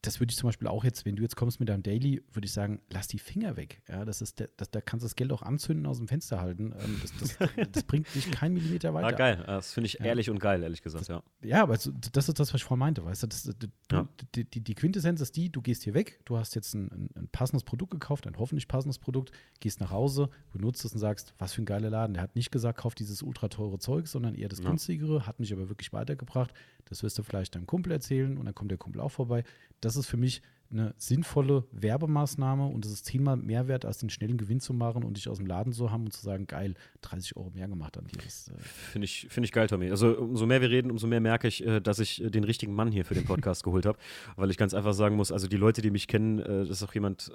das 0.03 0.18
würde 0.20 0.32
ich 0.32 0.36
zum 0.36 0.48
Beispiel 0.48 0.66
auch 0.68 0.82
jetzt, 0.84 1.05
wenn 1.07 1.14
du 1.16 1.22
jetzt 1.22 1.36
kommst 1.36 1.61
mit 1.61 1.68
deinem 1.68 1.82
Daily, 1.84 2.22
würde 2.32 2.44
ich 2.46 2.53
sagen, 2.53 2.80
lass 2.90 3.07
die 3.07 3.18
Finger 3.20 3.57
weg. 3.57 3.82
Ja, 3.88 4.05
das 4.05 4.20
ist 4.20 4.44
das, 4.57 4.70
da 4.70 4.80
kannst 4.80 5.05
du 5.05 5.07
das 5.07 5.14
Geld 5.16 5.32
auch 5.32 5.42
anzünden, 5.42 5.86
aus 5.86 5.98
dem 5.98 6.09
Fenster 6.09 6.40
halten. 6.40 6.74
Ähm, 6.84 6.98
das, 7.00 7.12
das, 7.38 7.38
das 7.72 7.84
bringt 7.84 8.12
dich 8.14 8.30
keinen 8.32 8.55
Millimeter 8.55 8.92
weiter. 8.94 9.07
Ah, 9.07 9.12
geil. 9.12 9.44
Das 9.46 9.72
finde 9.72 9.86
ich 9.86 9.94
Ja. 9.94 10.07
ehrlich 10.07 10.28
und 10.28 10.40
geil, 10.40 10.62
ehrlich 10.62 10.82
gesagt, 10.82 11.07
ja. 11.09 11.22
Ja, 11.42 11.62
aber 11.62 11.74
das 11.74 11.86
ist 11.86 12.38
das, 12.40 12.53
was 12.53 12.55
ich 12.55 12.64
vorhin 12.64 12.80
meinte, 12.80 13.05
weißt 13.05 13.22
du? 13.22 13.26
Das, 13.28 13.44
du, 13.44 13.66
Ja. 13.92 14.09
die, 14.34 14.44
die, 14.44 14.61
die 14.61 14.74
Quintessenz 14.74 15.20
ist 15.20 15.36
die, 15.36 15.50
du 15.50 15.62
gehst 15.62 15.84
hier 15.84 15.94
weg, 15.94 16.20
du 16.24 16.36
hast 16.36 16.55
jetzt 16.57 16.74
ein, 16.74 16.90
ein, 16.90 17.09
ein 17.14 17.28
passendes 17.28 17.62
Produkt 17.62 17.92
gekauft, 17.92 18.26
ein 18.26 18.36
hoffentlich 18.38 18.66
passendes 18.66 18.98
Produkt, 18.98 19.30
gehst 19.61 19.80
nach 19.80 19.90
Hause, 19.92 20.30
benutzt 20.53 20.84
es 20.84 20.92
und 20.92 20.98
sagst, 20.98 21.32
was 21.38 21.53
für 21.53 21.62
ein 21.62 21.66
geiler 21.66 21.90
Laden. 21.90 22.14
Der 22.14 22.22
hat 22.24 22.34
nicht 22.34 22.50
gesagt, 22.50 22.78
kauf 22.80 22.96
dieses 22.96 23.22
ultra 23.22 23.46
teure 23.48 23.78
Zeug, 23.78 24.09
sondern 24.09 24.34
eher 24.34 24.48
das 24.48 24.59
Ja. 24.59 24.68
günstigere, 24.68 25.28
hat 25.28 25.38
mich 25.38 25.53
aber 25.53 25.68
wirklich 25.68 25.92
weitergebracht. 25.92 26.53
Das 26.86 27.05
wirst 27.05 27.16
du 27.18 27.22
vielleicht 27.22 27.55
deinem 27.55 27.66
Kumpel 27.66 27.92
erzählen 27.92 28.36
und 28.36 28.44
dann 28.46 28.55
kommt 28.55 28.70
der 28.72 28.78
Kumpel 28.78 29.00
auch 29.00 29.11
vorbei. 29.11 29.44
Das 29.80 29.91
ist 29.97 30.07
für 30.07 30.16
mich 30.16 30.43
eine 30.73 30.95
sinnvolle 30.97 31.64
Werbemaßnahme 31.73 32.66
und 32.66 32.85
es 32.85 32.93
ist 32.93 33.07
zehnmal 33.07 33.37
mehr 33.37 33.68
wert, 33.68 33.85
als 33.85 33.99
den 33.99 34.11
schnellen 34.11 34.39
Gewinn 34.39 34.61
zu 34.61 34.73
machen 34.73 35.05
und 35.05 35.16
dich 35.16 35.29
aus 35.29 35.39
dem 35.39 35.47
Laden 35.47 35.73
zu 35.73 35.91
haben 35.91 36.05
und 36.05 36.12
zu 36.12 36.23
sagen, 36.23 36.47
geil, 36.47 36.75
30 37.03 37.37
Euro 37.37 37.51
mehr 37.51 37.68
gemacht 37.68 37.99
an 37.99 38.07
dir. 38.07 38.18
Äh 38.18 38.59
Finde 38.91 39.05
ich, 39.05 39.27
find 39.31 39.45
ich 39.45 39.53
geil, 39.53 39.66
Tommy. 39.66 39.91
Also 39.91 40.16
umso 40.18 40.47
mehr 40.47 40.61
wir 40.61 40.70
reden, 40.70 40.91
umso 40.91 41.07
mehr 41.07 41.20
merke 41.20 41.49
ich, 41.49 41.64
äh, 41.66 41.81
dass 41.81 41.99
ich 41.99 42.23
äh, 42.23 42.31
den 42.31 42.45
richtigen 42.45 42.75
Mann 42.75 42.91
hier 42.91 43.05
für 43.05 43.14
den 43.14 43.25
Podcast 43.25 43.64
geholt 43.64 43.87
habe, 43.87 43.99
weil 44.37 44.51
ich 44.51 44.57
ganz 44.57 44.75
einfach 44.75 44.95
sagen 44.95 45.16
muss, 45.16 45.33
also 45.33 45.49
die 45.49 45.57
Leute, 45.57 45.83
die 45.83 45.91
mich 45.91 46.09
kennen, 46.09 46.39
das 46.39 46.70
ist 46.70 46.83
auch 46.83 46.95
jemand, 46.95 47.31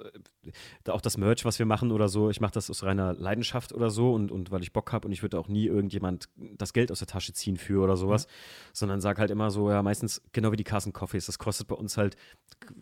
auch 0.88 1.00
das 1.00 1.16
Merch, 1.16 1.44
was 1.44 1.58
wir 1.58 1.66
machen 1.66 1.92
oder 1.92 2.08
so, 2.08 2.30
ich 2.30 2.40
mache 2.40 2.52
das 2.52 2.70
aus 2.70 2.82
reiner 2.82 3.14
Leidenschaft 3.14 3.72
oder 3.72 3.90
so 3.90 4.12
und, 4.12 4.30
und 4.30 4.50
weil 4.50 4.62
ich 4.62 4.72
Bock 4.72 4.92
habe 4.92 5.06
und 5.06 5.12
ich 5.12 5.22
würde 5.22 5.38
auch 5.38 5.48
nie 5.48 5.66
irgendjemand 5.66 6.28
das 6.36 6.72
Geld 6.72 6.90
aus 6.90 6.98
der 6.98 7.08
Tasche 7.08 7.32
ziehen 7.32 7.56
für 7.56 7.82
oder 7.82 7.96
sowas, 7.96 8.26
mhm. 8.26 8.30
sondern 8.72 9.00
sage 9.00 9.20
halt 9.20 9.30
immer 9.30 9.50
so, 9.50 9.70
ja, 9.70 9.82
meistens 9.82 10.22
genau 10.32 10.52
wie 10.52 10.56
die 10.56 10.64
Carson 10.64 10.92
Coffees, 10.92 11.26
das 11.26 11.38
kostet 11.38 11.68
bei 11.68 11.74
uns 11.74 11.96
halt, 11.96 12.16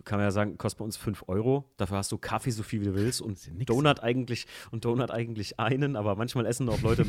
kann 0.04 0.18
man 0.18 0.26
ja 0.26 0.30
sagen, 0.46 0.58
kostet 0.58 0.78
bei 0.78 0.84
uns 0.84 0.96
5 0.96 1.24
Euro. 1.28 1.64
Dafür 1.76 1.98
hast 1.98 2.12
du 2.12 2.18
Kaffee 2.18 2.50
so 2.50 2.62
viel 2.62 2.80
wie 2.80 2.86
du 2.86 2.94
willst 2.94 3.20
und 3.20 3.38
Donut 3.68 4.02
eigentlich 4.02 4.46
und 4.70 4.84
Donut 4.84 5.10
eigentlich 5.10 5.58
einen, 5.58 5.96
aber 5.96 6.16
manchmal 6.16 6.46
essen 6.46 6.68
auch 6.68 6.80
Leute 6.80 7.06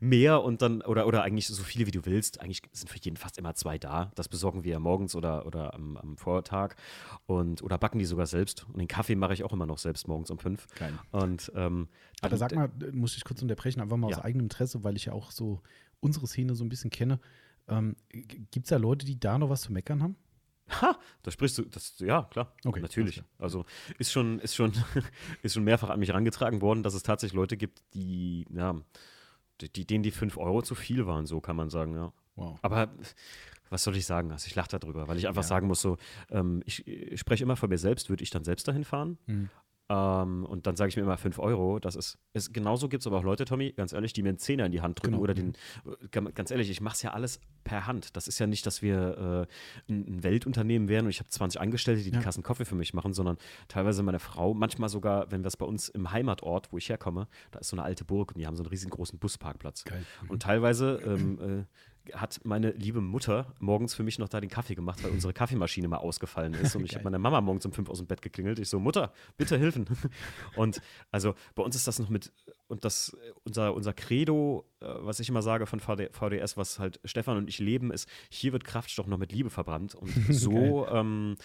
mehr 0.00 0.42
und 0.42 0.62
dann 0.62 0.82
oder 0.82 1.06
oder 1.06 1.22
eigentlich 1.22 1.46
so 1.46 1.62
viele 1.62 1.86
wie 1.86 1.90
du 1.90 2.04
willst. 2.04 2.40
Eigentlich 2.40 2.62
sind 2.72 2.90
für 2.90 2.98
jeden 2.98 3.16
fast 3.16 3.38
immer 3.38 3.54
zwei 3.54 3.78
da. 3.78 4.10
Das 4.14 4.28
besorgen 4.28 4.64
wir 4.64 4.78
morgens 4.78 5.14
oder 5.14 5.46
oder 5.46 5.74
am, 5.74 5.96
am 5.96 6.16
Vortag 6.16 6.76
und 7.26 7.62
oder 7.62 7.78
backen 7.78 7.98
die 7.98 8.04
sogar 8.04 8.26
selbst. 8.26 8.66
Und 8.68 8.78
den 8.78 8.88
Kaffee 8.88 9.16
mache 9.16 9.34
ich 9.34 9.44
auch 9.44 9.52
immer 9.52 9.66
noch 9.66 9.78
selbst 9.78 10.08
morgens 10.08 10.30
um 10.30 10.38
fünf. 10.38 10.66
Geil. 10.76 10.92
Und 11.10 11.52
ähm, 11.54 11.88
aber 12.20 12.36
sag 12.36 12.54
mal, 12.54 12.70
muss 12.92 13.16
ich 13.16 13.24
kurz 13.24 13.42
unterbrechen, 13.42 13.80
einfach 13.80 13.96
mal 13.96 14.10
ja. 14.10 14.16
aus 14.16 14.24
eigenem 14.24 14.46
Interesse, 14.46 14.84
weil 14.84 14.96
ich 14.96 15.06
ja 15.06 15.12
auch 15.12 15.30
so 15.30 15.60
unsere 16.00 16.26
Szene 16.26 16.54
so 16.54 16.64
ein 16.64 16.68
bisschen 16.68 16.90
kenne. 16.90 17.20
Ähm, 17.66 17.96
Gibt 18.10 18.66
es 18.66 18.70
da 18.70 18.76
Leute, 18.76 19.06
die 19.06 19.18
da 19.18 19.38
noch 19.38 19.48
was 19.48 19.62
zu 19.62 19.72
meckern 19.72 20.02
haben? 20.02 20.16
Ha, 20.68 20.98
da 21.22 21.30
sprichst 21.30 21.58
du, 21.58 21.64
das, 21.64 21.98
ja, 21.98 22.22
klar, 22.30 22.52
okay, 22.64 22.80
natürlich. 22.80 23.22
Also 23.38 23.66
ist 23.98 24.12
schon, 24.12 24.38
ist 24.38 24.54
schon, 24.54 24.72
ist 25.42 25.54
schon 25.54 25.64
mehrfach 25.64 25.90
an 25.90 26.00
mich 26.00 26.08
herangetragen 26.08 26.62
worden, 26.62 26.82
dass 26.82 26.94
es 26.94 27.02
tatsächlich 27.02 27.36
Leute 27.36 27.56
gibt, 27.56 27.82
die, 27.92 28.46
ja, 28.50 28.74
die, 29.60 29.86
denen 29.86 30.02
die 30.02 30.10
5 30.10 30.36
Euro 30.38 30.62
zu 30.62 30.74
viel 30.74 31.06
waren, 31.06 31.26
so 31.26 31.40
kann 31.40 31.56
man 31.56 31.70
sagen, 31.70 31.94
ja. 31.94 32.12
Wow. 32.36 32.58
Aber 32.62 32.88
was 33.70 33.82
soll 33.82 33.96
ich 33.96 34.06
sagen? 34.06 34.32
Also 34.32 34.46
ich 34.46 34.54
lache 34.54 34.78
darüber, 34.78 35.08
weil 35.08 35.18
ich 35.18 35.28
einfach 35.28 35.42
ja. 35.42 35.48
sagen 35.48 35.66
muss, 35.66 35.80
so, 35.80 35.96
ähm, 36.30 36.62
ich, 36.64 36.86
ich, 36.86 37.20
spreche 37.20 37.44
immer 37.44 37.56
von 37.56 37.68
mir 37.68 37.78
selbst, 37.78 38.08
würde 38.08 38.22
ich 38.22 38.30
dann 38.30 38.44
selbst 38.44 38.66
dahin 38.66 38.84
fahren? 38.84 39.18
Mhm. 39.26 39.50
Ähm, 39.90 40.46
und 40.46 40.66
dann 40.66 40.76
sage 40.76 40.88
ich 40.88 40.96
mir 40.96 41.02
immer 41.02 41.18
5 41.18 41.38
Euro. 41.38 41.78
Das 41.78 41.94
ist, 41.94 42.18
ist 42.32 42.54
genauso 42.54 42.88
gibt 42.88 43.02
es 43.02 43.06
aber 43.06 43.18
auch 43.18 43.22
Leute, 43.22 43.44
Tommy, 43.44 43.72
ganz 43.72 43.92
ehrlich, 43.92 44.14
die 44.14 44.22
mir 44.22 44.30
einen 44.30 44.38
Zehner 44.38 44.66
in 44.66 44.72
die 44.72 44.80
Hand 44.80 45.00
drücken 45.00 45.12
genau. 45.12 45.22
oder 45.22 45.34
den, 45.34 45.54
mhm. 45.84 46.34
ganz 46.34 46.50
ehrlich, 46.50 46.70
ich 46.70 46.80
mache 46.80 46.94
es 46.94 47.02
ja 47.02 47.12
alles 47.12 47.40
per 47.64 47.86
Hand. 47.86 48.16
Das 48.16 48.26
ist 48.26 48.38
ja 48.38 48.46
nicht, 48.46 48.64
dass 48.64 48.80
wir 48.80 49.46
äh, 49.88 49.92
ein, 49.92 50.22
Weltunternehmen 50.22 50.88
wären 50.88 51.04
und 51.04 51.10
ich 51.10 51.20
habe 51.20 51.28
20 51.28 51.60
Angestellte, 51.60 52.02
die 52.02 52.10
ja. 52.10 52.18
die 52.18 52.24
Kassen 52.24 52.42
Kaffee 52.42 52.64
für 52.64 52.76
mich 52.76 52.94
machen, 52.94 53.12
sondern 53.12 53.36
teilweise 53.68 54.02
meine 54.02 54.20
Frau, 54.20 54.54
manchmal 54.54 54.88
sogar, 54.88 55.30
wenn 55.30 55.42
wir 55.42 55.48
es 55.48 55.56
bei 55.56 55.66
uns 55.66 55.90
im 55.90 56.10
Heimatort, 56.10 56.72
wo 56.72 56.78
ich 56.78 56.88
herkomme, 56.88 57.28
da 57.50 57.58
ist 57.58 57.68
so 57.68 57.76
eine 57.76 57.82
alte 57.82 58.04
Burg 58.04 58.32
und 58.32 58.38
die 58.38 58.46
haben 58.46 58.56
so 58.56 58.62
einen 58.62 58.70
riesengroßen 58.70 59.18
Busparkplatz. 59.18 59.84
Geil. 59.84 60.04
Und 60.28 60.42
teilweise 60.42 61.00
ähm, 61.04 61.38
äh, 61.40 61.64
hat 62.12 62.40
meine 62.44 62.70
liebe 62.72 63.00
Mutter 63.00 63.54
morgens 63.60 63.94
für 63.94 64.02
mich 64.02 64.18
noch 64.18 64.28
da 64.28 64.40
den 64.40 64.50
Kaffee 64.50 64.74
gemacht, 64.74 65.02
weil 65.02 65.10
unsere 65.10 65.32
Kaffeemaschine 65.32 65.88
mal 65.88 65.98
ausgefallen 65.98 66.54
ist. 66.54 66.76
Und 66.76 66.84
ich 66.84 66.94
habe 66.94 67.04
meine 67.04 67.18
Mama 67.18 67.40
morgens 67.40 67.64
um 67.66 67.72
fünf 67.72 67.88
aus 67.88 67.98
dem 67.98 68.06
Bett 68.06 68.22
geklingelt. 68.22 68.58
Ich 68.58 68.68
so, 68.68 68.78
Mutter, 68.78 69.12
bitte 69.36 69.58
helfen. 69.58 69.86
Und 70.56 70.80
also 71.10 71.34
bei 71.54 71.62
uns 71.62 71.76
ist 71.76 71.86
das 71.86 71.98
noch 71.98 72.08
mit, 72.08 72.32
und 72.68 72.84
das, 72.84 73.16
unser, 73.44 73.74
unser 73.74 73.92
Credo, 73.92 74.64
äh, 74.80 74.86
was 74.86 75.20
ich 75.20 75.28
immer 75.28 75.42
sage 75.42 75.66
von 75.66 75.80
VD, 75.80 76.10
VDS, 76.12 76.56
was 76.56 76.78
halt 76.78 77.00
Stefan 77.04 77.36
und 77.36 77.48
ich 77.48 77.58
leben, 77.58 77.92
ist, 77.92 78.08
hier 78.30 78.52
wird 78.52 78.64
Kraftstoff 78.64 79.06
noch 79.06 79.18
mit 79.18 79.32
Liebe 79.32 79.50
verbrannt. 79.50 79.94
Und 79.94 80.10
so, 80.30 80.86
ähm, 80.88 81.36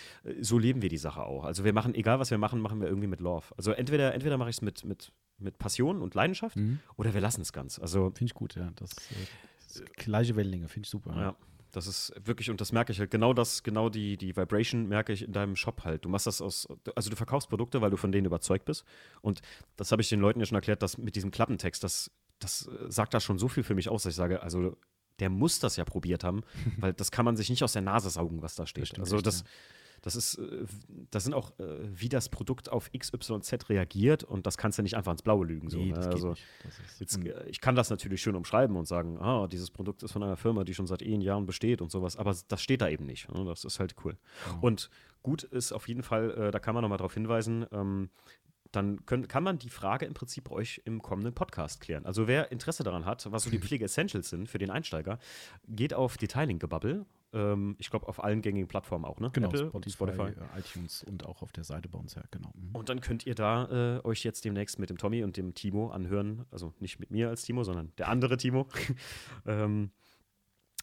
so 0.41 0.57
leben 0.57 0.81
wir 0.81 0.89
die 0.89 0.97
Sache 0.97 1.23
auch. 1.23 1.43
Also 1.43 1.63
wir 1.63 1.73
machen, 1.73 1.93
egal 1.95 2.19
was 2.19 2.31
wir 2.31 2.37
machen, 2.37 2.61
machen 2.61 2.79
wir 2.81 2.87
irgendwie 2.87 3.07
mit 3.07 3.19
Love. 3.19 3.45
Also 3.57 3.71
entweder, 3.71 4.13
entweder 4.13 4.37
mache 4.37 4.49
ich 4.49 4.57
es 4.57 4.61
mit, 4.61 4.83
mit, 4.85 5.11
mit 5.37 5.57
Passion 5.57 6.01
und 6.01 6.15
Leidenschaft 6.15 6.55
mhm. 6.55 6.79
oder 6.95 7.13
wir 7.13 7.21
lassen 7.21 7.41
es 7.41 7.53
ganz. 7.53 7.79
Also, 7.79 8.11
Finde 8.11 8.25
ich 8.25 8.33
gut, 8.33 8.55
ja. 8.55 8.71
Das, 8.75 8.91
äh 8.91 9.49
Gleiche 9.95 10.35
Wellenlänge, 10.35 10.67
finde 10.67 10.85
ich 10.85 10.89
super. 10.89 11.15
Ja. 11.15 11.35
Das 11.71 11.85
ist 11.85 12.13
wirklich, 12.25 12.49
und 12.49 12.59
das 12.61 12.71
merke 12.71 12.91
ich 12.91 12.99
halt, 12.99 13.11
genau 13.11 13.33
das, 13.33 13.61
genau 13.61 13.89
die, 13.89 14.17
die 14.17 14.35
Vibration 14.35 14.87
merke 14.87 15.13
ich 15.13 15.23
in 15.23 15.33
deinem 15.33 15.55
Shop 15.55 15.83
halt. 15.83 16.03
Du 16.03 16.09
machst 16.09 16.25
das 16.25 16.41
aus, 16.41 16.67
also 16.95 17.09
du 17.11 17.15
verkaufst 17.15 17.49
Produkte, 17.49 17.79
weil 17.81 17.91
du 17.91 17.97
von 17.97 18.11
denen 18.11 18.25
überzeugt 18.25 18.65
bist. 18.65 18.85
Und 19.21 19.41
das 19.75 19.91
habe 19.91 20.01
ich 20.01 20.09
den 20.09 20.19
Leuten 20.19 20.39
ja 20.39 20.47
schon 20.47 20.55
erklärt, 20.55 20.81
dass 20.81 20.97
mit 20.97 21.15
diesem 21.15 21.29
Klappentext, 21.29 21.83
das, 21.83 22.09
das 22.39 22.67
sagt 22.87 23.13
da 23.13 23.19
schon 23.19 23.37
so 23.37 23.47
viel 23.47 23.63
für 23.63 23.75
mich 23.75 23.87
aus, 23.89 24.03
dass 24.03 24.13
ich 24.13 24.17
sage, 24.17 24.41
also 24.41 24.77
der 25.19 25.29
muss 25.29 25.59
das 25.59 25.75
ja 25.75 25.85
probiert 25.85 26.23
haben, 26.23 26.41
weil 26.77 26.93
das 26.93 27.11
kann 27.11 27.25
man 27.25 27.35
sich 27.35 27.49
nicht 27.49 27.63
aus 27.63 27.73
der 27.73 27.83
Nase 27.83 28.09
saugen, 28.09 28.41
was 28.41 28.55
da 28.55 28.65
steht. 28.65 28.91
Das 28.93 28.99
also 28.99 29.21
das, 29.21 29.41
ja. 29.41 29.45
Das 30.01 30.15
ist, 30.15 30.35
äh, 30.35 30.65
das 31.11 31.23
sind 31.23 31.33
auch, 31.33 31.57
äh, 31.59 31.79
wie 31.81 32.09
das 32.09 32.29
Produkt 32.29 32.71
auf 32.71 32.91
XYZ 32.91 33.69
reagiert 33.69 34.23
und 34.23 34.45
das 34.45 34.57
kannst 34.57 34.77
du 34.77 34.83
nicht 34.83 34.95
einfach 34.95 35.11
ins 35.11 35.21
Blaue 35.21 35.45
lügen. 35.45 35.69
So, 35.69 35.79
nee, 35.79 35.91
ne? 35.91 35.97
also, 35.97 36.35
jetzt, 36.99 37.17
äh, 37.23 37.47
ich 37.47 37.61
kann 37.61 37.75
das 37.75 37.89
natürlich 37.89 38.21
schön 38.21 38.35
umschreiben 38.35 38.75
und 38.75 38.87
sagen, 38.87 39.17
ah, 39.19 39.47
dieses 39.47 39.71
Produkt 39.71 40.03
ist 40.03 40.11
von 40.11 40.23
einer 40.23 40.37
Firma, 40.37 40.63
die 40.63 40.73
schon 40.73 40.87
seit 40.87 41.01
eh 41.01 41.15
Jahren 41.19 41.45
besteht 41.45 41.81
und 41.81 41.91
sowas, 41.91 42.15
aber 42.15 42.35
das 42.47 42.61
steht 42.61 42.81
da 42.81 42.87
eben 42.87 43.05
nicht. 43.05 43.29
Ne? 43.33 43.43
Das 43.45 43.65
ist 43.65 43.79
halt 43.79 43.95
cool. 44.03 44.17
Oh. 44.61 44.67
Und 44.67 44.89
gut 45.21 45.43
ist 45.43 45.73
auf 45.73 45.87
jeden 45.87 46.03
Fall, 46.03 46.51
da 46.51 46.59
kann 46.59 46.73
man 46.73 46.81
nochmal 46.81 46.97
darauf 46.97 47.13
hinweisen, 47.13 47.65
ähm, 47.71 48.09
dann 48.71 49.05
können, 49.05 49.27
kann 49.27 49.43
man 49.43 49.57
die 49.57 49.69
Frage 49.69 50.05
im 50.05 50.13
Prinzip 50.13 50.45
bei 50.45 50.55
euch 50.55 50.81
im 50.85 51.01
kommenden 51.01 51.33
Podcast 51.33 51.81
klären. 51.81 52.05
Also 52.05 52.27
wer 52.27 52.51
Interesse 52.51 52.83
daran 52.83 53.05
hat, 53.05 53.29
was 53.31 53.43
so 53.43 53.49
die 53.49 53.59
Pflege 53.59 53.85
Essentials 53.85 54.29
sind 54.29 54.47
für 54.47 54.57
den 54.57 54.69
Einsteiger, 54.69 55.19
geht 55.67 55.93
auf 55.93 56.17
Detailing-Gebubble 56.17 57.05
ähm, 57.33 57.75
ich 57.79 57.89
glaube, 57.89 58.07
auf 58.07 58.23
allen 58.23 58.41
gängigen 58.41 58.67
Plattformen 58.67 59.05
auch, 59.05 59.19
ne? 59.19 59.29
Genau, 59.33 59.47
Apple, 59.49 59.69
Spotify, 59.69 59.91
Spotify, 59.91 60.31
äh, 60.31 60.59
iTunes 60.59 61.03
und 61.03 61.25
auch 61.25 61.41
auf 61.41 61.51
der 61.51 61.63
Seite 61.63 61.89
bei 61.89 61.99
uns, 61.99 62.15
ja, 62.15 62.23
genau. 62.31 62.51
Mhm. 62.55 62.75
Und 62.75 62.89
dann 62.89 63.01
könnt 63.01 63.25
ihr 63.25 63.35
da 63.35 63.97
äh, 63.97 64.05
euch 64.05 64.23
jetzt 64.23 64.45
demnächst 64.45 64.79
mit 64.79 64.89
dem 64.89 64.97
Tommy 64.97 65.23
und 65.23 65.37
dem 65.37 65.53
Timo 65.53 65.89
anhören, 65.89 66.45
also 66.51 66.73
nicht 66.79 66.99
mit 66.99 67.11
mir 67.11 67.29
als 67.29 67.43
Timo, 67.43 67.63
sondern 67.63 67.91
der 67.97 68.07
andere 68.07 68.37
Timo, 68.37 68.67
ähm, 69.45 69.91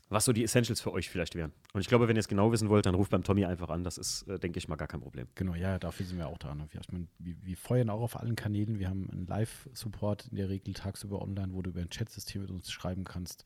was 0.09 0.24
so 0.24 0.32
die 0.32 0.44
Essentials 0.44 0.80
für 0.80 0.92
euch 0.92 1.11
vielleicht 1.11 1.34
wären. 1.34 1.53
Und 1.72 1.80
ich 1.80 1.88
glaube, 1.88 2.07
wenn 2.07 2.16
ihr 2.16 2.20
es 2.20 2.28
genau 2.28 2.53
wissen 2.53 2.68
wollt, 2.68 2.86
dann 2.86 2.94
ruft 2.94 3.11
beim 3.11 3.24
Tommy 3.24 3.44
einfach 3.44 3.70
an. 3.70 3.82
Das 3.82 3.99
ist, 3.99 4.22
äh, 4.28 4.38
denke 4.38 4.59
ich 4.59 4.68
mal, 4.68 4.76
gar 4.76 4.86
kein 4.86 5.01
Problem. 5.01 5.26
Genau, 5.34 5.55
ja, 5.55 5.78
dafür 5.78 6.07
sind 6.07 6.18
wir 6.18 6.28
auch 6.28 6.38
da. 6.38 6.55
Ne? 6.55 6.68
Wir, 6.70 6.80
wir, 7.18 7.36
wir, 7.42 7.57
feuern 7.57 7.90
auch 7.90 8.01
auf 8.01 8.16
allen 8.16 8.36
Kanälen. 8.36 8.78
Wir 8.78 8.88
haben 8.88 9.11
einen 9.11 9.26
Live-Support 9.26 10.28
in 10.30 10.36
der 10.36 10.49
Regel 10.49 10.74
tagsüber 10.74 11.20
online, 11.20 11.53
wo 11.53 11.62
du 11.62 11.70
über 11.70 11.80
ein 11.80 11.90
Chatsystem 11.90 12.42
mit 12.42 12.51
uns 12.51 12.70
schreiben 12.70 13.03
kannst. 13.03 13.44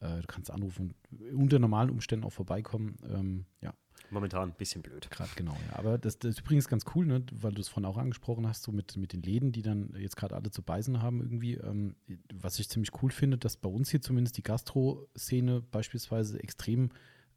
Äh, 0.00 0.20
du 0.20 0.26
kannst 0.26 0.50
anrufen, 0.50 0.94
unter 1.32 1.58
normalen 1.58 1.90
Umständen 1.90 2.24
auch 2.24 2.32
vorbeikommen. 2.32 2.96
Ähm, 3.08 3.46
ja. 3.60 3.74
Momentan 4.10 4.50
ein 4.50 4.54
bisschen 4.56 4.82
blöd. 4.82 5.08
Gerade 5.10 5.30
genau, 5.36 5.56
ja. 5.68 5.78
Aber 5.78 5.98
das, 5.98 6.18
das, 6.18 6.32
ist 6.32 6.40
übrigens 6.40 6.68
ganz 6.68 6.84
cool, 6.94 7.06
ne? 7.06 7.24
weil 7.32 7.52
du 7.52 7.60
es 7.60 7.68
vorhin 7.68 7.84
auch 7.84 7.96
angesprochen 7.96 8.46
hast, 8.46 8.62
so 8.62 8.72
mit, 8.72 8.96
mit 8.96 9.12
den 9.12 9.22
Läden, 9.22 9.52
die 9.52 9.62
dann 9.62 9.94
jetzt 9.96 10.16
gerade 10.16 10.34
alle 10.34 10.50
zu 10.50 10.62
beißen 10.62 11.00
haben 11.00 11.20
irgendwie. 11.20 11.54
Ähm, 11.54 11.94
was 12.34 12.58
ich 12.58 12.68
ziemlich 12.68 12.90
cool 13.02 13.10
finde, 13.10 13.38
dass 13.38 13.56
bei 13.56 13.68
uns 13.68 13.90
hier 13.90 14.00
zumindest 14.00 14.36
die 14.36 14.42
Gastro-Szene 14.42 15.60
beispielsweise 15.60 16.42
extrem 16.42 16.90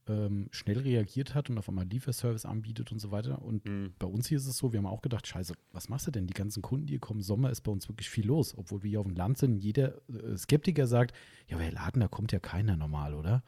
ähm, 0.07 0.47
schnell 0.51 0.79
reagiert 0.79 1.33
hat 1.33 1.49
und 1.49 1.57
auf 1.57 1.69
einmal 1.69 1.85
Lieferservice 1.85 2.45
anbietet 2.45 2.91
und 2.91 2.99
so 2.99 3.11
weiter. 3.11 3.41
Und 3.41 3.65
mhm. 3.65 3.93
bei 3.99 4.07
uns 4.07 4.27
hier 4.27 4.37
ist 4.37 4.47
es 4.47 4.57
so, 4.57 4.73
wir 4.73 4.79
haben 4.79 4.85
auch 4.85 5.01
gedacht, 5.01 5.27
scheiße, 5.27 5.53
was 5.71 5.89
machst 5.89 6.07
du 6.07 6.11
denn? 6.11 6.27
Die 6.27 6.33
ganzen 6.33 6.61
Kunden, 6.61 6.87
die 6.87 6.93
hier 6.93 6.99
kommen, 6.99 7.21
Sommer 7.21 7.49
ist 7.49 7.61
bei 7.61 7.71
uns 7.71 7.87
wirklich 7.87 8.09
viel 8.09 8.25
los, 8.25 8.57
obwohl 8.57 8.83
wir 8.83 8.89
hier 8.89 8.99
auf 8.99 9.07
dem 9.07 9.15
Land 9.15 9.37
sind. 9.37 9.57
Jeder 9.57 9.95
äh, 10.09 10.37
Skeptiker 10.37 10.87
sagt, 10.87 11.15
ja, 11.47 11.57
aber 11.57 11.71
Laden, 11.71 12.01
da 12.01 12.07
kommt 12.07 12.31
ja 12.31 12.39
keiner 12.39 12.75
normal, 12.75 13.13
oder? 13.13 13.43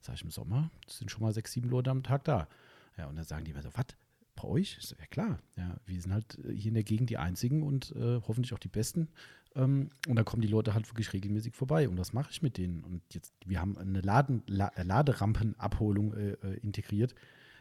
Sag 0.00 0.16
ich 0.16 0.22
im 0.22 0.30
Sommer, 0.30 0.70
sind 0.86 1.10
schon 1.10 1.22
mal 1.22 1.32
sechs, 1.32 1.52
sieben 1.52 1.68
Leute 1.68 1.90
am 1.90 2.02
Tag 2.02 2.24
da. 2.24 2.48
Ja, 2.96 3.06
und 3.06 3.16
dann 3.16 3.24
sagen 3.24 3.44
die 3.44 3.50
immer 3.50 3.62
so, 3.62 3.70
was? 3.72 3.86
Bei 4.34 4.44
euch? 4.44 4.78
Ja 4.98 5.06
klar, 5.06 5.38
ja, 5.56 5.76
wir 5.86 6.00
sind 6.00 6.12
halt 6.12 6.38
äh, 6.44 6.52
hier 6.52 6.68
in 6.68 6.74
der 6.74 6.84
Gegend 6.84 7.08
die 7.08 7.16
einzigen 7.16 7.62
und 7.62 7.92
äh, 7.96 8.20
hoffentlich 8.26 8.52
auch 8.52 8.58
die 8.58 8.68
Besten. 8.68 9.08
Ähm, 9.56 9.88
und 10.06 10.16
dann 10.16 10.24
kommen 10.24 10.42
die 10.42 10.48
Leute 10.48 10.74
halt 10.74 10.88
wirklich 10.90 11.12
regelmäßig 11.12 11.54
vorbei. 11.54 11.88
Und 11.88 11.98
was 11.98 12.12
mache 12.12 12.30
ich 12.30 12.42
mit 12.42 12.58
denen? 12.58 12.84
Und 12.84 13.02
jetzt, 13.12 13.34
wir 13.44 13.60
haben 13.60 13.76
eine 13.78 14.00
Laden, 14.00 14.42
La 14.46 14.70
Laderampenabholung 14.76 16.14
äh, 16.14 16.30
äh, 16.32 16.58
integriert. 16.62 17.14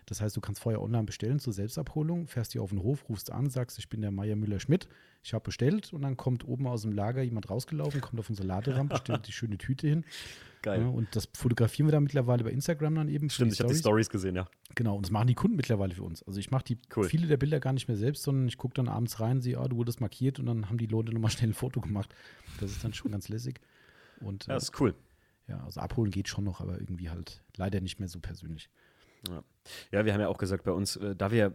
Das 0.06 0.22
heißt, 0.22 0.36
du 0.38 0.42
kannst 0.42 0.62
vorher 0.62 0.82
online 0.82 1.04
bestellen 1.04 1.40
zur 1.40 1.54
Selbstabholung, 1.54 2.28
fährst 2.28 2.52
hier 2.52 2.62
auf 2.62 2.70
den 2.70 2.84
Hof, 2.84 3.10
rufst 3.10 3.32
an, 3.32 3.50
sagst, 3.50 3.80
ich 3.80 3.90
bin 3.90 4.02
der 4.02 4.12
Meier 4.12 4.36
Müller-Schmidt, 4.36 4.88
ich 5.24 5.34
habe 5.34 5.44
bestellt 5.44 5.94
und 5.94 6.04
dann 6.04 6.16
kommt 6.18 6.48
oben 6.48 6.68
aus 6.68 6.84
dem 6.84 6.92
Lager 6.92 7.24
jemand 7.24 7.50
rausgelaufen, 7.50 8.02
kommt 8.02 8.20
auf 8.20 8.30
unsere 8.30 8.48
Laderampe, 8.48 8.98
stellt 9.02 9.28
die 9.28 9.32
schöne 9.32 9.58
Tüte 9.58 9.88
hin. 9.88 10.06
Geil. 10.62 10.82
Ja, 10.82 10.88
und 10.88 11.16
das 11.16 11.30
fotografieren 11.34 11.88
wir 11.88 11.92
dann 11.92 12.04
mittlerweile 12.04 12.44
bei 12.44 12.52
Instagram 12.52 12.96
dann 12.96 13.10
eben. 13.10 13.30
Stimmt, 13.30 13.54
ich 13.54 13.60
habe 13.60 13.72
die 13.72 13.78
Stories 13.78 14.10
gesehen, 14.10 14.36
ja. 14.36 14.48
Genau, 14.74 14.96
und 14.96 15.06
das 15.06 15.12
machen 15.12 15.28
die 15.28 15.36
Kunden 15.36 15.56
mittlerweile 15.56 15.94
für 15.94 16.04
uns. 16.04 16.24
Also 16.24 16.40
ich 16.40 16.50
mache 16.50 16.64
die 16.64 16.78
cool. 16.96 17.08
viele 17.08 17.28
der 17.28 17.38
Bilder 17.38 17.60
gar 17.60 17.74
nicht 17.74 17.88
mehr 17.88 17.98
selbst, 17.98 18.24
sondern 18.24 18.48
ich 18.48 18.58
gucke 18.58 18.74
dann 18.74 18.88
abends 18.88 19.20
rein, 19.20 19.42
sehe, 19.42 19.60
ah, 19.60 19.68
du 19.68 19.78
wurdest 19.78 20.02
markiert 20.02 20.40
und 20.40 20.48
dann 20.48 20.70
haben 20.70 20.78
die 20.78 20.88
Leute 20.88 21.14
nochmal 21.14 21.32
schnell 21.32 21.52
ein 21.52 21.54
Foto 21.54 21.82
gemacht. 21.82 22.14
Das 22.60 22.72
ist 22.72 22.84
dann 22.84 22.94
schon 22.94 23.12
ganz 23.12 23.30
lässig. 23.30 23.62
Und, 24.22 24.48
ja, 24.48 24.56
das 24.56 24.66
ist 24.66 24.80
cool. 24.80 24.96
Ja, 25.48 25.64
also 25.64 25.80
abholen 25.80 26.10
geht 26.10 26.28
schon 26.28 26.44
noch, 26.44 26.62
aber 26.62 26.80
irgendwie 26.80 27.10
halt 27.10 27.44
leider 27.56 27.80
nicht 27.80 28.00
mehr 28.00 28.10
so 28.10 28.20
persönlich. 28.20 28.70
Ja. 29.30 29.44
ja, 29.92 30.06
wir 30.06 30.14
haben 30.14 30.22
ja 30.22 30.28
auch 30.28 30.38
gesagt, 30.38 30.64
bei 30.64 30.72
uns, 30.72 30.96
äh, 30.98 31.16
da 31.16 31.32
wir 31.32 31.54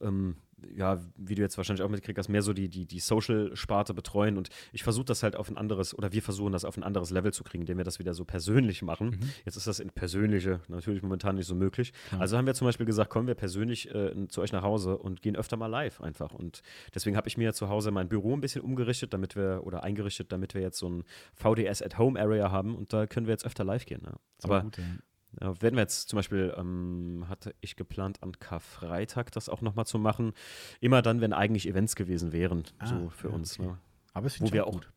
ähm, 0.00 0.36
ja, 0.74 1.00
wie 1.16 1.34
du 1.34 1.42
jetzt 1.42 1.56
wahrscheinlich 1.56 1.82
auch 1.82 1.88
mitgekriegt 1.88 2.18
hast, 2.18 2.28
mehr 2.28 2.42
so 2.42 2.52
die, 2.52 2.68
die, 2.68 2.86
die 2.86 3.00
Social-Sparte 3.00 3.94
betreuen. 3.94 4.36
Und 4.36 4.48
ich 4.72 4.82
versuche 4.82 5.04
das 5.04 5.22
halt 5.22 5.36
auf 5.36 5.48
ein 5.48 5.56
anderes, 5.56 5.96
oder 5.96 6.12
wir 6.12 6.22
versuchen 6.22 6.52
das 6.52 6.64
auf 6.64 6.76
ein 6.76 6.82
anderes 6.82 7.10
Level 7.10 7.32
zu 7.32 7.44
kriegen, 7.44 7.62
indem 7.62 7.78
wir 7.78 7.84
das 7.84 7.98
wieder 7.98 8.14
so 8.14 8.24
persönlich 8.24 8.82
machen. 8.82 9.10
Mhm. 9.10 9.30
Jetzt 9.44 9.56
ist 9.56 9.66
das 9.66 9.80
in 9.80 9.90
persönliche 9.90 10.60
natürlich 10.68 11.02
momentan 11.02 11.36
nicht 11.36 11.46
so 11.46 11.54
möglich. 11.54 11.92
Ja. 12.12 12.18
Also 12.18 12.36
haben 12.36 12.46
wir 12.46 12.54
zum 12.54 12.66
Beispiel 12.66 12.86
gesagt, 12.86 13.10
kommen 13.10 13.26
wir 13.26 13.34
persönlich 13.34 13.92
äh, 13.94 14.28
zu 14.28 14.40
euch 14.40 14.52
nach 14.52 14.62
Hause 14.62 14.98
und 14.98 15.22
gehen 15.22 15.36
öfter 15.36 15.56
mal 15.56 15.66
live 15.66 16.00
einfach. 16.00 16.32
Und 16.32 16.62
deswegen 16.94 17.16
habe 17.16 17.28
ich 17.28 17.36
mir 17.36 17.52
zu 17.52 17.68
Hause 17.68 17.90
mein 17.90 18.08
Büro 18.08 18.34
ein 18.34 18.40
bisschen 18.40 18.62
umgerichtet, 18.62 19.12
damit 19.12 19.36
wir, 19.36 19.62
oder 19.64 19.82
eingerichtet, 19.82 20.32
damit 20.32 20.54
wir 20.54 20.60
jetzt 20.60 20.78
so 20.78 20.88
ein 20.88 21.04
VDS 21.34 21.82
at 21.82 21.98
Home 21.98 22.20
Area 22.20 22.50
haben 22.50 22.74
und 22.74 22.92
da 22.92 23.06
können 23.06 23.26
wir 23.26 23.32
jetzt 23.32 23.46
öfter 23.46 23.64
live 23.64 23.86
gehen. 23.86 24.02
Ja. 24.04 24.14
Aber 24.42 24.62
gut, 24.62 24.78
ja. 24.78 24.84
Ja, 25.40 25.60
werden 25.62 25.76
wir 25.76 25.82
jetzt 25.82 26.08
zum 26.08 26.18
Beispiel, 26.18 26.54
ähm, 26.56 27.24
hatte 27.28 27.54
ich 27.60 27.76
geplant, 27.76 28.22
an 28.22 28.38
Karfreitag 28.38 29.32
das 29.32 29.48
auch 29.48 29.62
nochmal 29.62 29.86
zu 29.86 29.98
machen. 29.98 30.34
Immer 30.80 31.00
dann, 31.00 31.20
wenn 31.20 31.32
eigentlich 31.32 31.66
Events 31.66 31.96
gewesen 31.96 32.32
wären, 32.32 32.64
ah, 32.78 32.86
so 32.86 33.10
für 33.10 33.28
ja, 33.28 33.34
uns. 33.34 33.58
Okay. 33.58 33.68
Ne? 33.68 33.78
Aber 34.12 34.26
es 34.26 34.36
finde 34.36 34.54
ich 34.54 34.60
auch 34.60 34.72
gut. 34.72 34.92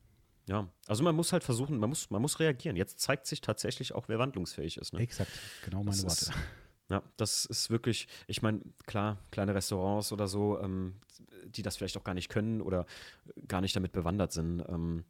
Ja, 0.48 0.68
also 0.88 1.04
man 1.04 1.16
muss 1.16 1.34
halt 1.34 1.44
versuchen, 1.44 1.78
man 1.80 1.90
muss, 1.90 2.10
man 2.12 2.22
muss 2.22 2.40
reagieren. 2.40 2.76
Jetzt 2.76 3.00
zeigt 3.00 3.26
sich 3.26 3.42
tatsächlich 3.42 3.96
auch, 3.96 4.08
wer 4.08 4.20
wandlungsfähig 4.20 4.78
ist. 4.78 4.94
Ne? 4.94 5.00
Exakt, 5.00 5.32
genau 5.64 5.80
meine 5.80 5.92
das 5.92 6.04
Worte. 6.04 6.22
Ist, 6.22 6.34
ja, 6.90 7.02
das 7.18 7.46
ist 7.46 7.70
wirklich, 7.70 8.08
ich 8.28 8.42
meine, 8.42 8.62
klar, 8.86 9.18
kleine 9.32 9.56
Restaurants 9.56 10.12
oder 10.12 10.28
so, 10.28 10.60
ähm, 10.60 10.98
die 11.48 11.64
das 11.64 11.78
vielleicht 11.78 11.98
auch 11.98 12.04
gar 12.04 12.14
nicht 12.14 12.30
können 12.30 12.62
oder 12.62 12.86
gar 13.48 13.62
nicht 13.62 13.76
damit 13.76 13.92
bewandert 13.92 14.34
sind. 14.34 14.64
Ähm, 14.68 15.06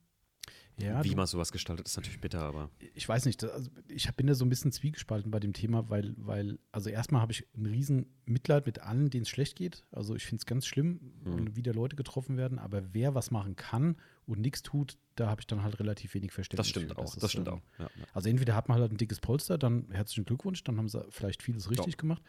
ja, 0.77 1.03
Wie 1.03 1.15
man 1.15 1.25
sowas 1.25 1.53
gestaltet, 1.53 1.87
ist 1.87 1.95
natürlich 1.95 2.19
bitter, 2.19 2.41
aber. 2.41 2.69
Ich 2.93 3.07
weiß 3.07 3.25
nicht, 3.25 3.43
also 3.43 3.69
ich 3.87 4.11
bin 4.15 4.27
da 4.27 4.33
so 4.33 4.43
ein 4.43 4.49
bisschen 4.49 4.73
zwiegespalten 4.73 5.31
bei 5.31 5.39
dem 5.39 5.53
Thema, 5.53 5.89
weil, 5.89 6.13
weil 6.17 6.59
also 6.71 6.89
erstmal 6.89 7.21
habe 7.21 7.31
ich 7.31 7.47
ein 7.55 7.65
riesen 7.65 8.07
Mitleid 8.25 8.65
mit 8.65 8.79
allen, 8.79 9.09
denen 9.09 9.23
es 9.23 9.29
schlecht 9.29 9.55
geht. 9.55 9.85
Also 9.91 10.15
ich 10.15 10.25
finde 10.25 10.41
es 10.41 10.45
ganz 10.45 10.65
schlimm, 10.65 10.99
mhm. 11.23 11.55
wie 11.55 11.63
da 11.63 11.71
Leute 11.71 11.95
getroffen 11.95 12.35
werden, 12.35 12.59
aber 12.59 12.93
wer 12.93 13.15
was 13.15 13.31
machen 13.31 13.55
kann 13.55 13.95
und 14.25 14.41
nichts 14.41 14.63
tut, 14.63 14.97
da 15.15 15.29
habe 15.29 15.41
ich 15.41 15.47
dann 15.47 15.63
halt 15.63 15.79
relativ 15.79 16.13
wenig 16.13 16.33
Verständnis. 16.33 16.67
Das 16.67 16.69
stimmt 16.69 16.91
für. 16.91 16.97
auch, 16.97 17.05
das, 17.05 17.15
das 17.15 17.31
stimmt 17.31 17.47
ähm, 17.47 17.53
auch. 17.53 17.61
Ja, 17.79 17.85
ja. 17.85 18.05
Also 18.13 18.27
entweder 18.27 18.53
hat 18.53 18.67
man 18.67 18.79
halt 18.79 18.91
ein 18.91 18.97
dickes 18.97 19.21
Polster, 19.21 19.57
dann 19.57 19.87
herzlichen 19.91 20.25
Glückwunsch, 20.25 20.63
dann 20.65 20.77
haben 20.77 20.89
sie 20.89 21.05
vielleicht 21.09 21.41
vieles 21.41 21.69
richtig 21.69 21.95
Doch. 21.95 22.01
gemacht. 22.01 22.23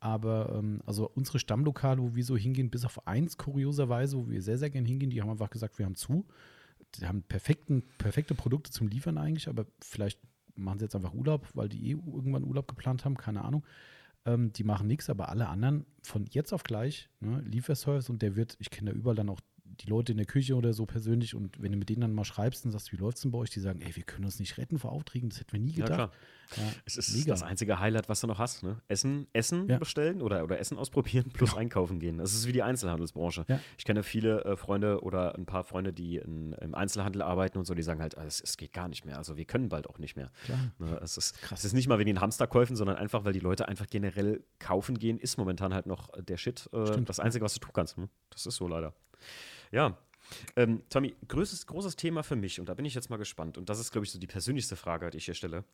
Aber 0.00 0.54
ähm, 0.58 0.82
also 0.84 1.10
unsere 1.14 1.38
Stammlokale, 1.38 2.02
wo 2.02 2.14
wir 2.14 2.24
so 2.24 2.36
hingehen, 2.36 2.68
bis 2.68 2.84
auf 2.84 3.06
eins 3.06 3.38
kurioserweise, 3.38 4.18
wo 4.18 4.28
wir 4.28 4.42
sehr, 4.42 4.58
sehr 4.58 4.68
gerne 4.68 4.86
hingehen, 4.86 5.08
die 5.08 5.22
haben 5.22 5.30
einfach 5.30 5.48
gesagt, 5.48 5.78
wir 5.78 5.86
haben 5.86 5.94
zu 5.94 6.26
die 7.00 7.06
haben 7.06 7.22
perfekten, 7.22 7.84
perfekte 7.98 8.34
Produkte 8.34 8.70
zum 8.70 8.88
Liefern 8.88 9.18
eigentlich, 9.18 9.48
aber 9.48 9.66
vielleicht 9.80 10.20
machen 10.54 10.78
sie 10.78 10.84
jetzt 10.84 10.96
einfach 10.96 11.14
Urlaub, 11.14 11.46
weil 11.54 11.68
die 11.68 11.90
eh 11.90 11.92
irgendwann 11.92 12.44
Urlaub 12.44 12.68
geplant 12.68 13.04
haben, 13.04 13.16
keine 13.16 13.44
Ahnung. 13.44 13.64
Ähm, 14.24 14.52
die 14.52 14.64
machen 14.64 14.86
nichts, 14.86 15.10
aber 15.10 15.28
alle 15.28 15.48
anderen 15.48 15.86
von 16.02 16.26
jetzt 16.26 16.52
auf 16.52 16.64
gleich, 16.64 17.08
ne, 17.20 17.40
Lieferservice 17.42 18.10
und 18.10 18.22
der 18.22 18.36
wird, 18.36 18.56
ich 18.58 18.70
kenne 18.70 18.90
da 18.90 18.96
überall 18.96 19.16
dann 19.16 19.28
auch 19.28 19.40
die 19.80 19.88
Leute 19.88 20.12
in 20.12 20.18
der 20.18 20.26
Küche 20.26 20.54
oder 20.54 20.72
so 20.72 20.86
persönlich 20.86 21.34
und 21.34 21.60
wenn 21.60 21.72
du 21.72 21.78
mit 21.78 21.88
denen 21.88 22.00
dann 22.00 22.14
mal 22.14 22.24
schreibst 22.24 22.64
und 22.64 22.72
sagst, 22.72 22.92
wie 22.92 22.96
läuft 22.96 23.16
es 23.16 23.22
denn 23.22 23.30
bei 23.30 23.38
euch, 23.38 23.50
die 23.50 23.60
sagen, 23.60 23.80
ey, 23.80 23.94
wir 23.94 24.02
können 24.02 24.24
uns 24.24 24.38
nicht 24.38 24.58
retten 24.58 24.78
vor 24.78 24.92
Aufträgen, 24.92 25.28
das 25.28 25.40
hätten 25.40 25.52
wir 25.52 25.60
nie 25.60 25.72
gedacht. 25.72 25.90
Ja, 25.90 25.96
klar. 25.96 26.10
Ja, 26.56 26.62
es 26.84 26.96
ist 26.96 27.16
mega. 27.16 27.32
das 27.32 27.42
einzige 27.42 27.80
Highlight, 27.80 28.08
was 28.08 28.20
du 28.20 28.26
noch 28.26 28.38
hast. 28.38 28.62
Ne? 28.62 28.80
Essen, 28.88 29.26
Essen 29.32 29.68
ja. 29.68 29.78
bestellen 29.78 30.22
oder, 30.22 30.44
oder 30.44 30.58
Essen 30.58 30.78
ausprobieren 30.78 31.30
plus 31.32 31.50
genau. 31.50 31.60
einkaufen 31.60 31.98
gehen. 31.98 32.18
Das 32.18 32.34
ist 32.34 32.46
wie 32.46 32.52
die 32.52 32.62
Einzelhandelsbranche. 32.62 33.44
Ich 33.78 33.84
kenne 33.84 34.02
viele 34.02 34.44
äh, 34.44 34.56
Freunde 34.56 35.02
oder 35.02 35.34
ein 35.34 35.46
paar 35.46 35.64
Freunde, 35.64 35.92
die 35.92 36.16
in, 36.16 36.52
im 36.52 36.74
Einzelhandel 36.74 37.22
arbeiten 37.22 37.58
und 37.58 37.64
so, 37.64 37.74
die 37.74 37.82
sagen 37.82 38.00
halt, 38.00 38.14
es, 38.14 38.40
es, 38.40 38.56
geht 38.56 38.72
gar 38.72 38.88
nicht 38.88 39.04
mehr. 39.04 39.18
Also 39.18 39.36
wir 39.36 39.44
können 39.44 39.68
bald 39.68 39.88
auch 39.88 39.98
nicht 39.98 40.16
mehr. 40.16 40.30
Ne? 40.78 41.00
Es, 41.02 41.16
ist, 41.16 41.40
Krass. 41.40 41.60
es 41.60 41.66
ist 41.66 41.72
nicht 41.72 41.88
mal 41.88 41.98
wegen 41.98 42.08
den 42.08 42.20
Hamster 42.20 42.46
kaufen, 42.46 42.76
sondern 42.76 42.96
einfach, 42.96 43.24
weil 43.24 43.32
die 43.32 43.40
Leute 43.40 43.68
einfach 43.68 43.86
generell 43.86 44.44
kaufen 44.58 44.98
gehen, 44.98 45.18
ist 45.18 45.36
momentan 45.38 45.74
halt 45.74 45.86
noch 45.86 46.10
der 46.22 46.36
Shit. 46.36 46.68
Äh, 46.72 47.02
das 47.02 47.20
Einzige, 47.20 47.44
was 47.44 47.54
du 47.54 47.60
tun 47.60 47.72
kannst. 47.74 47.96
Hm? 47.96 48.08
Das 48.30 48.46
ist 48.46 48.56
so 48.56 48.68
leider. 48.68 48.94
Ja, 49.72 49.98
ähm, 50.56 50.82
Tommy, 50.90 51.14
größtes, 51.28 51.66
großes 51.66 51.96
Thema 51.96 52.22
für 52.22 52.36
mich, 52.36 52.60
und 52.60 52.68
da 52.68 52.74
bin 52.74 52.84
ich 52.84 52.94
jetzt 52.94 53.10
mal 53.10 53.16
gespannt, 53.16 53.58
und 53.58 53.68
das 53.68 53.78
ist, 53.78 53.92
glaube 53.92 54.04
ich, 54.04 54.10
so 54.10 54.18
die 54.18 54.26
persönlichste 54.26 54.76
Frage, 54.76 55.10
die 55.10 55.18
ich 55.18 55.24
hier 55.24 55.34
stelle. 55.34 55.64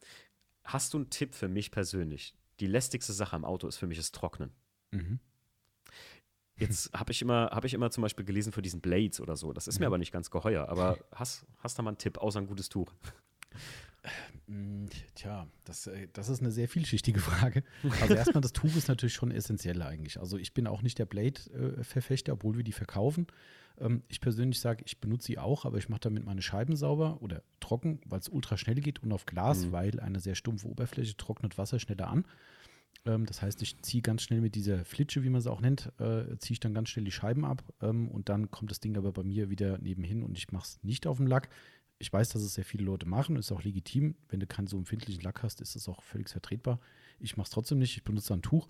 Hast 0.64 0.94
du 0.94 0.98
einen 0.98 1.10
Tipp 1.10 1.34
für 1.34 1.48
mich 1.48 1.70
persönlich? 1.70 2.34
Die 2.60 2.66
lästigste 2.66 3.12
Sache 3.12 3.34
am 3.34 3.44
Auto 3.44 3.66
ist 3.66 3.76
für 3.76 3.86
mich 3.86 3.98
das 3.98 4.12
Trocknen. 4.12 4.52
Mhm. 4.90 5.18
Jetzt 6.56 6.92
habe 6.92 7.10
ich, 7.10 7.22
immer, 7.22 7.50
hab 7.50 7.64
ich 7.64 7.74
immer 7.74 7.90
zum 7.90 8.02
Beispiel 8.02 8.24
gelesen 8.24 8.52
für 8.52 8.62
diesen 8.62 8.80
Blades 8.80 9.20
oder 9.20 9.36
so. 9.36 9.52
Das 9.52 9.66
ist 9.66 9.78
mhm. 9.78 9.84
mir 9.84 9.86
aber 9.88 9.98
nicht 9.98 10.12
ganz 10.12 10.30
geheuer. 10.30 10.68
Aber 10.68 10.98
hast, 11.14 11.46
hast 11.58 11.78
du 11.78 11.82
mal 11.82 11.90
einen 11.90 11.98
Tipp, 11.98 12.18
außer 12.18 12.38
ein 12.38 12.46
gutes 12.46 12.68
Tuch? 12.68 12.92
Mm, 14.46 14.86
tja, 15.14 15.46
das, 15.64 15.86
äh, 15.86 16.08
das 16.12 16.28
ist 16.28 16.40
eine 16.40 16.50
sehr 16.50 16.68
vielschichtige 16.68 17.20
Frage. 17.20 17.62
Also 18.00 18.14
erstmal, 18.14 18.40
das 18.40 18.52
Tuch 18.52 18.74
ist 18.76 18.88
natürlich 18.88 19.14
schon 19.14 19.30
essentiell 19.30 19.80
eigentlich. 19.82 20.18
Also 20.18 20.36
ich 20.36 20.54
bin 20.54 20.66
auch 20.66 20.82
nicht 20.82 20.98
der 20.98 21.06
Blade-Verfechter, 21.06 22.32
obwohl 22.32 22.56
wir 22.56 22.64
die 22.64 22.72
verkaufen. 22.72 23.26
Ähm, 23.78 24.02
ich 24.08 24.20
persönlich 24.20 24.60
sage, 24.60 24.82
ich 24.86 25.00
benutze 25.00 25.26
sie 25.26 25.38
auch, 25.38 25.64
aber 25.64 25.78
ich 25.78 25.88
mache 25.88 26.00
damit 26.00 26.24
meine 26.24 26.42
Scheiben 26.42 26.76
sauber 26.76 27.18
oder 27.20 27.42
trocken, 27.60 28.00
weil 28.04 28.20
es 28.20 28.28
ultra 28.28 28.56
schnell 28.56 28.80
geht 28.80 29.02
und 29.02 29.12
auf 29.12 29.26
Glas, 29.26 29.66
mhm. 29.66 29.72
weil 29.72 30.00
eine 30.00 30.20
sehr 30.20 30.34
stumpfe 30.34 30.68
Oberfläche 30.68 31.16
trocknet 31.16 31.58
Wasser 31.58 31.78
schneller 31.78 32.08
an. 32.08 32.24
Ähm, 33.04 33.26
das 33.26 33.42
heißt, 33.42 33.62
ich 33.62 33.80
ziehe 33.82 34.02
ganz 34.02 34.22
schnell 34.22 34.40
mit 34.40 34.54
dieser 34.54 34.84
Flitsche, 34.84 35.22
wie 35.22 35.30
man 35.30 35.40
sie 35.40 35.50
auch 35.50 35.60
nennt, 35.60 35.92
äh, 35.98 36.36
ziehe 36.38 36.54
ich 36.54 36.60
dann 36.60 36.74
ganz 36.74 36.88
schnell 36.88 37.04
die 37.04 37.12
Scheiben 37.12 37.44
ab 37.44 37.62
ähm, 37.80 38.08
und 38.08 38.28
dann 38.28 38.50
kommt 38.50 38.70
das 38.70 38.80
Ding 38.80 38.96
aber 38.96 39.12
bei 39.12 39.22
mir 39.22 39.50
wieder 39.50 39.78
nebenhin 39.78 40.22
und 40.22 40.36
ich 40.36 40.52
mache 40.52 40.64
es 40.64 40.82
nicht 40.82 41.06
auf 41.06 41.16
dem 41.16 41.26
Lack. 41.26 41.48
Ich 42.02 42.12
weiß, 42.12 42.30
dass 42.30 42.42
es 42.42 42.54
sehr 42.54 42.64
viele 42.64 42.82
Leute 42.82 43.06
machen, 43.06 43.36
ist 43.36 43.52
auch 43.52 43.62
legitim. 43.62 44.16
Wenn 44.28 44.40
du 44.40 44.46
keinen 44.48 44.66
so 44.66 44.76
empfindlichen 44.76 45.22
Lack 45.22 45.44
hast, 45.44 45.60
ist 45.60 45.76
es 45.76 45.88
auch 45.88 46.02
völlig 46.02 46.28
vertretbar. 46.28 46.80
Ich 47.20 47.36
mache 47.36 47.44
es 47.44 47.50
trotzdem 47.50 47.78
nicht, 47.78 47.96
ich 47.96 48.02
benutze 48.02 48.34
ein 48.34 48.42
Tuch. 48.42 48.66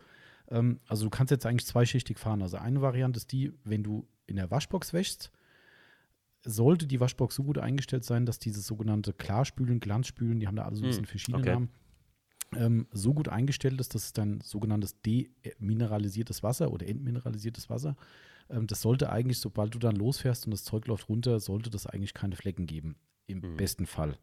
Ähm, 0.51 0.81
also 0.87 1.05
du 1.05 1.11
kannst 1.11 1.31
jetzt 1.31 1.47
eigentlich 1.47 1.67
zweischichtig 1.67 2.19
fahren. 2.19 2.43
Also 2.43 2.59
eine 2.59 2.83
Variante 2.83 3.17
ist 3.17 3.33
die, 3.33 3.55
wenn 3.65 3.83
du 3.83 4.07
in 4.27 4.37
der 4.37 4.51
Waschbox 4.51 4.93
wäschst, 4.93 5.33
sollte 6.45 6.87
die 6.87 7.01
Waschbox 7.01 7.35
so 7.35 7.43
gut 7.43 7.57
eingestellt 7.57 8.05
sein, 8.05 8.27
dass 8.27 8.39
dieses 8.39 8.67
sogenannte 8.67 9.15
Klarspülen, 9.15 9.81
Glanzspülen, 9.81 10.39
die 10.39 10.47
haben 10.47 10.57
da 10.57 10.65
alle 10.65 10.77
so 10.77 10.83
ein 10.83 10.89
bisschen 10.89 11.05
hm, 11.05 11.09
verschiedene 11.09 11.43
okay. 11.43 11.53
Namen, 11.55 11.71
ähm, 12.55 12.87
so 12.93 13.15
gut 13.15 13.31
eingestellt 13.31 13.81
ist, 13.81 13.95
dass 13.95 14.05
es 14.05 14.13
dann 14.13 14.43
sogenanntes 14.43 15.01
demineralisiertes 15.01 16.43
Wasser 16.43 16.71
oder 16.71 16.87
entmineralisiertes 16.87 17.71
Wasser, 17.71 17.97
ähm, 18.51 18.67
das 18.67 18.83
sollte 18.83 19.11
eigentlich, 19.11 19.39
sobald 19.39 19.75
du 19.75 19.79
dann 19.79 19.97
losfährst 19.97 20.45
und 20.47 20.51
das 20.51 20.65
Zeug 20.65 20.87
läuft 20.87 21.09
runter, 21.09 21.41
sollte 21.41 21.71
das 21.71 21.87
eigentlich 21.87 22.13
keine 22.13 22.37
Flecken 22.37 22.67
geben. 22.67 22.97
Im 23.27 23.41
mhm. 23.41 23.57
besten 23.57 23.87
Fall. 23.87 24.19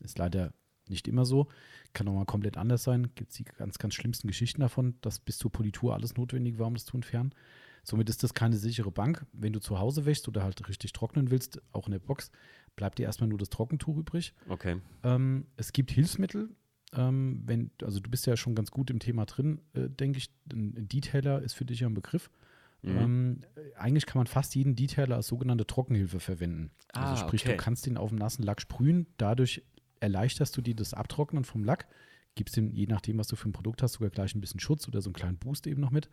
Ist 0.00 0.18
leider 0.18 0.52
nicht 0.88 1.08
immer 1.08 1.24
so. 1.24 1.48
Kann 1.92 2.08
auch 2.08 2.14
mal 2.14 2.24
komplett 2.24 2.56
anders 2.56 2.82
sein. 2.82 3.10
Gibt 3.14 3.30
es 3.30 3.36
die 3.36 3.44
ganz, 3.44 3.78
ganz 3.78 3.94
schlimmsten 3.94 4.28
Geschichten 4.28 4.60
davon, 4.60 4.96
dass 5.00 5.18
bis 5.18 5.38
zur 5.38 5.52
Politur 5.52 5.94
alles 5.94 6.16
notwendig 6.16 6.58
war, 6.58 6.66
um 6.66 6.74
das 6.74 6.84
zu 6.84 6.96
entfernen. 6.96 7.34
Somit 7.82 8.10
ist 8.10 8.22
das 8.22 8.34
keine 8.34 8.56
sichere 8.56 8.90
Bank. 8.90 9.24
Wenn 9.32 9.52
du 9.52 9.60
zu 9.60 9.78
Hause 9.78 10.04
wäschst 10.04 10.28
oder 10.28 10.42
halt 10.42 10.68
richtig 10.68 10.92
trocknen 10.92 11.30
willst, 11.30 11.62
auch 11.72 11.86
in 11.86 11.92
der 11.92 11.98
Box, 11.98 12.30
bleibt 12.76 12.98
dir 12.98 13.04
erstmal 13.04 13.28
nur 13.28 13.38
das 13.38 13.50
Trockentuch 13.50 13.96
übrig. 13.96 14.34
Okay. 14.48 14.80
Ähm, 15.02 15.46
es 15.56 15.72
gibt 15.72 15.90
Hilfsmittel. 15.90 16.50
Ähm, 16.92 17.42
wenn, 17.46 17.70
also 17.82 18.00
du 18.00 18.10
bist 18.10 18.26
ja 18.26 18.36
schon 18.36 18.54
ganz 18.54 18.70
gut 18.70 18.90
im 18.90 18.98
Thema 18.98 19.24
drin, 19.24 19.60
äh, 19.74 19.88
denke 19.88 20.18
ich. 20.18 20.30
Ein 20.52 20.88
Detailer 20.88 21.40
ist 21.40 21.54
für 21.54 21.64
dich 21.64 21.80
ja 21.80 21.88
ein 21.88 21.94
Begriff. 21.94 22.30
Mhm. 22.82 22.98
Ähm, 22.98 23.40
eigentlich 23.76 24.06
kann 24.06 24.20
man 24.20 24.26
fast 24.26 24.54
jeden 24.54 24.74
Detailer 24.74 25.16
als 25.16 25.26
sogenannte 25.26 25.66
Trockenhilfe 25.66 26.20
verwenden. 26.20 26.70
Also 26.92 27.06
ah, 27.06 27.10
also 27.10 27.26
sprich, 27.26 27.42
okay. 27.42 27.52
du 27.52 27.56
kannst 27.56 27.86
ihn 27.86 27.96
auf 27.96 28.10
dem 28.10 28.18
nassen 28.18 28.42
Lack 28.42 28.60
sprühen, 28.60 29.06
dadurch 29.16 29.62
erleichterst 30.00 30.56
du 30.56 30.62
dir 30.62 30.74
das 30.74 30.94
Abtrocknen 30.94 31.44
vom 31.44 31.64
Lack, 31.64 31.86
gibst 32.34 32.56
ihm, 32.56 32.72
je 32.72 32.86
nachdem, 32.86 33.18
was 33.18 33.28
du 33.28 33.36
für 33.36 33.48
ein 33.48 33.52
Produkt 33.52 33.82
hast, 33.82 33.94
sogar 33.94 34.10
gleich 34.10 34.34
ein 34.34 34.40
bisschen 34.40 34.60
Schutz 34.60 34.88
oder 34.88 35.02
so 35.02 35.08
einen 35.08 35.14
kleinen 35.14 35.36
Boost 35.36 35.66
eben 35.66 35.80
noch 35.80 35.90
mit. 35.90 36.08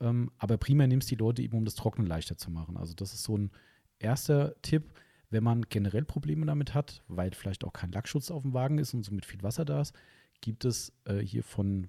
Ähm, 0.00 0.30
aber 0.38 0.56
primär 0.56 0.86
nimmst 0.86 1.10
du 1.10 1.16
die 1.16 1.20
Leute 1.20 1.42
eben, 1.42 1.56
um 1.56 1.64
das 1.64 1.74
Trocknen 1.74 2.06
leichter 2.06 2.36
zu 2.36 2.50
machen. 2.50 2.76
Also 2.76 2.94
das 2.94 3.12
ist 3.12 3.24
so 3.24 3.36
ein 3.36 3.50
erster 3.98 4.54
Tipp, 4.62 4.92
wenn 5.30 5.42
man 5.42 5.62
generell 5.68 6.04
Probleme 6.04 6.46
damit 6.46 6.74
hat, 6.74 7.02
weil 7.08 7.32
vielleicht 7.32 7.64
auch 7.64 7.72
kein 7.72 7.92
Lackschutz 7.92 8.30
auf 8.30 8.42
dem 8.42 8.54
Wagen 8.54 8.78
ist 8.78 8.94
und 8.94 9.04
somit 9.04 9.24
viel 9.24 9.42
Wasser 9.42 9.64
da 9.64 9.80
ist, 9.80 9.94
gibt 10.40 10.64
es 10.64 10.92
äh, 11.04 11.18
hier 11.18 11.42
von, 11.42 11.88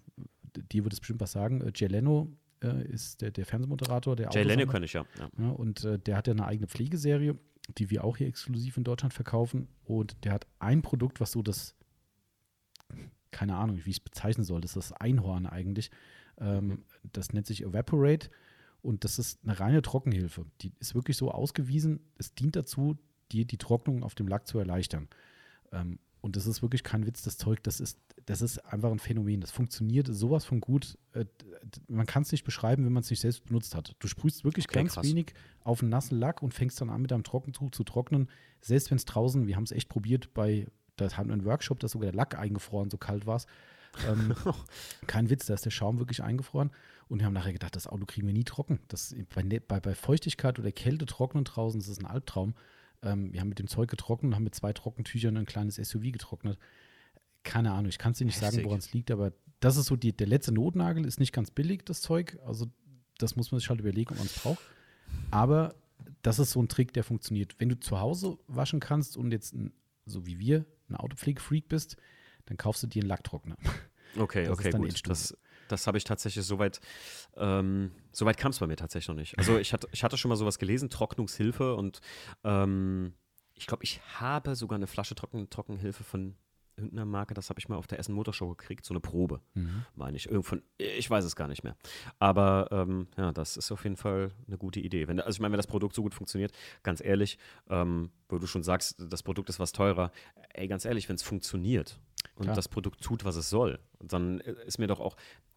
dir 0.72 0.84
würde 0.84 0.94
es 0.94 1.00
bestimmt 1.00 1.22
was 1.22 1.32
sagen, 1.32 1.62
äh, 1.62 1.72
Geleno 1.72 2.32
äh, 2.64 2.86
ist 2.88 3.22
der, 3.22 3.32
der 3.32 3.46
Fernsehmoderator. 3.46 4.16
Der 4.16 4.30
Jay 4.32 4.44
Leno 4.44 4.68
kann 4.68 4.84
ich 4.84 4.94
ja. 4.94 5.06
ja. 5.20 5.30
ja 5.38 5.50
und 5.50 5.84
äh, 5.84 6.00
der 6.00 6.18
hat 6.18 6.28
ja 6.28 6.34
eine 6.34 6.46
eigene 6.46 6.68
Pflegeserie, 6.68 7.38
die 7.78 7.90
wir 7.90 8.04
auch 8.04 8.18
hier 8.18 8.28
exklusiv 8.28 8.78
in 8.78 8.84
Deutschland 8.84 9.14
verkaufen. 9.14 9.68
Und 9.84 10.24
der 10.24 10.34
hat 10.34 10.48
ein 10.60 10.82
Produkt, 10.82 11.20
was 11.20 11.32
so 11.32 11.42
das, 11.42 11.76
keine 13.32 13.56
Ahnung, 13.56 13.78
wie 13.84 13.90
ich 13.90 13.98
es 13.98 14.04
bezeichnen 14.04 14.44
soll, 14.44 14.62
das 14.62 14.76
ist 14.76 14.92
das 14.92 14.94
Einhorn 14.94 15.46
eigentlich. 15.46 15.92
Ähm, 16.38 16.68
mhm. 16.68 16.84
Das 17.14 17.34
nennt 17.34 17.48
sich 17.48 17.64
Evaporate 17.64 18.30
und 18.82 19.04
das 19.04 19.20
ist 19.20 19.44
eine 19.44 19.60
reine 19.60 19.82
Trockenhilfe. 19.82 20.46
Die 20.62 20.72
ist 20.80 20.96
wirklich 20.96 21.18
so 21.18 21.32
ausgewiesen, 21.32 22.02
es 22.18 22.36
dient 22.36 22.56
dazu, 22.56 22.98
dir 23.32 23.46
die 23.46 23.58
Trocknung 23.58 24.04
auf 24.04 24.16
dem 24.16 24.28
Lack 24.28 24.48
zu 24.48 24.60
erleichtern. 24.60 25.08
Ähm, 25.72 26.00
und 26.26 26.36
das 26.36 26.48
ist 26.48 26.64
wirklich 26.64 26.84
kein 26.84 27.06
Witz, 27.06 27.22
das 27.22 27.38
Zeug, 27.38 27.62
das 27.62 27.80
ist, 27.80 28.00
das 28.26 28.42
ist 28.42 28.58
einfach 28.66 28.90
ein 28.90 28.98
Phänomen. 28.98 29.42
Das 29.42 29.52
funktioniert 29.52 30.08
sowas 30.10 30.44
von 30.44 30.60
gut. 30.60 30.98
Äh, 31.14 31.26
man 31.88 32.08
kann 32.08 32.24
es 32.24 32.32
nicht 32.32 32.44
beschreiben, 32.44 32.84
wenn 32.84 32.94
man 32.94 33.02
es 33.02 33.12
nicht 33.12 33.20
selbst 33.20 33.46
benutzt 33.46 33.76
hat. 33.76 33.96
Du 34.00 34.08
sprühst 34.08 34.44
wirklich 34.44 34.66
okay, 34.68 34.80
ganz 34.80 34.96
krass. 34.96 35.06
wenig 35.06 35.36
auf 35.64 35.82
einen 35.82 35.92
nassen 35.92 36.18
Lack 36.18 36.42
und 36.42 36.52
fängst 36.52 36.82
dann 36.82 36.90
an, 36.90 37.04
mit 37.04 37.14
einem 37.14 37.24
Trockentuch 37.24 37.70
zu 37.70 37.84
trocknen. 37.84 38.28
Selbst 38.60 38.90
wenn 38.90 38.96
es 38.96 39.06
draußen, 39.06 39.46
wir 39.46 39.56
haben 39.56 39.66
es 39.66 39.72
echt 39.72 39.88
probiert, 39.88 40.34
bei, 40.34 40.66
da 40.96 41.16
haben 41.16 41.28
wir 41.30 41.34
einen 41.34 41.46
Workshop, 41.46 41.80
da 41.80 41.86
ist 41.86 41.92
sogar 41.92 42.10
der 42.10 42.18
Lack 42.18 42.36
eingefroren, 42.40 42.90
so 42.90 42.98
kalt 42.98 43.28
war 43.28 43.36
es. 43.36 43.46
Ähm, 44.08 44.34
kein 45.06 45.30
Witz, 45.30 45.46
da 45.46 45.54
ist 45.54 45.66
der 45.66 45.70
Schaum 45.70 46.00
wirklich 46.00 46.24
eingefroren. 46.24 46.72
Und 47.08 47.20
wir 47.20 47.28
haben 47.28 47.34
nachher 47.34 47.54
gedacht, 47.54 47.76
das 47.76 47.86
Auto 47.86 48.08
kriegen 48.08 48.26
wir 48.26 48.34
nie 48.34 48.46
trocken. 48.46 48.80
Das, 48.88 49.16
bei, 49.36 49.44
bei, 49.44 49.80
bei 49.80 49.94
Feuchtigkeit 49.94 50.58
oder 50.58 50.72
Kälte 50.72 51.06
trocknen 51.06 51.44
draußen, 51.44 51.80
das 51.80 51.88
ist 51.88 52.00
ein 52.00 52.08
Albtraum. 52.08 52.56
Ähm, 53.02 53.34
wir 53.34 53.42
haben 53.42 53.50
mit 53.50 53.60
dem 53.60 53.68
Zeug 53.68 53.90
getrocknet 53.90 54.32
und 54.32 54.36
haben 54.36 54.44
mit 54.44 54.56
zwei 54.56 54.74
Trockentüchern 54.74 55.38
ein 55.38 55.46
kleines 55.46 55.76
SUV 55.76 56.12
getrocknet. 56.12 56.58
Keine 57.44 57.72
Ahnung, 57.72 57.90
ich 57.90 57.98
kann 57.98 58.14
es 58.14 58.18
dir 58.18 58.26
nicht 58.26 58.42
Heftig. 58.42 58.56
sagen, 58.56 58.66
woran 58.66 58.80
es 58.80 58.94
liegt, 58.94 59.12
aber 59.12 59.34
das 59.60 59.78
ist 59.78 59.86
so 59.86 59.96
die, 59.96 60.16
der 60.16 60.28
letzte 60.28 60.52
Notnagel, 60.52 61.06
ist 61.06 61.20
nicht 61.20 61.34
ganz 61.34 61.52
billig, 61.52 61.86
das 61.86 62.02
Zeug. 62.02 62.38
Also 62.46 62.68
das 63.18 63.36
muss 63.36 63.52
man 63.52 63.60
sich 63.60 63.70
halt 63.70 63.80
überlegen, 63.80 64.12
ob 64.12 64.18
man 64.18 64.28
es 64.28 64.34
braucht. 64.34 64.60
Aber 65.32 65.76
das 66.22 66.40
ist 66.40 66.52
so 66.52 66.62
ein 66.62 66.68
Trick, 66.68 66.94
der 66.94 67.04
funktioniert. 67.04 67.56
Wenn 67.60 67.70
du 67.70 67.80
zu 67.80 68.00
Hause 68.00 68.38
waschen 68.48 68.80
kannst 68.80 69.18
und 69.18 69.32
jetzt, 69.32 69.54
ein, 69.54 69.74
so 70.06 70.26
wie 70.26 70.40
wir, 70.40 70.66
ein 70.90 70.96
Autopflegefreak 70.96 71.68
bist, 71.68 71.98
dann 72.46 72.58
kaufst 72.58 72.84
du 72.84 72.88
dir 72.88 73.02
einen 73.02 73.10
Lacktrockner. 73.10 73.58
Okay, 74.18 74.46
das 74.46 74.60
okay, 74.60 74.72
gut. 74.72 75.10
Das, 75.10 75.38
das 75.68 75.88
habe 75.88 75.98
ich 75.98 76.04
tatsächlich 76.04 76.46
soweit, 76.46 76.80
ähm, 77.38 77.92
soweit 78.12 78.38
kam 78.38 78.52
es 78.52 78.60
bei 78.60 78.68
mir 78.68 78.76
tatsächlich 78.76 79.08
noch 79.08 79.16
nicht. 79.16 79.38
Also 79.38 79.58
ich 79.58 79.74
hatte, 79.74 79.88
ich 79.92 80.04
hatte 80.04 80.18
schon 80.18 80.30
mal 80.30 80.36
sowas 80.36 80.60
gelesen, 80.60 80.90
Trocknungshilfe 80.90 81.76
und 81.76 82.02
ähm, 82.44 83.14
ich 83.54 83.68
glaube, 83.68 83.84
ich 83.84 84.02
habe 84.20 84.56
sogar 84.56 84.76
eine 84.76 84.88
Flasche 84.88 85.16
Trocken 85.16 85.50
Trockenhilfe 85.50 86.04
von 86.04 86.36
irgendeiner 86.78 87.06
Marke, 87.06 87.34
das 87.34 87.50
habe 87.50 87.60
ich 87.60 87.70
mal 87.70 87.78
auf 87.78 87.88
der 87.88 88.00
Essen 88.00 88.14
Motorshow 88.14 88.50
gekriegt, 88.50 88.86
so 88.86 88.94
eine 88.94 89.00
Probe, 89.00 89.42
mhm. 89.54 89.86
meine 89.96 90.18
ich. 90.18 90.30
Irgend 90.30 90.64
ich 90.78 91.10
weiß 91.10 91.24
es 91.24 91.36
gar 91.36 91.48
nicht 91.48 91.64
mehr. 91.64 91.76
Aber 92.20 92.68
ähm, 92.72 93.08
ja, 93.18 93.32
das 93.32 93.58
ist 93.58 93.72
auf 93.72 93.84
jeden 93.84 93.96
Fall 93.96 94.32
eine 94.48 94.58
gute 94.58 94.80
Idee. 94.80 95.08
Wenn, 95.08 95.20
also 95.20 95.38
ich 95.38 95.40
meine, 95.40 95.54
wenn 95.54 95.58
das 95.60 95.68
Produkt 95.68 95.96
so 95.96 96.02
gut 96.02 96.14
funktioniert, 96.14 96.52
ganz 96.84 97.02
ehrlich, 97.04 97.38
ähm, 97.70 98.12
wo 98.30 98.38
du 98.38 98.48
schon 98.48 98.64
sagst, 98.64 98.96
das 99.10 99.24
Produkt 99.24 99.50
ist 99.50 99.60
was 99.60 99.72
teurer, 99.72 100.12
ey, 100.54 100.68
ganz 100.68 100.86
ehrlich, 100.86 101.08
wenn 101.08 101.16
es 101.16 101.24
funktioniert 101.24 102.00
und 102.36 102.44
Klar. 102.44 102.56
das 102.56 102.68
Produkt 102.68 103.02
tut, 103.02 103.24
was 103.24 103.36
es 103.36 103.50
soll, 103.50 103.80
dann 104.00 104.40
äh, 104.42 104.56
ist 104.66 104.78
mir 104.78 104.88
doch 104.88 105.00
auch, 105.00 105.16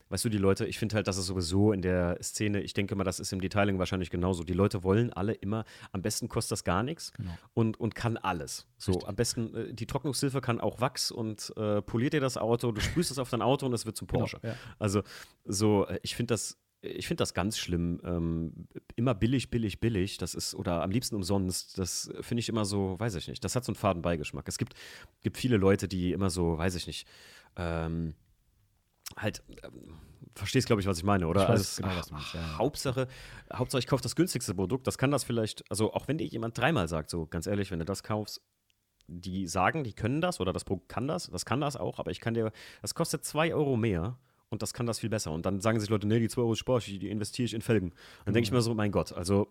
weißt 0.09 0.25
du, 0.25 0.29
die 0.29 0.39
Leute, 0.39 0.67
ich 0.67 0.79
finde 0.79 0.97
halt, 0.97 1.07
dass 1.07 1.17
es 1.17 1.27
sowieso 1.27 1.73
in 1.73 1.83
der 1.83 2.19
Szene, 2.23 2.61
ich 2.61 2.75
denke 2.75 2.95
mal, 2.97 3.05
das 3.05 3.21
ist 3.21 3.33
im 3.33 3.41
Detailing 3.41 3.79
wahrscheinlich 3.79 4.11
genauso. 4.11 4.45
Die 4.45 4.53
Leute 4.53 4.83
wollen 4.83 5.13
alle 5.13 5.33
immer, 5.33 5.65
am 5.93 6.03
besten 6.03 6.29
kostet 6.29 6.53
das 6.53 6.65
gar 6.65 6.83
nichts 6.83 7.13
genau. 7.13 7.37
und, 7.55 7.79
und 7.79 7.95
kann 7.95 8.17
alles. 8.17 8.67
So, 8.77 8.93
Richtig. 8.93 9.09
am 9.09 9.17
besten, 9.17 9.55
äh, 9.55 9.75
die 9.75 9.87
Trocknungshilfe 9.87 10.41
kann 10.41 10.61
auch 10.61 10.81
Wachs 10.81 11.11
und 11.11 11.53
äh, 11.57 11.83
poliert 11.83 12.13
dir 12.13 12.21
das 12.21 12.37
Auto, 12.37 12.73
du 12.73 12.81
sprühst 12.81 13.11
es 13.11 13.19
auf 13.19 13.31
dein 13.31 13.43
Auto 13.43 13.67
und 13.67 13.73
es 13.73 13.87
wird 13.87 13.97
zum 13.97 14.07
genau, 14.09 14.21
Porsche. 14.21 14.39
Genau, 14.41 14.55
ja. 14.55 14.59
Also, 14.79 15.03
so, 15.45 15.87
äh, 15.87 15.99
ich 16.03 16.15
finde 16.15 16.35
das 16.35 16.59
ich 16.81 17.09
finde 17.09 17.23
das 17.23 17.35
ganz 17.35 17.59
schlimm. 17.59 18.01
Ähm, 18.05 18.69
immer 18.95 19.15
billig, 19.15 19.51
billig, 19.51 19.81
billig. 19.81 20.19
Das 20.19 20.35
ist, 20.35 20.55
oder 20.55 20.83
am 20.83 20.91
liebsten 20.91 21.17
umsonst. 21.17 21.77
Das 21.79 22.11
finde 22.21 22.41
ich 22.41 22.49
immer 22.49 22.65
so, 22.65 22.99
weiß 22.99 23.17
ich 23.17 23.27
nicht. 23.27 23.43
Das 23.43 23.57
hat 23.57 23.65
so 23.65 23.73
einen 23.73 23.77
faden 23.77 24.03
Beigeschmack. 24.03 24.47
Es 24.47 24.59
gibt, 24.59 24.75
gibt 25.23 25.39
viele 25.39 25.57
Leute, 25.57 25.89
die 25.89 26.13
immer 26.13 26.31
so, 26.31 26.57
weiß 26.57 26.77
ich 26.77 26.87
nicht, 26.87 27.09
ähm, 27.57 28.15
halt, 29.17 29.43
ähm, 29.63 29.99
verstehst, 30.35 30.67
glaube 30.67 30.81
ich, 30.81 30.87
was 30.87 30.99
ich 30.99 31.05
meine, 31.05 31.27
oder? 31.27 31.43
Ich 31.43 31.49
weiß 31.49 31.59
also, 31.59 31.83
genau, 31.83 31.97
was 31.97 32.07
du 32.07 32.15
meinst, 32.15 32.35
ja. 32.35 32.59
Hauptsache, 32.59 33.09
Hauptsache, 33.53 33.81
ich 33.81 33.87
kaufe 33.87 34.03
das 34.03 34.17
günstigste 34.17 34.55
Produkt. 34.55 34.87
Das 34.87 34.99
kann 34.99 35.11
das 35.11 35.25
vielleicht, 35.25 35.69
also 35.71 35.93
auch 35.93 36.09
wenn 36.09 36.19
dir 36.19 36.27
jemand 36.27 36.57
dreimal 36.57 36.89
sagt, 36.89 37.11
so 37.11 37.27
ganz 37.27 37.47
ehrlich, 37.47 37.71
wenn 37.71 37.79
du 37.79 37.85
das 37.85 38.03
kaufst, 38.03 38.41
die 39.07 39.47
sagen, 39.47 39.85
die 39.85 39.95
können 39.95 40.21
das 40.21 40.39
oder 40.39 40.53
das 40.53 40.65
Produkt 40.65 40.89
kann 40.89 41.09
das, 41.09 41.31
das 41.31 41.45
kann 41.45 41.61
das 41.61 41.77
auch, 41.77 41.99
aber 41.99 42.11
ich 42.11 42.21
kann 42.21 42.35
dir, 42.35 42.53
das 42.83 42.95
kostet 42.95 43.25
zwei 43.25 43.55
Euro 43.55 43.77
mehr 43.77 44.19
und 44.51 44.63
das 44.63 44.75
kann 44.75 44.87
das 44.87 44.99
viel 44.99 45.11
besser. 45.11 45.33
Und 45.33 45.47
dann 45.47 45.61
sagen 45.61 45.81
sich 45.81 45.89
Leute, 45.89 46.07
nee, 46.07 46.21
die 46.21 46.29
zwei 46.29 46.43
Euro 46.43 46.55
Sport, 46.55 46.87
die 46.87 47.09
investiere 47.09 47.47
ich 47.47 47.55
in 47.55 47.63
Felgen. 47.63 47.93
Dann 48.25 48.35
denke 48.35 48.47
ich 48.47 48.53
mir 48.53 48.61
so, 48.61 48.75
mein 48.75 48.93
Gott, 48.93 49.13
also. 49.13 49.49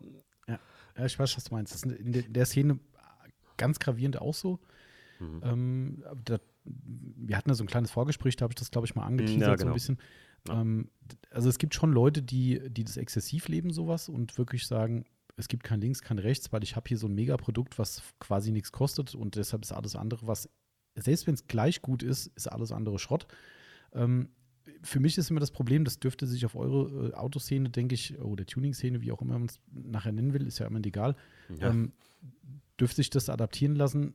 Ja. 0.48 0.60
ja, 0.98 1.06
ich 1.06 1.18
weiß, 1.18 1.36
was 1.38 1.44
du 1.46 1.56
meinst. 1.56 1.74
Das 1.74 1.84
ist 1.84 2.00
in 2.00 2.34
der 2.34 2.46
Szene 2.46 2.80
ganz 3.58 3.80
gravierend 3.80 4.22
auch 4.22 4.34
so. 4.34 4.60
Mhm. 5.20 5.42
Ähm, 5.44 6.04
da, 6.24 6.38
wir 6.70 7.38
hatten 7.38 7.50
ja 7.50 7.56
so 7.56 7.64
ein 7.64 7.68
kleines 7.68 7.92
Vorgespräch, 7.92 8.36
da 8.36 8.44
habe 8.44 8.52
ich 8.52 8.60
das, 8.60 8.72
glaube 8.72 8.88
ich, 8.88 8.96
mal 8.96 9.06
angeteasert, 9.06 9.42
ja, 9.42 9.56
genau. 9.56 9.58
so 9.58 9.64
ein 9.64 9.68
genau. 9.68 9.74
bisschen. 9.74 9.98
Ja. 10.48 10.62
Ähm, 10.62 10.90
also 11.32 11.50
es 11.50 11.58
gibt 11.58 11.74
schon 11.74 11.92
Leute, 11.92 12.22
die, 12.22 12.62
die 12.70 12.84
das 12.84 12.98
exzessiv 12.98 13.48
leben, 13.48 13.72
sowas, 13.72 14.10
und 14.10 14.38
wirklich 14.38 14.68
sagen, 14.68 15.06
es 15.36 15.48
gibt 15.48 15.64
kein 15.64 15.82
Links, 15.82 16.02
kein 16.02 16.20
Rechts, 16.20 16.52
weil 16.52 16.64
ich 16.64 16.76
habe 16.76 16.88
hier 16.88 16.98
so 16.98 17.08
ein 17.08 17.14
Megaprodukt, 17.14 17.78
was 17.78 18.02
quasi 18.20 18.52
nichts 18.52 18.72
kostet 18.72 19.14
und 19.16 19.36
deshalb 19.36 19.64
ist 19.64 19.72
alles 19.72 19.96
andere, 19.96 20.26
was, 20.28 20.50
selbst 20.96 21.28
wenn 21.28 21.36
es 21.36 21.48
gleich 21.48 21.82
gut 21.82 22.04
ist, 22.04 22.28
ist 22.36 22.48
alles 22.48 22.72
andere 22.72 22.98
Schrott. 23.00 23.28
Ähm, 23.94 24.30
für 24.82 25.00
mich 25.00 25.18
ist 25.18 25.30
immer 25.30 25.40
das 25.40 25.52
Problem, 25.52 25.86
das 25.86 26.00
dürfte 26.00 26.28
sich 26.28 26.46
auf 26.46 26.56
eure 26.56 27.10
äh, 27.10 27.14
Autoszene, 27.14 27.70
denke 27.70 27.96
ich, 27.96 28.20
oder 28.20 28.46
Tuning-Szene, 28.46 29.02
wie 29.02 29.12
auch 29.12 29.22
immer 29.22 29.40
man 29.40 29.48
es 29.48 29.60
nachher 29.72 30.12
nennen 30.12 30.34
will, 30.34 30.46
ist 30.46 30.60
ja 30.60 30.68
immer 30.68 30.84
egal, 30.84 31.16
ja. 31.60 31.70
ähm, 31.70 31.94
dürfte 32.80 32.98
sich 32.98 33.10
das 33.10 33.30
adaptieren 33.30 33.76
lassen 33.76 34.14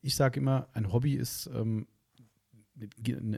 ich 0.00 0.16
sage 0.16 0.40
immer, 0.40 0.68
ein 0.72 0.92
Hobby 0.92 1.14
ist 1.14 1.50
ähm, 1.54 1.86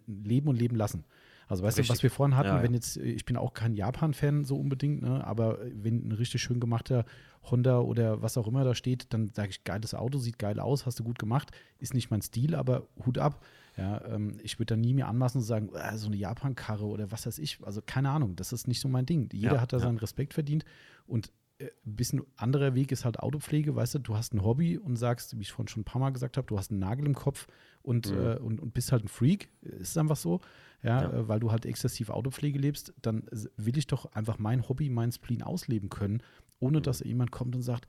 Leben 0.06 0.48
und 0.48 0.56
Leben 0.56 0.76
lassen. 0.76 1.04
Also 1.46 1.62
weißt 1.62 1.78
richtig. 1.78 1.88
du, 1.88 1.92
was 1.94 2.02
wir 2.02 2.10
vorhin 2.10 2.36
hatten, 2.36 2.48
ja, 2.48 2.56
ja. 2.56 2.62
wenn 2.62 2.72
jetzt, 2.72 2.96
ich 2.96 3.24
bin 3.24 3.36
auch 3.36 3.52
kein 3.52 3.74
Japan-Fan 3.74 4.44
so 4.44 4.56
unbedingt, 4.56 5.02
ne, 5.02 5.26
aber 5.26 5.58
wenn 5.74 6.08
ein 6.08 6.12
richtig 6.12 6.42
schön 6.42 6.58
gemachter 6.58 7.04
Honda 7.42 7.80
oder 7.80 8.22
was 8.22 8.38
auch 8.38 8.46
immer 8.46 8.64
da 8.64 8.74
steht, 8.74 9.12
dann 9.12 9.30
sage 9.34 9.50
ich, 9.50 9.64
geiles 9.64 9.94
Auto, 9.94 10.18
sieht 10.18 10.38
geil 10.38 10.58
aus, 10.58 10.86
hast 10.86 11.00
du 11.00 11.04
gut 11.04 11.18
gemacht, 11.18 11.50
ist 11.78 11.92
nicht 11.92 12.10
mein 12.10 12.22
Stil, 12.22 12.54
aber 12.54 12.86
Hut 13.04 13.18
ab. 13.18 13.44
Ja, 13.76 14.02
ähm, 14.06 14.38
ich 14.42 14.58
würde 14.58 14.74
da 14.74 14.76
nie 14.76 14.94
mir 14.94 15.08
anmaßen 15.08 15.40
zu 15.40 15.46
sagen, 15.46 15.68
äh, 15.74 15.98
so 15.98 16.06
eine 16.06 16.16
Japan-Karre 16.16 16.86
oder 16.86 17.10
was 17.10 17.26
weiß 17.26 17.38
ich, 17.38 17.58
also 17.62 17.82
keine 17.84 18.10
Ahnung, 18.10 18.36
das 18.36 18.52
ist 18.52 18.68
nicht 18.68 18.80
so 18.80 18.88
mein 18.88 19.04
Ding. 19.04 19.28
Jeder 19.32 19.56
ja, 19.56 19.60
hat 19.60 19.72
da 19.72 19.80
seinen 19.80 19.98
Respekt 19.98 20.32
verdient 20.32 20.64
und 21.06 21.30
ein 21.60 21.66
äh, 21.66 21.70
bisschen 21.84 22.22
anderer 22.36 22.74
Weg 22.74 22.92
ist 22.92 23.04
halt 23.04 23.20
Autopflege, 23.20 23.74
weißt 23.74 23.94
du, 23.94 23.98
du 24.00 24.16
hast 24.16 24.34
ein 24.34 24.42
Hobby 24.42 24.78
und 24.78 24.96
sagst, 24.96 25.36
wie 25.38 25.42
ich 25.42 25.52
vorhin 25.52 25.68
schon 25.68 25.82
ein 25.82 25.84
paar 25.84 26.00
Mal 26.00 26.10
gesagt 26.10 26.36
habe, 26.36 26.46
du 26.46 26.58
hast 26.58 26.70
einen 26.70 26.80
Nagel 26.80 27.06
im 27.06 27.14
Kopf 27.14 27.46
und, 27.82 28.10
mhm. 28.10 28.18
äh, 28.18 28.36
und, 28.36 28.60
und 28.60 28.74
bist 28.74 28.92
halt 28.92 29.04
ein 29.04 29.08
Freak, 29.08 29.48
ist 29.62 29.96
einfach 29.98 30.16
so, 30.16 30.40
ja, 30.82 31.02
ja. 31.02 31.12
Äh, 31.12 31.28
weil 31.28 31.40
du 31.40 31.50
halt 31.50 31.66
exzessiv 31.66 32.10
Autopflege 32.10 32.58
lebst, 32.58 32.92
dann 33.02 33.24
will 33.56 33.78
ich 33.78 33.86
doch 33.86 34.12
einfach 34.12 34.38
mein 34.38 34.68
Hobby, 34.68 34.90
mein 34.90 35.12
Spleen 35.12 35.42
ausleben 35.42 35.88
können, 35.88 36.22
ohne 36.58 36.78
mhm. 36.78 36.82
dass 36.82 37.00
jemand 37.00 37.30
kommt 37.30 37.54
und 37.54 37.62
sagt, 37.62 37.86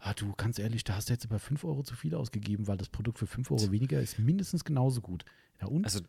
ah, 0.00 0.14
du, 0.14 0.32
ganz 0.36 0.58
ehrlich, 0.58 0.84
da 0.84 0.94
hast 0.94 1.08
du 1.08 1.12
jetzt 1.12 1.24
über 1.24 1.38
5 1.38 1.64
Euro 1.64 1.82
zu 1.82 1.96
viel 1.96 2.14
ausgegeben, 2.14 2.68
weil 2.68 2.76
das 2.76 2.88
Produkt 2.88 3.18
für 3.18 3.26
5 3.26 3.50
Euro 3.50 3.72
weniger 3.72 4.00
ist 4.00 4.18
mindestens 4.18 4.64
genauso 4.64 5.00
gut. 5.00 5.24
Ja, 5.60 5.66
und? 5.66 5.84
Also 5.84 6.00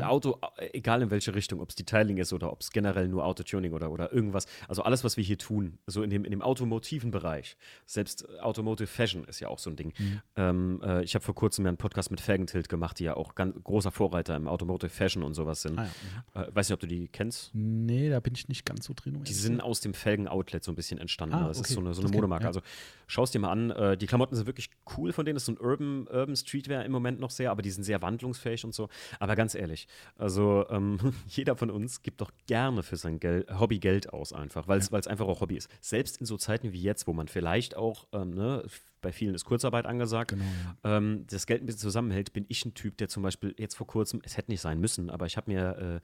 ja. 0.00 0.08
Auto, 0.08 0.38
egal 0.72 1.02
in 1.02 1.10
welche 1.10 1.34
Richtung, 1.34 1.60
ob 1.60 1.70
es 1.70 1.74
Detailing 1.74 2.16
ist 2.16 2.32
oder 2.32 2.52
ob 2.52 2.60
es 2.60 2.70
generell 2.70 3.08
nur 3.08 3.24
Autotuning 3.24 3.72
oder, 3.72 3.90
oder 3.90 4.12
irgendwas, 4.12 4.46
also 4.68 4.82
alles, 4.82 5.04
was 5.04 5.16
wir 5.16 5.24
hier 5.24 5.38
tun, 5.38 5.78
so 5.86 6.02
in 6.02 6.10
dem, 6.10 6.24
in 6.24 6.30
dem 6.30 6.42
automotiven 6.42 7.10
Bereich, 7.10 7.56
selbst 7.86 8.28
Automotive 8.40 8.86
Fashion 8.86 9.24
ist 9.24 9.40
ja 9.40 9.48
auch 9.48 9.58
so 9.58 9.70
ein 9.70 9.76
Ding. 9.76 9.92
Mhm. 9.98 10.22
Ähm, 10.36 10.80
äh, 10.82 11.02
ich 11.02 11.14
habe 11.14 11.24
vor 11.24 11.34
kurzem 11.34 11.64
ja 11.64 11.68
einen 11.68 11.76
Podcast 11.76 12.10
mit 12.10 12.20
Felgentilt 12.20 12.68
gemacht, 12.68 12.98
die 12.98 13.04
ja 13.04 13.16
auch 13.16 13.34
ganz 13.34 13.54
großer 13.62 13.90
Vorreiter 13.90 14.36
im 14.36 14.48
Automotive 14.48 14.90
Fashion 14.90 15.22
und 15.22 15.34
sowas 15.34 15.62
sind. 15.62 15.78
Ah, 15.78 15.88
ja. 16.34 16.42
mhm. 16.42 16.48
äh, 16.48 16.56
weiß 16.56 16.68
nicht, 16.68 16.74
ob 16.74 16.80
du 16.80 16.86
die 16.86 17.08
kennst? 17.08 17.50
Nee, 17.54 18.08
da 18.10 18.20
bin 18.20 18.34
ich 18.34 18.48
nicht 18.48 18.64
ganz 18.64 18.86
so 18.86 18.94
drin. 18.94 19.22
die 19.24 19.32
sind 19.32 19.60
aus 19.60 19.80
dem 19.80 19.94
Felgen-Outlet 19.94 20.64
so 20.64 20.72
ein 20.72 20.76
bisschen 20.76 20.98
entstanden. 20.98 21.34
Ah, 21.34 21.48
das 21.48 21.58
okay. 21.58 21.68
ist 21.68 21.74
so 21.74 21.80
eine, 21.80 21.94
so 21.94 22.02
eine 22.02 22.10
Modemarke. 22.10 22.44
Ja. 22.44 22.48
Also 22.48 22.62
schau 23.06 23.24
es 23.24 23.30
dir 23.30 23.40
mal 23.40 23.50
an. 23.50 23.70
Äh, 23.70 23.96
die 23.96 24.06
Klamotten 24.06 24.36
sind 24.36 24.46
wirklich 24.46 24.70
cool 24.96 25.12
von 25.12 25.26
denen. 25.26 25.36
Das 25.36 25.42
ist 25.42 25.46
so 25.46 25.52
ein 25.52 25.58
Urban, 25.58 26.06
Urban 26.08 26.36
Streetwear 26.36 26.84
im 26.84 26.92
Moment 26.92 27.20
noch 27.20 27.30
sehr, 27.30 27.50
aber 27.50 27.62
die 27.62 27.70
sind 27.70 27.84
sehr 27.84 28.00
wandlungsfähig 28.00 28.64
und 28.64 28.74
so. 28.74 28.88
Aber 29.18 29.36
ganz 29.36 29.54
ehrlich, 29.54 29.86
also 30.16 30.66
ähm, 30.70 30.98
jeder 31.28 31.56
von 31.56 31.70
uns 31.70 32.02
gibt 32.02 32.20
doch 32.20 32.32
gerne 32.46 32.82
für 32.82 32.96
sein 32.96 33.20
Gel 33.20 33.46
Hobby 33.58 33.78
Geld 33.78 34.12
aus 34.12 34.32
einfach, 34.32 34.68
weil 34.68 34.78
es 34.78 34.90
ja. 34.90 34.98
einfach 34.98 35.26
auch 35.26 35.40
Hobby 35.40 35.56
ist. 35.56 35.70
Selbst 35.80 36.18
in 36.20 36.26
so 36.26 36.36
Zeiten 36.36 36.72
wie 36.72 36.82
jetzt, 36.82 37.06
wo 37.06 37.12
man 37.12 37.28
vielleicht 37.28 37.76
auch, 37.76 38.06
ähm, 38.12 38.30
ne, 38.30 38.64
bei 39.02 39.12
vielen 39.12 39.34
ist 39.34 39.44
Kurzarbeit 39.44 39.84
angesagt, 39.84 40.30
genau, 40.30 40.44
ja. 40.84 40.96
ähm, 40.96 41.26
das 41.28 41.46
Geld 41.46 41.62
ein 41.62 41.66
bisschen 41.66 41.80
zusammenhält, 41.80 42.32
bin 42.32 42.46
ich 42.48 42.64
ein 42.64 42.72
Typ, 42.72 42.96
der 42.96 43.08
zum 43.08 43.22
Beispiel 43.22 43.54
jetzt 43.58 43.74
vor 43.74 43.86
kurzem, 43.86 44.22
es 44.24 44.36
hätte 44.36 44.50
nicht 44.50 44.60
sein 44.60 44.80
müssen, 44.80 45.10
aber 45.10 45.26
ich 45.26 45.36
habe 45.36 45.50
mir, 45.50 46.00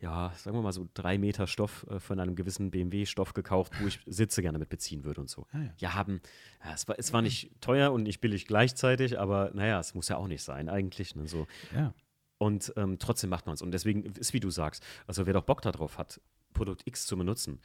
äh, 0.00 0.04
ja, 0.04 0.32
sagen 0.36 0.56
wir 0.56 0.62
mal 0.62 0.72
so 0.72 0.88
drei 0.92 1.16
Meter 1.16 1.46
Stoff 1.46 1.86
äh, 1.88 2.00
von 2.00 2.20
einem 2.20 2.34
gewissen 2.34 2.70
BMW-Stoff 2.70 3.32
gekauft, 3.32 3.72
wo 3.80 3.86
ich 3.86 4.00
Sitze 4.06 4.42
gerne 4.42 4.58
mit 4.58 4.68
beziehen 4.68 5.04
würde 5.04 5.20
und 5.20 5.30
so. 5.30 5.46
Ah, 5.52 5.58
ja. 5.58 5.72
ja. 5.78 5.94
haben, 5.94 6.20
ja, 6.64 6.74
es, 6.74 6.86
war, 6.88 6.98
es 6.98 7.12
war 7.12 7.22
nicht 7.22 7.52
teuer 7.60 7.92
und 7.92 8.02
nicht 8.02 8.20
billig 8.20 8.46
gleichzeitig, 8.46 9.18
aber 9.18 9.52
naja, 9.54 9.78
es 9.78 9.94
muss 9.94 10.08
ja 10.08 10.16
auch 10.16 10.26
nicht 10.26 10.42
sein 10.42 10.68
eigentlich. 10.68 11.14
Ne, 11.14 11.26
so. 11.28 11.46
Ja. 11.74 11.94
Und 12.40 12.72
ähm, 12.76 12.98
trotzdem 12.98 13.28
macht 13.28 13.44
man 13.44 13.54
es. 13.54 13.60
Und 13.60 13.70
deswegen 13.70 14.02
ist, 14.02 14.32
wie 14.32 14.40
du 14.40 14.48
sagst, 14.48 14.82
also 15.06 15.26
wer 15.26 15.34
doch 15.34 15.44
Bock 15.44 15.60
darauf 15.60 15.98
hat, 15.98 16.22
Produkt 16.54 16.86
X 16.86 17.04
zu 17.04 17.18
benutzen, 17.18 17.60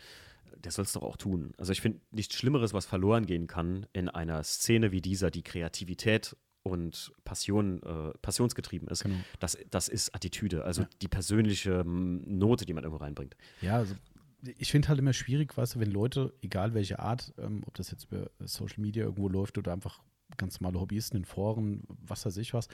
der 0.57 0.69
soll 0.69 0.83
es 0.83 0.91
doch 0.91 1.01
auch 1.01 1.15
tun. 1.15 1.53
Also 1.57 1.71
ich 1.71 1.79
finde 1.79 2.01
nichts 2.11 2.35
Schlimmeres, 2.35 2.73
was 2.73 2.85
verloren 2.85 3.25
gehen 3.25 3.47
kann 3.47 3.87
in 3.93 4.09
einer 4.09 4.43
Szene 4.43 4.91
wie 4.91 4.99
dieser, 4.99 5.31
die 5.31 5.43
Kreativität 5.43 6.35
und 6.61 7.13
Passion, 7.23 7.81
äh, 7.83 8.17
passionsgetrieben 8.21 8.89
ist. 8.89 9.03
Genau. 9.03 9.15
Das, 9.39 9.57
das 9.71 9.87
ist 9.87 10.13
Attitüde, 10.13 10.65
also 10.65 10.81
ja. 10.81 10.89
die 11.01 11.07
persönliche 11.07 11.85
Note, 11.85 12.65
die 12.65 12.73
man 12.73 12.83
irgendwo 12.83 13.01
reinbringt. 13.01 13.37
Ja, 13.61 13.77
also 13.77 13.95
ich 14.57 14.71
finde 14.71 14.89
halt 14.89 14.99
immer 14.99 15.13
schwierig, 15.13 15.55
weißt 15.55 15.75
du, 15.75 15.79
wenn 15.79 15.91
Leute, 15.91 16.33
egal 16.41 16.73
welche 16.73 16.99
Art, 16.99 17.33
ähm, 17.37 17.63
ob 17.65 17.75
das 17.75 17.91
jetzt 17.91 18.11
über 18.11 18.29
Social 18.39 18.81
Media 18.81 19.05
irgendwo 19.05 19.29
läuft 19.29 19.57
oder 19.57 19.71
einfach 19.71 20.03
ganz 20.35 20.59
normale 20.59 20.81
Hobbyisten 20.81 21.19
in 21.19 21.25
Foren, 21.25 21.83
was 21.87 22.25
weiß 22.25 22.35
ich 22.37 22.53
was. 22.53 22.67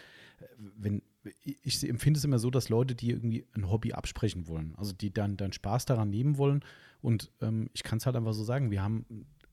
Wenn, 0.58 1.04
ich 1.44 1.88
empfinde 1.88 2.18
es 2.18 2.24
immer 2.24 2.40
so, 2.40 2.50
dass 2.50 2.70
Leute, 2.70 2.96
die 2.96 3.12
irgendwie 3.12 3.46
ein 3.54 3.70
Hobby 3.70 3.94
absprechen 3.94 4.48
wollen, 4.48 4.74
also 4.78 4.94
die 4.94 5.14
dann, 5.14 5.38
dann 5.38 5.54
Spaß 5.54 5.86
daran 5.86 6.10
nehmen 6.10 6.38
wollen. 6.38 6.64
Und 7.02 7.32
ähm, 7.42 7.70
ich 7.74 7.84
kann 7.84 7.98
es 7.98 8.06
halt 8.06 8.16
einfach 8.16 8.34
so 8.34 8.44
sagen, 8.44 8.72
wir 8.72 8.82
haben 8.82 9.06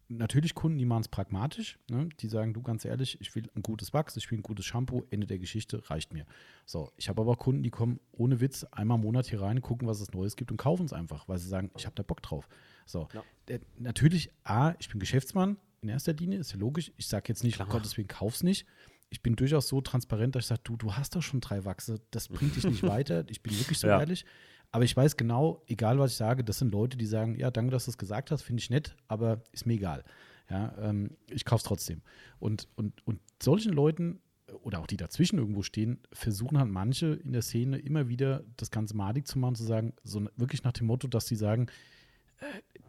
natürlich 0.08 0.54
Kunden, 0.54 0.78
die 0.78 0.86
machen 0.86 1.02
es 1.02 1.08
pragmatisch. 1.08 1.78
Ne? 1.90 2.08
Die 2.20 2.28
sagen, 2.28 2.54
du 2.54 2.62
ganz 2.62 2.84
ehrlich, 2.84 3.20
ich 3.20 3.34
will 3.34 3.48
ein 3.54 3.62
gutes 3.62 3.92
Wachs, 3.92 4.16
ich 4.16 4.30
will 4.30 4.38
ein 4.38 4.42
gutes 4.42 4.64
Shampoo, 4.64 5.04
Ende 5.10 5.26
der 5.26 5.38
Geschichte, 5.38 5.82
reicht 5.90 6.12
mir. 6.12 6.26
So, 6.64 6.90
ich 6.96 7.08
habe 7.08 7.20
aber 7.20 7.32
auch 7.32 7.38
Kunden, 7.38 7.62
die 7.62 7.70
kommen 7.70 8.00
ohne 8.12 8.40
Witz 8.40 8.64
einmal 8.64 8.96
im 8.96 9.02
Monat 9.02 9.26
hier 9.26 9.40
rein, 9.40 9.60
gucken, 9.60 9.86
was 9.86 10.00
es 10.00 10.12
Neues 10.12 10.36
gibt 10.36 10.50
und 10.50 10.56
kaufen 10.56 10.86
es 10.86 10.92
einfach, 10.92 11.28
weil 11.28 11.38
sie 11.38 11.48
sagen, 11.48 11.70
ich 11.76 11.84
habe 11.84 11.94
da 11.94 12.02
Bock 12.02 12.22
drauf. 12.22 12.48
So, 12.86 13.08
ja. 13.12 13.22
äh, 13.54 13.60
natürlich, 13.78 14.30
A, 14.44 14.74
ich 14.78 14.88
bin 14.88 14.98
Geschäftsmann 14.98 15.58
in 15.82 15.90
erster 15.90 16.14
Linie, 16.14 16.38
ist 16.38 16.52
ja 16.52 16.58
logisch. 16.58 16.90
Ich 16.96 17.06
sage 17.06 17.26
jetzt 17.28 17.44
nicht, 17.44 17.56
Klar. 17.56 17.68
Gottes 17.68 17.96
Willen, 17.96 18.08
kauf's 18.08 18.42
nicht. 18.42 18.66
Ich 19.10 19.22
bin 19.22 19.36
durchaus 19.36 19.68
so 19.68 19.80
transparent, 19.80 20.34
dass 20.34 20.44
ich 20.44 20.48
sage, 20.48 20.60
du, 20.64 20.76
du 20.76 20.94
hast 20.94 21.16
doch 21.16 21.22
schon 21.22 21.40
drei 21.40 21.64
Wachse, 21.64 22.00
das 22.10 22.28
bringt 22.28 22.56
dich 22.56 22.64
nicht 22.64 22.82
weiter. 22.86 23.24
Ich 23.28 23.42
bin 23.42 23.58
wirklich 23.58 23.78
so 23.78 23.86
ja. 23.86 23.98
ehrlich. 23.98 24.24
Aber 24.70 24.84
ich 24.84 24.94
weiß 24.94 25.16
genau, 25.16 25.62
egal 25.66 25.98
was 25.98 26.12
ich 26.12 26.16
sage, 26.18 26.44
das 26.44 26.58
sind 26.58 26.72
Leute, 26.72 26.98
die 26.98 27.06
sagen, 27.06 27.34
ja, 27.36 27.50
danke, 27.50 27.70
dass 27.70 27.86
du 27.86 27.90
es 27.90 27.98
gesagt 27.98 28.30
hast, 28.30 28.42
finde 28.42 28.60
ich 28.60 28.68
nett, 28.68 28.96
aber 29.06 29.42
ist 29.52 29.66
mir 29.66 29.74
egal. 29.74 30.04
Ja, 30.50 30.74
ähm, 30.78 31.16
ich 31.30 31.44
kaufe 31.44 31.60
es 31.60 31.64
trotzdem. 31.64 32.02
Und, 32.38 32.68
und, 32.74 33.06
und 33.06 33.20
solchen 33.42 33.72
Leuten 33.72 34.20
oder 34.62 34.80
auch 34.80 34.86
die 34.86 34.96
dazwischen 34.96 35.38
irgendwo 35.38 35.62
stehen, 35.62 36.00
versuchen 36.12 36.58
halt 36.58 36.70
manche 36.70 37.06
in 37.06 37.32
der 37.32 37.42
Szene 37.42 37.78
immer 37.78 38.08
wieder 38.08 38.44
das 38.56 38.70
Ganze 38.70 38.96
madig 38.96 39.26
zu 39.26 39.38
machen, 39.38 39.54
zu 39.54 39.64
sagen, 39.64 39.92
so 40.04 40.26
wirklich 40.36 40.64
nach 40.64 40.72
dem 40.72 40.86
Motto, 40.86 41.08
dass 41.08 41.26
sie 41.26 41.36
sagen, 41.36 41.66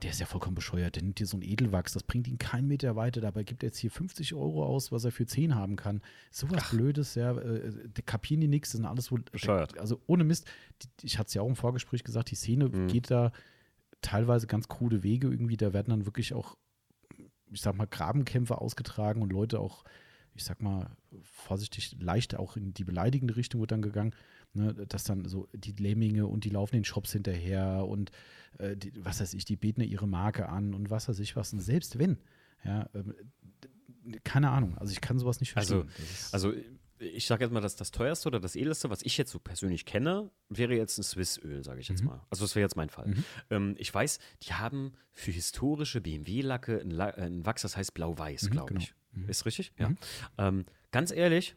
der 0.01 0.11
ist 0.11 0.19
ja 0.19 0.25
vollkommen 0.25 0.55
bescheuert, 0.55 0.95
der 0.95 1.03
nimmt 1.03 1.17
hier 1.17 1.27
so 1.27 1.37
ein 1.37 1.41
Edelwachs, 1.41 1.93
das 1.93 2.03
bringt 2.03 2.27
ihn 2.27 2.37
keinen 2.37 2.67
Meter 2.67 2.95
weiter, 2.95 3.21
dabei 3.21 3.43
gibt 3.43 3.63
er 3.63 3.67
jetzt 3.67 3.79
hier 3.79 3.91
50 3.91 4.33
Euro 4.33 4.65
aus, 4.65 4.91
was 4.91 5.03
er 5.05 5.11
für 5.11 5.25
10 5.25 5.55
haben 5.55 5.75
kann. 5.75 6.01
Sowas 6.31 6.63
Ach. 6.65 6.71
Blödes, 6.71 7.15
ja, 7.15 7.37
äh, 7.37 7.71
kapieren 8.05 8.41
die 8.41 8.47
nichts, 8.47 8.71
das 8.71 8.77
sind 8.77 8.85
alles 8.85 9.11
wohl, 9.11 9.23
bescheuert. 9.31 9.77
also 9.77 10.01
ohne 10.07 10.23
Mist, 10.23 10.47
die, 10.81 11.07
ich 11.07 11.17
hatte 11.17 11.27
es 11.27 11.33
ja 11.33 11.41
auch 11.41 11.49
im 11.49 11.55
Vorgespräch 11.55 12.03
gesagt, 12.03 12.31
die 12.31 12.35
Szene 12.35 12.69
mhm. 12.69 12.87
geht 12.87 13.11
da 13.11 13.31
teilweise 14.01 14.47
ganz 14.47 14.67
krude 14.67 15.03
Wege 15.03 15.27
irgendwie, 15.27 15.57
da 15.57 15.73
werden 15.73 15.89
dann 15.89 16.05
wirklich 16.05 16.33
auch 16.33 16.55
ich 17.51 17.61
sag 17.61 17.75
mal, 17.75 17.87
Grabenkämpfe 17.87 18.59
ausgetragen 18.59 19.21
und 19.21 19.31
Leute 19.31 19.59
auch, 19.59 19.83
ich 20.33 20.43
sag 20.43 20.61
mal, 20.61 20.89
vorsichtig, 21.23 21.95
leicht 21.99 22.35
auch 22.35 22.55
in 22.55 22.73
die 22.73 22.83
beleidigende 22.83 23.35
Richtung 23.35 23.61
wird 23.61 23.71
dann 23.71 23.81
gegangen. 23.81 24.13
Ne, 24.53 24.73
dass 24.73 25.03
dann 25.03 25.25
so 25.25 25.47
die 25.53 25.73
Lemminge 25.73 26.25
und 26.25 26.43
die 26.43 26.49
laufen 26.49 26.75
den 26.75 26.83
Shops 26.83 27.11
hinterher 27.13 27.85
und 27.87 28.11
äh, 28.57 28.75
die, 28.75 28.91
was 29.05 29.21
weiß 29.21 29.35
ich, 29.35 29.45
die 29.45 29.55
beten 29.55 29.81
ihre 29.81 30.07
Marke 30.07 30.49
an 30.49 30.73
und 30.73 30.89
was 30.89 31.07
weiß 31.07 31.19
ich 31.19 31.35
was. 31.35 31.53
Und 31.53 31.59
selbst 31.59 31.99
wenn, 31.99 32.17
ja, 32.63 32.89
äh, 32.93 33.03
keine 34.23 34.49
Ahnung, 34.49 34.75
also 34.79 34.91
ich 34.91 35.01
kann 35.01 35.19
sowas 35.19 35.39
nicht 35.39 35.51
verstehen. 35.51 35.87
Also, 36.31 36.49
also 36.51 36.63
ich 36.99 37.27
sage 37.27 37.43
jetzt 37.43 37.51
mal, 37.51 37.61
dass 37.61 37.75
das 37.75 37.91
teuerste 37.91 38.27
oder 38.27 38.39
das 38.39 38.55
edelste, 38.55 38.89
was 38.89 39.01
ich 39.03 39.17
jetzt 39.17 39.31
so 39.31 39.39
persönlich 39.39 39.85
kenne, 39.85 40.29
wäre 40.49 40.75
jetzt 40.75 40.97
ein 40.97 41.03
Swiss-Öl, 41.03 41.63
sage 41.63 41.79
ich 41.79 41.87
jetzt 41.87 42.01
mhm. 42.01 42.09
mal. 42.09 42.21
Also 42.29 42.43
das 42.43 42.55
wäre 42.55 42.63
jetzt 42.63 42.75
mein 42.75 42.89
Fall. 42.89 43.07
Mhm. 43.07 43.23
Ähm, 43.49 43.75
ich 43.77 43.93
weiß, 43.93 44.19
die 44.43 44.53
haben 44.53 44.93
für 45.13 45.31
historische 45.31 46.01
BMW-Lacke 46.01 46.81
ein, 46.81 46.99
ein, 46.99 47.45
Wachs, 47.45 47.61
das 47.61 47.77
heißt 47.77 47.93
blau-weiß, 47.93 48.43
mhm, 48.43 48.49
glaube 48.49 48.73
genau. 48.73 48.81
ich. 48.81 48.93
Mhm. 49.13 49.29
Ist 49.29 49.45
richtig? 49.45 49.71
Ja. 49.77 49.89
Mhm. 49.89 49.97
Ähm, 50.37 50.65
ganz 50.91 51.11
ehrlich, 51.11 51.55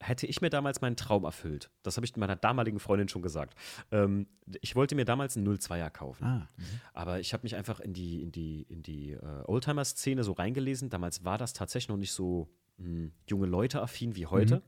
hätte 0.00 0.26
ich 0.26 0.40
mir 0.40 0.50
damals 0.50 0.80
meinen 0.80 0.96
Traum 0.96 1.24
erfüllt. 1.24 1.70
Das 1.82 1.96
habe 1.96 2.04
ich 2.04 2.16
meiner 2.16 2.36
damaligen 2.36 2.78
Freundin 2.78 3.08
schon 3.08 3.22
gesagt. 3.22 3.54
Ähm, 3.90 4.26
ich 4.60 4.76
wollte 4.76 4.94
mir 4.94 5.04
damals 5.04 5.36
einen 5.36 5.46
02er 5.46 5.90
kaufen. 5.90 6.24
Ah, 6.24 6.48
mhm. 6.56 6.64
aber 6.92 7.20
ich 7.20 7.32
habe 7.32 7.42
mich 7.44 7.56
einfach 7.56 7.80
in 7.80 7.92
die, 7.92 8.22
in 8.22 8.32
die, 8.32 8.62
in 8.68 8.82
die 8.82 9.12
äh, 9.12 9.42
Oldtimer-Szene 9.46 10.24
so 10.24 10.32
reingelesen. 10.32 10.90
Damals 10.90 11.24
war 11.24 11.38
das 11.38 11.52
tatsächlich 11.52 11.88
noch 11.88 11.96
nicht 11.96 12.12
so 12.12 12.48
mh, 12.78 12.86
hm, 12.86 13.12
junge 13.28 13.46
Leute 13.46 13.80
affin 13.80 14.16
wie 14.16 14.26
heute. 14.26 14.56
Mhm. 14.56 14.62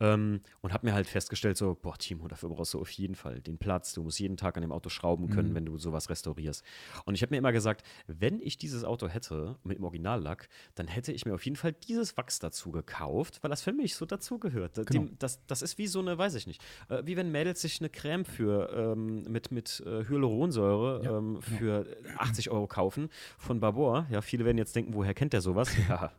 Ähm, 0.00 0.40
und 0.60 0.72
habe 0.72 0.86
mir 0.86 0.94
halt 0.94 1.06
festgestellt, 1.06 1.56
so, 1.56 1.74
boah, 1.80 1.96
Timo, 1.96 2.28
dafür 2.28 2.50
brauchst 2.50 2.74
du 2.74 2.80
auf 2.80 2.90
jeden 2.90 3.14
Fall 3.14 3.40
den 3.40 3.58
Platz. 3.58 3.94
Du 3.94 4.02
musst 4.02 4.18
jeden 4.18 4.36
Tag 4.36 4.56
an 4.56 4.62
dem 4.62 4.72
Auto 4.72 4.88
schrauben 4.88 5.30
können, 5.30 5.50
mhm. 5.50 5.54
wenn 5.54 5.66
du 5.66 5.78
sowas 5.78 6.10
restaurierst. 6.10 6.64
Und 7.04 7.14
ich 7.14 7.22
habe 7.22 7.32
mir 7.32 7.38
immer 7.38 7.52
gesagt, 7.52 7.86
wenn 8.06 8.40
ich 8.40 8.58
dieses 8.58 8.84
Auto 8.84 9.08
hätte 9.08 9.56
mit 9.64 9.78
dem 9.78 9.84
Originallack, 9.84 10.48
dann 10.74 10.86
hätte 10.86 11.12
ich 11.12 11.24
mir 11.24 11.34
auf 11.34 11.44
jeden 11.44 11.56
Fall 11.56 11.72
dieses 11.72 12.16
Wachs 12.16 12.38
dazu 12.38 12.70
gekauft, 12.70 13.38
weil 13.42 13.50
das 13.50 13.62
für 13.62 13.72
mich 13.72 13.94
so 13.96 14.06
dazugehört. 14.06 14.74
Genau. 14.86 15.08
Das, 15.18 15.44
das 15.46 15.62
ist 15.62 15.78
wie 15.78 15.86
so 15.86 16.00
eine, 16.00 16.18
weiß 16.18 16.34
ich 16.34 16.46
nicht, 16.46 16.62
äh, 16.88 17.02
wie 17.04 17.16
wenn 17.16 17.30
Mädels 17.30 17.62
sich 17.62 17.80
eine 17.80 17.88
Creme 17.88 18.24
für 18.24 18.70
ähm, 18.74 19.22
mit, 19.22 19.50
mit 19.50 19.82
äh, 19.86 20.04
Hyaluronsäure 20.04 21.04
ja. 21.04 21.18
ähm, 21.18 21.40
für 21.40 21.86
ja. 21.86 22.16
80 22.18 22.50
Euro 22.50 22.66
kaufen 22.66 23.08
von 23.38 23.60
Babor. 23.60 24.06
Ja, 24.10 24.20
viele 24.20 24.44
werden 24.44 24.58
jetzt 24.58 24.76
denken, 24.76 24.94
woher 24.94 25.14
kennt 25.14 25.32
der 25.32 25.40
sowas? 25.40 25.70
Ja, 25.88 26.10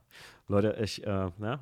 Leute, 0.47 0.77
ich, 0.81 1.05
äh, 1.05 1.29
na, 1.37 1.59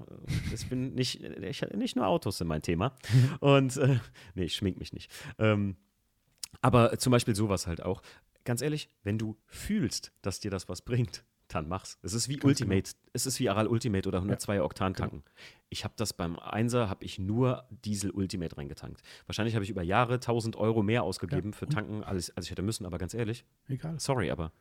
ich 0.54 0.70
bin 0.70 0.94
nicht, 0.94 1.24
ich, 1.24 1.62
nicht 1.74 1.96
nur 1.96 2.08
Autos 2.08 2.38
sind 2.38 2.48
mein 2.48 2.62
Thema. 2.62 2.96
Und 3.40 3.78
äh, 3.78 4.00
nee, 4.36 4.44
ich 4.44 4.56
schmink 4.56 4.78
mich 4.78 4.94
nicht. 4.94 5.12
Ähm, 5.40 5.76
aber 6.62 6.98
zum 6.98 7.12
Beispiel 7.12 7.36
sowas 7.36 7.68
halt 7.68 7.82
auch. 7.82 8.02
Ganz 8.44 8.62
ehrlich, 8.62 8.90
wenn 9.04 9.18
du 9.18 9.38
fühlst, 9.48 10.12
dass 10.22 10.40
dir 10.40 10.52
das 10.52 10.70
was 10.70 10.84
bringt, 10.84 11.24
dann 11.48 11.68
mach's. 11.68 11.98
Es 12.04 12.14
ist 12.14 12.30
wie 12.30 12.36
Ganz 12.36 12.46
Ultimate. 12.46 12.92
Genau. 12.92 13.10
Es 13.14 13.26
ist 13.26 13.40
wie 13.40 13.50
Aral 13.50 13.68
Ultimate 13.68 14.08
oder 14.08 14.20
102 14.20 14.56
ja, 14.56 14.64
Oktan 14.64 14.94
genau. 14.94 15.10
tanken. 15.10 15.24
Genau. 15.26 15.36
Ich 15.70 15.84
habe 15.84 15.94
das 15.98 16.14
beim 16.14 16.38
Einser, 16.38 16.90
habe 16.90 17.04
ich 17.06 17.18
nur 17.18 17.66
Diesel 17.70 18.12
Ultimate 18.12 18.58
reingetankt. 18.58 19.02
Wahrscheinlich 19.26 19.56
habe 19.56 19.64
ich 19.64 19.72
über 19.72 19.84
Jahre 19.84 20.16
1000 20.16 20.56
Euro 20.56 20.84
mehr 20.84 21.04
ausgegeben 21.04 21.52
ja, 21.52 21.58
für 21.58 21.68
Tanken, 21.68 22.04
als, 22.04 22.36
als 22.38 22.46
ich 22.46 22.52
hätte 22.52 22.62
müssen, 22.62 22.86
aber 22.86 22.98
ganz 22.98 23.14
ehrlich. 23.14 23.46
Egal. 23.68 24.00
Sorry, 24.00 24.30
aber 24.32 24.52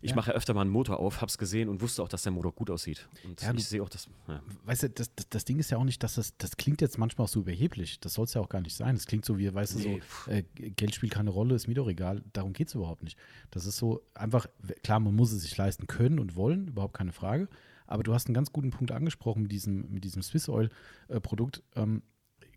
ich 0.00 0.10
ja. 0.10 0.16
mache 0.16 0.30
ja 0.30 0.36
öfter 0.36 0.54
mal 0.54 0.60
einen 0.60 0.70
Motor 0.70 1.00
auf, 1.00 1.20
hab's 1.20 1.38
gesehen 1.38 1.68
und 1.68 1.80
wusste 1.80 2.02
auch, 2.02 2.08
dass 2.08 2.22
der 2.22 2.32
Motor 2.32 2.52
gut 2.52 2.70
aussieht. 2.70 3.08
Und 3.24 3.42
ja, 3.42 3.52
ich 3.52 3.66
sehe 3.66 3.82
auch 3.82 3.88
das. 3.88 4.08
Ja. 4.28 4.40
Weißt 4.64 4.84
du, 4.84 4.90
das, 4.90 5.10
das, 5.28 5.44
Ding 5.44 5.58
ist 5.58 5.70
ja 5.70 5.78
auch 5.78 5.84
nicht, 5.84 6.02
dass 6.02 6.14
das, 6.14 6.36
das 6.36 6.56
klingt 6.56 6.80
jetzt 6.80 6.98
manchmal 6.98 7.24
auch 7.24 7.28
so 7.28 7.40
überheblich. 7.40 7.98
Das 8.00 8.14
soll 8.14 8.26
es 8.26 8.34
ja 8.34 8.40
auch 8.40 8.48
gar 8.48 8.60
nicht 8.60 8.76
sein. 8.76 8.94
Das 8.94 9.06
klingt 9.06 9.24
so 9.24 9.38
wie, 9.38 9.52
weißt 9.52 9.76
nee. 9.76 10.00
du, 10.00 10.00
so, 10.26 10.30
äh, 10.30 10.42
Geld 10.70 10.94
spielt 10.94 11.12
keine 11.12 11.30
Rolle, 11.30 11.54
ist 11.54 11.66
mir 11.66 11.74
doch 11.74 11.88
egal. 11.88 12.22
Darum 12.32 12.52
geht 12.52 12.68
es 12.68 12.74
überhaupt 12.74 13.02
nicht. 13.02 13.18
Das 13.50 13.66
ist 13.66 13.76
so 13.76 14.02
einfach, 14.14 14.46
klar, 14.84 15.00
man 15.00 15.14
muss 15.14 15.32
es 15.32 15.42
sich 15.42 15.56
leisten 15.56 15.86
können 15.88 16.20
und 16.20 16.36
wollen, 16.36 16.68
überhaupt 16.68 16.94
keine 16.94 17.12
Frage. 17.12 17.48
Aber 17.86 18.02
du 18.02 18.14
hast 18.14 18.26
einen 18.26 18.34
ganz 18.34 18.52
guten 18.52 18.70
Punkt 18.70 18.92
angesprochen 18.92 19.42
mit 19.42 19.50
diesem, 19.50 19.90
mit 19.90 20.04
diesem 20.04 20.22
Swiss 20.22 20.48
Oil-Produkt. 20.48 21.62
Äh, 21.74 21.82
ähm, 21.82 22.02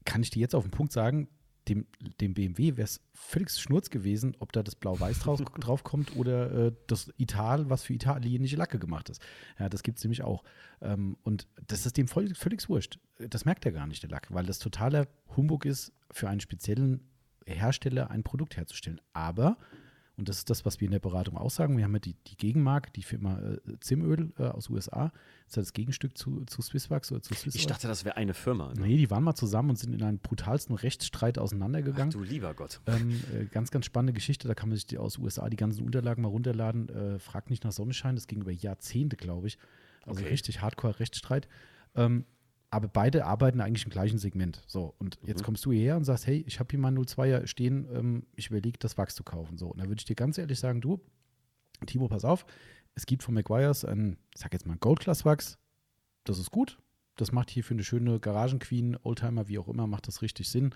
kann 0.05 0.21
ich 0.21 0.29
dir 0.29 0.41
jetzt 0.41 0.55
auf 0.55 0.63
den 0.63 0.71
Punkt 0.71 0.91
sagen, 0.91 1.27
dem, 1.67 1.85
dem 2.19 2.33
BMW 2.33 2.77
wäre 2.77 2.85
es 2.85 3.01
völlig 3.13 3.51
Schnurz 3.51 3.89
gewesen, 3.89 4.35
ob 4.39 4.51
da 4.51 4.63
das 4.63 4.75
Blau-Weiß 4.75 5.19
drauf, 5.59 5.83
kommt 5.83 6.15
oder 6.15 6.67
äh, 6.67 6.71
das 6.87 7.13
Ital, 7.17 7.69
was 7.69 7.83
für 7.83 7.93
italienische 7.93 8.55
Lacke 8.55 8.79
gemacht 8.79 9.09
ist. 9.09 9.21
Ja, 9.59 9.69
das 9.69 9.83
gibt 9.83 9.97
es 9.97 10.03
nämlich 10.03 10.23
auch. 10.23 10.43
Ähm, 10.81 11.17
und 11.23 11.47
das 11.67 11.85
ist 11.85 11.97
dem 11.97 12.07
voll, 12.07 12.33
völlig 12.33 12.67
wurscht. 12.67 12.99
Das 13.17 13.45
merkt 13.45 13.65
er 13.65 13.71
gar 13.71 13.87
nicht, 13.87 14.01
der 14.03 14.09
Lack, 14.09 14.33
weil 14.33 14.45
das 14.45 14.59
totaler 14.59 15.07
Humbug 15.35 15.65
ist, 15.65 15.93
für 16.09 16.29
einen 16.29 16.39
speziellen 16.39 17.07
Hersteller 17.45 18.09
ein 18.09 18.23
Produkt 18.23 18.57
herzustellen. 18.57 19.01
Aber 19.13 19.57
und 20.21 20.29
das 20.29 20.37
ist 20.37 20.51
das, 20.51 20.65
was 20.65 20.79
wir 20.79 20.85
in 20.85 20.91
der 20.91 20.99
Beratung 20.99 21.35
auch 21.35 21.49
sagen. 21.49 21.77
Wir 21.77 21.83
haben 21.83 21.93
ja 21.93 21.99
die, 21.99 22.15
die 22.27 22.37
Gegenmarke, 22.37 22.91
die 22.91 23.01
Firma 23.01 23.39
äh, 23.39 23.57
Zimöl 23.79 24.31
äh, 24.37 24.43
aus 24.43 24.69
USA. 24.69 25.11
Das 25.45 25.53
ist 25.53 25.55
ja 25.55 25.61
das 25.63 25.73
Gegenstück 25.73 26.15
zu, 26.15 26.45
zu 26.45 26.61
Swisswax 26.61 27.11
oder 27.11 27.23
zu 27.23 27.33
Swiss 27.33 27.55
Ich 27.55 27.65
dachte, 27.65 27.87
das 27.87 28.05
wäre 28.05 28.17
eine 28.17 28.35
Firma. 28.35 28.71
Ne? 28.75 28.81
Nee, 28.81 28.97
die 28.97 29.09
waren 29.09 29.23
mal 29.23 29.33
zusammen 29.33 29.71
und 29.71 29.79
sind 29.79 29.95
in 29.95 30.03
einen 30.03 30.19
brutalsten 30.19 30.75
Rechtsstreit 30.75 31.39
auseinandergegangen. 31.39 32.13
Ach 32.15 32.19
du 32.19 32.23
lieber 32.23 32.53
Gott. 32.53 32.81
Ähm, 32.85 33.19
äh, 33.33 33.45
ganz, 33.45 33.71
ganz 33.71 33.87
spannende 33.87 34.13
Geschichte. 34.13 34.47
Da 34.47 34.53
kann 34.53 34.69
man 34.69 34.75
sich 34.75 34.85
die, 34.85 34.99
aus 34.99 35.17
USA 35.17 35.49
die 35.49 35.57
ganzen 35.57 35.83
Unterlagen 35.83 36.21
mal 36.21 36.29
runterladen. 36.29 36.89
Äh, 36.89 37.17
fragt 37.17 37.49
nicht 37.49 37.63
nach 37.63 37.71
Sonnenschein. 37.71 38.13
Das 38.13 38.27
ging 38.27 38.41
über 38.41 38.51
Jahrzehnte, 38.51 39.15
glaube 39.15 39.47
ich. 39.47 39.57
Also 40.05 40.21
okay. 40.21 40.29
richtig 40.29 40.61
Hardcore-Rechtsstreit. 40.61 41.47
Ähm, 41.95 42.25
aber 42.71 42.87
beide 42.87 43.25
arbeiten 43.25 43.59
eigentlich 43.59 43.83
im 43.83 43.91
gleichen 43.91 44.17
Segment. 44.17 44.63
So, 44.65 44.95
und 44.97 45.19
jetzt 45.25 45.41
mhm. 45.41 45.45
kommst 45.45 45.65
du 45.65 45.73
hierher 45.73 45.97
und 45.97 46.05
sagst, 46.05 46.25
hey, 46.25 46.43
ich 46.47 46.59
habe 46.59 46.69
hier 46.71 46.79
mal 46.79 46.93
02er 46.93 47.45
stehen, 47.45 47.87
ähm, 47.93 48.23
ich 48.35 48.47
überlege, 48.47 48.79
das 48.79 48.97
Wachs 48.97 49.13
zu 49.13 49.23
kaufen. 49.23 49.57
So, 49.57 49.67
und 49.67 49.79
da 49.79 49.83
würde 49.87 49.99
ich 49.99 50.05
dir 50.05 50.15
ganz 50.15 50.37
ehrlich 50.37 50.57
sagen, 50.57 50.79
du, 50.79 51.01
Timo, 51.85 52.07
pass 52.07 52.23
auf, 52.23 52.45
es 52.95 53.05
gibt 53.05 53.23
von 53.23 53.33
McGuire's 53.33 53.83
ein, 53.83 54.17
ich 54.33 54.41
sag 54.41 54.53
jetzt 54.53 54.65
mal, 54.65 54.77
Gold-Class-Wachs, 54.77 55.59
das 56.23 56.39
ist 56.39 56.49
gut. 56.49 56.79
Das 57.17 57.33
macht 57.33 57.49
hier 57.49 57.63
für 57.63 57.73
eine 57.73 57.83
schöne 57.83 58.19
Garagenqueen, 58.19 58.97
Oldtimer, 59.03 59.49
wie 59.49 59.59
auch 59.59 59.67
immer, 59.67 59.85
macht 59.85 60.07
das 60.07 60.21
richtig 60.21 60.49
Sinn. 60.49 60.73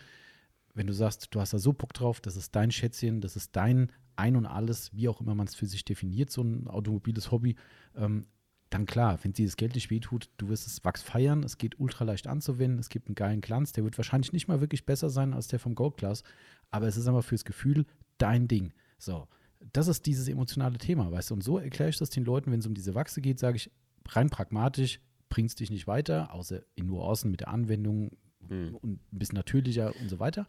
Wenn 0.73 0.88
du 0.88 0.93
sagst, 0.93 1.34
du 1.34 1.39
hast 1.39 1.53
da 1.53 1.59
so 1.59 1.72
Bock 1.72 1.93
drauf, 1.93 2.19
das 2.19 2.35
ist 2.35 2.53
dein 2.55 2.72
Schätzchen, 2.72 3.22
das 3.22 3.38
ist 3.38 3.55
dein 3.55 3.89
Ein 4.17 4.35
und 4.35 4.45
Alles, 4.45 4.93
wie 4.93 5.07
auch 5.07 5.22
immer 5.22 5.34
man 5.34 5.47
es 5.47 5.55
für 5.55 5.65
sich 5.65 5.85
definiert, 5.85 6.30
so 6.30 6.41
ein 6.41 6.67
automobiles 6.67 7.31
Hobby, 7.31 7.55
ähm, 7.95 8.27
dann 8.69 8.85
klar, 8.85 9.19
wenn 9.23 9.33
dir 9.33 9.45
das 9.45 9.57
Geld 9.57 9.75
nicht 9.75 9.89
wehtut, 9.89 10.29
du 10.37 10.49
wirst 10.49 10.65
das 10.65 10.83
Wachs 10.83 11.01
feiern, 11.01 11.43
es 11.43 11.57
geht 11.57 11.79
ultra 11.79 12.03
leicht 12.03 12.27
anzuwenden, 12.27 12.79
es 12.79 12.89
gibt 12.89 13.07
einen 13.07 13.15
geilen 13.15 13.41
Glanz, 13.41 13.71
der 13.71 13.83
wird 13.83 13.97
wahrscheinlich 13.97 14.33
nicht 14.33 14.47
mal 14.47 14.59
wirklich 14.59 14.85
besser 14.85 15.09
sein 15.09 15.33
als 15.33 15.47
der 15.47 15.59
vom 15.59 15.75
Gold 15.75 15.97
Class, 15.97 16.23
aber 16.71 16.87
es 16.87 16.97
ist 16.97 17.07
einfach 17.07 17.23
fürs 17.23 17.45
Gefühl 17.45 17.85
dein 18.17 18.47
Ding. 18.47 18.73
So, 18.97 19.27
das 19.71 19.87
ist 19.87 20.05
dieses 20.05 20.27
emotionale 20.27 20.77
Thema, 20.77 21.11
weißt 21.11 21.29
du, 21.29 21.35
und 21.35 21.43
so 21.43 21.57
erkläre 21.57 21.89
ich 21.89 21.97
das 21.97 22.09
den 22.09 22.25
Leuten, 22.25 22.51
wenn 22.51 22.59
es 22.59 22.67
um 22.67 22.73
diese 22.73 22.95
Wachse 22.95 23.21
geht, 23.21 23.39
sage 23.39 23.57
ich 23.57 23.71
rein 24.09 24.29
pragmatisch, 24.29 24.99
bringt 25.29 25.49
es 25.49 25.55
dich 25.55 25.69
nicht 25.69 25.87
weiter, 25.87 26.33
außer 26.33 26.63
in 26.75 26.87
Nuancen 26.87 27.31
mit 27.31 27.41
der 27.41 27.49
Anwendung 27.49 28.17
mhm. 28.47 28.75
und 28.75 28.91
ein 29.13 29.19
bisschen 29.19 29.37
natürlicher 29.37 29.93
und 29.99 30.09
so 30.09 30.19
weiter. 30.19 30.47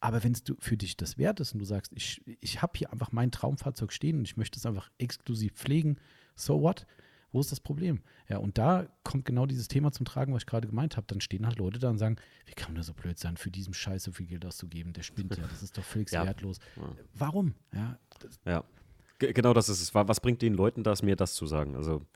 Aber 0.00 0.22
wenn 0.22 0.32
es 0.32 0.42
für 0.58 0.76
dich 0.76 0.96
das 0.96 1.16
wert 1.18 1.40
ist 1.40 1.52
und 1.52 1.58
du 1.58 1.64
sagst, 1.64 1.92
ich, 1.94 2.22
ich 2.40 2.62
habe 2.62 2.72
hier 2.76 2.92
einfach 2.92 3.12
mein 3.12 3.30
Traumfahrzeug 3.30 3.92
stehen 3.92 4.18
und 4.18 4.24
ich 4.26 4.36
möchte 4.36 4.58
es 4.58 4.66
einfach 4.66 4.90
exklusiv 4.98 5.54
pflegen, 5.54 5.96
so 6.34 6.60
what? 6.60 6.86
Wo 7.36 7.40
ist 7.40 7.52
das 7.52 7.60
Problem? 7.60 8.00
Ja, 8.30 8.38
und 8.38 8.56
da 8.56 8.86
kommt 9.04 9.26
genau 9.26 9.44
dieses 9.44 9.68
Thema 9.68 9.92
zum 9.92 10.06
Tragen, 10.06 10.32
was 10.32 10.44
ich 10.44 10.46
gerade 10.46 10.66
gemeint 10.66 10.96
habe. 10.96 11.06
Dann 11.06 11.20
stehen 11.20 11.44
halt 11.44 11.58
Leute 11.58 11.78
da 11.78 11.90
und 11.90 11.98
sagen, 11.98 12.16
wie 12.46 12.54
kann 12.54 12.70
man 12.70 12.76
da 12.76 12.82
so 12.82 12.94
blöd 12.94 13.18
sein, 13.18 13.36
für 13.36 13.50
diesen 13.50 13.74
Scheiß 13.74 14.04
so 14.04 14.10
viel 14.10 14.24
Geld 14.24 14.46
auszugeben? 14.46 14.94
Der 14.94 15.02
spinnt 15.02 15.36
ja, 15.36 15.46
das 15.46 15.62
ist 15.62 15.76
doch 15.76 15.84
völlig 15.84 16.10
ja. 16.12 16.24
wertlos. 16.24 16.60
Ja. 16.76 16.96
Warum? 17.12 17.54
Ja, 17.74 17.98
ja. 18.46 18.64
genau 19.18 19.52
das 19.52 19.68
ist 19.68 19.82
es. 19.82 19.94
Was 19.94 20.18
bringt 20.20 20.40
den 20.40 20.54
Leuten 20.54 20.82
das, 20.82 21.02
mir 21.02 21.14
das 21.14 21.34
zu 21.34 21.44
sagen? 21.44 21.76
Also, 21.76 22.06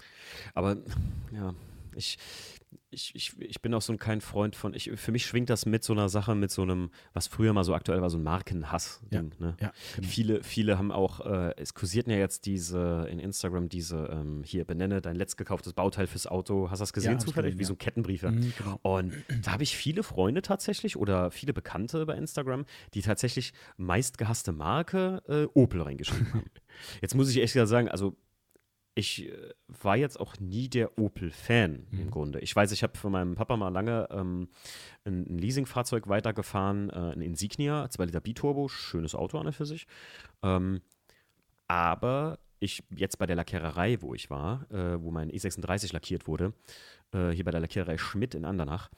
aber 0.54 0.78
ja, 1.32 1.54
ich, 1.94 2.16
ich, 2.90 3.14
ich, 3.14 3.40
ich 3.40 3.62
bin 3.62 3.72
auch 3.74 3.82
so 3.82 3.92
ein 3.92 3.98
kein 3.98 4.20
Freund 4.20 4.56
von, 4.56 4.74
ich, 4.74 4.90
für 4.94 5.12
mich 5.12 5.26
schwingt 5.26 5.50
das 5.50 5.66
mit 5.66 5.84
so 5.84 5.92
einer 5.92 6.08
Sache, 6.08 6.34
mit 6.34 6.50
so 6.50 6.62
einem, 6.62 6.90
was 7.12 7.26
früher 7.28 7.52
mal 7.52 7.64
so 7.64 7.74
aktuell 7.74 8.00
war, 8.00 8.10
so 8.10 8.18
ein 8.18 8.22
Markenhass. 8.22 9.00
Ja, 9.10 9.22
ne? 9.22 9.56
ja, 9.60 9.72
genau. 9.96 10.08
Viele, 10.08 10.42
viele 10.42 10.78
haben 10.78 10.90
auch, 10.92 11.20
äh, 11.20 11.54
es 11.56 11.74
kursierten 11.74 12.12
ja 12.12 12.18
jetzt 12.18 12.46
diese, 12.46 13.06
in 13.10 13.18
Instagram 13.18 13.68
diese, 13.68 14.08
ähm, 14.12 14.42
hier, 14.44 14.64
benenne 14.64 15.00
dein 15.00 15.16
letztgekauftes 15.16 15.72
Bauteil 15.72 16.06
fürs 16.06 16.26
Auto. 16.26 16.70
Hast 16.70 16.80
du 16.80 16.82
das 16.82 16.92
gesehen 16.92 17.18
ich 17.18 17.24
zufällig? 17.24 17.52
gesehen, 17.52 17.58
Wie 17.58 17.62
ja. 17.62 17.68
so 17.68 17.74
ein 17.74 17.78
Kettenbrief. 17.78 18.22
ja. 18.22 18.30
Mhm, 18.30 18.52
genau. 18.56 18.78
Und 18.82 19.14
da 19.42 19.52
habe 19.52 19.62
ich 19.62 19.76
viele 19.76 20.02
Freunde 20.02 20.42
tatsächlich 20.42 20.96
oder 20.96 21.30
viele 21.30 21.52
Bekannte 21.52 22.06
bei 22.06 22.16
Instagram, 22.16 22.66
die 22.94 23.02
tatsächlich 23.02 23.52
meistgehasste 23.76 24.52
Marke 24.52 25.22
äh, 25.28 25.46
Opel 25.54 25.82
reingeschrieben 25.82 26.32
haben. 26.34 26.50
Jetzt 27.00 27.14
muss 27.14 27.30
ich 27.30 27.40
echt 27.40 27.52
sagen, 27.52 27.88
also 27.88 28.16
ich 28.94 29.26
äh, 29.28 29.50
war 29.68 29.96
jetzt 29.96 30.18
auch 30.18 30.38
nie 30.40 30.68
der 30.68 30.98
Opel-Fan 30.98 31.86
im 31.92 32.06
Mhm. 32.06 32.10
Grunde. 32.10 32.40
Ich 32.40 32.54
weiß, 32.54 32.72
ich 32.72 32.82
habe 32.82 32.98
von 32.98 33.12
meinem 33.12 33.34
Papa 33.34 33.56
mal 33.56 33.68
lange 33.68 34.08
ähm, 34.10 34.48
ein, 35.04 35.26
ein 35.28 35.38
Leasingfahrzeug 35.38 36.08
weitergefahren, 36.08 36.90
äh, 36.90 37.12
ein 37.12 37.20
Insignia, 37.22 37.88
2 37.88 38.06
Liter 38.06 38.20
Biturbo, 38.20 38.68
schönes 38.68 39.14
Auto 39.14 39.38
an 39.38 39.46
und 39.46 39.52
für 39.54 39.66
sich. 39.66 39.86
Ähm, 40.42 40.80
aber 41.68 42.38
ich 42.58 42.82
jetzt 42.94 43.18
bei 43.18 43.26
der 43.26 43.36
Lackiererei, 43.36 44.02
wo 44.02 44.14
ich 44.14 44.28
war, 44.28 44.70
äh, 44.70 45.00
wo 45.02 45.10
mein 45.10 45.30
E36 45.30 45.92
lackiert 45.94 46.26
wurde, 46.26 46.52
äh, 47.12 47.30
hier 47.30 47.44
bei 47.44 47.50
der 47.52 47.60
Lackiererei 47.60 47.96
Schmidt 47.96 48.34
in 48.34 48.44
Andernach, 48.44 48.90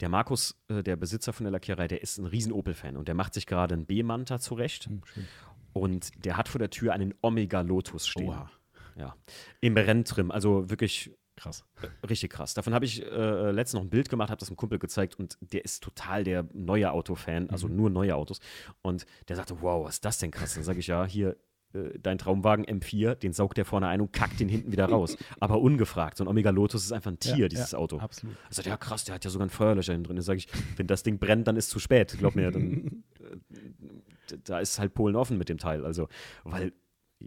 der 0.00 0.08
Markus, 0.08 0.56
äh, 0.68 0.82
der 0.82 0.96
Besitzer 0.96 1.32
von 1.32 1.44
der 1.44 1.50
Lackiererei, 1.50 1.88
der 1.88 2.00
ist 2.02 2.18
ein 2.18 2.26
riesen 2.26 2.52
Opel-Fan 2.52 2.96
und 2.96 3.08
der 3.08 3.14
macht 3.14 3.34
sich 3.34 3.46
gerade 3.46 3.74
einen 3.74 3.86
B-Manta 3.86 4.38
zurecht 4.38 4.86
Hm, 4.86 5.02
schön. 5.04 5.28
und 5.74 6.24
der 6.24 6.36
hat 6.36 6.48
vor 6.48 6.58
der 6.58 6.70
Tür 6.70 6.92
einen 6.94 7.12
Omega 7.20 7.60
Lotus 7.60 8.06
stehen. 8.06 8.28
Oha, 8.30 8.50
Ja. 8.96 9.16
Im 9.60 9.76
Renntrim, 9.76 10.30
also 10.30 10.68
wirklich 10.70 11.10
krass. 11.36 11.64
richtig 12.08 12.30
krass. 12.30 12.54
Davon 12.54 12.74
habe 12.74 12.84
ich 12.84 13.02
äh, 13.02 13.50
letztens 13.50 13.74
noch 13.80 13.86
ein 13.86 13.90
Bild 13.90 14.08
gemacht, 14.08 14.30
habe 14.30 14.38
das 14.38 14.48
einem 14.48 14.56
Kumpel 14.56 14.78
gezeigt 14.78 15.18
und 15.18 15.38
der 15.40 15.64
ist 15.64 15.82
total 15.82 16.24
der 16.24 16.46
neue 16.52 16.92
Auto-Fan, 16.92 17.50
also 17.50 17.68
Mhm. 17.68 17.76
nur 17.76 17.90
neue 17.90 18.14
Autos. 18.14 18.38
Und 18.82 19.06
der 19.28 19.36
sagte, 19.36 19.60
wow, 19.60 19.84
was 19.86 19.94
ist 19.94 20.04
das 20.04 20.18
denn 20.18 20.30
krass? 20.30 20.54
Dann 20.54 20.62
sage 20.64 20.78
ich, 20.80 20.86
ja, 20.88 21.04
hier, 21.04 21.36
äh, 21.74 21.98
dein 21.98 22.18
Traumwagen 22.18 22.66
M4, 22.66 23.14
den 23.14 23.32
saugt 23.32 23.56
der 23.56 23.64
vorne 23.64 23.88
ein 23.88 24.02
und 24.02 24.12
kackt 24.12 24.38
den 24.40 24.48
hinten 24.50 24.72
wieder 24.72 24.84
raus. 24.84 25.16
Aber 25.40 25.60
ungefragt. 25.62 26.18
So 26.18 26.24
ein 26.24 26.28
Omega 26.28 26.50
Lotus 26.50 26.84
ist 26.84 26.92
einfach 26.92 27.10
ein 27.10 27.18
Tier, 27.18 27.36
Ja, 27.38 27.48
dieses 27.48 27.70
ja, 27.72 27.78
Auto. 27.78 27.98
Absolut. 27.98 28.36
Er 28.50 28.54
sagt, 28.54 28.68
ja 28.68 28.76
krass, 28.76 29.04
der 29.04 29.14
hat 29.14 29.24
ja 29.24 29.30
sogar 29.30 29.46
ein 29.46 29.50
Feuerlöscher 29.50 29.94
hinten 29.94 30.08
drin. 30.08 30.16
Dann 30.16 30.22
sage 30.24 30.36
ich, 30.38 30.48
wenn 30.76 30.86
das 30.86 31.02
Ding 31.02 31.18
brennt, 31.18 31.48
dann 31.48 31.56
ist 31.56 31.70
zu 31.70 31.78
spät. 31.78 32.14
Glaub 32.18 32.36
mir, 32.36 32.50
dann, 32.50 33.04
äh, 33.20 34.36
da 34.44 34.60
ist 34.60 34.78
halt 34.78 34.92
Polen 34.94 35.16
offen 35.16 35.38
mit 35.38 35.48
dem 35.48 35.58
Teil. 35.58 35.84
Also, 35.86 36.08
weil 36.44 36.72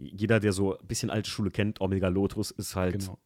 jeder, 0.02 0.40
der 0.40 0.52
so 0.52 0.78
ein 0.78 0.86
bisschen 0.86 1.10
alte 1.10 1.30
Schule 1.30 1.50
kennt, 1.50 1.80
Omega 1.80 2.08
Lotus 2.08 2.50
ist 2.50 2.76
halt, 2.76 3.00
Genau. 3.00 3.18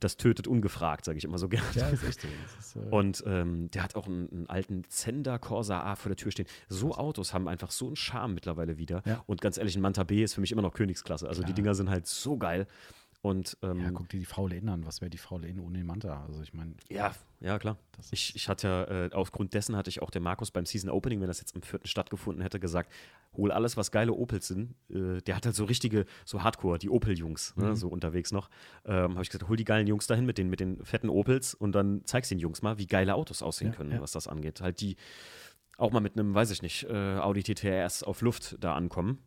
das 0.00 0.16
tötet 0.16 0.46
ungefragt, 0.46 1.04
sage 1.04 1.18
ich 1.18 1.24
immer 1.24 1.38
so 1.38 1.48
gerne. 1.48 1.66
Ja, 1.74 1.88
ist 1.88 2.02
echt 2.04 2.20
so. 2.20 2.28
Ist, 2.58 2.76
äh, 2.76 2.90
Und 2.90 3.22
ähm, 3.26 3.70
der 3.70 3.82
hat 3.82 3.94
auch 3.96 4.06
einen, 4.06 4.28
einen 4.30 4.46
alten 4.48 4.84
Zender 4.88 5.38
Corsa 5.38 5.80
A 5.82 5.96
vor 5.96 6.10
der 6.10 6.16
Tür 6.16 6.30
stehen. 6.32 6.46
So 6.68 6.94
Autos 6.94 7.32
haben 7.32 7.48
einfach 7.48 7.70
so 7.70 7.86
einen 7.86 7.96
Charme 7.96 8.34
mittlerweile 8.34 8.76
wieder. 8.76 9.02
Ja. 9.06 9.22
Und 9.26 9.40
ganz 9.40 9.56
ehrlich, 9.56 9.76
ein 9.76 9.82
Manta 9.82 10.04
B 10.04 10.22
ist 10.22 10.34
für 10.34 10.40
mich 10.40 10.52
immer 10.52 10.62
noch 10.62 10.74
Königsklasse. 10.74 11.28
Also 11.28 11.40
die 11.42 11.46
Klar. 11.46 11.54
Dinger 11.54 11.74
sind 11.74 11.90
halt 11.90 12.06
so 12.06 12.36
geil. 12.36 12.66
Und 13.24 13.56
ähm, 13.62 13.80
ja, 13.80 13.90
guck 13.90 14.06
dir 14.10 14.18
die 14.18 14.26
VLN 14.26 14.68
an. 14.68 14.84
Was 14.84 15.00
wäre 15.00 15.08
die 15.08 15.16
VLN 15.16 15.58
ohne 15.58 15.78
den 15.78 15.86
Manta? 15.86 16.24
Also 16.26 16.42
ich 16.42 16.52
meine, 16.52 16.74
Ja, 16.90 17.14
ja, 17.40 17.58
klar. 17.58 17.78
Ich, 18.10 18.36
ich 18.36 18.50
hatte 18.50 18.68
ja, 18.68 19.06
äh, 19.06 19.10
aufgrund 19.14 19.54
dessen 19.54 19.76
hatte 19.76 19.88
ich 19.88 20.02
auch 20.02 20.10
der 20.10 20.20
Markus 20.20 20.50
beim 20.50 20.66
Season 20.66 20.90
Opening, 20.90 21.22
wenn 21.22 21.28
das 21.28 21.40
jetzt 21.40 21.56
am 21.56 21.62
vierten 21.62 21.86
stattgefunden 21.86 22.42
hätte, 22.42 22.60
gesagt, 22.60 22.92
hol 23.34 23.50
alles, 23.50 23.78
was 23.78 23.90
geile 23.90 24.12
Opels 24.12 24.48
sind. 24.48 24.74
Äh, 24.90 25.22
der 25.22 25.36
hat 25.36 25.46
halt 25.46 25.54
so 25.56 25.64
richtige, 25.64 26.04
so 26.26 26.42
Hardcore, 26.42 26.76
die 26.78 26.90
Opel-Jungs, 26.90 27.56
ne, 27.56 27.70
Mhm. 27.70 27.76
so 27.76 27.88
unterwegs 27.88 28.30
noch. 28.30 28.50
Ähm, 28.84 29.12
Habe 29.14 29.22
ich 29.22 29.30
gesagt, 29.30 29.48
hol 29.48 29.56
die 29.56 29.64
geilen 29.64 29.86
Jungs 29.86 30.06
dahin 30.06 30.26
mit 30.26 30.36
den, 30.36 30.50
mit 30.50 30.60
den 30.60 30.84
fetten 30.84 31.08
Opels 31.08 31.54
und 31.54 31.72
dann 31.72 32.02
zeig's 32.04 32.28
den 32.28 32.38
Jungs 32.38 32.60
mal, 32.60 32.76
wie 32.76 32.86
geile 32.86 33.14
Autos 33.14 33.42
aussehen 33.42 33.68
Ja, 33.70 33.74
können, 33.76 33.92
ja. 33.92 34.02
was 34.02 34.12
das 34.12 34.28
angeht. 34.28 34.60
Halt 34.60 34.82
die 34.82 34.96
auch 35.78 35.92
mal 35.92 36.00
mit 36.00 36.12
einem, 36.18 36.34
weiß 36.34 36.50
ich 36.50 36.60
nicht, 36.60 36.84
äh, 36.90 37.16
Audi 37.16 37.42
TTRS 37.42 38.02
auf 38.02 38.20
Luft 38.20 38.56
da 38.60 38.74
ankommen. 38.74 39.18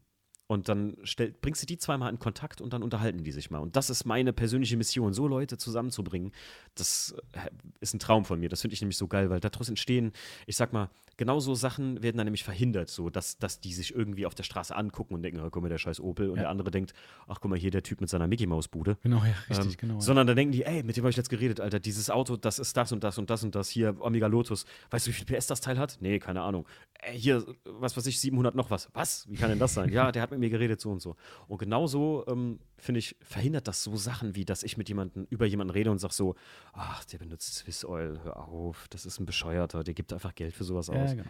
Und 0.48 0.70
dann 0.70 0.96
stell, 1.04 1.34
bringst 1.42 1.62
du 1.62 1.66
die 1.66 1.78
zweimal 1.78 2.10
in 2.12 2.20
Kontakt 2.20 2.62
und 2.62 2.72
dann 2.72 2.82
unterhalten 2.82 3.24
die 3.24 3.34
sich 3.34 3.52
mal. 3.52 3.60
Und 3.60 3.76
das 3.76 3.90
ist 3.90 4.06
meine 4.06 4.32
persönliche 4.32 4.78
Mission, 4.78 5.12
so 5.14 5.28
Leute 5.28 5.58
zusammenzubringen. 5.58 6.32
Das 6.76 7.14
äh, 7.34 7.50
ist 7.82 7.94
ein 7.94 8.00
Traum 8.00 8.24
von 8.24 8.40
mir. 8.40 8.48
Das 8.48 8.62
finde 8.62 8.74
ich 8.74 8.82
nämlich 8.82 8.96
so 8.98 9.08
geil, 9.08 9.30
weil 9.30 9.42
daraus 9.42 9.68
entstehen, 9.68 10.14
ich 10.46 10.56
sag 10.56 10.72
mal, 10.72 10.90
genau 11.18 11.40
so 11.42 11.54
Sachen 11.54 12.02
werden 12.02 12.16
dann 12.18 12.26
nämlich 12.28 12.44
verhindert, 12.46 12.90
so 12.90 13.10
dass, 13.10 13.38
dass 13.40 13.60
die 13.60 13.74
sich 13.74 13.94
irgendwie 13.94 14.26
auf 14.26 14.36
der 14.36 14.44
Straße 14.44 14.74
angucken 14.74 15.16
und 15.16 15.24
denken, 15.24 15.42
oh, 15.42 15.50
guck 15.50 15.64
mal, 15.64 15.68
der 15.70 15.80
scheiß 15.80 16.00
Opel. 16.00 16.30
Und 16.30 16.38
Ja. 16.38 16.44
der 16.44 16.50
andere 16.50 16.72
denkt, 16.72 16.94
ach, 17.28 17.40
guck 17.42 17.50
mal, 17.50 17.60
hier 17.60 17.72
der 17.72 17.84
Typ 17.84 18.00
mit 18.00 18.10
seiner 18.10 18.28
Mickey-Maus-Bude. 18.28 18.98
genau, 19.04 19.18
ja, 19.26 19.34
richtig, 19.50 19.74
Ähm, 19.74 19.78
genau. 19.78 19.94
ja. 19.96 20.00
Sondern 20.02 20.28
dann 20.28 20.38
denken 20.38 20.54
die, 20.54 20.64
ey, 20.64 20.82
mit 20.84 20.96
dem 20.96 21.04
habe 21.04 21.10
ich 21.10 21.18
jetzt 21.18 21.30
geredet, 21.30 21.60
Alter, 21.60 21.82
dieses 21.82 22.10
Auto, 22.10 22.38
das 22.38 22.58
ist 22.58 22.78
das 22.78 22.94
und 22.94 23.04
das 23.04 23.18
und 23.18 23.30
das 23.30 23.44
und 23.44 23.54
das. 23.54 23.68
Hier, 23.68 23.98
Omega 24.00 24.28
Lotus. 24.28 24.66
Weißt 24.92 25.08
du, 25.08 25.12
wie 25.12 25.14
viel 25.16 25.26
PS 25.26 25.48
das 25.48 25.60
Teil 25.60 25.78
hat? 25.78 25.98
Nee, 26.00 26.20
keine 26.20 26.42
Ahnung. 26.42 26.66
Ey, 27.02 27.20
hier, 27.20 27.46
was 27.66 27.98
weiß 27.98 28.06
ich, 28.08 28.20
700 28.22 28.56
noch 28.56 28.70
was. 28.72 28.90
Was? 28.94 29.28
Wie 29.30 29.36
kann 29.36 29.50
denn 29.50 29.60
das 29.60 29.74
sein? 29.74 29.90
ja, 29.92 30.12
der 30.12 30.22
hat 30.22 30.37
mit 30.38 30.42
mir 30.42 30.50
geredet, 30.50 30.80
so 30.80 30.92
und 30.92 31.02
so. 31.02 31.16
Und 31.48 31.58
genauso, 31.58 32.26
ähm, 32.28 32.60
finde 32.78 33.00
ich, 33.00 33.16
verhindert 33.22 33.68
das 33.68 33.84
so 33.84 33.96
Sachen 33.96 34.36
wie, 34.36 34.46
dass 34.46 34.64
ich 34.64 34.78
mit 34.78 34.88
jemandem, 34.90 35.28
über 35.30 35.46
jemanden 35.46 35.72
rede 35.72 35.92
und 35.92 36.00
sage 36.00 36.14
so, 36.14 36.36
ach, 36.74 37.04
der 37.06 37.18
benutzt 37.18 37.56
Swiss 37.56 37.84
Oil, 37.86 38.20
hör 38.24 38.38
auf, 38.48 38.88
das 38.90 39.06
ist 39.06 39.20
ein 39.20 39.26
Bescheuerter, 39.26 39.84
der 39.84 39.94
gibt 39.94 40.14
einfach 40.14 40.36
Geld 40.36 40.54
für 40.54 40.64
sowas 40.64 40.90
aus. 40.90 40.96
ja, 41.10 41.16
genau. 41.16 41.30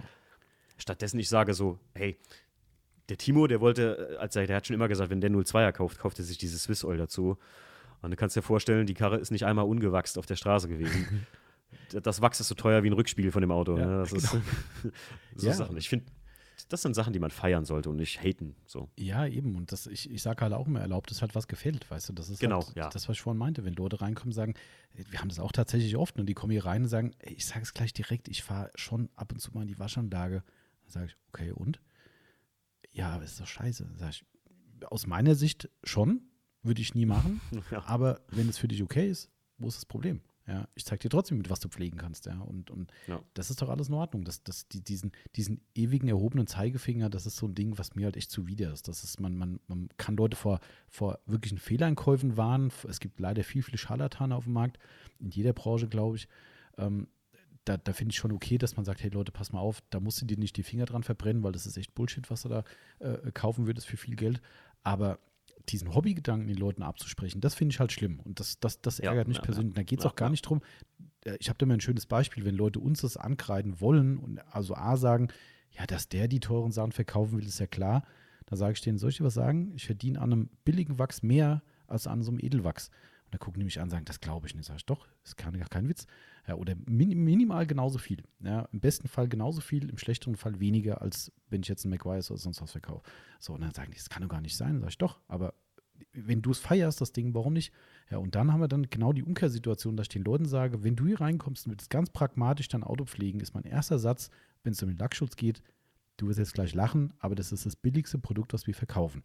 Stattdessen 0.77 1.19
ich 1.19 1.27
sage 1.29 1.53
so, 1.53 1.79
hey, 1.95 2.17
der 3.09 3.17
Timo, 3.17 3.47
der 3.47 3.61
wollte, 3.61 4.15
äh, 4.15 4.17
als 4.17 4.35
er, 4.35 4.45
der 4.47 4.57
hat 4.57 4.67
schon 4.67 4.73
immer 4.75 4.87
gesagt, 4.87 5.09
wenn 5.09 5.21
der 5.21 5.31
02er 5.31 5.71
kauft, 5.71 5.97
kauft 5.97 6.19
er 6.19 6.25
sich 6.25 6.37
dieses 6.37 6.63
Swiss 6.63 6.83
Oil 6.83 6.97
dazu. 6.97 7.37
Und 8.01 8.11
du 8.11 8.15
kannst 8.17 8.35
dir 8.35 8.43
vorstellen, 8.43 8.85
die 8.85 8.93
Karre 8.93 9.17
ist 9.17 9.31
nicht 9.31 9.45
einmal 9.45 9.65
ungewachst 9.65 10.17
auf 10.19 10.25
der 10.25 10.35
Straße 10.35 10.67
gewesen. 10.67 11.25
Das 11.91 12.21
Wachs 12.21 12.39
ist 12.39 12.47
so 12.47 12.55
teuer 12.55 12.83
wie 12.83 12.89
ein 12.89 12.93
Rückspiegel 12.93 13.29
von 13.31 13.41
dem 13.41 13.51
Auto. 13.51 13.77
Ja, 13.77 13.85
ne? 13.85 13.97
Das 13.99 14.11
ist 14.13 14.29
so 15.35 15.47
Ja. 15.47 15.53
Sachen. 15.53 15.75
Ich 15.75 15.89
finde, 15.89 16.05
das 16.69 16.81
sind 16.81 16.93
Sachen, 16.95 17.13
die 17.13 17.19
man 17.19 17.31
feiern 17.31 17.65
sollte 17.65 17.89
und 17.89 17.97
nicht 17.97 18.21
haten. 18.21 18.55
So. 18.65 18.89
Ja, 18.97 19.25
eben. 19.25 19.55
Und 19.55 19.71
das, 19.71 19.87
ich, 19.87 20.09
ich 20.09 20.21
sage 20.21 20.41
halt 20.41 20.53
auch 20.53 20.67
immer, 20.67 20.79
erlaubt 20.81 21.11
es 21.11 21.21
halt, 21.21 21.35
was 21.35 21.47
gefällt, 21.47 21.89
weißt 21.89 22.09
du. 22.09 22.13
Das 22.13 22.29
ist 22.29 22.39
Genau, 22.39 22.65
halt 22.65 22.75
ja. 22.75 22.89
das, 22.89 23.07
was 23.07 23.15
ich 23.17 23.21
vorhin 23.21 23.37
meinte. 23.37 23.63
Wenn 23.63 23.73
Leute 23.73 24.01
reinkommen 24.01 24.29
und 24.29 24.35
sagen, 24.35 24.53
wir 24.93 25.19
haben 25.19 25.29
das 25.29 25.39
auch 25.39 25.51
tatsächlich 25.51 25.95
oft, 25.97 26.17
und 26.19 26.25
die 26.25 26.33
kommen 26.33 26.51
hier 26.51 26.65
rein 26.65 26.83
und 26.83 26.89
sagen, 26.89 27.11
ey, 27.19 27.33
ich 27.33 27.45
sage 27.45 27.61
es 27.61 27.73
gleich 27.73 27.93
direkt, 27.93 28.27
ich 28.27 28.43
fahre 28.43 28.71
schon 28.75 29.09
ab 29.15 29.31
und 29.31 29.39
zu 29.39 29.51
mal 29.53 29.61
in 29.61 29.67
die 29.67 29.79
Waschanlage. 29.79 30.43
Dann 30.83 30.89
sage 30.91 31.05
ich, 31.07 31.17
okay, 31.29 31.51
und? 31.51 31.79
Ja, 32.91 33.09
aber 33.11 33.23
ist 33.23 33.39
doch 33.39 33.47
scheiße. 33.47 33.87
Sag 33.95 34.09
ich, 34.09 34.25
aus 34.89 35.05
meiner 35.07 35.35
Sicht 35.35 35.69
schon, 35.83 36.21
würde 36.63 36.81
ich 36.81 36.95
nie 36.95 37.05
machen. 37.05 37.41
Ja. 37.71 37.83
Aber 37.85 38.21
wenn 38.29 38.49
es 38.49 38.57
für 38.57 38.67
dich 38.67 38.81
okay 38.83 39.09
ist, 39.09 39.29
wo 39.57 39.67
ist 39.67 39.77
das 39.77 39.85
Problem? 39.85 40.21
Ja, 40.47 40.65
ich 40.75 40.85
zeige 40.85 41.01
dir 41.01 41.09
trotzdem, 41.09 41.37
mit 41.37 41.49
was 41.49 41.59
du 41.59 41.67
pflegen 41.67 41.97
kannst, 41.97 42.25
ja. 42.25 42.39
Und, 42.39 42.71
und 42.71 42.91
Ja. 43.07 43.21
das 43.33 43.49
ist 43.49 43.61
doch 43.61 43.67
alles 43.67 43.89
in 43.89 43.95
Ordnung. 43.95 44.23
Das, 44.23 44.43
das, 44.43 44.67
die, 44.69 44.81
diesen, 44.81 45.11
diesen 45.35 45.59
ewigen 45.75 46.07
erhobenen 46.07 46.47
Zeigefinger, 46.47 47.09
das 47.09 47.25
ist 47.25 47.35
so 47.35 47.47
ein 47.47 47.53
Ding, 47.55 47.77
was 47.77 47.95
mir 47.95 48.05
halt 48.05 48.15
echt 48.15 48.31
zuwider 48.31 48.71
ist. 48.71 48.87
Das 48.87 49.03
ist, 49.03 49.19
man, 49.19 49.35
man, 49.35 49.59
man 49.67 49.89
kann 49.97 50.15
Leute 50.15 50.37
vor, 50.37 50.61
vor 50.87 51.19
wirklichen 51.25 51.57
Fehleinkäufen 51.57 52.37
warnen. 52.37 52.71
Es 52.87 53.01
gibt 53.01 53.19
leider 53.19 53.43
viel, 53.43 53.61
viel 53.61 53.77
Scharlatane 53.77 54.33
auf 54.35 54.45
dem 54.45 54.53
Markt, 54.53 54.79
in 55.19 55.31
jeder 55.31 55.51
Branche, 55.51 55.89
glaube 55.89 56.15
ich. 56.15 56.29
Ähm, 56.77 57.07
da, 57.65 57.75
da 57.75 57.91
finde 57.91 58.13
ich 58.13 58.17
schon 58.17 58.31
okay, 58.31 58.57
dass 58.57 58.77
man 58.77 58.85
sagt, 58.85 59.03
hey 59.03 59.09
Leute, 59.09 59.33
pass 59.33 59.51
mal 59.51 59.59
auf, 59.59 59.81
da 59.89 59.99
musst 59.99 60.21
du 60.21 60.25
dir 60.25 60.37
nicht 60.37 60.55
die 60.55 60.63
Finger 60.63 60.85
dran 60.85 61.03
verbrennen, 61.03 61.43
weil 61.43 61.51
das 61.51 61.65
ist 61.65 61.75
echt 61.75 61.93
Bullshit, 61.93 62.29
was 62.31 62.43
du 62.43 62.49
da 62.49 62.63
äh, 62.99 63.31
kaufen 63.33 63.65
würdest 63.67 63.87
für 63.87 63.97
viel 63.97 64.15
Geld. 64.15 64.41
Aber 64.83 65.19
diesen 65.69 65.93
Hobbygedanken 65.93 66.47
den 66.47 66.57
Leuten 66.57 66.81
abzusprechen, 66.83 67.41
das 67.41 67.55
finde 67.55 67.73
ich 67.73 67.79
halt 67.79 67.91
schlimm. 67.91 68.19
Und 68.19 68.39
das, 68.39 68.59
das, 68.59 68.81
das 68.81 68.97
Ja, 68.99 69.09
ärgert 69.11 69.27
mich 69.27 69.37
ja, 69.37 69.43
persönlich. 69.43 69.75
Da 69.75 69.83
geht 69.83 69.99
es 69.99 70.05
ja, 70.05 70.11
auch 70.11 70.15
gar 70.15 70.27
ja. 70.27 70.31
nicht 70.31 70.43
drum. 70.43 70.61
äh, 71.25 71.37
Ich 71.39 71.49
habe 71.49 71.57
da 71.57 71.65
mal 71.65 71.75
ein 71.75 71.81
schönes 71.81 72.05
Beispiel, 72.05 72.45
wenn 72.45 72.55
Leute 72.55 72.79
uns 72.79 73.01
das 73.01 73.17
ankreiden 73.17 73.79
wollen 73.81 74.17
und 74.17 74.39
also 74.53 74.75
A 74.75 74.97
sagen, 74.97 75.29
ja, 75.71 75.85
dass 75.85 76.09
der 76.09 76.27
die 76.27 76.39
teuren 76.39 76.71
Sachen 76.71 76.91
verkaufen 76.91 77.37
will, 77.37 77.45
ist 77.45 77.59
ja 77.59 77.67
klar. 77.67 78.03
Da 78.45 78.55
sage 78.55 78.73
ich 78.73 78.81
denen, 78.81 78.97
soll 78.97 79.09
ich 79.09 79.17
dir 79.17 79.25
was 79.25 79.33
sagen? 79.33 79.73
Ich 79.75 79.85
verdiene 79.85 80.21
an 80.21 80.31
einem 80.31 80.49
billigen 80.63 80.97
Wachs 80.97 81.21
mehr 81.21 81.61
als 81.87 82.07
an 82.07 82.23
so 82.23 82.31
einem 82.31 82.39
Edelwachs. 82.39 82.89
Und 83.25 83.33
da 83.33 83.37
gucken 83.37 83.59
die 83.59 83.65
mich 83.65 83.79
an 83.79 83.83
und 83.85 83.89
sagen, 83.89 84.05
das 84.05 84.21
glaube 84.21 84.47
ich 84.47 84.55
nicht. 84.55 84.65
Sag 84.65 84.77
ich, 84.77 84.85
doch, 84.85 85.05
ist 85.23 85.35
gar 85.35 85.51
kein 85.51 85.89
Witz. 85.89 86.07
Ja, 86.47 86.55
oder 86.55 86.75
min, 86.85 87.09
minimal 87.09 87.67
genauso 87.67 87.97
viel. 87.97 88.23
Ja, 88.39 88.67
Im 88.71 88.79
besten 88.79 89.07
Fall 89.07 89.27
genauso 89.27 89.59
viel, 89.59 89.89
im 89.89 89.97
schlechteren 89.97 90.35
Fall 90.35 90.59
weniger, 90.59 91.01
als 91.01 91.31
wenn 91.49 91.61
ich 91.61 91.67
jetzt 91.67 91.85
einen 91.85 91.93
McWise 91.93 92.31
oder 92.31 92.39
sonst 92.39 92.61
was 92.61 92.71
verkaufe. 92.71 93.03
So, 93.39 93.53
und 93.53 93.61
dann 93.61 93.73
sagen 93.73 93.91
die, 93.91 93.97
das 93.97 94.09
kann 94.09 94.23
doch 94.23 94.29
gar 94.29 94.41
nicht 94.41 94.55
sein. 94.55 94.79
Sag 94.79 94.89
ich, 94.89 94.97
doch, 94.97 95.19
aber 95.27 95.53
wenn 96.13 96.41
du 96.41 96.51
es 96.51 96.59
feierst, 96.59 97.01
das 97.01 97.11
Ding, 97.11 97.33
warum 97.33 97.53
nicht? 97.53 97.73
Ja, 98.09 98.17
und 98.17 98.35
dann 98.35 98.53
haben 98.53 98.61
wir 98.61 98.67
dann 98.69 98.89
genau 98.89 99.11
die 99.11 99.23
Umkehrsituation, 99.23 99.97
dass 99.97 100.05
ich 100.05 100.09
den 100.09 100.23
Leuten 100.23 100.45
sage, 100.45 100.83
wenn 100.83 100.95
du 100.95 101.05
hier 101.05 101.19
reinkommst 101.19 101.65
und 101.65 101.73
willst 101.73 101.89
ganz 101.89 102.09
pragmatisch 102.09 102.69
dein 102.69 102.83
Auto 102.83 103.05
pflegen, 103.05 103.41
ist 103.41 103.53
mein 103.53 103.65
erster 103.65 103.99
Satz, 103.99 104.29
wenn 104.63 104.71
es 104.71 104.81
um 104.81 104.89
den 104.89 104.97
Lackschutz 104.97 105.35
geht, 105.35 105.61
du 106.15 106.27
wirst 106.27 106.39
jetzt 106.39 106.53
gleich 106.53 106.73
lachen, 106.73 107.13
aber 107.19 107.35
das 107.35 107.51
ist 107.51 107.65
das 107.65 107.75
billigste 107.75 108.19
Produkt, 108.19 108.53
was 108.53 108.67
wir 108.67 108.73
verkaufen. 108.73 109.23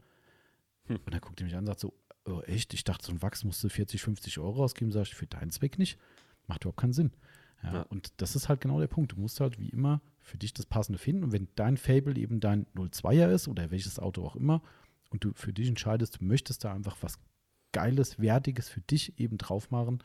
Hm. 0.87 0.97
Und 0.97 1.15
dann 1.15 1.21
guckt 1.21 1.41
er 1.41 1.45
mich 1.45 1.55
an 1.55 1.61
und 1.61 1.67
sagt 1.67 1.81
so, 1.81 1.95
oh, 2.27 2.41
echt? 2.43 2.75
Ich 2.75 2.85
dachte, 2.85 3.07
so 3.07 3.13
ein 3.13 3.23
Wachs 3.23 3.45
musste 3.45 3.69
40, 3.69 4.03
50 4.03 4.39
Euro 4.39 4.65
ausgeben. 4.65 4.93
Sag 4.93 5.03
ich, 5.03 5.15
für 5.15 5.27
deinen 5.27 5.51
Zweck 5.51 5.79
nicht. 5.79 5.99
Macht 6.47 6.65
überhaupt 6.65 6.81
keinen 6.81 6.93
Sinn. 6.93 7.13
Ja, 7.63 7.73
Ja. 7.75 7.83
Und 7.83 8.13
das 8.21 8.35
ist 8.37 8.49
halt 8.49 8.61
genau 8.61 8.81
der 8.81 8.89
Punkt. 8.89 9.13
Du 9.13 9.17
musst 9.21 9.41
halt 9.41 9.59
wie 9.59 9.69
immer 9.69 10.01
für 10.21 10.39
dich 10.39 10.53
das 10.55 10.67
Passende 10.67 10.99
finden. 10.99 11.25
Und 11.25 11.33
wenn 11.33 11.49
dein 11.55 11.77
Fable 11.77 12.17
eben 12.17 12.41
dein 12.41 12.67
02er 12.75 13.31
ist 13.33 13.49
oder 13.49 13.71
welches 13.71 13.99
Auto 13.99 14.25
auch 14.25 14.37
immer, 14.37 14.63
und 15.11 15.25
du 15.25 15.33
für 15.35 15.53
dich 15.53 15.69
entscheidest, 15.69 16.21
du 16.21 16.25
möchtest 16.25 16.65
da 16.65 16.73
einfach 16.73 16.97
was 17.03 17.19
Geiles, 17.73 18.19
Wertiges 18.19 18.69
für 18.69 18.81
dich 18.81 19.19
eben 19.19 19.37
drauf 19.39 19.71
machen, 19.71 20.03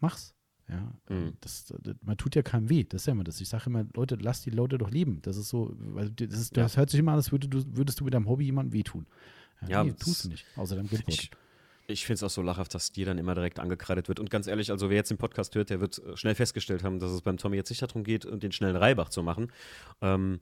mach's. 0.00 0.34
Ja, 0.68 0.92
Mhm. 1.08 1.34
das, 1.40 1.66
das, 1.80 1.94
man 2.02 2.16
tut 2.16 2.34
ja 2.34 2.42
keinem 2.42 2.68
weh. 2.68 2.82
Das 2.82 3.02
ist 3.02 3.06
ja 3.06 3.12
immer 3.12 3.22
das. 3.22 3.40
Ich 3.40 3.48
sage 3.48 3.66
immer, 3.66 3.84
Leute, 3.94 4.16
lass 4.16 4.42
die 4.42 4.50
Leute 4.50 4.78
doch 4.78 4.90
leben. 4.90 5.22
Das 5.22 5.36
ist 5.36 5.48
so, 5.48 5.72
weil 5.78 6.10
das, 6.10 6.34
ist, 6.40 6.56
das 6.56 6.76
hört 6.76 6.90
sich 6.90 6.98
immer 6.98 7.12
an, 7.12 7.18
als 7.18 7.30
würdest 7.30 7.54
du, 7.54 7.76
würdest 7.76 8.00
du 8.00 8.04
mit 8.04 8.14
deinem 8.14 8.28
Hobby 8.28 8.44
jemandem 8.46 8.72
wehtun. 8.72 9.06
Ja, 9.68 9.84
nee, 9.84 9.90
das- 9.92 10.00
tust 10.00 10.24
du 10.24 10.28
nicht. 10.30 10.44
Außer 10.56 10.74
deinem 10.74 10.88
Geldbeutel. 10.88 11.28
Ich, 11.86 12.06
finde 12.06 12.16
es 12.16 12.22
auch 12.22 12.30
so 12.30 12.42
lachhaft, 12.42 12.74
dass 12.74 12.92
dir 12.92 13.06
dann 13.06 13.18
immer 13.18 13.34
direkt 13.34 13.58
angekreidet 13.58 14.08
wird. 14.08 14.20
Und 14.20 14.30
ganz 14.30 14.46
ehrlich, 14.46 14.70
also 14.70 14.90
wer 14.90 14.96
jetzt 14.96 15.10
den 15.10 15.18
Podcast 15.18 15.54
hört, 15.54 15.70
der 15.70 15.80
wird 15.80 15.98
äh, 15.98 16.16
schnell 16.16 16.34
festgestellt 16.34 16.84
haben, 16.84 16.98
dass 16.98 17.10
es 17.10 17.22
beim 17.22 17.36
Tommy 17.36 17.56
jetzt 17.56 17.70
nicht 17.70 17.82
darum 17.82 18.04
geht, 18.04 18.26
den 18.30 18.52
schnellen 18.52 18.76
Reibach 18.76 19.08
zu 19.08 19.22
machen. 19.22 19.52
Ähm, 20.00 20.40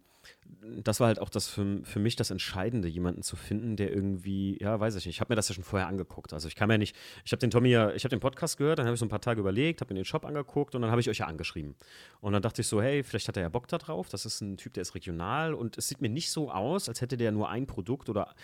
das 0.83 1.01
war 1.01 1.09
halt 1.09 1.19
auch 1.19 1.29
das 1.29 1.49
für, 1.49 1.81
für 1.85 1.99
mich 1.99 2.17
das 2.17 2.31
Entscheidende, 2.31 2.89
jemanden 2.89 3.23
zu 3.23 3.37
finden, 3.37 3.77
der 3.77 3.93
irgendwie, 3.93 4.59
ja, 4.61 4.79
weiß 4.79 4.97
ich 4.97 5.07
nicht, 5.07 5.17
ich 5.17 5.21
habe 5.21 5.33
mir 5.33 5.37
das 5.37 5.49
ja 5.49 5.55
schon 5.55 5.65
vorher 5.65 5.89
angeguckt. 5.89 6.33
Also 6.33 6.49
ich 6.49 6.55
kam 6.55 6.71
ja 6.71 6.79
nicht, 6.79 6.97
ich 7.25 7.33
habe 7.33 7.41
den 7.41 7.51
Tommy 7.51 7.69
ja, 7.69 7.93
ich 7.93 8.05
habe 8.05 8.11
den 8.11 8.21
Podcast 8.21 8.57
gehört, 8.57 8.79
dann 8.79 8.87
habe 8.87 8.95
ich 8.95 9.01
so 9.01 9.07
ein 9.07 9.11
paar 9.11 9.21
Tage 9.21 9.41
überlegt, 9.41 9.81
habe 9.81 9.93
mir 9.93 10.01
den 10.01 10.05
Shop 10.05 10.25
angeguckt 10.25 10.75
und 10.75 10.83
dann 10.83 10.91
habe 10.91 11.01
ich 11.01 11.09
euch 11.09 11.19
ja 11.19 11.27
angeschrieben. 11.27 11.75
Und 12.21 12.33
dann 12.33 12.43
dachte 12.43 12.63
ich 12.63 12.67
so, 12.67 12.81
hey, 12.81 13.03
vielleicht 13.03 13.29
hat 13.29 13.37
er 13.37 13.43
ja 13.43 13.49
Bock 13.49 13.69
da 13.69 13.79
drauf. 13.79 14.09
Das 14.09 14.25
ist 14.27 14.41
ein 14.41 14.57
Typ, 14.57 14.75
der 14.75 14.83
ist 14.83 14.95
regional 14.95 15.55
und 15.55 15.79
es 15.79 15.89
sieht 15.89 16.01
mir 16.01 16.09
nicht 16.09 16.31
so 16.31 16.51
aus, 16.51 16.89
als 16.89 17.01
hätte 17.01 17.17
der 17.17 17.33
nur 17.33 17.49
ein 17.49 17.67
Produkt 17.67 18.09
oder 18.09 18.35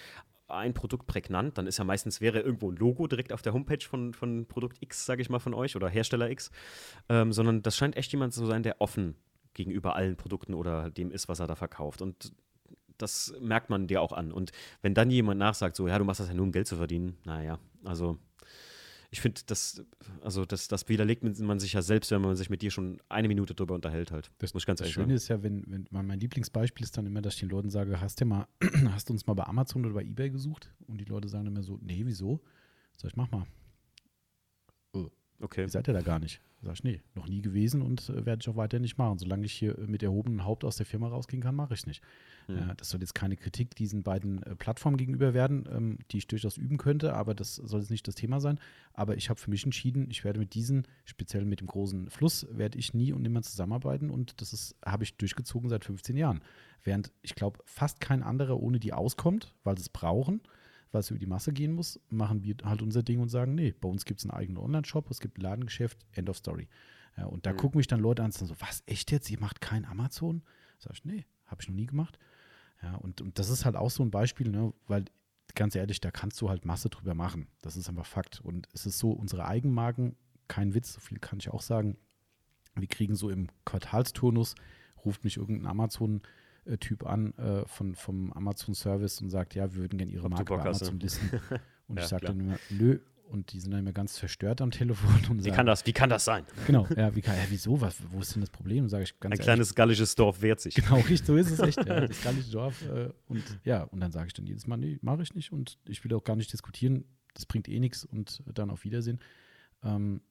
ein 0.50 0.74
Produkt 0.74 1.06
prägnant, 1.06 1.58
dann 1.58 1.66
ist 1.66 1.78
ja 1.78 1.84
meistens 1.84 2.20
wäre 2.20 2.40
irgendwo 2.40 2.70
ein 2.70 2.76
Logo 2.76 3.06
direkt 3.06 3.32
auf 3.32 3.42
der 3.42 3.52
Homepage 3.52 3.84
von, 3.84 4.14
von 4.14 4.46
Produkt 4.46 4.78
X, 4.80 5.06
sage 5.06 5.22
ich 5.22 5.30
mal, 5.30 5.38
von 5.38 5.54
euch 5.54 5.76
oder 5.76 5.88
Hersteller 5.88 6.30
X, 6.30 6.50
ähm, 7.08 7.32
sondern 7.32 7.62
das 7.62 7.76
scheint 7.76 7.96
echt 7.96 8.12
jemand 8.12 8.34
zu 8.34 8.46
sein, 8.46 8.62
der 8.62 8.80
offen 8.80 9.16
gegenüber 9.54 9.96
allen 9.96 10.16
Produkten 10.16 10.54
oder 10.54 10.90
dem 10.90 11.10
ist, 11.10 11.28
was 11.28 11.40
er 11.40 11.46
da 11.46 11.54
verkauft. 11.54 12.02
Und 12.02 12.32
das 12.98 13.34
merkt 13.40 13.70
man 13.70 13.86
dir 13.86 14.02
auch 14.02 14.12
an. 14.12 14.32
Und 14.32 14.52
wenn 14.82 14.94
dann 14.94 15.10
jemand 15.10 15.38
nachsagt, 15.38 15.76
so, 15.76 15.88
ja, 15.88 15.98
du 15.98 16.04
machst 16.04 16.20
das 16.20 16.28
ja 16.28 16.34
nur, 16.34 16.46
um 16.46 16.52
Geld 16.52 16.66
zu 16.66 16.76
verdienen, 16.76 17.16
naja, 17.24 17.58
also 17.84 18.18
ich 19.12 19.20
finde, 19.20 19.40
das, 19.46 19.82
also 20.22 20.44
das, 20.44 20.68
das 20.68 20.88
widerlegt 20.88 21.24
man 21.24 21.58
sich 21.58 21.72
ja 21.72 21.82
selbst, 21.82 22.12
wenn 22.12 22.22
man 22.22 22.36
sich 22.36 22.48
mit 22.48 22.62
dir 22.62 22.70
schon 22.70 23.02
eine 23.08 23.26
Minute 23.26 23.54
drüber 23.54 23.74
unterhält 23.74 24.12
halt. 24.12 24.30
Das, 24.38 24.54
muss 24.54 24.62
ich 24.62 24.66
ganz 24.66 24.78
das 24.78 24.86
ehrlich 24.86 24.94
Schöne 24.94 25.06
sagen. 25.06 25.16
ist 25.16 25.28
ja, 25.28 25.42
wenn, 25.42 25.64
wenn 25.66 25.86
mein 25.90 26.06
mein 26.06 26.20
Lieblingsbeispiel 26.20 26.84
ist 26.84 26.96
dann 26.96 27.06
immer, 27.06 27.20
dass 27.20 27.34
ich 27.34 27.40
den 27.40 27.48
Leuten 27.48 27.70
sage, 27.70 28.00
hast 28.00 28.20
du 28.20 28.24
mal, 28.24 28.46
hast 28.90 29.08
du 29.08 29.12
uns 29.12 29.26
mal 29.26 29.34
bei 29.34 29.44
Amazon 29.44 29.84
oder 29.84 29.94
bei 29.94 30.04
Ebay 30.04 30.30
gesucht? 30.30 30.72
Und 30.86 31.00
die 31.00 31.04
Leute 31.04 31.28
sagen 31.28 31.46
immer 31.46 31.62
so, 31.62 31.78
nee, 31.82 32.02
wieso? 32.04 32.40
Sag 32.96 33.10
ich, 33.10 33.16
mach 33.16 33.30
mal. 33.32 33.46
Okay. 35.40 35.62
Ihr 35.62 35.68
seid 35.68 35.86
ja 35.88 35.92
da 35.92 36.02
gar 36.02 36.18
nicht. 36.18 36.40
Sag 36.62 36.74
ich, 36.74 36.84
nee, 36.84 37.00
noch 37.14 37.26
nie 37.26 37.40
gewesen 37.40 37.80
und 37.80 38.10
äh, 38.10 38.26
werde 38.26 38.42
ich 38.42 38.48
auch 38.48 38.56
weiterhin 38.56 38.82
nicht 38.82 38.98
machen. 38.98 39.18
Solange 39.18 39.46
ich 39.46 39.52
hier 39.52 39.78
äh, 39.78 39.86
mit 39.86 40.02
erhobenem 40.02 40.44
Haupt 40.44 40.64
aus 40.64 40.76
der 40.76 40.84
Firma 40.84 41.08
rausgehen 41.08 41.42
kann, 41.42 41.54
mache 41.54 41.74
ich 41.74 41.86
nicht. 41.86 42.02
Ja, 42.56 42.74
das 42.74 42.90
soll 42.90 43.00
jetzt 43.00 43.14
keine 43.14 43.36
Kritik 43.36 43.74
diesen 43.76 44.02
beiden 44.02 44.42
äh, 44.42 44.54
Plattformen 44.56 44.96
gegenüber 44.96 45.34
werden, 45.34 45.68
ähm, 45.70 45.98
die 46.10 46.18
ich 46.18 46.26
durchaus 46.26 46.56
üben 46.56 46.78
könnte, 46.78 47.14
aber 47.14 47.34
das 47.34 47.56
soll 47.56 47.80
jetzt 47.80 47.90
nicht 47.90 48.06
das 48.08 48.14
Thema 48.14 48.40
sein. 48.40 48.58
Aber 48.92 49.16
ich 49.16 49.30
habe 49.30 49.38
für 49.38 49.50
mich 49.50 49.64
entschieden, 49.64 50.08
ich 50.10 50.24
werde 50.24 50.38
mit 50.38 50.54
diesen, 50.54 50.86
speziell 51.04 51.44
mit 51.44 51.60
dem 51.60 51.66
großen 51.66 52.10
Fluss, 52.10 52.46
werde 52.50 52.78
ich 52.78 52.94
nie 52.94 53.12
und 53.12 53.22
nimmer 53.22 53.42
zusammenarbeiten 53.42 54.10
und 54.10 54.40
das 54.40 54.74
habe 54.84 55.04
ich 55.04 55.16
durchgezogen 55.16 55.68
seit 55.68 55.84
15 55.84 56.16
Jahren. 56.16 56.40
Während 56.82 57.12
ich 57.22 57.34
glaube, 57.34 57.60
fast 57.64 58.00
kein 58.00 58.22
anderer 58.22 58.60
ohne 58.60 58.80
die 58.80 58.92
auskommt, 58.92 59.54
weil 59.64 59.76
sie 59.76 59.82
es 59.82 59.88
brauchen, 59.88 60.40
es 60.98 61.10
über 61.10 61.20
die 61.20 61.26
Masse 61.26 61.52
gehen 61.52 61.72
muss, 61.72 62.00
machen 62.08 62.42
wir 62.42 62.56
halt 62.64 62.82
unser 62.82 63.02
Ding 63.04 63.20
und 63.20 63.28
sagen, 63.28 63.54
nee, 63.54 63.72
bei 63.80 63.88
uns 63.88 64.04
gibt 64.04 64.18
es 64.20 64.24
einen 64.26 64.32
eigenen 64.32 64.58
Online-Shop, 64.58 65.08
es 65.10 65.20
gibt 65.20 65.38
ein 65.38 65.42
Ladengeschäft, 65.42 66.04
End 66.12 66.28
of 66.28 66.36
Story. 66.36 66.68
Ja, 67.16 67.26
und 67.26 67.46
da 67.46 67.52
Mhm. 67.52 67.56
gucken 67.58 67.78
mich 67.78 67.86
dann 67.86 68.00
Leute 68.00 68.22
an 68.22 68.26
und 68.26 68.32
sagen 68.32 68.46
so, 68.48 68.60
was, 68.60 68.82
echt 68.86 69.10
jetzt? 69.12 69.30
Ihr 69.30 69.38
macht 69.40 69.60
kein 69.60 69.84
Amazon? 69.84 70.42
Sag 70.78 70.92
ich, 70.94 71.04
nee, 71.04 71.24
habe 71.46 71.62
ich 71.62 71.68
noch 71.68 71.76
nie 71.76 71.86
gemacht. 71.86 72.18
Ja, 72.82 72.96
und, 72.96 73.20
und 73.20 73.38
das 73.38 73.50
ist 73.50 73.64
halt 73.64 73.76
auch 73.76 73.90
so 73.90 74.02
ein 74.02 74.10
Beispiel, 74.10 74.48
ne, 74.50 74.72
weil 74.88 75.04
ganz 75.54 75.74
ehrlich, 75.74 76.00
da 76.00 76.10
kannst 76.10 76.40
du 76.40 76.48
halt 76.48 76.64
Masse 76.64 76.88
drüber 76.88 77.14
machen. 77.14 77.46
Das 77.62 77.76
ist 77.76 77.88
einfach 77.88 78.06
Fakt. 78.06 78.40
Und 78.40 78.68
es 78.72 78.86
ist 78.86 78.98
so, 78.98 79.10
unsere 79.10 79.44
Eigenmarken, 79.46 80.16
kein 80.48 80.74
Witz, 80.74 80.94
so 80.94 81.00
viel 81.00 81.18
kann 81.18 81.38
ich 81.40 81.50
auch 81.50 81.62
sagen, 81.62 81.96
wir 82.76 82.86
kriegen 82.88 83.14
so 83.16 83.30
im 83.30 83.48
Quartalsturnus, 83.64 84.54
ruft 85.04 85.24
mich 85.24 85.36
irgendein 85.36 85.66
Amazon-Typ 86.70 87.06
an 87.06 87.34
äh, 87.34 87.66
von, 87.66 87.94
vom 87.94 88.32
Amazon-Service 88.32 89.20
und 89.20 89.30
sagt, 89.30 89.54
ja, 89.54 89.72
wir 89.74 89.82
würden 89.82 89.98
gerne 89.98 90.12
ihre 90.12 90.24
Ob 90.26 90.32
Marke 90.32 90.54
bei 90.54 90.60
Amazon 90.60 90.96
ne? 90.96 91.02
listen. 91.02 91.30
Und 91.88 91.96
Ja, 91.96 92.04
ich 92.04 92.08
sage 92.08 92.26
dann 92.26 92.38
immer, 92.38 92.56
nö. 92.70 93.00
Und 93.30 93.52
die 93.52 93.60
sind 93.60 93.70
dann 93.70 93.80
immer 93.80 93.92
ganz 93.92 94.18
verstört 94.18 94.60
am 94.60 94.72
Telefon 94.72 95.14
und 95.30 95.38
Wie 95.38 95.42
sagen, 95.42 95.54
kann 95.54 95.66
das, 95.66 95.86
wie 95.86 95.92
kann 95.92 96.10
das 96.10 96.24
sein? 96.24 96.44
genau, 96.66 96.88
ja, 96.96 97.14
wie 97.14 97.20
kann, 97.20 97.36
ja, 97.36 97.44
wieso, 97.48 97.80
was, 97.80 97.96
wo 98.10 98.18
ist 98.18 98.34
denn 98.34 98.40
das 98.40 98.50
Problem? 98.50 98.88
Sage 98.88 99.04
ich 99.04 99.20
ganz 99.20 99.22
Ein 99.22 99.32
ehrlich, 99.34 99.44
kleines 99.44 99.74
gallisches 99.76 100.14
Dorf 100.16 100.42
wehrt 100.42 100.58
sich. 100.60 100.74
Genau, 100.74 100.96
richtig, 100.96 101.26
so 101.26 101.36
ist 101.36 101.48
es 101.50 101.60
echt. 101.60 101.78
Ja, 101.78 102.00
das 102.06 102.22
gallische 102.24 102.50
Dorf. 102.50 102.82
Äh, 102.88 103.10
und 103.28 103.44
ja, 103.62 103.84
und 103.84 104.00
dann 104.00 104.10
sage 104.10 104.26
ich 104.26 104.32
dann 104.32 104.46
jedes 104.46 104.66
Mal, 104.66 104.78
nee, 104.78 104.98
mache 105.02 105.22
ich 105.22 105.34
nicht 105.36 105.52
und 105.52 105.78
ich 105.84 106.02
will 106.04 106.12
auch 106.14 106.24
gar 106.24 106.34
nicht 106.34 106.52
diskutieren. 106.52 107.04
Das 107.34 107.46
bringt 107.46 107.68
eh 107.68 107.78
nichts 107.78 108.04
und 108.04 108.42
dann 108.52 108.68
auf 108.68 108.82
Wiedersehen. 108.82 109.20
Ähm, 109.84 110.22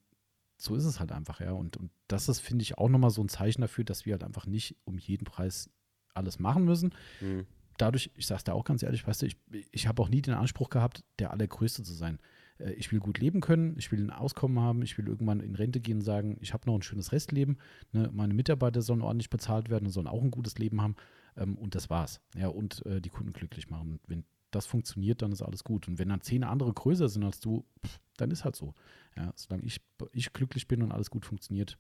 so 0.57 0.76
ist 0.76 0.84
es 0.84 0.99
halt 0.99 1.14
einfach, 1.14 1.40
ja. 1.40 1.53
Und, 1.53 1.78
und 1.78 1.91
das 2.10 2.28
ist, 2.28 2.41
finde 2.41 2.64
ich, 2.64 2.78
auch 2.78 2.90
nochmal 2.90 3.11
so 3.11 3.24
ein 3.24 3.30
Zeichen 3.30 3.61
dafür, 3.61 3.86
dass 3.86 4.06
wir 4.06 4.14
halt 4.14 4.26
einfach 4.26 4.45
nicht 4.45 4.76
um 4.84 4.98
jeden 4.98 5.24
Preis 5.24 5.70
alles 6.14 6.40
machen 6.40 6.65
müssen. 6.65 6.94
Hm. 7.19 7.45
Dadurch, 7.77 8.11
ich 8.15 8.27
sage 8.27 8.40
es 8.40 8.44
dir 8.44 8.53
auch 8.53 8.65
ganz 8.65 8.84
ehrlich, 8.84 9.07
weißt 9.07 9.22
du, 9.22 9.26
ich, 9.27 9.38
ich 9.72 9.88
habe 9.88 10.02
auch 10.02 10.10
nie 10.10 10.22
den 10.22 10.34
Anspruch 10.34 10.69
gehabt, 10.69 11.03
der 11.18 11.31
Allergrößte 11.31 11.84
zu 11.84 11.94
sein. 11.94 12.19
Äh, 12.57 12.73
Ich 12.73 12.91
will 12.91 12.99
gut 12.99 13.19
leben 13.19 13.40
können, 13.40 13.76
ich 13.77 13.91
will 13.91 14.02
ein 14.02 14.11
Auskommen 14.11 14.60
haben, 14.60 14.81
ich 14.81 14.98
will 14.98 15.07
irgendwann 15.07 15.40
in 15.40 15.56
Rente 15.56 15.80
gehen 15.80 15.98
und 15.99 16.03
sagen, 16.03 16.38
ich 16.41 16.53
habe 16.53 16.68
noch 16.68 16.76
ein 16.76 16.81
schönes 16.81 17.11
Restleben. 17.14 17.57
Ne? 17.94 18.10
Meine 18.11 18.34
Mitarbeiter 18.34 18.81
sollen 18.81 19.02
ordentlich 19.02 19.30
bezahlt 19.30 19.69
werden 19.69 19.86
und 19.86 19.91
sollen 19.91 20.07
auch 20.07 20.22
ein 20.22 20.31
gutes 20.31 20.57
Leben 20.57 20.81
haben. 20.81 20.95
Ähm, 21.38 21.57
und 21.57 21.73
das 21.73 21.90
war's. 21.90 22.19
Ja, 22.36 22.49
und 22.49 22.86
äh, 22.86 22.99
die 22.99 23.10
Kunden 23.10 23.31
glücklich 23.31 23.69
machen. 23.69 23.91
Und 23.94 23.99
wenn 24.07 24.26
das 24.52 24.65
funktioniert, 24.65 25.22
dann 25.22 25.31
ist 25.31 25.41
alles 25.41 25.64
gut. 25.64 25.88
Und 25.88 25.99
wenn 25.99 26.10
dann 26.10 26.22
zehn 26.22 26.44
andere 26.44 26.73
größer 26.73 27.07
sind 27.07 27.23
als 27.23 27.40
du, 27.40 27.65
pff, 27.86 27.99
dann 28.18 28.31
ist 28.31 28.44
halt 28.44 28.56
so. 28.56 28.73
Ja, 29.15 29.31
solange 29.36 29.64
ich, 29.64 29.80
ich 30.11 30.34
glücklich 30.34 30.68
bin 30.68 30.81
und 30.81 30.91
alles 30.91 31.10
gut 31.10 31.26
funktioniert, 31.26 31.77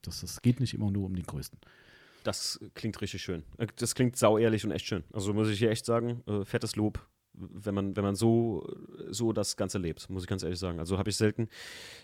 das, 0.00 0.22
das 0.22 0.42
geht 0.42 0.58
nicht 0.58 0.74
immer 0.74 0.90
nur 0.90 1.04
um 1.06 1.14
den 1.14 1.26
Größten. 1.26 1.60
Das 2.22 2.60
klingt 2.74 3.00
richtig 3.00 3.22
schön. 3.22 3.44
Äh, 3.58 3.66
Das 3.76 3.94
klingt 3.94 4.16
sauehrlich 4.16 4.64
und 4.64 4.70
echt 4.72 4.86
schön. 4.86 5.04
Also 5.12 5.32
muss 5.34 5.48
ich 5.48 5.58
hier 5.58 5.70
echt 5.70 5.84
sagen, 5.84 6.22
äh, 6.26 6.44
fettes 6.44 6.76
Lob, 6.76 7.00
wenn 7.34 7.74
man, 7.74 7.96
wenn 7.96 8.04
man 8.04 8.14
so, 8.14 8.68
so 9.08 9.32
das 9.32 9.56
Ganze 9.56 9.78
lebt, 9.78 10.08
muss 10.10 10.22
ich 10.22 10.28
ganz 10.28 10.42
ehrlich 10.42 10.58
sagen. 10.58 10.78
Also 10.78 10.98
habe 10.98 11.10
ich 11.10 11.16
selten 11.16 11.48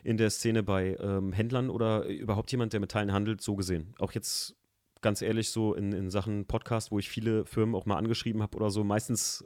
in 0.03 0.17
der 0.17 0.31
Szene 0.31 0.63
bei 0.63 0.97
ähm, 1.01 1.33
Händlern 1.33 1.71
oder 1.71 2.07
überhaupt 2.07 2.51
jemand, 2.51 2.73
der 2.73 2.81
mit 2.81 2.91
Teilen 2.91 3.13
handelt, 3.13 3.41
so 3.43 3.55
gesehen. 3.55 3.95
Auch 3.99 4.13
jetzt 4.13 4.57
ganz 5.01 5.23
ehrlich 5.23 5.51
so 5.51 5.75
in, 5.75 5.93
in 5.93 6.11
Sachen 6.11 6.47
Podcast, 6.47 6.91
wo 6.91 6.99
ich 6.99 7.09
viele 7.09 7.45
Firmen 7.45 7.75
auch 7.75 7.87
mal 7.87 7.97
angeschrieben 7.97 8.43
habe 8.43 8.57
oder 8.57 8.71
so, 8.71 8.85
meistens 8.85 9.45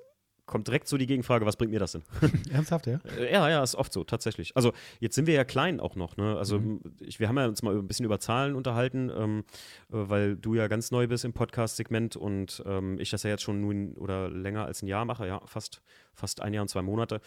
kommt 0.52 0.68
direkt 0.68 0.86
so 0.86 0.98
die 0.98 1.06
Gegenfrage, 1.06 1.46
was 1.46 1.56
bringt 1.56 1.72
mir 1.72 1.80
das 1.80 1.92
denn? 1.92 2.02
Ernsthaft, 2.52 2.86
ja? 2.86 3.00
Äh, 3.18 3.32
Ja, 3.32 3.48
ja, 3.48 3.62
ist 3.62 3.74
oft 3.74 3.90
so, 3.90 4.04
tatsächlich. 4.04 4.54
Also 4.54 4.72
jetzt 5.00 5.14
sind 5.14 5.26
wir 5.26 5.32
ja 5.32 5.44
klein 5.44 5.80
auch 5.80 5.96
noch, 5.96 6.18
ne? 6.18 6.36
Also 6.36 6.58
Mhm. 6.58 6.80
ich, 7.00 7.18
wir 7.20 7.28
haben 7.28 7.38
ja 7.38 7.46
uns 7.46 7.62
mal 7.62 7.74
ein 7.74 7.88
bisschen 7.88 8.04
über 8.04 8.20
Zahlen 8.20 8.54
unterhalten, 8.54 9.10
ähm, 9.16 9.44
äh, 9.90 9.94
weil 9.94 10.36
du 10.36 10.54
ja 10.54 10.68
ganz 10.68 10.90
neu 10.90 11.06
bist 11.06 11.24
im 11.24 11.32
Podcast-Segment 11.32 12.16
und 12.16 12.62
ähm, 12.66 12.98
ich 13.00 13.08
das 13.08 13.22
ja 13.22 13.30
jetzt 13.30 13.42
schon 13.42 13.62
nun 13.62 13.94
oder 13.94 14.28
länger 14.28 14.66
als 14.66 14.82
ein 14.82 14.88
Jahr 14.88 15.06
mache, 15.06 15.26
ja, 15.26 15.40
fast, 15.46 15.80
fast 16.12 16.42
ein 16.42 16.52
Jahr 16.52 16.62
und 16.62 16.68
zwei 16.68 16.82
Monate. 16.82 17.22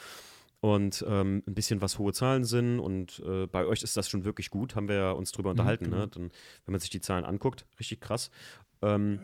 Und 0.61 1.03
ähm, 1.07 1.41
ein 1.47 1.53
bisschen 1.55 1.81
was 1.81 1.97
hohe 1.97 2.13
Zahlen 2.13 2.43
sind 2.43 2.79
und 2.79 3.23
äh, 3.25 3.47
bei 3.47 3.65
euch 3.65 3.81
ist 3.81 3.97
das 3.97 4.07
schon 4.07 4.23
wirklich 4.23 4.51
gut, 4.51 4.75
haben 4.75 4.87
wir 4.87 4.95
ja 4.95 5.11
uns 5.11 5.31
drüber 5.31 5.49
unterhalten, 5.49 5.85
genau. 5.85 5.97
ne? 5.97 6.07
Dann, 6.07 6.23
wenn 6.65 6.71
man 6.73 6.79
sich 6.79 6.91
die 6.91 7.01
Zahlen 7.01 7.25
anguckt, 7.25 7.65
richtig 7.79 8.01
krass. 8.01 8.29
Ähm, 8.83 9.19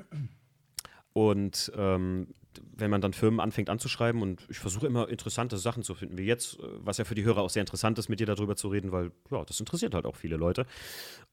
und 1.13 1.71
ähm, 1.75 2.27
wenn 2.75 2.89
man 2.91 3.01
dann 3.01 3.13
Firmen 3.13 3.39
anfängt 3.39 3.69
anzuschreiben 3.69 4.21
und 4.21 4.45
ich 4.49 4.59
versuche 4.59 4.87
immer 4.87 5.09
interessante 5.09 5.57
Sachen 5.57 5.83
zu 5.83 5.93
finden, 5.95 6.17
wie 6.17 6.23
jetzt, 6.25 6.59
äh, 6.59 6.63
was 6.79 6.97
ja 6.97 7.05
für 7.05 7.15
die 7.15 7.23
Hörer 7.23 7.41
auch 7.41 7.49
sehr 7.49 7.61
interessant 7.61 7.97
ist, 7.99 8.09
mit 8.09 8.19
dir 8.19 8.25
darüber 8.27 8.55
zu 8.55 8.67
reden, 8.69 8.91
weil 8.91 9.11
ja, 9.31 9.43
das 9.45 9.59
interessiert 9.59 9.93
halt 9.93 10.05
auch 10.05 10.15
viele 10.15 10.37
Leute. 10.37 10.65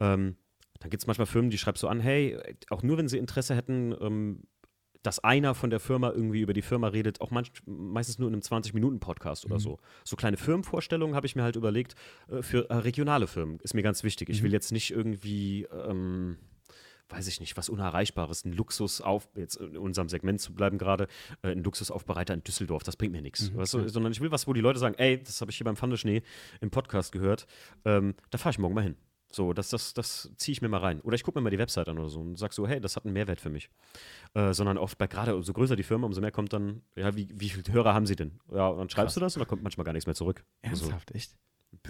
Ähm, 0.01 0.37
dann 0.81 0.91
gibt 0.91 1.03
es 1.03 1.07
manchmal 1.07 1.27
Firmen, 1.27 1.51
die 1.51 1.59
schreibst 1.59 1.81
so 1.81 1.89
an, 1.89 2.01
hey, 2.01 2.39
auch 2.71 2.83
nur 2.83 2.99
wenn 2.99 3.09
sie 3.09 3.19
Interesse 3.19 3.55
hätten, 3.57 3.95
ähm, 4.01 4.43
dass 5.03 5.23
einer 5.23 5.55
von 5.55 5.71
der 5.71 5.79
Firma 5.81 6.11
irgendwie 6.11 6.41
über 6.41 6.53
die 6.53 6.63
Firma 6.63 6.89
redet, 6.89 7.21
auch 7.21 7.31
manch, 7.31 7.51
meistens 7.67 8.19
nur 8.19 8.29
in 8.29 8.35
einem 8.35 8.43
20-Minuten-Podcast 8.43 9.45
oder 9.47 9.57
Mhm. 9.57 9.61
so. 9.61 9.79
So 10.05 10.17
kleine 10.17 10.37
Firmenvorstellungen 10.37 11.15
habe 11.15 11.27
ich 11.27 11.37
mir 11.37 11.45
halt 11.45 11.57
überlegt, 11.57 11.95
äh, 12.29 12.43
für 12.43 12.69
äh, 12.69 12.75
regionale 12.75 13.27
Firmen 13.29 13.59
ist 13.61 13.75
mir 13.75 13.83
ganz 13.83 14.03
wichtig. 14.03 14.29
Ich 14.29 14.41
Mhm. 14.41 14.47
will 14.47 14.53
jetzt 14.53 14.73
nicht 14.73 14.91
irgendwie, 14.91 15.65
ähm, 15.73 16.37
weiß 17.09 17.27
ich 17.29 17.41
nicht, 17.41 17.57
was 17.57 17.69
Unerreichbares, 17.69 18.45
ein 18.45 18.53
Luxus 18.53 19.01
auf, 19.01 19.29
jetzt 19.35 19.57
in 19.57 19.77
unserem 19.77 20.09
Segment 20.09 20.41
zu 20.41 20.53
bleiben 20.53 20.79
gerade, 20.79 21.09
äh, 21.43 21.53
ein 21.53 21.63
Luxusaufbereiter 21.63 22.35
in 22.35 22.45
Düsseldorf, 22.45 22.83
das 22.83 22.97
bringt 22.97 23.13
mir 23.13 23.23
nichts. 23.23 23.51
Mhm, 23.51 23.57
weißt 23.57 23.75
du? 23.75 23.89
Sondern 23.89 24.13
ich 24.13 24.21
will 24.21 24.31
was, 24.31 24.47
wo 24.47 24.53
die 24.53 24.61
Leute 24.61 24.79
sagen, 24.79 24.95
ey, 24.99 25.23
das 25.23 25.41
habe 25.41 25.51
ich 25.51 25.57
hier 25.57 25.65
beim 25.65 25.77
Pfandeschnee 25.77 26.23
im 26.61 26.71
Podcast 26.71 27.13
gehört, 27.13 27.47
ähm, 27.85 28.15
da 28.31 28.39
fahre 28.39 28.53
ich 28.53 28.59
morgen 28.59 28.75
mal 28.75 28.83
hin. 28.83 28.97
So, 29.31 29.53
das, 29.53 29.69
das, 29.69 29.93
das 29.93 30.31
ziehe 30.37 30.55
ich 30.55 30.63
mir 30.63 30.69
mal 30.69 30.79
rein. 30.79 31.01
Oder 31.03 31.15
ich 31.15 31.23
gucke 31.23 31.39
mir 31.39 31.43
mal 31.43 31.51
die 31.51 31.59
Website 31.59 31.89
an 31.89 31.99
oder 31.99 32.09
so 32.09 32.21
und 32.21 32.39
sag 32.39 32.55
so, 32.55 32.67
hey, 32.67 32.81
das 32.81 32.97
hat 32.97 33.05
einen 33.05 33.13
Mehrwert 33.13 33.41
für 33.41 33.51
mich. 33.51 33.69
Äh, 34.33 34.55
sondern 34.55 34.79
oft 34.79 34.97
bei 34.97 35.07
gerade, 35.07 35.37
umso 35.37 35.53
größer 35.53 35.77
die 35.77 35.83
Firma, 35.83 36.07
umso 36.07 36.23
mehr 36.23 36.31
kommt 36.31 36.53
dann, 36.55 36.83
ja, 36.97 37.15
wie, 37.15 37.29
wie 37.35 37.51
viele 37.51 37.71
Hörer 37.71 37.93
haben 37.93 38.07
sie 38.07 38.17
denn? 38.17 38.41
Ja, 38.51 38.69
und 38.69 38.79
dann 38.79 38.89
schreibst 38.89 39.15
Krass. 39.15 39.15
du 39.15 39.21
das 39.21 39.37
und 39.37 39.41
dann 39.41 39.49
kommt 39.49 39.63
manchmal 39.63 39.85
gar 39.85 39.93
nichts 39.93 40.07
mehr 40.07 40.15
zurück. 40.15 40.45
Also, 40.63 40.87
Ernsthaft, 40.87 41.15
echt? 41.15 41.37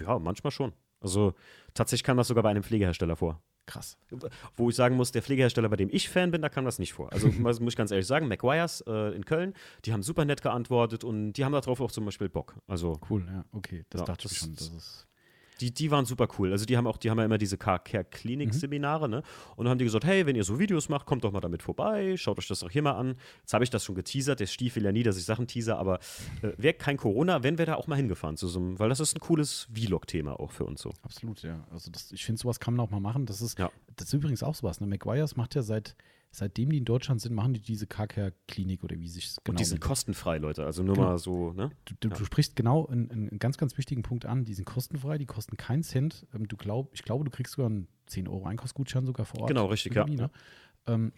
ja, 0.01 0.19
manchmal 0.19 0.51
schon. 0.51 0.73
Also 1.01 1.33
tatsächlich 1.73 2.03
kam 2.03 2.17
das 2.17 2.27
sogar 2.27 2.43
bei 2.43 2.49
einem 2.49 2.63
Pflegehersteller 2.63 3.15
vor. 3.15 3.41
Krass. 3.65 3.97
Wo 4.55 4.69
ich 4.71 4.75
sagen 4.75 4.95
muss, 4.95 5.11
der 5.11 5.21
Pflegehersteller, 5.21 5.69
bei 5.69 5.75
dem 5.75 5.89
ich 5.91 6.09
Fan 6.09 6.31
bin, 6.31 6.41
da 6.41 6.49
kam 6.49 6.65
das 6.65 6.79
nicht 6.79 6.93
vor. 6.93 7.13
Also 7.13 7.27
muss 7.39 7.59
ich 7.61 7.75
ganz 7.75 7.91
ehrlich 7.91 8.07
sagen, 8.07 8.27
McGuire's 8.27 8.81
äh, 8.87 9.15
in 9.15 9.25
Köln, 9.25 9.53
die 9.85 9.93
haben 9.93 10.01
super 10.01 10.25
nett 10.25 10.41
geantwortet 10.41 11.03
und 11.03 11.33
die 11.33 11.45
haben 11.45 11.51
darauf 11.51 11.79
auch 11.79 11.91
zum 11.91 12.05
Beispiel 12.05 12.29
Bock. 12.29 12.55
Also 12.67 12.99
cool, 13.11 13.23
ja, 13.27 13.45
okay, 13.51 13.85
das 13.91 14.01
ja, 14.01 14.05
dachte 14.05 14.25
ich 14.25 14.31
das 14.31 14.39
schon. 14.39 14.51
ist- 14.53 14.61
Das 14.61 14.67
ist 14.75 15.07
die, 15.59 15.71
die 15.73 15.91
waren 15.91 16.05
super 16.05 16.27
cool. 16.37 16.51
Also 16.51 16.65
die 16.65 16.77
haben 16.77 16.87
auch, 16.87 16.97
die 16.97 17.09
haben 17.09 17.17
ja 17.19 17.25
immer 17.25 17.37
diese 17.37 17.57
Car-Care-Klinik-Seminare, 17.57 19.09
ne? 19.09 19.23
Und 19.55 19.65
dann 19.65 19.71
haben 19.71 19.77
die 19.77 19.85
gesagt, 19.85 20.05
hey, 20.05 20.25
wenn 20.25 20.35
ihr 20.35 20.43
so 20.43 20.59
Videos 20.59 20.89
macht, 20.89 21.05
kommt 21.05 21.23
doch 21.23 21.31
mal 21.31 21.39
damit 21.41 21.61
vorbei, 21.63 22.15
schaut 22.17 22.37
euch 22.39 22.47
das 22.47 22.59
doch 22.59 22.69
hier 22.71 22.81
mal 22.81 22.93
an. 22.93 23.15
Jetzt 23.41 23.53
habe 23.53 23.63
ich 23.63 23.69
das 23.69 23.83
schon 23.83 23.95
geteasert, 23.95 24.39
der 24.39 24.47
Stiefel 24.47 24.83
ja 24.83 24.91
nie, 24.91 25.03
dass 25.03 25.17
ich 25.17 25.25
Sachen 25.25 25.47
teaser, 25.47 25.77
aber 25.77 25.99
äh, 26.41 26.51
wäre 26.57 26.73
kein 26.73 26.97
Corona, 26.97 27.43
wenn 27.43 27.57
wir 27.57 27.65
da 27.65 27.75
auch 27.75 27.87
mal 27.87 27.95
hingefahren 27.95 28.37
zu 28.37 28.47
so 28.47 28.59
einem, 28.59 28.79
weil 28.79 28.89
das 28.89 28.99
ist 28.99 29.15
ein 29.15 29.19
cooles 29.19 29.67
Vlog-Thema 29.73 30.39
auch 30.39 30.51
für 30.51 30.65
uns 30.65 30.81
so. 30.81 30.91
Absolut, 31.03 31.41
ja. 31.43 31.65
Also 31.71 31.91
das, 31.91 32.11
ich 32.11 32.25
finde, 32.25 32.39
sowas 32.41 32.59
kann 32.59 32.75
man 32.75 32.85
auch 32.85 32.91
mal 32.91 32.99
machen. 32.99 33.25
Das 33.25 33.41
ist, 33.41 33.57
Ja. 33.59 33.71
das 33.95 34.07
ist 34.07 34.13
übrigens 34.13 34.43
auch 34.43 34.55
sowas. 34.55 34.79
Ne? 34.81 34.87
McGuire's 34.87 35.35
macht 35.35 35.55
ja 35.55 35.61
seit, 35.61 35.95
seitdem 36.31 36.69
die 36.71 36.77
in 36.77 36.85
Deutschland 36.85 37.21
sind, 37.21 37.33
machen 37.33 37.53
die 37.53 37.61
diese 37.61 37.87
Car-Care-Klinik 37.87 38.83
oder 38.83 38.99
wie 38.99 39.07
sich 39.07 39.35
genau 39.43 39.53
Und 39.53 39.59
die 39.59 39.65
sind 39.65 39.75
nennt. 39.75 39.83
kostenfrei, 39.83 40.37
Leute. 40.37 40.65
Also 40.65 40.83
nur 40.83 40.95
Genau. 40.95 41.07
mal 41.09 41.17
so, 41.17 41.53
ne? 41.53 41.71
Du, 41.85 41.95
du, 41.99 42.09
Ja. 42.09 42.15
du 42.15 42.25
sprichst 42.25 42.55
genau 42.55 42.85
einen, 42.85 43.09
einen 43.11 43.39
ganz, 43.39 43.57
ganz 43.57 43.77
wichtigen 43.77 44.03
Punkt 44.03 44.25
an. 44.25 44.45
Die 44.45 44.53
sind 44.53 44.65
kostenfrei, 44.65 45.17
die 45.17 45.25
kosten 45.25 45.57
keinen 45.57 45.83
Cent. 45.83 46.27
Ähm, 46.33 46.47
du 46.47 46.57
glaub, 46.57 46.93
ich 46.93 47.03
glaube, 47.03 47.23
du 47.25 47.31
kriegst 47.31 47.53
sogar 47.53 47.69
einen 47.69 47.87
10 48.07 48.27
Euro 48.27 48.45
Einkaufsgutschein 48.45 49.05
sogar 49.05 49.25
vor 49.25 49.41
Ort. 49.41 49.49
Genau, 49.49 49.65
richtig, 49.67 49.95
ja. 49.95 50.05
ne? 50.05 50.29
ähm, 50.87 51.11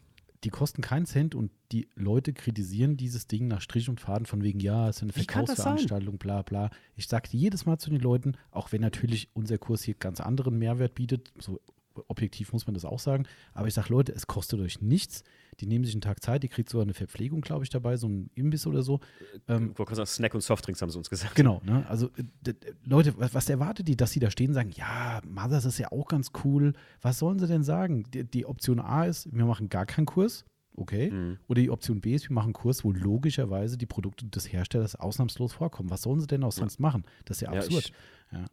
die 0.44 0.50
kosten 0.50 0.82
keinen 0.82 1.06
Cent 1.06 1.36
und 1.36 1.52
die 1.72 1.88
Leute 1.94 2.34
kritisieren 2.34 2.98
dieses 2.98 3.28
Ding 3.28 3.48
nach 3.48 3.62
Strich 3.62 3.90
und 3.90 4.00
Faden 4.00 4.26
von 4.26 4.42
wegen, 4.44 4.60
ja, 4.60 4.90
es 4.90 4.96
ist 4.98 5.04
eine 5.04 5.14
Verkaufsveranstaltung, 5.14 6.18
bla 6.18 6.42
bla. 6.42 6.72
Ich 6.96 7.08
sage 7.08 7.30
jedes 7.32 7.68
Mal 7.68 7.78
zu 7.78 7.92
den 7.92 8.00
Leuten, 8.02 8.34
auch 8.50 8.72
wenn 8.72 8.82
natürlich 8.82 9.30
unser 9.34 9.60
Kurs 9.60 9.84
hier 9.84 9.94
ganz 9.94 10.20
anderen 10.20 10.58
Mehrwert 10.58 10.96
bietet, 10.96 11.32
so 11.38 11.60
objektiv 12.08 12.54
muss 12.54 12.66
man 12.68 12.74
das 12.74 12.86
auch 12.86 13.00
sagen, 13.00 13.26
aber 13.54 13.68
ich 13.68 13.74
sage, 13.74 13.90
Leute, 13.90 14.12
es 14.14 14.28
kostet 14.28 14.60
euch 14.60 14.82
nichts. 14.82 15.24
Die 15.60 15.66
nehmen 15.68 15.84
sich 15.84 15.94
einen 15.94 16.02
Tag 16.02 16.24
Zeit, 16.24 16.44
die 16.44 16.48
kriegt 16.48 16.70
sogar 16.70 16.84
eine 16.84 16.94
Verpflegung, 16.94 17.42
glaube 17.42 17.64
ich, 17.66 17.70
dabei, 17.70 17.98
so 17.98 18.08
ein 18.08 18.30
Imbiss 18.36 18.66
oder 18.66 18.82
so. 18.84 19.00
Ähm, 19.48 19.74
gerade 19.74 19.96
sagen, 19.96 20.08
Snack 20.08 20.34
und 20.34 20.42
Softdrinks 20.42 20.82
haben 20.82 20.90
sie 20.90 20.98
uns 20.98 21.10
gesagt. 21.10 21.36
Genau, 21.36 21.62
ne? 21.66 21.86
Also 21.90 22.10
äh, 22.48 22.54
Leute, 22.86 23.14
was, 23.18 23.34
was 23.34 23.50
erwartet 23.50 23.88
die, 23.88 23.98
dass 23.98 24.12
sie 24.12 24.20
da 24.20 24.32
stehen 24.32 24.50
und 24.52 24.54
sagen, 24.54 24.72
ja, 24.76 25.22
Mothers 25.28 25.66
ist 25.66 25.78
ja 25.78 25.92
auch 25.92 26.08
ganz 26.08 26.32
cool. 26.46 26.74
Was 27.02 27.20
sollen 27.20 27.38
sie 27.40 27.48
denn 27.48 27.64
sagen? 27.64 28.04
Die, 28.14 28.24
die 28.24 28.46
Option 28.46 28.80
A 28.80 29.06
ist, 29.06 29.28
wir 29.36 29.46
machen 29.46 29.68
gar 29.70 29.86
keinen 29.86 30.06
Kurs, 30.06 30.46
okay. 30.78 31.12
Mhm. 31.12 31.38
Oder 31.48 31.62
die 31.62 31.70
Option 31.70 32.00
B 32.00 32.16
ist, 32.16 32.30
wir 32.30 32.34
machen 32.34 32.46
einen 32.48 32.54
Kurs, 32.54 32.84
wo 32.86 32.92
logischerweise 32.94 33.78
die 33.78 33.86
Produkte 33.86 34.26
des 34.26 34.52
Herstellers 34.52 34.96
ausnahmslos 34.96 35.52
vorkommen. 35.54 35.90
Was 35.90 36.04
sollen 36.04 36.22
sie 36.22 36.28
denn 36.28 36.44
auch 36.46 36.54
sonst 36.54 36.80
machen? 36.80 37.04
Das 37.26 37.38
ist 37.38 37.42
ja 37.42 37.54
Ja, 37.54 37.60
absurd. 37.60 37.86
ich- 37.86 37.94
ja. 38.32 38.46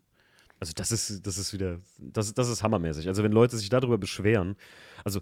Also 0.60 0.72
das 0.74 0.90
ist, 0.90 1.26
das 1.26 1.38
ist 1.38 1.52
wieder, 1.52 1.78
das, 1.98 2.34
das 2.34 2.48
ist 2.48 2.62
hammermäßig. 2.62 3.08
Also 3.08 3.22
wenn 3.22 3.32
Leute 3.32 3.56
sich 3.56 3.68
darüber 3.68 3.98
beschweren, 3.98 4.56
also 5.04 5.20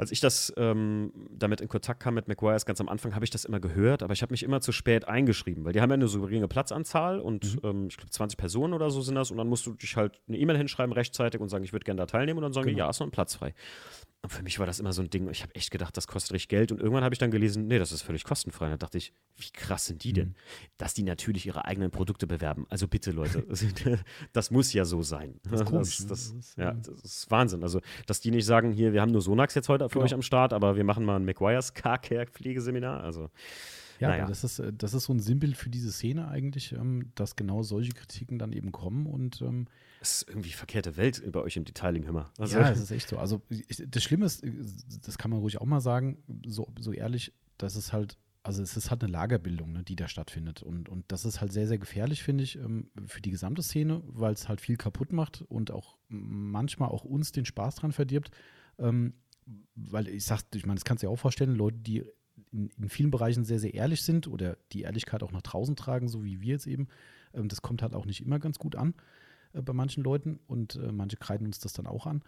als 0.00 0.10
ich 0.10 0.20
das 0.20 0.52
ähm, 0.56 1.12
damit 1.30 1.60
in 1.60 1.68
Kontakt 1.68 2.00
kam 2.02 2.14
mit 2.14 2.26
McGuire's 2.26 2.64
ganz 2.64 2.80
am 2.80 2.88
Anfang, 2.88 3.14
habe 3.14 3.24
ich 3.24 3.30
das 3.30 3.44
immer 3.44 3.60
gehört, 3.60 4.02
aber 4.02 4.14
ich 4.14 4.22
habe 4.22 4.32
mich 4.32 4.42
immer 4.42 4.60
zu 4.60 4.72
spät 4.72 5.06
eingeschrieben, 5.06 5.64
weil 5.64 5.74
die 5.74 5.80
haben 5.80 5.90
ja 5.90 5.94
eine 5.94 6.08
so 6.08 6.20
geringe 6.22 6.48
Platzanzahl 6.48 7.20
und 7.20 7.58
ähm, 7.62 7.88
ich 7.88 7.96
glaube 7.98 8.10
20 8.10 8.38
Personen 8.38 8.72
oder 8.72 8.90
so 8.90 9.02
sind 9.02 9.14
das 9.14 9.30
und 9.30 9.36
dann 9.36 9.46
musst 9.48 9.66
du 9.66 9.74
dich 9.74 9.96
halt 9.96 10.18
eine 10.26 10.38
E-Mail 10.38 10.56
hinschreiben 10.56 10.92
rechtzeitig 10.92 11.40
und 11.40 11.50
sagen, 11.50 11.64
ich 11.64 11.72
würde 11.72 11.84
gerne 11.84 11.98
da 11.98 12.06
teilnehmen 12.06 12.38
und 12.38 12.44
dann 12.44 12.52
sagen 12.52 12.66
die, 12.66 12.72
Genau. 12.72 12.84
ja, 12.86 12.90
ist 12.90 13.00
noch 13.00 13.06
ein 13.06 13.10
Platz 13.10 13.34
frei. 13.34 13.54
Und 14.22 14.30
für 14.30 14.42
mich 14.42 14.58
war 14.58 14.66
das 14.66 14.78
immer 14.80 14.92
so 14.92 15.00
ein 15.00 15.08
Ding, 15.08 15.30
ich 15.30 15.42
habe 15.42 15.54
echt 15.54 15.70
gedacht, 15.70 15.96
das 15.96 16.06
kostet 16.06 16.34
richtig 16.34 16.48
Geld 16.48 16.72
und 16.72 16.78
irgendwann 16.78 17.04
habe 17.04 17.14
ich 17.14 17.18
dann 17.18 17.30
gelesen, 17.30 17.68
nee, 17.68 17.78
das 17.78 17.90
ist 17.90 18.02
völlig 18.02 18.24
kostenfrei. 18.24 18.66
Und 18.66 18.72
da 18.72 18.76
dachte 18.76 18.98
ich, 18.98 19.14
wie 19.36 19.50
krass 19.50 19.86
sind 19.86 20.04
die 20.04 20.12
denn? 20.12 20.34
Dass 20.76 20.92
die 20.92 21.04
natürlich 21.04 21.46
ihre 21.46 21.64
eigenen 21.64 21.90
Produkte 21.90 22.26
bewerben. 22.26 22.66
Also 22.68 22.86
bitte 22.86 23.12
Leute, 23.12 23.46
das 24.34 24.50
muss 24.50 24.74
ja 24.74 24.84
so 24.84 25.00
sein. 25.00 25.40
Das 25.44 25.62
ist 25.62 25.66
komisch, 25.66 25.96
das, 25.96 26.04
ne? 26.04 26.08
das, 26.08 26.28
Das 26.28 26.46
ist, 26.46 26.58
ja, 26.58 26.72
das 26.72 27.02
ist 27.02 27.30
Wahnsinn. 27.30 27.62
Also, 27.62 27.80
dass 28.06 28.20
die 28.20 28.30
nicht 28.30 28.44
sagen, 28.44 28.72
hier, 28.72 28.92
wir 28.92 29.00
haben 29.00 29.10
nur 29.10 29.22
Sonax 29.22 29.54
jetzt 29.54 29.70
heute 29.70 29.84
für 29.90 29.98
Genau. 29.98 30.04
euch 30.06 30.14
am 30.14 30.22
Start, 30.22 30.52
aber 30.52 30.76
wir 30.76 30.84
machen 30.84 31.04
mal 31.04 31.16
ein 31.16 31.24
McGuire's 31.24 31.74
Car-Care-Pflegeseminar. 31.74 33.02
Also, 33.02 33.30
Ja, 33.98 34.08
Naja. 34.08 34.24
das 34.26 34.44
ist, 34.44 34.58
äh, 34.60 34.72
das 34.72 34.94
ist 34.94 35.04
so 35.04 35.12
ein 35.12 35.20
Sinnbild 35.20 35.58
für 35.58 35.68
diese 35.68 35.92
Szene 35.92 36.26
eigentlich, 36.28 36.72
ähm, 36.72 37.12
dass 37.16 37.36
genau 37.36 37.62
solche 37.62 37.92
Kritiken 37.92 38.38
dann 38.38 38.52
eben 38.54 38.72
kommen 38.72 39.04
und 39.06 39.42
ähm, 39.42 39.66
es 40.00 40.22
ist 40.22 40.28
irgendwie 40.30 40.52
verkehrte 40.52 40.96
Welt 40.96 41.22
bei 41.30 41.40
euch 41.40 41.58
im 41.58 41.64
Detailing, 41.66 42.04
hör 42.06 42.12
mal. 42.14 42.30
Also, 42.38 42.58
ja, 42.58 42.70
es 42.70 42.80
ist 42.80 42.90
echt 42.92 43.08
so. 43.10 43.18
Also 43.18 43.42
ich, 43.50 43.84
das 43.86 44.02
Schlimme 44.02 44.24
ist, 44.24 44.42
äh, 44.42 44.52
das 45.04 45.18
kann 45.18 45.30
man 45.30 45.40
ruhig 45.40 45.60
auch 45.60 45.66
mal 45.66 45.80
sagen, 45.82 46.16
so, 46.46 46.72
so 46.80 46.92
ehrlich, 46.92 47.34
dass 47.58 47.74
es 47.76 47.92
halt, 47.92 48.16
also 48.42 48.62
es 48.62 48.74
ist 48.74 48.90
halt 48.90 49.02
eine 49.02 49.12
Lagerbildung, 49.12 49.72
ne, 49.72 49.82
die 49.82 49.96
da 49.96 50.08
stattfindet. 50.08 50.62
Und, 50.62 50.88
und 50.88 51.04
das 51.08 51.26
ist 51.26 51.42
halt 51.42 51.52
sehr, 51.52 51.66
sehr 51.66 51.76
gefährlich, 51.76 52.22
finde 52.22 52.42
ich, 52.44 52.56
ähm, 52.56 52.88
für 53.04 53.20
die 53.20 53.30
gesamte 53.30 53.62
Szene, 53.62 54.00
weil 54.06 54.32
es 54.32 54.48
halt 54.48 54.62
viel 54.62 54.78
kaputt 54.78 55.12
macht 55.12 55.42
und 55.42 55.70
auch 55.70 55.98
manchmal 56.08 56.88
auch 56.88 57.04
uns 57.04 57.32
den 57.32 57.44
Spaß 57.44 57.74
dran 57.74 57.92
verdirbt. 57.92 58.30
Ähm, 58.78 59.12
weil 59.74 60.08
ich 60.08 60.24
sag, 60.24 60.42
ich 60.54 60.66
meine, 60.66 60.76
das 60.76 60.84
kannst 60.84 61.02
du 61.02 61.06
dir 61.06 61.10
auch 61.12 61.18
vorstellen, 61.18 61.54
Leute, 61.54 61.78
die 61.78 62.04
in, 62.52 62.68
in 62.78 62.88
vielen 62.88 63.10
Bereichen 63.10 63.44
sehr, 63.44 63.58
sehr 63.58 63.74
ehrlich 63.74 64.02
sind 64.02 64.26
oder 64.26 64.56
die 64.72 64.82
Ehrlichkeit 64.82 65.22
auch 65.22 65.32
nach 65.32 65.42
draußen 65.42 65.76
tragen, 65.76 66.08
so 66.08 66.24
wie 66.24 66.40
wir 66.40 66.54
jetzt 66.54 66.66
eben, 66.66 66.88
ähm, 67.34 67.48
das 67.48 67.62
kommt 67.62 67.82
halt 67.82 67.94
auch 67.94 68.06
nicht 68.06 68.24
immer 68.24 68.38
ganz 68.38 68.58
gut 68.58 68.76
an 68.76 68.94
äh, 69.52 69.62
bei 69.62 69.72
manchen 69.72 70.02
Leuten 70.02 70.40
und 70.46 70.76
äh, 70.76 70.92
manche 70.92 71.16
kreiden 71.16 71.46
uns 71.46 71.58
das 71.60 71.72
dann 71.72 71.86
auch 71.86 72.06
an. 72.06 72.22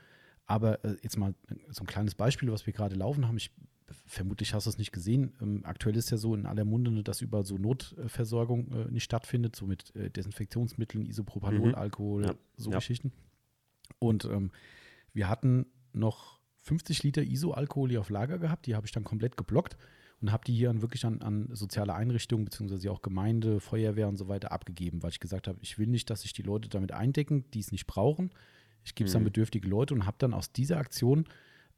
Aber 0.46 0.84
äh, 0.84 0.96
jetzt 1.02 1.16
mal 1.18 1.34
so 1.70 1.82
ein 1.82 1.86
kleines 1.86 2.14
Beispiel, 2.14 2.50
was 2.50 2.66
wir 2.66 2.72
gerade 2.72 2.96
laufen 2.96 3.26
haben. 3.26 3.36
Ich 3.36 3.50
vermutlich 4.06 4.54
hast 4.54 4.66
du 4.66 4.70
es 4.70 4.78
nicht 4.78 4.92
gesehen. 4.92 5.34
Ähm, 5.40 5.60
aktuell 5.64 5.96
ist 5.96 6.10
ja 6.10 6.16
so 6.16 6.34
in 6.34 6.46
aller 6.46 6.64
Munde, 6.64 7.02
dass 7.02 7.20
über 7.20 7.44
so 7.44 7.58
Notversorgung 7.58 8.72
äh, 8.72 8.90
nicht 8.90 9.04
stattfindet, 9.04 9.54
so 9.54 9.66
mit 9.66 9.94
äh, 9.94 10.10
Desinfektionsmitteln, 10.10 11.06
Isopropanol, 11.06 11.70
Mhm. 11.70 11.74
Alkohol, 11.74 12.24
Ja, 12.26 12.34
so 12.56 12.70
ja. 12.70 12.78
Geschichten. 12.78 13.12
Und 13.98 14.24
ähm, 14.24 14.50
wir 15.12 15.28
hatten 15.28 15.66
noch 15.92 16.40
50 16.62 17.02
Liter 17.02 17.22
ISO-Alkohol 17.22 17.90
hier 17.90 18.00
auf 18.00 18.10
Lager 18.10 18.38
gehabt. 18.38 18.66
Die 18.66 18.74
habe 18.74 18.86
ich 18.86 18.92
dann 18.92 19.04
komplett 19.04 19.36
geblockt 19.36 19.76
und 20.20 20.32
habe 20.32 20.44
die 20.46 20.54
hier 20.54 20.70
an, 20.70 20.80
wirklich 20.82 21.04
an, 21.04 21.20
an 21.20 21.48
soziale 21.52 21.94
Einrichtungen, 21.94 22.44
beziehungsweise 22.44 22.90
auch 22.90 23.02
Gemeinde, 23.02 23.60
Feuerwehr 23.60 24.08
und 24.08 24.16
so 24.16 24.28
weiter 24.28 24.52
abgegeben, 24.52 25.02
weil 25.02 25.10
ich 25.10 25.20
gesagt 25.20 25.48
habe, 25.48 25.58
ich 25.62 25.78
will 25.78 25.88
nicht, 25.88 26.08
dass 26.10 26.22
sich 26.22 26.32
die 26.32 26.42
Leute 26.42 26.68
damit 26.68 26.92
eindecken, 26.92 27.44
die 27.52 27.60
es 27.60 27.72
nicht 27.72 27.86
brauchen. 27.86 28.30
Ich 28.84 28.94
gebe 28.94 29.08
es 29.08 29.14
an 29.16 29.22
Mhm. 29.22 29.26
bedürftige 29.26 29.68
Leute 29.68 29.94
und 29.94 30.06
habe 30.06 30.16
dann 30.18 30.32
aus 30.34 30.52
dieser 30.52 30.78
Aktion 30.78 31.24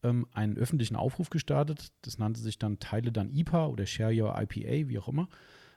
ähm, 0.02 0.26
einen 0.32 0.56
öffentlichen 0.58 0.96
Aufruf 0.96 1.30
gestartet. 1.30 1.92
Das 2.02 2.18
nannte 2.18 2.40
sich 2.40 2.58
dann 2.58 2.78
Teile 2.78 3.10
dann 3.10 3.30
IPA 3.34 3.68
oder 3.68 3.86
Share 3.86 4.12
Your 4.14 4.34
IPA, 4.38 4.88
wie 4.88 4.98
auch 4.98 5.08
immer. 5.08 5.28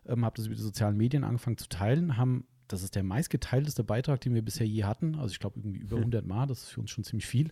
Ähm, 0.06 0.26
habe 0.26 0.36
das 0.36 0.48
über 0.48 0.56
die 0.56 0.62
sozialen 0.62 0.98
Medien 0.98 1.24
angefangen 1.24 1.58
zu 1.58 1.70
teilen, 1.70 2.18
haben 2.18 2.46
das 2.70 2.84
ist 2.84 2.96
der 2.96 3.04
meistgeteilteste 3.04 3.86
Beitrag, 3.86 4.20
den 4.20 4.34
wir 4.34 4.42
bisher 4.42 4.68
je 4.68 4.84
hatten. 4.84 5.16
Also 5.16 5.32
ich 5.32 5.40
glaube 5.40 5.58
irgendwie 5.60 5.80
über 5.80 5.96
Hm. 5.96 6.04
100 6.04 6.26
Mal, 6.26 6.48
das 6.48 6.64
ist 6.64 6.70
für 6.72 6.82
uns 6.82 6.92
schon 6.92 7.06
ziemlich 7.06 7.26
viel. 7.26 7.50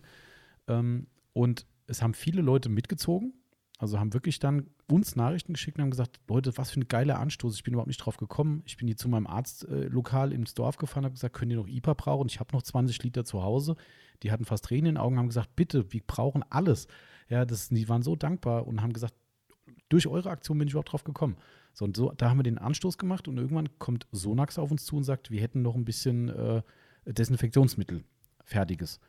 Ähm, 0.68 1.06
und 1.36 1.66
es 1.86 2.00
haben 2.00 2.14
viele 2.14 2.40
Leute 2.40 2.70
mitgezogen, 2.70 3.34
also 3.78 4.00
haben 4.00 4.14
wirklich 4.14 4.38
dann 4.38 4.70
uns 4.90 5.16
Nachrichten 5.16 5.52
geschickt 5.52 5.76
und 5.76 5.82
haben 5.82 5.90
gesagt, 5.90 6.18
Leute, 6.28 6.56
was 6.56 6.70
für 6.70 6.80
ein 6.80 6.88
geiler 6.88 7.18
Anstoß, 7.18 7.56
ich 7.56 7.62
bin 7.62 7.74
überhaupt 7.74 7.88
nicht 7.88 7.98
drauf 7.98 8.16
gekommen. 8.16 8.62
Ich 8.64 8.78
bin 8.78 8.88
hier 8.88 8.96
zu 8.96 9.06
meinem 9.10 9.26
Arztlokal 9.26 10.32
äh, 10.32 10.34
ins 10.34 10.54
Dorf 10.54 10.78
gefahren, 10.78 11.04
habe 11.04 11.12
gesagt, 11.12 11.34
könnt 11.34 11.52
ihr 11.52 11.58
noch 11.58 11.68
IPA 11.68 11.92
brauchen? 11.92 12.28
Ich 12.30 12.40
habe 12.40 12.54
noch 12.54 12.62
20 12.62 13.02
Liter 13.02 13.26
zu 13.26 13.42
Hause. 13.42 13.76
Die 14.22 14.32
hatten 14.32 14.46
fast 14.46 14.64
Tränen 14.64 14.86
in 14.86 14.94
den 14.94 14.96
Augen, 14.96 15.18
haben 15.18 15.28
gesagt, 15.28 15.54
bitte, 15.56 15.92
wir 15.92 16.00
brauchen 16.06 16.42
alles. 16.48 16.86
Ja, 17.28 17.44
das, 17.44 17.68
die 17.68 17.86
waren 17.86 18.00
so 18.00 18.16
dankbar 18.16 18.66
und 18.66 18.80
haben 18.80 18.94
gesagt, 18.94 19.12
durch 19.90 20.06
eure 20.06 20.30
Aktion 20.30 20.56
bin 20.56 20.68
ich 20.68 20.72
überhaupt 20.72 20.92
drauf 20.92 21.04
gekommen. 21.04 21.36
So, 21.74 21.84
und 21.84 21.98
so, 21.98 22.12
da 22.16 22.30
haben 22.30 22.38
wir 22.38 22.44
den 22.44 22.56
Anstoß 22.56 22.96
gemacht 22.96 23.28
und 23.28 23.36
irgendwann 23.36 23.78
kommt 23.78 24.06
Sonax 24.10 24.58
auf 24.58 24.70
uns 24.70 24.86
zu 24.86 24.96
und 24.96 25.04
sagt, 25.04 25.30
wir 25.30 25.42
hätten 25.42 25.60
noch 25.60 25.74
ein 25.74 25.84
bisschen 25.84 26.30
äh, 26.30 26.62
Desinfektionsmittel, 27.04 28.04
fertiges, 28.42 29.00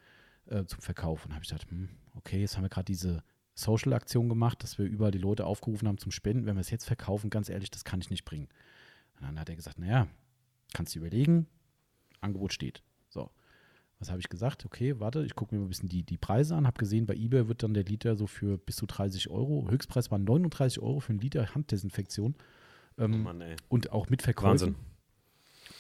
äh, 0.50 0.66
zum 0.66 0.82
Verkauf. 0.82 1.26
Und 1.26 1.34
habe 1.34 1.44
ich 1.44 1.50
gedacht, 1.50 1.70
hm, 1.70 1.90
okay, 2.16 2.42
jetzt 2.42 2.56
haben 2.58 2.64
wir 2.64 2.70
gerade 2.70 2.86
diese 2.86 3.24
Social-Aktion 3.56 4.30
gemacht, 4.30 4.62
dass 4.64 4.78
wir 4.78 4.86
überall 4.86 5.12
die 5.12 5.18
Leute 5.18 5.46
aufgerufen 5.46 5.88
haben 5.88 5.98
zum 5.98 6.12
Spenden. 6.12 6.46
Wenn 6.46 6.56
wir 6.56 6.62
es 6.62 6.70
jetzt 6.70 6.86
verkaufen, 6.86 7.30
ganz 7.30 7.50
ehrlich, 7.50 7.72
das 7.72 7.84
kann 7.84 8.00
ich 8.02 8.10
nicht 8.10 8.26
bringen. 8.26 8.48
Und 9.16 9.24
dann 9.24 9.40
hat 9.40 9.50
er 9.50 9.56
gesagt, 9.56 9.80
naja, 9.80 10.08
kannst 10.74 10.94
du 10.94 11.00
überlegen, 11.00 11.48
Angebot 12.22 12.54
steht. 12.54 12.84
So. 13.10 13.32
Was 14.00 14.12
habe 14.12 14.20
ich 14.20 14.30
gesagt? 14.30 14.64
Okay, 14.64 15.00
warte, 15.00 15.24
ich 15.26 15.34
gucke 15.34 15.56
mir 15.56 15.60
mal 15.60 15.66
ein 15.66 15.70
bisschen 15.70 15.90
die, 15.90 16.04
die 16.04 16.18
Preise 16.20 16.56
an. 16.56 16.68
Habe 16.68 16.78
gesehen, 16.78 17.08
bei 17.08 17.16
eBay 17.16 17.48
wird 17.48 17.64
dann 17.64 17.74
der 17.74 17.84
Liter 17.84 18.16
so 18.16 18.28
für 18.28 18.60
bis 18.60 18.76
zu 18.76 18.86
30 18.86 19.30
Euro. 19.30 19.68
Höchstpreis 19.72 20.12
war 20.12 20.20
39 20.20 20.80
Euro 20.84 21.00
für 21.00 21.10
einen 21.10 21.20
Liter 21.20 21.56
Handdesinfektion. 21.56 22.36
oh 22.98 23.02
Ähm, 23.04 23.24
Mann, 23.24 23.42
ey. 23.42 23.56
und 23.70 23.92
auch 23.92 24.10
mit 24.10 24.22
Verkäufen. 24.22 24.52
Wahnsinn. 24.52 24.76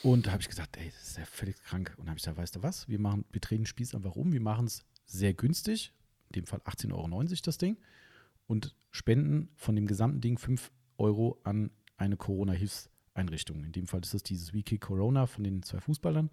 Und 0.03 0.27
da 0.27 0.31
habe 0.31 0.41
ich 0.41 0.49
gesagt, 0.49 0.77
ey, 0.77 0.91
das 0.91 1.09
ist 1.09 1.17
ja 1.17 1.25
völlig 1.25 1.61
krank. 1.63 1.93
Und 1.97 2.07
habe 2.07 2.17
ich 2.17 2.23
gesagt, 2.23 2.37
weißt 2.37 2.55
du 2.55 2.63
was? 2.63 2.87
Wir 2.87 2.99
machen, 2.99 3.25
wir 3.31 3.41
drehen 3.41 3.61
den 3.61 3.65
Spieß 3.65 3.95
einfach 3.95 4.15
um. 4.15 4.31
Wir 4.31 4.41
machen 4.41 4.67
es 4.67 4.85
sehr 5.05 5.33
günstig, 5.33 5.93
in 6.29 6.41
dem 6.41 6.45
Fall 6.45 6.59
18,90 6.65 6.93
Euro 6.93 7.25
das 7.43 7.57
Ding, 7.57 7.77
und 8.45 8.75
spenden 8.91 9.49
von 9.55 9.75
dem 9.75 9.87
gesamten 9.87 10.21
Ding 10.21 10.37
5 10.37 10.71
Euro 10.97 11.39
an 11.43 11.71
eine 11.97 12.17
Corona-Hilfseinrichtung. 12.17 13.63
In 13.63 13.71
dem 13.71 13.87
Fall 13.87 14.01
ist 14.01 14.13
es 14.13 14.23
dieses 14.23 14.53
Wiki 14.53 14.77
Corona 14.77 15.25
von 15.25 15.43
den 15.43 15.63
zwei 15.63 15.79
Fußballern. 15.79 16.29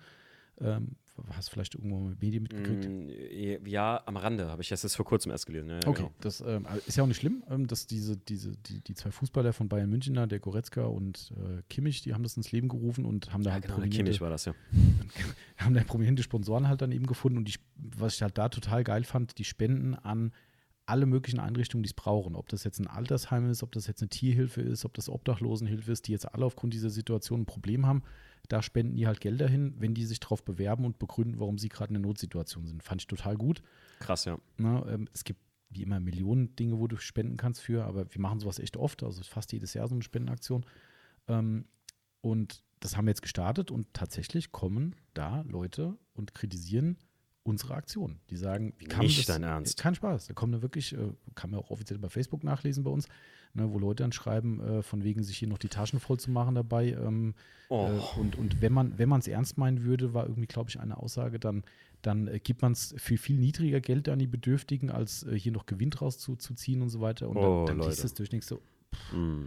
Ähm, 0.59 0.97
hast 1.31 1.49
du 1.49 1.53
vielleicht 1.53 1.75
irgendwo 1.75 2.13
Medien 2.21 2.43
mitgekriegt? 2.43 2.89
Mm, 2.89 3.67
ja, 3.67 4.03
am 4.07 4.17
Rande 4.17 4.49
habe 4.49 4.63
ich 4.63 4.69
das 4.69 4.83
jetzt 4.83 4.97
vor 4.97 5.05
kurzem 5.05 5.31
erst 5.31 5.47
gelesen. 5.47 5.71
Ja, 5.71 5.79
okay, 5.87 6.03
genau. 6.03 6.13
das 6.21 6.41
ähm, 6.41 6.67
ist 6.87 6.97
ja 6.97 7.05
auch 7.05 7.09
nicht 7.09 7.19
schlimm, 7.19 7.45
ähm, 7.49 7.67
dass 7.67 7.87
diese, 7.87 8.17
diese, 8.17 8.57
die, 8.57 8.81
die 8.81 8.95
zwei 8.95 9.11
Fußballer 9.11 9.53
von 9.53 9.69
Bayern 9.69 9.89
München, 9.89 10.15
der 10.15 10.39
Goretzka 10.41 10.85
und 10.85 11.33
äh, 11.37 11.63
Kimmich, 11.69 12.03
die 12.03 12.15
haben 12.15 12.23
das 12.23 12.37
ins 12.37 12.53
Leben 12.53 12.69
gerufen 12.69 13.05
und 13.05 13.33
haben 13.33 13.43
da 13.43 13.51
Ja, 13.51 13.55
halt 13.55 13.65
genau, 13.65 13.75
prominente, 13.75 13.97
Kimmich 13.99 14.21
war 14.21 14.31
das, 14.31 14.45
ja. 14.45 14.55
haben 15.59 15.75
da 15.75 15.85
prominente 15.85 16.23
Sponsoren 16.23 16.69
halt 16.69 16.83
dann 16.83 16.93
eben 16.93 17.07
gefunden 17.07 17.39
und 17.39 17.49
die, 17.49 17.55
was 17.77 18.17
ich 18.17 18.23
halt 18.23 18.37
da 18.37 18.49
total 18.49 18.83
geil 18.85 19.05
fand, 19.05 19.39
die 19.39 19.45
spenden 19.45 19.95
an 19.95 20.33
alle 20.87 21.07
möglichen 21.07 21.41
Einrichtungen, 21.41 21.83
die 21.83 21.89
es 21.89 21.95
brauchen. 21.95 22.37
Ob 22.37 22.49
das 22.49 22.65
jetzt 22.65 22.79
ein 22.79 22.87
Altersheim 22.87 23.49
ist, 23.49 23.63
ob 23.63 23.73
das 23.73 23.87
jetzt 23.87 24.03
eine 24.03 24.09
Tierhilfe 24.09 24.61
ist, 24.61 24.85
ob 24.85 24.95
das 24.95 25.09
Obdachlosenhilfe 25.09 25.91
ist, 25.91 26.09
die 26.09 26.13
jetzt 26.13 26.33
alle 26.35 26.45
aufgrund 26.45 26.75
dieser 26.75 26.91
Situation 26.91 27.43
ein 27.43 27.47
Problem 27.47 27.87
haben, 27.87 28.03
da 28.49 28.63
spenden 28.63 28.97
die 28.97 29.07
halt 29.07 29.21
Gelder 29.21 29.49
hin, 29.49 29.75
wenn 29.79 29.95
die 29.95 30.05
sich 30.05 30.21
darauf 30.21 30.45
bewerben 30.45 30.85
und 30.85 30.99
begründen, 30.99 31.41
warum 31.41 31.59
sie 31.59 31.69
gerade 31.69 31.91
in 31.91 31.97
einer 31.97 32.07
Notsituation 32.07 32.67
sind. 32.67 32.83
Fand 32.83 33.03
ich 33.03 33.07
total 33.07 33.37
gut. 33.37 33.63
Krass, 34.01 34.25
ja. 34.25 34.39
Na, 34.57 34.87
ähm, 34.89 35.09
es 35.13 35.25
gibt 35.25 35.41
wie 35.71 35.83
immer 35.83 36.01
Millionen 36.01 36.55
Dinge, 36.57 36.79
wo 36.79 36.87
du 36.87 36.97
spenden 36.97 37.37
kannst 37.37 37.61
für, 37.61 37.85
aber 37.85 38.13
wir 38.13 38.21
machen 38.21 38.41
sowas 38.41 38.59
echt 38.59 38.77
oft, 38.77 39.03
also 39.03 39.23
fast 39.25 39.53
jedes 39.53 39.75
Jahr 39.75 39.89
so 39.89 39.95
eine 39.95 40.03
Spendenaktion. 40.03 40.65
Ähm, 41.27 41.67
und 42.21 42.63
das 42.81 42.97
haben 42.97 43.07
wir 43.07 43.11
jetzt 43.11 43.23
gestartet 43.23 43.71
und 43.71 43.93
tatsächlich 43.93 44.53
kommen 44.53 44.95
da 45.15 45.43
Leute 45.43 45.97
und 46.13 46.35
kritisieren 46.35 46.99
unsere 47.45 47.75
Aktion. 47.75 48.19
Die 48.31 48.37
sagen, 48.37 48.73
wie 48.79 48.87
kann 48.87 49.01
Nicht 49.05 49.19
das, 49.19 49.27
dein 49.27 49.43
Ernst. 49.45 49.79
Kein 49.79 49.95
Spaß. 49.95 50.27
Da 50.27 50.35
kommen 50.35 50.53
da 50.53 50.63
wirklich, 50.63 50.95
äh, 50.95 51.13
kann 51.35 51.51
man 51.51 51.61
auch 51.61 51.71
offiziell 51.71 51.99
bei 51.99 52.09
Facebook 52.09 52.43
nachlesen 52.43 52.83
bei 52.85 52.91
uns, 52.91 53.07
ne, 53.53 53.71
wo 53.73 53.79
Leute 53.79 54.03
dann 54.03 54.13
schreiben, 54.13 54.61
äh, 54.61 54.83
von 54.83 55.05
wegen 55.05 55.23
sich 55.23 55.39
hier 55.39 55.49
noch 55.49 55.59
die 55.59 55.69
Taschen 55.69 56.01
voll 56.01 56.19
zu 56.19 56.31
machen 56.31 56.55
dabei. 56.57 56.93
Ähm, 56.93 57.35
Oh. 57.71 57.89
äh, 57.89 58.21
und, 58.21 58.37
und 58.37 58.61
wenn 58.61 58.73
man 58.75 58.99
wenn 58.99 59.09
man 59.09 59.21
es 59.21 59.29
ernst 59.29 59.57
meinen 59.57 59.85
würde, 59.85 60.13
war 60.13 60.25
irgendwie, 60.27 60.47
glaube 60.47 60.69
ich, 60.69 60.79
eine 60.79 60.99
Aussage, 60.99 61.39
dann, 61.39 61.65
dann 62.03 62.29
äh, 62.29 62.39
gibt 62.39 62.61
man 62.61 62.73
es 62.73 62.95
für 62.99 63.17
viel 63.17 63.39
niedriger 63.39 63.81
Geld 63.81 64.09
an 64.11 64.19
die 64.19 64.27
Bedürftigen, 64.27 64.91
als 64.91 65.23
äh, 65.23 65.39
hier 65.39 65.53
noch 65.53 65.65
Gewinn 65.65 65.89
draus 65.91 66.19
zu, 66.19 66.37
zu 66.37 66.53
ziehen 66.55 66.83
und 66.83 66.91
so 66.91 67.01
weiter. 67.01 67.29
Und 67.29 67.37
Oh, 67.39 67.65
dann, 67.67 67.79
dann 67.79 67.89
liest 67.89 68.05
es 68.05 68.13
durch 68.15 68.33
nichts 68.33 68.49
so, 68.49 68.61
Mm. 69.13 69.47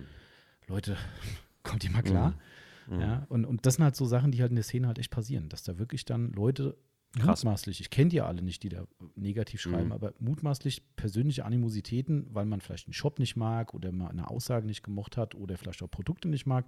Leute, 0.67 0.97
kommt 1.63 1.83
ihr 1.83 1.91
mal 1.91 2.01
klar? 2.03 2.33
Mhm. 2.87 2.99
Ja, 2.99 3.25
und, 3.29 3.45
und 3.45 3.65
das 3.65 3.75
sind 3.75 3.83
halt 3.83 3.95
so 3.95 4.05
Sachen, 4.05 4.31
die 4.31 4.41
halt 4.41 4.51
in 4.51 4.55
der 4.55 4.63
Szene 4.63 4.87
halt 4.87 4.99
echt 4.99 5.11
passieren, 5.11 5.47
dass 5.49 5.63
da 5.63 5.77
wirklich 5.79 6.03
dann 6.05 6.31
Leute 6.33 6.75
Krass. 7.13 7.43
mutmaßlich, 7.43 7.81
ich 7.81 7.89
kenne 7.89 8.09
die 8.09 8.17
ja 8.17 8.25
alle 8.27 8.41
nicht, 8.41 8.61
die 8.63 8.69
da 8.69 8.85
negativ 9.15 9.61
schreiben, 9.61 9.87
Mhm. 9.87 9.91
aber 9.93 10.13
mutmaßlich 10.19 10.83
persönliche 10.95 11.45
Animositäten, 11.45 12.27
weil 12.33 12.45
man 12.45 12.61
vielleicht 12.61 12.87
einen 12.87 12.93
Shop 12.93 13.17
nicht 13.19 13.35
mag 13.35 13.73
oder 13.73 13.91
mal 13.91 14.09
eine 14.09 14.29
Aussage 14.29 14.67
nicht 14.67 14.83
gemocht 14.83 15.17
hat 15.17 15.33
oder 15.35 15.57
vielleicht 15.57 15.81
auch 15.83 15.89
Produkte 15.89 16.27
nicht 16.27 16.45
mag, 16.45 16.65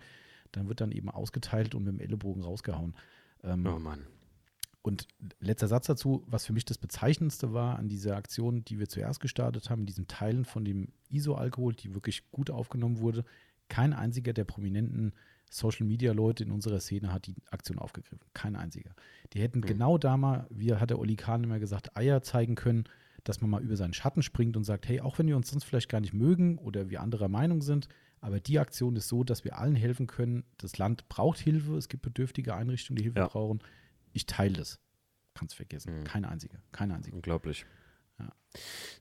dann 0.52 0.68
wird 0.68 0.82
dann 0.82 0.92
eben 0.92 1.10
ausgeteilt 1.10 1.76
und 1.76 1.84
mit 1.84 1.94
dem 1.94 2.00
Ellenbogen 2.00 2.42
rausgehauen. 2.42 2.96
Ähm, 3.44 3.66
Oh 3.68 3.78
Mann. 3.80 4.08
und 4.82 5.08
letzter 5.40 5.68
Satz 5.68 5.86
dazu, 5.88 6.24
was 6.28 6.46
für 6.46 6.54
mich 6.54 6.66
das 6.66 6.78
Bezeichnendste 6.80 7.54
war 7.54 7.78
an 7.78 7.90
dieser 7.90 8.16
Aktion, 8.16 8.64
die 8.66 8.80
wir 8.80 8.88
zuerst 8.90 9.20
gestartet 9.20 9.70
haben, 9.70 9.82
in 9.82 9.86
diesen 9.88 10.08
Teilen 10.08 10.46
von 10.46 10.66
dem 10.66 10.88
ISO-Alkohol, 11.10 11.74
die 11.76 11.94
wirklich 11.94 12.32
gut 12.32 12.50
aufgenommen 12.50 13.00
wurde. 13.00 13.24
Kein 13.68 13.94
einziger 13.94 14.34
der 14.34 14.46
prominenten 14.46 15.14
Social-Media-Leute 15.50 16.44
in 16.44 16.52
unserer 16.52 16.80
Szene 16.80 17.12
hat 17.12 17.28
die 17.28 17.36
Aktion 17.50 17.80
aufgegriffen. 17.80 18.20
Kein 18.34 18.56
einziger. 18.56 18.92
Die 19.34 19.42
hätten 19.42 19.62
genau 19.62 19.98
da 19.98 20.16
mal, 20.18 20.48
wie 20.50 20.74
hat 20.74 20.90
der 20.90 21.00
Oli 21.00 21.16
Kahn 21.16 21.44
immer 21.44 21.60
gesagt, 21.60 21.98
Eier 21.98 22.22
zeigen 22.22 22.56
können, 22.56 22.84
dass 23.24 23.42
man 23.42 23.50
mal 23.50 23.62
über 23.62 23.76
seinen 23.76 23.94
Schatten 23.94 24.22
springt 24.22 24.56
und 24.56 24.64
sagt, 24.64 24.88
hey, 24.88 25.02
auch 25.02 25.20
wenn 25.20 25.28
wir 25.28 25.36
uns 25.36 25.50
sonst 25.50 25.64
vielleicht 25.66 25.90
gar 25.90 26.00
nicht 26.02 26.14
mögen 26.14 26.58
oder 26.58 26.90
wir 26.90 27.02
anderer 27.02 27.28
Meinung 27.28 27.62
sind, 27.62 27.88
aber 28.22 28.40
die 28.40 28.60
Aktion 28.60 28.96
ist 28.96 29.08
so, 29.08 29.24
dass 29.24 29.44
wir 29.44 29.58
allen 29.58 29.76
helfen 29.76 30.08
können. 30.08 30.44
Das 30.58 30.78
Land 30.78 31.08
braucht 31.10 31.40
Hilfe, 31.40 31.76
es 31.78 31.90
gibt 31.90 32.04
bedürftige 32.04 32.54
Einrichtungen, 32.56 32.98
die 32.98 33.04
Hilfe 33.04 33.20
Ja. 33.20 33.28
brauchen. 33.28 33.60
Ich 34.14 34.26
teile 34.26 34.54
das. 34.58 34.80
Kannst 35.34 35.56
vergessen. 35.56 36.00
Mhm. 36.00 36.04
Kein 36.04 36.26
einziger. 36.26 36.60
Kein 36.72 36.92
einziger. 36.92 37.16
Unglaublich. 37.16 37.66
Ja. 38.20 38.30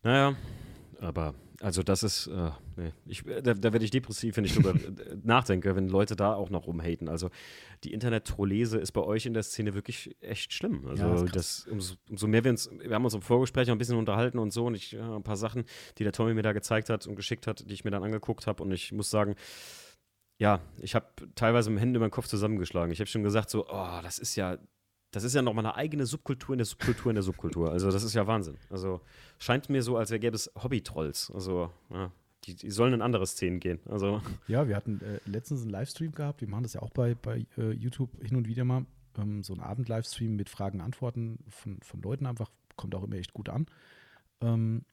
Naja, 0.05 0.37
aber 1.01 1.35
also 1.61 1.83
das 1.83 2.05
ist, 2.05 2.29
äh, 2.29 2.51
nee, 2.77 2.93
ich, 3.07 3.25
da, 3.25 3.55
da 3.55 3.73
werde 3.73 3.85
ich 3.85 3.91
depressiv, 3.91 4.37
wenn 4.37 4.45
ich 4.45 4.55
drüber 4.55 4.70
äh, 4.75 5.16
nachdenke, 5.25 5.75
wenn 5.75 5.89
Leute 5.89 6.15
da 6.15 6.35
auch 6.35 6.51
noch 6.51 6.69
rumhaten. 6.69 7.09
Also 7.09 7.31
die 7.83 7.93
Internet-Trollese 7.93 8.79
ist 8.79 8.93
bei 8.93 9.01
euch 9.01 9.27
in 9.27 9.35
der 9.35 9.43
Szene 9.43 9.75
wirklich 9.75 10.16
echt 10.20 10.53
schlimm. 10.53 10.87
Also 10.87 11.03
Ja, 11.03 11.15
krass. 11.16 11.31
das, 11.33 11.66
umso, 11.69 11.95
umso 12.09 12.29
mehr 12.29 12.45
wir 12.45 12.53
uns, 12.53 12.70
wir 12.70 12.95
haben 12.95 13.05
uns 13.05 13.15
im 13.15 13.23
Vorgespräch 13.23 13.69
auch 13.69 13.75
ein 13.75 13.79
bisschen 13.79 13.99
unterhalten 13.99 14.39
und 14.39 14.53
so 14.53 14.66
und 14.66 14.77
ich, 14.77 14.93
ja, 14.93 15.16
ein 15.16 15.25
paar 15.25 15.37
Sachen, 15.37 15.65
die 15.99 16.05
der 16.05 16.12
Tommy 16.12 16.33
mir 16.33 16.43
da 16.43 16.53
gezeigt 16.53 16.91
hat 16.91 17.07
und 17.09 17.16
geschickt 17.16 17.49
hat, 17.49 17.69
die 17.69 17.75
ich 17.75 17.85
mir 17.85 17.91
dann 17.91 18.05
angeguckt 18.05 18.47
habe 18.47 18.62
und 18.62 18.70
ich 18.70 18.93
muss 18.93 19.11
sagen, 19.11 19.35
ja, 20.41 20.61
ich 20.81 20.95
habe 20.95 21.07
teilweise 21.35 21.70
mit 21.70 21.79
den 21.79 21.81
Händen 21.81 21.97
über 21.97 22.07
den 22.07 22.12
Kopf 22.12 22.29
zusammengeschlagen. 22.29 22.93
Ich 22.93 23.01
habe 23.01 23.09
schon 23.09 23.25
gesagt 23.25 23.51
so, 23.51 23.66
oh, 23.69 23.99
das 24.03 24.20
ist 24.20 24.37
ja, 24.37 24.59
das 25.10 25.24
ist 25.24 25.35
ja 25.35 25.43
nochmal 25.43 25.64
eine 25.64 25.74
eigene 25.74 26.06
Subkultur 26.06 26.55
in 26.55 26.59
der 26.59 26.66
Subkultur 26.66 27.10
in 27.10 27.14
der 27.14 27.22
Subkultur. 27.22 27.70
Also 27.70 27.90
das 27.90 28.02
ist 28.02 28.14
ja 28.14 28.26
Wahnsinn. 28.26 28.56
Also 28.70 29.01
scheint 29.39 29.68
mir 29.70 29.82
so, 29.82 29.97
als 29.97 30.10
gäbe 30.10 30.35
es 30.35 30.51
Hobby-Trolls. 30.62 31.30
Also 31.35 31.70
ja, 31.90 32.10
die, 32.44 32.55
die 32.55 32.70
sollen 32.70 32.94
in 32.94 33.02
andere 33.02 33.26
Szenen 33.26 33.60
gehen. 33.60 33.80
Also 33.89 34.20
Ja, 34.48 34.68
wir 34.68 34.76
hatten 34.76 35.01
äh, 35.01 35.20
letztens 35.28 35.62
einen 35.62 35.70
Livestream 35.70 36.12
gehabt. 36.12 36.40
Wir 36.40 36.48
machen 36.48 36.64
das 36.64 36.74
ja 36.74 36.82
auch 36.82 36.90
bei, 36.90 37.14
bei 37.14 37.47
äh, 37.56 37.72
YouTube 37.72 38.10
hin 38.22 38.36
und 38.36 38.48
wieder 38.48 38.64
mal. 38.64 38.85
Ähm, 39.16 39.43
so 39.43 39.55
einen 39.55 39.62
Abend-Livestream 39.62 40.36
mit 40.36 40.48
Fragen, 40.48 40.80
Antworten 40.80 41.39
von, 41.48 41.78
von 41.82 42.02
Leuten 42.02 42.26
einfach. 42.26 42.51
Kommt 42.76 42.94
auch 42.94 43.02
immer 43.02 43.16
echt 43.16 43.32
gut 43.32 43.48
an. 43.48 43.66
Ähm, 44.40 44.85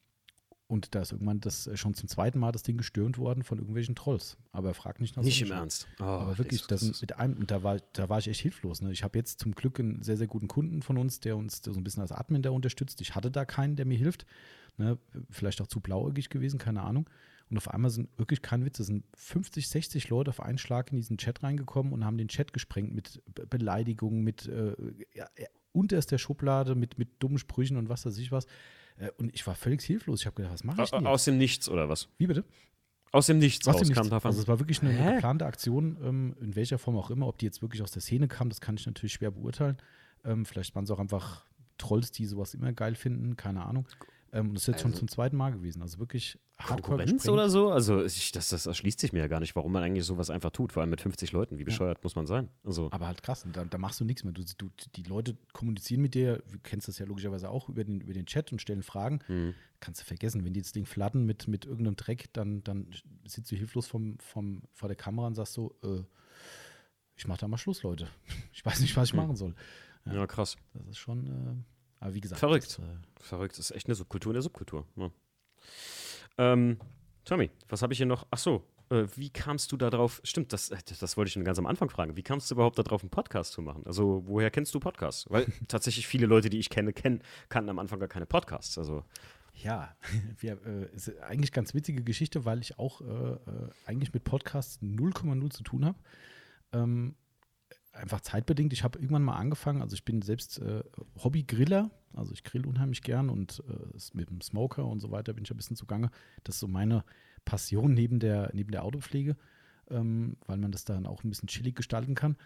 und 0.67 0.95
da 0.95 1.01
ist 1.01 1.11
irgendwann 1.11 1.41
das 1.41 1.67
äh, 1.67 1.77
schon 1.77 1.93
zum 1.93 2.09
zweiten 2.09 2.39
Mal 2.39 2.51
das 2.51 2.63
Ding 2.63 2.77
gestürmt 2.77 3.17
worden 3.17 3.43
von 3.43 3.59
irgendwelchen 3.59 3.95
Trolls. 3.95 4.37
Aber 4.51 4.73
frag 4.73 4.99
nicht 4.99 5.15
nach 5.15 5.23
nicht 5.23 5.41
im 5.41 5.47
Sonnenschein. 5.47 5.63
Ernst. 5.63 5.87
Oh, 5.99 6.03
Aber 6.03 6.37
wirklich, 6.37 6.65
das 6.65 7.01
mit 7.01 7.17
einem, 7.17 7.37
und 7.37 7.51
da 7.51 7.61
war, 7.61 7.77
da 7.93 8.09
war 8.09 8.17
ich 8.17 8.27
echt 8.27 8.41
hilflos. 8.41 8.81
Ne? 8.81 8.91
Ich 8.91 9.03
habe 9.03 9.17
jetzt 9.17 9.39
zum 9.39 9.53
Glück 9.53 9.79
einen 9.79 10.01
sehr, 10.01 10.17
sehr 10.17 10.27
guten 10.27 10.47
Kunden 10.47 10.81
von 10.81 10.97
uns, 10.97 11.19
der 11.19 11.37
uns 11.37 11.61
so 11.63 11.71
ein 11.71 11.83
bisschen 11.83 12.01
als 12.01 12.11
Admin 12.11 12.41
da 12.41 12.49
unterstützt. 12.49 12.99
Ich 13.01 13.13
hatte 13.13 13.29
da 13.29 13.45
keinen, 13.45 13.75
der 13.75 13.85
mir 13.85 13.97
hilft. 13.97 14.25
Ne? 14.77 14.97
Vielleicht 15.29 15.61
auch 15.61 15.67
zu 15.67 15.81
blauäugig 15.81 16.29
gewesen, 16.29 16.57
keine 16.57 16.81
Ahnung. 16.81 17.07
Und 17.51 17.57
auf 17.57 17.69
einmal 17.69 17.91
sind 17.91 18.09
wirklich 18.17 18.41
kein 18.41 18.65
Witz, 18.65 18.79
es 18.79 18.87
sind 18.87 19.03
50, 19.15 19.67
60 19.69 20.09
Leute 20.09 20.31
auf 20.31 20.39
einen 20.39 20.57
Schlag 20.57 20.91
in 20.91 20.97
diesen 20.97 21.17
Chat 21.17 21.43
reingekommen 21.43 21.93
und 21.93 22.03
haben 22.03 22.17
den 22.17 22.27
Chat 22.27 22.53
gesprengt 22.53 22.93
mit 22.93 23.21
Be 23.35 23.45
Beleidigungen, 23.45 24.23
mit 24.23 24.47
äh, 24.47 24.75
ja, 25.13 25.27
ja, 25.37 25.47
unterster 25.71 26.17
Schublade, 26.17 26.73
mit, 26.73 26.97
mit 26.97 27.21
dummen 27.21 27.37
Sprüchen 27.37 27.77
und 27.77 27.87
was 27.87 28.05
weiß 28.05 28.17
ich 28.17 28.31
was. 28.31 28.47
Äh, 28.97 29.09
und 29.17 29.34
ich 29.34 29.45
war 29.45 29.55
völlig 29.55 29.84
hilflos. 29.84 30.22
Ich 30.22 30.26
habe 30.26 30.35
gedacht, 30.35 30.53
was 30.53 30.63
mache 30.63 30.84
ich 30.84 30.89
denn 30.89 31.01
jetzt? 31.01 31.07
Aus 31.07 31.26
dem 31.26 31.38
Nichts 31.38 31.69
oder 31.69 31.89
was? 31.89 32.09
Wie 32.17 32.27
bitte? 32.27 32.43
Aus 33.11 33.27
dem 33.27 33.38
Nichts 33.39 33.65
Was 33.65 33.76
raus 33.76 33.81
kam 33.81 33.89
nichts? 33.89 34.09
davon. 34.09 34.30
Also 34.30 34.41
es 34.41 34.47
war 34.47 34.59
wirklich 34.59 34.81
eine, 34.81 34.91
eine 34.91 35.13
geplante 35.13 35.45
Aktion, 35.45 35.97
ähm, 36.03 36.35
in 36.41 36.55
welcher 36.55 36.77
Form 36.77 36.97
auch 36.97 37.09
immer. 37.09 37.27
Ob 37.27 37.38
die 37.38 37.45
jetzt 37.45 37.61
wirklich 37.61 37.81
aus 37.81 37.91
der 37.91 38.01
Szene 38.01 38.27
kam, 38.27 38.49
das 38.49 38.59
kann 38.61 38.76
ich 38.76 38.85
natürlich 38.85 39.13
schwer 39.13 39.31
beurteilen. 39.31 39.77
Ähm, 40.26 40.45
vielleicht 40.45 40.76
waren 40.76 40.84
es 40.84 40.91
auch 40.91 40.99
einfach 40.99 41.45
Trolls, 41.77 42.11
die 42.11 42.26
sowas 42.26 42.53
immer 42.53 42.73
geil 42.73 42.95
finden, 42.95 43.35
keine 43.38 43.65
Ahnung. 43.65 43.88
Ähm, 44.36 44.49
und 44.49 44.56
das 44.56 44.64
ist 44.64 44.68
jetzt 44.68 44.82
schon 44.82 44.91
Also- 44.91 44.99
zum 44.99 45.07
zweiten 45.07 45.38
Mal 45.38 45.52
gewesen. 45.52 45.82
Also 45.82 45.98
wirklich 45.99 46.38
hardcore 46.57 46.82
Konkurrenz 46.82 47.12
gesprengt. 47.24 47.34
oder 47.34 47.49
so? 47.49 47.72
Also 47.72 48.03
ich, 48.03 48.32
das, 48.32 48.49
das 48.49 48.66
erschließt 48.66 48.99
sich 48.99 49.14
mir 49.14 49.20
ja 49.20 49.28
gar 49.28 49.40
nicht, 49.40 49.56
warum 49.56 49.72
man 49.72 49.82
eigentlich 49.84 50.06
sowas 50.06 50.30
einfach 50.30 50.52
tut, 50.52 50.74
vor 50.74 50.82
allem 50.82 50.90
mit 50.90 51.02
50 51.02 51.32
Leuten. 51.32 51.57
Wie 51.57 51.64
bescheuert 51.64 52.03
muss 52.03 52.16
man 52.16 52.26
sein? 52.28 52.49
Also 52.64 52.90
Aber 52.91 53.07
halt 53.07 53.24
krass, 53.24 53.45
und 53.45 53.56
da, 53.56 53.64
da 53.66 53.78
machst 53.78 53.99
du 53.99 54.06
nichts 54.06 54.24
mehr. 54.24 54.34
Du, 54.34 54.44
du, 54.57 54.70
die 54.95 55.03
Leute 55.03 55.38
kommunizieren 55.53 56.02
mit 56.02 56.14
dir, 56.16 56.44
du 56.52 56.60
kennst 56.64 56.88
das 56.88 56.98
ja 56.99 57.06
logischerweise 57.06 57.49
auch 57.49 57.70
über 57.70 57.84
den, 57.84 58.02
über 58.02 58.14
den 58.14 58.26
Chat 58.26 58.52
und 58.52 58.62
stellen 58.62 58.84
Fragen. 58.84 59.20
hm. 59.28 59.53
Kannst 59.80 60.02
du 60.02 60.06
vergessen, 60.06 60.44
wenn 60.45 60.53
die 60.53 60.62
das 60.62 60.72
Ding 60.72 60.86
flatten 60.86 61.26
mit, 61.26 61.48
mit 61.48 61.66
irgendeinem 61.66 61.95
Dreck, 61.95 62.34
dann, 62.34 62.64
dann 62.64 62.88
sitzt 63.26 63.52
du 63.52 63.56
hilflos 63.56 63.88
vom, 63.88 64.18
vom, 64.20 64.64
vor 64.74 64.88
der 64.90 64.95
Kamera 64.95 65.28
und 65.28 65.36
sagst 65.36 65.53
so, 65.53 65.76
äh, 65.84 66.02
ich 67.16 67.28
mach 67.28 67.38
da 67.38 67.48
mal 67.48 67.57
Schluss, 67.57 67.84
Leute. 67.84 68.07
Ich 68.53 68.66
weiß 68.66 68.80
nicht, 68.82 68.95
was 68.98 69.10
ich 69.10 69.14
Hm. 69.14 69.20
machen 69.20 69.36
soll. 69.36 69.56
ja, 70.06 70.26
krass. 70.28 70.56
Das 70.74 70.88
ist 70.88 70.98
schon, 70.98 71.26
äh, 71.28 71.74
aber 71.99 72.13
wie 72.13 72.22
gesagt. 72.22 72.39
Verrückt. 72.39 72.65
Das, 72.65 72.80
äh, 72.80 72.97
Verrückt, 73.19 73.57
das 73.57 73.69
ist 73.69 73.76
echt 73.76 73.88
eine 73.88 73.95
Subkultur 73.95 74.31
in 74.31 74.35
der 74.35 74.41
Subkultur. 74.41 74.85
Ja. 74.95 75.11
Ähm, 76.38 76.77
Tommy, 77.23 77.49
was 77.69 77.81
habe 77.81 77.93
ich 77.93 77.97
hier 77.97 78.05
noch? 78.05 78.27
Ach 78.30 78.38
so, 78.38 78.63
äh, 78.89 79.05
wie 79.15 79.30
kamst 79.30 79.72
du 79.72 79.77
da 79.77 79.89
drauf? 79.89 80.22
Stimmt, 80.23 80.53
das, 80.53 80.69
äh, 80.69 80.77
das 80.99 81.17
wollte 81.17 81.27
ich 81.27 81.34
schon 81.34 81.43
ganz 81.43 81.57
am 81.57 81.65
Anfang 81.65 81.89
fragen. 81.89 82.15
Wie 82.15 82.23
kamst 82.23 82.51
du 82.51 82.55
überhaupt 82.55 82.77
darauf, 82.77 83.01
einen 83.01 83.09
Podcast 83.09 83.53
zu 83.53 83.61
machen? 83.61 83.84
Also, 83.85 84.23
woher 84.27 84.51
kennst 84.51 84.73
du 84.76 84.80
Podcasts? 84.80 85.26
Weil 85.30 85.45
tatsächlich 85.67 86.07
viele 86.07 86.27
Leute, 86.27 86.49
die 86.49 86.59
ich 86.59 86.69
kenne, 86.69 86.93
kennen, 86.93 87.22
kannten 87.49 87.69
am 87.69 87.80
Anfang 87.80 87.99
gar 87.99 88.09
keine 88.09 88.26
Podcasts. 88.26 88.77
Also, 88.77 89.03
ja, 89.53 89.95
wir, 90.39 90.63
äh, 90.65 90.95
ist 90.95 91.17
eigentlich 91.22 91.51
ganz 91.51 91.73
witzige 91.73 92.03
Geschichte, 92.03 92.45
weil 92.45 92.59
ich 92.59 92.77
auch 92.77 93.01
äh, 93.01 93.05
äh, 93.05 93.38
eigentlich 93.85 94.13
mit 94.13 94.23
Podcasts 94.23 94.81
0,0 94.81 95.49
zu 95.51 95.63
tun 95.63 95.85
habe. 95.85 95.97
Ähm, 96.73 97.15
einfach 97.95 98.22
zeitbedingt. 98.22 98.73
Ich 98.73 98.84
habe 98.84 98.99
irgendwann 98.99 99.23
mal 99.23 99.35
angefangen, 99.35 99.81
also 99.81 99.93
ich 99.93 100.05
bin 100.05 100.22
selbst 100.22 100.59
äh, 100.59 100.84
Hobby-Griller, 101.23 101.89
also 102.13 102.34
ich 102.34 102.43
grill 102.43 102.65
unheimlich 102.65 103.01
gern 103.01 103.30
und 103.30 103.63
äh, 103.69 103.97
mit 104.13 104.30
dem 104.30 104.41
Smoker 104.41 104.85
und 104.85 104.99
so 104.99 105.11
weiter 105.11 105.34
bin 105.34 105.43
ich 105.43 105.51
ein 105.51 105.57
bisschen 105.57 105.76
zugange. 105.76 106.11
Das 106.43 106.55
ist 106.55 106.59
so 106.59 106.67
meine 106.67 107.03
Passion 107.45 107.93
neben 107.93 108.19
der, 108.19 108.51
neben 108.53 108.72
der 108.72 108.84
Autopflege, 108.84 109.35
ähm, 109.89 110.38
weil 110.45 110.57
man 110.57 110.72
das 110.72 110.85
dann 110.85 111.05
auch 111.05 111.23
ein 111.23 111.30
bisschen 111.30 111.47
chillig 111.47 111.76
gestalten 111.76 112.15
kann. 112.15 112.38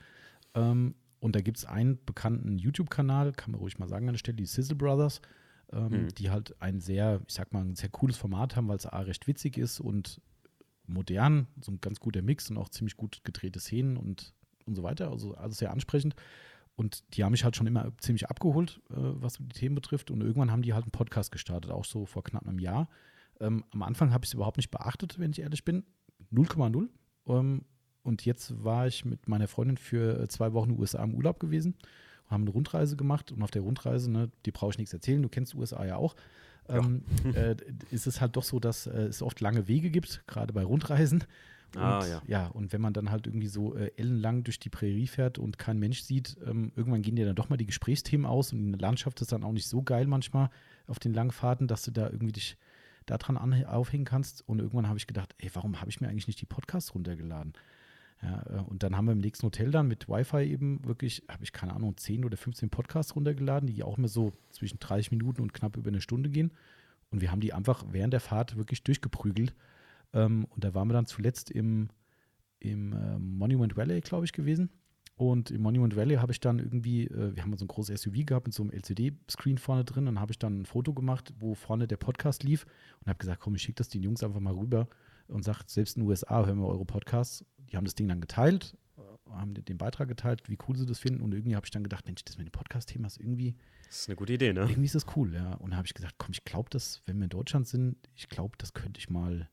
Ähm, 0.54 0.96
und 1.20 1.36
da 1.36 1.42
gibt 1.42 1.58
es 1.58 1.66
einen 1.66 2.04
bekannten 2.06 2.58
YouTube-Kanal, 2.58 3.34
kann 3.34 3.52
man 3.52 3.60
ruhig 3.60 3.78
mal 3.78 3.90
sagen 3.90 4.08
an 4.08 4.14
der 4.14 4.20
Stelle, 4.20 4.38
die 4.38 4.46
Sizzle 4.46 4.76
Brothers, 4.76 5.22
ähm, 5.72 5.92
Hm. 5.92 6.08
die 6.16 6.30
halt 6.30 6.60
ein 6.62 6.80
sehr, 6.80 7.22
ich 7.28 7.34
sag 7.34 7.54
mal, 7.54 7.62
ein 7.62 7.76
sehr 7.76 7.90
cooles 7.90 8.18
Format 8.18 8.56
haben, 8.56 8.68
weil 8.68 8.78
es 8.78 8.86
A 8.86 9.00
recht 9.00 9.28
witzig 9.28 9.58
ist 9.58 9.80
und 9.80 10.22
modern, 10.88 11.48
so 11.62 11.72
ein 11.72 11.82
ganz 11.82 12.00
guter 12.00 12.22
Mix 12.22 12.50
und 12.50 12.58
auch 12.58 12.70
ziemlich 12.70 12.98
gut 12.98 13.22
gedrehte 13.24 13.60
Szenen 13.60 13.96
und, 13.98 14.34
und 14.70 14.76
so 14.76 14.84
weiter. 14.84 15.12
Also 15.12 15.36
alles 15.36 15.58
sehr 15.58 15.72
ansprechend. 15.72 16.16
und 16.76 17.04
die 17.16 17.24
haben 17.24 17.32
mich 17.32 17.44
halt 17.44 17.58
schon 17.58 17.68
immer 17.68 17.92
ziemlich 17.98 18.30
abgeholt, 18.30 18.82
äh, 18.90 18.96
was 18.96 19.34
die 19.34 19.48
Themen 19.50 19.76
betrifft. 19.76 20.12
Und 20.12 20.22
irgendwann 20.22 20.52
haben 20.52 20.62
die 20.62 20.74
halt 20.74 20.86
einen 20.86 20.92
Podcast 20.92 21.32
gestartet, 21.32 21.72
auch 21.72 21.86
so 21.86 22.06
vor 22.06 22.24
knapp 22.24 22.48
einem 22.48 22.60
Jahr. 22.60 22.88
Ähm, 23.42 23.66
am 23.72 23.84
Anfang 23.84 24.14
habe 24.14 24.24
ich 24.24 24.30
es 24.30 24.34
überhaupt 24.34 24.58
nicht 24.58 24.72
beachtet, 24.72 25.20
wenn 25.20 25.32
ich 25.32 25.42
ehrlich 25.42 25.66
bin. 25.66 25.84
0,0. 26.32 26.88
Ähm, 27.28 27.66
und 28.04 28.26
jetzt 28.26 28.64
war 28.64 28.88
ich 28.88 29.04
mit 29.04 29.28
meiner 29.28 29.48
Freundin 29.48 29.78
für 29.78 30.28
zwei 30.30 30.54
Wochen 30.54 30.70
in 30.70 30.76
den 30.76 30.82
USA 30.82 31.04
im 31.04 31.16
Urlaub 31.16 31.40
gewesen 31.40 31.76
haben 32.30 32.44
eine 32.44 32.52
Rundreise 32.52 32.96
gemacht 32.96 33.32
und 33.32 33.42
auf 33.42 33.52
der 33.52 33.64
Rundreise, 33.64 34.10
ne, 34.10 34.30
die 34.46 34.52
brauche 34.52 34.72
ich 34.72 34.78
nichts 34.78 34.94
erzählen, 34.94 35.22
du 35.22 35.30
kennst 35.30 35.54
die 35.54 35.58
USA 35.58 35.84
ja 35.86 35.96
auch, 35.96 36.16
ähm, 36.68 37.04
äh, 37.34 37.56
ist 37.90 38.08
es 38.08 38.22
halt 38.22 38.36
doch 38.36 38.44
so, 38.44 38.60
dass 38.60 38.88
äh, 38.88 39.08
es 39.08 39.22
oft 39.22 39.42
lange 39.42 39.68
Wege 39.68 39.90
gibt, 39.90 40.24
gerade 40.28 40.54
bei 40.54 40.64
Rundreisen. 40.64 41.24
Und, 41.76 41.82
Ah, 41.84 42.08
ja. 42.08 42.22
ja, 42.28 42.48
und 42.48 42.74
wenn 42.74 42.82
man 42.82 42.94
dann 42.94 43.12
halt 43.12 43.28
irgendwie 43.28 43.48
so 43.48 43.76
äh, 43.76 43.92
ellenlang 43.98 44.44
durch 44.44 44.60
die 44.60 44.70
Prärie 44.70 45.08
fährt 45.08 45.38
und 45.38 45.58
kein 45.60 45.78
Mensch 45.80 46.02
sieht, 46.02 46.38
ähm, 46.46 46.72
irgendwann 46.76 47.02
gehen 47.02 47.16
dir 47.16 47.26
dann 47.26 47.36
doch 47.36 47.50
mal 47.50 47.58
die 47.58 47.66
Gesprächsthemen 47.68 48.26
aus 48.26 48.52
und 48.54 48.72
die 48.74 48.80
Landschaft 48.80 49.22
ist 49.22 49.32
dann 49.32 49.44
auch 49.44 49.52
nicht 49.52 49.68
so 49.68 49.84
geil 49.84 50.08
manchmal 50.08 50.50
auf 50.88 51.00
den 51.00 51.14
langen 51.14 51.32
Fahrten, 51.32 51.68
dass 51.68 51.84
du 51.84 51.92
da 51.92 52.08
irgendwie 52.10 52.32
dich 52.34 52.58
daran 53.06 53.38
an- 53.38 53.66
aufhängen 53.66 54.06
kannst. 54.06 54.48
Und 54.48 54.60
irgendwann 54.60 54.88
habe 54.88 54.98
ich 54.98 55.08
gedacht, 55.08 55.34
ey, 55.40 55.50
warum 55.54 55.80
habe 55.80 55.90
ich 55.90 56.02
mir 56.02 56.10
eigentlich 56.10 56.28
nicht 56.28 56.42
die 56.42 56.46
Podcasts 56.46 56.94
runtergeladen? 56.96 57.54
Ja, 58.22 58.44
äh, 58.50 58.62
und 58.64 58.84
dann 58.84 58.98
haben 58.98 59.06
wir 59.06 59.14
im 59.14 59.20
nächsten 59.20 59.46
Hotel 59.46 59.72
dann 59.72 59.88
mit 59.88 60.10
Wi-Fi 60.10 60.44
eben 60.44 60.84
wirklich, 60.86 61.24
habe 61.30 61.44
ich 61.44 61.54
keine 61.54 61.74
Ahnung, 61.74 61.96
10 61.98 62.26
oder 62.26 62.36
15 62.38 62.70
Podcasts 62.70 63.16
runtergeladen, 63.16 63.68
die 63.68 63.82
auch 63.84 63.98
immer 63.98 64.08
so 64.10 64.34
zwischen 64.50 64.80
30 64.80 65.12
Minuten 65.12 65.42
und 65.42 65.54
knapp 65.54 65.78
über 65.78 65.90
eine 65.90 66.02
Stunde 66.02 66.30
gehen. 66.30 66.52
Und 67.12 67.22
wir 67.22 67.32
haben 67.32 67.40
die 67.40 67.54
einfach 67.54 67.86
während 67.92 68.14
der 68.14 68.20
Fahrt 68.20 68.58
wirklich 68.58 68.84
durchgeprügelt. 68.84 69.54
Ähm, 70.14 70.46
und 70.46 70.64
da 70.64 70.74
waren 70.74 70.88
wir 70.88 70.94
dann 70.94 71.06
zuletzt 71.06 71.52
im, 71.52 71.90
im 72.60 72.94
äh, 72.94 73.20
Monument 73.20 73.76
Valley, 73.76 74.02
glaube 74.02 74.26
ich, 74.26 74.34
gewesen. 74.34 74.70
Und 75.16 75.52
im 75.52 75.62
Monument 75.62 75.98
Valley 75.98 76.16
habe 76.16 76.32
ich 76.32 76.40
dann 76.40 76.60
irgendwie, 76.60 77.08
äh, 77.08 77.36
wir 77.36 77.44
haben 77.44 77.56
so 77.58 77.66
ein 77.66 77.68
großes 77.68 78.04
SUV 78.04 78.26
gehabt 78.26 78.48
mit 78.48 78.54
so 78.54 78.64
einem 78.64 78.72
LCD-Screen 78.72 79.58
vorne 79.58 79.84
drin. 79.84 80.06
Dann 80.06 80.20
habe 80.20 80.32
ich 80.32 80.40
dann 80.40 80.62
ein 80.62 80.66
Foto 80.66 80.94
gemacht, 80.94 81.34
wo 81.40 81.56
vorne 81.56 81.88
der 81.88 81.98
Podcast 81.98 82.44
lief 82.44 82.66
und 83.02 83.10
habe 83.10 83.20
gesagt, 83.20 83.42
komm, 83.42 83.56
ich 83.56 83.62
schicke 83.62 83.76
das 83.76 83.90
den 83.90 84.02
Jungs 84.02 84.24
einfach 84.24 84.40
mal 84.40 84.54
rüber 84.54 84.88
und 85.28 85.44
sagt, 85.44 85.70
selbst 85.70 85.98
in 85.98 86.04
den 86.04 86.10
USA 86.10 86.46
hören 86.46 86.60
wir 86.60 86.68
eure 86.68 86.86
Podcasts. 86.86 87.44
Die 87.58 87.76
haben 87.76 87.84
das 87.84 87.96
Ding 87.96 88.08
dann 88.08 88.22
geteilt, 88.22 88.78
äh, 88.98 89.02
haben 89.32 89.54
den 89.56 89.78
Beitrag 89.78 90.08
geteilt, 90.08 90.48
wie 90.48 90.58
cool 90.68 90.78
sie 90.78 90.86
das 90.86 91.00
finden. 91.00 91.22
Und 91.22 91.34
irgendwie 91.34 91.58
habe 91.58 91.66
ich 91.66 91.72
dann 91.72 91.84
gedacht, 91.84 92.06
Mensch, 92.06 92.24
das 92.24 92.38
mit 92.38 92.48
dem 92.48 92.54
Podcast-Thema 92.54 93.08
ist 93.08 93.20
irgendwie, 93.20 93.56
Das 93.88 94.00
ist 94.00 94.08
eine 94.08 94.16
gute 94.16 94.32
Idee, 94.32 94.54
ne? 94.54 94.62
irgendwie 94.62 94.86
ist 94.86 94.96
das 94.96 95.06
cool, 95.18 95.34
ja. 95.34 95.56
Und 95.56 95.72
da 95.72 95.78
habe 95.78 95.86
ich 95.86 95.94
gesagt, 95.94 96.16
komm, 96.18 96.32
ich 96.32 96.46
glaube, 96.46 96.70
dass, 96.70 97.02
wenn 97.06 97.18
wir 97.18 97.26
in 97.26 97.30
Deutschland 97.30 97.68
sind, 97.68 97.98
ich 98.16 98.30
glaube, 98.30 98.58
das 98.58 98.74
könnte 98.74 99.00
ich 99.00 99.10
mal, 99.10 99.50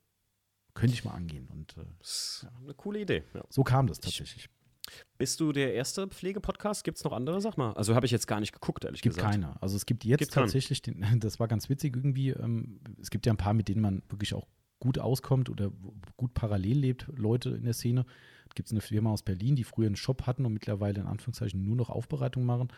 könnte 0.77 0.95
ich 0.95 1.05
mal 1.05 1.13
angehen. 1.15 1.49
Und 1.49 1.77
äh, 1.77 1.85
Das 1.99 2.09
ist 2.45 2.47
eine 2.63 2.75
coole 2.75 3.01
Idee. 3.01 3.25
Ja. 3.35 3.43
so 3.49 3.65
kam 3.65 3.87
das 3.87 3.99
tatsächlich. 4.01 4.49
Bist 5.19 5.41
du 5.41 5.51
der 5.53 5.75
erste 5.75 6.07
Pflegepodcast? 6.07 6.85
Gibt 6.85 6.99
es 6.99 7.03
noch 7.05 7.13
andere? 7.13 7.41
Sag 7.41 7.57
mal. 7.59 7.73
Also 7.73 7.97
habe 7.97 8.07
ich 8.07 8.13
jetzt 8.13 8.29
gar 8.29 8.39
nicht 8.39 8.53
geguckt, 8.53 8.85
ehrlich 8.85 9.01
Es 9.01 9.03
gibt 9.03 9.17
gesagt. 9.17 9.33
keine. 9.33 9.61
Also 9.61 9.75
es 9.75 9.85
gibt 9.85 10.05
jetzt 10.05 10.21
Gibt 10.21 10.33
tatsächlich, 10.33 10.81
den, 10.83 11.01
das 11.21 11.41
war 11.41 11.49
ganz 11.49 11.69
witzig 11.69 11.97
irgendwie, 11.97 12.31
ähm, 12.31 12.79
es 13.01 13.11
gibt 13.11 13.27
ja 13.27 13.33
ein 13.33 13.37
paar, 13.37 13.53
mit 13.55 13.67
denen 13.69 13.81
man 13.81 14.03
wirklich 14.09 14.33
auch 14.35 14.47
gut 14.79 14.99
auskommt 14.99 15.49
oder 15.51 15.73
gut 16.17 16.35
parallel 16.35 16.79
lebt, 16.79 17.09
Leute 17.17 17.51
in 17.51 17.65
der 17.65 17.73
Szene. 17.73 18.05
Es 18.49 18.55
gibt 18.55 18.71
eine 18.71 18.81
Firma 18.81 19.11
aus 19.11 19.23
Berlin, 19.25 19.57
die 19.57 19.65
früher 19.65 19.87
einen 19.87 19.97
Shop 19.97 20.27
hatten 20.27 20.45
und 20.47 20.53
mittlerweile 20.53 21.01
in 21.01 21.07
Anführungszeichen 21.07 21.65
nur 21.65 21.75
noch 21.77 21.91
Aufbereitung 21.91 22.45
machen 22.45 22.69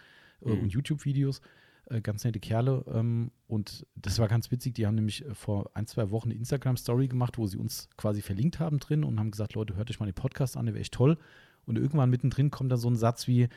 äh, 0.40 0.48
Mhm. 0.48 0.60
und 0.60 0.68
YouTube-Videos. 0.72 1.42
Äh, 1.90 2.00
ganz 2.00 2.24
nette 2.24 2.40
Kerle. 2.40 2.84
Ähm, 2.92 3.30
und 3.46 3.86
das 3.96 4.18
war 4.18 4.28
ganz 4.28 4.50
witzig. 4.50 4.74
Die 4.74 4.86
haben 4.86 4.94
nämlich 4.94 5.24
äh, 5.24 5.34
vor 5.34 5.70
ein, 5.74 5.86
zwei 5.86 6.10
Wochen 6.10 6.28
eine 6.28 6.38
Instagram-Story 6.38 7.08
gemacht, 7.08 7.38
wo 7.38 7.46
sie 7.46 7.56
uns 7.56 7.88
quasi 7.96 8.22
verlinkt 8.22 8.60
haben 8.60 8.78
drin 8.78 9.04
und 9.04 9.18
haben 9.18 9.30
gesagt, 9.30 9.54
Leute, 9.54 9.76
hört 9.76 9.90
euch 9.90 10.00
mal 10.00 10.06
den 10.06 10.14
Podcast 10.14 10.56
an, 10.56 10.66
der 10.66 10.74
wäre 10.74 10.82
echt 10.82 10.94
toll. 10.94 11.18
Und 11.66 11.76
irgendwann 11.76 12.10
mittendrin 12.10 12.50
kommt 12.50 12.72
dann 12.72 12.78
so 12.78 12.88
ein 12.88 12.96
Satz 12.96 13.26
wie, 13.26 13.48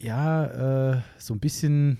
ja, 0.00 0.92
äh, 0.94 1.00
so 1.18 1.34
ein 1.34 1.40
bisschen, 1.40 1.98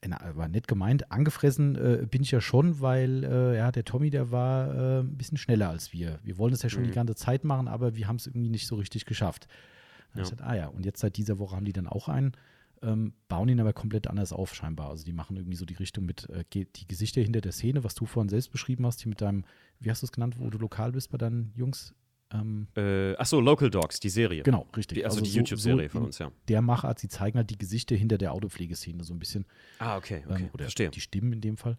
äh, 0.00 0.08
na, 0.08 0.20
war 0.36 0.48
nett 0.48 0.68
gemeint, 0.68 1.10
angefressen 1.12 1.76
äh, 1.76 2.06
bin 2.06 2.22
ich 2.22 2.30
ja 2.30 2.40
schon, 2.40 2.80
weil 2.80 3.22
ja, 3.56 3.70
der 3.72 3.84
Tommy, 3.84 4.10
der 4.10 4.30
war 4.30 5.00
ein 5.00 5.16
bisschen 5.16 5.38
schneller 5.38 5.68
als 5.70 5.92
wir. 5.92 6.18
Wir 6.22 6.38
wollen 6.38 6.54
es 6.54 6.62
ja 6.62 6.68
schon 6.68 6.82
Mhm. 6.82 6.86
die 6.86 6.92
ganze 6.92 7.14
Zeit 7.14 7.44
machen, 7.44 7.68
aber 7.68 7.96
wir 7.96 8.08
haben 8.08 8.16
es 8.16 8.26
irgendwie 8.26 8.48
nicht 8.48 8.66
so 8.66 8.76
richtig 8.76 9.06
geschafft. 9.06 9.46
Ja. 10.14 10.22
ich 10.22 10.30
gesagt, 10.30 10.42
ah 10.42 10.54
ja, 10.54 10.66
und 10.68 10.84
jetzt 10.86 11.00
seit 11.00 11.16
dieser 11.16 11.38
Woche 11.38 11.56
haben 11.56 11.64
die 11.64 11.72
dann 11.72 11.86
auch 11.88 12.08
einen, 12.08 12.32
ähm, 12.82 13.14
bauen 13.28 13.48
ihn 13.48 13.60
aber 13.60 13.72
komplett 13.72 14.06
anders 14.08 14.32
auf 14.32 14.54
scheinbar. 14.54 14.90
Also 14.90 15.04
die 15.04 15.12
machen 15.12 15.36
irgendwie 15.36 15.56
so 15.56 15.64
die 15.64 15.74
Richtung 15.74 16.04
mit 16.04 16.28
äh, 16.30 16.44
die 16.52 16.86
Gesichter 16.88 17.20
hinter 17.20 17.40
der 17.40 17.52
Szene, 17.52 17.84
was 17.84 17.94
du 17.94 18.06
vorhin 18.06 18.28
selbst 18.28 18.50
beschrieben 18.52 18.84
hast, 18.86 19.00
hier 19.02 19.08
mit 19.10 19.20
deinem, 19.20 19.44
wie 19.80 19.90
hast 19.90 20.02
du 20.02 20.06
es 20.06 20.12
genannt, 20.12 20.36
wo 20.38 20.50
du 20.50 20.58
lokal 20.58 20.92
bist 20.92 21.10
bei 21.10 21.18
deinen 21.18 21.52
Jungs? 21.56 21.94
Ähm, 22.32 22.66
Äh, 22.76 23.14
achso, 23.16 23.38
Local 23.40 23.70
Dogs, 23.70 24.00
die 24.00 24.08
Serie. 24.08 24.42
genau, 24.42 24.66
richtig. 24.76 24.96
Die, 24.98 25.04
also, 25.04 25.20
die 25.20 25.30
so- 25.30 25.38
YouTube-Serie 25.38 25.88
so 25.88 25.92
von 25.98 26.02
uns, 26.04 26.18
ja. 26.18 26.32
Der 26.48 26.62
Machart, 26.62 26.98
sie 26.98 27.08
zeigen 27.08 27.36
halt 27.38 27.50
die 27.50 27.58
Gesichter 27.58 27.94
hinter 27.96 28.18
der 28.18 28.32
Autopflegeszene 28.32 29.04
so 29.04 29.12
ein 29.14 29.18
bisschen. 29.18 29.44
Ah, 29.78 29.96
okay, 29.96 30.22
okay. 30.26 30.42
Ähm, 30.44 30.50
oder 30.54 30.64
Verstehe. 30.64 30.90
die 30.90 31.00
Stimmen 31.00 31.32
in 31.34 31.40
dem 31.40 31.56
Fall. 31.56 31.78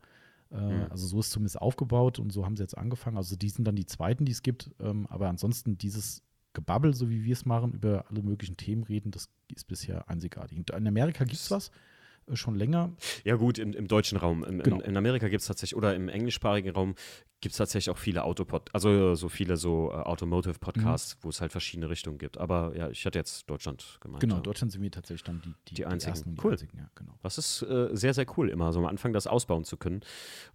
Äh, 0.51 0.57
Mhm. 0.57 0.85
Also 0.91 1.07
so 1.07 1.19
ist 1.19 1.31
zumindest 1.31 1.59
aufgebaut 1.59 2.19
und 2.19 2.31
so 2.31 2.45
haben 2.45 2.55
sie 2.55 2.63
jetzt 2.63 2.77
angefangen. 2.77 3.17
Also 3.17 3.35
die 3.35 3.49
sind 3.49 3.65
dann 3.65 3.76
die 3.76 3.88
zweiten, 3.88 4.26
die 4.26 4.31
es 4.31 4.43
gibt. 4.43 4.69
Ähm, 4.80 5.07
aber 5.07 5.27
ansonsten 5.27 5.77
dieses 5.77 6.22
Gebabbel, 6.56 6.95
so 6.95 7.10
wie 7.11 7.23
wir 7.23 7.34
es 7.34 7.45
machen, 7.45 7.73
über 7.73 8.06
alle 8.10 8.23
möglichen 8.23 8.57
Themen 8.57 8.82
reden, 8.84 9.11
das 9.11 9.30
ist 9.53 9.68
bisher 9.68 10.10
einzigartig. 10.10 10.57
Und 10.57 10.72
In 10.72 10.88
Amerika 10.88 11.23
gibt 11.26 11.36
es 11.38 11.52
was, 11.52 11.69
äh, 12.27 12.36
schon 12.36 12.56
länger. 12.56 12.91
Ja, 13.23 13.36
gut, 13.36 13.60
im, 13.60 13.73
im 13.73 13.88
deutschen 13.88 14.18
Raum. 14.18 14.44
Im, 14.44 14.64
Genau. 14.64 14.77
in, 14.77 14.82
in 14.82 14.98
Amerika 14.98 15.27
gibt 15.27 15.41
es 15.41 15.48
tatsächlich, 15.48 15.76
oder 15.77 15.94
im 15.95 16.10
englischsprachigen 16.10 16.73
Raum 16.73 16.95
gibt 17.41 17.52
es 17.53 17.57
tatsächlich 17.57 17.91
auch 17.91 17.99
viele 17.99 18.23
Autopod, 18.23 18.69
also 18.73 19.14
so 19.14 19.30
viele 19.30 19.56
so 19.57 19.91
äh, 19.91 19.95
Automotive-Podcasts, 19.98 21.18
wo 21.22 21.30
es 21.30 21.41
halt 21.41 21.52
verschiedene 21.52 21.90
Richtungen 21.90 22.18
gibt. 22.18 22.38
Aber 22.40 22.76
ja, 22.76 22.90
ich 22.90 23.06
hatte 23.06 23.19
jetzt 23.19 23.48
Deutschland 23.49 23.98
gemeint. 24.02 24.22
Genau, 24.22 24.36
ja. 24.36 24.38
in 24.40 24.44
Deutschland 24.44 24.72
sind 24.72 24.82
wir 24.82 24.90
tatsächlich 24.90 25.23
dann 25.23 25.41
die, 25.44 25.53
die, 25.68 25.73
Die 25.76 25.86
einzigen. 25.86 26.11
ersten 26.14 26.30
und 26.30 26.36
die 26.40 26.45
Cool. 26.45 26.52
einzigen. 26.53 26.77
Ja, 26.77 26.90
genau. 26.95 27.14
Das 27.22 27.38
ist 27.38 27.61
äh, 27.64 27.90
sehr, 27.91 28.14
sehr 28.15 28.26
cool, 28.38 28.49
immer 28.49 28.73
so 28.73 28.80
am 28.80 28.86
Anfang 28.86 29.14
das 29.14 29.27
ausbauen 29.27 29.64
zu 29.64 29.77
können. 29.77 30.02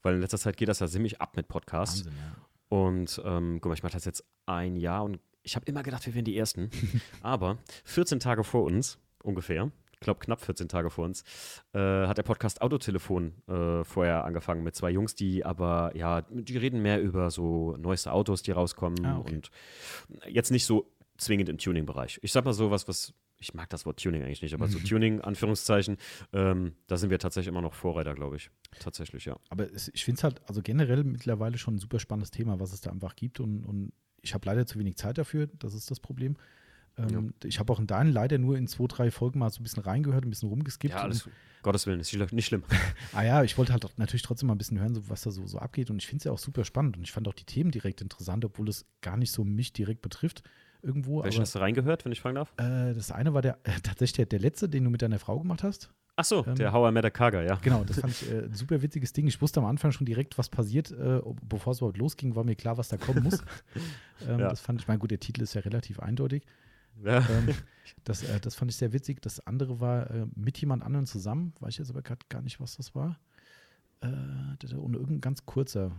Weil 0.02 0.14
in 0.14 0.20
letzter 0.20 0.38
Zeit 0.38 0.56
geht 0.56 0.68
das 0.68 0.80
ja 0.80 0.88
ziemlich 0.88 1.20
ab 1.20 1.36
mit 1.36 1.46
Podcasts. 1.48 2.06
Wahnsinn, 2.06 2.14
ja. 2.18 2.36
Und 2.76 3.20
ähm, 3.24 3.58
guck 3.60 3.70
mal, 3.70 3.74
ich 3.74 3.82
mache 3.82 3.92
das 3.92 4.04
jetzt 4.04 4.24
ein 4.46 4.76
Jahr 4.76 5.04
und 5.04 5.18
ich 5.42 5.56
habe 5.56 5.64
immer 5.66 5.82
gedacht, 5.82 6.06
wir 6.06 6.14
wären 6.14 6.24
die 6.24 6.36
Ersten. 6.36 6.70
Aber 7.22 7.58
14 7.84 8.20
Tage 8.20 8.44
vor 8.44 8.64
uns, 8.64 8.98
ungefähr, 9.22 9.70
ich 9.92 10.00
glaube 10.00 10.20
knapp 10.20 10.40
14 10.40 10.68
Tage 10.68 10.88
vor 10.90 11.04
uns, 11.04 11.22
äh, 11.74 11.78
hat 11.78 12.16
der 12.16 12.22
Podcast 12.22 12.62
Autotelefon 12.62 13.34
äh, 13.48 13.84
vorher 13.84 14.24
angefangen 14.24 14.62
mit 14.64 14.74
zwei 14.74 14.90
Jungs, 14.90 15.14
die 15.14 15.44
aber, 15.44 15.92
ja, 15.94 16.22
die 16.30 16.56
reden 16.56 16.80
mehr 16.80 17.00
über 17.02 17.30
so 17.30 17.76
neueste 17.76 18.12
Autos, 18.12 18.42
die 18.42 18.52
rauskommen 18.52 19.04
Ah, 19.04 19.18
okay. 19.18 19.34
und 19.34 19.50
jetzt 20.26 20.50
nicht 20.50 20.64
so 20.64 20.90
zwingend 21.18 21.50
im 21.50 21.58
Tuning-Bereich. 21.58 22.18
Ich 22.22 22.32
sag 22.32 22.46
mal 22.46 22.54
so 22.54 22.70
was, 22.70 22.88
was, 22.88 23.12
ich 23.36 23.52
mag 23.52 23.68
das 23.68 23.84
Wort 23.84 24.02
Tuning 24.02 24.22
eigentlich 24.22 24.40
nicht, 24.40 24.54
aber 24.54 24.68
so 24.68 24.78
Tuning, 24.88 25.20
Anführungszeichen, 25.20 25.98
ähm, 26.32 26.72
da 26.86 26.96
sind 26.96 27.10
wir 27.10 27.18
tatsächlich 27.18 27.48
immer 27.48 27.60
noch 27.60 27.74
Vorreiter, 27.74 28.14
glaube 28.14 28.36
ich. 28.36 28.50
Tatsächlich, 28.78 29.26
ja. 29.26 29.36
Aber 29.50 29.70
es, 29.70 29.88
ich 29.92 30.04
finde 30.04 30.18
es 30.18 30.24
halt, 30.24 30.40
also 30.48 30.62
generell 30.62 31.04
mittlerweile 31.04 31.58
schon 31.58 31.74
ein 31.74 31.78
super 31.78 32.00
spannendes 32.00 32.30
Thema, 32.30 32.58
was 32.58 32.72
es 32.72 32.80
da 32.80 32.90
einfach 32.90 33.16
gibt. 33.16 33.38
Und, 33.38 33.64
und 33.64 33.92
ich 34.22 34.34
habe 34.34 34.46
leider 34.46 34.66
zu 34.66 34.78
wenig 34.78 34.96
Zeit 34.96 35.18
dafür, 35.18 35.48
das 35.58 35.74
ist 35.74 35.90
das 35.90 36.00
Problem. 36.00 36.36
Ähm, 36.98 37.34
Ich 37.44 37.58
habe 37.58 37.72
auch 37.72 37.80
in 37.80 37.86
deinen 37.86 38.12
leider 38.12 38.38
nur 38.38 38.56
in 38.56 38.66
zwei, 38.66 38.86
drei 38.86 39.10
Folgen 39.10 39.38
mal 39.38 39.50
so 39.50 39.60
ein 39.60 39.62
bisschen 39.62 39.82
reingehört, 39.82 40.24
ein 40.24 40.30
bisschen 40.30 40.48
rumgeskippt. 40.48 40.94
Ja, 40.94 41.02
alles, 41.02 41.28
Gottes 41.62 41.86
Willen, 41.86 42.00
ist 42.00 42.12
nicht 42.32 42.46
schlimm. 42.46 42.62
Und, 42.62 42.78
ah 43.12 43.22
ja, 43.22 43.42
ich 43.42 43.56
wollte 43.58 43.72
halt 43.72 43.86
natürlich 43.96 44.22
trotzdem 44.22 44.48
mal 44.48 44.54
ein 44.54 44.58
bisschen 44.58 44.80
hören, 44.80 44.94
so, 44.94 45.08
was 45.08 45.22
da 45.22 45.30
so, 45.30 45.46
so 45.46 45.58
abgeht. 45.58 45.90
Und 45.90 45.98
ich 45.98 46.06
finde 46.06 46.18
es 46.18 46.24
ja 46.24 46.32
auch 46.32 46.38
super 46.38 46.64
spannend. 46.64 46.96
Und 46.96 47.02
ich 47.04 47.12
fand 47.12 47.28
auch 47.28 47.34
die 47.34 47.44
Themen 47.44 47.70
direkt 47.70 48.00
interessant, 48.00 48.44
obwohl 48.44 48.68
es 48.68 48.86
gar 49.00 49.16
nicht 49.16 49.32
so 49.32 49.44
mich 49.44 49.72
direkt 49.72 50.02
betrifft 50.02 50.42
irgendwo. 50.82 51.22
Welchen 51.22 51.38
aber 51.38 51.42
hast 51.42 51.54
du 51.54 51.58
reingehört, 51.58 52.04
wenn 52.04 52.12
ich 52.12 52.20
fragen 52.20 52.36
darf? 52.36 52.52
äh, 52.58 52.94
das 52.94 53.10
eine 53.12 53.34
war 53.34 53.42
der 53.42 53.58
äh, 53.64 53.72
tatsächlich 53.82 54.12
der, 54.12 54.26
der 54.26 54.40
letzte, 54.40 54.68
den 54.68 54.84
du 54.84 54.90
mit 54.90 55.02
deiner 55.02 55.18
Frau 55.18 55.38
gemacht 55.38 55.62
hast. 55.62 55.90
Ach 56.16 56.24
so, 56.24 56.44
Ähm, 56.46 56.54
der 56.56 56.72
How 56.72 56.90
I 56.90 56.92
Met 56.92 57.04
a 57.04 57.10
Kaga, 57.10 57.42
ja. 57.42 57.54
Genau, 57.56 57.82
das 57.84 58.00
fand 58.00 58.12
ich 58.12 58.30
äh, 58.30 58.44
ein 58.44 58.54
super 58.54 58.82
witziges 58.82 59.12
Ding. 59.12 59.26
Ich 59.26 59.40
wusste 59.40 59.60
am 59.60 59.66
Anfang 59.66 59.90
schon 59.92 60.04
direkt, 60.06 60.36
was 60.38 60.48
passiert. 60.48 60.90
Äh, 60.90 61.20
bevor 61.48 61.72
es 61.72 61.78
überhaupt 61.78 61.96
losging, 61.98 62.34
war 62.34 62.44
mir 62.44 62.56
klar, 62.56 62.76
was 62.76 62.88
da 62.88 62.96
kommen 62.96 63.22
muss. 63.22 63.40
ähm, 64.28 64.40
Ja. 64.40 64.48
Das 64.48 64.60
fand 64.60 64.80
ich, 64.80 64.88
mein 64.88 64.98
gut, 64.98 65.10
der 65.10 65.20
Titel 65.20 65.42
ist 65.42 65.54
ja 65.54 65.62
relativ 65.62 65.98
eindeutig. 66.00 66.44
ja. 67.02 67.18
Ähm, 67.18 67.54
das, 68.04 68.22
äh, 68.22 68.38
das 68.40 68.54
fand 68.54 68.70
ich 68.70 68.76
sehr 68.76 68.92
witzig. 68.92 69.22
Das 69.22 69.46
andere 69.46 69.80
war 69.80 70.10
äh, 70.10 70.26
mit 70.34 70.58
jemand 70.58 70.82
anderem 70.82 71.06
zusammen. 71.06 71.54
Weiß 71.60 71.70
ich 71.70 71.78
jetzt 71.78 71.90
aber 71.90 72.02
gerade 72.02 72.24
gar 72.28 72.42
nicht, 72.42 72.60
was 72.60 72.76
das 72.76 72.94
war. 72.94 73.18
Äh, 74.02 74.06
und 74.76 74.94
irgendein 74.94 75.20
ganz 75.20 75.46
kurzer. 75.46 75.92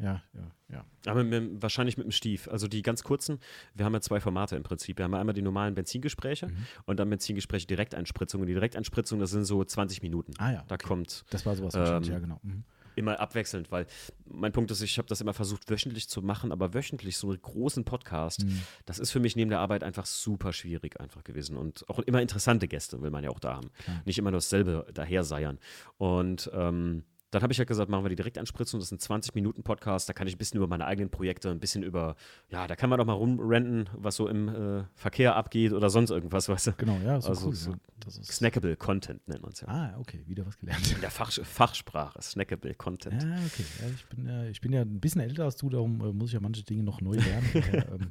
Äh, 0.00 0.04
ja, 0.04 0.22
ja, 0.34 0.50
ja. 0.72 0.84
Aber 1.06 1.24
mit, 1.24 1.62
wahrscheinlich 1.62 1.96
mit 1.98 2.04
dem 2.06 2.10
Stief. 2.10 2.48
Also 2.48 2.68
die 2.68 2.82
ganz 2.82 3.02
kurzen, 3.02 3.38
wir 3.74 3.84
haben 3.84 3.92
ja 3.94 4.00
zwei 4.00 4.20
Formate 4.20 4.56
im 4.56 4.62
Prinzip. 4.62 4.98
Wir 4.98 5.04
haben 5.04 5.14
einmal 5.14 5.34
die 5.34 5.42
normalen 5.42 5.74
Benzingespräche 5.74 6.46
Mhm. 6.48 6.56
und 6.86 6.98
dann 7.00 7.10
Benzingespräche 7.10 7.66
Direkteinspritzungen. 7.66 8.42
Und 8.42 8.46
die 8.48 8.54
Direkteinspritzungen, 8.54 9.20
das 9.20 9.30
sind 9.30 9.44
so 9.44 9.62
20 9.62 10.02
Minuten. 10.02 10.32
Ah 10.38 10.52
ja. 10.52 10.64
Da 10.68 10.76
okay. 10.76 10.86
kommt 10.86 11.24
Das 11.30 11.44
war 11.46 11.54
sowas 11.54 11.74
ähm, 11.74 12.02
ja, 12.04 12.18
genau. 12.18 12.40
Mhm. 12.42 12.64
immer 12.96 13.18
abwechselnd, 13.20 13.70
weil 13.70 13.86
mein 14.26 14.52
Punkt 14.52 14.70
ist, 14.70 14.80
ich 14.82 14.98
habe 14.98 15.08
das 15.08 15.20
immer 15.20 15.32
versucht, 15.34 15.70
wöchentlich 15.70 16.08
zu 16.08 16.22
machen, 16.22 16.50
aber 16.52 16.74
wöchentlich 16.74 17.16
so 17.16 17.28
einen 17.30 17.40
großen 17.40 17.84
Podcast, 17.84 18.44
Mhm. 18.44 18.60
das 18.84 18.98
ist 18.98 19.10
für 19.10 19.20
mich 19.20 19.36
neben 19.36 19.48
der 19.50 19.60
Arbeit 19.60 19.84
einfach 19.84 20.06
super 20.06 20.52
schwierig 20.52 21.00
einfach 21.00 21.24
gewesen. 21.24 21.56
Und 21.56 21.88
auch 21.88 21.98
immer 22.00 22.20
interessante 22.20 22.68
Gäste 22.68 23.00
will 23.00 23.10
man 23.10 23.22
ja 23.24 23.30
auch 23.30 23.40
da 23.40 23.54
haben. 23.56 23.70
Klar. 23.84 24.02
Nicht 24.04 24.18
immer 24.18 24.30
nur 24.30 24.38
dasselbe 24.38 24.86
daher 24.92 25.24
seiern. 25.24 25.58
Und 25.98 26.50
ähm, 26.52 27.04
dann 27.30 27.42
habe 27.42 27.52
ich 27.52 27.58
ja 27.58 27.64
gesagt, 27.64 27.90
machen 27.90 28.04
wir 28.04 28.08
die 28.08 28.16
Direktanspritzung. 28.16 28.80
Das 28.80 28.90
ist 28.90 29.10
ein 29.10 29.20
20-Minuten-Podcast. 29.20 30.08
Da 30.08 30.12
kann 30.12 30.26
ich 30.26 30.34
ein 30.34 30.38
bisschen 30.38 30.58
über 30.58 30.66
meine 30.66 30.86
eigenen 30.86 31.10
Projekte, 31.10 31.50
ein 31.50 31.60
bisschen 31.60 31.82
über, 31.82 32.16
ja, 32.50 32.66
da 32.66 32.76
kann 32.76 32.90
man 32.90 32.98
doch 32.98 33.06
mal 33.06 33.12
rumrenten, 33.12 33.88
was 33.94 34.16
so 34.16 34.28
im 34.28 34.48
äh, 34.48 34.84
Verkehr 34.94 35.36
abgeht 35.36 35.72
oder 35.72 35.90
sonst 35.90 36.10
irgendwas, 36.10 36.48
weißt 36.48 36.68
du? 36.68 36.72
Genau, 36.78 36.98
ja, 37.04 37.20
so 37.20 37.28
also 37.28 37.48
cool. 37.48 37.54
So 37.54 37.74
das 38.04 38.16
ist 38.16 38.32
snackable 38.32 38.76
Content 38.76 39.26
nennt 39.28 39.42
man 39.42 39.52
es 39.52 39.60
ja. 39.60 39.68
Ah, 39.68 39.94
okay, 39.98 40.24
wieder 40.26 40.46
was 40.46 40.58
gelernt. 40.58 40.90
In 40.90 41.00
der 41.00 41.10
Fach, 41.10 41.30
Fachsprache, 41.30 42.20
snackable 42.22 42.74
Content. 42.74 43.22
Ja, 43.22 43.28
okay. 43.28 43.64
Ja, 43.80 43.88
ich, 43.94 44.06
bin, 44.06 44.26
äh, 44.26 44.50
ich 44.50 44.60
bin 44.60 44.72
ja 44.72 44.82
ein 44.82 45.00
bisschen 45.00 45.20
älter 45.20 45.44
als 45.44 45.56
du, 45.56 45.68
darum 45.68 46.00
äh, 46.00 46.12
muss 46.12 46.30
ich 46.30 46.34
ja 46.34 46.40
manche 46.40 46.62
Dinge 46.62 46.82
noch 46.82 47.00
neu 47.00 47.16
lernen. 47.16 47.50
aber, 47.54 48.00
ähm. 48.00 48.10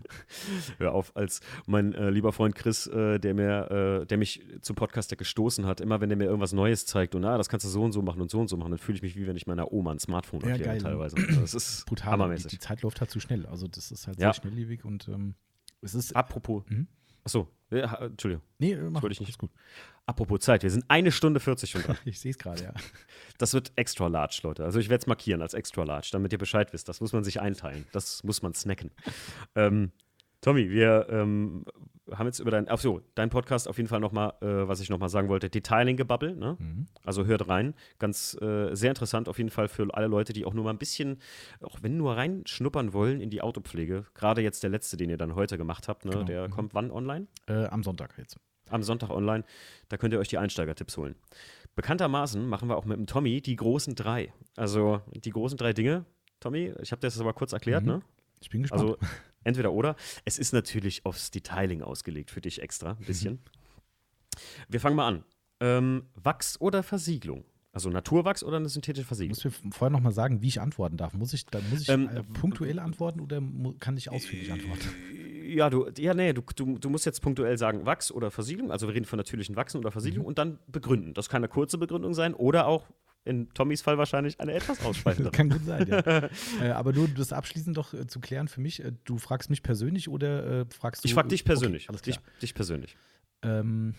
Hör 0.77 0.93
auf, 0.93 1.15
als 1.15 1.41
mein 1.65 1.93
äh, 1.93 2.09
lieber 2.09 2.31
Freund 2.31 2.55
Chris, 2.55 2.87
äh, 2.87 3.19
der 3.19 3.33
mir, 3.33 4.01
äh, 4.01 4.05
der 4.05 4.17
mich 4.17 4.43
zum 4.61 4.75
Podcast 4.75 5.15
gestoßen 5.17 5.65
hat, 5.65 5.81
immer 5.81 6.01
wenn 6.01 6.11
er 6.11 6.17
mir 6.17 6.25
irgendwas 6.25 6.53
Neues 6.53 6.85
zeigt 6.85 7.15
und 7.15 7.25
ah, 7.25 7.37
das 7.37 7.49
kannst 7.49 7.65
du 7.65 7.69
so 7.69 7.81
und 7.81 7.91
so 7.91 8.01
machen 8.01 8.21
und 8.21 8.29
so 8.29 8.39
und 8.39 8.47
so 8.47 8.57
machen, 8.57 8.71
dann 8.71 8.79
fühle 8.79 8.97
ich 8.97 9.01
mich 9.01 9.08
wie 9.15 9.27
wenn 9.27 9.35
ich 9.35 9.47
meiner 9.47 9.71
Oma 9.71 9.91
ein 9.91 9.99
Smartphone 9.99 10.41
ja, 10.41 10.49
erkläre 10.49 10.69
geil. 10.73 10.81
teilweise. 10.81 11.15
Also 11.17 11.41
das 11.41 11.53
ist 11.53 11.85
brutal. 11.87 12.11
hammermäßig. 12.11 12.47
Die, 12.47 12.55
die, 12.57 12.59
Zeit 12.59 12.81
läuft 12.81 12.99
halt 13.01 13.09
zu 13.11 13.19
schnell. 13.19 13.45
Also 13.45 13.67
das 13.67 13.91
ist 13.91 14.07
halt 14.07 14.19
Ja. 14.19 14.33
sehr 14.33 14.41
schnelllebig 14.41 14.85
und 14.85 15.07
ähm, 15.07 15.35
es 15.81 15.93
ist. 15.95 16.15
Apropos, 16.15 16.63
Mhm. 16.67 16.87
achso, 17.23 17.47
ja, 17.71 17.93
Entschuldigung, 18.05 18.43
Nee, 18.57 18.75
mach, 18.75 19.03
ich 19.03 19.19
nicht. 19.19 19.29
ist 19.29 19.37
gut. 19.37 19.51
apropos 20.05 20.39
Zeit, 20.39 20.63
wir 20.63 20.71
sind 20.71 20.85
eine 20.87 21.11
Stunde 21.11 21.39
40 21.39 21.69
schon 21.69 21.81
dran. 21.83 21.97
Ich 22.05 22.19
sehe 22.19 22.31
es 22.31 22.37
gerade, 22.37 22.63
ja. 22.63 22.73
Das 23.37 23.53
wird 23.53 23.71
extra 23.75 24.07
large, 24.07 24.39
Leute. 24.43 24.65
Also 24.65 24.79
ich 24.79 24.89
werde 24.89 25.01
es 25.03 25.07
markieren 25.07 25.41
als 25.41 25.53
extra 25.53 25.83
large, 25.83 26.09
damit 26.11 26.31
ihr 26.33 26.39
Bescheid 26.39 26.73
wisst. 26.73 26.89
Das 26.89 26.99
muss 26.99 27.13
man 27.13 27.23
sich 27.23 27.39
einteilen. 27.41 27.85
Das 27.91 28.23
muss 28.23 28.41
man 28.41 28.53
snacken. 28.55 28.91
ähm, 29.55 29.91
Tommy, 30.41 30.69
wir 30.69 31.07
ähm, 31.09 31.65
haben 32.11 32.25
jetzt 32.27 32.39
über 32.39 32.49
dein, 32.51 32.67
ach 32.69 32.79
so, 32.79 33.01
dein 33.15 33.29
Podcast 33.29 33.67
auf 33.67 33.77
jeden 33.77 33.89
Fall 33.89 33.99
nochmal, 33.99 34.33
äh, 34.41 34.67
was 34.67 34.79
ich 34.79 34.89
nochmal 34.89 35.09
sagen 35.09 35.27
wollte, 35.29 35.49
Detailing-Gebubble, 35.49 36.35
ne? 36.35 36.55
Mhm. 36.59 36.87
Also 37.03 37.25
hört 37.25 37.47
rein. 37.49 37.75
Ganz 37.99 38.35
äh, 38.41 38.73
sehr 38.73 38.89
interessant 38.89 39.27
auf 39.29 39.37
jeden 39.37 39.49
Fall 39.49 39.67
für 39.67 39.87
alle 39.93 40.07
Leute, 40.07 40.33
die 40.33 40.45
auch 40.45 40.53
nur 40.53 40.63
mal 40.63 40.71
ein 40.71 40.77
bisschen, 40.79 41.17
auch 41.61 41.79
wenn 41.81 41.97
nur 41.97 42.15
reinschnuppern 42.15 42.93
wollen 42.93 43.21
in 43.21 43.29
die 43.29 43.41
Autopflege. 43.41 44.05
Gerade 44.15 44.41
jetzt 44.41 44.63
der 44.63 44.69
letzte, 44.69 44.97
den 44.97 45.09
ihr 45.09 45.17
dann 45.17 45.35
heute 45.35 45.57
gemacht 45.57 45.87
habt, 45.87 46.05
ne? 46.05 46.11
Genau. 46.11 46.23
Der 46.23 46.47
Mhm. 46.47 46.51
kommt 46.51 46.73
wann 46.73 46.89
online? 46.89 47.27
Äh, 47.47 47.65
am 47.65 47.83
Sonntag 47.83 48.17
jetzt. 48.17 48.37
am 48.71 48.83
Sonntag 48.83 49.09
online. 49.09 49.43
Da 49.89 49.97
könnt 49.97 50.13
ihr 50.13 50.19
euch 50.19 50.27
die 50.27 50.37
Einsteigertipps 50.37 50.95
holen. 50.95 51.15
Bekanntermaßen 51.75 52.47
machen 52.47 52.69
wir 52.69 52.77
auch 52.77 52.85
mit 52.85 52.97
dem 52.97 53.07
Tommy 53.07 53.41
die 53.41 53.55
großen 53.55 53.95
drei. 53.95 54.31
Also 54.55 55.01
die 55.15 55.31
großen 55.31 55.57
drei 55.57 55.73
Dinge. 55.73 56.05
Tommy, 56.39 56.71
ich 56.81 56.91
habe 56.91 56.99
dir 57.01 57.07
das 57.07 57.19
aber 57.19 57.33
kurz 57.33 57.51
erklärt, 57.51 57.81
Mhm. 57.83 57.89
ne? 57.89 58.01
Ich 58.41 58.49
bin 58.51 58.61
gespannt. 58.61 58.81
Also 58.83 58.97
entweder 59.43 59.71
oder. 59.71 59.95
Es 60.25 60.37
ist 60.39 60.53
natürlich 60.53 61.05
aufs 61.05 61.31
Detailing 61.31 61.81
ausgelegt 61.81 62.31
für 62.31 62.41
dich 62.41 62.61
extra, 62.61 62.93
Mhm. 62.93 62.99
ein 62.99 63.05
bisschen. 63.05 63.39
Wir 64.67 64.79
fangen 64.79 64.95
mal 64.95 65.07
an. 65.07 65.23
Ähm, 65.59 66.03
Wachs 66.15 66.59
oder 66.61 66.83
Versiegelung? 66.83 67.43
Also 67.71 67.89
Naturwachs 67.89 68.43
oder 68.43 68.57
eine 68.57 68.69
synthetische 68.69 69.05
Versiegelung? 69.05 69.39
Du 69.41 69.49
mir 69.67 69.71
vorher 69.73 69.91
noch 69.91 69.99
mal 70.01 70.11
sagen, 70.11 70.41
wie 70.41 70.47
ich 70.47 70.59
antworten 70.59 70.97
darf. 70.97 71.13
Muss 71.13 71.33
ich, 71.33 71.45
da 71.45 71.59
muss 71.69 71.81
ich 71.81 71.89
Ähm, 71.89 72.09
äh, 72.09 72.23
punktuell 72.23 72.79
antworten 72.79 73.19
oder 73.19 73.41
kann 73.79 73.95
ich 73.97 74.09
ausführlich 74.09 74.51
antworten? 74.51 74.87
Ja, 75.45 75.69
du, 75.69 75.87
ja, 75.97 76.13
nee, 76.13 76.33
du, 76.33 76.41
du, 76.55 76.77
du 76.79 76.89
musst 76.89 77.05
jetzt 77.05 77.21
punktuell 77.21 77.57
sagen, 77.57 77.85
Wachs 77.85 78.11
oder 78.11 78.31
Versiegelung. 78.31 78.71
Also 78.71 78.87
wir 78.87 78.95
reden 78.95 79.05
von 79.05 79.17
natürlichen 79.17 79.55
Wachsen 79.55 79.77
oder 79.77 79.91
Versiegelung 79.91 80.23
Mhm. 80.25 80.27
und 80.29 80.37
dann 80.37 80.59
begründen. 80.67 81.13
Das 81.13 81.29
kann 81.29 81.39
eine 81.41 81.47
kurze 81.49 81.77
Begründung 81.77 82.13
sein 82.13 82.33
oder 82.33 82.65
auch 82.67 82.85
in 83.25 83.49
Tommys 83.53 83.81
Fall 83.81 83.97
wahrscheinlich 83.97 84.39
eine 84.39 84.53
etwas 84.53 84.81
ausschweifendere. 84.85 85.31
kann 85.31 85.49
gut 85.49 85.65
sein, 85.65 85.87
ja. 85.87 85.99
äh, 86.61 86.71
aber 86.71 86.93
nur 86.93 87.07
das 87.07 87.33
abschließend 87.33 87.77
doch 87.77 87.93
äh, 87.93 88.07
zu 88.07 88.19
klären 88.19 88.47
für 88.47 88.61
mich. 88.61 88.83
Äh, 88.83 88.93
du 89.05 89.17
fragst 89.17 89.49
mich 89.49 89.61
persönlich 89.63 90.09
oder 90.09 90.65
fragst 90.69 91.03
du. 91.03 91.07
ich 91.07 91.13
frage 91.13 91.27
dich 91.29 91.43
persönlich. 91.45 91.83
Okay, 91.83 91.89
alles 91.91 92.01
dich, 92.03 92.15
klar. 92.15 92.33
dich 92.41 92.53
persönlich. 92.55 92.97
Ähm, 93.41 93.95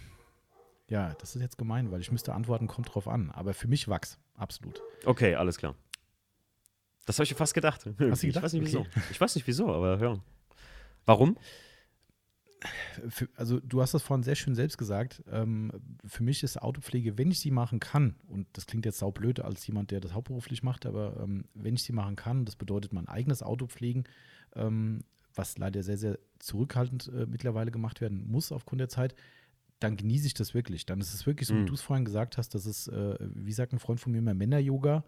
ja, 0.88 1.14
das 1.20 1.36
ist 1.36 1.42
jetzt 1.42 1.56
gemein, 1.59 1.90
weil 1.92 2.01
ich 2.01 2.10
müsste 2.10 2.34
antworten, 2.34 2.66
kommt 2.66 2.92
drauf 2.94 3.06
an. 3.06 3.30
Aber 3.30 3.55
für 3.55 3.68
mich 3.68 3.86
Wachs, 3.88 4.18
absolut. 4.34 4.82
Okay, 5.05 5.34
alles 5.36 5.56
klar. 5.56 5.76
Das 7.06 7.18
habe 7.18 7.24
ich 7.24 7.34
fast 7.34 7.55
gedacht. 7.55 7.86
Hast 7.86 7.98
du 7.98 8.05
Ich 8.12 8.20
gedacht? 8.34 8.44
weiß 8.44 8.52
nicht 8.55 8.66
wieso. 8.66 8.80
Okay. 8.80 9.01
Ich 9.10 9.20
weiß 9.20 9.34
nicht 9.36 9.47
wieso, 9.47 9.72
aber 9.72 9.98
ja. 10.01 10.18
Warum? 11.06 11.36
Also 13.36 13.58
du 13.60 13.80
hast 13.80 13.94
das 13.94 14.02
vorhin 14.02 14.22
sehr 14.22 14.34
schön 14.34 14.54
selbst 14.54 14.76
gesagt. 14.76 15.22
Ähm, 15.30 15.72
für 16.04 16.22
mich 16.22 16.42
ist 16.42 16.60
Autopflege, 16.60 17.16
wenn 17.16 17.30
ich 17.30 17.40
sie 17.40 17.50
machen 17.50 17.80
kann, 17.80 18.16
und 18.28 18.46
das 18.52 18.66
klingt 18.66 18.84
jetzt 18.84 18.98
saublöd 18.98 19.40
als 19.40 19.66
jemand, 19.66 19.90
der 19.90 20.00
das 20.00 20.12
hauptberuflich 20.12 20.62
macht, 20.62 20.84
aber 20.86 21.18
ähm, 21.22 21.44
wenn 21.54 21.74
ich 21.74 21.82
sie 21.82 21.92
machen 21.92 22.16
kann, 22.16 22.44
das 22.44 22.56
bedeutet 22.56 22.92
mein 22.92 23.08
eigenes 23.08 23.42
Auto 23.42 23.66
pflegen, 23.66 24.04
ähm, 24.54 25.00
was 25.34 25.56
leider 25.58 25.82
sehr, 25.82 25.96
sehr 25.96 26.18
zurückhaltend 26.38 27.08
äh, 27.14 27.26
mittlerweile 27.26 27.70
gemacht 27.70 28.00
werden 28.00 28.30
muss 28.30 28.52
aufgrund 28.52 28.80
der 28.80 28.88
Zeit, 28.88 29.14
dann 29.78 29.96
genieße 29.96 30.26
ich 30.26 30.34
das 30.34 30.52
wirklich. 30.52 30.84
Dann 30.84 31.00
ist 31.00 31.14
es 31.14 31.24
wirklich 31.26 31.48
so, 31.48 31.54
wie 31.54 31.60
Mhm. 31.62 31.66
du 31.66 31.74
es 31.74 31.80
vorhin 31.80 32.04
gesagt 32.04 32.36
hast, 32.36 32.54
das 32.54 32.66
ist, 32.66 32.88
äh, 32.88 33.16
wie 33.20 33.52
sagt 33.52 33.72
ein 33.72 33.78
Freund 33.78 34.00
von 34.00 34.12
mir 34.12 34.18
immer, 34.18 34.34
Männer-Yoga. 34.34 35.04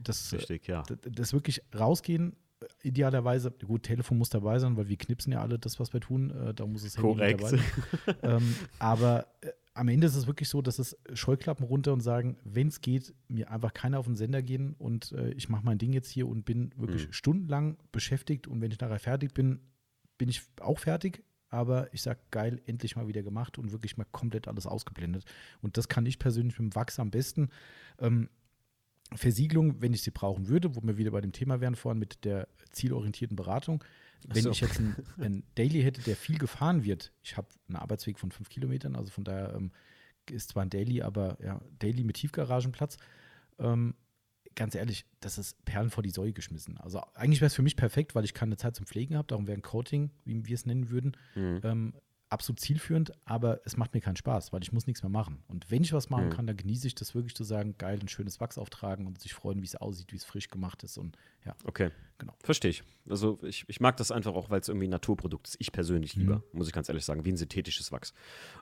Das, 0.00 0.32
Richtig, 0.32 0.66
ja. 0.66 0.82
D- 0.82 0.96
das 1.10 1.32
wirklich 1.32 1.62
rausgehen, 1.78 2.32
äh, 2.32 2.34
idealerweise, 2.82 3.50
gut, 3.50 3.84
Telefon 3.84 4.18
muss 4.18 4.30
dabei 4.30 4.58
sein, 4.58 4.76
weil 4.76 4.88
wir 4.88 4.96
knipsen 4.96 5.32
ja 5.32 5.40
alle 5.40 5.58
das, 5.58 5.78
was 5.80 5.92
wir 5.92 6.00
tun, 6.00 6.30
äh, 6.30 6.54
da 6.54 6.66
muss 6.66 6.82
es 6.84 6.96
Handy 6.96 7.08
Korrekt. 7.14 7.40
dabei 7.42 7.50
sein. 7.56 8.16
ähm, 8.22 8.54
aber 8.78 9.26
äh, 9.42 9.50
am 9.74 9.88
Ende 9.88 10.06
ist 10.08 10.16
es 10.16 10.26
wirklich 10.26 10.48
so, 10.48 10.60
dass 10.60 10.78
es 10.80 10.96
Scheuklappen 11.14 11.64
runter 11.64 11.92
und 11.92 12.00
sagen, 12.00 12.36
wenn 12.44 12.68
es 12.68 12.80
geht, 12.80 13.14
mir 13.28 13.50
einfach 13.50 13.72
keiner 13.74 13.98
auf 14.00 14.06
den 14.06 14.16
Sender 14.16 14.42
gehen 14.42 14.74
und 14.78 15.12
äh, 15.12 15.30
ich 15.32 15.48
mache 15.48 15.64
mein 15.64 15.78
Ding 15.78 15.92
jetzt 15.92 16.10
hier 16.10 16.26
und 16.26 16.44
bin 16.44 16.72
wirklich 16.76 17.06
Mhm. 17.06 17.12
stundenlang 17.12 17.76
beschäftigt 17.92 18.48
und 18.48 18.60
wenn 18.60 18.72
ich 18.72 18.80
nachher 18.80 18.98
fertig 18.98 19.34
bin, 19.34 19.60
bin 20.16 20.28
ich 20.28 20.42
auch 20.60 20.78
fertig. 20.80 21.22
Aber 21.50 21.94
ich 21.94 22.02
sag 22.02 22.30
geil, 22.30 22.60
endlich 22.66 22.94
mal 22.96 23.08
wieder 23.08 23.22
gemacht 23.22 23.56
und 23.56 23.72
wirklich 23.72 23.96
mal 23.96 24.04
komplett 24.12 24.48
alles 24.48 24.66
ausgeblendet. 24.66 25.24
Und 25.62 25.78
das 25.78 25.88
kann 25.88 26.04
ich 26.04 26.18
persönlich 26.18 26.58
mit 26.58 26.72
dem 26.72 26.74
Wachs 26.74 26.98
am 26.98 27.10
besten. 27.10 27.48
Ähm, 28.00 28.28
Versiegelung, 29.14 29.80
wenn 29.80 29.94
ich 29.94 30.02
sie 30.02 30.10
brauchen 30.10 30.48
würde, 30.48 30.76
wo 30.76 30.82
wir 30.82 30.98
wieder 30.98 31.10
bei 31.10 31.20
dem 31.20 31.32
Thema 31.32 31.60
wären 31.60 31.76
vorhin 31.76 31.98
mit 31.98 32.24
der 32.24 32.48
zielorientierten 32.72 33.36
Beratung. 33.36 33.82
Wenn 34.26 34.42
so. 34.42 34.50
ich 34.50 34.60
jetzt 34.60 34.78
einen, 34.78 34.96
einen 35.18 35.42
Daily 35.54 35.82
hätte, 35.82 36.02
der 36.02 36.16
viel 36.16 36.38
gefahren 36.38 36.84
wird, 36.84 37.12
ich 37.22 37.36
habe 37.36 37.48
einen 37.68 37.76
Arbeitsweg 37.76 38.18
von 38.18 38.30
fünf 38.30 38.48
Kilometern, 38.48 38.96
also 38.96 39.10
von 39.10 39.24
daher 39.24 39.54
ähm, 39.54 39.70
ist 40.30 40.50
zwar 40.50 40.64
ein 40.64 40.70
Daily, 40.70 41.02
aber 41.02 41.38
ja, 41.42 41.60
Daily 41.78 42.04
mit 42.04 42.16
Tiefgaragenplatz. 42.16 42.98
Ähm, 43.58 43.94
ganz 44.54 44.74
ehrlich, 44.74 45.06
das 45.20 45.38
ist 45.38 45.64
Perlen 45.64 45.90
vor 45.90 46.02
die 46.02 46.10
Säue 46.10 46.32
geschmissen. 46.32 46.78
Also 46.78 47.00
eigentlich 47.14 47.40
wäre 47.40 47.46
es 47.46 47.54
für 47.54 47.62
mich 47.62 47.76
perfekt, 47.76 48.14
weil 48.14 48.24
ich 48.24 48.34
keine 48.34 48.56
Zeit 48.56 48.74
zum 48.76 48.86
Pflegen 48.86 49.16
habe, 49.16 49.28
darum 49.28 49.46
wäre 49.46 49.56
ein 49.56 49.62
Coating, 49.62 50.10
wie 50.24 50.44
wir 50.46 50.54
es 50.54 50.66
nennen 50.66 50.90
würden, 50.90 51.16
Mhm. 51.34 51.60
ähm, 51.62 51.94
absolut 52.30 52.60
zielführend, 52.60 53.12
aber 53.24 53.60
es 53.64 53.76
macht 53.76 53.94
mir 53.94 54.00
keinen 54.00 54.16
Spaß, 54.16 54.52
weil 54.52 54.62
ich 54.62 54.72
muss 54.72 54.86
nichts 54.86 55.02
mehr 55.02 55.10
machen. 55.10 55.42
Und 55.48 55.70
wenn 55.70 55.82
ich 55.82 55.92
was 55.92 56.10
machen 56.10 56.26
Mhm. 56.26 56.30
kann, 56.30 56.46
dann 56.46 56.56
genieße 56.56 56.86
ich 56.86 56.94
das 56.94 57.14
wirklich 57.14 57.34
zu 57.34 57.44
sagen, 57.44 57.76
geil, 57.78 57.98
ein 58.00 58.08
schönes 58.08 58.40
Wachs 58.40 58.58
auftragen 58.58 59.06
und 59.06 59.20
sich 59.20 59.32
freuen, 59.34 59.60
wie 59.62 59.66
es 59.66 59.76
aussieht, 59.76 60.12
wie 60.12 60.16
es 60.16 60.24
frisch 60.24 60.48
gemacht 60.48 60.82
ist 60.84 60.98
und 60.98 61.16
ja. 61.46 61.54
Okay. 61.64 61.90
Genau. 62.18 62.34
Verstehe 62.42 62.70
ich. 62.72 62.82
Also 63.08 63.38
ich, 63.42 63.64
ich 63.68 63.80
mag 63.80 63.96
das 63.96 64.10
einfach 64.10 64.34
auch, 64.34 64.50
weil 64.50 64.60
es 64.60 64.68
irgendwie 64.68 64.88
ein 64.88 64.90
Naturprodukt 64.90 65.46
ist. 65.48 65.56
Ich 65.60 65.72
persönlich 65.72 66.16
lieber, 66.16 66.36
Mhm. 66.36 66.42
muss 66.58 66.66
ich 66.66 66.72
ganz 66.72 66.88
ehrlich 66.88 67.04
sagen, 67.04 67.24
wie 67.24 67.32
ein 67.32 67.36
synthetisches 67.36 67.92
Wachs. 67.92 68.12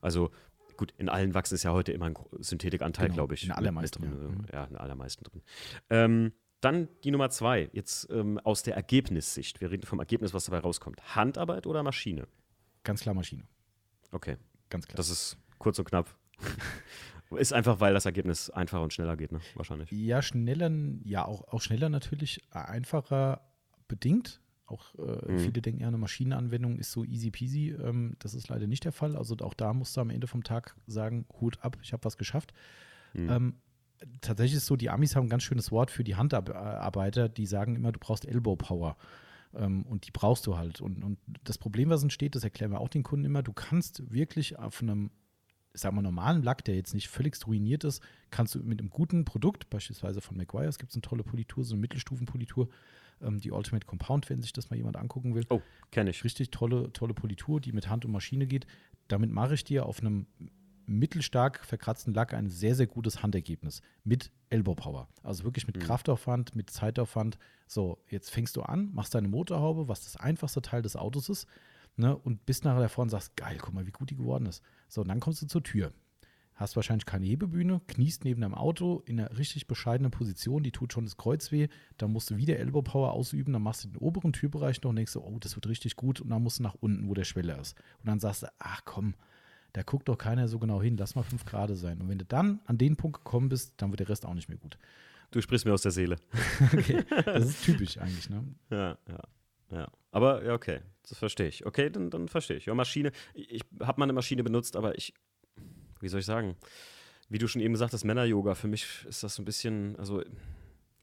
Also 0.03 0.31
gut, 0.77 0.93
in 0.99 1.09
allen 1.09 1.33
Wachsen 1.35 1.55
ist 1.55 1.63
ja 1.63 1.73
heute 1.73 1.91
immer 1.93 2.07
ein 2.07 2.15
Synthetikanteil, 2.39 3.07
Genau, 3.07 3.15
glaube 3.15 3.35
ich. 3.35 3.45
in 3.45 3.49
mit- 3.49 3.57
allermeisten, 3.59 4.03
mit 4.03 4.11
ja. 4.13 4.17
drin. 4.19 4.31
Mhm. 4.39 4.47
Ja, 4.53 4.65
in 4.65 4.77
allermeisten 4.77 5.25
drin. 5.25 5.43
Ähm, 5.91 6.33
dann 6.61 6.89
die 7.05 7.11
Nummer 7.11 7.31
zwei, 7.31 7.69
jetzt 7.73 8.09
ähm, 8.11 8.39
aus 8.41 8.63
der 8.63 8.77
Ergebnissicht. 8.77 9.61
Wir 9.61 9.71
reden 9.71 9.87
vom 9.87 9.99
Ergebnis, 9.99 10.35
was 10.35 10.45
dabei 10.45 10.59
rauskommt. 10.59 11.17
Handarbeit 11.17 11.67
oder 11.67 11.83
Maschine? 11.83 12.29
Ganz 12.83 13.01
klar 13.01 13.15
Maschine. 13.15 13.45
Okay, 14.13 14.37
Ganz 14.71 14.87
klar. 14.87 14.97
das 14.97 15.11
ist 15.11 15.37
kurz 15.59 15.79
und 15.79 15.85
knapp. 15.87 16.15
ist 17.37 17.53
einfach, 17.53 17.81
weil 17.81 17.95
das 17.95 18.07
Ergebnis 18.07 18.51
einfacher 18.51 18.83
und 18.83 18.93
schneller 18.93 19.17
geht, 19.17 19.33
ne? 19.33 19.41
Wahrscheinlich. 19.55 19.91
Ja, 19.91 20.23
schneller, 20.23 20.71
ja, 21.05 21.25
auch, 21.25 21.49
auch 21.49 21.61
schneller 21.61 21.89
natürlich, 21.89 22.43
äh, 22.53 22.59
einfacher 22.59 23.41
bedingt. 23.89 24.41
Auch 24.67 24.95
äh, 24.97 25.33
Mhm. 25.33 25.39
viele 25.39 25.63
denken 25.63 25.81
ja, 25.83 25.89
eine 25.89 25.99
Maschinenanwendung 25.99 26.79
ist 26.79 26.91
so 26.93 27.05
easy 27.05 27.31
peasy. 27.31 27.71
Ähm, 27.71 28.17
das 28.19 28.35
ist 28.35 28.49
leider 28.49 28.67
nicht 28.67 28.85
der 28.85 28.93
Fall. 28.93 29.17
Also 29.17 29.37
auch 29.43 29.55
da 29.55 29.73
musst 29.73 29.97
du 29.97 30.01
am 30.01 30.11
Ende 30.11 30.27
vom 30.27 30.43
Tag 30.43 30.75
sagen, 30.87 31.25
Hut 31.41 31.59
ab, 31.63 31.79
ich 31.83 31.93
habe 31.93 32.05
was 32.05 32.17
geschafft. 32.17 32.53
Mhm. 33.15 33.31
Ähm, 33.31 33.55
tatsächlich 34.21 34.57
ist 34.57 34.67
so, 34.67 34.77
die 34.77 34.91
Amis 34.91 35.15
haben 35.17 35.27
ein 35.27 35.31
ganz 35.31 35.45
schönes 35.45 35.71
Wort 35.71 35.91
für 35.91 36.05
die 36.05 36.17
Handarbeiter, 36.17 37.29
die 37.29 37.47
sagen 37.47 37.77
immer, 37.77 37.93
du 37.93 38.01
brauchst 38.01 38.27
Elbow 38.27 38.57
Power. 38.57 38.97
Ähm, 39.57 39.83
und 39.83 40.07
die 40.07 40.11
brauchst 40.11 40.47
du 40.47 40.57
halt. 40.57 40.81
Und, 40.81 41.03
und 41.03 41.19
das 41.45 41.59
Problem, 41.59 41.89
was 41.91 42.03
entsteht, 42.03 42.35
das 42.35 42.45
erklären 42.45 42.71
wir 42.71 42.81
auch 42.81 42.89
den 42.89 43.03
Kunden 43.03 43.25
immer, 43.25 43.43
du 43.43 43.53
kannst 43.53 44.11
wirklich 44.13 44.59
auf 44.59 44.83
einem, 44.83 45.11
sagen 45.75 45.97
wir, 45.97 46.03
normalen 46.03 46.43
Lack, 46.43 46.65
der 46.65 46.77
jetzt 46.77 46.95
nicht 46.95 47.09
völlig 47.09 47.37
ruiniert 47.47 47.85
ist, 47.85 48.03
kannst 48.31 48.55
du 48.55 48.63
mit 48.63 48.81
einem 48.81 48.91
guten 48.91 49.25
Produkt, 49.25 49.71
beispielsweise 49.71 50.21
von 50.21 50.37
McGuire's 50.37 50.79
gibt 50.79 50.91
es 50.91 50.97
eine 50.97 51.03
tolle 51.03 51.25
Politur, 51.25 51.65
so 51.65 51.75
eine 51.75 51.81
Mittelstufenpolitur, 51.81 52.69
ähm, 53.23 53.41
die 53.41 53.51
Ultimate 53.51 53.87
Compound, 53.87 54.29
wenn 54.31 54.43
sich 54.43 54.53
das 54.53 54.71
mal 54.71 54.77
jemand 54.77 54.97
angucken 54.97 55.35
will. 55.35 55.47
Oh, 55.51 55.61
kenne 55.91 56.11
ich. 56.11 56.25
Richtig 56.25 56.51
tolle, 56.51 56.93
tolle 56.93 57.15
Politur, 57.15 57.61
die 57.61 57.73
mit 57.73 57.89
Hand 57.89 58.05
und 58.05 58.13
Maschine 58.13 58.47
geht. 58.47 58.67
Damit 59.09 59.31
mache 59.31 59.55
ich 59.55 59.65
dir 59.65 59.87
auf 59.87 60.01
einem 60.01 60.27
mittelstark 60.89 61.65
verkratzten 61.65 62.15
Lack 62.15 62.35
ein 62.35 62.49
sehr, 62.49 62.75
sehr 62.75 62.87
gutes 62.87 63.23
Handergebnis 63.23 63.83
mit 64.05 64.31
Elbow 64.51 64.75
Power. 64.75 65.09
Also 65.23 65.45
wirklich 65.45 65.67
mit 65.67 65.77
Mhm. 65.77 65.81
Kraftaufwand, 65.81 66.55
mit 66.55 66.71
Zeitaufwand. 66.71 67.39
So, 67.67 67.99
jetzt 68.09 68.31
fängst 68.31 68.57
du 68.57 68.63
an, 68.63 68.91
machst 68.93 69.15
deine 69.15 69.29
Motorhaube, 69.29 69.89
was 69.89 70.05
das 70.05 70.17
einfachste 70.17 70.63
Teil 70.63 70.83
des 70.83 70.97
Autos 70.97 71.29
ist, 71.29 71.47
ne, 71.97 72.17
und 72.17 72.47
bist 72.47 72.65
nachher 72.65 72.81
davor 72.81 73.03
und 73.03 73.11
sagst, 73.11 73.37
geil, 73.37 73.59
guck 73.61 73.75
mal, 73.75 73.87
wie 73.87 73.93
gut 73.93 74.11
die 74.11 74.17
geworden 74.17 74.47
ist. 74.47 74.63
So, 74.89 75.01
und 75.03 75.09
dann 75.09 75.21
kommst 75.21 75.43
du 75.43 75.47
zur 75.47 75.63
Tür. 75.63 75.93
hast 76.55 76.75
wahrscheinlich 76.75 77.05
keine 77.05 77.27
Hebebühne, 77.27 77.83
kniest 77.87 78.25
neben 78.25 78.41
deinem 78.41 78.55
Auto 78.55 79.03
in 79.05 79.21
einer 79.21 79.37
richtig 79.37 79.67
bescheidenen 79.67 80.11
Position, 80.11 80.63
die 80.63 80.73
tut 80.73 80.93
schon 80.93 81.05
das 81.05 81.19
Kreuz 81.19 81.53
weh, 81.53 81.69
dann 81.99 82.13
musst 82.13 82.31
du 82.31 82.39
wieder 82.39 82.59
Elbow 82.59 82.81
Power 82.81 83.13
ausüben, 83.13 83.53
dann 83.53 83.63
machst 83.63 83.85
du 83.85 83.89
den 83.89 83.99
oberen 83.99 84.33
Türbereich 84.33 84.81
noch 84.83 84.89
und 84.91 84.97
denkst 84.97 85.17
oh, 85.17 85.37
das 85.39 85.55
wird 85.55 85.67
richtig 85.69 85.97
gut 85.97 86.21
und 86.21 86.31
dann 86.31 86.43
musst 86.43 86.59
du 86.59 86.63
nach 86.63 86.75
unten, 86.81 87.09
wo 87.09 87.15
der 87.15 87.25
Schweller 87.25 87.59
ist. 87.61 87.77
Und 87.99 88.07
dann 88.09 88.21
sagst 88.21 88.45
du, 88.45 88.47
ach 88.59 88.83
komm, 88.87 89.15
da 89.77 89.83
guckt 89.83 90.09
doch 90.09 90.17
keiner 90.17 90.49
so 90.49 90.59
genau 90.59 90.81
hin, 90.81 90.97
lass 90.97 91.17
mal 91.17 91.23
fünf 91.23 91.45
Grad 91.45 91.69
sein. 91.77 92.01
Und 92.01 92.09
wenn 92.09 92.17
du 92.17 92.25
dann 92.25 92.61
an 92.65 92.79
den 92.79 92.97
Punkt 92.97 93.19
gekommen 93.19 93.51
bist, 93.51 93.75
dann 93.77 93.91
wird 93.91 94.01
der 94.01 94.09
Rest 94.09 94.25
auch 94.25 94.33
nicht 94.33 94.49
mehr 94.49 94.57
gut. 94.57 94.79
Du 95.33 95.43
sprichst 95.43 95.67
mir 95.67 95.75
aus 95.75 95.83
der 95.83 95.91
Seele. 95.91 96.17
okay, 96.73 97.05
das 97.27 97.45
ist 97.45 97.65
typisch 97.67 97.99
eigentlich, 97.99 98.31
ne? 98.31 98.43
Ja, 98.71 98.97
ja. 99.07 99.21
Ja, 99.71 99.89
aber 100.13 100.43
ja, 100.47 100.55
okay, 100.55 100.81
das 101.07 101.19
verstehe 101.19 101.49
ich. 101.49 101.67
Okay, 101.67 101.91
dann, 101.91 102.09
dann 102.09 102.29
verstehe 102.29 102.57
ich. 102.57 102.65
Ja, 102.65 102.75
Maschine, 102.75 103.13
ich 103.35 103.61
habe 103.81 104.01
mal 104.01 104.07
eine 104.07 104.15
Maschine 104.15 104.43
benutzt, 104.43 104.77
aber 104.77 104.97
ich, 104.97 105.13
wie 106.01 106.09
soll 106.09 106.21
ich 106.21 106.27
sagen, 106.27 106.57
wie 107.29 107.37
du 107.37 107.47
schon 107.47 107.61
eben 107.61 107.77
sagtest, 107.77 108.07
Männer-Yoga, 108.07 108.55
für 108.55 108.69
mich 108.69 109.05
ist 109.07 109.25
das 109.25 109.35
so 109.35 109.43
ein 109.43 109.45
bisschen, 109.45 109.95
also 109.97 110.23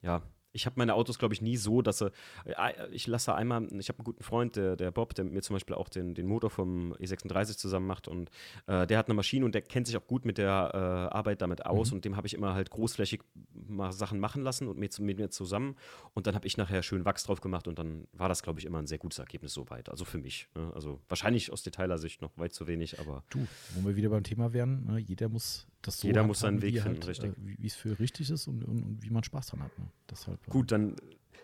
ja, 0.02 0.20
ich 0.54 0.66
habe 0.66 0.74
meine 0.78 0.94
Autos, 0.94 1.18
glaube 1.18 1.34
ich, 1.34 1.42
nie 1.42 1.56
so, 1.56 1.82
dass 1.82 1.98
sie. 1.98 2.10
Äh, 2.44 2.88
ich 2.92 3.06
lasse 3.06 3.34
einmal, 3.34 3.64
ich 3.78 3.88
habe 3.88 3.98
einen 3.98 4.04
guten 4.04 4.22
Freund, 4.22 4.56
der, 4.56 4.76
der 4.76 4.90
Bob, 4.92 5.14
der 5.14 5.24
mit 5.24 5.34
mir 5.34 5.42
zum 5.42 5.54
Beispiel 5.54 5.74
auch 5.74 5.88
den, 5.88 6.14
den 6.14 6.26
Motor 6.26 6.48
vom 6.48 6.94
E36 6.94 7.58
zusammen 7.58 7.86
macht 7.86 8.08
und 8.08 8.30
äh, 8.66 8.86
der 8.86 8.98
hat 8.98 9.08
eine 9.08 9.14
Maschine 9.14 9.44
und 9.44 9.54
der 9.54 9.62
kennt 9.62 9.86
sich 9.86 9.96
auch 9.96 10.06
gut 10.06 10.24
mit 10.24 10.38
der 10.38 10.70
äh, 10.72 11.14
Arbeit 11.14 11.42
damit 11.42 11.66
aus 11.66 11.90
mhm. 11.90 11.96
und 11.96 12.04
dem 12.04 12.16
habe 12.16 12.26
ich 12.26 12.34
immer 12.34 12.54
halt 12.54 12.70
großflächig 12.70 13.22
mal 13.52 13.92
Sachen 13.92 14.20
machen 14.20 14.42
lassen 14.42 14.68
und 14.68 14.78
mit, 14.78 14.98
mit 15.00 15.18
mir 15.18 15.30
zusammen 15.30 15.76
und 16.14 16.26
dann 16.26 16.34
habe 16.34 16.46
ich 16.46 16.56
nachher 16.56 16.82
schön 16.82 17.04
Wachs 17.04 17.24
drauf 17.24 17.40
gemacht 17.40 17.66
und 17.66 17.78
dann 17.78 18.06
war 18.12 18.28
das, 18.28 18.42
glaube 18.42 18.60
ich, 18.60 18.66
immer 18.66 18.78
ein 18.78 18.86
sehr 18.86 18.98
gutes 18.98 19.18
Ergebnis 19.18 19.52
soweit. 19.52 19.88
Also 19.88 20.04
für 20.04 20.18
mich. 20.18 20.48
Ne? 20.54 20.70
Also 20.74 21.00
wahrscheinlich 21.08 21.52
aus 21.52 21.62
Detailersicht 21.62 22.22
noch 22.22 22.30
weit 22.38 22.52
zu 22.52 22.66
wenig, 22.68 23.00
aber. 23.00 23.24
Du, 23.30 23.46
wo 23.74 23.88
wir 23.88 23.96
wieder 23.96 24.08
beim 24.08 24.22
Thema 24.22 24.52
wären, 24.52 24.86
ne? 24.86 24.98
jeder 24.98 25.28
muss 25.28 25.66
das 25.86 26.00
so 26.00 26.06
Jeder 26.06 26.22
muss 26.22 26.40
seinen 26.40 26.62
Weg 26.62 26.80
finden, 26.80 27.00
halt, 27.00 27.08
richtig. 27.08 27.32
Äh, 27.32 27.58
wie 27.58 27.66
es 27.66 27.74
für 27.74 27.98
richtig 27.98 28.30
ist 28.30 28.46
und, 28.46 28.64
und, 28.64 28.82
und, 28.82 29.02
wie 29.02 29.10
man 29.10 29.22
Spaß 29.22 29.48
dran 29.48 29.62
hat. 29.62 29.78
Ne? 29.78 29.86
Deshalb, 30.10 30.46
äh, 30.46 30.50
Gut, 30.50 30.72
dann, 30.72 30.96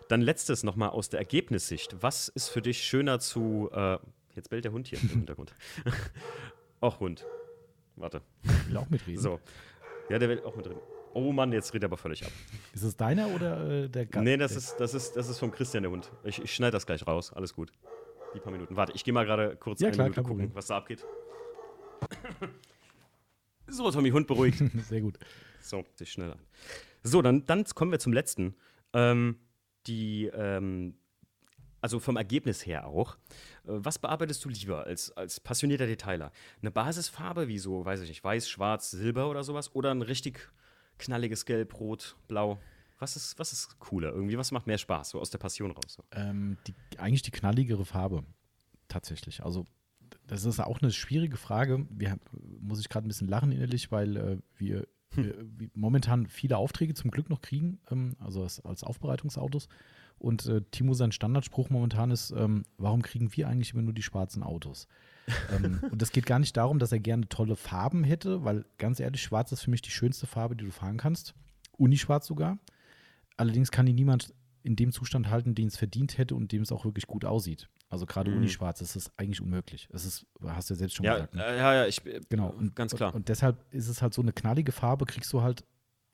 dann 0.09 0.21
letztes 0.21 0.63
nochmal 0.63 0.89
aus 0.89 1.09
der 1.09 1.19
Ergebnissicht. 1.19 1.95
Was 2.01 2.27
ist 2.27 2.49
für 2.49 2.61
dich 2.61 2.83
schöner 2.83 3.19
zu. 3.19 3.69
Äh, 3.71 3.97
jetzt 4.35 4.49
bellt 4.49 4.65
der 4.65 4.71
Hund 4.71 4.87
hier 4.87 5.01
im 5.01 5.09
Hintergrund. 5.09 5.53
Auch 6.81 6.99
Hund. 6.99 7.25
Warte. 7.95 8.21
Will 8.67 8.77
auch 8.77 8.89
mitreden. 8.89 9.21
So. 9.21 9.39
Ja, 10.09 10.17
der 10.17 10.29
will 10.29 10.41
auch 10.43 10.55
mitreden. 10.55 10.79
Oh 11.13 11.31
Mann, 11.31 11.51
jetzt 11.51 11.73
redet 11.73 11.83
er 11.83 11.89
aber 11.89 11.97
völlig 11.97 12.25
ab. 12.25 12.31
Ist 12.73 12.83
es 12.83 12.95
deiner 12.95 13.27
oder 13.27 13.83
äh, 13.83 13.89
der 13.89 14.05
Gast? 14.05 14.23
Nee, 14.23 14.37
das 14.37 14.55
ist, 14.55 14.77
das, 14.77 14.93
ist, 14.93 15.15
das 15.15 15.29
ist 15.29 15.37
vom 15.39 15.51
Christian 15.51 15.83
der 15.83 15.91
Hund. 15.91 16.11
Ich, 16.23 16.41
ich 16.41 16.55
schneide 16.55 16.71
das 16.71 16.85
gleich 16.85 17.05
raus. 17.05 17.31
Alles 17.33 17.53
gut. 17.53 17.71
Die 18.33 18.39
paar 18.39 18.51
Minuten. 18.51 18.75
Warte, 18.75 18.93
ich 18.95 19.03
gehe 19.03 19.13
mal 19.13 19.25
gerade 19.25 19.55
kurz 19.57 19.81
ja, 19.81 19.87
eine 19.87 19.95
klar, 19.95 20.09
Minute 20.09 20.23
gucken, 20.23 20.51
was 20.55 20.67
da 20.67 20.77
abgeht. 20.77 21.05
So, 23.71 23.89
Tommy, 23.89 24.11
Hund 24.11 24.27
beruhigt. 24.27 24.61
Sehr 24.89 25.01
gut. 25.01 25.17
So, 25.61 25.85
sich 25.95 26.11
schnell 26.11 26.31
an. 26.31 26.39
So, 27.03 27.21
dann, 27.21 27.45
dann 27.45 27.63
kommen 27.65 27.91
wir 27.91 27.99
zum 27.99 28.13
letzten. 28.13 28.55
Ähm, 28.93 29.37
die, 29.87 30.25
ähm, 30.25 30.95
also 31.79 31.99
vom 31.99 32.17
Ergebnis 32.17 32.65
her 32.65 32.87
auch. 32.87 33.15
Äh, 33.63 33.79
was 33.79 33.97
bearbeitest 33.97 34.43
du 34.45 34.49
lieber 34.49 34.85
als, 34.85 35.11
als 35.11 35.39
passionierter 35.39 35.87
Detailer? 35.87 36.31
Eine 36.61 36.71
Basisfarbe 36.71 37.47
wie 37.47 37.59
so, 37.59 37.85
weiß 37.85 38.01
ich 38.01 38.09
nicht, 38.09 38.23
weiß, 38.23 38.49
schwarz, 38.49 38.91
silber 38.91 39.29
oder 39.29 39.43
sowas? 39.43 39.73
Oder 39.73 39.91
ein 39.91 40.01
richtig 40.01 40.51
knalliges 40.99 41.45
Gelb, 41.45 41.79
Rot, 41.79 42.15
Blau? 42.27 42.59
Was 42.99 43.15
ist, 43.15 43.39
was 43.39 43.51
ist 43.51 43.79
cooler 43.79 44.13
irgendwie? 44.13 44.37
Was 44.37 44.51
macht 44.51 44.67
mehr 44.67 44.77
Spaß, 44.77 45.09
so 45.11 45.19
aus 45.19 45.31
der 45.31 45.39
Passion 45.39 45.71
raus? 45.71 45.93
So? 45.95 46.03
Ähm, 46.11 46.57
die, 46.67 46.75
eigentlich 46.99 47.23
die 47.23 47.31
knalligere 47.31 47.83
Farbe, 47.83 48.23
tatsächlich. 48.87 49.43
Also 49.43 49.65
das 50.31 50.45
ist 50.45 50.61
auch 50.61 50.81
eine 50.81 50.91
schwierige 50.91 51.35
Frage. 51.35 51.85
Wir, 51.89 52.17
muss 52.61 52.79
ich 52.79 52.87
gerade 52.87 53.05
ein 53.05 53.09
bisschen 53.09 53.27
lachen 53.27 53.51
innerlich, 53.51 53.91
weil 53.91 54.15
äh, 54.15 54.37
wir, 54.55 54.87
hm. 55.13 55.33
wir, 55.57 55.69
momentan 55.73 56.25
viele 56.27 56.55
Aufträge 56.55 56.93
zum 56.93 57.11
Glück 57.11 57.29
noch 57.29 57.41
kriegen, 57.41 57.79
ähm, 57.91 58.15
also 58.17 58.41
als, 58.41 58.63
als, 58.63 58.85
Aufbereitungsautos. 58.85 59.67
Und 60.19 60.45
äh, 60.45 60.61
Timo, 60.71 60.93
sein 60.93 61.11
Standardspruch 61.11 61.69
momentan 61.69 62.11
ist, 62.11 62.31
ähm, 62.31 62.63
warum 62.77 63.01
kriegen 63.01 63.35
wir 63.35 63.49
eigentlich 63.49 63.73
immer 63.73 63.81
nur 63.81 63.93
die 63.93 64.03
schwarzen 64.03 64.41
Autos? 64.41 64.87
ähm, 65.53 65.81
und 65.91 66.01
das 66.01 66.13
geht 66.13 66.25
gar 66.25 66.39
nicht 66.39 66.55
darum, 66.55 66.79
dass 66.79 66.93
er 66.93 66.99
gerne 66.99 67.27
tolle 67.27 67.57
Farben 67.57 68.05
hätte, 68.05 68.45
weil 68.45 68.63
ganz 68.77 69.01
ehrlich, 69.01 69.21
schwarz 69.21 69.51
ist 69.51 69.63
für 69.63 69.71
mich 69.71 69.81
die 69.81 69.91
schönste 69.91 70.27
Farbe, 70.27 70.55
die 70.55 70.63
du 70.63 70.71
fahren 70.71 70.95
kannst. 70.95 71.33
Unischwarz 71.77 72.25
sogar. 72.25 72.57
Allerdings 73.35 73.69
kann 73.69 73.85
die 73.85 73.93
niemand 73.93 74.33
in 74.63 74.75
dem 74.75 74.91
Zustand 74.91 75.29
halten, 75.29 75.55
den 75.55 75.67
es 75.67 75.77
verdient 75.77 76.17
hätte 76.17 76.35
und 76.35 76.51
dem 76.51 76.61
es 76.61 76.71
auch 76.71 76.85
wirklich 76.85 77.07
gut 77.07 77.25
aussieht. 77.25 77.69
Also 77.89 78.05
gerade 78.05 78.31
mhm. 78.31 78.37
Unischwarz 78.37 78.81
ist 78.81 78.95
es 78.95 79.11
eigentlich 79.17 79.41
unmöglich. 79.41 79.89
Es 79.91 80.05
ist, 80.05 80.25
hast 80.45 80.69
du 80.69 80.73
ja 80.73 80.77
selbst 80.77 80.95
schon 80.95 81.05
ja, 81.05 81.13
gesagt. 81.15 81.35
Ne? 81.35 81.43
Äh, 81.43 81.57
ja, 81.57 81.73
ja, 81.73 81.85
ich, 81.87 82.01
genau. 82.29 82.49
Und, 82.49 82.75
ganz 82.75 82.95
klar. 82.95 83.09
Und, 83.09 83.21
und, 83.21 83.29
deshalb 83.29 83.57
ist 83.73 83.89
es 83.89 84.01
halt 84.01 84.13
so 84.13 84.21
eine 84.21 84.31
knallige 84.31 84.71
Farbe, 84.71 85.05
kriegst 85.05 85.31
du 85.33 85.41
halt 85.41 85.65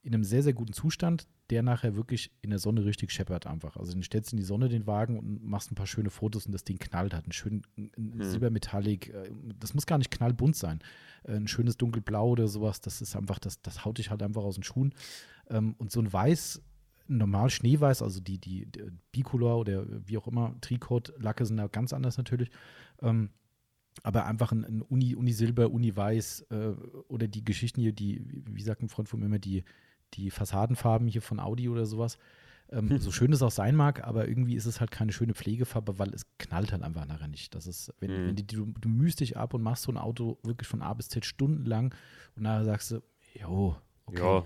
in 0.01 0.13
einem 0.13 0.23
sehr, 0.23 0.41
sehr 0.41 0.53
guten 0.53 0.73
Zustand, 0.73 1.27
der 1.49 1.63
nachher 1.63 1.95
wirklich 1.95 2.31
in 2.41 2.49
der 2.49 2.59
Sonne 2.59 2.85
richtig 2.85 3.11
scheppert 3.11 3.45
einfach. 3.45 3.77
Also 3.77 3.93
du 3.93 4.01
stellst 4.01 4.31
in 4.31 4.37
die 4.37 4.43
Sonne 4.43 4.69
den 4.69 4.87
Wagen 4.87 5.19
und 5.19 5.43
machst 5.43 5.71
ein 5.71 5.75
paar 5.75 5.85
schöne 5.85 6.09
Fotos 6.09 6.45
und 6.45 6.53
das 6.53 6.63
Ding 6.63 6.79
knallt 6.79 7.13
halt. 7.13 7.27
Ein 7.27 7.31
schön 7.31 7.61
ein 7.75 7.91
mhm. 7.95 8.23
Silbermetallic, 8.23 9.13
äh, 9.13 9.29
das 9.59 9.73
muss 9.73 9.85
gar 9.85 9.97
nicht 9.97 10.09
knallbunt 10.09 10.55
sein. 10.55 10.79
Äh, 11.23 11.33
ein 11.33 11.47
schönes 11.47 11.77
dunkelblau 11.77 12.29
oder 12.29 12.47
sowas, 12.47 12.81
das 12.81 13.01
ist 13.01 13.15
einfach, 13.15 13.37
das, 13.37 13.61
das 13.61 13.85
haut 13.85 13.97
dich 13.97 14.09
halt 14.09 14.23
einfach 14.23 14.43
aus 14.43 14.55
den 14.55 14.63
Schuhen. 14.63 14.93
Ähm, 15.49 15.75
und 15.77 15.91
so 15.91 15.99
ein 15.99 16.11
Weiß 16.11 16.61
normal 17.07 17.49
Schneeweiß, 17.49 18.01
also 18.01 18.19
die, 18.19 18.37
die, 18.39 18.65
die 18.65 18.81
Bicolor 19.11 19.57
oder 19.57 19.85
wie 20.05 20.17
auch 20.17 20.27
immer, 20.27 20.55
Tricot-Lacke 20.61 21.45
sind 21.45 21.57
da 21.57 21.67
ganz 21.67 21.93
anders 21.93 22.17
natürlich. 22.17 22.49
Ähm, 23.01 23.29
aber 24.03 24.25
einfach 24.25 24.51
ein, 24.51 24.63
ein 24.63 24.81
Uni, 24.81 25.15
Uni-Silber, 25.15 25.71
Uni-Weiß 25.71 26.47
äh, 26.51 26.73
oder 27.07 27.27
die 27.27 27.43
Geschichten 27.43 27.81
hier, 27.81 27.93
die, 27.93 28.21
wie 28.45 28.61
sagt 28.61 28.83
ein 28.83 28.89
Freund 28.89 29.09
von 29.09 29.19
mir 29.19 29.25
immer, 29.25 29.39
die, 29.39 29.63
die 30.13 30.29
Fassadenfarben 30.29 31.07
hier 31.07 31.21
von 31.21 31.39
Audi 31.39 31.67
oder 31.69 31.85
sowas. 31.85 32.17
Ähm, 32.69 32.89
hm. 32.89 32.99
So 32.99 33.11
schön 33.11 33.31
es 33.31 33.41
auch 33.41 33.51
sein 33.51 33.75
mag, 33.75 34.03
aber 34.05 34.27
irgendwie 34.27 34.55
ist 34.55 34.65
es 34.65 34.79
halt 34.79 34.91
keine 34.91 35.13
schöne 35.13 35.33
Pflegefarbe, 35.33 35.99
weil 35.99 36.13
es 36.13 36.25
knallt 36.37 36.73
halt 36.73 36.83
einfach 36.83 37.05
nachher 37.05 37.29
nicht. 37.29 37.55
Das 37.55 37.65
ist, 37.65 37.93
wenn, 37.99 38.11
hm. 38.11 38.27
wenn 38.27 38.35
die, 38.35 38.45
du, 38.45 38.65
du 38.79 38.89
mühst 38.89 39.19
dich 39.21 39.37
ab 39.37 39.53
und 39.53 39.63
machst 39.63 39.83
so 39.83 39.91
ein 39.91 39.97
Auto 39.97 40.37
wirklich 40.43 40.67
von 40.67 40.81
A 40.81 40.93
bis 40.93 41.09
Z 41.09 41.25
stundenlang 41.25 41.95
und 42.35 42.43
nachher 42.43 42.65
sagst 42.65 42.91
du, 42.91 43.01
jo, 43.33 43.77
okay. 44.05 44.19
Ja 44.21 44.45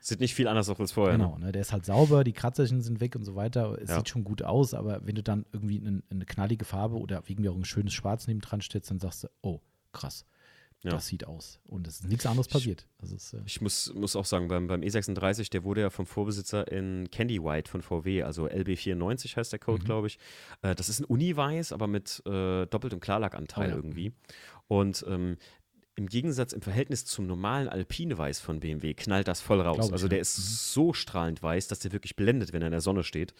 Sieht 0.00 0.20
nicht 0.20 0.34
viel 0.34 0.48
anders 0.48 0.68
aus 0.68 0.78
als 0.78 0.92
vorher. 0.92 1.18
Ne? 1.18 1.24
Genau, 1.24 1.38
ne? 1.38 1.52
der 1.52 1.62
ist 1.62 1.72
halt 1.72 1.84
sauber, 1.84 2.24
die 2.24 2.32
Kratzerchen 2.32 2.82
sind 2.82 3.00
weg 3.00 3.16
und 3.16 3.24
so 3.24 3.34
weiter. 3.34 3.76
Es 3.80 3.90
ja. 3.90 3.96
sieht 3.96 4.08
schon 4.08 4.24
gut 4.24 4.42
aus, 4.42 4.74
aber 4.74 5.06
wenn 5.06 5.14
du 5.14 5.22
dann 5.22 5.44
irgendwie 5.52 5.80
eine, 5.80 6.02
eine 6.10 6.24
knallige 6.24 6.64
Farbe 6.64 6.96
oder 6.96 7.22
wegen 7.26 7.42
mir 7.42 7.52
auch 7.52 7.56
ein 7.56 7.64
schönes 7.64 7.92
Schwarz 7.92 8.26
neben 8.26 8.40
dran 8.40 8.60
stellst, 8.60 8.90
dann 8.90 9.00
sagst 9.00 9.24
du, 9.24 9.28
oh, 9.42 9.60
krass. 9.92 10.24
Ja. 10.82 10.92
Das 10.92 11.08
sieht 11.08 11.26
aus. 11.26 11.58
Und 11.64 11.88
es 11.88 12.00
ist 12.00 12.08
nichts 12.08 12.24
anderes 12.24 12.46
passiert. 12.46 12.86
Ich, 13.02 13.12
ist, 13.12 13.32
äh 13.32 13.40
ich 13.44 13.60
muss, 13.60 13.92
muss 13.94 14.14
auch 14.14 14.24
sagen, 14.24 14.46
beim, 14.46 14.68
beim 14.68 14.82
E36, 14.82 15.50
der 15.50 15.64
wurde 15.64 15.80
ja 15.80 15.90
vom 15.90 16.06
Vorbesitzer 16.06 16.70
in 16.70 17.10
Candy 17.10 17.42
White 17.42 17.68
von 17.68 17.82
VW, 17.82 18.22
also 18.22 18.46
LB94 18.46 19.36
heißt 19.36 19.52
der 19.52 19.58
Code, 19.58 19.82
mhm. 19.82 19.86
glaube 19.86 20.06
ich. 20.06 20.18
Äh, 20.62 20.76
das 20.76 20.88
ist 20.88 21.00
ein 21.00 21.04
Uni-Weiß, 21.04 21.72
aber 21.72 21.88
mit 21.88 22.22
äh, 22.26 22.66
doppeltem 22.66 23.00
Klarlackanteil 23.00 23.66
oh, 23.66 23.70
ja. 23.70 23.76
irgendwie. 23.76 24.12
Und 24.68 25.04
ähm, 25.08 25.36
im 25.98 26.06
Gegensatz 26.06 26.52
im 26.52 26.62
Verhältnis 26.62 27.04
zum 27.04 27.26
normalen 27.26 27.68
Alpine-Weiß 27.68 28.38
von 28.38 28.60
BMW 28.60 28.94
knallt 28.94 29.26
das 29.26 29.40
voll 29.40 29.60
raus. 29.60 29.92
Also 29.92 30.06
der 30.06 30.20
ist 30.20 30.38
mhm. 30.38 30.42
so 30.42 30.92
strahlend 30.92 31.42
weiß, 31.42 31.66
dass 31.66 31.80
der 31.80 31.90
wirklich 31.90 32.14
blendet, 32.14 32.52
wenn 32.52 32.62
er 32.62 32.68
in 32.68 32.72
der 32.72 32.80
Sonne 32.80 33.02
steht. 33.02 33.34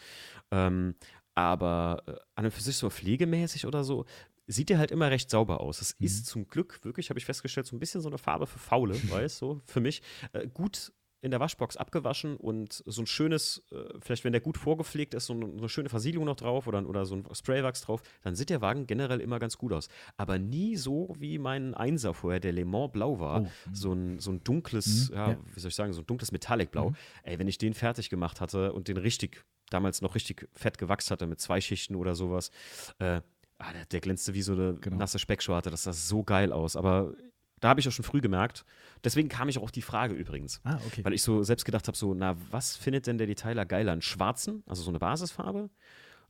Ähm, 0.51 0.95
aber 1.35 2.03
äh, 2.05 2.11
an 2.35 2.45
und 2.45 2.51
für 2.51 2.61
sich 2.61 2.75
so 2.75 2.89
pflegemäßig 2.89 3.65
oder 3.65 3.85
so, 3.85 4.05
sieht 4.45 4.69
der 4.69 4.77
halt 4.77 4.91
immer 4.91 5.09
recht 5.09 5.29
sauber 5.29 5.61
aus. 5.61 5.79
Es 5.79 5.97
mhm. 5.99 6.05
ist 6.05 6.25
zum 6.25 6.47
Glück 6.49 6.83
wirklich, 6.83 7.09
habe 7.09 7.17
ich 7.17 7.25
festgestellt, 7.25 7.65
so 7.65 7.77
ein 7.77 7.79
bisschen 7.79 8.01
so 8.01 8.09
eine 8.09 8.17
Farbe 8.17 8.45
für 8.45 8.59
Faule, 8.59 8.93
weiß 9.09 9.37
so, 9.37 9.61
für 9.65 9.79
mich. 9.79 10.01
Äh, 10.33 10.47
gut 10.47 10.91
in 11.21 11.31
der 11.31 11.39
Waschbox 11.39 11.75
abgewaschen 11.77 12.37
und 12.37 12.83
so 12.85 13.01
ein 13.01 13.05
schönes, 13.05 13.63
äh, 13.71 13.99
vielleicht 14.01 14.23
wenn 14.23 14.31
der 14.31 14.41
gut 14.41 14.57
vorgepflegt 14.57 15.13
ist, 15.13 15.25
so 15.25 15.33
eine, 15.33 15.45
eine, 15.45 15.69
schöne 15.69 15.89
Versiegelung 15.89 16.25
noch 16.25 16.35
drauf 16.35 16.67
oder, 16.67 16.87
oder 16.87 17.05
so 17.05 17.15
ein 17.15 17.25
Spraywachs 17.33 17.81
drauf, 17.81 18.01
dann 18.21 18.35
sieht 18.35 18.49
der 18.49 18.61
Wagen 18.61 18.87
generell 18.87 19.19
immer 19.19 19.39
ganz 19.39 19.57
gut 19.57 19.73
aus. 19.73 19.89
Aber 20.17 20.39
nie 20.39 20.77
so 20.77 21.13
wie 21.19 21.37
mein 21.37 21.73
Einser 21.73 22.13
vorher, 22.13 22.39
der 22.39 22.53
Le 22.53 22.65
Mans 22.65 22.91
Blau 22.91 23.19
war. 23.19 23.41
Oh. 23.41 23.47
So, 23.73 23.93
ein, 23.93 24.19
so 24.19 24.31
ein 24.31 24.43
dunkles, 24.43 25.09
mhm, 25.09 25.15
ja, 25.15 25.29
ja, 25.31 25.37
wie 25.53 25.59
soll 25.59 25.69
ich 25.69 25.75
sagen, 25.75 25.93
so 25.93 26.01
ein 26.01 26.07
dunkles 26.07 26.31
Metallic-Blau. 26.31 26.91
Mhm. 26.91 26.95
Ey, 27.23 27.39
wenn 27.39 27.47
ich 27.47 27.57
den 27.57 27.73
fertig 27.73 28.09
gemacht 28.09 28.39
hatte 28.39 28.71
und 28.73 28.87
den 28.87 28.97
richtig, 28.97 29.43
damals 29.69 30.01
noch 30.01 30.15
richtig 30.15 30.47
fett 30.53 30.77
gewachst 30.77 31.11
hatte 31.11 31.27
mit 31.27 31.39
zwei 31.41 31.59
Schichten 31.59 31.95
oder 31.95 32.15
sowas, 32.15 32.51
äh, 32.99 33.21
Ah, 33.61 33.73
der, 33.73 33.85
der, 33.87 33.99
glänzte 33.99 34.33
wie 34.33 34.41
so 34.41 34.53
eine 34.53 34.75
genau. 34.75 34.95
nasse 34.95 35.19
Speckschwarte. 35.19 35.69
Das 35.69 35.83
sah 35.83 35.91
so 35.91 36.23
geil 36.23 36.53
aus. 36.53 36.77
Aber 36.77 37.13
da 37.59 37.69
habe 37.69 37.79
ich 37.79 37.87
auch 37.87 37.91
schon 37.91 38.05
früh 38.05 38.21
gemerkt. 38.21 38.65
Deswegen 39.03 39.29
kam 39.29 39.49
ich 39.49 39.57
auch 39.57 39.63
auf 39.63 39.71
die 39.71 39.81
Frage 39.81 40.13
übrigens. 40.13 40.61
Ah, 40.63 40.79
okay. 40.85 41.03
Weil 41.03 41.13
ich 41.13 41.21
so 41.21 41.43
selbst 41.43 41.65
gedacht 41.65 41.87
habe: 41.87 41.97
so, 41.97 42.13
na, 42.13 42.35
was 42.51 42.75
findet 42.75 43.07
denn 43.07 43.17
der 43.17 43.27
Detailer 43.27 43.65
geiler? 43.65 43.91
Einen 43.91 44.01
schwarzen, 44.01 44.63
also 44.65 44.83
so 44.83 44.89
eine 44.89 44.99
Basisfarbe? 44.99 45.69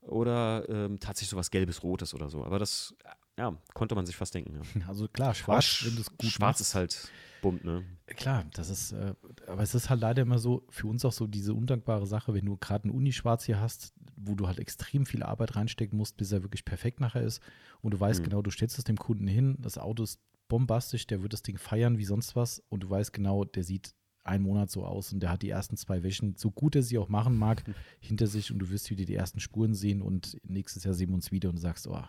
Oder 0.01 0.68
ähm, 0.69 0.99
tatsächlich 0.99 1.30
sowas 1.30 1.51
Gelbes, 1.51 1.84
Rotes 1.84 2.14
oder 2.14 2.30
so. 2.30 2.43
Aber 2.45 2.57
das, 2.57 2.95
ja, 3.38 3.56
konnte 3.73 3.95
man 3.95 4.06
sich 4.06 4.15
fast 4.15 4.34
denken. 4.34 4.56
Ja. 4.56 4.81
Also 4.88 5.07
klar, 5.07 5.34
schwarz, 5.34 5.65
Schwarz 5.65 6.39
machst. 6.39 6.61
ist 6.61 6.76
halt 6.76 7.11
bunt, 7.41 7.64
ne? 7.64 7.84
Klar, 8.07 8.45
das 8.53 8.69
ist, 8.69 8.91
äh, 8.91 9.14
aber 9.47 9.61
es 9.61 9.76
ist 9.76 9.89
halt 9.89 10.01
leider 10.01 10.22
immer 10.22 10.39
so, 10.39 10.65
für 10.69 10.88
uns 10.88 11.06
auch 11.06 11.11
so 11.11 11.27
diese 11.27 11.53
undankbare 11.53 12.06
Sache, 12.06 12.34
wenn 12.34 12.45
du 12.45 12.57
gerade 12.57 12.85
einen 12.85 12.93
Unischwarz 12.93 13.45
hier 13.45 13.60
hast, 13.60 13.93
wo 14.15 14.35
du 14.35 14.47
halt 14.47 14.60
extrem 14.60 15.06
viel 15.06 15.23
Arbeit 15.23 15.56
reinstecken 15.56 15.97
musst, 15.97 16.18
bis 16.18 16.31
er 16.31 16.43
wirklich 16.43 16.65
perfekt 16.65 16.99
nachher 16.99 17.22
ist 17.22 17.41
und 17.81 17.91
du 17.91 17.99
weißt 17.99 18.22
mhm. 18.22 18.26
genau, 18.26 18.41
du 18.41 18.51
stellst 18.51 18.77
es 18.77 18.84
dem 18.84 18.97
Kunden 18.97 19.27
hin, 19.27 19.57
das 19.60 19.77
Auto 19.77 20.03
ist 20.03 20.19
bombastisch, 20.49 21.07
der 21.07 21.21
wird 21.21 21.31
das 21.31 21.43
Ding 21.43 21.57
feiern 21.57 21.97
wie 21.97 22.05
sonst 22.05 22.35
was 22.35 22.61
und 22.67 22.84
du 22.84 22.89
weißt 22.89 23.13
genau, 23.13 23.45
der 23.45 23.63
sieht 23.63 23.95
einen 24.26 24.43
Monat 24.43 24.69
so 24.69 24.85
aus 24.85 25.13
und 25.13 25.21
der 25.21 25.30
hat 25.30 25.41
die 25.41 25.49
ersten 25.49 25.77
zwei 25.77 26.03
Wäschen, 26.03 26.35
so 26.35 26.51
gut 26.51 26.76
er 26.76 26.84
sie 26.84 26.97
auch 26.97 27.07
machen 27.07 27.38
mag, 27.38 27.63
hinter 27.99 28.27
sich 28.27 28.51
und 28.51 28.59
du 28.59 28.69
wirst 28.69 28.89
wieder 28.89 29.05
die 29.05 29.15
ersten 29.15 29.39
Spuren 29.39 29.73
sehen 29.73 30.01
und 30.01 30.38
nächstes 30.43 30.84
Jahr 30.84 30.93
sehen 30.93 31.09
wir 31.09 31.15
uns 31.15 31.31
wieder 31.31 31.49
und 31.49 31.55
du 31.55 31.61
sagst, 31.61 31.88
oh, 31.88 32.03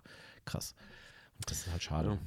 krass. 0.44 0.74
Und 1.36 1.50
das 1.50 1.58
ist 1.58 1.70
halt 1.70 1.82
schade. 1.82 2.08
Ja. 2.10 2.18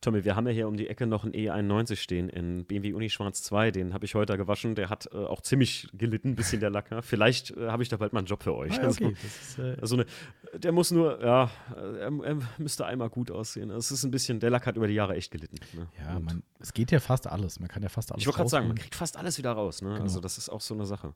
Tommy, 0.00 0.24
wir 0.24 0.36
haben 0.36 0.46
ja 0.46 0.52
hier 0.52 0.68
um 0.68 0.76
die 0.76 0.88
Ecke 0.88 1.06
noch 1.06 1.24
einen 1.24 1.32
E91 1.32 1.96
stehen 1.96 2.28
in 2.28 2.64
BMW 2.64 2.92
Uni 2.92 3.10
Schwarz 3.10 3.42
2. 3.42 3.70
Den 3.70 3.94
habe 3.94 4.04
ich 4.04 4.14
heute 4.14 4.36
gewaschen. 4.36 4.74
Der 4.74 4.88
hat 4.88 5.08
äh, 5.12 5.16
auch 5.16 5.40
ziemlich 5.40 5.88
gelitten, 5.94 6.30
ein 6.30 6.36
bisschen 6.36 6.60
der 6.60 6.70
Lacker. 6.70 7.02
Vielleicht 7.02 7.50
äh, 7.52 7.68
habe 7.68 7.82
ich 7.82 7.88
da 7.88 7.96
bald 7.96 8.12
mal 8.12 8.20
einen 8.20 8.26
Job 8.26 8.42
für 8.42 8.54
euch. 8.54 8.72
Ah, 8.78 8.82
ja, 8.82 8.88
okay. 8.88 9.04
also, 9.06 9.26
ist, 9.26 9.58
äh 9.58 9.76
also 9.80 9.96
eine, 9.96 10.06
der 10.54 10.72
muss 10.72 10.90
nur, 10.90 11.20
ja, 11.24 11.50
er, 11.74 12.24
er, 12.24 12.38
müsste 12.58 12.86
einmal 12.86 13.08
gut 13.08 13.30
aussehen. 13.30 13.70
Es 13.70 13.90
ist 13.90 14.04
ein 14.04 14.10
bisschen, 14.10 14.38
der 14.38 14.50
Lack 14.50 14.66
hat 14.66 14.76
über 14.76 14.86
die 14.86 14.94
Jahre 14.94 15.16
echt 15.16 15.32
gelitten. 15.32 15.58
Ne? 15.72 15.88
Ja, 15.98 16.20
man, 16.20 16.42
es 16.60 16.72
geht 16.72 16.90
ja 16.92 17.00
fast 17.00 17.26
alles. 17.26 17.58
Man 17.58 17.68
kann 17.68 17.82
ja 17.82 17.88
fast 17.88 18.12
alles 18.12 18.22
Ich 18.22 18.26
wollte 18.26 18.38
gerade 18.38 18.50
sagen, 18.50 18.68
man 18.68 18.76
kriegt 18.76 18.94
fast 18.94 19.16
alles 19.16 19.38
wieder 19.38 19.52
raus. 19.52 19.82
Ne? 19.82 19.88
Genau. 19.90 20.02
Also 20.02 20.20
das 20.20 20.38
ist 20.38 20.50
auch 20.50 20.60
so 20.60 20.74
eine 20.74 20.86
Sache. 20.86 21.14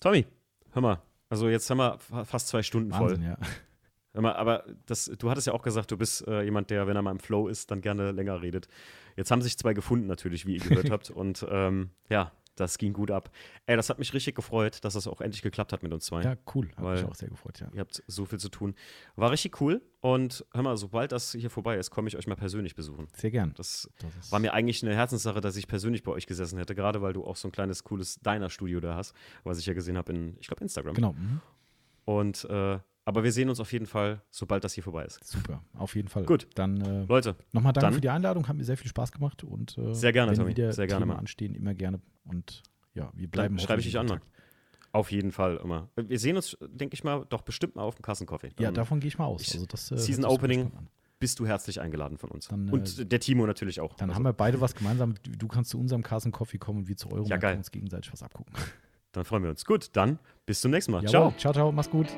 Tommy, 0.00 0.26
hör 0.72 0.82
mal. 0.82 1.02
Also 1.30 1.48
jetzt 1.48 1.68
haben 1.70 1.78
wir 1.78 1.98
fast 1.98 2.48
zwei 2.48 2.62
Stunden 2.62 2.92
Wahnsinn, 2.92 3.22
voll. 3.22 3.26
Ja. 3.26 3.38
Aber 4.14 4.64
das, 4.86 5.10
du 5.18 5.30
hattest 5.30 5.46
ja 5.46 5.52
auch 5.52 5.62
gesagt, 5.62 5.90
du 5.90 5.96
bist 5.96 6.26
äh, 6.26 6.42
jemand, 6.42 6.70
der, 6.70 6.86
wenn 6.86 6.96
er 6.96 7.02
mal 7.02 7.10
im 7.10 7.18
Flow 7.18 7.48
ist, 7.48 7.70
dann 7.70 7.80
gerne 7.80 8.12
länger 8.12 8.40
redet. 8.42 8.68
Jetzt 9.16 9.30
haben 9.30 9.42
sich 9.42 9.58
zwei 9.58 9.74
gefunden, 9.74 10.06
natürlich, 10.06 10.46
wie 10.46 10.54
ihr 10.54 10.60
gehört 10.60 10.90
habt. 10.90 11.10
Und 11.10 11.44
ähm, 11.50 11.90
ja, 12.08 12.32
das 12.56 12.78
ging 12.78 12.92
gut 12.92 13.10
ab. 13.10 13.30
Ey, 13.66 13.76
das 13.76 13.90
hat 13.90 13.98
mich 13.98 14.14
richtig 14.14 14.36
gefreut, 14.36 14.84
dass 14.84 14.94
das 14.94 15.06
auch 15.08 15.20
endlich 15.20 15.42
geklappt 15.42 15.72
hat 15.72 15.82
mit 15.82 15.92
uns 15.92 16.04
zwei. 16.04 16.22
Ja, 16.22 16.36
cool. 16.54 16.70
Hat 16.76 16.84
mich 16.84 17.04
auch 17.04 17.14
sehr 17.14 17.28
gefreut, 17.28 17.58
ja. 17.60 17.68
Ihr 17.72 17.80
habt 17.80 18.02
so 18.06 18.24
viel 18.24 18.38
zu 18.38 18.48
tun. 18.48 18.74
War 19.16 19.30
richtig 19.30 19.60
cool. 19.60 19.82
Und 20.00 20.44
hör 20.52 20.62
mal, 20.62 20.76
sobald 20.76 21.12
das 21.12 21.32
hier 21.32 21.50
vorbei 21.50 21.76
ist, 21.76 21.90
komme 21.90 22.08
ich 22.08 22.16
euch 22.16 22.26
mal 22.26 22.36
persönlich 22.36 22.74
besuchen. 22.76 23.08
Sehr 23.16 23.30
gern. 23.30 23.52
Das, 23.56 23.90
das 23.98 24.30
war 24.30 24.38
mir 24.38 24.52
eigentlich 24.52 24.84
eine 24.84 24.94
Herzenssache, 24.94 25.40
dass 25.40 25.56
ich 25.56 25.66
persönlich 25.66 26.02
bei 26.04 26.12
euch 26.12 26.26
gesessen 26.26 26.58
hätte, 26.58 26.74
gerade 26.74 27.02
weil 27.02 27.12
du 27.12 27.24
auch 27.24 27.36
so 27.36 27.48
ein 27.48 27.52
kleines, 27.52 27.82
cooles 27.82 28.20
Diner-Studio 28.20 28.80
da 28.80 28.94
hast, 28.94 29.14
was 29.42 29.58
ich 29.58 29.66
ja 29.66 29.74
gesehen 29.74 29.96
habe 29.96 30.12
in, 30.12 30.36
ich 30.38 30.46
glaube, 30.46 30.62
Instagram. 30.62 30.94
Genau. 30.94 31.12
Mhm. 31.14 31.40
Und 32.04 32.44
äh, 32.44 32.78
aber 33.04 33.22
wir 33.22 33.32
sehen 33.32 33.48
uns 33.48 33.60
auf 33.60 33.72
jeden 33.72 33.86
Fall, 33.86 34.22
sobald 34.30 34.64
das 34.64 34.72
hier 34.72 34.82
vorbei 34.82 35.04
ist. 35.04 35.22
Super, 35.24 35.62
auf 35.74 35.94
jeden 35.94 36.08
Fall. 36.08 36.24
Gut. 36.24 36.48
Dann, 36.54 36.80
äh, 36.80 37.04
Leute. 37.04 37.36
Nochmal 37.52 37.72
danke 37.72 37.96
für 37.96 38.00
die 38.00 38.08
Einladung, 38.08 38.48
hat 38.48 38.56
mir 38.56 38.64
sehr 38.64 38.76
viel 38.76 38.88
Spaß 38.88 39.12
gemacht. 39.12 39.44
Und, 39.44 39.76
äh, 39.76 39.94
sehr 39.94 40.12
gerne, 40.12 40.32
wenn 40.32 40.38
Tommy. 40.38 40.50
wieder 40.50 40.72
sehr 40.72 40.86
gerne 40.86 41.02
Themen 41.02 41.12
mal. 41.14 41.18
anstehen, 41.18 41.54
immer 41.54 41.74
gerne. 41.74 42.00
Und 42.24 42.62
ja, 42.94 43.10
wir 43.14 43.28
bleiben 43.28 43.58
Schreibe 43.58 43.80
ich 43.80 43.86
dich 43.86 43.98
an, 43.98 44.06
Mann. 44.06 44.20
Auf 44.92 45.10
jeden 45.10 45.32
Fall 45.32 45.56
immer. 45.56 45.88
Wir 45.96 46.18
sehen 46.18 46.36
uns, 46.36 46.56
denke 46.60 46.94
ich 46.94 47.02
mal, 47.02 47.26
doch 47.28 47.42
bestimmt 47.42 47.74
mal 47.74 47.82
auf 47.82 47.96
dem 47.96 48.02
Kassenkoffee. 48.02 48.50
Ja, 48.60 48.70
davon 48.70 49.00
gehe 49.00 49.08
ich 49.08 49.18
mal 49.18 49.26
aus. 49.26 49.52
Also 49.52 49.66
das, 49.66 49.90
äh, 49.90 49.98
Season 49.98 50.24
Opening 50.24 50.70
bist 51.18 51.40
du 51.40 51.46
herzlich 51.46 51.80
eingeladen 51.80 52.16
von 52.16 52.30
uns. 52.30 52.48
Dann, 52.48 52.68
und 52.70 52.98
äh, 52.98 53.04
der 53.04 53.20
Timo 53.20 53.44
natürlich 53.44 53.80
auch. 53.80 53.96
Dann 53.96 54.10
also. 54.10 54.16
haben 54.16 54.24
wir 54.24 54.32
beide 54.32 54.60
was 54.60 54.74
gemeinsam. 54.74 55.14
Du 55.22 55.48
kannst 55.48 55.70
zu 55.70 55.80
unserem 55.80 56.02
Kassenkoffee 56.02 56.58
kommen 56.58 56.80
und 56.80 56.88
wir 56.88 56.96
zu 56.96 57.10
eurem. 57.10 57.26
Ja, 57.26 57.36
geil. 57.36 57.56
uns 57.56 57.70
gegenseitig 57.70 58.12
was 58.12 58.22
abgucken. 58.22 58.54
Dann 59.12 59.24
freuen 59.24 59.42
wir 59.42 59.50
uns. 59.50 59.64
Gut, 59.64 59.90
dann 59.92 60.18
bis 60.46 60.60
zum 60.60 60.70
nächsten 60.70 60.92
Mal. 60.92 60.98
Jawohl, 60.98 61.10
ciao. 61.10 61.34
Ciao, 61.38 61.52
ciao, 61.52 61.72
mach's 61.72 61.90
gut. 61.90 62.08